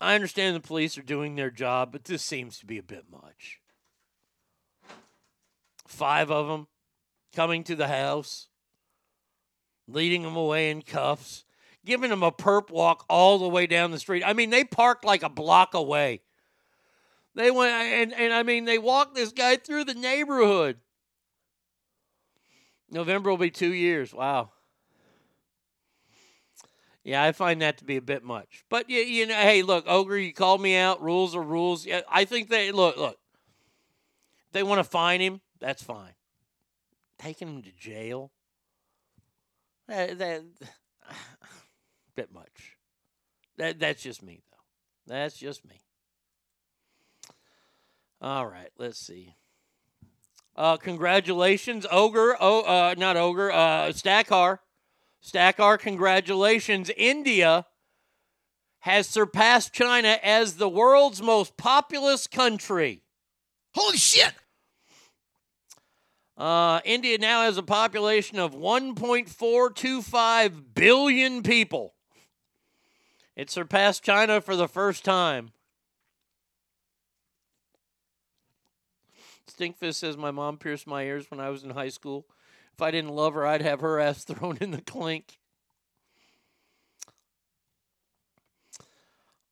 I 0.00 0.14
understand 0.14 0.56
the 0.56 0.60
police 0.60 0.96
are 0.96 1.02
doing 1.02 1.36
their 1.36 1.50
job, 1.50 1.92
but 1.92 2.04
this 2.04 2.22
seems 2.22 2.58
to 2.58 2.66
be 2.66 2.78
a 2.78 2.82
bit 2.82 3.04
much. 3.10 3.60
Five 5.86 6.30
of 6.30 6.48
them 6.48 6.68
coming 7.34 7.64
to 7.64 7.76
the 7.76 7.88
house, 7.88 8.48
leading 9.86 10.22
them 10.22 10.36
away 10.36 10.70
in 10.70 10.82
cuffs, 10.82 11.44
giving 11.84 12.10
them 12.10 12.22
a 12.22 12.32
perp 12.32 12.70
walk 12.70 13.04
all 13.10 13.38
the 13.38 13.48
way 13.48 13.66
down 13.66 13.90
the 13.90 13.98
street. 13.98 14.22
I 14.24 14.32
mean, 14.32 14.50
they 14.50 14.64
parked 14.64 15.04
like 15.04 15.22
a 15.22 15.28
block 15.28 15.74
away. 15.74 16.22
They 17.34 17.50
went 17.50 17.72
and, 17.72 18.12
and 18.12 18.32
I 18.32 18.42
mean 18.42 18.64
they 18.64 18.78
walked 18.78 19.14
this 19.14 19.32
guy 19.32 19.56
through 19.56 19.84
the 19.84 19.94
neighborhood. 19.94 20.78
November 22.90 23.30
will 23.30 23.36
be 23.36 23.50
two 23.50 23.72
years. 23.72 24.12
Wow. 24.12 24.50
Yeah, 27.02 27.24
I 27.24 27.32
find 27.32 27.62
that 27.62 27.78
to 27.78 27.84
be 27.84 27.96
a 27.96 28.02
bit 28.02 28.22
much. 28.22 28.64
But 28.68 28.90
you, 28.90 28.98
you 28.98 29.26
know, 29.26 29.34
hey, 29.34 29.62
look, 29.62 29.84
Ogre, 29.86 30.18
you 30.18 30.34
called 30.34 30.60
me 30.60 30.76
out. 30.76 31.02
Rules 31.02 31.34
are 31.34 31.42
rules. 31.42 31.86
Yeah, 31.86 32.02
I 32.10 32.24
think 32.24 32.50
they 32.50 32.72
look, 32.72 32.96
look. 32.96 33.18
They 34.52 34.62
want 34.62 34.80
to 34.80 34.84
fine 34.84 35.20
him. 35.20 35.40
That's 35.60 35.82
fine. 35.82 36.12
Taking 37.18 37.48
him 37.48 37.62
to 37.62 37.72
jail. 37.72 38.32
That, 39.88 40.18
that 40.18 40.42
bit 42.16 42.32
much. 42.32 42.76
That 43.56 43.78
that's 43.78 44.02
just 44.02 44.22
me 44.22 44.42
though. 44.50 45.14
That's 45.14 45.36
just 45.36 45.64
me. 45.66 45.82
All 48.22 48.46
right, 48.46 48.70
let's 48.78 48.98
see. 48.98 49.36
Uh, 50.54 50.76
congratulations, 50.76 51.86
Ogre. 51.90 52.36
Oh, 52.38 52.62
uh, 52.62 52.94
not 52.96 53.16
Ogre. 53.16 53.50
Uh, 53.50 53.88
Stackar. 53.88 54.58
Stackar, 55.24 55.78
congratulations. 55.78 56.90
India 56.96 57.66
has 58.80 59.06
surpassed 59.06 59.72
China 59.72 60.18
as 60.22 60.56
the 60.56 60.68
world's 60.68 61.22
most 61.22 61.56
populous 61.56 62.26
country. 62.26 63.02
Holy 63.74 63.98
shit! 63.98 64.32
Uh, 66.36 66.80
India 66.86 67.18
now 67.18 67.42
has 67.42 67.58
a 67.58 67.62
population 67.62 68.38
of 68.38 68.54
1.425 68.54 70.62
billion 70.74 71.42
people. 71.42 71.92
It 73.36 73.50
surpassed 73.50 74.02
China 74.02 74.40
for 74.40 74.56
the 74.56 74.66
first 74.66 75.04
time. 75.04 75.50
Stinkfist 79.46 79.96
says 79.96 80.16
my 80.16 80.30
mom 80.30 80.56
pierced 80.56 80.86
my 80.86 81.02
ears 81.02 81.30
when 81.30 81.40
I 81.40 81.50
was 81.50 81.62
in 81.62 81.68
high 81.70 81.90
school. 81.90 82.24
If 82.80 82.84
I 82.84 82.92
didn't 82.92 83.10
love 83.10 83.34
her, 83.34 83.46
I'd 83.46 83.60
have 83.60 83.80
her 83.80 84.00
ass 84.00 84.24
thrown 84.24 84.56
in 84.58 84.70
the 84.70 84.80
clink. 84.80 85.38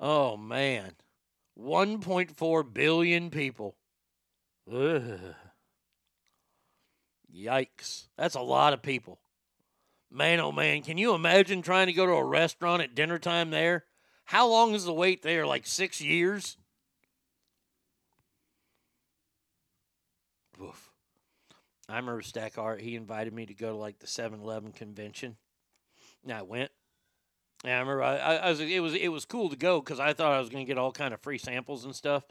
Oh 0.00 0.38
man. 0.38 0.92
1.4 1.60 2.72
billion 2.72 3.28
people. 3.28 3.76
Ugh. 4.72 5.34
Yikes. 7.30 8.06
That's 8.16 8.34
a 8.34 8.40
lot 8.40 8.72
of 8.72 8.80
people. 8.80 9.18
Man, 10.10 10.40
oh 10.40 10.50
man, 10.50 10.80
can 10.80 10.96
you 10.96 11.12
imagine 11.12 11.60
trying 11.60 11.88
to 11.88 11.92
go 11.92 12.06
to 12.06 12.12
a 12.12 12.24
restaurant 12.24 12.80
at 12.80 12.94
dinner 12.94 13.18
time 13.18 13.50
there? 13.50 13.84
How 14.24 14.48
long 14.48 14.74
is 14.74 14.86
the 14.86 14.94
wait 14.94 15.20
there? 15.20 15.46
Like 15.46 15.66
six 15.66 16.00
years? 16.00 16.56
Oof. 20.62 20.88
I 21.88 21.96
remember 21.96 22.20
Stackart, 22.20 22.80
he 22.80 22.96
invited 22.96 23.32
me 23.32 23.46
to 23.46 23.54
go 23.54 23.70
to 23.70 23.76
like 23.76 23.98
the 23.98 24.06
7 24.06 24.40
Eleven 24.40 24.72
convention. 24.72 25.36
And 26.22 26.32
I 26.32 26.42
went. 26.42 26.70
And 27.64 27.72
I 27.72 27.78
remember 27.78 28.02
I, 28.02 28.16
I, 28.36 28.50
was 28.50 28.60
it 28.60 28.80
was 28.80 28.94
it 28.94 29.08
was 29.08 29.24
cool 29.24 29.48
to 29.48 29.56
go 29.56 29.80
because 29.80 29.98
I 29.98 30.12
thought 30.12 30.32
I 30.32 30.38
was 30.38 30.48
going 30.48 30.64
to 30.64 30.68
get 30.68 30.78
all 30.78 30.92
kind 30.92 31.12
of 31.12 31.20
free 31.20 31.38
samples 31.38 31.84
and 31.84 31.94
stuff. 31.94 32.24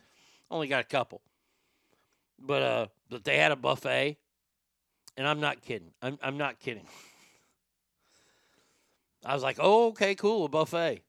Only 0.49 0.67
got 0.67 0.81
a 0.81 0.87
couple. 0.87 1.21
But 2.39 2.61
uh 2.61 2.87
but 3.09 3.23
they 3.23 3.37
had 3.37 3.51
a 3.51 3.55
buffet. 3.55 4.17
And 5.17 5.27
I'm 5.27 5.39
not 5.39 5.61
kidding. 5.61 5.91
I'm 6.01 6.19
I'm 6.21 6.37
not 6.37 6.59
kidding. 6.59 6.87
I 9.25 9.33
was 9.33 9.43
like, 9.43 9.57
"Oh, 9.59 9.87
okay, 9.87 10.15
cool, 10.15 10.45
a 10.45 10.49
buffet." 10.49 11.01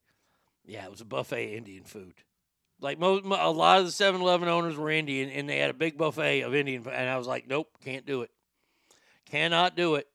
Yeah, 0.66 0.84
it 0.84 0.90
was 0.90 1.02
a 1.02 1.04
buffet 1.04 1.54
Indian 1.56 1.84
food. 1.84 2.14
Like 2.80 2.98
most, 2.98 3.24
a 3.24 3.50
lot 3.50 3.80
of 3.80 3.86
the 3.86 3.92
7-Eleven 3.92 4.48
owners 4.48 4.76
were 4.76 4.90
Indian, 4.90 5.30
and 5.30 5.48
they 5.48 5.58
had 5.58 5.70
a 5.70 5.74
big 5.74 5.98
buffet 5.98 6.42
of 6.42 6.54
Indian, 6.54 6.82
food, 6.82 6.92
and 6.94 7.08
I 7.08 7.18
was 7.18 7.26
like, 7.26 7.46
"Nope, 7.48 7.68
can't 7.84 8.06
do 8.06 8.22
it. 8.22 8.30
Cannot 9.30 9.76
do 9.76 9.94
it." 9.94 10.08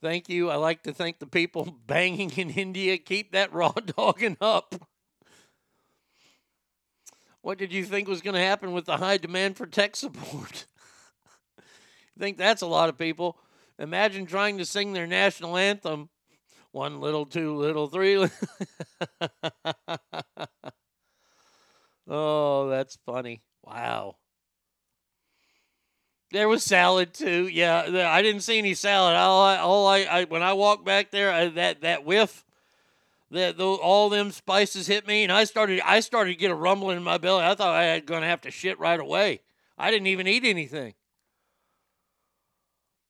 Thank 0.00 0.28
you. 0.28 0.48
I 0.48 0.54
like 0.54 0.84
to 0.84 0.92
thank 0.92 1.18
the 1.18 1.26
people 1.26 1.76
banging 1.86 2.30
in 2.36 2.50
India. 2.50 2.98
Keep 2.98 3.32
that 3.32 3.52
raw 3.52 3.72
dogging 3.96 4.36
up. 4.40 4.74
What 7.40 7.58
did 7.58 7.72
you 7.72 7.84
think 7.84 8.08
was 8.08 8.20
going 8.20 8.34
to 8.34 8.40
happen 8.40 8.72
with 8.72 8.84
the 8.84 8.98
high 8.98 9.16
demand 9.16 9.56
for 9.56 9.66
tech 9.66 9.96
support? 9.96 10.66
Think 12.18 12.36
that's 12.36 12.62
a 12.62 12.66
lot 12.66 12.88
of 12.88 12.98
people. 12.98 13.38
Imagine 13.78 14.26
trying 14.26 14.58
to 14.58 14.66
sing 14.66 14.92
their 14.92 15.06
national 15.06 15.56
anthem. 15.56 16.08
One 16.72 17.00
little, 17.00 17.24
two 17.24 17.54
little, 17.54 17.86
three. 17.86 18.28
oh, 22.08 22.68
that's 22.68 22.98
funny. 23.06 23.42
Wow. 23.64 24.16
There 26.30 26.48
was 26.48 26.62
salad 26.62 27.14
too. 27.14 27.48
Yeah, 27.48 28.10
I 28.10 28.20
didn't 28.20 28.42
see 28.42 28.58
any 28.58 28.74
salad. 28.74 29.16
All 29.16 29.42
I, 29.42 29.56
all 29.56 29.86
I, 29.86 29.98
I 30.00 30.24
when 30.24 30.42
I 30.42 30.52
walked 30.52 30.84
back 30.84 31.10
there, 31.10 31.32
I, 31.32 31.48
that 31.48 31.80
that 31.80 32.04
whiff, 32.04 32.44
that 33.30 33.56
tho- 33.56 33.76
all 33.76 34.10
them 34.10 34.30
spices 34.30 34.86
hit 34.86 35.06
me, 35.06 35.22
and 35.22 35.32
I 35.32 35.44
started 35.44 35.80
I 35.80 36.00
started 36.00 36.32
to 36.32 36.38
get 36.38 36.50
a 36.50 36.54
rumbling 36.54 36.98
in 36.98 37.02
my 37.02 37.16
belly. 37.16 37.44
I 37.44 37.54
thought 37.54 37.74
I 37.74 37.94
was 37.94 38.02
gonna 38.04 38.26
have 38.26 38.42
to 38.42 38.50
shit 38.50 38.78
right 38.78 39.00
away. 39.00 39.40
I 39.78 39.90
didn't 39.90 40.08
even 40.08 40.26
eat 40.26 40.44
anything. 40.44 40.94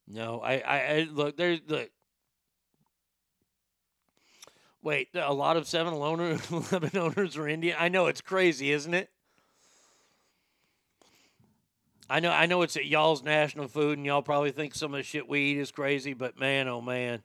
No, 0.07 0.41
I, 0.41 0.59
I, 0.59 0.79
I 0.79 1.09
look 1.11 1.37
there's 1.37 1.61
look. 1.67 1.91
Wait, 4.81 5.09
a 5.15 5.35
lot 5.35 5.57
of 5.57 5.65
7-Eleven 5.65 6.91
owners 6.99 7.37
are 7.37 7.49
Indian. 7.49 7.77
I 7.79 7.89
know 7.89 8.07
it's 8.07 8.21
crazy, 8.21 8.71
isn't 8.71 8.95
it? 8.95 9.11
I 12.11 12.21
know 12.21 12.31
I 12.31 12.47
know 12.47 12.63
it's 12.63 12.77
at 12.77 12.87
y'all's 12.87 13.23
national 13.23 13.69
food, 13.69 13.99
and 13.99 14.07
y'all 14.07 14.23
probably 14.23 14.51
think 14.51 14.75
some 14.75 14.95
of 14.95 14.99
the 14.99 15.05
shit 15.05 15.29
we 15.29 15.41
eat 15.41 15.59
is 15.59 15.71
crazy, 15.71 16.15
but 16.15 16.39
man, 16.39 16.69
oh 16.69 16.81
man. 16.81 17.23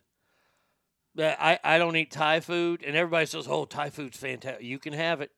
I, 1.17 1.59
I 1.63 1.77
don't 1.77 1.95
eat 1.95 2.11
Thai 2.11 2.39
food, 2.39 2.83
and 2.85 2.95
everybody 2.95 3.27
says, 3.27 3.47
oh, 3.47 3.65
Thai 3.65 3.91
food's 3.91 4.17
fantastic. 4.17 4.65
You 4.65 4.79
can 4.79 4.93
have 4.93 5.21
it. 5.21 5.31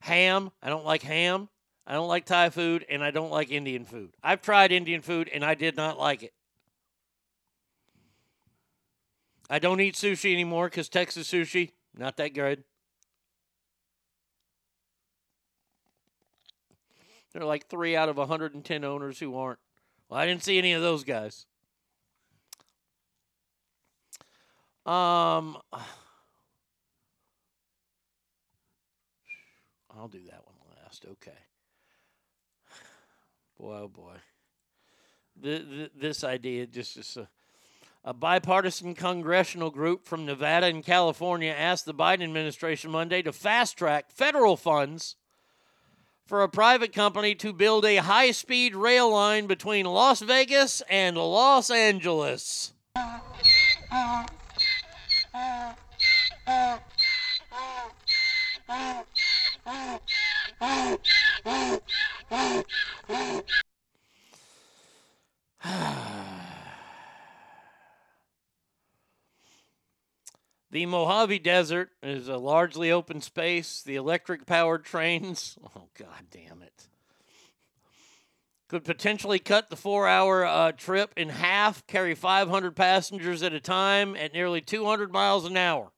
Ham, 0.00 0.52
I 0.62 0.68
don't 0.68 0.84
like 0.84 1.02
ham. 1.02 1.48
I 1.86 1.94
don't 1.94 2.08
like 2.08 2.24
Thai 2.24 2.50
food, 2.50 2.86
and 2.88 3.02
I 3.02 3.10
don't 3.10 3.32
like 3.32 3.50
Indian 3.50 3.84
food. 3.84 4.14
I've 4.22 4.42
tried 4.42 4.70
Indian 4.70 5.02
food, 5.02 5.28
and 5.28 5.44
I 5.44 5.54
did 5.54 5.76
not 5.76 5.98
like 5.98 6.22
it. 6.22 6.32
I 9.50 9.58
don't 9.58 9.80
eat 9.80 9.94
sushi 9.94 10.32
anymore 10.32 10.68
because 10.68 10.88
Texas 10.88 11.30
sushi, 11.30 11.72
not 11.96 12.16
that 12.16 12.32
good. 12.32 12.64
There 17.34 17.42
are 17.42 17.46
like 17.46 17.66
three 17.66 17.96
out 17.96 18.08
of 18.08 18.16
110 18.16 18.84
owners 18.84 19.18
who 19.18 19.36
aren't. 19.36 19.58
Well, 20.08 20.20
I 20.20 20.26
didn't 20.26 20.44
see 20.44 20.56
any 20.56 20.72
of 20.72 20.82
those 20.82 21.02
guys. 21.02 21.46
Um, 24.86 25.58
I'll 29.90 30.08
do 30.08 30.20
that 30.26 30.42
one 30.44 30.54
last. 30.80 31.04
Okay. 31.10 31.32
Boy, 33.58 33.80
oh 33.82 33.88
boy. 33.88 34.14
Th- 35.42 35.68
th- 35.68 35.90
this 35.96 36.22
idea 36.22 36.66
just 36.66 36.96
is 36.96 37.16
a, 37.16 37.28
a 38.04 38.14
bipartisan 38.14 38.94
congressional 38.94 39.70
group 39.70 40.06
from 40.06 40.24
Nevada 40.24 40.66
and 40.66 40.84
California 40.84 41.50
asked 41.50 41.86
the 41.86 41.94
Biden 41.94 42.22
administration 42.22 42.92
Monday 42.92 43.22
to 43.22 43.32
fast 43.32 43.76
track 43.76 44.12
federal 44.12 44.56
funds 44.56 45.16
for 46.26 46.42
a 46.42 46.48
private 46.48 46.92
company 46.92 47.34
to 47.34 47.52
build 47.52 47.84
a 47.84 47.96
high 47.96 48.30
speed 48.30 48.74
rail 48.74 49.10
line 49.10 49.46
between 49.46 49.86
Las 49.86 50.20
Vegas 50.20 50.82
and 50.88 51.16
Los 51.16 51.70
Angeles. 51.70 52.72
The 70.74 70.86
Mojave 70.86 71.38
Desert 71.38 71.90
is 72.02 72.26
a 72.26 72.36
largely 72.36 72.90
open 72.90 73.20
space. 73.20 73.80
The 73.80 73.94
electric 73.94 74.44
powered 74.44 74.84
trains, 74.84 75.56
oh, 75.76 75.84
god 75.96 76.24
damn 76.32 76.62
it, 76.62 76.88
could 78.66 78.82
potentially 78.82 79.38
cut 79.38 79.70
the 79.70 79.76
four 79.76 80.08
hour 80.08 80.44
uh, 80.44 80.72
trip 80.72 81.12
in 81.16 81.28
half, 81.28 81.86
carry 81.86 82.16
500 82.16 82.74
passengers 82.74 83.40
at 83.44 83.52
a 83.52 83.60
time 83.60 84.16
at 84.16 84.32
nearly 84.32 84.60
200 84.60 85.12
miles 85.12 85.44
an 85.44 85.56
hour. 85.56 85.92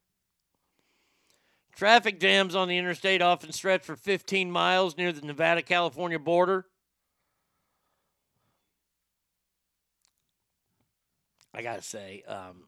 Traffic 1.75 2.21
jams 2.21 2.55
on 2.55 2.69
the 2.69 2.77
interstate 2.77 3.23
often 3.23 3.53
stretch 3.53 3.83
for 3.83 3.97
15 3.97 4.51
miles 4.51 4.99
near 4.99 5.11
the 5.11 5.25
Nevada 5.25 5.63
California 5.63 6.19
border. 6.19 6.67
I 11.55 11.63
gotta 11.63 11.81
say, 11.81 12.23
um, 12.29 12.65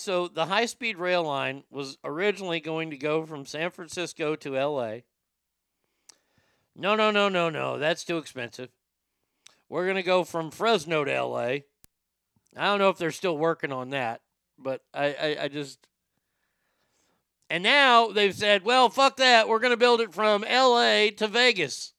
so 0.00 0.28
the 0.28 0.46
high 0.46 0.66
speed 0.66 0.96
rail 0.98 1.22
line 1.22 1.64
was 1.70 1.98
originally 2.04 2.60
going 2.60 2.90
to 2.90 2.96
go 2.96 3.24
from 3.24 3.46
San 3.46 3.70
Francisco 3.70 4.34
to 4.36 4.58
LA. 4.58 4.98
No, 6.74 6.94
no, 6.94 7.10
no, 7.10 7.28
no, 7.28 7.50
no. 7.50 7.78
That's 7.78 8.04
too 8.04 8.18
expensive. 8.18 8.70
We're 9.68 9.84
going 9.84 9.96
to 9.96 10.02
go 10.02 10.24
from 10.24 10.50
Fresno 10.50 11.04
to 11.04 11.22
LA. 11.22 11.38
I 12.56 12.66
don't 12.66 12.78
know 12.78 12.88
if 12.88 12.98
they're 12.98 13.10
still 13.10 13.38
working 13.38 13.72
on 13.72 13.90
that, 13.90 14.20
but 14.58 14.82
I, 14.92 15.14
I, 15.14 15.44
I 15.44 15.48
just. 15.48 15.86
And 17.48 17.62
now 17.62 18.08
they've 18.08 18.34
said, 18.34 18.64
well, 18.64 18.88
fuck 18.88 19.16
that. 19.16 19.48
We're 19.48 19.58
going 19.58 19.72
to 19.72 19.76
build 19.76 20.00
it 20.00 20.14
from 20.14 20.42
LA 20.42 21.10
to 21.16 21.28
Vegas. 21.28 21.92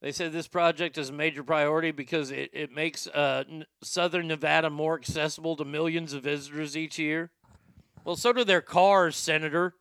They 0.00 0.12
said 0.12 0.32
this 0.32 0.46
project 0.46 0.96
is 0.96 1.08
a 1.08 1.12
major 1.12 1.42
priority 1.42 1.90
because 1.90 2.30
it, 2.30 2.50
it 2.52 2.72
makes 2.72 3.08
uh, 3.08 3.44
N- 3.50 3.66
southern 3.82 4.28
Nevada 4.28 4.70
more 4.70 4.94
accessible 4.94 5.56
to 5.56 5.64
millions 5.64 6.12
of 6.12 6.22
visitors 6.22 6.76
each 6.76 6.98
year. 6.98 7.30
Well, 8.04 8.14
so 8.14 8.32
do 8.32 8.44
their 8.44 8.60
cars, 8.60 9.16
Senator. 9.16 9.74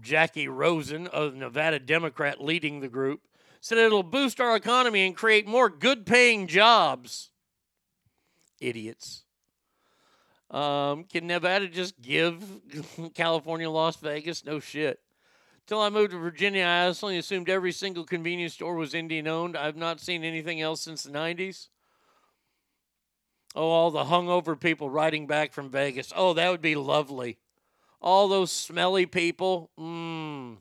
Jackie 0.00 0.46
Rosen, 0.46 1.08
a 1.12 1.30
Nevada 1.30 1.80
Democrat 1.80 2.40
leading 2.40 2.80
the 2.80 2.88
group, 2.88 3.22
said 3.60 3.78
it'll 3.78 4.02
boost 4.02 4.40
our 4.40 4.54
economy 4.54 5.04
and 5.04 5.16
create 5.16 5.46
more 5.46 5.68
good 5.68 6.06
paying 6.06 6.46
jobs. 6.46 7.30
Idiots. 8.60 9.24
Um, 10.50 11.04
can 11.04 11.26
Nevada 11.26 11.66
just 11.66 12.00
give 12.00 12.42
California 13.14 13.68
Las 13.68 13.96
Vegas? 13.96 14.44
No 14.44 14.60
shit. 14.60 15.00
Till 15.66 15.80
I 15.80 15.88
moved 15.88 16.12
to 16.12 16.18
Virginia, 16.18 16.62
I 16.62 16.84
honestly 16.84 17.18
assumed 17.18 17.50
every 17.50 17.72
single 17.72 18.04
convenience 18.04 18.54
store 18.54 18.76
was 18.76 18.94
Indian 18.94 19.26
owned. 19.26 19.56
I've 19.56 19.76
not 19.76 20.00
seen 20.00 20.22
anything 20.22 20.60
else 20.60 20.80
since 20.80 21.02
the 21.02 21.10
90s. 21.10 21.68
Oh, 23.56 23.68
all 23.68 23.90
the 23.90 24.04
hungover 24.04 24.58
people 24.58 24.90
riding 24.90 25.26
back 25.26 25.52
from 25.52 25.70
Vegas. 25.70 26.12
Oh, 26.14 26.34
that 26.34 26.50
would 26.50 26.62
be 26.62 26.76
lovely. 26.76 27.38
All 28.00 28.28
those 28.28 28.52
smelly 28.52 29.06
people. 29.06 29.70
Mmm. 29.78 30.58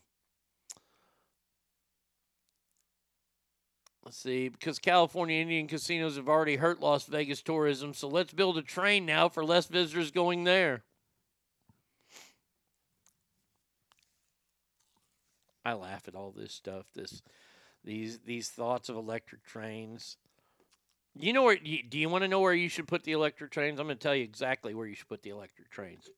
Let's 4.03 4.17
see, 4.17 4.50
because 4.50 4.80
California 4.80 5.42
Indian 5.42 5.67
casinos 5.67 6.16
have 6.16 6.30
already 6.30 6.58
hurt 6.58 6.80
Las 6.80 7.06
Vegas 7.06 7.42
tourism, 7.42 7.93
so 7.93 8.08
let's 8.08 8.34
build 8.34 8.56
a 8.58 8.61
train 8.61 9.03
now 9.03 9.30
for 9.30 9.43
less 9.43 9.66
visitors 9.66 10.11
going 10.11 10.43
there. 10.43 10.84
I 15.66 15.74
laugh 15.74 16.08
at 16.08 16.16
all 16.16 16.32
this 16.32 16.53
stuff. 16.53 16.85
This, 16.94 17.22
these, 17.84 18.19
these 18.19 18.50
thoughts 18.50 18.88
of 18.88 18.95
electric 18.95 19.44
trains. 19.44 20.18
You 21.18 21.34
know 21.34 21.44
where? 21.44 21.58
Do 21.58 21.98
you 21.98 22.10
want 22.10 22.24
to 22.24 22.27
know 22.27 22.42
where 22.42 22.53
you 22.53 22.69
should 22.69 22.88
put 22.88 23.03
the 23.03 23.14
electric 23.14 23.52
trains? 23.52 23.80
I'm 23.80 23.88
going 23.88 23.98
to 23.98 24.03
tell 24.03 24.16
you 24.16 24.24
exactly 24.24 24.74
where 24.74 24.85
you 24.85 24.95
should 24.95 25.08
put 25.08 25.24
the 25.24 25.30
electric 25.30 25.69
trains. 25.69 26.10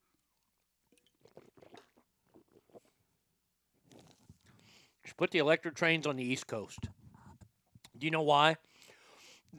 should 5.08 5.18
put 5.18 5.32
the 5.32 5.40
electric 5.40 5.76
trains 5.76 6.06
on 6.06 6.18
the 6.18 6.24
East 6.24 6.48
Coast. 6.48 6.80
Do 7.98 8.06
you 8.06 8.12
know 8.12 8.22
why? 8.22 8.58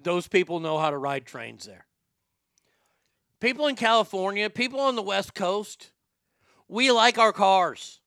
Those 0.03 0.29
people 0.29 0.61
know 0.61 0.79
how 0.79 0.91
to 0.91 0.99
ride 0.99 1.25
trains 1.25 1.65
there. 1.65 1.87
People 3.41 3.67
in 3.67 3.75
California, 3.75 4.51
people 4.51 4.81
on 4.81 4.95
the 4.95 5.03
West 5.03 5.35
Coast, 5.35 5.91
we 6.69 6.93
like 6.93 7.19
our 7.19 7.33
cars. 7.33 8.01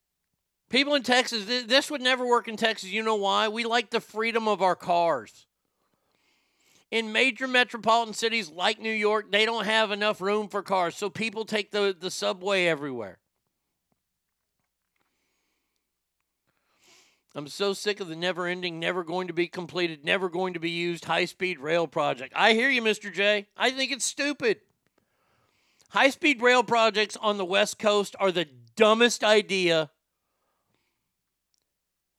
People 0.72 0.96
in 0.96 1.04
Texas, 1.04 1.46
th- 1.46 1.68
this 1.68 1.92
would 1.92 2.02
never 2.02 2.26
work 2.26 2.48
in 2.48 2.56
Texas. 2.56 2.90
You 2.90 3.04
know 3.04 3.16
why? 3.16 3.50
We 3.50 3.66
like 3.66 3.90
the 3.90 4.00
freedom 4.00 4.48
of 4.48 4.62
our 4.62 4.76
cars. 4.76 5.46
In 6.90 7.12
major 7.12 7.48
metropolitan 7.48 8.14
cities 8.14 8.50
like 8.50 8.80
New 8.80 8.92
York, 8.92 9.32
they 9.32 9.46
don't 9.46 9.66
have 9.66 9.92
enough 9.92 10.22
room 10.22 10.48
for 10.48 10.62
cars, 10.62 10.96
so 10.96 11.10
people 11.10 11.46
take 11.46 11.72
the, 11.72 11.96
the 11.98 12.10
subway 12.10 12.66
everywhere. 12.66 13.20
I'm 17.36 17.48
so 17.48 17.74
sick 17.74 18.00
of 18.00 18.08
the 18.08 18.16
never 18.16 18.46
ending, 18.48 18.80
never 18.80 19.04
going 19.04 19.28
to 19.28 19.34
be 19.34 19.48
completed, 19.48 20.04
never 20.04 20.30
going 20.30 20.54
to 20.54 20.60
be 20.60 20.72
used 20.72 21.06
high 21.06 21.26
speed 21.26 21.60
rail 21.60 21.88
project. 21.88 22.34
I 22.36 22.54
hear 22.54 22.70
you, 22.70 22.82
Mr. 22.82 23.12
J. 23.12 23.48
I 23.56 23.72
think 23.72 23.92
it's 23.92 24.04
stupid. 24.06 24.60
High 25.90 26.10
speed 26.10 26.42
rail 26.42 26.64
projects 26.64 27.18
on 27.18 27.38
the 27.38 27.46
West 27.46 27.80
Coast 27.80 28.16
are 28.20 28.32
the 28.32 28.48
dumbest 28.76 29.24
idea 29.24 29.90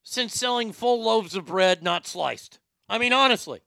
since 0.02 0.34
selling 0.34 0.72
full 0.72 1.02
loaves 1.02 1.34
of 1.34 1.46
bread, 1.46 1.82
not 1.82 2.06
sliced. 2.06 2.58
I 2.88 2.98
mean, 2.98 3.12
honestly. 3.12 3.60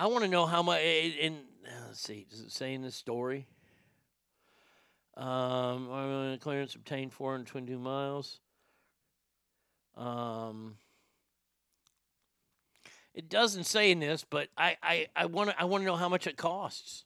I 0.00 0.06
want 0.06 0.24
to 0.24 0.30
know 0.30 0.46
how 0.46 0.62
much. 0.62 0.80
In 0.80 1.40
let's 1.86 2.00
see, 2.00 2.26
does 2.30 2.40
it 2.40 2.52
say 2.52 2.72
in 2.72 2.80
this 2.80 2.94
story? 2.94 3.46
Um, 5.14 6.38
clearance 6.40 6.74
obtained 6.74 7.12
422 7.12 7.78
miles. 7.78 8.40
Um, 9.98 10.76
it 13.12 13.28
doesn't 13.28 13.64
say 13.64 13.90
in 13.90 14.00
this, 14.00 14.24
but 14.24 14.48
I 14.56 14.78
I 14.82 15.06
I 15.14 15.26
want 15.26 15.50
to 15.50 15.60
I 15.60 15.64
want 15.64 15.82
to 15.82 15.86
know 15.86 15.96
how 15.96 16.08
much 16.08 16.26
it 16.26 16.38
costs. 16.38 17.04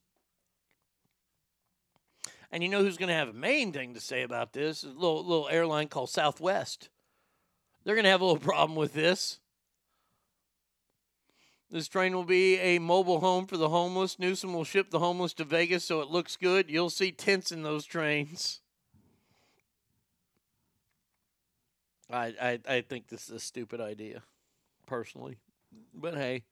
And 2.55 2.63
you 2.63 2.69
know 2.69 2.83
who's 2.83 2.99
going 2.99 3.09
to 3.09 3.17
have 3.17 3.29
a 3.31 3.33
main 3.33 3.73
thing 3.73 3.95
to 3.95 4.01
say 4.01 4.23
about 4.23 4.53
this? 4.53 4.85
A 4.85 4.87
little 4.87 5.25
little 5.25 5.49
airline 5.49 5.89
called 5.89 6.09
Southwest. 6.09 6.89
They're 7.83 7.97
going 7.97 8.05
to 8.05 8.11
have 8.11 8.21
a 8.21 8.25
little 8.25 8.39
problem 8.39 8.77
with 8.77 8.95
this. 8.95 9.41
This 11.69 11.89
train 11.89 12.15
will 12.15 12.23
be 12.23 12.61
a 12.61 12.79
mobile 12.79 13.19
home 13.19 13.49
for 13.49 13.57
the 13.57 13.71
homeless. 13.71 14.21
Newsom 14.21 14.55
will 14.55 14.63
ship 14.63 14.91
the 14.91 15.01
homeless 15.01 15.35
to 15.35 15.45
Vegas 15.45 15.83
so 15.83 16.01
it 16.01 16.11
looks 16.11 16.37
good. 16.37 16.71
You'll 16.71 16.91
see 16.91 17.11
tents 17.11 17.51
in 17.51 17.65
those 17.65 17.85
trains. 17.85 18.61
I 22.09 22.35
I, 22.41 22.61
I 22.69 22.81
think 22.83 23.09
this 23.09 23.25
is 23.25 23.35
a 23.35 23.41
stupid 23.41 23.81
idea, 23.81 24.23
personally. 24.87 25.39
But 25.93 26.15
hey, 26.15 26.45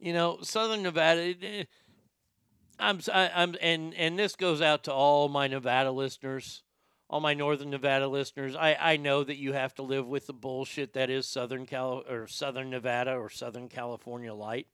you 0.00 0.12
know, 0.12 0.38
Southern 0.42 0.82
Nevada. 0.82 1.36
Eh, 1.40 1.64
I'm 2.82 3.00
I'm 3.12 3.56
and 3.60 3.94
and 3.94 4.18
this 4.18 4.34
goes 4.34 4.60
out 4.60 4.84
to 4.84 4.92
all 4.92 5.28
my 5.28 5.46
Nevada 5.46 5.92
listeners, 5.92 6.62
all 7.08 7.20
my 7.20 7.32
Northern 7.32 7.70
Nevada 7.70 8.08
listeners. 8.08 8.56
I 8.56 8.76
I 8.78 8.96
know 8.96 9.22
that 9.22 9.36
you 9.36 9.52
have 9.52 9.74
to 9.76 9.82
live 9.82 10.06
with 10.06 10.26
the 10.26 10.32
bullshit 10.32 10.92
that 10.94 11.08
is 11.08 11.26
Southern 11.26 11.64
Cal 11.64 12.02
or 12.10 12.26
Southern 12.26 12.70
Nevada 12.70 13.14
or 13.14 13.30
Southern 13.30 13.68
California 13.68 14.34
light. 14.34 14.66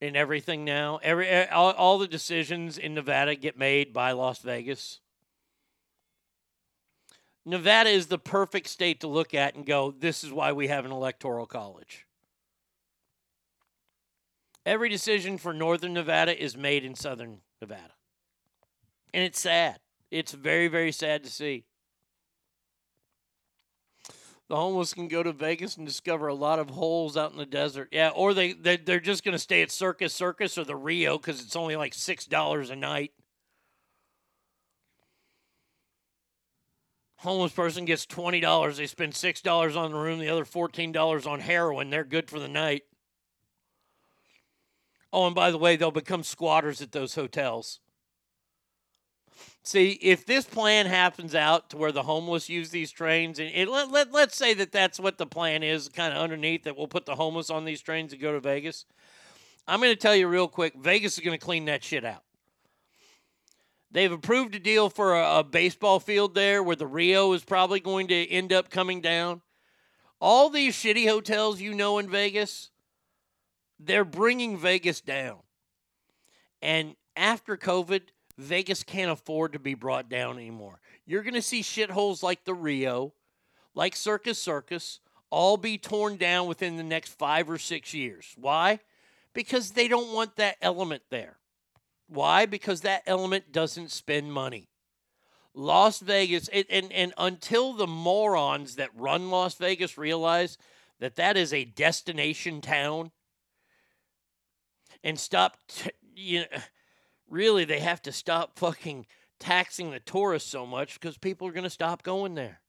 In 0.00 0.14
everything 0.14 0.64
now, 0.64 1.00
every 1.02 1.48
all, 1.48 1.72
all 1.72 1.98
the 1.98 2.06
decisions 2.06 2.78
in 2.78 2.94
Nevada 2.94 3.34
get 3.34 3.58
made 3.58 3.92
by 3.92 4.12
Las 4.12 4.38
Vegas. 4.38 5.00
Nevada 7.44 7.88
is 7.88 8.06
the 8.06 8.18
perfect 8.18 8.68
state 8.68 9.00
to 9.00 9.08
look 9.08 9.32
at 9.34 9.54
and 9.54 9.64
go, 9.64 9.90
this 9.90 10.22
is 10.22 10.30
why 10.30 10.52
we 10.52 10.68
have 10.68 10.84
an 10.84 10.92
electoral 10.92 11.46
college. 11.46 12.06
Every 14.68 14.90
decision 14.90 15.38
for 15.38 15.54
Northern 15.54 15.94
Nevada 15.94 16.38
is 16.38 16.54
made 16.54 16.84
in 16.84 16.94
Southern 16.94 17.38
Nevada. 17.58 17.94
And 19.14 19.24
it's 19.24 19.40
sad. 19.40 19.78
It's 20.10 20.32
very, 20.32 20.68
very 20.68 20.92
sad 20.92 21.24
to 21.24 21.30
see. 21.30 21.64
The 24.50 24.56
homeless 24.56 24.92
can 24.92 25.08
go 25.08 25.22
to 25.22 25.32
Vegas 25.32 25.78
and 25.78 25.86
discover 25.86 26.28
a 26.28 26.34
lot 26.34 26.58
of 26.58 26.68
holes 26.68 27.16
out 27.16 27.32
in 27.32 27.38
the 27.38 27.46
desert. 27.46 27.88
Yeah, 27.92 28.10
or 28.10 28.34
they, 28.34 28.52
they 28.52 28.76
they're 28.76 29.00
just 29.00 29.24
going 29.24 29.32
to 29.32 29.38
stay 29.38 29.62
at 29.62 29.70
Circus 29.70 30.12
Circus 30.12 30.58
or 30.58 30.64
the 30.64 30.76
Rio 30.76 31.16
because 31.16 31.40
it's 31.40 31.56
only 31.56 31.74
like 31.74 31.94
six 31.94 32.26
dollars 32.26 32.68
a 32.68 32.76
night. 32.76 33.12
Homeless 37.16 37.52
person 37.52 37.86
gets 37.86 38.04
twenty 38.04 38.40
dollars. 38.40 38.76
They 38.76 38.86
spend 38.86 39.14
six 39.14 39.40
dollars 39.40 39.76
on 39.76 39.92
the 39.92 39.98
room, 39.98 40.18
the 40.18 40.28
other 40.28 40.44
fourteen 40.44 40.92
dollars 40.92 41.26
on 41.26 41.40
heroin. 41.40 41.88
They're 41.88 42.04
good 42.04 42.28
for 42.28 42.38
the 42.38 42.48
night. 42.48 42.82
Oh, 45.12 45.26
and 45.26 45.34
by 45.34 45.50
the 45.50 45.58
way, 45.58 45.76
they'll 45.76 45.90
become 45.90 46.22
squatters 46.22 46.82
at 46.82 46.92
those 46.92 47.14
hotels. 47.14 47.80
See, 49.62 49.92
if 50.00 50.24
this 50.24 50.44
plan 50.44 50.86
happens 50.86 51.34
out 51.34 51.70
to 51.70 51.76
where 51.76 51.92
the 51.92 52.02
homeless 52.02 52.48
use 52.48 52.70
these 52.70 52.90
trains, 52.90 53.38
and 53.38 53.50
it, 53.54 53.68
let, 53.68 53.90
let, 53.90 54.12
let's 54.12 54.36
say 54.36 54.54
that 54.54 54.72
that's 54.72 54.98
what 54.98 55.18
the 55.18 55.26
plan 55.26 55.62
is, 55.62 55.88
kind 55.88 56.14
of 56.14 56.20
underneath, 56.20 56.64
that 56.64 56.76
we'll 56.76 56.88
put 56.88 57.06
the 57.06 57.14
homeless 57.14 57.50
on 57.50 57.64
these 57.64 57.80
trains 57.80 58.12
and 58.12 58.22
go 58.22 58.32
to 58.32 58.40
Vegas. 58.40 58.86
I'm 59.66 59.80
going 59.80 59.92
to 59.92 60.00
tell 60.00 60.16
you 60.16 60.26
real 60.26 60.48
quick 60.48 60.74
Vegas 60.74 61.18
is 61.18 61.24
going 61.24 61.38
to 61.38 61.44
clean 61.44 61.66
that 61.66 61.84
shit 61.84 62.04
out. 62.04 62.22
They've 63.90 64.12
approved 64.12 64.54
a 64.54 64.58
deal 64.58 64.90
for 64.90 65.14
a, 65.14 65.40
a 65.40 65.44
baseball 65.44 66.00
field 66.00 66.34
there 66.34 66.62
where 66.62 66.76
the 66.76 66.86
Rio 66.86 67.32
is 67.32 67.44
probably 67.44 67.80
going 67.80 68.08
to 68.08 68.30
end 68.30 68.52
up 68.52 68.70
coming 68.70 69.00
down. 69.00 69.42
All 70.20 70.50
these 70.50 70.74
shitty 70.74 71.06
hotels 71.06 71.60
you 71.60 71.74
know 71.74 71.98
in 71.98 72.08
Vegas, 72.08 72.70
they're 73.78 74.04
bringing 74.04 74.56
Vegas 74.56 75.00
down. 75.00 75.38
And 76.60 76.96
after 77.16 77.56
COVID, 77.56 78.02
Vegas 78.36 78.82
can't 78.82 79.10
afford 79.10 79.52
to 79.52 79.58
be 79.58 79.74
brought 79.74 80.08
down 80.08 80.36
anymore. 80.36 80.80
You're 81.06 81.22
going 81.22 81.34
to 81.34 81.42
see 81.42 81.62
shitholes 81.62 82.22
like 82.22 82.44
the 82.44 82.54
Rio, 82.54 83.12
like 83.74 83.96
Circus 83.96 84.38
Circus, 84.38 85.00
all 85.30 85.56
be 85.56 85.78
torn 85.78 86.16
down 86.16 86.46
within 86.46 86.76
the 86.76 86.82
next 86.82 87.10
five 87.10 87.50
or 87.50 87.58
six 87.58 87.92
years. 87.92 88.34
Why? 88.36 88.80
Because 89.34 89.72
they 89.72 89.88
don't 89.88 90.14
want 90.14 90.36
that 90.36 90.56
element 90.62 91.02
there. 91.10 91.36
Why? 92.08 92.46
Because 92.46 92.80
that 92.82 93.02
element 93.06 93.52
doesn't 93.52 93.90
spend 93.90 94.32
money. 94.32 94.68
Las 95.54 95.98
Vegas, 96.00 96.48
it, 96.52 96.66
and, 96.70 96.92
and 96.92 97.12
until 97.18 97.72
the 97.72 97.86
morons 97.86 98.76
that 98.76 98.90
run 98.94 99.30
Las 99.30 99.54
Vegas 99.56 99.98
realize 99.98 100.56
that 101.00 101.16
that 101.16 101.36
is 101.36 101.52
a 101.52 101.64
destination 101.64 102.60
town 102.60 103.10
and 105.04 105.18
stop, 105.18 105.56
t- 105.68 105.90
you 106.14 106.40
know, 106.40 106.58
really, 107.28 107.64
they 107.64 107.80
have 107.80 108.02
to 108.02 108.12
stop 108.12 108.58
fucking 108.58 109.06
taxing 109.38 109.90
the 109.90 110.00
tourists 110.00 110.50
so 110.50 110.66
much 110.66 110.94
because 110.94 111.16
people 111.16 111.46
are 111.46 111.52
going 111.52 111.64
to 111.64 111.70
stop 111.70 112.02
going 112.02 112.34
there. 112.34 112.60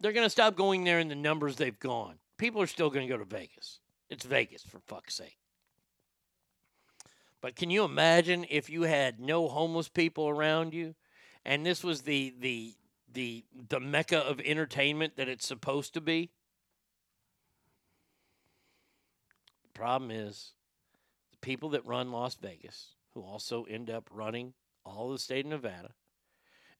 They're 0.00 0.12
going 0.12 0.26
to 0.26 0.30
stop 0.30 0.56
going 0.56 0.84
there 0.84 0.98
in 0.98 1.08
the 1.08 1.14
numbers 1.14 1.56
they've 1.56 1.78
gone. 1.78 2.16
People 2.38 2.60
are 2.60 2.66
still 2.66 2.90
going 2.90 3.06
to 3.06 3.12
go 3.12 3.18
to 3.18 3.24
Vegas. 3.24 3.80
It's 4.10 4.24
Vegas, 4.24 4.62
for 4.62 4.78
fuck's 4.80 5.14
sake. 5.14 5.38
But 7.40 7.56
can 7.56 7.70
you 7.70 7.84
imagine 7.84 8.44
if 8.50 8.68
you 8.70 8.82
had 8.82 9.20
no 9.20 9.48
homeless 9.48 9.88
people 9.88 10.28
around 10.28 10.74
you 10.74 10.94
and 11.44 11.64
this 11.64 11.84
was 11.84 12.02
the 12.02 12.34
the 12.40 12.74
the 13.12 13.44
the 13.68 13.80
mecca 13.80 14.18
of 14.18 14.40
entertainment 14.40 15.16
that 15.16 15.28
it's 15.28 15.46
supposed 15.46 15.94
to 15.94 16.00
be? 16.00 16.30
The 19.54 19.60
problem 19.76 20.10
is 20.10 20.52
the 21.32 21.38
people 21.38 21.70
that 21.70 21.86
run 21.86 22.10
Las 22.10 22.34
Vegas, 22.36 22.94
who 23.14 23.20
also 23.20 23.64
end 23.64 23.90
up 23.90 24.08
running 24.10 24.54
all 24.84 25.10
the 25.10 25.18
state 25.18 25.44
of 25.44 25.50
Nevada. 25.50 25.92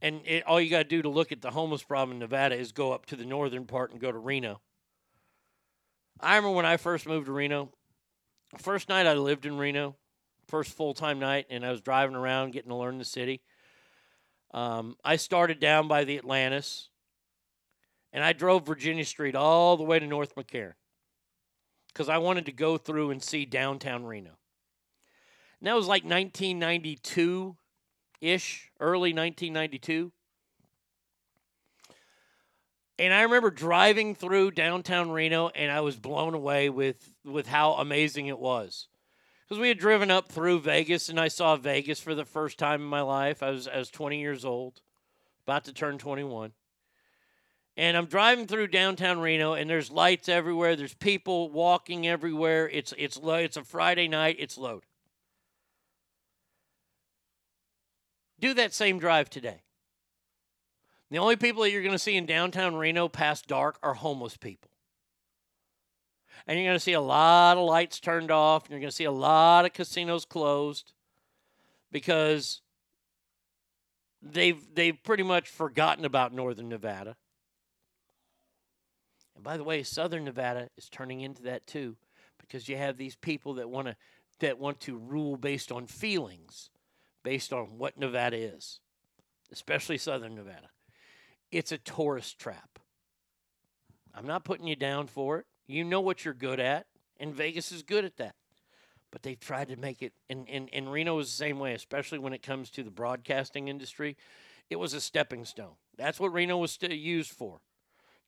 And 0.01 0.23
it, 0.25 0.45
all 0.47 0.61
you 0.61 0.71
got 0.71 0.79
to 0.79 0.85
do 0.85 1.03
to 1.03 1.09
look 1.09 1.31
at 1.31 1.43
the 1.43 1.51
homeless 1.51 1.83
problem 1.83 2.13
in 2.17 2.19
Nevada 2.19 2.57
is 2.57 2.73
go 2.73 2.93
up 2.93 3.07
to 3.07 3.17
the 3.17 3.25
northern 3.25 3.67
part 3.67 3.91
and 3.91 4.01
go 4.01 4.11
to 4.11 4.19
Reno. 4.19 4.61
I 6.21 6.37
remember 6.37 6.57
when 6.57 6.67
I 6.67 6.79
first 6.79 7.07
moved 7.07 7.27
to 7.27 7.33
Reno, 7.33 7.71
first 8.59 8.89
night 8.89 9.07
I 9.07 9.15
lived 9.15 9.45
in 9.45 9.59
Reno, 9.59 9.97
first 10.47 10.73
full 10.73 10.95
time 10.95 11.19
night, 11.19 11.47
and 11.51 11.65
I 11.65 11.71
was 11.71 11.83
driving 11.83 12.17
around 12.17 12.53
getting 12.53 12.71
to 12.71 12.77
learn 12.77 12.99
the 12.99 13.05
city. 13.05 13.43
Um, 14.55 14.97
I 15.05 15.17
started 15.17 15.61
down 15.61 15.89
by 15.89 16.05
the 16.05 16.17
Atlantis, 16.17 16.89
and 18.13 18.25
I 18.25 18.33
drove 18.33 18.67
Virginia 18.67 19.05
Street 19.05 19.35
all 19.35 19.77
the 19.77 19.85
way 19.85 19.99
to 19.99 20.07
North 20.07 20.35
McCarran 20.35 20.75
because 21.97 22.11
I 22.11 22.19
wanted 22.19 22.45
to 22.45 22.53
go 22.53 22.77
through 22.77 23.11
and 23.11 23.23
see 23.23 23.47
downtown 23.47 24.05
Reno. 24.05 24.33
And 25.59 25.67
that 25.67 25.75
was 25.75 25.87
like 25.87 26.03
1992 26.05 27.57
ish, 28.21 28.71
early 28.79 29.15
1992. 29.15 30.13
And 32.99 33.15
I 33.15 33.23
remember 33.23 33.51
driving 33.51 34.15
through 34.15 34.51
downtown 34.51 35.11
Reno 35.11 35.49
and 35.49 35.73
I 35.73 35.81
was 35.81 35.97
blown 35.97 36.35
away 36.35 36.69
with, 36.69 37.15
with 37.25 37.47
how 37.47 37.73
amazing 37.73 38.27
it 38.27 38.39
was. 38.39 38.89
because 39.49 39.59
we 39.59 39.69
had 39.69 39.79
driven 39.79 40.11
up 40.11 40.31
through 40.31 40.61
Vegas, 40.61 41.09
and 41.09 41.19
I 41.19 41.29
saw 41.29 41.57
Vegas 41.57 41.99
for 41.99 42.15
the 42.15 42.27
first 42.27 42.59
time 42.59 42.83
in 42.83 42.89
my 42.89 43.01
life. 43.01 43.43
I 43.43 43.49
was 43.49 43.69
I 43.69 43.79
was 43.79 43.89
20 43.89 44.21
years 44.21 44.45
old, 44.45 44.83
about 45.47 45.65
to 45.65 45.73
turn 45.73 45.97
21. 45.97 46.53
And 47.77 47.97
I'm 47.97 48.07
driving 48.07 48.47
through 48.47 48.69
downtown 48.69 49.21
Reno, 49.21 49.53
and 49.53 49.69
there's 49.69 49.91
lights 49.91 50.29
everywhere. 50.31 50.77
There's 50.77 50.95
people 50.95 51.51
walking 51.51 52.07
everywhere. 52.07 52.69
It's 52.73 52.95
it's. 52.97 53.21
It's 53.23 53.57
a 53.57 53.65
Friday 53.65 54.09
night. 54.09 54.37
It's 54.39 54.57
load. 54.57 54.85
Do 58.41 58.55
that 58.55 58.73
same 58.73 58.99
drive 58.99 59.29
today. 59.29 59.63
The 61.11 61.19
only 61.19 61.37
people 61.37 61.63
that 61.63 61.71
you're 61.71 61.83
going 61.83 61.93
to 61.93 61.99
see 61.99 62.17
in 62.17 62.27
downtown 62.27 62.77
Reno 62.77 63.09
past 63.09 63.47
dark 63.47 63.79
are 63.83 63.95
homeless 63.95 64.37
people. 64.37 64.71
And 66.47 66.59
you're 66.59 66.67
going 66.67 66.77
to 66.77 66.83
see 66.83 66.93
a 66.93 67.01
lot 67.01 67.57
of 67.57 67.65
lights 67.65 68.01
turned 68.01 68.31
off, 68.31 68.65
and 68.65 68.71
you're 68.71 68.81
going 68.81 68.91
to 68.91 68.97
see 68.97 69.05
a 69.05 69.13
lot 69.13 69.65
of 69.65 69.73
casinos 69.73 70.25
closed 70.25 70.93
because 71.93 72.63
they've 74.23 74.63
they've 74.75 75.03
pretty 75.03 75.23
much 75.23 75.49
forgotten 75.49 76.05
about 76.05 76.33
northern 76.33 76.69
Nevada. 76.69 77.17
And 79.37 79.45
by 79.45 79.57
the 79.57 79.65
way, 79.65 79.83
southern 79.83 80.25
Nevada 80.25 80.69
is 80.77 80.89
turning 80.89 81.21
into 81.21 81.43
that 81.43 81.67
too 81.67 81.97
because 82.41 82.69
you 82.69 82.77
have 82.77 82.97
these 82.97 83.15
people 83.15 83.55
that 83.55 83.71
want 83.71 83.87
to 83.87 83.97
that 84.41 84.59
want 84.59 84.81
to 84.81 84.97
rule 84.97 85.37
based 85.37 85.73
on 85.73 85.87
feelings, 85.87 86.71
based 87.23 87.53
on 87.53 87.79
what 87.79 87.99
Nevada 87.99 88.37
is, 88.37 88.81
especially 89.51 89.97
southern 89.97 90.35
Nevada. 90.35 90.69
It's 91.51 91.73
a 91.73 91.79
tourist 91.79 92.39
trap. 92.39 92.79
I'm 94.15 94.27
not 94.27 94.45
putting 94.45 94.67
you 94.67 94.77
down 94.77 95.07
for 95.07 95.39
it. 95.39 95.47
You 95.67 95.85
know 95.85 96.01
what 96.01 96.25
you're 96.25 96.35
good 96.35 96.61
at, 96.61 96.87
and 97.19 97.35
Vegas 97.35 97.73
is 97.73 97.83
good 97.83 98.05
at 98.05 98.17
that. 98.19 98.35
But 99.11 99.23
they've 99.23 99.41
tried 99.41 99.69
to 99.69 99.77
make 99.77 100.03
it, 100.03 100.13
and, 100.29 100.49
and, 100.49 100.69
and 100.73 100.93
Reno 100.93 101.19
is 101.19 101.29
the 101.29 101.37
same 101.37 101.59
way, 101.59 101.73
especially 101.75 102.19
when 102.19 102.33
it 102.33 102.43
comes 102.43 102.69
to 102.71 102.83
the 102.83 102.91
broadcasting 102.91 103.69
industry. 103.69 104.17
It 104.69 104.77
was 104.77 104.93
a 104.93 105.01
stepping 105.01 105.45
stone. 105.45 105.77
That's 105.97 106.21
what 106.21 106.33
Reno 106.33 106.59
was 106.59 106.79
used 106.83 107.31
for. 107.31 107.61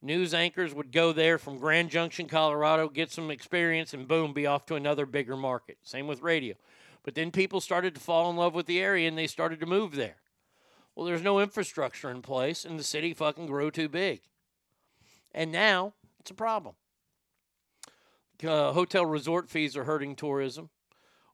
News 0.00 0.32
anchors 0.32 0.72
would 0.74 0.92
go 0.92 1.12
there 1.12 1.38
from 1.38 1.58
Grand 1.58 1.90
Junction, 1.90 2.28
Colorado, 2.28 2.88
get 2.88 3.10
some 3.10 3.30
experience, 3.30 3.92
and 3.92 4.06
boom, 4.06 4.32
be 4.32 4.46
off 4.46 4.64
to 4.66 4.76
another 4.76 5.06
bigger 5.06 5.36
market. 5.36 5.78
Same 5.82 6.06
with 6.06 6.22
radio. 6.22 6.54
But 7.02 7.14
then 7.14 7.30
people 7.30 7.60
started 7.60 7.94
to 7.94 8.00
fall 8.00 8.30
in 8.30 8.36
love 8.36 8.54
with 8.54 8.66
the 8.66 8.80
area 8.80 9.08
and 9.08 9.18
they 9.18 9.26
started 9.26 9.58
to 9.60 9.66
move 9.66 9.96
there. 9.96 10.16
Well, 10.94 11.06
there's 11.06 11.22
no 11.22 11.38
infrastructure 11.38 12.10
in 12.10 12.22
place, 12.22 12.64
and 12.64 12.78
the 12.78 12.84
city 12.84 13.14
fucking 13.14 13.46
grew 13.46 13.70
too 13.70 13.88
big. 13.88 14.20
And 15.32 15.52
now 15.52 15.94
it's 16.18 16.32
a 16.32 16.34
problem. 16.34 16.74
Uh, 18.44 18.72
hotel 18.72 19.06
resort 19.06 19.48
fees 19.48 19.76
are 19.76 19.84
hurting 19.84 20.16
tourism. 20.16 20.70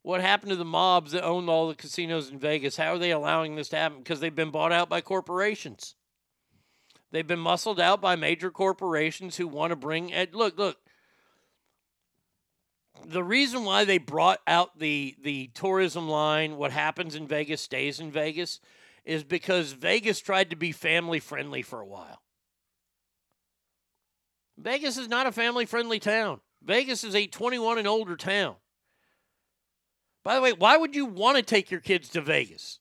What 0.02 0.20
happened 0.20 0.50
to 0.50 0.56
the 0.56 0.66
mobs 0.66 1.12
that 1.12 1.24
owned 1.24 1.48
all 1.48 1.68
the 1.68 1.74
casinos 1.74 2.28
in 2.28 2.38
Vegas? 2.38 2.76
How 2.76 2.92
are 2.92 2.98
they 2.98 3.10
allowing 3.10 3.56
this 3.56 3.70
to 3.70 3.76
happen? 3.76 3.98
Because 3.98 4.20
they've 4.20 4.34
been 4.34 4.50
bought 4.50 4.72
out 4.72 4.90
by 4.90 5.00
corporations. 5.00 5.94
They've 7.14 7.24
been 7.24 7.38
muscled 7.38 7.78
out 7.78 8.00
by 8.00 8.16
major 8.16 8.50
corporations 8.50 9.36
who 9.36 9.46
want 9.46 9.70
to 9.70 9.76
bring. 9.76 10.12
And 10.12 10.34
look, 10.34 10.58
look. 10.58 10.78
The 13.06 13.22
reason 13.22 13.62
why 13.62 13.84
they 13.84 13.98
brought 13.98 14.40
out 14.48 14.80
the 14.80 15.14
the 15.22 15.46
tourism 15.54 16.08
line, 16.08 16.56
what 16.56 16.72
happens 16.72 17.14
in 17.14 17.28
Vegas 17.28 17.60
stays 17.60 18.00
in 18.00 18.10
Vegas, 18.10 18.58
is 19.04 19.22
because 19.22 19.70
Vegas 19.70 20.18
tried 20.18 20.50
to 20.50 20.56
be 20.56 20.72
family 20.72 21.20
friendly 21.20 21.62
for 21.62 21.80
a 21.80 21.86
while. 21.86 22.20
Vegas 24.58 24.96
is 24.98 25.06
not 25.06 25.28
a 25.28 25.32
family 25.32 25.66
friendly 25.66 26.00
town. 26.00 26.40
Vegas 26.64 27.04
is 27.04 27.14
a 27.14 27.28
21 27.28 27.78
and 27.78 27.86
older 27.86 28.16
town. 28.16 28.56
By 30.24 30.34
the 30.34 30.40
way, 30.40 30.52
why 30.52 30.76
would 30.76 30.96
you 30.96 31.06
want 31.06 31.36
to 31.36 31.44
take 31.44 31.70
your 31.70 31.80
kids 31.80 32.08
to 32.08 32.20
Vegas? 32.20 32.80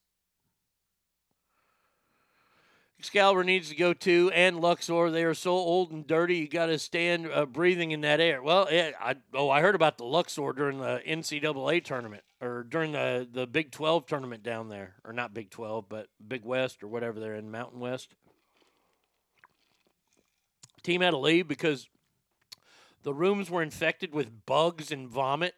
Excalibur 3.03 3.43
needs 3.43 3.67
to 3.67 3.75
go 3.75 3.93
to, 3.93 4.31
and 4.33 4.61
Luxor. 4.61 5.11
They 5.11 5.25
are 5.25 5.33
so 5.33 5.51
old 5.51 5.91
and 5.91 6.07
dirty. 6.07 6.37
You 6.37 6.47
got 6.47 6.67
to 6.67 6.79
stand 6.79 7.29
uh, 7.29 7.45
breathing 7.45 7.91
in 7.91 7.99
that 7.99 8.21
air. 8.21 8.41
Well, 8.41 8.65
it, 8.67 8.95
I, 8.97 9.17
oh, 9.33 9.49
I 9.49 9.59
heard 9.59 9.75
about 9.75 9.97
the 9.97 10.05
Luxor 10.05 10.53
during 10.53 10.79
the 10.79 11.01
NCAA 11.05 11.83
tournament 11.83 12.23
or 12.39 12.63
during 12.63 12.93
the 12.93 13.27
the 13.29 13.45
Big 13.45 13.71
12 13.71 14.05
tournament 14.05 14.41
down 14.41 14.69
there, 14.69 14.95
or 15.03 15.11
not 15.11 15.33
Big 15.33 15.49
12, 15.49 15.89
but 15.89 16.07
Big 16.25 16.45
West 16.45 16.81
or 16.81 16.87
whatever 16.87 17.19
they're 17.19 17.35
in 17.35 17.51
Mountain 17.51 17.81
West. 17.81 18.15
Team 20.81 21.01
had 21.01 21.11
to 21.11 21.17
leave 21.17 21.45
because 21.45 21.89
the 23.03 23.13
rooms 23.13 23.49
were 23.49 23.61
infected 23.61 24.13
with 24.13 24.45
bugs 24.45 24.93
and 24.93 25.09
vomit. 25.09 25.55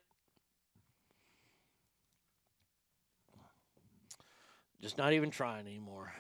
Just 4.82 4.98
not 4.98 5.14
even 5.14 5.30
trying 5.30 5.67
anymore. 5.67 6.11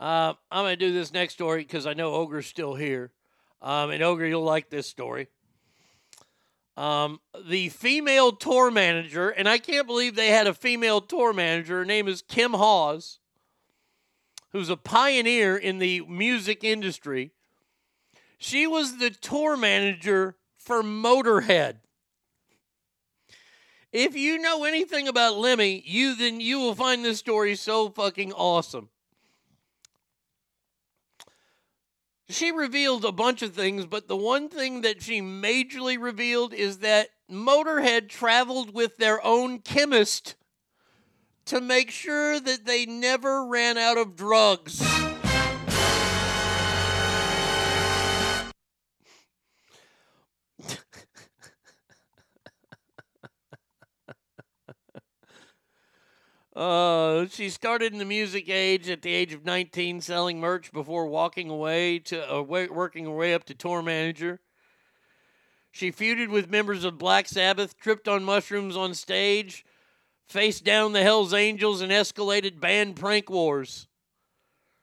Uh, 0.00 0.32
I'm 0.50 0.64
going 0.64 0.78
to 0.78 0.86
do 0.86 0.94
this 0.94 1.12
next 1.12 1.34
story 1.34 1.60
because 1.62 1.86
I 1.86 1.92
know 1.92 2.14
Ogre's 2.14 2.46
still 2.46 2.74
here. 2.74 3.12
Um, 3.60 3.90
and 3.90 4.02
Ogre, 4.02 4.26
you'll 4.26 4.42
like 4.42 4.70
this 4.70 4.86
story. 4.86 5.28
Um, 6.78 7.20
the 7.46 7.68
female 7.68 8.32
tour 8.32 8.70
manager, 8.70 9.28
and 9.28 9.46
I 9.46 9.58
can't 9.58 9.86
believe 9.86 10.14
they 10.14 10.28
had 10.30 10.46
a 10.46 10.54
female 10.54 11.02
tour 11.02 11.34
manager. 11.34 11.80
Her 11.80 11.84
name 11.84 12.08
is 12.08 12.22
Kim 12.22 12.54
Hawes, 12.54 13.18
who's 14.52 14.70
a 14.70 14.76
pioneer 14.78 15.58
in 15.58 15.78
the 15.78 16.00
music 16.08 16.64
industry. 16.64 17.32
She 18.38 18.66
was 18.66 18.96
the 18.96 19.10
tour 19.10 19.58
manager 19.58 20.36
for 20.56 20.82
Motorhead. 20.82 21.74
If 23.92 24.16
you 24.16 24.38
know 24.38 24.64
anything 24.64 25.08
about 25.08 25.36
Lemmy, 25.36 25.82
you 25.84 26.16
then 26.16 26.40
you 26.40 26.58
will 26.58 26.74
find 26.74 27.04
this 27.04 27.18
story 27.18 27.54
so 27.54 27.90
fucking 27.90 28.32
awesome. 28.32 28.88
She 32.30 32.52
revealed 32.52 33.04
a 33.04 33.10
bunch 33.10 33.42
of 33.42 33.54
things, 33.54 33.86
but 33.86 34.06
the 34.06 34.16
one 34.16 34.48
thing 34.48 34.82
that 34.82 35.02
she 35.02 35.20
majorly 35.20 36.00
revealed 36.00 36.54
is 36.54 36.78
that 36.78 37.08
Motorhead 37.28 38.08
traveled 38.08 38.72
with 38.72 38.98
their 38.98 39.24
own 39.24 39.58
chemist 39.58 40.36
to 41.46 41.60
make 41.60 41.90
sure 41.90 42.38
that 42.38 42.66
they 42.66 42.86
never 42.86 43.44
ran 43.44 43.76
out 43.76 43.98
of 43.98 44.14
drugs. 44.14 44.80
Uh, 56.54 57.26
she 57.26 57.48
started 57.48 57.92
in 57.92 57.98
the 58.00 58.04
music 58.04 58.48
age 58.48 58.90
at 58.90 59.02
the 59.02 59.12
age 59.12 59.32
of 59.32 59.44
19, 59.44 60.00
selling 60.00 60.40
merch 60.40 60.72
before 60.72 61.06
walking 61.06 61.48
away 61.48 62.00
to 62.00 62.34
uh, 62.34 62.42
working 62.42 63.04
her 63.04 63.12
way 63.12 63.32
up 63.34 63.44
to 63.44 63.54
tour 63.54 63.82
manager. 63.82 64.40
She 65.70 65.92
feuded 65.92 66.28
with 66.28 66.50
members 66.50 66.82
of 66.82 66.98
Black 66.98 67.28
Sabbath, 67.28 67.78
tripped 67.78 68.08
on 68.08 68.24
mushrooms 68.24 68.76
on 68.76 68.94
stage, 68.94 69.64
faced 70.26 70.64
down 70.64 70.92
the 70.92 71.02
Hells 71.02 71.32
Angels, 71.32 71.80
and 71.80 71.92
escalated 71.92 72.58
band 72.58 72.96
prank 72.96 73.30
wars. 73.30 73.86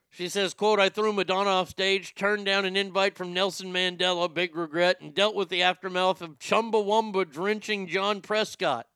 She 0.10 0.30
says, 0.30 0.54
quote, 0.54 0.80
I 0.80 0.88
threw 0.88 1.12
Madonna 1.12 1.50
off 1.50 1.70
stage, 1.70 2.16
turned 2.16 2.46
down 2.46 2.66
an 2.66 2.78
invite 2.78 3.16
from 3.18 3.34
Nelson 3.34 3.72
Mandela, 3.72 4.34
big 4.34 4.56
regret, 4.56 5.02
and 5.02 5.14
dealt 5.14 5.36
with 5.36 5.50
the 5.50 5.62
aftermath 5.62 6.22
of 6.22 6.40
Chumbawamba 6.40 7.30
drenching 7.30 7.88
John 7.88 8.22
Prescott. 8.22 8.88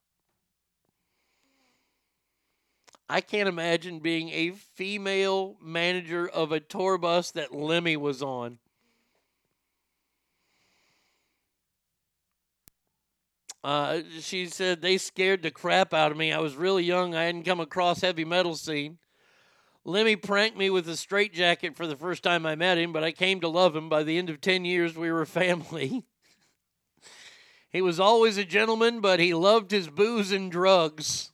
I 3.12 3.20
can't 3.20 3.50
imagine 3.50 4.00
being 4.00 4.30
a 4.30 4.52
female 4.52 5.58
manager 5.62 6.30
of 6.30 6.54
a 6.54 6.62
tour 6.62 6.98
bus 6.98 7.32
that 7.32 7.54
Lemmy 7.54 7.98
was 7.98 8.24
on. 8.24 8.58
Uh, 13.66 14.00
she 14.22 14.46
said 14.46 14.82
they 14.82 14.98
scared 14.98 15.44
the 15.44 15.52
crap 15.52 15.94
out 15.94 16.14
of 16.14 16.18
me. 16.18 16.32
I 16.32 16.40
was 16.40 16.56
really 16.56 16.86
young. 16.86 17.14
I 17.14 17.26
hadn't 17.26 17.44
come 17.44 17.60
across 17.60 18.00
heavy 18.00 18.24
metal 18.24 18.56
scene. 18.56 18.98
Lemmy 19.84 20.16
pranked 20.16 20.58
me 20.58 20.70
with 20.70 20.88
a 20.88 20.96
straitjacket 20.96 21.76
for 21.76 21.88
the 21.88 21.98
first 21.98 22.24
time 22.24 22.46
I 22.46 22.56
met 22.56 22.78
him, 22.78 22.94
but 22.94 23.04
I 23.04 23.12
came 23.12 23.42
to 23.42 23.50
love 23.50 23.76
him. 23.76 23.90
By 23.90 24.04
the 24.04 24.18
end 24.18 24.30
of 24.30 24.40
10 24.40 24.64
years, 24.64 24.96
we 24.96 25.12
were 25.12 25.26
family. 25.26 26.06
he 27.70 27.82
was 27.82 28.00
always 28.00 28.38
a 28.38 28.46
gentleman, 28.46 29.02
but 29.02 29.20
he 29.20 29.34
loved 29.34 29.72
his 29.72 29.90
booze 29.90 30.32
and 30.32 30.50
drugs. 30.50 31.32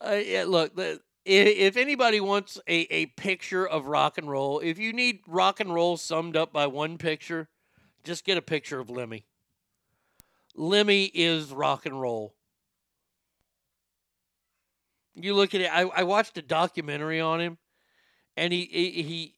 Uh, 0.00 0.20
yeah, 0.24 0.44
look, 0.46 0.74
the, 0.74 1.00
if 1.24 1.76
anybody 1.76 2.20
wants 2.20 2.58
a, 2.66 2.92
a 2.92 3.06
picture 3.06 3.66
of 3.66 3.86
rock 3.86 4.16
and 4.16 4.28
roll, 4.28 4.60
if 4.60 4.78
you 4.78 4.92
need 4.92 5.20
rock 5.26 5.60
and 5.60 5.72
roll 5.72 5.96
summed 5.96 6.36
up 6.36 6.52
by 6.52 6.66
one 6.66 6.96
picture, 6.96 7.48
just 8.02 8.24
get 8.24 8.38
a 8.38 8.42
picture 8.42 8.80
of 8.80 8.88
Lemmy. 8.88 9.24
Lemmy 10.54 11.04
is 11.14 11.52
rock 11.52 11.84
and 11.86 12.00
roll. 12.00 12.34
You 15.14 15.34
look 15.34 15.54
at 15.54 15.60
it. 15.60 15.70
I, 15.70 15.82
I 15.82 16.02
watched 16.04 16.38
a 16.38 16.42
documentary 16.42 17.20
on 17.20 17.40
him, 17.40 17.58
and 18.36 18.52
he 18.52 18.64
he 18.64 19.34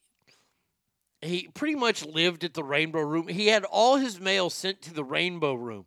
he 1.21 1.49
pretty 1.53 1.75
much 1.75 2.05
lived 2.05 2.43
at 2.43 2.53
the 2.53 2.63
Rainbow 2.63 3.01
Room. 3.01 3.27
He 3.27 3.47
had 3.47 3.65
all 3.65 3.97
his 3.97 4.19
mail 4.19 4.49
sent 4.49 4.81
to 4.83 4.93
the 4.93 5.03
Rainbow 5.03 5.53
Room. 5.55 5.85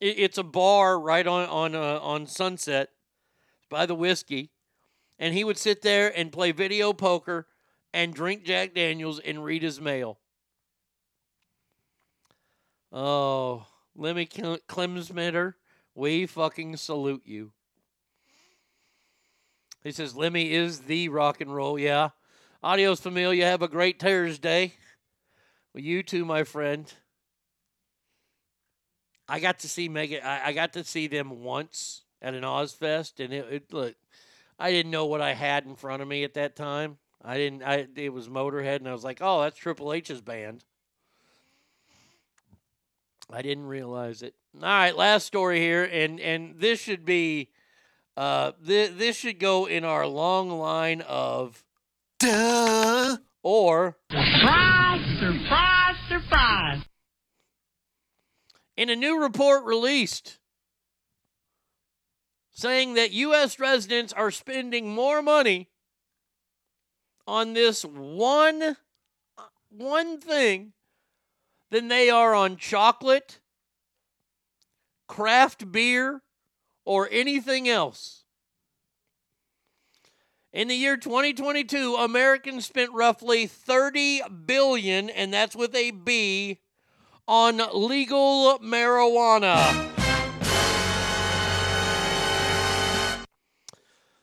It, 0.00 0.18
it's 0.18 0.38
a 0.38 0.42
bar 0.42 1.00
right 1.00 1.26
on 1.26 1.48
on 1.48 1.74
uh, 1.74 1.98
on 2.02 2.26
Sunset 2.26 2.90
by 3.68 3.86
the 3.86 3.94
whiskey, 3.94 4.50
and 5.18 5.34
he 5.34 5.44
would 5.44 5.58
sit 5.58 5.82
there 5.82 6.12
and 6.16 6.32
play 6.32 6.52
video 6.52 6.92
poker 6.92 7.46
and 7.92 8.14
drink 8.14 8.44
Jack 8.44 8.74
Daniels 8.74 9.18
and 9.20 9.44
read 9.44 9.62
his 9.62 9.80
mail. 9.80 10.18
Oh, 12.92 13.66
Lemmy 13.94 14.26
Cle- 14.26 14.60
Clemsmitter, 14.68 15.54
we 15.94 16.26
fucking 16.26 16.76
salute 16.76 17.22
you. 17.24 17.52
He 19.82 19.92
says 19.92 20.16
Lemmy 20.16 20.52
is 20.52 20.80
the 20.80 21.08
rock 21.08 21.40
and 21.40 21.54
roll. 21.54 21.78
Yeah. 21.78 22.10
Adios, 22.62 23.00
familia. 23.00 23.46
Have 23.46 23.62
a 23.62 23.68
great 23.68 24.00
Thursday. 24.00 24.74
Well, 25.72 25.82
you 25.82 26.02
too, 26.02 26.24
my 26.24 26.44
friend. 26.44 26.92
I 29.28 29.40
got 29.40 29.60
to 29.60 29.68
see 29.68 29.88
Megan. 29.88 30.22
I, 30.24 30.46
I 30.46 30.52
got 30.52 30.72
to 30.72 30.84
see 30.84 31.06
them 31.06 31.42
once 31.42 32.02
at 32.22 32.34
an 32.34 32.42
Ozzfest, 32.42 33.22
and 33.24 33.32
it, 33.32 33.46
it 33.50 33.72
look. 33.72 33.94
I 34.58 34.70
didn't 34.72 34.90
know 34.90 35.06
what 35.06 35.20
I 35.20 35.34
had 35.34 35.64
in 35.66 35.76
front 35.76 36.02
of 36.02 36.08
me 36.08 36.24
at 36.24 36.34
that 36.34 36.56
time. 36.56 36.98
I 37.22 37.36
didn't. 37.36 37.62
I 37.62 37.86
it 37.96 38.12
was 38.12 38.28
Motorhead, 38.28 38.76
and 38.76 38.88
I 38.88 38.92
was 38.92 39.04
like, 39.04 39.18
"Oh, 39.20 39.40
that's 39.42 39.58
Triple 39.58 39.92
H's 39.92 40.20
band." 40.20 40.64
I 43.30 43.42
didn't 43.42 43.66
realize 43.66 44.22
it. 44.22 44.34
All 44.56 44.62
right, 44.62 44.96
last 44.96 45.26
story 45.26 45.60
here, 45.60 45.84
and 45.84 46.18
and 46.18 46.58
this 46.58 46.80
should 46.80 47.04
be, 47.04 47.50
uh, 48.16 48.52
th- 48.66 48.92
this 48.96 49.16
should 49.16 49.38
go 49.38 49.66
in 49.66 49.84
our 49.84 50.06
long 50.06 50.48
line 50.50 51.02
of, 51.02 51.62
duh, 52.18 53.18
or 53.42 53.98
Surprise, 54.10 55.18
surprise, 55.20 55.96
surprise. 56.08 56.82
in 58.76 58.88
a 58.88 58.96
new 58.96 59.20
report 59.20 59.64
released 59.64 60.38
saying 62.58 62.94
that 62.94 63.12
U.S. 63.12 63.60
residents 63.60 64.12
are 64.12 64.32
spending 64.32 64.92
more 64.92 65.22
money 65.22 65.68
on 67.24 67.52
this 67.52 67.84
one 67.84 68.76
one 69.70 70.18
thing 70.20 70.72
than 71.70 71.86
they 71.86 72.10
are 72.10 72.34
on 72.34 72.56
chocolate, 72.56 73.38
craft 75.06 75.70
beer, 75.70 76.22
or 76.84 77.08
anything 77.12 77.68
else. 77.68 78.24
In 80.52 80.66
the 80.66 80.74
year 80.74 80.96
2022, 80.96 81.94
Americans 81.94 82.66
spent 82.66 82.90
roughly 82.92 83.46
30 83.46 84.22
billion 84.46 85.10
and 85.10 85.32
that's 85.32 85.54
with 85.54 85.76
a 85.76 85.92
B 85.92 86.58
on 87.28 87.60
legal 87.72 88.58
marijuana. 88.58 89.97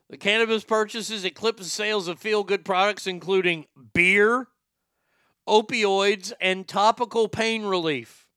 The 0.10 0.18
cannabis 0.18 0.64
purchases 0.64 1.26
eclipsed 1.26 1.70
sales 1.72 2.08
of 2.08 2.20
feel 2.20 2.44
good 2.44 2.64
products, 2.64 3.08
including 3.08 3.66
beer, 3.94 4.48
opioids, 5.48 6.32
and 6.40 6.68
topical 6.68 7.28
pain 7.28 7.64
relief. 7.64 8.28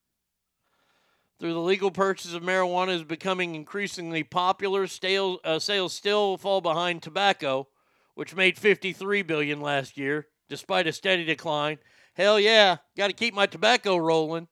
Through 1.39 1.53
the 1.53 1.61
legal 1.61 1.91
purchase 1.91 2.33
of 2.33 2.43
marijuana 2.43 2.95
is 2.97 3.05
becoming 3.05 3.55
increasingly 3.55 4.25
popular. 4.25 4.87
Stale, 4.87 5.39
uh, 5.45 5.59
sales 5.59 5.93
still 5.93 6.37
fall 6.37 6.61
behind 6.61 7.03
tobacco, 7.03 7.69
which 8.15 8.35
made 8.35 8.59
53 8.59 9.23
billion 9.23 9.61
last 9.61 9.97
year, 9.97 10.27
despite 10.49 10.89
a 10.89 10.93
steady 10.93 11.25
decline. 11.25 11.79
Hell 12.15 12.41
yeah, 12.41 12.79
got 12.97 13.07
to 13.07 13.13
keep 13.13 13.35
my 13.35 13.47
tobacco 13.47 13.97
rolling. 13.97 14.49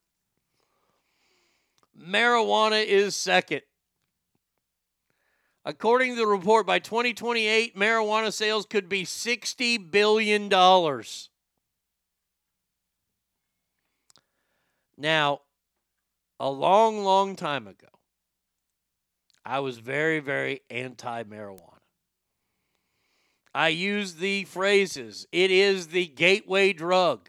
Marijuana 1.99 2.85
is 2.85 3.17
second. 3.17 3.63
According 5.69 6.13
to 6.13 6.21
the 6.21 6.29
report, 6.29 6.65
by 6.65 6.79
2028, 6.79 7.77
marijuana 7.77 8.33
sales 8.33 8.67
could 8.67 8.89
be 8.89 9.03
$60 9.03 9.91
billion. 9.91 10.49
Now, 14.97 15.41
a 16.39 16.49
long, 16.49 17.03
long 17.03 17.35
time 17.35 17.67
ago, 17.67 17.89
I 19.45 19.59
was 19.59 19.79
very, 19.79 20.21
very 20.21 20.61
anti 20.71 21.25
marijuana. 21.25 21.81
I 23.53 23.69
used 23.69 24.21
the 24.21 24.45
phrases, 24.45 25.27
it 25.33 25.51
is 25.51 25.89
the 25.89 26.07
gateway 26.07 26.75
drug, 26.75 27.29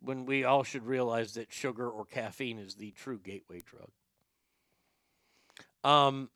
when 0.00 0.24
we 0.24 0.44
all 0.44 0.62
should 0.62 0.86
realize 0.86 1.34
that 1.34 1.52
sugar 1.52 1.90
or 1.90 2.06
caffeine 2.06 2.58
is 2.58 2.76
the 2.76 2.92
true 2.92 3.18
gateway 3.22 3.60
drug. 3.60 3.90
Um, 5.84 6.30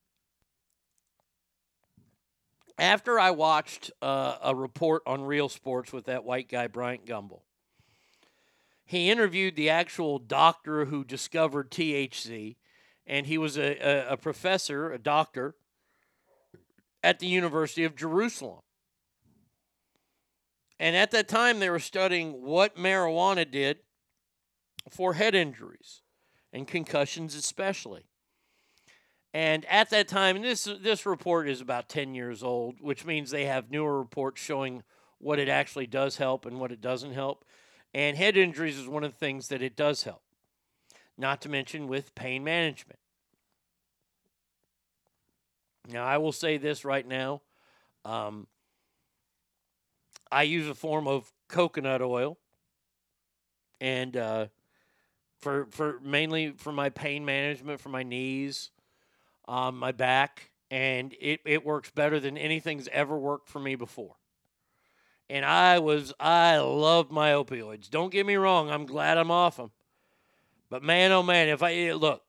after 2.78 3.18
I 3.18 3.30
watched 3.30 3.90
uh, 4.02 4.36
a 4.42 4.54
report 4.54 5.02
on 5.06 5.22
Real 5.22 5.48
Sports 5.48 5.92
with 5.92 6.06
that 6.06 6.24
white 6.24 6.48
guy, 6.48 6.66
Bryant 6.66 7.06
Gumbel, 7.06 7.40
he 8.84 9.10
interviewed 9.10 9.56
the 9.56 9.70
actual 9.70 10.18
doctor 10.18 10.84
who 10.84 11.04
discovered 11.04 11.70
THC, 11.70 12.56
and 13.06 13.26
he 13.26 13.38
was 13.38 13.56
a, 13.56 13.76
a, 13.78 14.12
a 14.12 14.16
professor, 14.16 14.92
a 14.92 14.98
doctor 14.98 15.56
at 17.02 17.18
the 17.18 17.26
University 17.26 17.84
of 17.84 17.96
Jerusalem. 17.96 18.60
And 20.78 20.94
at 20.94 21.10
that 21.12 21.28
time, 21.28 21.58
they 21.58 21.70
were 21.70 21.78
studying 21.78 22.42
what 22.42 22.76
marijuana 22.76 23.50
did 23.50 23.78
for 24.90 25.14
head 25.14 25.34
injuries 25.34 26.02
and 26.52 26.68
concussions, 26.68 27.34
especially. 27.34 28.04
And 29.36 29.66
at 29.66 29.90
that 29.90 30.08
time, 30.08 30.40
this 30.40 30.64
this 30.80 31.04
report 31.04 31.46
is 31.46 31.60
about 31.60 31.90
10 31.90 32.14
years 32.14 32.42
old, 32.42 32.80
which 32.80 33.04
means 33.04 33.30
they 33.30 33.44
have 33.44 33.70
newer 33.70 33.98
reports 33.98 34.40
showing 34.40 34.82
what 35.18 35.38
it 35.38 35.46
actually 35.46 35.86
does 35.86 36.16
help 36.16 36.46
and 36.46 36.58
what 36.58 36.72
it 36.72 36.80
doesn't 36.80 37.12
help. 37.12 37.44
And 37.92 38.16
head 38.16 38.38
injuries 38.38 38.78
is 38.78 38.88
one 38.88 39.04
of 39.04 39.12
the 39.12 39.18
things 39.18 39.48
that 39.48 39.60
it 39.60 39.76
does 39.76 40.04
help. 40.04 40.22
Not 41.18 41.42
to 41.42 41.50
mention 41.50 41.86
with 41.86 42.14
pain 42.14 42.44
management. 42.44 42.98
Now, 45.86 46.06
I 46.06 46.16
will 46.16 46.32
say 46.32 46.56
this 46.56 46.82
right 46.82 47.06
now. 47.06 47.42
Um, 48.06 48.46
I 50.32 50.44
use 50.44 50.66
a 50.66 50.74
form 50.74 51.06
of 51.06 51.30
coconut 51.48 52.00
oil, 52.00 52.38
and 53.82 54.16
uh, 54.16 54.46
for 55.40 55.66
for 55.72 56.00
mainly 56.02 56.52
for 56.52 56.72
my 56.72 56.88
pain 56.88 57.26
management 57.26 57.80
for 57.82 57.90
my 57.90 58.02
knees, 58.02 58.70
um, 59.48 59.78
my 59.78 59.92
back, 59.92 60.50
and 60.70 61.14
it, 61.20 61.40
it 61.44 61.64
works 61.64 61.90
better 61.90 62.18
than 62.20 62.36
anything's 62.36 62.88
ever 62.88 63.16
worked 63.16 63.48
for 63.48 63.60
me 63.60 63.74
before. 63.74 64.16
And 65.28 65.44
I 65.44 65.78
was 65.80 66.12
I 66.20 66.58
love 66.58 67.10
my 67.10 67.30
opioids. 67.30 67.90
Don't 67.90 68.12
get 68.12 68.26
me 68.26 68.36
wrong, 68.36 68.70
I'm 68.70 68.86
glad 68.86 69.18
I'm 69.18 69.30
off 69.30 69.56
them. 69.56 69.70
But 70.70 70.82
man, 70.82 71.12
oh 71.12 71.22
man, 71.22 71.48
if 71.48 71.62
I 71.62 71.74
eh, 71.74 71.94
look, 71.94 72.22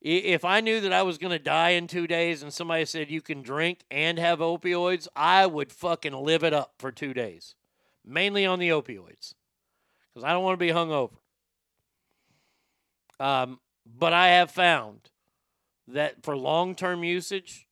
if 0.00 0.44
I 0.44 0.60
knew 0.60 0.80
that 0.80 0.92
I 0.92 1.02
was 1.02 1.18
going 1.18 1.32
to 1.32 1.38
die 1.38 1.70
in 1.70 1.86
2 1.86 2.06
days 2.06 2.42
and 2.42 2.52
somebody 2.52 2.84
said 2.84 3.10
you 3.10 3.22
can 3.22 3.42
drink 3.42 3.80
and 3.90 4.18
have 4.18 4.38
opioids, 4.38 5.08
I 5.16 5.46
would 5.46 5.72
fucking 5.72 6.12
live 6.12 6.44
it 6.44 6.52
up 6.52 6.74
for 6.78 6.92
2 6.92 7.12
days. 7.14 7.54
Mainly 8.04 8.46
on 8.46 8.58
the 8.58 8.68
opioids. 8.68 9.34
Cuz 10.14 10.22
I 10.22 10.32
don't 10.32 10.44
want 10.44 10.58
to 10.58 10.64
be 10.64 10.72
hungover. 10.72 11.16
Um, 13.18 13.60
but 13.84 14.12
I 14.12 14.28
have 14.28 14.50
found 14.50 15.10
that 15.88 16.22
for 16.22 16.36
long-term 16.36 17.04
usage, 17.04 17.66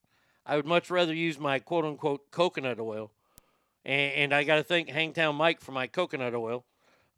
I 0.47 0.57
would 0.57 0.67
much 0.67 0.91
rather 0.91 1.15
use 1.15 1.39
my 1.39 1.59
quote 1.59 1.85
unquote 1.85 2.31
coconut 2.31 2.79
oil 2.79 3.11
and, 3.85 4.13
and 4.13 4.35
I 4.35 4.45
got 4.45 4.57
to 4.57 4.63
thank 4.63 4.89
Hangtown 4.89 5.37
Mike 5.37 5.61
for 5.61 5.73
my 5.73 5.87
coconut 5.87 6.35
oil. 6.35 6.65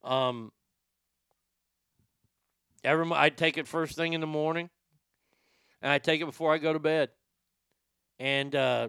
Um, 0.02 0.52
every 2.84 3.10
I'd 3.12 3.36
take 3.36 3.58
it 3.58 3.68
first 3.68 3.96
thing 3.96 4.12
in 4.12 4.20
the 4.20 4.26
morning, 4.26 4.70
and 5.82 5.92
I 5.92 5.98
take 5.98 6.20
it 6.20 6.26
before 6.26 6.52
I 6.52 6.58
go 6.58 6.72
to 6.72 6.78
bed. 6.78 7.10
And 8.18 8.54
uh, 8.54 8.88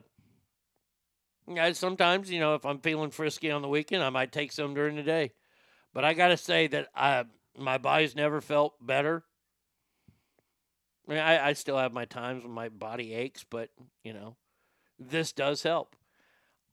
sometimes, 1.74 2.32
you 2.32 2.40
know, 2.40 2.56
if 2.56 2.66
I'm 2.66 2.80
feeling 2.80 3.12
frisky 3.12 3.52
on 3.52 3.62
the 3.62 3.68
weekend, 3.68 4.04
I 4.04 4.10
might 4.10 4.32
take 4.32 4.52
some 4.52 4.74
during 4.74 4.96
the 4.96 5.04
day. 5.04 5.32
But 5.94 6.06
I 6.06 6.14
got 6.14 6.30
to 6.30 6.38
say 6.38 6.68
that 6.68 6.88
I 6.96 7.26
my 7.58 7.78
body's 7.78 8.16
never 8.16 8.40
felt 8.40 8.76
better. 8.86 9.24
I, 11.08 11.12
mean, 11.12 11.20
I, 11.20 11.48
I 11.50 11.54
still 11.54 11.78
have 11.78 11.94
my 11.94 12.06
times 12.06 12.44
when 12.44 12.52
my 12.54 12.70
body 12.70 13.14
aches, 13.14 13.46
but 13.50 13.70
you 14.04 14.14
know, 14.14 14.36
this 15.00 15.32
does 15.32 15.64
help. 15.64 15.96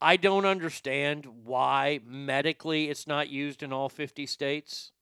I 0.01 0.17
don't 0.17 0.45
understand 0.47 1.27
why 1.45 2.01
medically 2.07 2.91
it's 2.91 3.07
not 3.07 3.31
used 3.31 3.63
in 3.63 3.73
all 3.73 3.89
50 3.89 4.27
states. 4.27 4.93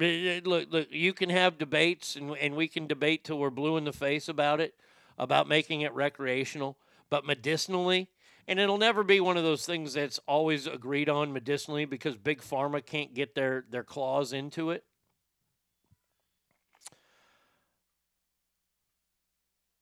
Eh, 0.00 0.04
eh, 0.04 0.40
Look, 0.44 0.70
look, 0.70 0.88
you 0.90 1.12
can 1.12 1.30
have 1.30 1.58
debates 1.58 2.16
and, 2.16 2.36
and 2.36 2.54
we 2.56 2.68
can 2.68 2.86
debate 2.86 3.24
till 3.24 3.38
we're 3.38 3.50
blue 3.50 3.76
in 3.76 3.84
the 3.84 3.92
face 3.92 4.28
about 4.28 4.60
it, 4.60 4.74
about 5.18 5.48
making 5.48 5.80
it 5.80 5.92
recreational. 5.94 6.78
But 7.10 7.24
medicinally, 7.24 8.08
And 8.46 8.58
it'll 8.60 8.78
never 8.78 9.02
be 9.04 9.20
one 9.20 9.36
of 9.36 9.44
those 9.44 9.66
things 9.66 9.94
that's 9.94 10.20
always 10.26 10.66
agreed 10.66 11.08
on 11.08 11.32
medicinally 11.32 11.84
because 11.84 12.16
big 12.16 12.40
pharma 12.40 12.84
can't 12.84 13.14
get 13.14 13.34
their, 13.34 13.64
their 13.70 13.84
claws 13.84 14.32
into 14.32 14.70
it. 14.70 14.84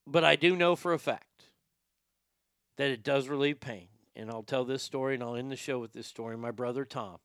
But 0.09 0.23
I 0.23 0.37
do 0.37 0.55
know 0.55 0.77
for 0.77 0.93
a 0.93 0.99
fact 0.99 1.43
that 2.77 2.89
it 2.89 3.03
does 3.03 3.27
relieve 3.27 3.59
pain. 3.59 3.89
And 4.15 4.31
I'll 4.31 4.41
tell 4.41 4.63
this 4.63 4.81
story 4.81 5.13
and 5.13 5.21
I'll 5.21 5.35
end 5.35 5.51
the 5.51 5.57
show 5.57 5.79
with 5.79 5.91
this 5.91 6.07
story. 6.07 6.37
My 6.37 6.49
brother 6.49 6.85
Tom, 6.85 7.17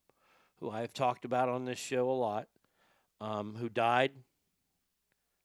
who 0.58 0.68
I 0.68 0.80
have 0.80 0.92
talked 0.92 1.24
about 1.24 1.48
on 1.48 1.64
this 1.64 1.78
show 1.78 2.10
a 2.10 2.12
lot, 2.12 2.48
um, 3.20 3.54
who 3.58 3.68
died 3.68 4.10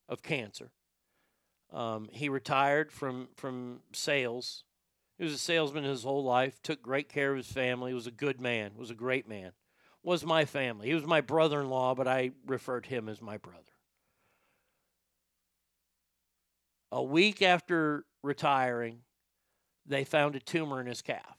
of 0.10 0.24
cancer. 0.24 0.72
Um, 1.72 2.10
he 2.12 2.28
retired 2.28 2.92
from, 2.92 3.30
from 3.36 3.82
sales. 3.94 4.64
He 5.18 5.24
was 5.24 5.34
a 5.34 5.38
salesman 5.38 5.84
his 5.84 6.04
whole 6.04 6.24
life, 6.24 6.62
took 6.64 6.82
great 6.82 7.08
care 7.08 7.32
of 7.32 7.38
his 7.38 7.52
family, 7.52 7.94
was 7.94 8.08
a 8.08 8.12
good 8.12 8.42
man, 8.42 8.72
was 8.76 8.90
a 8.90 8.96
great 8.96 9.28
man. 9.28 9.52
Was 10.04 10.26
my 10.26 10.46
family. 10.46 10.88
He 10.88 10.94
was 10.94 11.06
my 11.06 11.22
brother 11.22 11.62
in 11.62 11.70
law, 11.70 11.94
but 11.94 12.08
I 12.08 12.32
referred 12.46 12.86
to 12.86 12.90
him 12.90 13.10
as 13.10 13.22
my 13.22 13.38
brother. 13.38 13.62
A 16.92 17.04
week 17.04 17.42
after 17.42 18.06
retiring, 18.24 19.00
they 19.86 20.04
found 20.04 20.36
a 20.36 20.40
tumor 20.40 20.80
in 20.80 20.88
his 20.88 21.02
calf. 21.02 21.38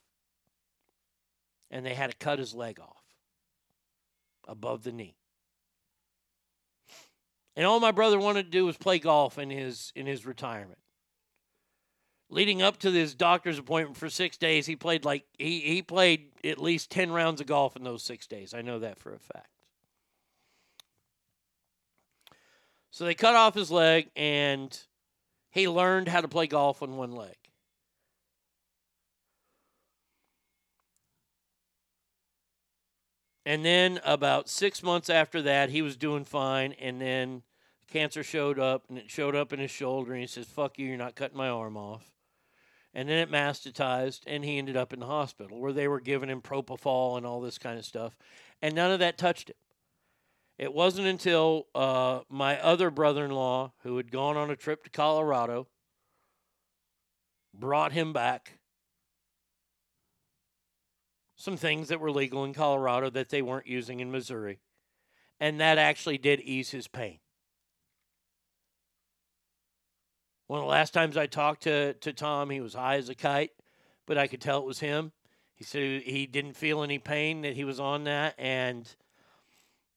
And 1.70 1.84
they 1.84 1.94
had 1.94 2.10
to 2.10 2.16
cut 2.16 2.38
his 2.38 2.54
leg 2.54 2.80
off 2.80 3.04
above 4.46 4.84
the 4.84 4.92
knee. 4.92 5.16
And 7.56 7.66
all 7.66 7.80
my 7.80 7.90
brother 7.90 8.18
wanted 8.18 8.44
to 8.44 8.50
do 8.50 8.66
was 8.66 8.76
play 8.76 8.98
golf 8.98 9.38
in 9.38 9.50
his 9.50 9.92
in 9.96 10.06
his 10.06 10.24
retirement. 10.24 10.78
Leading 12.30 12.62
up 12.62 12.78
to 12.78 12.90
this 12.90 13.14
doctor's 13.14 13.58
appointment 13.58 13.96
for 13.96 14.08
six 14.08 14.36
days, 14.36 14.66
he 14.66 14.76
played 14.76 15.04
like 15.04 15.24
he, 15.38 15.60
he 15.60 15.82
played 15.82 16.28
at 16.44 16.58
least 16.58 16.90
ten 16.90 17.10
rounds 17.10 17.40
of 17.40 17.46
golf 17.46 17.74
in 17.74 17.82
those 17.82 18.02
six 18.02 18.26
days. 18.26 18.54
I 18.54 18.62
know 18.62 18.78
that 18.78 18.98
for 18.98 19.12
a 19.12 19.18
fact. 19.18 19.48
So 22.90 23.04
they 23.04 23.14
cut 23.14 23.34
off 23.34 23.54
his 23.54 23.70
leg 23.70 24.08
and 24.14 24.78
he 25.50 25.68
learned 25.68 26.08
how 26.08 26.20
to 26.20 26.28
play 26.28 26.46
golf 26.46 26.82
on 26.82 26.96
one 26.96 27.12
leg. 27.12 27.36
And 33.48 33.64
then 33.64 33.98
about 34.04 34.50
six 34.50 34.82
months 34.82 35.08
after 35.08 35.40
that, 35.40 35.70
he 35.70 35.80
was 35.80 35.96
doing 35.96 36.26
fine. 36.26 36.74
And 36.74 37.00
then 37.00 37.42
cancer 37.90 38.22
showed 38.22 38.58
up, 38.58 38.84
and 38.90 38.98
it 38.98 39.10
showed 39.10 39.34
up 39.34 39.54
in 39.54 39.58
his 39.58 39.70
shoulder. 39.70 40.12
And 40.12 40.20
he 40.20 40.26
says, 40.26 40.46
Fuck 40.46 40.78
you, 40.78 40.86
you're 40.86 40.98
not 40.98 41.14
cutting 41.14 41.38
my 41.38 41.48
arm 41.48 41.74
off. 41.74 42.12
And 42.92 43.08
then 43.08 43.16
it 43.18 43.30
metastasized, 43.30 44.20
and 44.26 44.44
he 44.44 44.58
ended 44.58 44.76
up 44.76 44.92
in 44.92 45.00
the 45.00 45.06
hospital 45.06 45.60
where 45.60 45.72
they 45.72 45.88
were 45.88 46.00
giving 46.00 46.28
him 46.28 46.42
propofol 46.42 47.16
and 47.16 47.24
all 47.24 47.40
this 47.40 47.56
kind 47.56 47.78
of 47.78 47.86
stuff. 47.86 48.16
And 48.60 48.74
none 48.74 48.90
of 48.90 48.98
that 48.98 49.16
touched 49.16 49.48
him. 49.48 49.56
It 50.58 50.74
wasn't 50.74 51.06
until 51.06 51.68
uh, 51.74 52.20
my 52.28 52.60
other 52.60 52.90
brother 52.90 53.24
in 53.24 53.30
law, 53.30 53.72
who 53.84 53.96
had 53.96 54.10
gone 54.10 54.36
on 54.36 54.50
a 54.50 54.56
trip 54.56 54.82
to 54.84 54.90
Colorado, 54.90 55.68
brought 57.54 57.92
him 57.92 58.12
back 58.12 58.58
some 61.36 61.56
things 61.56 61.88
that 61.88 62.00
were 62.00 62.10
legal 62.10 62.44
in 62.44 62.52
Colorado 62.52 63.08
that 63.10 63.28
they 63.28 63.40
weren't 63.40 63.68
using 63.68 64.00
in 64.00 64.10
Missouri. 64.10 64.58
And 65.38 65.60
that 65.60 65.78
actually 65.78 66.18
did 66.18 66.40
ease 66.40 66.70
his 66.70 66.88
pain. 66.88 67.20
One 70.48 70.58
of 70.58 70.64
the 70.64 70.70
last 70.70 70.92
times 70.92 71.16
I 71.16 71.26
talked 71.26 71.62
to, 71.64 71.94
to 71.94 72.12
Tom, 72.12 72.50
he 72.50 72.60
was 72.60 72.74
high 72.74 72.96
as 72.96 73.08
a 73.08 73.14
kite, 73.14 73.52
but 74.06 74.18
I 74.18 74.26
could 74.26 74.40
tell 74.40 74.58
it 74.58 74.66
was 74.66 74.80
him. 74.80 75.12
He 75.54 75.62
said 75.62 76.02
he 76.02 76.26
didn't 76.26 76.56
feel 76.56 76.82
any 76.82 76.98
pain, 76.98 77.42
that 77.42 77.54
he 77.54 77.64
was 77.64 77.78
on 77.78 78.04
that. 78.04 78.34
And 78.38 78.92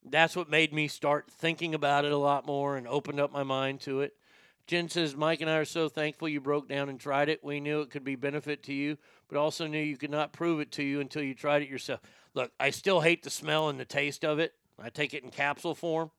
that's 0.04 0.36
what 0.36 0.50
made 0.50 0.74
me 0.74 0.88
start 0.88 1.30
thinking 1.30 1.74
about 1.74 2.06
it 2.06 2.12
a 2.12 2.18
lot 2.18 2.46
more 2.46 2.76
and 2.76 2.88
opened 2.88 3.20
up 3.20 3.32
my 3.32 3.44
mind 3.44 3.82
to 3.82 4.02
it. 4.02 4.14
Jen 4.68 4.90
says, 4.90 5.16
Mike 5.16 5.42
and 5.42 5.50
I 5.50 5.58
are 5.58 5.66
so 5.66 5.90
thankful 5.90 6.30
you 6.30 6.40
broke 6.40 6.70
down 6.70 6.90
and 6.90 7.00
tried 7.00 7.30
it. 7.30 7.44
We 7.44 7.60
knew 7.60 7.82
it 7.82 7.90
could 7.90 8.04
be 8.04 8.16
benefit 8.16 8.64
to 8.64 8.74
you, 8.74 8.98
but 9.28 9.38
also 9.38 9.68
knew 9.68 9.80
you 9.80 9.98
could 9.98 10.12
not 10.12 10.34
prove 10.34 10.60
it 10.60 10.72
to 10.74 10.84
you 10.84 11.02
until 11.02 11.24
you 11.24 11.34
tried 11.34 11.62
it 11.62 11.70
yourself. 11.70 12.00
Look, 12.34 12.52
I 12.60 12.70
still 12.70 13.02
hate 13.02 13.24
the 13.24 13.30
smell 13.30 13.70
and 13.70 13.80
the 13.80 13.86
taste 13.86 14.24
of 14.24 14.40
it. 14.40 14.54
I 14.80 14.90
take 14.90 15.14
it 15.14 15.24
in 15.24 15.30
capsule 15.30 15.76
form. 15.76 16.12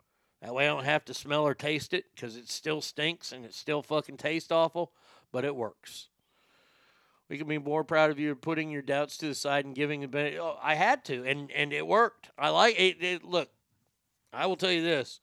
That 0.43 0.55
way 0.55 0.65
I 0.65 0.75
don't 0.75 0.85
have 0.85 1.05
to 1.07 1.15
smell 1.15 1.47
or 1.47 1.55
taste 1.55 1.95
it 1.95 2.05
because 2.15 2.37
it 2.37 2.49
still 2.49 2.81
stinks 2.81 3.33
and 3.33 3.45
it 3.45 3.55
still 3.55 3.81
fucking 3.81 4.17
tastes 4.17 4.51
awful, 4.51 4.93
but 5.31 5.45
it 5.45 5.55
works. 5.55 6.09
We 7.29 7.39
can 7.39 7.49
be 7.49 7.59
more 7.59 7.85
proud 7.85 8.11
of 8.11 8.19
you 8.19 8.35
putting 8.35 8.71
your 8.71 8.83
doubts 8.83 9.17
to 9.19 9.29
the 9.29 9.35
side 9.35 9.65
and 9.65 9.75
giving 9.75 10.01
the 10.01 10.09
benefit. 10.09 10.41
Oh, 10.41 10.59
I 10.63 10.75
had 10.75 11.05
to, 11.07 11.25
and 11.25 11.51
and 11.53 11.73
it 11.73 11.87
worked. 11.87 12.29
I 12.37 12.51
like 12.51 12.79
it, 12.79 13.03
it. 13.03 13.25
Look, 13.25 13.49
I 14.33 14.47
will 14.47 14.57
tell 14.57 14.73
you 14.73 14.83
this. 14.83 15.21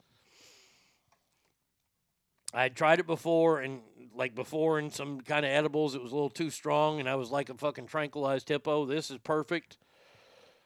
I 2.54 2.70
tried 2.70 3.00
it 3.00 3.08
before, 3.08 3.60
and 3.62 3.82
like 4.16 4.36
before 4.36 4.80
in 4.80 4.92
some 4.92 5.22
kind 5.22 5.46
of 5.46 5.52
edibles, 5.52 5.96
it 5.96 6.02
was 6.02 6.12
a 6.12 6.16
little 6.16 6.30
too 6.30 6.50
strong, 6.50 7.00
and 7.00 7.08
I 7.08 7.16
was 7.16 7.32
like 7.32 7.50
a 7.50 7.54
fucking 7.56 7.88
tranquilized 7.88 8.50
hippo. 8.50 8.86
This 8.86 9.12
is 9.12 9.18
perfect. 9.20 9.78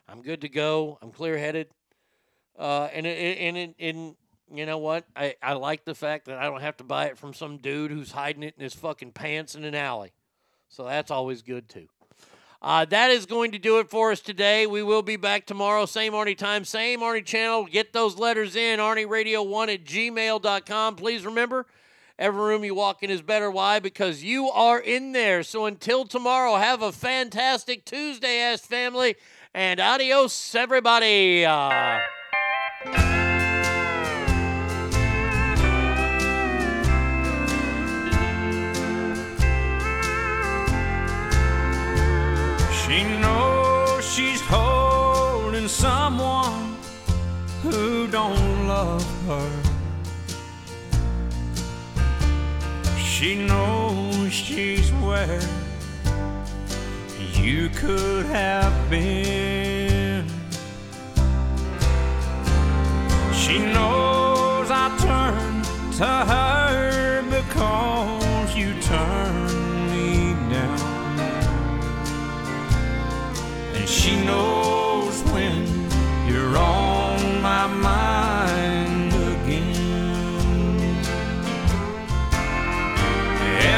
I'm 0.08 0.22
good 0.22 0.42
to 0.42 0.50
go. 0.50 0.98
I'm 1.02 1.12
clear 1.12 1.38
headed. 1.38 1.68
Uh, 2.58 2.90
and 2.94 3.06
and 3.08 3.76
and 3.80 4.16
you 4.54 4.66
know 4.66 4.78
what? 4.78 5.06
I, 5.16 5.36
I 5.42 5.54
like 5.54 5.86
the 5.86 5.96
fact 5.96 6.26
that 6.26 6.38
I 6.38 6.44
don't 6.44 6.62
have 6.62 6.78
to 6.78 6.84
buy 6.84 7.06
it 7.06 7.18
from 7.18 7.34
some 7.34 7.58
dude 7.58 7.92
who's 7.92 8.12
hiding 8.12 8.44
it 8.44 8.56
in 8.58 8.64
his 8.64 8.74
fucking 8.74 9.12
pants 9.12 9.56
in 9.56 9.64
an 9.64 9.76
alley. 9.76 10.14
So 10.70 10.86
that's 10.86 11.12
always 11.12 11.42
good 11.42 11.70
too. 11.70 11.88
Uh, 12.64 12.85
that 12.85 13.11
is 13.11 13.25
going 13.25 13.51
to 13.51 13.59
do 13.59 13.80
it 13.80 13.90
for 13.90 14.14
us 14.14 14.22
today. 14.22 14.66
We 14.66 14.83
will 14.83 15.01
be 15.01 15.17
back 15.17 15.45
tomorrow, 15.45 15.85
same 15.85 16.14
Arnie 16.14 16.38
time, 16.38 16.64
same 16.64 17.01
Arnie 17.01 17.25
channel. 17.25 17.66
Get 17.66 17.92
those 17.92 18.17
letters 18.17 18.56
in, 18.56 18.80
ArnieRadio1 18.80 19.74
at 19.74 19.83
gmail.com. 19.83 20.95
Please 20.95 21.25
remember, 21.25 21.66
every 22.17 22.42
room 22.42 22.64
you 22.64 22.74
walk 22.74 23.03
in 23.03 23.09
is 23.09 23.22
better. 23.22 23.51
Why? 23.51 23.80
Because 23.80 24.24
you 24.24 24.50
are 24.50 24.80
in 24.80 25.11
there. 25.11 25.43
So 25.43 25.66
until 25.66 26.06
tomorrow, 26.06 26.56
have 26.56 26.82
a 26.82 26.93
fantastic 26.93 27.83
Tuesday, 27.83 28.40
ass 28.40 28.61
family, 28.61 29.16
and 29.53 29.82
adios, 29.82 30.56
everybody. 30.56 31.45
Uh, 31.45 32.00
who 47.64 48.08
don't 48.08 48.67
love 48.67 49.06
her. 49.25 49.50
She 52.98 53.35
knows 53.48 54.33
she's 54.33 54.92
where 55.06 55.40
you 57.33 57.69
could 57.69 58.25
have 58.25 58.90
been. 58.90 60.27
She 63.33 63.59
knows 63.59 64.69
I 64.69 64.90
turn 65.00 65.61
to 66.00 66.06
her 66.06 67.22
because 67.30 68.58
you 68.58 68.74
turned 68.82 69.90
me 69.90 70.33
down. 70.51 71.19
And 73.74 73.88
she 73.88 74.22
knows 74.25 75.22
when 75.32 75.66
you're 76.27 76.58
on 76.58 76.83
my 77.67 77.74
mind 77.75 79.14
again. 79.14 80.98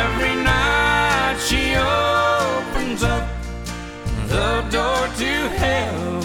Every 0.01 0.35
night 0.43 1.38
she 1.47 1.75
opens 1.75 3.03
up 3.03 3.27
the 4.27 4.61
door 4.72 5.07
to 5.22 5.33
heaven. 5.61 6.23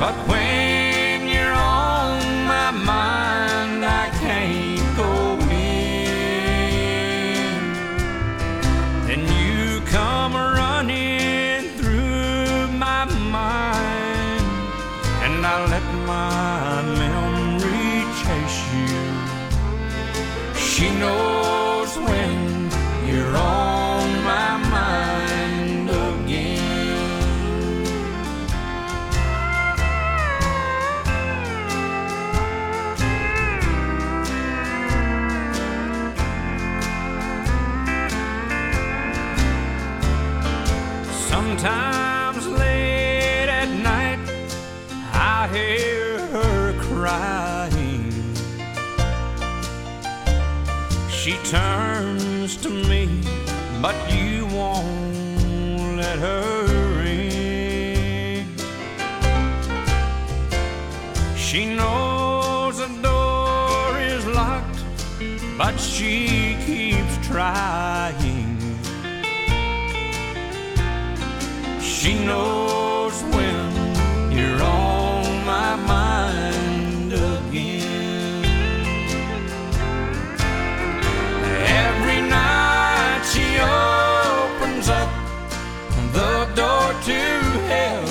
But 0.00 0.14
when 0.28 0.73
She 21.04 21.33
turns 51.54 52.56
to 52.56 52.68
me, 52.68 53.08
but 53.80 53.94
you 54.12 54.44
won't 54.46 55.96
let 56.02 56.18
her 56.18 57.00
in. 57.04 58.44
She 61.36 61.62
knows 61.76 62.78
the 62.78 62.90
door 63.08 64.00
is 64.00 64.26
locked, 64.26 64.80
but 65.56 65.78
she 65.78 66.56
keeps 66.66 67.14
trying. 67.28 68.58
She 71.80 72.12
knows 72.26 73.03
to 87.68 88.03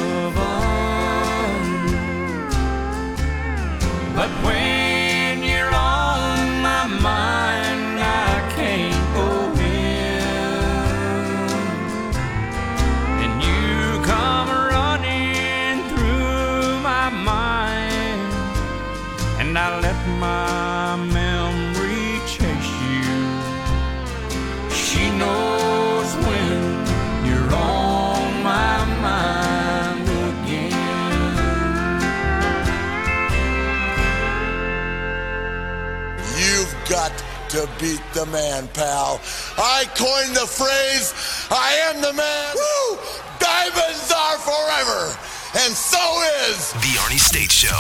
to 37.53 37.69
beat 37.80 38.01
the 38.15 38.25
man, 38.33 38.67
pal. 38.69 39.22
I 39.61 39.85
coined 39.93 40.33
the 40.35 40.48
phrase, 40.49 41.14
I 41.53 41.77
am 41.85 42.01
the 42.01 42.11
man. 42.11 42.56
Woo! 42.57 42.98
Diamonds 43.38 44.09
are 44.09 44.40
forever. 44.41 45.14
And 45.61 45.69
so 45.72 46.01
is 46.49 46.73
The 46.73 46.98
Arnie 47.06 47.22
State 47.22 47.51
Show. 47.51 47.77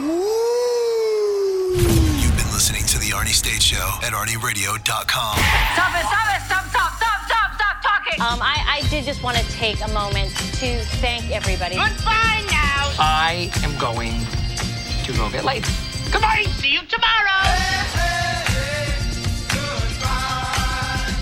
You've 0.00 0.08
been 2.40 2.48
listening 2.56 2.86
to 2.86 2.98
The 2.98 3.10
Arnie 3.12 3.34
State 3.36 3.62
Show 3.62 3.84
at 4.02 4.14
ArnieRadio.com. 4.14 4.88
Stop 4.88 4.96
it, 4.96 6.08
stop 6.08 6.32
it, 6.32 6.40
stop, 6.48 6.64
stop, 6.72 6.96
stop, 6.96 7.20
stop, 7.28 7.52
stop 7.52 7.76
talking. 7.84 8.16
Um, 8.22 8.40
I, 8.40 8.80
I 8.80 8.82
did 8.88 9.04
just 9.04 9.22
want 9.22 9.36
to 9.36 9.44
take 9.52 9.84
a 9.84 9.88
moment 9.88 10.30
to 10.56 10.80
thank 11.04 11.30
everybody. 11.32 11.74
Goodbye 11.74 12.46
now. 12.48 12.94
I 12.98 13.50
am 13.62 13.76
going 13.78 14.24
to 15.04 15.12
go 15.12 15.28
get 15.28 15.44
laid. 15.44 15.66
Goodbye. 16.10 16.46
See 16.56 16.72
you 16.72 16.80
tomorrow. 16.86 17.95